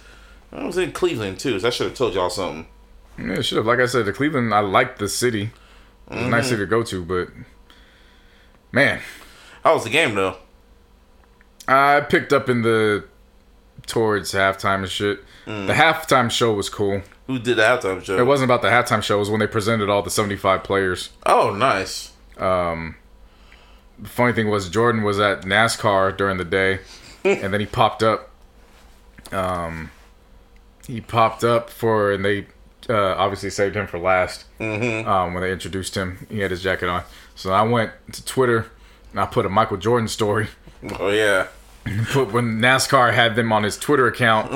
I 0.52 0.64
was 0.64 0.78
in 0.78 0.92
Cleveland 0.92 1.40
too, 1.40 1.58
so 1.58 1.66
I 1.66 1.70
should 1.70 1.88
have 1.88 1.96
told 1.96 2.14
y'all 2.14 2.30
something. 2.30 2.68
Yeah, 3.18 3.40
should 3.40 3.56
have. 3.56 3.66
Like 3.66 3.80
I 3.80 3.86
said, 3.86 4.06
the 4.06 4.12
Cleveland, 4.12 4.54
I 4.54 4.60
like 4.60 4.98
the 4.98 5.08
city. 5.08 5.50
A 6.06 6.14
nice 6.14 6.22
mm-hmm. 6.22 6.42
city 6.42 6.56
to 6.58 6.66
go 6.66 6.84
to, 6.84 7.04
but 7.04 7.30
man, 8.70 9.00
How 9.64 9.74
was 9.74 9.82
the 9.82 9.90
game 9.90 10.14
though? 10.14 10.36
I 11.66 12.00
picked 12.02 12.32
up 12.32 12.48
in 12.48 12.62
the 12.62 13.04
towards 13.86 14.32
halftime 14.32 14.80
and 14.82 14.90
shit. 14.90 15.24
The 15.46 15.74
halftime 15.74 16.30
show 16.30 16.52
was 16.54 16.68
cool. 16.68 17.02
Who 17.26 17.38
did 17.38 17.56
the 17.56 17.62
halftime 17.62 18.02
show? 18.02 18.18
It 18.18 18.24
wasn't 18.24 18.50
about 18.50 18.62
the 18.62 18.68
halftime 18.68 19.02
show. 19.02 19.16
It 19.16 19.20
was 19.20 19.30
when 19.30 19.40
they 19.40 19.46
presented 19.46 19.88
all 19.88 20.02
the 20.02 20.10
75 20.10 20.62
players. 20.62 21.10
Oh, 21.26 21.54
nice. 21.54 22.12
The 23.98 24.08
funny 24.08 24.32
thing 24.32 24.50
was 24.50 24.68
Jordan 24.68 25.02
was 25.02 25.20
at 25.20 25.42
NASCAR 25.42 26.16
during 26.16 26.36
the 26.36 26.44
day, 26.44 26.80
and 27.24 27.52
then 27.52 27.60
he 27.60 27.66
popped 27.66 28.02
up. 28.02 28.30
Um, 29.32 29.90
he 30.86 31.00
popped 31.00 31.44
up 31.44 31.70
for, 31.70 32.12
and 32.12 32.24
they 32.24 32.46
uh, 32.88 33.14
obviously 33.16 33.50
saved 33.50 33.76
him 33.76 33.86
for 33.86 33.98
last. 33.98 34.44
Mm-hmm. 34.60 35.08
Um, 35.08 35.34
when 35.34 35.42
they 35.42 35.52
introduced 35.52 35.96
him, 35.96 36.26
he 36.28 36.40
had 36.40 36.50
his 36.50 36.62
jacket 36.62 36.88
on. 36.88 37.04
So 37.34 37.52
I 37.52 37.62
went 37.62 37.92
to 38.12 38.24
Twitter 38.24 38.70
and 39.10 39.20
I 39.20 39.26
put 39.26 39.46
a 39.46 39.48
Michael 39.48 39.76
Jordan 39.76 40.08
story. 40.08 40.48
Oh 40.98 41.08
yeah. 41.08 41.46
Put 42.10 42.32
when 42.32 42.60
NASCAR 42.60 43.12
had 43.12 43.36
them 43.36 43.52
on 43.52 43.62
his 43.62 43.76
Twitter 43.76 44.06
account, 44.06 44.50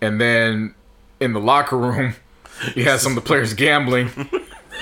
and 0.00 0.20
then 0.20 0.74
in 1.20 1.32
the 1.32 1.40
locker 1.40 1.76
room, 1.76 2.14
he 2.74 2.84
had 2.84 3.00
some 3.00 3.12
of 3.12 3.16
the 3.16 3.26
players 3.26 3.52
gambling. 3.54 4.10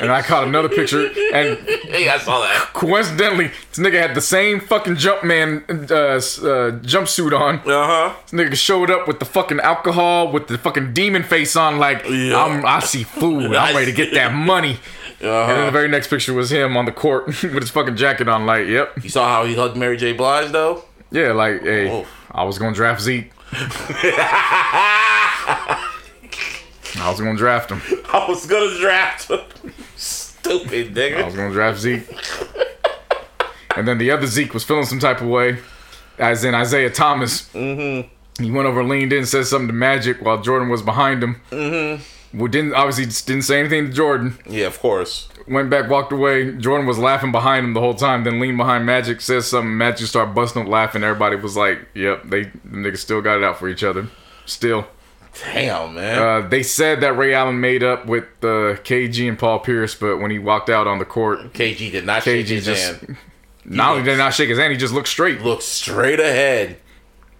And 0.00 0.10
I 0.10 0.22
caught 0.22 0.42
another 0.48 0.68
picture, 0.68 1.06
and 1.32 1.56
Hey, 1.84 2.08
I 2.08 2.18
saw 2.18 2.40
that. 2.40 2.70
coincidentally, 2.72 3.52
this 3.70 3.78
nigga 3.78 4.00
had 4.00 4.16
the 4.16 4.20
same 4.20 4.58
fucking 4.58 4.96
Jumpman 4.96 5.70
uh, 5.88 5.94
uh, 5.94 6.80
jumpsuit 6.80 7.32
on. 7.38 7.58
Uh 7.60 7.62
huh. 7.86 8.14
This 8.28 8.32
nigga 8.32 8.56
showed 8.56 8.90
up 8.90 9.06
with 9.06 9.20
the 9.20 9.24
fucking 9.24 9.60
alcohol, 9.60 10.32
with 10.32 10.48
the 10.48 10.58
fucking 10.58 10.94
demon 10.94 11.22
face 11.22 11.54
on, 11.54 11.78
like 11.78 12.04
Yeah. 12.08 12.42
I'm, 12.44 12.66
I 12.66 12.80
see 12.80 13.04
food. 13.04 13.54
I'm 13.54 13.74
ready 13.76 13.92
to 13.92 13.96
get 13.96 14.12
that 14.14 14.34
money. 14.34 14.78
Uh-huh. 15.22 15.28
And 15.28 15.50
then 15.58 15.66
the 15.66 15.70
very 15.72 15.88
next 15.88 16.08
picture 16.08 16.34
was 16.34 16.50
him 16.50 16.76
on 16.76 16.86
the 16.86 16.92
court 16.92 17.26
with 17.42 17.60
his 17.60 17.70
fucking 17.70 17.94
jacket 17.94 18.26
on, 18.28 18.46
like, 18.46 18.66
yep, 18.66 18.92
You 19.00 19.08
saw 19.10 19.28
how 19.28 19.44
he 19.44 19.54
hugged 19.54 19.76
Mary 19.76 19.96
J. 19.96 20.12
Blige 20.12 20.50
though. 20.50 20.84
Yeah, 21.10 21.32
like, 21.32 21.62
hey, 21.62 21.90
Oh. 21.90 22.06
I 22.30 22.44
was 22.44 22.58
gonna 22.58 22.74
draft 22.74 23.00
Zeke. 23.00 23.30
I 26.96 27.10
was 27.10 27.18
gonna 27.20 27.36
draft 27.36 27.70
him. 27.70 27.82
I 28.12 28.26
was 28.28 28.46
gonna 28.46 28.76
draft 28.78 29.28
him. 29.30 29.40
Stupid 29.96 30.94
nigga. 30.94 31.22
I 31.22 31.24
was 31.26 31.34
gonna 31.34 31.52
draft 31.52 31.78
Zeke. 31.80 32.06
And 33.76 33.86
then 33.88 33.98
the 33.98 34.10
other 34.10 34.26
Zeke 34.26 34.54
was 34.54 34.64
feeling 34.64 34.84
some 34.86 35.00
type 35.00 35.20
of 35.20 35.26
way, 35.28 35.58
as 36.18 36.44
in 36.44 36.54
Isiah 36.54 36.90
Thomas. 36.90 37.48
Mm-hmm. 37.52 38.42
He 38.42 38.50
went 38.50 38.66
over, 38.66 38.82
leaned 38.84 39.12
in, 39.12 39.26
said 39.26 39.46
something 39.46 39.68
to 39.68 39.72
Magic 39.72 40.20
while 40.22 40.40
Jordan 40.40 40.68
was 40.68 40.82
behind 40.82 41.22
him. 41.22 41.40
Mm-hmm. 41.50 42.38
Well, 42.38 42.48
didn't 42.48 42.74
obviously 42.74 43.04
didn't 43.32 43.42
say 43.44 43.60
anything 43.60 43.86
to 43.88 43.92
Jordan. 43.92 44.38
Yeah, 44.48 44.66
of 44.66 44.78
course. 44.80 45.28
Went 45.46 45.68
back, 45.68 45.90
walked 45.90 46.12
away. 46.12 46.52
Jordan 46.52 46.86
was 46.86 46.98
laughing 46.98 47.30
behind 47.30 47.66
him 47.66 47.74
the 47.74 47.80
whole 47.80 47.94
time. 47.94 48.24
Then 48.24 48.40
leaned 48.40 48.56
behind 48.56 48.86
Magic, 48.86 49.20
says 49.20 49.46
something. 49.46 49.76
Magic 49.76 50.06
started 50.06 50.34
busting 50.34 50.62
up 50.62 50.68
laughing. 50.68 51.04
Everybody 51.04 51.36
was 51.36 51.56
like, 51.56 51.86
"Yep, 51.94 52.22
they 52.24 52.44
the 52.44 52.76
niggas 52.76 52.98
still 52.98 53.20
got 53.20 53.36
it 53.36 53.44
out 53.44 53.58
for 53.58 53.68
each 53.68 53.84
other." 53.84 54.08
Still, 54.46 54.86
Damn, 55.42 55.94
man. 55.94 56.18
uh, 56.18 56.48
they 56.48 56.62
said 56.62 57.00
that 57.00 57.16
Ray 57.16 57.34
Allen 57.34 57.60
made 57.60 57.82
up 57.82 58.06
with 58.06 58.24
uh, 58.42 58.76
KG 58.84 59.28
and 59.28 59.38
Paul 59.38 59.58
Pierce, 59.58 59.94
but 59.94 60.18
when 60.18 60.30
he 60.30 60.38
walked 60.38 60.70
out 60.70 60.86
on 60.86 60.98
the 60.98 61.04
court, 61.04 61.52
KG 61.52 61.90
did 61.92 62.06
not 62.06 62.22
shake 62.22 62.46
his 62.46 62.64
just 62.64 63.00
hand. 63.00 63.16
not 63.64 63.92
only 63.92 64.04
did 64.04 64.12
he 64.12 64.16
not 64.16 64.32
shake 64.32 64.48
his 64.48 64.58
hand, 64.58 64.72
he 64.72 64.78
just 64.78 64.94
looked 64.94 65.08
straight. 65.08 65.40
Looked 65.42 65.62
straight 65.62 66.20
ahead. 66.20 66.78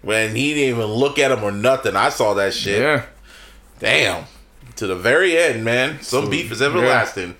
When 0.02 0.34
he 0.36 0.52
didn't 0.52 0.76
even 0.76 0.90
look 0.92 1.18
at 1.18 1.30
him 1.30 1.42
or 1.42 1.50
nothing. 1.52 1.96
I 1.96 2.10
saw 2.10 2.34
that 2.34 2.52
shit. 2.52 2.80
Yeah. 2.82 3.06
Damn. 3.78 4.24
To 4.76 4.86
the 4.86 4.96
very 4.96 5.38
end, 5.38 5.64
man. 5.64 6.02
Some 6.02 6.28
beef 6.28 6.52
is 6.52 6.60
everlasting. 6.60 7.36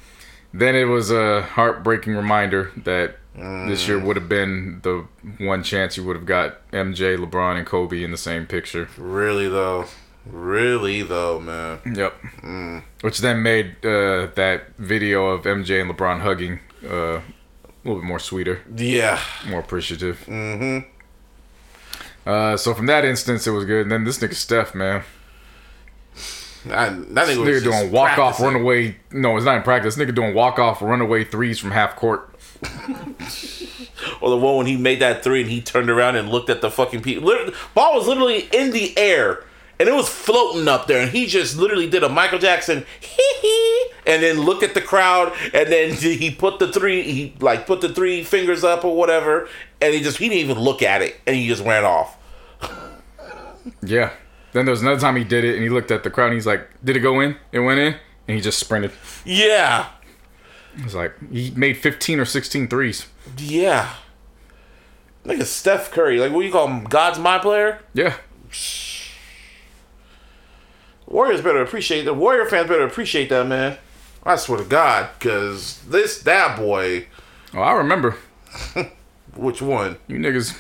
Then 0.57 0.77
it 0.77 0.85
was 0.85 1.11
a 1.11 1.43
heartbreaking 1.43 2.15
reminder 2.15 2.71
that 2.85 3.17
this 3.35 3.89
year 3.89 3.99
would 3.99 4.15
have 4.15 4.29
been 4.29 4.79
the 4.85 5.05
one 5.39 5.65
chance 5.65 5.97
you 5.97 6.05
would 6.05 6.15
have 6.15 6.27
got 6.27 6.71
MJ, 6.71 7.17
LeBron, 7.19 7.57
and 7.57 7.67
Kobe 7.67 8.05
in 8.05 8.13
the 8.13 8.17
same 8.17 8.47
picture. 8.47 8.89
Really 8.97 9.49
though. 9.49 9.87
Really 10.25 11.03
though, 11.03 11.41
man. 11.41 11.81
Yep. 11.85 12.15
Which 13.01 13.19
then 13.19 13.43
made 13.43 13.85
uh, 13.85 14.29
that 14.37 14.69
video 14.79 15.27
of 15.27 15.43
MJ 15.43 15.81
and 15.83 15.91
LeBron 15.91 16.21
hugging 16.21 16.61
uh, 16.85 17.17
a 17.19 17.23
little 17.85 18.01
bit 18.01 18.05
more 18.07 18.21
sweeter, 18.21 18.63
Yeah. 18.77 19.21
more 19.49 19.59
appreciative. 19.61 20.21
Mm-hmm. 20.29 20.89
Uh, 22.27 22.57
so 22.57 22.73
from 22.75 22.87
that 22.87 23.05
instance, 23.05 23.47
it 23.47 23.51
was 23.51 23.65
good. 23.65 23.83
And 23.83 23.91
then 23.93 24.05
this 24.05 24.19
nigga 24.19 24.35
Steph, 24.35 24.75
man, 24.75 25.03
I, 26.67 26.89
that 26.89 26.97
nigga 26.97 27.15
this 27.15 27.37
was 27.37 27.49
nigga 27.49 27.63
just 27.63 27.65
doing 27.65 27.93
walk 27.93 28.11
off, 28.11 28.37
practicing. 28.37 28.47
runaway. 28.47 28.97
No, 29.13 29.37
it's 29.37 29.45
not 29.47 29.57
in 29.57 29.63
practice. 29.63 29.97
This 29.97 30.07
nigga 30.07 30.15
doing 30.15 30.35
walk 30.35 30.59
off, 30.59 30.81
runaway 30.83 31.25
threes 31.25 31.59
from 31.59 31.71
half 31.73 31.97
court. 31.97 32.31
Or 34.21 34.31
the 34.31 34.37
one 34.37 34.57
when 34.57 34.67
he 34.67 34.77
made 34.77 35.01
that 35.01 35.23
three 35.23 35.43
and 35.43 35.51
he 35.51 35.61
turned 35.61 35.89
around 35.89 36.17
and 36.17 36.29
looked 36.29 36.51
at 36.51 36.61
the 36.61 36.71
fucking 36.71 37.03
people. 37.03 37.31
Ball 37.75 37.95
was 37.95 38.07
literally 38.07 38.49
in 38.53 38.71
the 38.71 38.97
air 38.99 39.45
and 39.79 39.89
it 39.89 39.95
was 39.95 40.09
floating 40.09 40.69
up 40.69 40.87
there, 40.87 41.01
and 41.03 41.11
he 41.11 41.27
just 41.27 41.57
literally 41.57 41.89
did 41.89 42.03
a 42.03 42.09
Michael 42.09 42.39
Jackson 42.39 42.87
hee 43.01 43.39
hee, 43.41 43.87
and 44.07 44.23
then 44.23 44.41
looked 44.41 44.63
at 44.63 44.75
the 44.75 44.81
crowd, 44.81 45.33
and 45.53 45.71
then 45.71 45.93
he 45.95 46.31
put 46.31 46.59
the 46.59 46.73
three, 46.73 47.03
he 47.03 47.35
like 47.41 47.67
put 47.67 47.81
the 47.81 47.89
three 47.89 48.23
fingers 48.23 48.63
up 48.63 48.85
or 48.85 48.97
whatever, 48.97 49.49
and 49.81 49.95
he 49.95 50.01
just 50.01 50.19
he 50.19 50.29
didn't 50.29 50.41
even 50.41 50.59
look 50.59 50.83
at 50.83 51.03
it, 51.03 51.17
and 51.27 51.35
he 51.37 51.49
just 51.49 51.65
ran 51.65 51.85
off. 51.85 52.17
Yeah. 53.83 54.13
Then 54.55 54.65
there 54.65 54.71
was 54.73 54.81
another 54.81 54.99
time 55.01 55.17
he 55.17 55.25
did 55.25 55.45
it, 55.45 55.55
and 55.55 55.63
he 55.63 55.69
looked 55.69 55.91
at 55.91 56.03
the 56.05 56.11
crowd, 56.11 56.27
and 56.29 56.35
he's 56.35 56.47
like, 56.47 56.67
"Did 56.83 56.97
it 56.97 57.01
go 57.01 57.21
in? 57.21 57.37
It 57.53 57.59
went 57.61 57.79
in." 57.81 57.97
And 58.27 58.35
he 58.37 58.41
just 58.41 58.59
sprinted. 58.59 58.93
Yeah, 59.27 59.89
It 60.79 60.85
was 60.85 60.95
like 60.95 61.13
he 61.31 61.51
made 61.55 61.77
15 61.77 62.19
or 62.19 62.25
16 62.25 62.69
threes. 62.69 63.07
yeah. 63.37 63.91
Like 65.27 65.39
a 65.41 65.45
Steph 65.45 65.91
Curry, 65.91 66.19
like 66.19 66.33
what 66.33 66.45
you 66.45 66.51
call 66.53 66.69
him? 66.69 66.85
God's 66.85 67.19
my 67.19 67.39
player. 67.39 67.81
Yeah. 67.95 68.15
Warriors 71.07 71.41
better 71.43 71.61
appreciate 71.63 72.05
that. 72.05 72.15
Warrior 72.15 72.47
fans 72.47 72.69
better 72.69 72.85
appreciate 72.85 73.29
that, 73.29 73.47
man. 73.47 73.77
I 74.25 74.37
swear 74.37 74.59
to 74.59 74.65
God, 74.65 75.11
because 75.19 75.81
this 75.83 76.19
that 76.23 76.59
boy, 76.59 77.07
Oh, 77.53 77.61
I 77.61 77.73
remember 77.73 78.17
which 79.37 79.61
one? 79.63 79.97
you 80.09 80.17
niggas. 80.19 80.57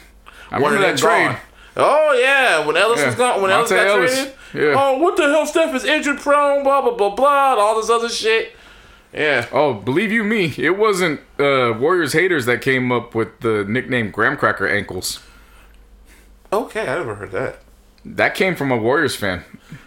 I 0.50 0.60
One 0.60 0.74
remember 0.74 0.92
that 0.92 0.98
trade. 0.98 1.26
gone. 1.28 1.36
Oh 1.76 2.12
yeah, 2.20 2.64
when 2.66 2.76
Ellis 2.76 3.00
Yeah. 3.00 3.06
was 3.06 3.14
gone, 3.16 3.42
when 3.42 3.50
Ellis 3.50 3.70
got 3.70 3.86
Ellis. 3.86 4.14
traded. 4.14 4.34
Yeah. 4.54 4.74
Oh, 4.78 4.98
what 4.98 5.16
the 5.16 5.24
hell? 5.24 5.44
Steph 5.46 5.74
is 5.74 5.84
injured 5.84 6.18
prone. 6.20 6.62
Blah 6.62 6.82
blah 6.82 6.94
blah 6.94 7.14
blah. 7.14 7.54
All 7.58 7.76
this 7.80 7.90
other 7.90 8.08
shit. 8.08 8.52
Yeah. 9.12 9.46
Oh, 9.52 9.74
believe 9.74 10.10
you 10.12 10.22
me, 10.24 10.52
it 10.58 10.76
wasn't 10.78 11.20
uh, 11.38 11.72
Warriors 11.78 12.12
haters 12.12 12.46
that 12.46 12.60
came 12.62 12.90
up 12.92 13.14
with 13.14 13.40
the 13.40 13.64
nickname 13.64 14.10
Graham 14.10 14.36
Cracker 14.36 14.66
ankles. 14.68 15.20
Okay, 16.52 16.82
I 16.82 16.94
never 16.98 17.16
heard 17.16 17.32
that. 17.32 17.60
That 18.04 18.34
came 18.34 18.54
from 18.54 18.70
a 18.70 18.76
Warriors 18.76 19.16
fan 19.16 19.44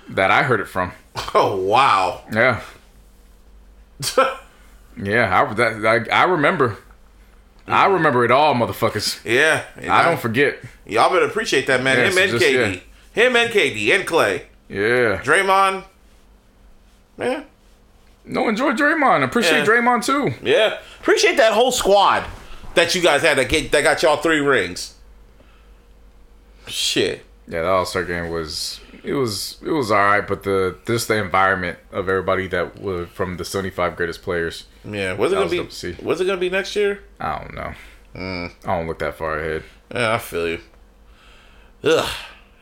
that 0.10 0.32
I 0.32 0.44
heard 0.44 0.60
it 0.60 0.68
from. 0.68 0.92
Oh 1.34 1.56
wow. 1.58 2.22
Yeah. 2.34 2.62
Yeah, 5.00 5.44
I, 5.44 5.54
that, 5.54 5.86
I, 6.12 6.22
I 6.22 6.24
remember. 6.24 6.78
I 7.68 7.86
remember 7.86 8.26
it 8.26 8.32
all, 8.32 8.56
motherfuckers. 8.56 9.24
yeah. 9.24 9.64
I 9.88 10.04
don't 10.04 10.20
forget. 10.20 10.58
Y'all 10.88 11.10
better 11.12 11.26
appreciate 11.26 11.68
that 11.68 11.84
man. 11.84 11.98
Yeah, 11.98 12.06
Him 12.06 12.14
so 12.14 12.22
and 12.22 12.32
just- 12.32 12.46
KD. 12.46 12.82
Him 13.14 13.36
and 13.36 13.52
KD 13.52 13.96
and 13.96 14.08
Klay. 14.08 14.44
Yeah. 14.70 15.22
Draymond. 15.24 15.84
Yeah. 17.18 17.44
No, 18.26 18.48
enjoy 18.48 18.72
Draymond. 18.74 19.24
Appreciate 19.24 19.60
Yeah. 19.60 19.66
Draymond 19.66 20.06
too. 20.06 20.34
Yeah. 20.44 20.80
Appreciate 21.00 21.38
that 21.38 21.54
whole 21.54 21.72
squad 21.72 22.26
that 22.76 22.94
you 22.94 23.02
guys 23.02 23.22
had 23.22 23.38
that 23.38 23.50
get 23.50 23.72
that 23.72 23.82
got 23.84 24.04
y'all 24.04 24.18
three 24.18 24.40
rings. 24.40 24.96
Shit. 26.68 27.26
Yeah, 27.48 27.62
the 27.62 27.68
All 27.70 27.86
Star 27.86 28.04
game 28.04 28.30
was 28.30 28.82
it 29.04 29.14
was 29.14 29.58
it 29.66 29.72
was 29.72 29.90
all 29.92 29.98
right, 29.98 30.28
but 30.28 30.44
the 30.44 30.78
just 30.86 31.08
the 31.08 31.16
environment 31.16 31.80
of 31.92 32.10
everybody 32.10 32.48
that 32.48 32.80
was 32.80 33.08
from 33.10 33.38
the 33.38 33.46
seventy 33.46 33.70
five 33.70 33.96
greatest 33.96 34.22
players. 34.22 34.66
Yeah. 34.84 35.14
Was 35.14 35.32
it 35.32 35.36
gonna 35.36 35.46
was 35.46 35.82
be? 35.82 35.94
to. 35.94 36.06
Was 36.06 36.20
it 36.22 36.26
gonna 36.26 36.38
be 36.38 36.50
next 36.50 36.76
year? 36.76 37.02
I 37.20 37.40
don't 37.40 37.54
know. 37.56 37.74
Mm. 38.16 38.52
I 38.66 38.78
don't 38.78 38.88
look 38.88 39.00
that 39.00 39.16
far 39.18 39.40
ahead. 39.40 39.64
Yeah, 39.94 40.14
I 40.16 40.18
feel 40.18 40.48
you. 40.50 40.60
Ugh. 41.84 42.10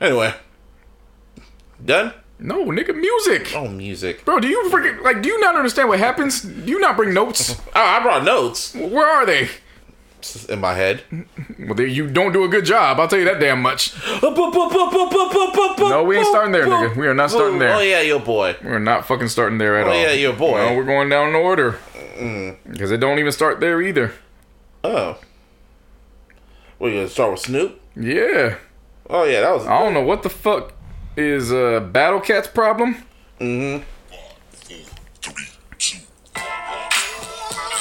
Anyway. 0.01 0.33
Done? 1.83 2.13
No, 2.37 2.65
nigga, 2.65 2.93
music, 2.95 3.53
Oh, 3.55 3.67
music. 3.69 4.25
bro. 4.25 4.39
Do 4.41 4.47
you 4.49 4.63
freaking 4.69 5.01
like? 5.03 5.21
Do 5.21 5.29
you 5.29 5.39
not 5.39 5.55
understand 5.55 5.87
what 5.87 5.99
happens? 5.99 6.41
Do 6.41 6.69
you 6.69 6.79
not 6.79 6.97
bring 6.97 7.13
notes? 7.13 7.55
Oh, 7.75 7.81
I 7.81 8.01
brought 8.01 8.23
notes 8.23 8.73
Where 8.73 9.07
are 9.07 9.25
they? 9.25 9.49
in 10.49 10.59
my 10.59 10.73
head. 10.73 11.03
Well, 11.59 11.79
you 11.79 12.09
don't 12.09 12.33
do 12.33 12.43
a 12.45 12.47
good 12.47 12.65
job. 12.65 12.99
I'll 12.99 13.07
tell 13.07 13.19
you 13.19 13.25
that 13.25 13.39
damn 13.39 13.61
much. 13.61 13.93
No, 14.23 16.03
we 16.03 16.17
ain't 16.17 16.25
starting 16.27 16.51
there, 16.51 16.65
nigga. 16.65 16.95
We 16.95 17.05
are 17.07 17.13
not 17.13 17.29
starting 17.29 17.59
there. 17.59 17.75
Oh 17.75 17.79
yeah, 17.81 18.01
your 18.01 18.19
boy. 18.19 18.55
We're 18.63 18.79
not 18.79 19.05
fucking 19.05 19.27
starting 19.27 19.59
there 19.59 19.77
at 19.77 19.85
all. 19.87 19.93
Oh, 19.93 19.95
all. 19.95 20.01
yeah, 20.01 20.11
your 20.13 20.33
boy. 20.33 20.57
No, 20.57 20.75
we're 20.75 20.83
going 20.83 21.09
down 21.09 21.29
in 21.29 21.35
order 21.35 21.77
because 22.67 22.91
it 22.91 22.97
don't 22.97 23.19
even 23.19 23.31
start 23.31 23.59
there 23.59 23.81
either. 23.81 24.13
Oh. 24.83 25.19
You 26.81 26.89
gonna 26.91 27.07
start 27.07 27.31
with 27.31 27.41
Snoop? 27.41 27.79
Yeah. 27.95 28.57
Oh 29.09 29.23
yeah, 29.23 29.41
that 29.41 29.53
was. 29.53 29.65
I 29.67 29.79
don't 29.79 29.93
know 29.93 30.01
what 30.01 30.23
the 30.23 30.29
fuck 30.29 30.73
is 31.15 31.51
uh, 31.51 31.87
Battlecat's 31.91 32.47
problem. 32.47 33.03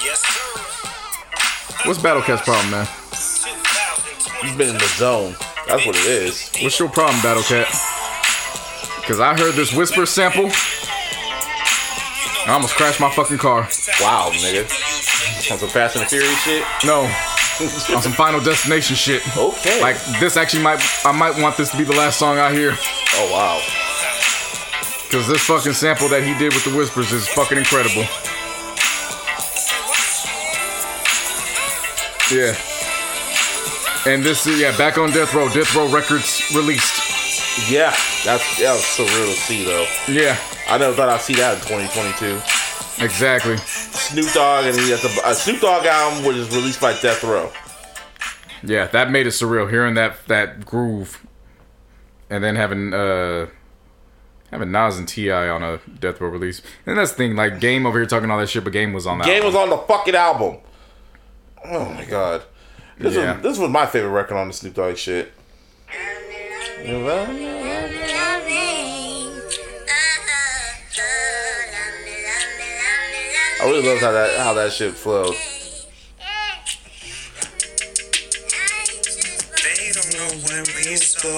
Yes, 0.04 0.20
sir. 0.20 1.88
What's 1.88 1.98
Battlecat's 2.00 2.42
problem, 2.42 2.70
man? 2.70 2.86
2020. 2.86 4.46
You've 4.48 4.58
been 4.58 4.68
in 4.68 4.78
the 4.78 4.86
zone. 4.96 5.34
That's 5.66 5.86
what 5.86 5.96
it 5.96 6.04
is. 6.06 6.50
What's 6.62 6.78
your 6.78 6.90
problem, 6.90 7.16
Battlecat? 7.20 7.66
Because 9.00 9.20
I 9.20 9.34
heard 9.38 9.54
this 9.54 9.72
whisper 9.74 10.04
sample. 10.06 10.50
I 12.46 12.52
almost 12.52 12.74
crashed 12.74 13.00
my 13.00 13.10
fucking 13.10 13.38
car. 13.38 13.62
Wow, 14.00 14.30
nigga. 14.32 14.64
On 15.50 15.58
some 15.58 15.68
Fast 15.70 15.96
and 15.96 16.04
the 16.04 16.08
Furious 16.08 16.38
shit. 16.42 16.64
No, 16.84 17.08
on 17.60 18.02
some 18.02 18.12
Final 18.12 18.40
Destination 18.40 18.96
shit. 18.96 19.22
Okay. 19.36 19.80
Like 19.80 19.96
this 20.20 20.36
actually 20.36 20.62
might 20.62 20.80
I 21.04 21.12
might 21.12 21.40
want 21.40 21.56
this 21.56 21.70
to 21.70 21.76
be 21.76 21.84
the 21.84 21.92
last 21.92 22.18
song 22.18 22.38
I 22.38 22.52
hear 22.52 22.72
oh 22.72 23.30
wow. 23.32 23.60
because 25.04 25.28
this 25.28 25.42
fucking 25.46 25.72
sample 25.72 26.08
that 26.08 26.22
he 26.22 26.36
did 26.38 26.52
with 26.52 26.64
the 26.64 26.76
whispers 26.76 27.12
is 27.12 27.28
fucking 27.28 27.58
incredible. 27.58 28.04
Yeah. 32.32 32.56
And 34.06 34.22
this 34.22 34.46
is 34.46 34.60
yeah 34.60 34.76
back 34.76 34.98
on 34.98 35.10
Death 35.10 35.34
Row. 35.34 35.48
Death 35.48 35.74
Row 35.74 35.88
Records 35.92 36.42
released. 36.54 37.70
Yeah, 37.70 37.94
that's 38.24 38.58
that 38.58 38.72
was 38.72 38.84
so 38.84 39.04
real 39.04 39.26
to 39.26 39.40
see 39.40 39.64
though. 39.64 39.86
Yeah. 40.08 40.36
I 40.66 40.78
never 40.78 40.94
thought 40.94 41.10
I'd 41.10 41.20
see 41.20 41.34
that 41.34 41.54
in 41.54 41.60
2022. 41.60 42.63
Exactly. 43.00 43.56
Snoop 43.58 44.32
Dogg, 44.32 44.66
and 44.66 44.76
he 44.76 44.90
has 44.90 45.04
a, 45.04 45.28
a 45.30 45.34
Snoop 45.34 45.60
Dogg 45.60 45.84
album, 45.86 46.24
which 46.24 46.36
is 46.36 46.54
released 46.54 46.80
by 46.80 46.92
Death 47.00 47.22
Row. 47.24 47.50
Yeah, 48.62 48.86
that 48.88 49.10
made 49.10 49.26
it 49.26 49.30
surreal 49.30 49.68
hearing 49.68 49.94
that 49.94 50.26
that 50.28 50.64
groove, 50.64 51.26
and 52.30 52.42
then 52.42 52.56
having 52.56 52.94
uh 52.94 53.46
having 54.50 54.70
Nas 54.70 54.96
and 54.98 55.08
T.I. 55.08 55.48
on 55.48 55.62
a 55.62 55.78
Death 55.98 56.20
Row 56.20 56.28
release. 56.28 56.62
And 56.86 56.96
that's 56.96 57.10
the 57.10 57.16
thing, 57.16 57.36
like 57.36 57.60
Game 57.60 57.84
over 57.84 57.98
here 57.98 58.06
talking 58.06 58.30
all 58.30 58.38
that 58.38 58.48
shit, 58.48 58.62
but 58.64 58.72
Game 58.72 58.92
was 58.92 59.06
on 59.06 59.18
that. 59.18 59.26
Game 59.26 59.44
was 59.44 59.54
on 59.54 59.68
the 59.70 59.76
fucking 59.78 60.14
album. 60.14 60.58
Oh 61.66 61.84
my 61.90 62.04
god, 62.04 62.42
this 62.98 63.14
Yeah. 63.14 63.34
was 63.34 63.42
this 63.42 63.58
was 63.58 63.70
my 63.70 63.86
favorite 63.86 64.10
record 64.12 64.36
on 64.36 64.46
the 64.48 64.54
Snoop 64.54 64.74
Dogg 64.74 64.96
shit. 64.96 65.32
I 73.64 73.66
really 73.66 73.88
love 73.88 73.98
how 73.98 74.12
that 74.12 74.38
how 74.38 74.52
that 74.52 74.74
shit 74.74 74.92
flowed. 74.92 75.34
They 79.64 79.88
don't 79.90 80.12
know 80.12 80.28
where 80.44 80.64
we 80.76 81.00
go. 81.24 81.32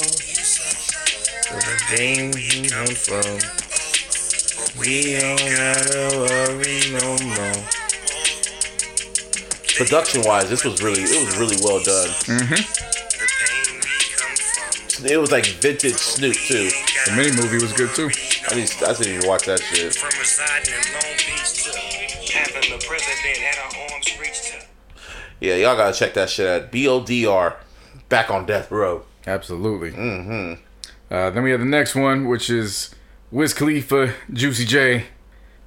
The 1.54 1.76
game 1.94 2.32
we 2.34 2.66
come 2.66 2.90
from. 2.98 3.38
We 4.74 5.14
don't 5.20 5.38
gotta 5.38 6.18
worry 6.18 6.82
no 6.98 7.14
more. 7.30 7.62
Production 9.76 10.22
wise, 10.24 10.50
this 10.50 10.64
was 10.64 10.82
really 10.82 11.02
it 11.02 11.24
was 11.24 11.38
really 11.38 11.58
well 11.62 11.78
done. 11.78 12.08
Mm-hmm. 12.26 12.58
The 12.58 13.26
pain 13.38 13.78
we 13.78 13.94
come 14.18 14.34
from. 14.34 15.06
It 15.06 15.20
was 15.20 15.30
like 15.30 15.46
vintage 15.46 15.94
Snoop 15.94 16.34
too. 16.34 16.70
The 17.06 17.12
mini 17.14 17.30
movie 17.40 17.62
was 17.62 17.72
good 17.72 17.94
too. 17.94 18.10
I 18.50 18.56
need 18.56 18.68
I 18.82 18.94
still 18.94 19.12
need 19.12 19.22
to 19.22 19.28
watch 19.28 19.46
that 19.46 19.60
shit. 19.60 19.94
Yeah, 25.46 25.54
y'all 25.54 25.76
gotta 25.76 25.96
check 25.96 26.14
that 26.14 26.28
shit 26.28 26.48
out. 26.48 26.72
BODR, 26.72 27.54
back 28.08 28.32
on 28.32 28.46
death 28.46 28.68
row. 28.68 29.04
Absolutely. 29.28 29.92
Mm-hmm. 29.92 30.54
Uh, 31.08 31.30
then 31.30 31.44
we 31.44 31.52
have 31.52 31.60
the 31.60 31.66
next 31.66 31.94
one, 31.94 32.26
which 32.26 32.50
is 32.50 32.92
Wiz 33.30 33.54
Khalifa, 33.54 34.12
Juicy 34.32 34.64
J, 34.64 35.04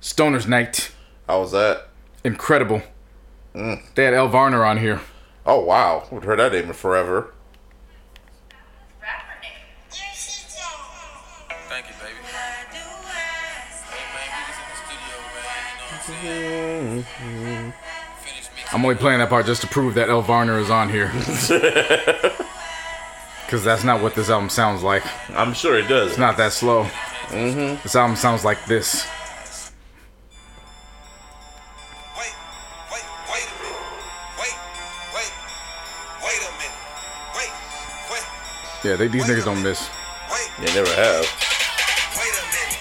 Stoner's 0.02 0.48
Night. 0.48 0.92
How 1.28 1.40
was 1.40 1.54
that? 1.54 1.88
Incredible. 2.26 2.82
They 3.54 4.04
had 4.04 4.14
El 4.14 4.28
Varner 4.28 4.66
on 4.66 4.80
here. 4.80 5.00
Oh 5.46 5.64
wow, 5.64 6.10
I've 6.12 6.24
heard 6.26 6.40
that 6.40 6.52
name 6.52 6.66
in 6.66 6.74
forever. 6.74 7.34
Thank 17.30 17.86
I'm 18.72 18.78
saying? 18.78 18.78
Finish 18.78 18.78
mixing. 18.78 18.80
I'm 18.80 18.86
only 18.86 18.96
playing 18.96 19.20
that 19.20 19.30
part 19.30 19.46
just 19.46 19.62
to 19.62 19.68
prove 19.68 19.94
that 19.96 20.10
El 20.10 20.22
Varner 20.22 20.60
is 20.60 20.70
on 20.70 20.90
here. 20.90 21.12
Because 23.46 23.64
that's 23.64 23.84
not 23.84 24.00
what 24.04 24.14
this 24.14 24.30
album 24.30 24.48
sounds 24.48 24.84
like. 24.84 25.02
I'm 25.36 25.54
sure 25.56 25.76
it 25.76 25.88
does. 25.88 26.10
It's 26.12 26.20
not 26.20 26.38
that 26.38 26.52
slow. 26.54 26.84
Mm-hmm. 27.30 27.82
This 27.82 27.96
album 27.96 28.16
sounds 28.16 28.46
like 28.46 28.64
this. 28.68 29.08
Wait, 32.16 32.30
wait, 32.94 33.04
wait 33.26 33.48
a 33.50 33.58
minute. 33.58 33.82
Wait, 34.38 34.54
wait, 35.18 35.32
wait 36.22 36.42
a 36.46 36.52
minute. 36.62 36.78
Wait, 37.34 37.52
wait, 38.12 38.26
Yeah, 38.86 38.96
they, 38.98 39.08
these 39.08 39.26
niggas 39.26 39.46
don't 39.46 39.64
miss. 39.64 39.90
wait, 40.30 40.48
They 40.68 40.72
never 40.76 40.94
have. 40.94 41.26
wait 42.22 42.30
a 42.30 42.46
minute. 42.54 42.78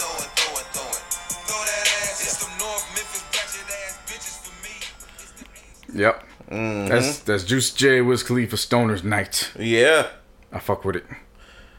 Yep. 5.96 6.24
That's 6.50 7.20
that's 7.20 7.44
Juicy 7.44 7.78
J, 7.78 8.02
Wiz 8.02 8.24
Khalifa, 8.24 8.58
Stoner's 8.58 9.04
Night. 9.04 9.52
Yeah. 9.60 10.10
I 10.52 10.60
fuck 10.60 10.84
with 10.86 10.96
it. 10.98 11.06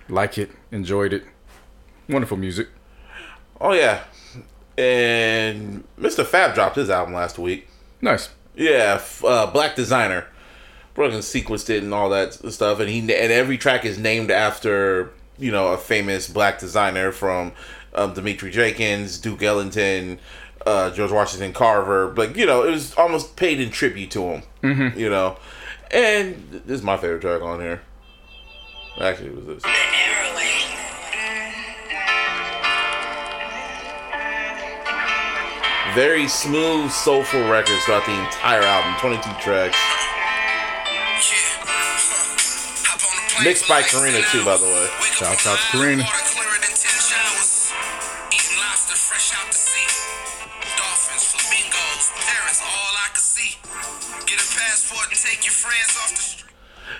Like 0.09 0.39
it. 0.39 0.51
Enjoyed 0.73 1.13
it. 1.13 1.25
Wonderful 2.09 2.37
music. 2.37 2.69
Oh 3.61 3.73
yeah. 3.73 4.05
And 4.77 5.85
Mistah 5.99 6.21
F.A.B. 6.21 6.55
dropped 6.55 6.77
his 6.77 6.91
album 6.91 7.15
last 7.15 7.39
week. 7.39 7.69
Nice. 8.01 8.29
Yeah, 8.57 8.95
f- 8.97 9.25
uh, 9.25 9.47
Black 9.47 9.77
Designer. 9.77 10.27
Broken 10.95 11.19
sequenced 11.21 11.71
it 11.71 11.83
and 11.83 11.93
all 11.93 12.09
that 12.11 12.35
stuff, 12.53 12.79
and 12.79 12.89
he 12.89 13.01
and 13.01 13.11
every 13.11 13.59
track 13.59 13.85
is 13.85 13.99
named 13.99 14.31
after 14.31 15.11
you 15.39 15.51
know 15.51 15.73
a 15.73 15.77
famous 15.77 16.29
black 16.29 16.61
designer 16.61 17.11
from 17.11 17.51
um, 17.97 18.15
Dimitri 18.15 18.53
Jenkins, 18.53 19.19
Duke 19.19 19.43
Ellington, 19.43 20.21
uh, 20.65 20.91
George 20.91 21.11
Washington 21.11 21.53
Carver. 21.53 22.15
Like 22.15 22.37
you 22.37 22.47
know, 22.47 22.63
it 22.63 22.71
was 22.71 22.95
almost 22.95 23.35
paid 23.35 23.61
in 23.61 23.71
tribute 23.71 24.13
to 24.13 24.23
him. 24.23 24.43
Mm-hmm. 24.63 24.99
You 24.99 25.11
know, 25.11 25.37
and 25.91 26.63
this 26.65 26.79
is 26.79 26.83
my 26.83 26.97
favorite 26.97 27.23
track 27.23 27.43
on 27.43 27.59
here. 27.61 27.83
Actually, 29.01 29.31
it 29.31 29.37
was 29.37 29.47
this. 29.47 29.65
Very 35.95 36.27
smooth, 36.27 36.91
soulful 36.91 37.49
records 37.49 37.85
throughout 37.85 38.05
the 38.05 38.13
entire 38.13 38.63
album. 38.63 38.95
Twenty-two 38.99 39.31
tracks. 39.41 39.79
Mixed 43.45 43.69
by 43.69 43.83
Karina 43.83 44.21
too, 44.33 44.45
by 44.45 44.57
the 44.57 44.65
way. 44.65 44.89
Shouts 45.03 45.47
out 45.47 45.57
to 45.57 45.77
Karina. 45.77 46.05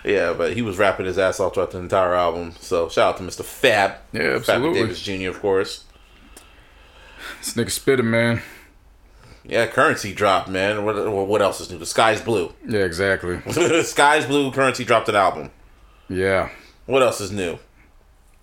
Yeah, 0.05 0.35
but 0.35 0.53
he 0.53 0.63
was 0.63 0.77
rapping 0.79 1.07
his 1.07 1.19
ass 1.19 1.41
off 1.41 1.55
throughout 1.55 1.71
the 1.71 1.79
entire 1.79 2.15
album. 2.15 2.55
So 2.61 2.89
shout 2.89 3.15
out 3.15 3.17
to 3.17 3.25
Mr. 3.25 3.43
Fab. 3.43 3.97
Yeah, 4.13 4.37
absolutely. 4.37 4.81
Fab. 4.81 4.89
Davis 4.89 5.03
Jr. 5.03 5.31
Of 5.31 5.41
course. 5.41 5.85
This 7.39 7.55
nigga 7.55 7.71
spitting, 7.71 8.11
man. 8.11 8.43
Yeah, 9.47 9.67
Curren$y 9.67 10.13
dropped, 10.13 10.49
man. 10.49 10.85
What, 10.85 10.97
what 11.29 11.43
else 11.43 11.61
is 11.61 11.71
new? 11.71 11.79
The 11.79 11.87
Sky's 11.87 12.21
Blue. 12.23 12.53
Yeah, 12.67 12.81
exactly. 12.81 13.41
Sky's 13.83 14.25
Blue. 14.27 14.51
Curren$y 14.51 14.85
dropped 14.85 15.09
an 15.09 15.17
album. 15.17 15.51
Yeah. 16.09 16.49
What 16.87 17.03
else 17.03 17.21
is 17.21 17.31
new? 17.31 17.59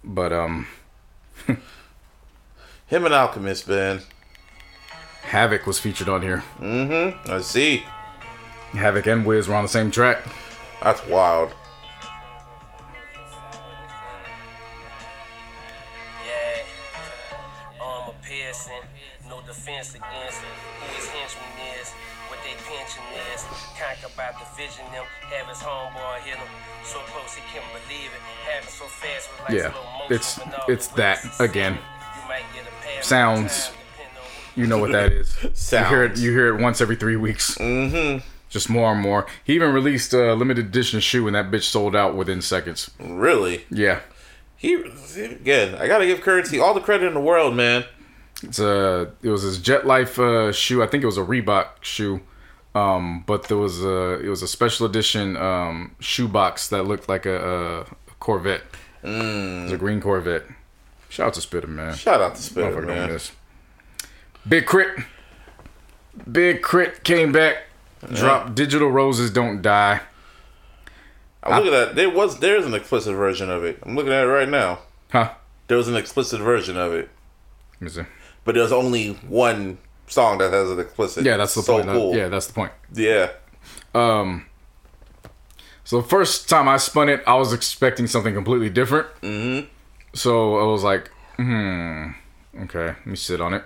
But 0.03 0.31
um 0.33 0.67
Him 1.47 3.05
and 3.05 3.13
Alchemist, 3.13 3.67
man. 3.67 4.01
Havoc 5.23 5.65
was 5.67 5.79
featured 5.79 6.09
on 6.09 6.21
here. 6.21 6.43
Mm-hmm. 6.59 7.31
I 7.31 7.41
see. 7.41 7.83
Havoc 8.71 9.05
and 9.07 9.25
Wiz 9.25 9.47
were 9.47 9.55
on 9.55 9.63
the 9.63 9.69
same 9.69 9.91
track. 9.91 10.23
That's 10.83 11.05
wild. 11.07 11.53
Conquer 24.15 24.33
by 24.33 24.39
division 24.57 24.85
them, 24.91 25.05
have 25.29 25.47
his 25.47 25.57
homeboy 25.59 26.19
hit 26.23 26.37
him. 26.37 26.47
So 26.83 26.99
close 26.99 27.35
he 27.35 27.41
can't 27.53 27.65
believe 27.71 28.09
it. 28.11 28.21
Having 28.51 28.69
so 28.69 28.85
fast 28.85 29.29
was 29.31 29.39
like 29.49 29.57
Yeah, 29.57 30.13
it's- 30.13 30.39
it's 30.67 30.87
that 30.87 31.19
again. 31.39 31.75
see. 31.75 32.21
You 32.21 32.27
might 32.27 32.43
get 32.53 32.63
a 32.67 32.95
pass 32.97 33.07
Sounds. 33.07 33.65
time, 33.67 33.75
depending 33.97 34.17
on 34.17 34.23
who 34.55 34.61
You 34.61 34.67
know 34.67 34.77
what 34.79 34.91
that 34.91 35.11
is. 35.11 35.35
You 35.43 35.49
hear 35.49 36.03
it 36.03 36.09
Sounds. 36.09 36.23
you 36.23 36.31
hear 36.31 36.47
it 36.55 36.61
once 36.61 36.81
every 36.81 36.95
three 36.95 37.15
weeks. 37.15 37.55
Mm-hmm. 37.57 38.19
Just 38.49 38.69
more 38.69 38.91
and 38.91 38.99
more. 39.01 39.27
He 39.43 39.53
even 39.53 39.71
released 39.73 40.13
a 40.13 40.33
limited 40.33 40.65
edition 40.65 40.99
shoe 40.99 41.25
and 41.27 41.35
that 41.35 41.49
bitch 41.51 41.63
sold 41.63 41.95
out 41.95 42.15
within 42.15 42.41
seconds. 42.41 42.91
Really? 42.99 43.65
Yeah. 43.69 43.99
He 44.57 44.73
again. 44.75 45.75
I 45.75 45.87
gotta 45.87 46.05
give 46.05 46.21
Curren$y 46.21 46.59
all 46.59 46.73
the 46.73 46.81
credit 46.81 47.07
in 47.07 47.13
the 47.13 47.19
world, 47.21 47.55
man. 47.55 47.85
It's 48.43 48.59
a 48.59 49.11
it 49.23 49.29
was 49.29 49.43
his 49.43 49.57
Jet 49.59 49.87
Life 49.87 50.19
uh, 50.19 50.51
shoe. 50.51 50.83
I 50.83 50.87
think 50.87 51.01
it 51.03 51.05
was 51.05 51.17
a 51.17 51.21
Reebok 51.23 51.67
shoe. 51.81 52.21
Um, 52.73 53.23
but 53.27 53.43
there 53.49 53.57
was 53.57 53.83
a 53.83 54.19
it 54.23 54.29
was 54.29 54.41
a 54.41 54.47
special 54.47 54.85
edition 54.85 55.35
um, 55.37 55.95
shoe 55.99 56.27
box 56.27 56.69
that 56.69 56.83
looked 56.83 57.09
like 57.09 57.25
a, 57.25 57.81
a 57.81 57.85
Corvette. 58.19 58.61
Mm. 59.03 59.59
It 59.59 59.63
was 59.63 59.71
a 59.73 59.77
green 59.77 59.99
Corvette. 60.01 60.43
Shout 61.09 61.27
out 61.27 61.33
to 61.33 61.41
Spitta, 61.41 61.67
man. 61.67 61.95
Shout 61.95 62.21
out 62.21 62.35
to 62.35 62.41
Spitta, 62.41 62.85
man. 62.85 63.11
miss. 63.11 63.31
Big 64.47 64.65
Crit. 64.65 64.99
Big 66.31 66.63
K.R.I.T. 66.63 66.99
came 67.03 67.31
back. 67.31 67.63
Dropped 68.13 68.55
Digital 68.55 68.89
Roses 68.89 69.31
Don't 69.31 69.61
Die. 69.61 69.99
I'm 71.43 71.57
looking 71.57 71.73
at 71.73 71.85
that. 71.87 71.95
there 71.95 72.09
was 72.09 72.39
there's 72.39 72.65
an 72.65 72.73
explicit 72.73 73.15
version 73.15 73.49
of 73.49 73.63
it. 73.63 73.79
I'm 73.83 73.95
looking 73.95 74.13
at 74.13 74.23
it 74.23 74.27
right 74.27 74.47
now. 74.49 74.79
Huh? 75.11 75.31
There 75.67 75.77
was 75.77 75.87
an 75.87 75.95
explicit 75.95 76.39
version 76.41 76.77
of 76.77 76.93
it, 76.93 77.09
Let 77.73 77.81
me 77.81 77.89
see. 77.89 78.01
but 78.45 78.55
there's 78.55 78.71
only 78.71 79.13
one 79.27 79.77
song 80.11 80.37
that 80.39 80.51
has 80.51 80.69
an 80.69 80.79
explicit. 80.79 81.25
Yeah, 81.25 81.37
that's 81.37 81.55
the 81.55 81.61
so 81.61 81.73
point. 81.73 81.87
Cool. 81.87 82.15
yeah, 82.15 82.27
that's 82.27 82.47
the 82.47 82.53
point. 82.53 82.71
yeah. 82.93 83.31
Um. 83.93 84.45
So 85.83 85.99
the 86.01 86.07
first 86.07 86.47
time 86.47 86.67
I 86.67 86.77
spun 86.77 87.09
it, 87.09 87.21
I 87.27 87.35
was 87.35 87.51
expecting 87.51 88.07
something 88.07 88.33
completely 88.33 88.69
different. 88.69 89.07
Mm-hmm. 89.21 89.67
So 90.13 90.57
I 90.59 90.65
was 90.65 90.83
like, 90.83 91.09
hmm, 91.37 92.11
okay, 92.61 92.85
let 92.85 93.05
me 93.05 93.15
sit 93.15 93.41
on 93.41 93.53
it. 93.53 93.63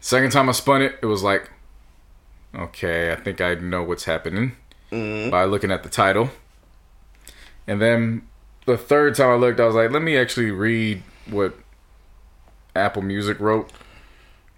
Second 0.00 0.30
time 0.30 0.48
I 0.48 0.52
spun 0.52 0.82
it, 0.82 0.98
it 1.02 1.06
was 1.06 1.22
like, 1.22 1.50
okay, 2.54 3.12
I 3.12 3.16
think 3.16 3.40
I 3.40 3.54
know 3.54 3.82
what's 3.82 4.04
happening 4.04 4.52
by 4.90 5.44
looking 5.44 5.72
at 5.72 5.82
the 5.82 5.88
title. 5.88 6.30
And 7.66 7.82
then 7.82 8.28
the 8.66 8.76
third 8.76 9.16
time 9.16 9.30
I 9.30 9.34
looked, 9.34 9.58
I 9.58 9.66
was 9.66 9.74
like, 9.74 9.90
let 9.90 10.02
me 10.02 10.16
actually 10.16 10.50
read 10.52 11.02
what 11.28 11.54
Apple 12.76 13.02
Music 13.02 13.40
wrote. 13.40 13.70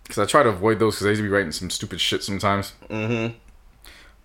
Because 0.09 0.19
I 0.19 0.25
try 0.25 0.43
to 0.43 0.49
avoid 0.49 0.79
those 0.79 0.95
because 0.95 1.05
they 1.05 1.11
used 1.11 1.21
to 1.21 1.25
be 1.25 1.29
writing 1.29 1.53
some 1.53 1.69
stupid 1.69 2.01
shit 2.01 2.23
sometimes. 2.25 2.73
Mm-hmm. 2.89 3.37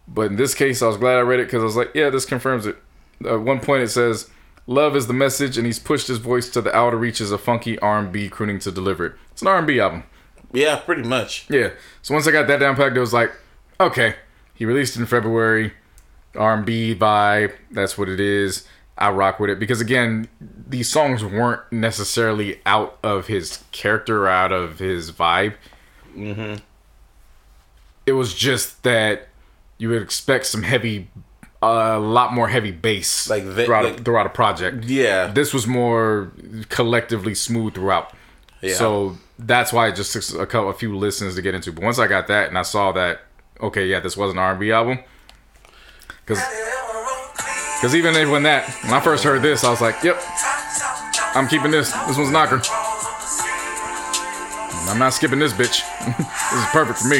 But 0.07 0.31
in 0.31 0.37
this 0.37 0.55
case, 0.55 0.81
I 0.81 0.87
was 0.87 0.95
glad 0.95 1.17
I 1.17 1.21
read 1.21 1.41
it 1.41 1.47
because 1.47 1.61
I 1.61 1.65
was 1.65 1.75
like, 1.75 1.91
yeah, 1.93 2.09
this 2.09 2.25
confirms 2.25 2.65
it. 2.65 2.77
At 3.25 3.41
one 3.41 3.59
point, 3.59 3.83
it 3.83 3.89
says, 3.89 4.29
"Love 4.65 4.95
is 4.95 5.07
the 5.07 5.13
message," 5.13 5.57
and 5.57 5.65
he's 5.65 5.79
pushed 5.79 6.07
his 6.07 6.19
voice 6.19 6.49
to 6.51 6.61
the 6.61 6.73
outer 6.75 6.97
reaches 6.97 7.31
of 7.31 7.41
funky 7.41 7.77
R&B 7.79 8.29
crooning 8.29 8.59
to 8.59 8.71
deliver 8.71 9.05
it. 9.05 9.13
It's 9.31 9.41
an 9.41 9.49
R&B 9.49 9.79
album. 9.79 10.03
Yeah, 10.53 10.77
pretty 10.77 11.03
much. 11.03 11.45
Yeah. 11.49 11.71
So 12.01 12.13
once 12.13 12.27
I 12.27 12.31
got 12.31 12.47
that 12.47 12.59
down 12.59 12.75
packed, 12.75 12.95
it 12.95 13.01
was 13.01 13.13
like, 13.13 13.31
okay, 13.79 14.15
he 14.53 14.65
released 14.65 14.95
it 14.95 15.01
in 15.01 15.05
February, 15.05 15.73
R&B 16.35 16.95
vibe. 16.95 17.53
That's 17.71 17.97
what 17.97 18.07
it 18.07 18.19
is. 18.19 18.67
I 18.97 19.09
rock 19.09 19.39
with 19.39 19.49
it 19.49 19.59
because 19.59 19.81
again, 19.81 20.27
these 20.39 20.87
songs 20.87 21.23
weren't 21.25 21.61
necessarily 21.71 22.61
out 22.65 22.99
of 23.03 23.27
his 23.27 23.63
character 23.71 24.25
or 24.25 24.29
out 24.29 24.51
of 24.51 24.79
his 24.79 25.11
vibe. 25.11 25.55
Mm-hmm. 26.15 26.55
It 28.05 28.13
was 28.13 28.33
just 28.33 28.83
that 28.83 29.27
you 29.77 29.89
would 29.89 30.01
expect 30.01 30.45
some 30.45 30.63
heavy, 30.63 31.09
a 31.61 31.97
lot 31.99 32.33
more 32.33 32.47
heavy 32.49 32.71
bass 32.71 33.29
Like 33.29 33.43
vi- 33.43 33.65
throughout, 33.65 33.85
like- 33.85 34.03
throughout 34.05 34.25
a 34.25 34.29
project. 34.29 34.85
Yeah. 34.85 35.27
This 35.27 35.53
was 35.53 35.65
more 35.67 36.31
collectively 36.69 37.33
smooth 37.35 37.73
throughout. 37.75 38.13
Yeah. 38.61 38.75
So 38.75 39.17
that's 39.39 39.73
why 39.73 39.87
it 39.89 39.95
just 39.95 40.13
took 40.13 40.41
a 40.41 40.45
couple, 40.45 40.69
a 40.69 40.73
few 40.73 40.95
listens 40.97 41.35
to 41.35 41.41
get 41.41 41.55
into. 41.55 41.71
But 41.71 41.83
once 41.83 41.99
I 41.99 42.07
got 42.07 42.27
that 42.27 42.49
and 42.49 42.57
I 42.57 42.61
saw 42.61 42.91
that, 42.93 43.21
okay, 43.61 43.85
yeah, 43.87 43.99
this 43.99 44.15
was 44.17 44.31
an 44.31 44.37
R&B 44.37 44.71
album. 44.71 44.99
Because 46.25 46.39
because 47.81 47.95
even 47.95 48.13
when 48.31 48.43
that, 48.43 48.69
when 48.83 48.93
I 48.93 49.01
first 49.01 49.25
heard 49.25 49.41
this, 49.41 49.65
I 49.65 49.69
was 49.69 49.81
like, 49.81 50.01
yep, 50.03 50.17
I'm 51.35 51.49
keeping 51.49 51.69
this. 51.71 51.91
This 52.07 52.17
one's 52.17 52.31
knocker. 52.31 52.61
I'm 54.93 54.99
not 54.99 55.11
skipping 55.11 55.39
this 55.39 55.53
bitch. 55.53 55.81
this 56.05 56.53
is 56.53 56.65
perfect 56.71 56.99
for 56.99 57.07
me. 57.07 57.17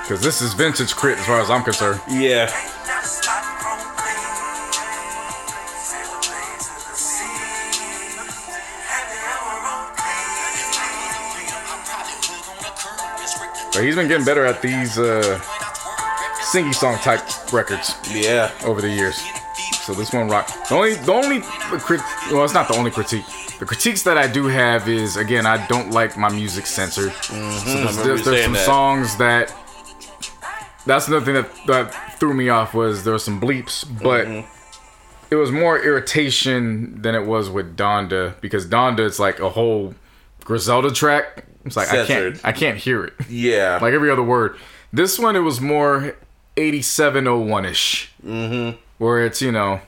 Because 0.00 0.22
this 0.22 0.40
is 0.40 0.54
vintage 0.54 0.96
K.R.I.T. 0.96 1.20
as 1.20 1.26
far 1.26 1.38
as 1.42 1.50
I'm 1.50 1.62
concerned. 1.62 2.00
Yeah. 2.08 2.48
But 13.72 13.84
he's 13.84 13.94
been 13.96 14.08
getting 14.08 14.24
better 14.24 14.44
at 14.44 14.60
these 14.60 14.98
uh, 14.98 15.38
singy 16.52 16.74
song 16.74 16.96
type 16.98 17.22
records 17.52 17.94
Yeah. 18.10 18.50
over 18.64 18.80
the 18.82 18.90
years. 18.90 19.22
So 19.84 19.94
this 19.94 20.12
one 20.12 20.28
rock. 20.28 20.46
The 20.68 20.74
only, 20.74 20.94
the 20.94 21.12
only, 21.12 21.40
well, 22.30 22.44
it's 22.44 22.54
not 22.54 22.68
the 22.68 22.74
only 22.76 22.90
critique. 22.90 23.24
The 23.58 23.66
critiques 23.66 24.02
that 24.04 24.16
I 24.16 24.26
do 24.28 24.46
have 24.46 24.88
is 24.88 25.16
again, 25.16 25.44
I 25.46 25.66
don't 25.66 25.90
like 25.90 26.16
my 26.16 26.28
music 26.30 26.66
censored. 26.66 27.12
So 27.22 27.34
there's, 27.34 27.96
there's, 27.96 28.24
there's 28.24 28.44
some 28.44 28.52
that. 28.54 28.64
songs 28.64 29.16
that. 29.18 29.54
That's 30.84 31.06
another 31.06 31.24
thing 31.24 31.34
that 31.34 31.66
that 31.66 32.18
threw 32.18 32.34
me 32.34 32.48
off 32.48 32.74
was 32.74 33.04
there 33.04 33.12
were 33.12 33.18
some 33.20 33.40
bleeps, 33.40 33.84
but 34.02 34.26
it 35.30 35.36
was 35.36 35.50
more 35.52 35.80
irritation 35.80 37.00
than 37.02 37.14
it 37.14 37.24
was 37.24 37.48
with 37.48 37.76
Donda 37.76 38.40
because 38.40 38.66
Donda 38.66 39.06
it's 39.06 39.20
like 39.20 39.38
a 39.38 39.48
whole 39.50 39.94
Griselda 40.44 40.90
track. 40.90 41.44
It's 41.64 41.76
like 41.76 41.88
I 41.92 42.04
can't 42.04 42.40
I 42.44 42.50
can't 42.52 42.78
hear 42.78 43.04
it 43.04 43.14
Yeah. 43.28 43.78
like 43.80 43.94
every 43.94 44.10
other 44.10 44.22
word. 44.24 44.56
This 44.92 45.18
one, 45.20 45.36
it 45.36 45.40
was 45.40 45.60
more 45.60 46.16
8701 46.56 47.64
ish. 47.64 48.12
Mm-hmm. 48.24 48.78
Where 49.02 49.26
it's, 49.26 49.42
you 49.42 49.50
know, 49.50 49.80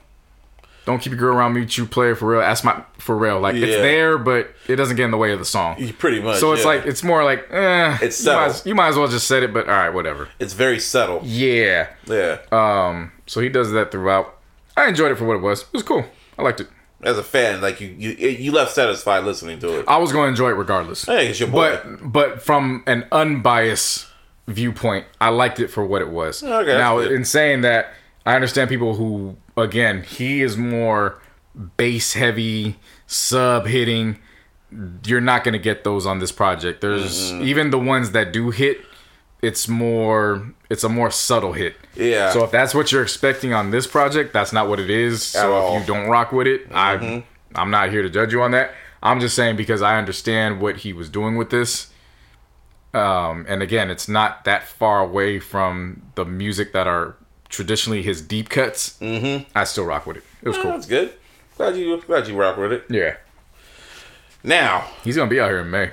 don't 0.86 1.00
keep 1.00 1.12
your 1.12 1.20
girl 1.20 1.36
around 1.36 1.54
me, 1.54 1.64
you 1.68 1.86
play 1.86 2.14
for 2.14 2.26
real. 2.26 2.40
That's 2.40 2.64
my, 2.64 2.82
for 2.98 3.16
real. 3.16 3.38
Like, 3.38 3.54
it's 3.54 3.76
there, 3.76 4.18
but 4.18 4.50
it 4.66 4.74
doesn't 4.74 4.96
get 4.96 5.04
in 5.04 5.12
the 5.12 5.16
way 5.16 5.30
of 5.30 5.38
the 5.38 5.44
song. 5.44 5.76
pretty 5.98 6.20
much. 6.20 6.40
So 6.40 6.52
it's 6.52 6.62
yeah. 6.62 6.68
like, 6.68 6.86
it's 6.86 7.04
more 7.04 7.22
like, 7.22 7.46
eh. 7.50 7.98
It's 8.02 8.24
you 8.24 8.32
might, 8.32 8.34
subtle. 8.34 8.50
as, 8.50 8.66
you 8.66 8.74
might 8.74 8.88
as 8.88 8.96
well 8.96 9.06
just 9.06 9.28
said 9.28 9.44
it, 9.44 9.54
but 9.54 9.68
all 9.68 9.76
right, 9.76 9.90
whatever. 9.90 10.28
it's 10.40 10.52
very 10.52 10.80
subtle. 10.80 11.20
Yeah. 11.22 11.90
Yeah. 12.06 12.38
Um. 12.50 13.12
So 13.26 13.40
he 13.40 13.48
does 13.48 13.70
that 13.70 13.92
throughout. 13.92 14.36
I 14.76 14.88
enjoyed 14.88 15.12
it 15.12 15.14
for 15.14 15.26
what 15.26 15.36
it 15.36 15.42
was. 15.42 15.62
It 15.62 15.72
was 15.72 15.84
cool. 15.84 16.04
I 16.36 16.42
liked 16.42 16.60
it. 16.60 16.68
As 17.02 17.16
a 17.16 17.22
fan, 17.22 17.60
like 17.60 17.80
you, 17.80 17.88
you, 17.96 18.10
you 18.10 18.50
left 18.50 18.72
satisfied 18.72 19.22
listening 19.22 19.60
to 19.60 19.78
it. 19.78 19.84
I 19.86 19.98
was 19.98 20.10
going 20.10 20.24
to 20.24 20.28
enjoy 20.30 20.48
it 20.48 20.54
regardless. 20.54 21.04
Hey, 21.04 21.28
it's 21.28 21.38
your 21.38 21.50
boy. 21.50 21.78
But 21.84 22.12
but 22.12 22.42
from 22.42 22.82
an 22.86 23.06
unbiased 23.12 24.08
viewpoint, 24.48 25.06
I 25.20 25.28
liked 25.28 25.60
it 25.60 25.68
for 25.68 25.84
what 25.84 26.02
it 26.02 26.08
was. 26.08 26.42
Okay, 26.42 26.76
now, 26.76 26.98
in 26.98 27.24
saying 27.24 27.60
that, 27.60 27.92
I 28.26 28.34
understand 28.34 28.68
people 28.70 28.94
who, 28.94 29.36
again, 29.56 30.02
he 30.02 30.42
is 30.42 30.56
more 30.56 31.20
bass 31.76 32.14
heavy, 32.14 32.76
sub 33.06 33.66
hitting. 33.66 34.18
You're 35.04 35.20
not 35.20 35.44
gonna 35.44 35.58
get 35.58 35.84
those 35.84 36.06
on 36.06 36.18
this 36.18 36.32
project. 36.32 36.80
There's 36.80 37.32
Mm-hmm. 37.32 37.42
even 37.44 37.70
the 37.70 37.78
ones 37.78 38.10
that 38.12 38.32
do 38.32 38.50
hit. 38.50 38.80
It's 39.42 39.68
more. 39.68 40.54
It's 40.70 40.84
a 40.84 40.88
more 40.88 41.10
subtle 41.10 41.52
hit. 41.52 41.76
Yeah. 41.94 42.32
So 42.32 42.44
if 42.44 42.50
that's 42.50 42.74
what 42.74 42.90
you're 42.90 43.02
expecting 43.02 43.52
on 43.52 43.70
this 43.70 43.86
project, 43.86 44.32
that's 44.32 44.52
not 44.52 44.68
what 44.68 44.80
it 44.80 44.88
is. 44.90 45.22
So. 45.22 45.52
Mm-hmm. 45.52 45.76
if 45.82 45.88
you 45.88 45.94
don't 45.94 46.08
rock 46.08 46.32
with 46.32 46.46
it, 46.46 46.62
I 46.72 47.22
I'm 47.54 47.70
not 47.70 47.90
here 47.90 48.02
to 48.02 48.08
judge 48.10 48.32
you 48.32 48.42
on 48.42 48.52
that. 48.52 48.72
I'm 49.02 49.20
just 49.20 49.36
saying 49.36 49.56
because 49.56 49.82
I 49.82 49.98
understand 49.98 50.62
what 50.62 50.78
he 50.78 50.94
was 50.94 51.10
doing 51.10 51.36
with 51.36 51.50
this. 51.50 51.90
Um, 52.94 53.44
and 53.48 53.62
again, 53.62 53.90
it's 53.90 54.08
not 54.08 54.44
that 54.44 54.66
far 54.66 55.00
away 55.00 55.40
from 55.40 56.02
the 56.14 56.24
music 56.24 56.72
that 56.72 56.86
are 56.86 57.16
traditionally 57.48 58.02
his 58.02 58.20
deep 58.22 58.48
cuts. 58.48 58.98
Mm-hmm. 59.00 59.44
I 59.54 59.64
still 59.64 59.84
rock 59.84 60.06
with 60.06 60.18
it. 60.18 60.24
It 60.42 60.48
was 60.48 60.58
Oh, 60.58 60.62
cool. 60.62 60.72
That's 60.72 60.86
good. 60.86 61.12
Glad 61.56 61.76
you 61.76 62.00
glad 62.02 62.26
you 62.28 62.36
rock 62.36 62.56
with 62.56 62.72
it. 62.72 62.84
Yeah, 62.90 63.16
Now, 64.42 64.88
he's 65.04 65.16
gonna 65.16 65.30
be 65.30 65.40
out 65.40 65.50
here 65.50 65.60
in 65.60 65.70
May. 65.70 65.90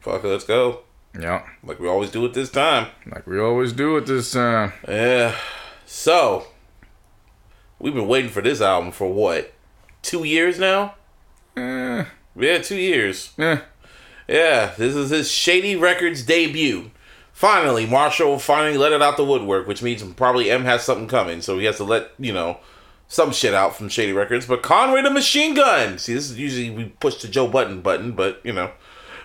fuck 0.00 0.22
let's 0.24 0.44
go. 0.44 0.80
Yeah, 1.18 1.42
Like 1.64 1.80
we 1.80 1.88
always 1.88 2.10
do 2.10 2.24
at 2.24 2.34
this 2.34 2.50
time. 2.50 2.88
like 3.10 3.26
we 3.26 3.40
always 3.40 3.72
do 3.72 3.96
at 3.96 4.06
this 4.06 4.30
time. 4.32 4.72
Yeah. 4.86 5.34
So, 5.86 6.46
we've 7.78 7.94
been 7.94 8.06
waiting 8.06 8.30
for 8.30 8.42
this 8.42 8.60
album 8.60 8.92
for 8.92 9.12
what? 9.12 9.52
Two 10.02 10.22
years 10.24 10.58
now? 10.58 10.94
Eh, 11.56 12.04
Yeah, 12.36 12.58
two 12.58 12.76
years. 12.76 13.32
eh. 13.38 13.58
Yeah, 14.28 14.74
this 14.76 14.94
is 14.94 15.10
his 15.10 15.30
Shady 15.30 15.74
Records 15.74 16.22
debut. 16.22 16.90
Finally, 17.38 17.86
Marshall 17.86 18.36
finally 18.40 18.76
let 18.76 18.90
it 18.90 19.00
out 19.00 19.16
the 19.16 19.24
woodwork, 19.24 19.68
which 19.68 19.80
means 19.80 20.02
probably 20.14 20.50
M 20.50 20.64
has 20.64 20.82
something 20.82 21.06
coming, 21.06 21.40
so 21.40 21.56
he 21.56 21.66
has 21.66 21.76
to 21.76 21.84
let, 21.84 22.10
you 22.18 22.32
know, 22.32 22.58
some 23.06 23.30
shit 23.30 23.54
out 23.54 23.76
from 23.76 23.88
Shady 23.88 24.12
Records. 24.12 24.44
But 24.44 24.60
Conway 24.60 25.02
the 25.02 25.10
Machine 25.10 25.54
Gun! 25.54 25.98
See, 25.98 26.14
this 26.14 26.32
is 26.32 26.36
usually 26.36 26.70
we 26.70 26.86
push 26.86 27.22
the 27.22 27.28
Joe 27.28 27.46
Budden 27.46 27.80
button, 27.80 28.10
but, 28.10 28.40
you 28.42 28.52
know. 28.52 28.72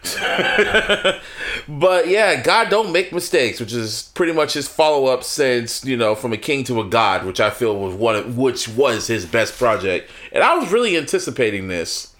but 1.67 2.07
yeah, 2.07 2.39
God 2.39 2.69
don't 2.69 2.91
make 2.91 3.11
mistakes, 3.11 3.59
which 3.59 3.73
is 3.73 4.11
pretty 4.13 4.33
much 4.33 4.53
his 4.53 4.67
follow 4.67 5.07
up 5.07 5.23
since 5.23 5.83
you 5.83 5.97
know 5.97 6.13
from 6.13 6.33
a 6.33 6.37
king 6.37 6.63
to 6.65 6.81
a 6.81 6.87
god, 6.87 7.25
which 7.25 7.39
I 7.39 7.49
feel 7.49 7.79
was 7.79 7.95
one 7.95 8.17
of, 8.17 8.37
which 8.37 8.67
was 8.67 9.07
his 9.07 9.25
best 9.25 9.57
project, 9.57 10.11
and 10.31 10.43
I 10.43 10.55
was 10.55 10.71
really 10.71 10.97
anticipating 10.97 11.67
this, 11.67 12.13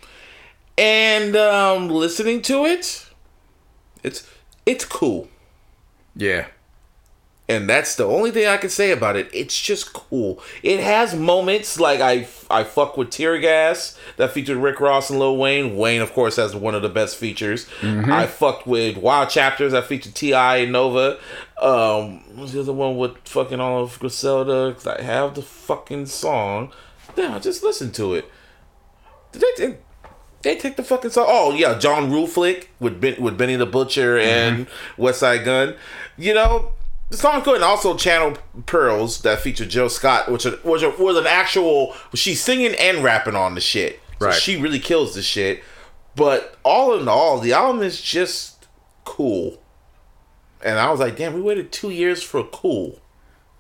and 0.76 1.36
um, 1.36 1.90
listening 1.90 2.42
to 2.44 2.66
it, 2.66 3.06
it's 4.02 4.28
it's 4.66 4.86
cool, 4.86 5.28
Yeah, 6.16 6.45
and 7.50 7.67
that's 7.69 7.95
the 7.95 8.06
only 8.06 8.32
thing 8.32 8.48
I 8.48 8.58
can 8.58 8.69
say 8.69 8.92
about 8.92 9.16
it. 9.16 9.30
It's 9.33 9.59
just 9.59 9.92
cool. 9.93 10.42
It 10.61 10.80
has 10.80 11.16
moments 11.16 11.80
like 11.80 12.00
I 12.01 12.27
I 12.51 12.64
fuck 12.64 12.98
with 12.98 13.09
Tear 13.09 13.40
Gas 13.40 13.98
that 14.17 14.32
featured 14.32 14.58
Rick 14.58 14.80
Ross 14.80 15.09
and 15.09 15.17
Lil 15.19 15.38
Wayne. 15.38 15.75
Wayne, 15.75 16.01
of 16.01 16.14
course, 16.14 16.35
has 16.35 16.56
one 16.56 16.75
of 16.75 16.82
the 16.83 16.90
best 16.90 17.17
features. 17.17 17.67
I 17.82 18.27
fucked 18.27 18.67
with 18.67 18.98
Wild 18.98 19.30
Chapters 19.30 19.72
that 19.72 19.85
featured 19.88 20.14
T.I. 20.16 20.58
and 20.58 20.72
Novel. 20.72 21.17
Um, 21.59 22.19
what's 22.38 22.51
the 22.53 22.59
other 22.61 22.74
one 22.74 22.98
with 22.98 23.17
fucking 23.27 23.59
all 23.59 23.82
of 23.83 23.98
Griselda? 24.00 24.74
'Cause 24.74 24.85
I 24.88 25.01
have 25.01 25.33
the 25.33 25.42
fucking 25.42 26.06
song. 26.06 26.72
Damn, 27.16 27.33
I 27.33 27.40
just 27.40 27.64
listen 27.64 27.92
to 27.93 28.14
it. 28.14 28.30
Did 29.32 29.43
they? 29.58 29.77
They 30.44 30.56
take 30.56 30.76
the 30.76 30.84
fucking 30.84 31.12
song. 31.12 31.26
Oh 31.28 31.54
yeah, 31.54 31.78
John 31.80 32.12
Woo 32.12 32.28
Flick 32.28 32.70
with 32.80 33.02
ben, 33.02 33.16
with 33.20 33.38
Benny 33.38 33.56
the 33.56 33.66
Butcher 33.66 34.18
mm-hmm. 34.18 34.30
and 34.30 34.68
Westside 34.98 35.46
Gunn. 35.46 35.76
You 36.18 36.34
know, 36.34 36.74
the 37.10 37.18
song 37.18 37.42
good, 37.44 37.56
and 37.56 37.64
also 37.64 37.98
Chanel 37.98 38.38
Pearls 38.66 39.22
that 39.22 39.40
featured 39.40 39.70
Jill 39.70 39.90
Scott, 39.90 40.32
which 40.32 40.46
was 40.64 40.84
a, 40.84 40.90
was 40.92 41.18
an 41.18 41.28
actual. 41.28 41.96
She's 42.14 42.42
singing 42.42 42.76
and 42.76 43.04
rapping 43.04 43.36
on 43.36 43.56
the 43.56 43.62
shit. 43.62 44.00
So 44.20 44.28
Right. 44.28 44.36
She 44.36 44.58
really 44.58 44.80
kills 44.80 45.16
the 45.16 45.22
shit. 45.22 45.64
But 46.16 46.58
all 46.64 46.98
in 47.00 47.08
all, 47.08 47.40
the 47.40 47.54
album 47.54 47.82
is 47.82 48.02
just 48.02 48.68
cool. 49.04 49.62
And 50.64 50.80
I 50.80 50.92
was 50.92 51.00
like, 51.00 51.18
damn, 51.18 51.34
we 51.34 51.42
waited 51.42 51.72
two 51.72 51.90
years 51.90 52.24
for 52.24 52.44
cool. 52.44 53.00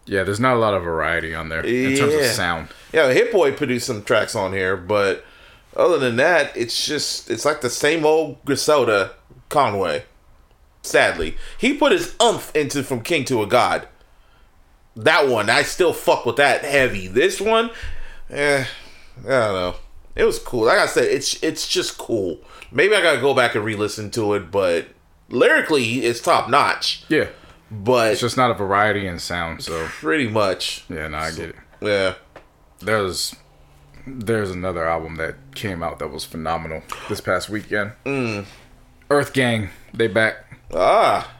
Yeah, 0.05 0.23
there's 0.23 0.39
not 0.39 0.55
a 0.55 0.59
lot 0.59 0.73
of 0.73 0.83
variety 0.83 1.33
on 1.33 1.49
there 1.49 1.61
in 1.61 1.97
terms 1.97 2.13
of 2.13 2.25
sound. 2.25 2.69
Yeah, 2.91 3.11
Hit 3.11 3.31
Boy 3.31 3.53
produced 3.53 3.87
some 3.87 4.03
tracks 4.03 4.35
on 4.35 4.51
here, 4.51 4.75
but 4.75 5.25
other 5.75 5.97
than 5.97 6.15
that, 6.17 6.55
it's 6.55 6.85
just 6.85 7.29
it's 7.29 7.45
like 7.45 7.61
the 7.61 7.69
same 7.69 8.05
old 8.05 8.43
Griselda 8.45 9.13
Conway. 9.49 10.05
Sadly, 10.81 11.37
he 11.57 11.73
put 11.73 11.91
his 11.93 12.15
umph 12.19 12.53
into 12.55 12.83
from 12.83 13.01
King 13.01 13.23
to 13.25 13.41
a 13.41 13.47
God. 13.47 13.87
That 14.95 15.27
one, 15.27 15.49
I 15.49 15.63
still 15.63 15.93
fuck 15.93 16.25
with 16.25 16.35
that 16.35 16.63
heavy. 16.63 17.07
This 17.07 17.39
one, 17.41 17.71
eh, 18.29 18.65
I 19.19 19.21
don't 19.27 19.53
know. 19.53 19.75
It 20.15 20.25
was 20.25 20.37
cool. 20.39 20.65
Like 20.65 20.77
I 20.79 20.85
said, 20.85 21.05
it's 21.05 21.41
it's 21.41 21.67
just 21.67 21.97
cool. 21.97 22.39
Maybe 22.71 22.95
I 22.95 23.01
gotta 23.01 23.21
go 23.21 23.33
back 23.33 23.55
and 23.55 23.63
re-listen 23.65 24.11
to 24.11 24.33
it, 24.33 24.51
but 24.51 24.87
lyrically, 25.29 26.05
it's 26.05 26.19
top 26.19 26.49
notch. 26.49 27.03
Yeah, 27.07 27.27
But 27.71 28.11
it's 28.11 28.21
just 28.21 28.37
not 28.37 28.51
a 28.51 28.53
variety 28.55 29.07
in 29.07 29.17
sound. 29.19 29.63
So 29.63 29.87
pretty 29.87 30.27
much, 30.27 30.83
yeah, 30.89 31.07
no, 31.07 31.17
I 31.17 31.31
get 31.31 31.49
it. 31.49 31.55
yeah. 31.81 32.13
There's 32.79 33.35
there's 34.05 34.51
another 34.51 34.85
album 34.87 35.15
that 35.15 35.35
came 35.55 35.81
out 35.83 35.99
that 35.99 36.09
was 36.09 36.25
phenomenal 36.25 36.83
this 37.09 37.21
past 37.21 37.49
weekend. 37.49 37.93
Mm. 38.05 38.45
EARTHGANG, 39.09 39.69
they 39.93 40.07
back. 40.07 40.35
Ah, 40.73 41.33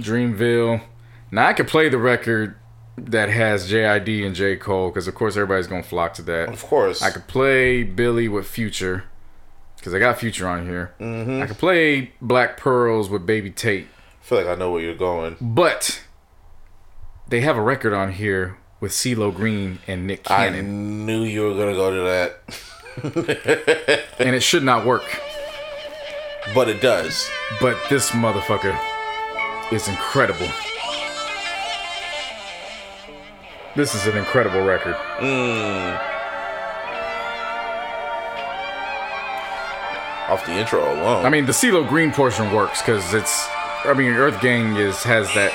Dreamville. 0.00 0.82
Now 1.30 1.46
I 1.48 1.52
could 1.52 1.68
play 1.68 1.88
the 1.88 1.98
record 1.98 2.56
that 2.96 3.28
has 3.28 3.70
JID 3.70 4.26
and 4.26 4.34
J 4.34 4.56
Cole 4.56 4.90
because 4.90 5.06
of 5.08 5.14
course 5.14 5.36
everybody's 5.36 5.66
gonna 5.66 5.82
flock 5.82 6.14
to 6.14 6.22
that. 6.22 6.48
of 6.48 6.62
course. 6.64 7.02
I 7.02 7.10
could 7.10 7.26
play 7.28 7.82
Billi 7.82 8.28
with 8.28 8.46
Future 8.46 9.04
because 9.76 9.94
I 9.94 9.98
got 9.98 10.18
Future 10.18 10.46
on 10.48 10.66
here. 10.66 10.92
I 11.00 11.46
could 11.46 11.58
play 11.58 12.12
Black 12.20 12.56
Pearls 12.56 13.08
with 13.08 13.24
Baby 13.26 13.50
Tate, 13.50 13.86
I 13.86 14.24
feel 14.24 14.38
like 14.38 14.46
I 14.48 14.54
know 14.54 14.70
where 14.72 14.82
you're 14.82 14.94
going. 14.94 15.36
but 15.40 16.02
they 17.28 17.40
have 17.42 17.56
a 17.56 17.62
record 17.62 17.92
on 17.92 18.12
here 18.12 18.58
with 18.80 18.92
CeeLo 18.92 19.34
Green 19.34 19.78
and 19.86 20.06
Nick 20.06 20.24
Cannon. 20.24 20.58
I 20.58 20.62
knew 21.06 21.22
you 21.22 21.42
were 21.42 21.54
gonna 21.54 21.74
go 21.74 21.90
to 21.90 22.00
that, 23.02 24.06
and 24.18 24.34
it 24.34 24.42
should 24.42 24.62
not 24.64 24.84
work. 24.86 25.04
but 26.54 26.68
it 26.68 26.80
does. 26.80 27.28
But 27.60 27.76
this 27.90 28.10
motherfucker 28.10 28.76
is 29.72 29.86
incredible. 29.88 30.48
This 33.76 33.94
is 33.94 34.06
an 34.06 34.16
incredible 34.16 34.62
record. 34.62 34.96
Hmm. 34.96 35.96
Off 40.32 40.46
the 40.46 40.52
intro 40.52 40.80
alone. 40.80 41.24
I 41.26 41.28
mean, 41.28 41.46
the 41.46 41.52
CeeLo 41.52 41.88
Green 41.88 42.12
portion 42.12 42.52
works 42.52 42.80
because 42.82 43.12
it's. 43.14 43.48
I 43.84 43.94
mean, 43.94 44.12
EARTHGANG 44.12 44.76
is 44.78 45.02
has 45.02 45.26
that 45.34 45.52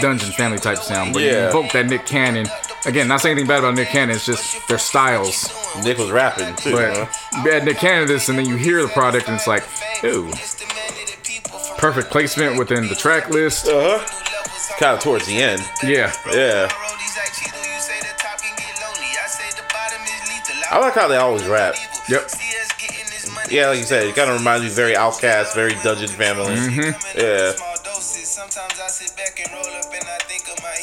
dungeon 0.00 0.32
family 0.32 0.58
type 0.58 0.78
sound, 0.78 1.12
but 1.12 1.22
you 1.22 1.30
Yeah. 1.30 1.46
invoke 1.46 1.72
that 1.72 1.86
Nick 1.86 2.06
Cannon. 2.06 2.46
Again, 2.86 3.08
not 3.08 3.20
saying 3.20 3.32
anything 3.32 3.48
bad 3.48 3.60
about 3.60 3.74
Nick 3.74 3.88
Cannon. 3.88 4.16
It's 4.16 4.26
just 4.26 4.66
their 4.68 4.78
styles. 4.78 5.48
Nick 5.82 5.98
was 5.98 6.10
rapping 6.10 6.54
too. 6.56 6.72
But 6.72 6.96
huh? 6.96 7.42
you 7.44 7.52
add 7.52 7.64
Nick 7.64 7.78
Cannon 7.78 8.06
this, 8.08 8.28
and 8.28 8.38
then 8.38 8.46
you 8.46 8.56
hear 8.56 8.82
the 8.82 8.88
product, 8.88 9.26
and 9.28 9.36
it's 9.36 9.46
like, 9.46 9.64
ooh, 10.04 10.30
perfect 11.78 12.10
placement 12.10 12.58
within 12.58 12.88
the 12.88 12.94
track 12.94 13.28
list. 13.30 13.66
Uh 13.68 13.98
huh. 13.98 14.20
Kind 14.78 14.96
of 14.96 15.00
towards 15.02 15.26
the 15.26 15.36
end. 15.36 15.62
Yeah, 15.82 16.12
Yeah. 16.32 16.68
I 20.70 20.78
like 20.78 20.94
how 20.94 21.06
they 21.08 21.16
always 21.16 21.46
rap. 21.46 21.74
Yep. 22.08 22.30
Yeah, 23.50 23.68
like 23.68 23.78
you 23.78 23.84
said, 23.84 24.06
it 24.06 24.14
kind 24.16 24.30
of 24.30 24.38
reminds 24.38 24.64
me 24.64 24.70
very 24.70 24.94
OutKast, 24.94 25.54
very 25.54 25.74
Dungeon 25.82 26.08
Family. 26.08 26.54
Mm-hmm. 26.56 27.18
Yeah. 27.18 27.52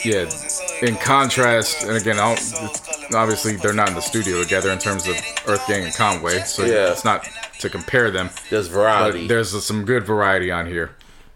yeah. 0.03 0.88
In 0.88 0.95
contrast, 0.98 1.83
and 1.83 1.98
again, 1.98 2.17
obviously 2.19 3.56
they're 3.57 3.73
not 3.73 3.90
in 3.90 3.95
the 3.95 4.01
studio 4.01 4.41
together 4.43 4.72
in 4.72 4.80
terms 4.80 5.07
of 5.07 5.15
EARTHGANG 5.15 5.85
and 5.85 5.93
Conway, 5.93 6.40
so 6.43 6.65
Yeah. 6.65 6.91
it's 6.91 7.06
not 7.06 7.27
to 7.59 7.69
compare 7.69 8.09
them. 8.11 8.30
There's 8.49 8.67
But 8.67 8.73
variety. 8.75 9.27
there's 9.27 9.64
some 9.64 9.85
good 9.85 10.06
variety 10.06 10.51
on 10.51 10.65
here. 10.67 10.91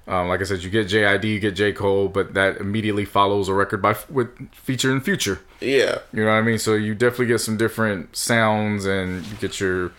Um, 0.08 0.28
like 0.28 0.40
I 0.42 0.44
said, 0.44 0.62
you 0.64 0.70
get 0.70 0.88
JID, 0.88 1.24
you 1.24 1.40
get 1.40 1.56
J 1.56 1.74
Cole, 1.74 2.08
but 2.08 2.36
that 2.36 2.58
immediately 2.58 3.06
follows 3.06 3.50
a 3.50 3.54
record 3.56 3.82
by 3.82 3.96
with 4.10 4.30
feature 4.54 4.92
and 4.92 5.04
future. 5.04 5.40
yeah. 5.60 6.00
You 6.14 6.24
know 6.24 6.32
what 6.32 6.38
I 6.38 6.42
mean? 6.44 6.60
So 6.60 6.76
you 6.76 6.94
definitely 6.94 7.26
get 7.28 7.40
some 7.42 7.58
different 7.58 8.16
sounds, 8.16 8.86
and 8.86 9.26
you 9.26 9.36
get 9.38 9.60
your 9.60 9.92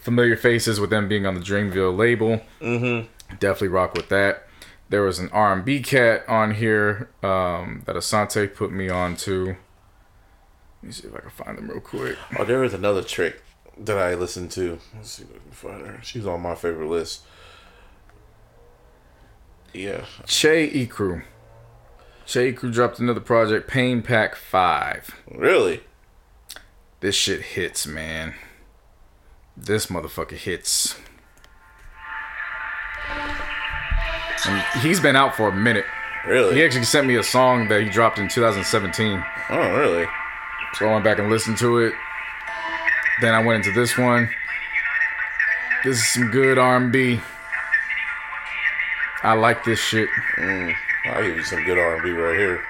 familiar 0.00 0.36
faces 0.36 0.80
with 0.80 0.90
them 0.90 1.08
being 1.08 1.26
on 1.26 1.34
the 1.34 1.40
Dreamville 1.40 1.96
label. 1.96 2.40
Mm-hmm. 2.60 3.08
Definitely 3.38 3.68
rock 3.68 3.94
with 3.94 4.08
that. 4.08 4.44
There 4.88 5.02
was 5.02 5.18
an 5.18 5.28
R&B 5.30 5.82
cat 5.82 6.24
on 6.28 6.54
here 6.54 7.10
um, 7.22 7.82
that 7.84 7.94
Asante 7.94 8.52
put 8.54 8.72
me 8.72 8.88
on 8.88 9.16
to. 9.16 9.56
Let 10.82 10.82
me 10.82 10.92
see 10.92 11.08
if 11.08 11.14
I 11.14 11.20
can 11.20 11.30
find 11.30 11.58
them 11.58 11.68
real 11.68 11.80
quick. 11.80 12.16
Oh, 12.38 12.44
there 12.44 12.64
is 12.64 12.72
another 12.72 13.02
trick 13.02 13.42
that 13.76 13.98
I 13.98 14.14
listened 14.14 14.50
to. 14.52 14.78
Let's 14.94 15.10
see 15.10 15.24
if 15.24 15.30
I 15.30 15.38
can 15.38 15.50
find 15.50 15.86
her. 15.86 16.00
She's 16.02 16.26
on 16.26 16.40
my 16.40 16.54
favorite 16.54 16.88
list. 16.88 17.22
Yeah. 19.74 20.04
Che 20.26 20.70
Ecru. 20.70 21.22
Che 22.26 22.52
Ecru 22.52 22.72
dropped 22.72 22.98
another 22.98 23.20
project, 23.20 23.68
Pain 23.68 24.02
Pack 24.02 24.36
5. 24.36 25.16
Really? 25.34 25.82
This 27.00 27.14
shit 27.14 27.42
hits, 27.42 27.86
man. 27.86 28.34
This 29.60 29.86
motherfucker 29.86 30.36
hits. 30.36 30.96
And 34.46 34.62
he's 34.80 35.00
been 35.00 35.16
out 35.16 35.34
for 35.34 35.48
a 35.48 35.54
minute. 35.54 35.84
Really? 36.26 36.54
He 36.54 36.64
actually 36.64 36.84
sent 36.84 37.06
me 37.06 37.16
a 37.16 37.22
song 37.22 37.68
that 37.68 37.82
he 37.82 37.88
dropped 37.88 38.18
in 38.18 38.28
2017. 38.28 39.22
Oh, 39.50 39.56
really? 39.76 40.06
So 40.74 40.88
I 40.88 40.92
went 40.92 41.04
back 41.04 41.18
and 41.18 41.28
listened 41.28 41.58
to 41.58 41.78
it. 41.78 41.92
Then 43.20 43.34
I 43.34 43.44
went 43.44 43.66
into 43.66 43.78
this 43.78 43.98
one. 43.98 44.30
This 45.84 45.98
is 45.98 46.08
some 46.08 46.30
good 46.30 46.56
R&B. 46.56 47.20
I 49.22 49.32
like 49.32 49.64
this 49.64 49.80
shit. 49.80 50.08
Mm, 50.36 50.74
I'll 51.06 51.22
give 51.22 51.36
you 51.36 51.42
some 51.42 51.64
good 51.64 51.78
R&B 51.78 52.10
right 52.10 52.38
here. 52.38 52.64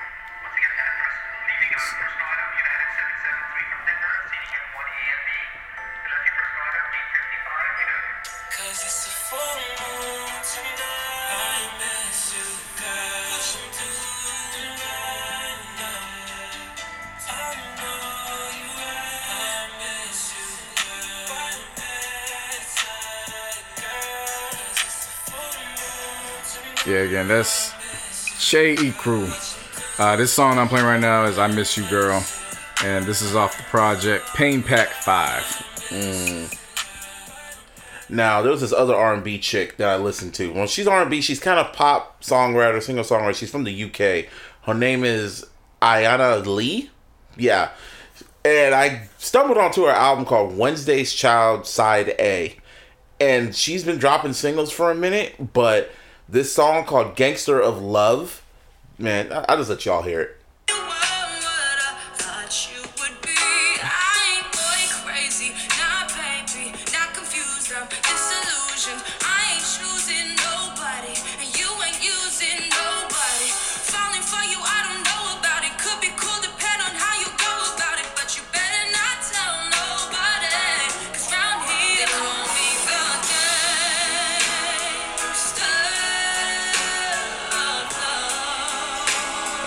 Yeah, 26.89 27.01
again, 27.01 27.29
that's 27.29 27.75
Shay 28.41 28.73
E 28.73 28.93
Crew. 28.93 29.29
Uh, 29.99 30.17
this 30.17 30.33
song 30.33 30.59
I'm 30.59 30.69
playing 30.69 30.87
right 30.87 30.99
now 30.99 31.25
is 31.25 31.37
I 31.39 31.47
Miss 31.47 31.77
You 31.77 31.87
Girl. 31.91 32.25
And 32.83 33.05
this 33.05 33.21
is 33.21 33.37
off 33.37 33.59
the 33.59 33.63
project 33.65 34.29
Pain 34.29 34.63
Pack 34.63 34.89
5. 34.89 36.47
Now, 38.09 38.41
there 38.41 38.51
was 38.51 38.63
this 38.63 38.73
other 38.73 38.95
R&B 38.95 39.39
chick 39.39 39.77
that 39.77 39.91
I 39.91 39.97
listened 39.99 40.33
to. 40.37 40.51
When 40.51 40.67
she's 40.67 40.87
R&B, 40.87 41.21
she's 41.21 41.41
kind 41.41 41.61
of 41.61 41.75
pop 41.75 42.23
songwriter, 42.23 42.83
singer 42.83 43.03
songwriter. 43.03 43.35
She's 43.35 43.51
from 43.51 43.65
the 43.65 43.85
UK. 43.85 44.25
Her 44.63 44.73
name 44.73 45.05
is 45.05 45.45
Aiyana-Lee. 45.83 46.89
Yeah. 47.37 47.69
And 48.47 48.75
I 48.75 49.09
stumbled 49.19 49.59
onto 49.59 49.85
her 49.85 49.91
album 49.91 50.25
called 50.25 50.57
Wednesday's 50.57 51.13
Child 51.13 51.67
Side 51.67 52.15
A. 52.19 52.57
And 53.21 53.55
she's 53.55 53.85
been 53.85 53.99
dropping 53.99 54.33
singles 54.33 54.73
for 54.73 54.91
a 54.91 54.95
minute, 54.95 55.53
but 55.53 55.91
this 56.29 56.53
song 56.53 56.85
called 56.85 57.17
Gangster 57.17 57.61
of 57.61 57.81
Love, 57.81 58.43
man, 58.99 59.33
I- 59.33 59.45
I'll 59.49 59.57
just 59.59 59.71
let 59.71 59.85
y'all 59.87 60.03
hear 60.03 60.21
it. 60.21 60.38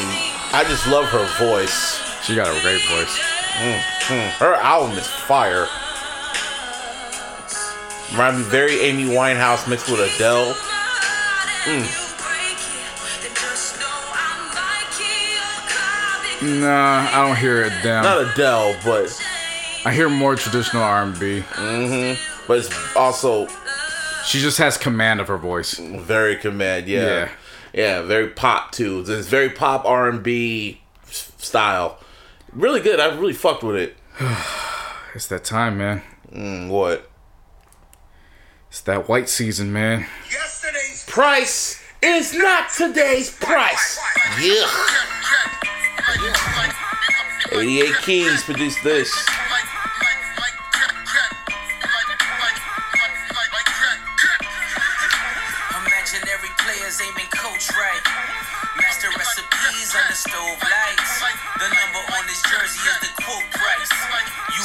love. 0.00 0.54
I 0.54 0.64
just 0.68 0.86
love 0.88 1.04
her 1.06 1.26
voice. 1.44 2.00
She 2.24 2.34
got 2.34 2.48
a 2.48 2.60
great 2.62 2.82
voice. 2.88 3.18
Mm, 3.60 3.80
mm. 4.08 4.30
Her 4.38 4.54
album 4.54 4.96
is 4.96 5.06
fire. 5.06 5.66
Reminds 8.12 8.38
me 8.44 8.50
very 8.50 8.80
Amy 8.80 9.04
Winehouse 9.04 9.68
mixed 9.68 9.88
with 9.90 10.00
Adele. 10.00 10.54
Nah, 16.42 17.06
I 17.12 17.26
don't 17.26 17.36
hear 17.36 17.62
it 17.62 17.82
down. 17.82 18.02
Not 18.02 18.32
Adele, 18.32 18.74
but 18.82 19.22
I 19.84 19.92
hear 19.92 20.08
more 20.08 20.36
traditional 20.36 20.82
R&B. 20.82 21.42
Mm-hmm. 21.42 22.44
but 22.48 22.58
it's 22.60 22.96
also 22.96 23.46
She 24.24 24.40
just 24.40 24.56
has 24.56 24.78
command 24.78 25.20
of 25.20 25.28
her 25.28 25.36
voice. 25.36 25.74
very 25.78 26.36
command. 26.36 26.88
Yeah, 26.88 27.04
Yeah. 27.04 27.28
Yeah, 27.72 28.02
very 28.02 28.28
pop 28.28 28.72
too. 28.72 29.04
It's 29.06 29.28
very 29.28 29.50
pop 29.50 29.84
R 29.84 30.08
and 30.08 30.22
B 30.22 30.80
style. 31.04 31.98
Really 32.52 32.80
good. 32.80 32.98
I 33.00 33.14
really 33.14 33.32
fucked 33.32 33.62
with 33.62 33.76
it. 33.76 33.96
It's 35.12 35.26
that 35.26 35.42
time, 35.42 35.78
man. 35.78 36.02
Mm, 36.32 36.68
what 36.68 37.10
It's 38.68 38.80
that 38.82 39.08
white 39.08 39.28
season, 39.28 39.72
man. 39.72 40.06
Yesterday's 40.30 41.04
price 41.08 41.82
is 42.00 42.32
not 42.32 42.70
today's 42.70 43.34
price? 43.36 43.98
Yeah. 44.40 44.66
88 47.52 47.94
Keys 48.02 48.44
produced 48.44 48.78
this. 48.84 49.10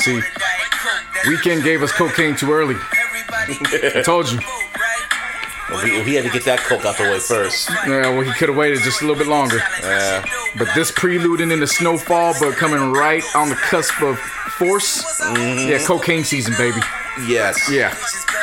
See, 0.06 0.14
order 0.16 0.27
Diet 0.38 0.72
Coke, 0.72 1.01
that's 1.16 1.27
Weekend 1.27 1.64
gave 1.64 1.82
us 1.84 1.92
cocaine 1.92 2.35
too 2.35 2.51
early. 2.53 2.75
I 2.77 4.01
told 4.06 4.32
you. 4.32 4.38
vote, 4.38 4.45
right? 4.75 5.84
He, 5.84 6.03
he 6.03 6.14
had 6.16 6.24
to 6.25 6.30
get 6.32 6.45
that 6.45 6.59
coke 6.59 6.85
out 6.85 6.95
the 6.98 7.03
way 7.03 7.19
first. 7.19 7.69
Yeah, 7.88 8.09
well, 8.09 8.22
he 8.22 8.32
could 8.34 8.50
have 8.50 8.58
waited 8.58 8.80
just 8.82 9.01
a 9.01 9.06
little 9.06 9.17
bit 9.17 9.27
longer. 9.27 9.58
Yeah. 9.82 10.24
But 10.58 10.69
this 10.75 10.92
preluding 10.92 11.51
in 11.51 11.59
the 11.59 11.67
snowfall, 11.67 12.35
but 12.40 12.53
coming 12.56 12.92
right 12.93 13.24
on 13.35 13.50
the 13.50 13.56
cusp 13.56 14.01
of 14.03 14.17
force. 14.19 15.03
Mm-hmm. 15.22 15.69
Yeah, 15.72 15.80
cocaine 15.85 16.24
season, 16.24 16.53
baby. 16.58 16.80
Yes. 17.27 17.69
Yeah, 17.69 17.90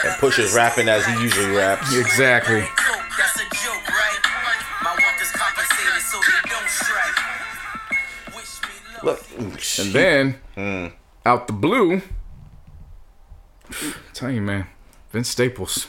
And 0.05 0.13
Pusha's 0.21 0.53
rapping 0.55 0.89
as 0.89 1.07
he 1.07 1.13
usually 1.23 1.55
raps. 1.57 1.95
exactly. 1.97 2.61
That's 2.61 3.37
a 3.37 3.45
joke, 3.55 3.89
right? 3.89 4.19
My 4.83 4.93
workers 4.95 5.31
compensated 5.31 6.03
so 6.03 6.19
they 6.19 6.51
don't 6.51 6.69
strike. 6.69 8.35
Wish 8.35 8.63
me 8.63 8.69
luck. 8.95 9.31
Look. 9.39 9.79
And 9.79 9.93
then, 9.93 10.35
hmm. 10.57 10.87
Out 11.25 11.47
the 11.47 11.53
blue, 11.53 12.03
tell 14.13 14.31
you, 14.31 14.41
man, 14.41 14.67
Vince 15.11 15.29
Staples. 15.29 15.89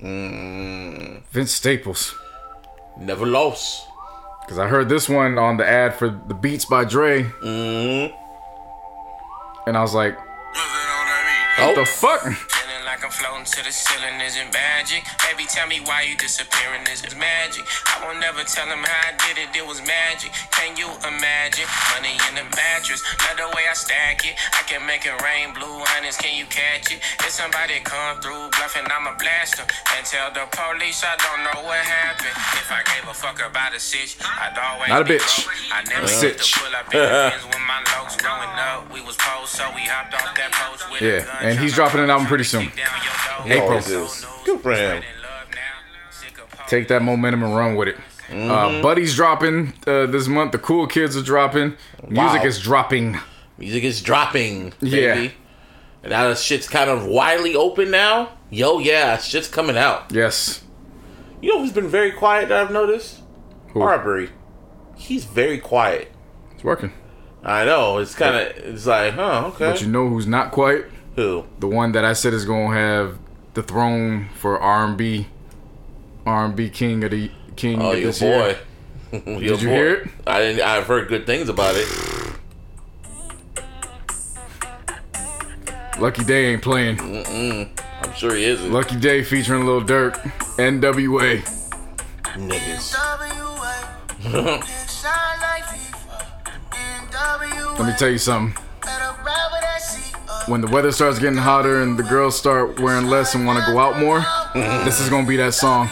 Mm. 0.00 1.22
Vince 1.30 1.52
Staples. 1.52 2.14
Never 2.98 3.26
lost. 3.26 3.86
Because 4.40 4.58
I 4.58 4.66
heard 4.66 4.88
this 4.88 5.08
one 5.08 5.38
on 5.38 5.56
the 5.56 5.66
ad 5.66 5.94
for 5.94 6.08
the 6.08 6.34
Beats 6.34 6.64
by 6.64 6.84
Dre. 6.84 7.22
Mm-hmm. 7.22 8.18
And 9.66 9.76
I 9.76 9.80
was 9.80 9.94
like, 9.94 10.18
what 11.58 11.76
the 11.76 11.86
fuck? 11.86 12.24
Like 13.02 13.10
I'm 13.10 13.18
floating 13.18 13.50
to 13.50 13.60
the 13.66 13.74
ceiling 13.74 14.22
isn't 14.22 14.54
magic. 14.54 15.02
Baby, 15.26 15.50
tell 15.50 15.66
me 15.66 15.82
why 15.82 16.06
you 16.06 16.14
disappearing 16.14 16.86
is 16.86 17.02
it 17.02 17.18
magic. 17.18 17.66
I 17.90 17.98
won't 17.98 18.22
never 18.22 18.46
tell 18.46 18.70
him 18.70 18.78
how 18.78 19.10
I 19.10 19.18
did 19.26 19.42
it, 19.42 19.50
it 19.58 19.66
was 19.66 19.82
magic. 19.82 20.30
Can 20.54 20.78
you 20.78 20.86
imagine? 21.02 21.66
Money 21.98 22.14
in 22.30 22.38
the 22.38 22.46
mattress, 22.54 23.02
not 23.26 23.34
the 23.34 23.50
way 23.58 23.66
I 23.66 23.74
stack 23.74 24.22
it. 24.22 24.38
I 24.54 24.62
can 24.70 24.86
make 24.86 25.02
it 25.02 25.18
rain 25.18 25.50
blue 25.50 25.82
honey's, 25.82 26.14
can 26.14 26.38
you 26.38 26.46
catch 26.46 26.94
it? 26.94 27.02
If 27.26 27.34
somebody 27.34 27.82
come 27.82 28.22
through 28.22 28.54
bluffing, 28.54 28.86
I'ma 28.86 29.18
blast 29.18 29.58
them. 29.58 29.66
And 29.98 30.06
tell 30.06 30.30
the 30.30 30.46
police 30.54 31.02
I 31.02 31.18
don't 31.18 31.42
know 31.42 31.58
what 31.66 31.82
happened. 31.82 32.38
If 32.54 32.70
I 32.70 32.86
gave 32.86 33.02
a 33.10 33.14
fuck 33.18 33.42
about 33.42 33.74
a 33.74 33.82
sitch, 33.82 34.14
I'd 34.22 34.54
always 34.54 34.94
Not 34.94 35.02
a 35.02 35.08
bitch. 35.10 35.42
I 35.74 35.82
never 35.90 36.06
A 36.06 36.14
used 36.22 36.38
to 36.38 36.46
pull 36.54 36.70
up 36.70 36.86
in 36.86 37.02
Benz 37.02 37.50
my 37.72 37.80
locs 37.96 38.16
growing 38.16 38.52
up. 38.70 38.92
We 38.92 39.00
was 39.00 39.16
post, 39.16 39.54
so 39.56 39.64
we 39.74 39.80
hopped 39.88 40.14
off 40.14 40.36
that 40.36 40.52
post 40.52 40.90
with 40.92 41.00
Yeah, 41.00 41.24
a 41.24 41.24
gun, 41.24 41.36
and 41.40 41.58
he's 41.58 41.74
dropping 41.74 42.00
an 42.00 42.10
album 42.10 42.26
pretty 42.26 42.44
soon. 42.44 42.68
Kick 43.00 43.12
down 43.26 43.46
your 43.46 43.58
door. 43.58 43.80
He 43.80 43.92
April. 43.94 44.08
Good 44.44 44.60
for 44.60 44.72
him. 44.74 45.02
Take 46.68 46.88
that 46.88 47.02
momentum 47.02 47.42
and 47.42 47.54
run 47.54 47.74
with 47.76 47.88
it. 47.88 47.96
Uh, 48.30 48.80
Buddy's 48.80 49.14
dropping 49.14 49.74
uh, 49.86 50.06
this 50.06 50.26
month. 50.26 50.52
The 50.52 50.58
cool 50.58 50.86
kids 50.86 51.16
are 51.16 51.22
dropping. 51.22 51.76
Music 52.08 52.44
is 52.44 52.60
dropping. 52.60 53.18
Music 53.58 53.84
is 53.84 54.00
dropping, 54.02 54.72
Yeah. 54.80 55.28
And 56.02 56.10
now 56.10 56.28
the 56.28 56.34
shit's 56.34 56.68
kind 56.68 56.90
of 56.90 57.06
widely 57.06 57.54
open 57.54 57.90
now. 57.90 58.30
Yo, 58.50 58.78
yeah, 58.78 59.18
shit's 59.18 59.48
coming 59.48 59.76
out. 59.76 60.10
Yes. 60.10 60.64
You 61.40 61.50
know 61.50 61.60
who's 61.60 61.72
been 61.72 61.88
very 61.88 62.10
quiet 62.10 62.48
that 62.48 62.58
I've 62.60 62.72
noticed? 62.72 63.20
Who? 63.68 63.82
Arbery. 63.82 64.30
He's 64.96 65.24
very 65.24 65.58
quiet. 65.58 66.10
It's 66.54 66.64
working. 66.64 66.92
I 67.44 67.64
know. 67.64 67.98
It's 67.98 68.14
kind 68.14 68.34
of. 68.36 68.56
It's 68.56 68.86
like, 68.86 69.14
huh? 69.14 69.44
Okay. 69.48 69.70
But 69.70 69.80
you 69.82 69.88
know 69.88 70.08
who's 70.08 70.26
not 70.26 70.52
quiet? 70.52 70.90
Who? 71.16 71.44
The 71.58 71.66
one 71.68 71.92
that 71.92 72.04
I 72.04 72.12
said 72.14 72.32
is 72.32 72.44
gonna 72.44 72.74
have 72.76 73.18
the 73.54 73.62
throne 73.62 74.28
for 74.36 74.58
R&B, 74.58 75.26
R&B 76.24 76.70
king 76.70 77.04
of 77.04 77.10
the 77.10 77.30
king 77.56 77.82
Oh, 77.82 77.92
of 77.92 77.98
your 77.98 78.06
this 78.08 78.22
year. 78.22 78.58
boy. 79.12 79.12
Your 79.26 79.40
Did 79.40 79.62
you 79.62 79.68
boy. 79.68 79.74
hear 79.74 79.94
it? 79.94 80.08
I 80.26 80.38
didn't. 80.38 80.62
I've 80.62 80.86
heard 80.86 81.08
good 81.08 81.26
things 81.26 81.50
about 81.50 81.74
it. 81.76 81.86
Lucky 86.00 86.24
Daye 86.24 86.52
ain't 86.54 86.62
playing. 86.62 86.98
I'm 86.98 88.14
sure 88.14 88.34
he 88.34 88.44
isn't. 88.44 88.72
Lucky 88.72 88.96
Daye 88.98 89.22
featuring 89.22 89.66
Lil 89.66 89.82
Durk, 89.82 90.18
N.W.A. 90.58 91.42
Niggas. 92.38 92.96
Let 97.78 97.86
me 97.86 97.92
tell 97.98 98.08
you 98.08 98.18
something. 98.18 98.56
When 100.46 100.60
the 100.60 100.66
weather 100.66 100.90
starts 100.90 101.20
getting 101.20 101.38
hotter 101.38 101.82
and 101.82 101.96
the 101.96 102.02
girls 102.02 102.36
start 102.36 102.80
wearing 102.80 103.06
less 103.06 103.34
and 103.34 103.46
want 103.46 103.64
to 103.64 103.72
go 103.72 103.78
out 103.78 103.98
more, 103.98 104.20
mm-hmm. 104.20 104.84
this 104.84 105.00
is 105.00 105.08
gonna 105.08 105.26
be 105.26 105.36
that 105.36 105.54
song. 105.54 105.88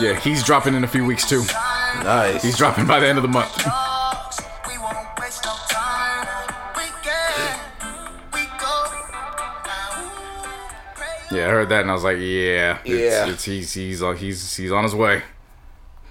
Yeah, 0.00 0.20
he's 0.20 0.44
dropping 0.44 0.74
in 0.74 0.84
a 0.84 0.88
few 0.88 1.04
weeks 1.04 1.28
too. 1.28 1.42
Nice. 2.04 2.42
He's 2.42 2.56
dropping 2.56 2.86
by 2.86 3.00
the 3.00 3.08
end 3.08 3.18
of 3.18 3.22
the 3.22 3.28
month. 3.28 3.56
Yeah, 11.30 11.46
I 11.46 11.50
heard 11.50 11.68
that 11.68 11.82
and 11.82 11.90
I 11.90 11.94
was 11.94 12.04
like, 12.04 12.16
yeah, 12.18 12.78
Yeah. 12.84 13.28
it's 13.28 13.44
he's 13.44 13.72
he's 13.74 14.02
on 14.02 14.16
he's 14.16 14.56
he's 14.56 14.72
on 14.72 14.84
his 14.84 14.94
way. 14.94 15.22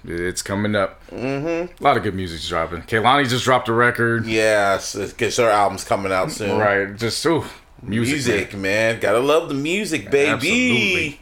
It's 0.04 0.42
coming 0.42 0.76
up. 0.76 1.04
Mm-hmm. 1.10 1.82
A 1.82 1.84
lot 1.84 1.96
of 1.96 2.04
good 2.04 2.14
music's 2.14 2.48
dropping. 2.48 2.82
Kehlani 2.82 3.28
just 3.28 3.44
dropped 3.44 3.68
a 3.68 3.72
record. 3.72 4.26
Yes, 4.26 4.94
because 4.94 5.36
her 5.38 5.50
album's 5.50 5.82
coming 5.84 6.12
out 6.12 6.30
soon. 6.30 6.56
Right, 6.56 6.94
just 6.96 7.24
ooh, 7.26 7.44
music. 7.82 8.14
Music, 8.14 8.52
man. 8.52 8.62
man. 8.62 9.00
Gotta 9.00 9.18
love 9.18 9.48
the 9.48 9.54
music, 9.56 10.08
baby. 10.10 10.30
Absolutely. 10.30 11.20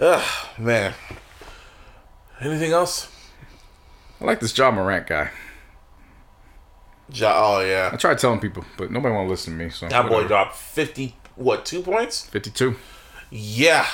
Ugh, 0.00 0.46
man. 0.58 0.94
Anything 2.40 2.72
else? 2.72 3.12
I 4.20 4.24
like 4.24 4.40
this 4.40 4.52
John 4.54 4.74
Morant 4.74 5.06
guy. 5.06 5.30
Ja- 7.12 7.56
oh 7.56 7.60
yeah. 7.60 7.90
I 7.92 7.96
tried 7.96 8.18
telling 8.18 8.40
people, 8.40 8.64
but 8.78 8.90
nobody 8.90 9.14
want 9.14 9.26
to 9.26 9.30
listen 9.30 9.56
to 9.58 9.64
me. 9.64 9.70
So 9.70 9.86
that 9.88 10.02
boy 10.04 10.08
whatever. 10.08 10.28
dropped 10.28 10.56
fifty. 10.56 11.14
What 11.36 11.64
two 11.64 11.82
points? 11.82 12.26
fifty-two. 12.26 12.76
Yeah, 13.30 13.86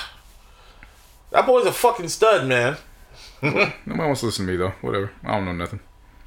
that 1.31 1.47
boy's 1.47 1.67
a 1.67 1.73
fucking 1.73 2.09
stud, 2.09 2.47
man. 2.47 2.77
Nobody 3.43 3.73
wants 3.87 4.21
to 4.21 4.27
listen 4.27 4.47
to 4.47 4.53
me 4.53 4.57
though. 4.57 4.73
Whatever. 4.81 5.11
I 5.25 5.33
don't 5.33 5.45
know 5.45 5.53
nothing. 5.53 5.81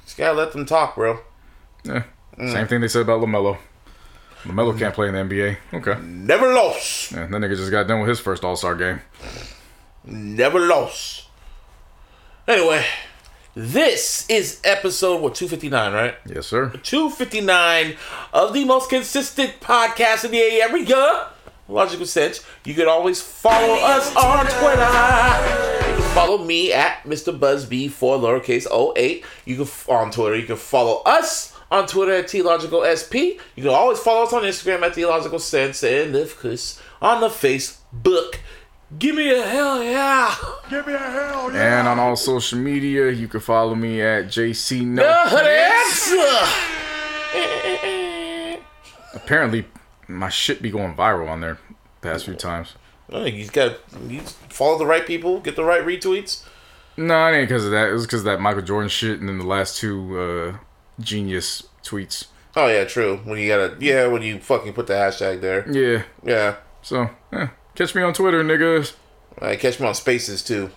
Just 0.04 0.16
gotta 0.16 0.36
let 0.36 0.52
them 0.52 0.66
talk, 0.66 0.94
bro. 0.94 1.18
Yeah. 1.84 2.04
Mm. 2.38 2.52
Same 2.52 2.66
thing 2.66 2.80
they 2.80 2.88
said 2.88 3.02
about 3.02 3.20
Lamelo. 3.20 3.56
Lamelo 4.44 4.78
can't 4.78 4.94
play 4.94 5.08
in 5.08 5.14
the 5.14 5.20
NBA. 5.20 5.56
Okay. 5.74 6.00
Never 6.02 6.52
lost. 6.52 7.12
Yeah, 7.12 7.26
that 7.26 7.32
nigga 7.40 7.56
just 7.56 7.70
got 7.70 7.88
done 7.88 8.00
with 8.00 8.08
his 8.08 8.20
first 8.20 8.44
All 8.44 8.56
Star 8.56 8.74
game. 8.74 9.00
Never 10.04 10.60
lost. 10.60 11.28
Anyway, 12.46 12.84
this 13.56 14.26
is 14.28 14.60
episode 14.64 15.22
what 15.22 15.34
two 15.34 15.48
fifty 15.48 15.70
nine, 15.70 15.94
right? 15.94 16.14
Yes, 16.26 16.46
sir. 16.46 16.68
259 16.82 17.96
of 18.34 18.52
the 18.52 18.66
most 18.66 18.90
consistent 18.90 19.60
podcast 19.60 20.26
in 20.26 20.30
the 20.32 20.42
area. 20.42 21.28
Logical 21.66 22.04
sense. 22.04 22.44
You 22.66 22.74
can 22.74 22.86
always 22.86 23.22
follow 23.22 23.76
us 23.76 24.14
on 24.14 24.44
Twitter. 24.44 25.90
You 25.90 25.96
can 25.96 26.14
follow 26.14 26.44
me 26.44 26.74
at 26.74 27.02
Mr. 27.04 27.36
Buzzbee 27.36 27.90
for 27.90 28.18
lowercase 28.18 28.66
08. 28.94 29.24
You 29.46 29.56
can 29.56 29.66
on 29.88 30.10
Twitter. 30.10 30.36
You 30.36 30.46
can 30.46 30.56
follow 30.56 31.00
us 31.06 31.58
on 31.70 31.86
Twitter 31.86 32.12
at 32.12 32.26
TLogicalSP. 32.26 33.40
You 33.56 33.62
can 33.62 33.72
always 33.72 33.98
follow 33.98 34.24
us 34.24 34.34
on 34.34 34.42
Instagram 34.42 34.82
at 34.82 34.94
Theological 34.94 35.38
Sense 35.38 35.82
and 35.82 36.14
of 36.14 36.38
course 36.38 36.78
on 37.00 37.22
the 37.22 37.28
Facebook. 37.28 38.36
Give 38.98 39.16
me 39.16 39.36
a 39.36 39.42
hell 39.42 39.82
yeah. 39.82 40.32
Give 40.70 40.86
me 40.86 40.94
a 40.94 40.98
hell 40.98 41.52
yeah. 41.52 41.80
And 41.80 41.88
on 41.88 41.98
all 41.98 42.14
social 42.14 42.58
media, 42.58 43.10
you 43.10 43.26
can 43.26 43.40
follow 43.40 43.74
me 43.74 44.00
at 44.00 44.26
JC 44.26 44.84
No. 44.84 45.02
Apparently, 49.14 49.64
my 50.06 50.28
shit 50.28 50.62
be 50.62 50.70
going 50.70 50.94
viral 50.94 51.28
on 51.28 51.40
there 51.40 51.58
past 52.00 52.26
few 52.26 52.34
times. 52.34 52.74
You 53.08 53.48
got 53.48 53.78
you 54.08 54.20
follow 54.48 54.78
the 54.78 54.86
right 54.86 55.06
people, 55.06 55.40
get 55.40 55.56
the 55.56 55.64
right 55.64 55.82
retweets. 55.82 56.44
No, 56.96 57.26
it 57.26 57.36
ain't 57.36 57.48
because 57.48 57.64
of 57.64 57.72
that. 57.72 57.88
It 57.88 57.92
was 57.92 58.06
because 58.06 58.20
of 58.20 58.26
that 58.26 58.40
Michael 58.40 58.62
Jordan 58.62 58.88
shit 58.88 59.20
and 59.20 59.28
then 59.28 59.38
the 59.38 59.46
last 59.46 59.78
two 59.78 60.18
uh, 60.18 60.58
genius 61.00 61.64
tweets. 61.82 62.26
Oh 62.54 62.68
yeah, 62.68 62.84
true. 62.84 63.18
When 63.24 63.38
you 63.38 63.48
gotta 63.48 63.76
yeah, 63.80 64.06
when 64.06 64.22
you 64.22 64.38
fucking 64.38 64.72
put 64.72 64.86
the 64.86 64.94
hashtag 64.94 65.40
there. 65.40 65.70
Yeah. 65.70 66.04
Yeah. 66.24 66.56
So, 66.82 67.10
eh, 67.32 67.48
catch 67.76 67.94
me 67.94 68.02
on 68.02 68.12
Twitter, 68.12 68.42
niggas. 68.42 68.94
Uh, 69.40 69.54
catch 69.58 69.78
me 69.80 69.86
on 69.86 69.94
Spaces 69.94 70.42
too. 70.42 70.70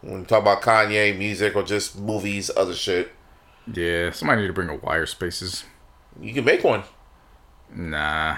When 0.00 0.20
we 0.20 0.26
talk 0.26 0.42
about 0.42 0.62
Kanye 0.62 1.16
music 1.16 1.56
or 1.56 1.62
just 1.62 1.98
movies, 1.98 2.50
other 2.56 2.74
shit. 2.74 3.10
Yeah, 3.72 4.10
somebody 4.12 4.42
need 4.42 4.46
to 4.48 4.52
bring 4.52 4.68
a 4.68 4.76
wire 4.76 5.06
spaces. 5.06 5.64
You 6.20 6.32
can 6.34 6.44
make 6.44 6.64
one. 6.64 6.82
Nah, 7.74 8.36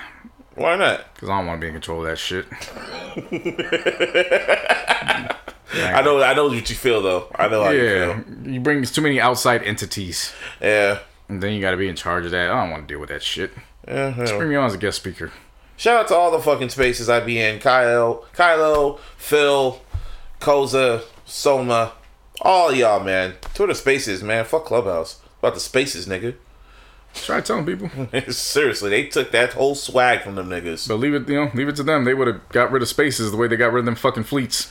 Why 0.57 0.77
not? 0.77 1.15
because 1.15 1.29
I 1.29 1.39
don't 1.39 1.47
want 1.47 1.61
to 1.61 1.65
be 1.65 1.69
in 1.69 1.75
control 1.75 2.01
of 2.05 2.07
that 2.09 2.19
shit. 2.19 2.47
I 5.73 6.03
know 6.03 6.21
I 6.23 6.35
know 6.35 6.49
what 6.49 6.69
you 6.69 6.77
feel 6.77 7.01
though. 7.01 7.29
I 7.37 7.49
know 7.49 7.63
how 7.65 7.71
you 7.71 7.83
Yeah, 7.85 8.23
feel. 8.23 8.53
you 8.53 8.61
bring 8.61 8.83
too 8.85 9.01
many 9.03 9.21
outside 9.21 9.63
entities, 9.63 10.33
Yeah. 10.61 10.99
and 11.29 11.41
then 11.43 11.53
you 11.53 11.61
got 11.61 11.71
to 11.71 11.77
be 11.77 11.89
in 11.89 11.95
charge 11.97 12.25
of 12.25 12.33
that. 12.33 12.51
I 12.51 12.61
don't 12.61 12.71
want 12.71 12.89
to 12.89 12.93
deal 12.93 13.01
with 13.01 13.11
that 13.11 13.23
shit. 13.23 13.53
Yeah, 13.87 14.15
yeah. 14.17 14.37
Bring 14.37 14.49
me 14.51 14.57
on 14.57 14.65
as 14.67 14.75
a 14.75 14.79
guest 14.79 14.97
speaker. 14.99 15.31
Shout 15.81 15.97
out 15.99 16.09
to 16.09 16.15
all 16.15 16.31
the 16.31 16.41
fucking 16.41 16.69
spaces 16.69 17.09
I 17.09 17.21
be 17.21 17.41
in. 17.41 17.59
Kyle, 17.59 18.27
Kylo, 18.35 18.99
Phil, 19.17 19.81
Koza, 20.39 21.05
Soma, 21.25 21.93
all 22.43 22.71
y'all, 22.71 23.03
man. 23.03 23.37
Twitter 23.55 23.73
spaces, 23.73 24.23
man. 24.23 24.45
Fuck 24.45 24.67
Clubhouse. 24.67 25.23
About 25.39 25.55
the 25.55 25.61
spaces, 25.61 26.07
nigga. 26.07 26.35
Try 27.15 27.41
telling 27.41 27.65
people, 27.65 27.89
Seriously, 28.31 28.91
they 28.91 29.07
took 29.07 29.31
that 29.31 29.55
whole 29.55 29.75
swag 29.75 30.21
from 30.21 30.35
them 30.35 30.51
niggas. 30.51 30.87
but 30.87 30.97
leave 30.97 31.15
it. 31.15 31.27
You 31.27 31.47
know, 31.47 31.51
leave 31.55 31.69
it 31.69 31.77
to 31.77 31.83
them. 31.83 32.05
They 32.05 32.13
would 32.13 32.27
have 32.27 32.47
got 32.51 32.71
rid 32.71 32.83
of 32.83 32.89
spaces 32.89 33.31
the 33.31 33.39
way 33.39 33.49
they 33.49 33.57
got 33.57 33.73
rid 33.73 33.79
of 33.81 33.87
them 33.87 33.95
fucking 33.95 34.25
fleets. 34.25 34.71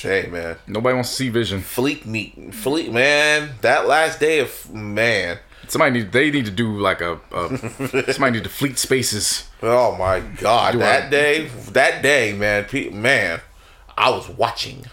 Hey, 0.00 0.26
man. 0.28 0.56
Nobody 0.66 0.94
wants 0.96 1.10
to 1.10 1.14
see 1.14 1.28
vision. 1.28 1.60
Fleet 1.60 2.04
meet. 2.04 2.52
Fleet, 2.52 2.92
man. 2.92 3.50
That 3.60 3.86
last 3.86 4.18
day 4.18 4.40
of, 4.40 4.74
man. 4.74 5.38
Somebody 5.68 5.98
need. 5.98 6.12
They 6.12 6.30
need 6.30 6.44
to 6.46 6.50
do 6.52 6.78
like 6.78 7.00
a. 7.00 7.18
a 7.32 7.48
somebody 8.12 8.32
need 8.36 8.44
to 8.44 8.50
fleet 8.50 8.78
spaces. 8.78 9.48
Oh 9.62 9.96
my 9.96 10.20
God. 10.20 10.72
Do 10.72 10.78
that 10.78 11.04
I- 11.04 11.10
day, 11.10 11.48
that 11.72 12.02
day, 12.02 12.32
man. 12.32 12.64
Pe- 12.64 12.90
Man, 12.90 13.40
I 13.96 14.10
was 14.10 14.28
watching. 14.28 14.86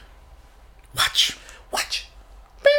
Watch. 0.96 1.38
Watch. 1.72 2.08
Bing, 2.64 2.72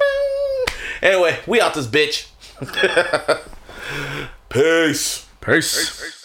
bing. 0.00 0.74
Anyway, 1.10 1.38
we 1.46 1.60
out 1.60 1.74
this 1.74 1.86
bitch. 1.86 2.26
Peace. 4.48 5.26
Peace. 5.40 6.17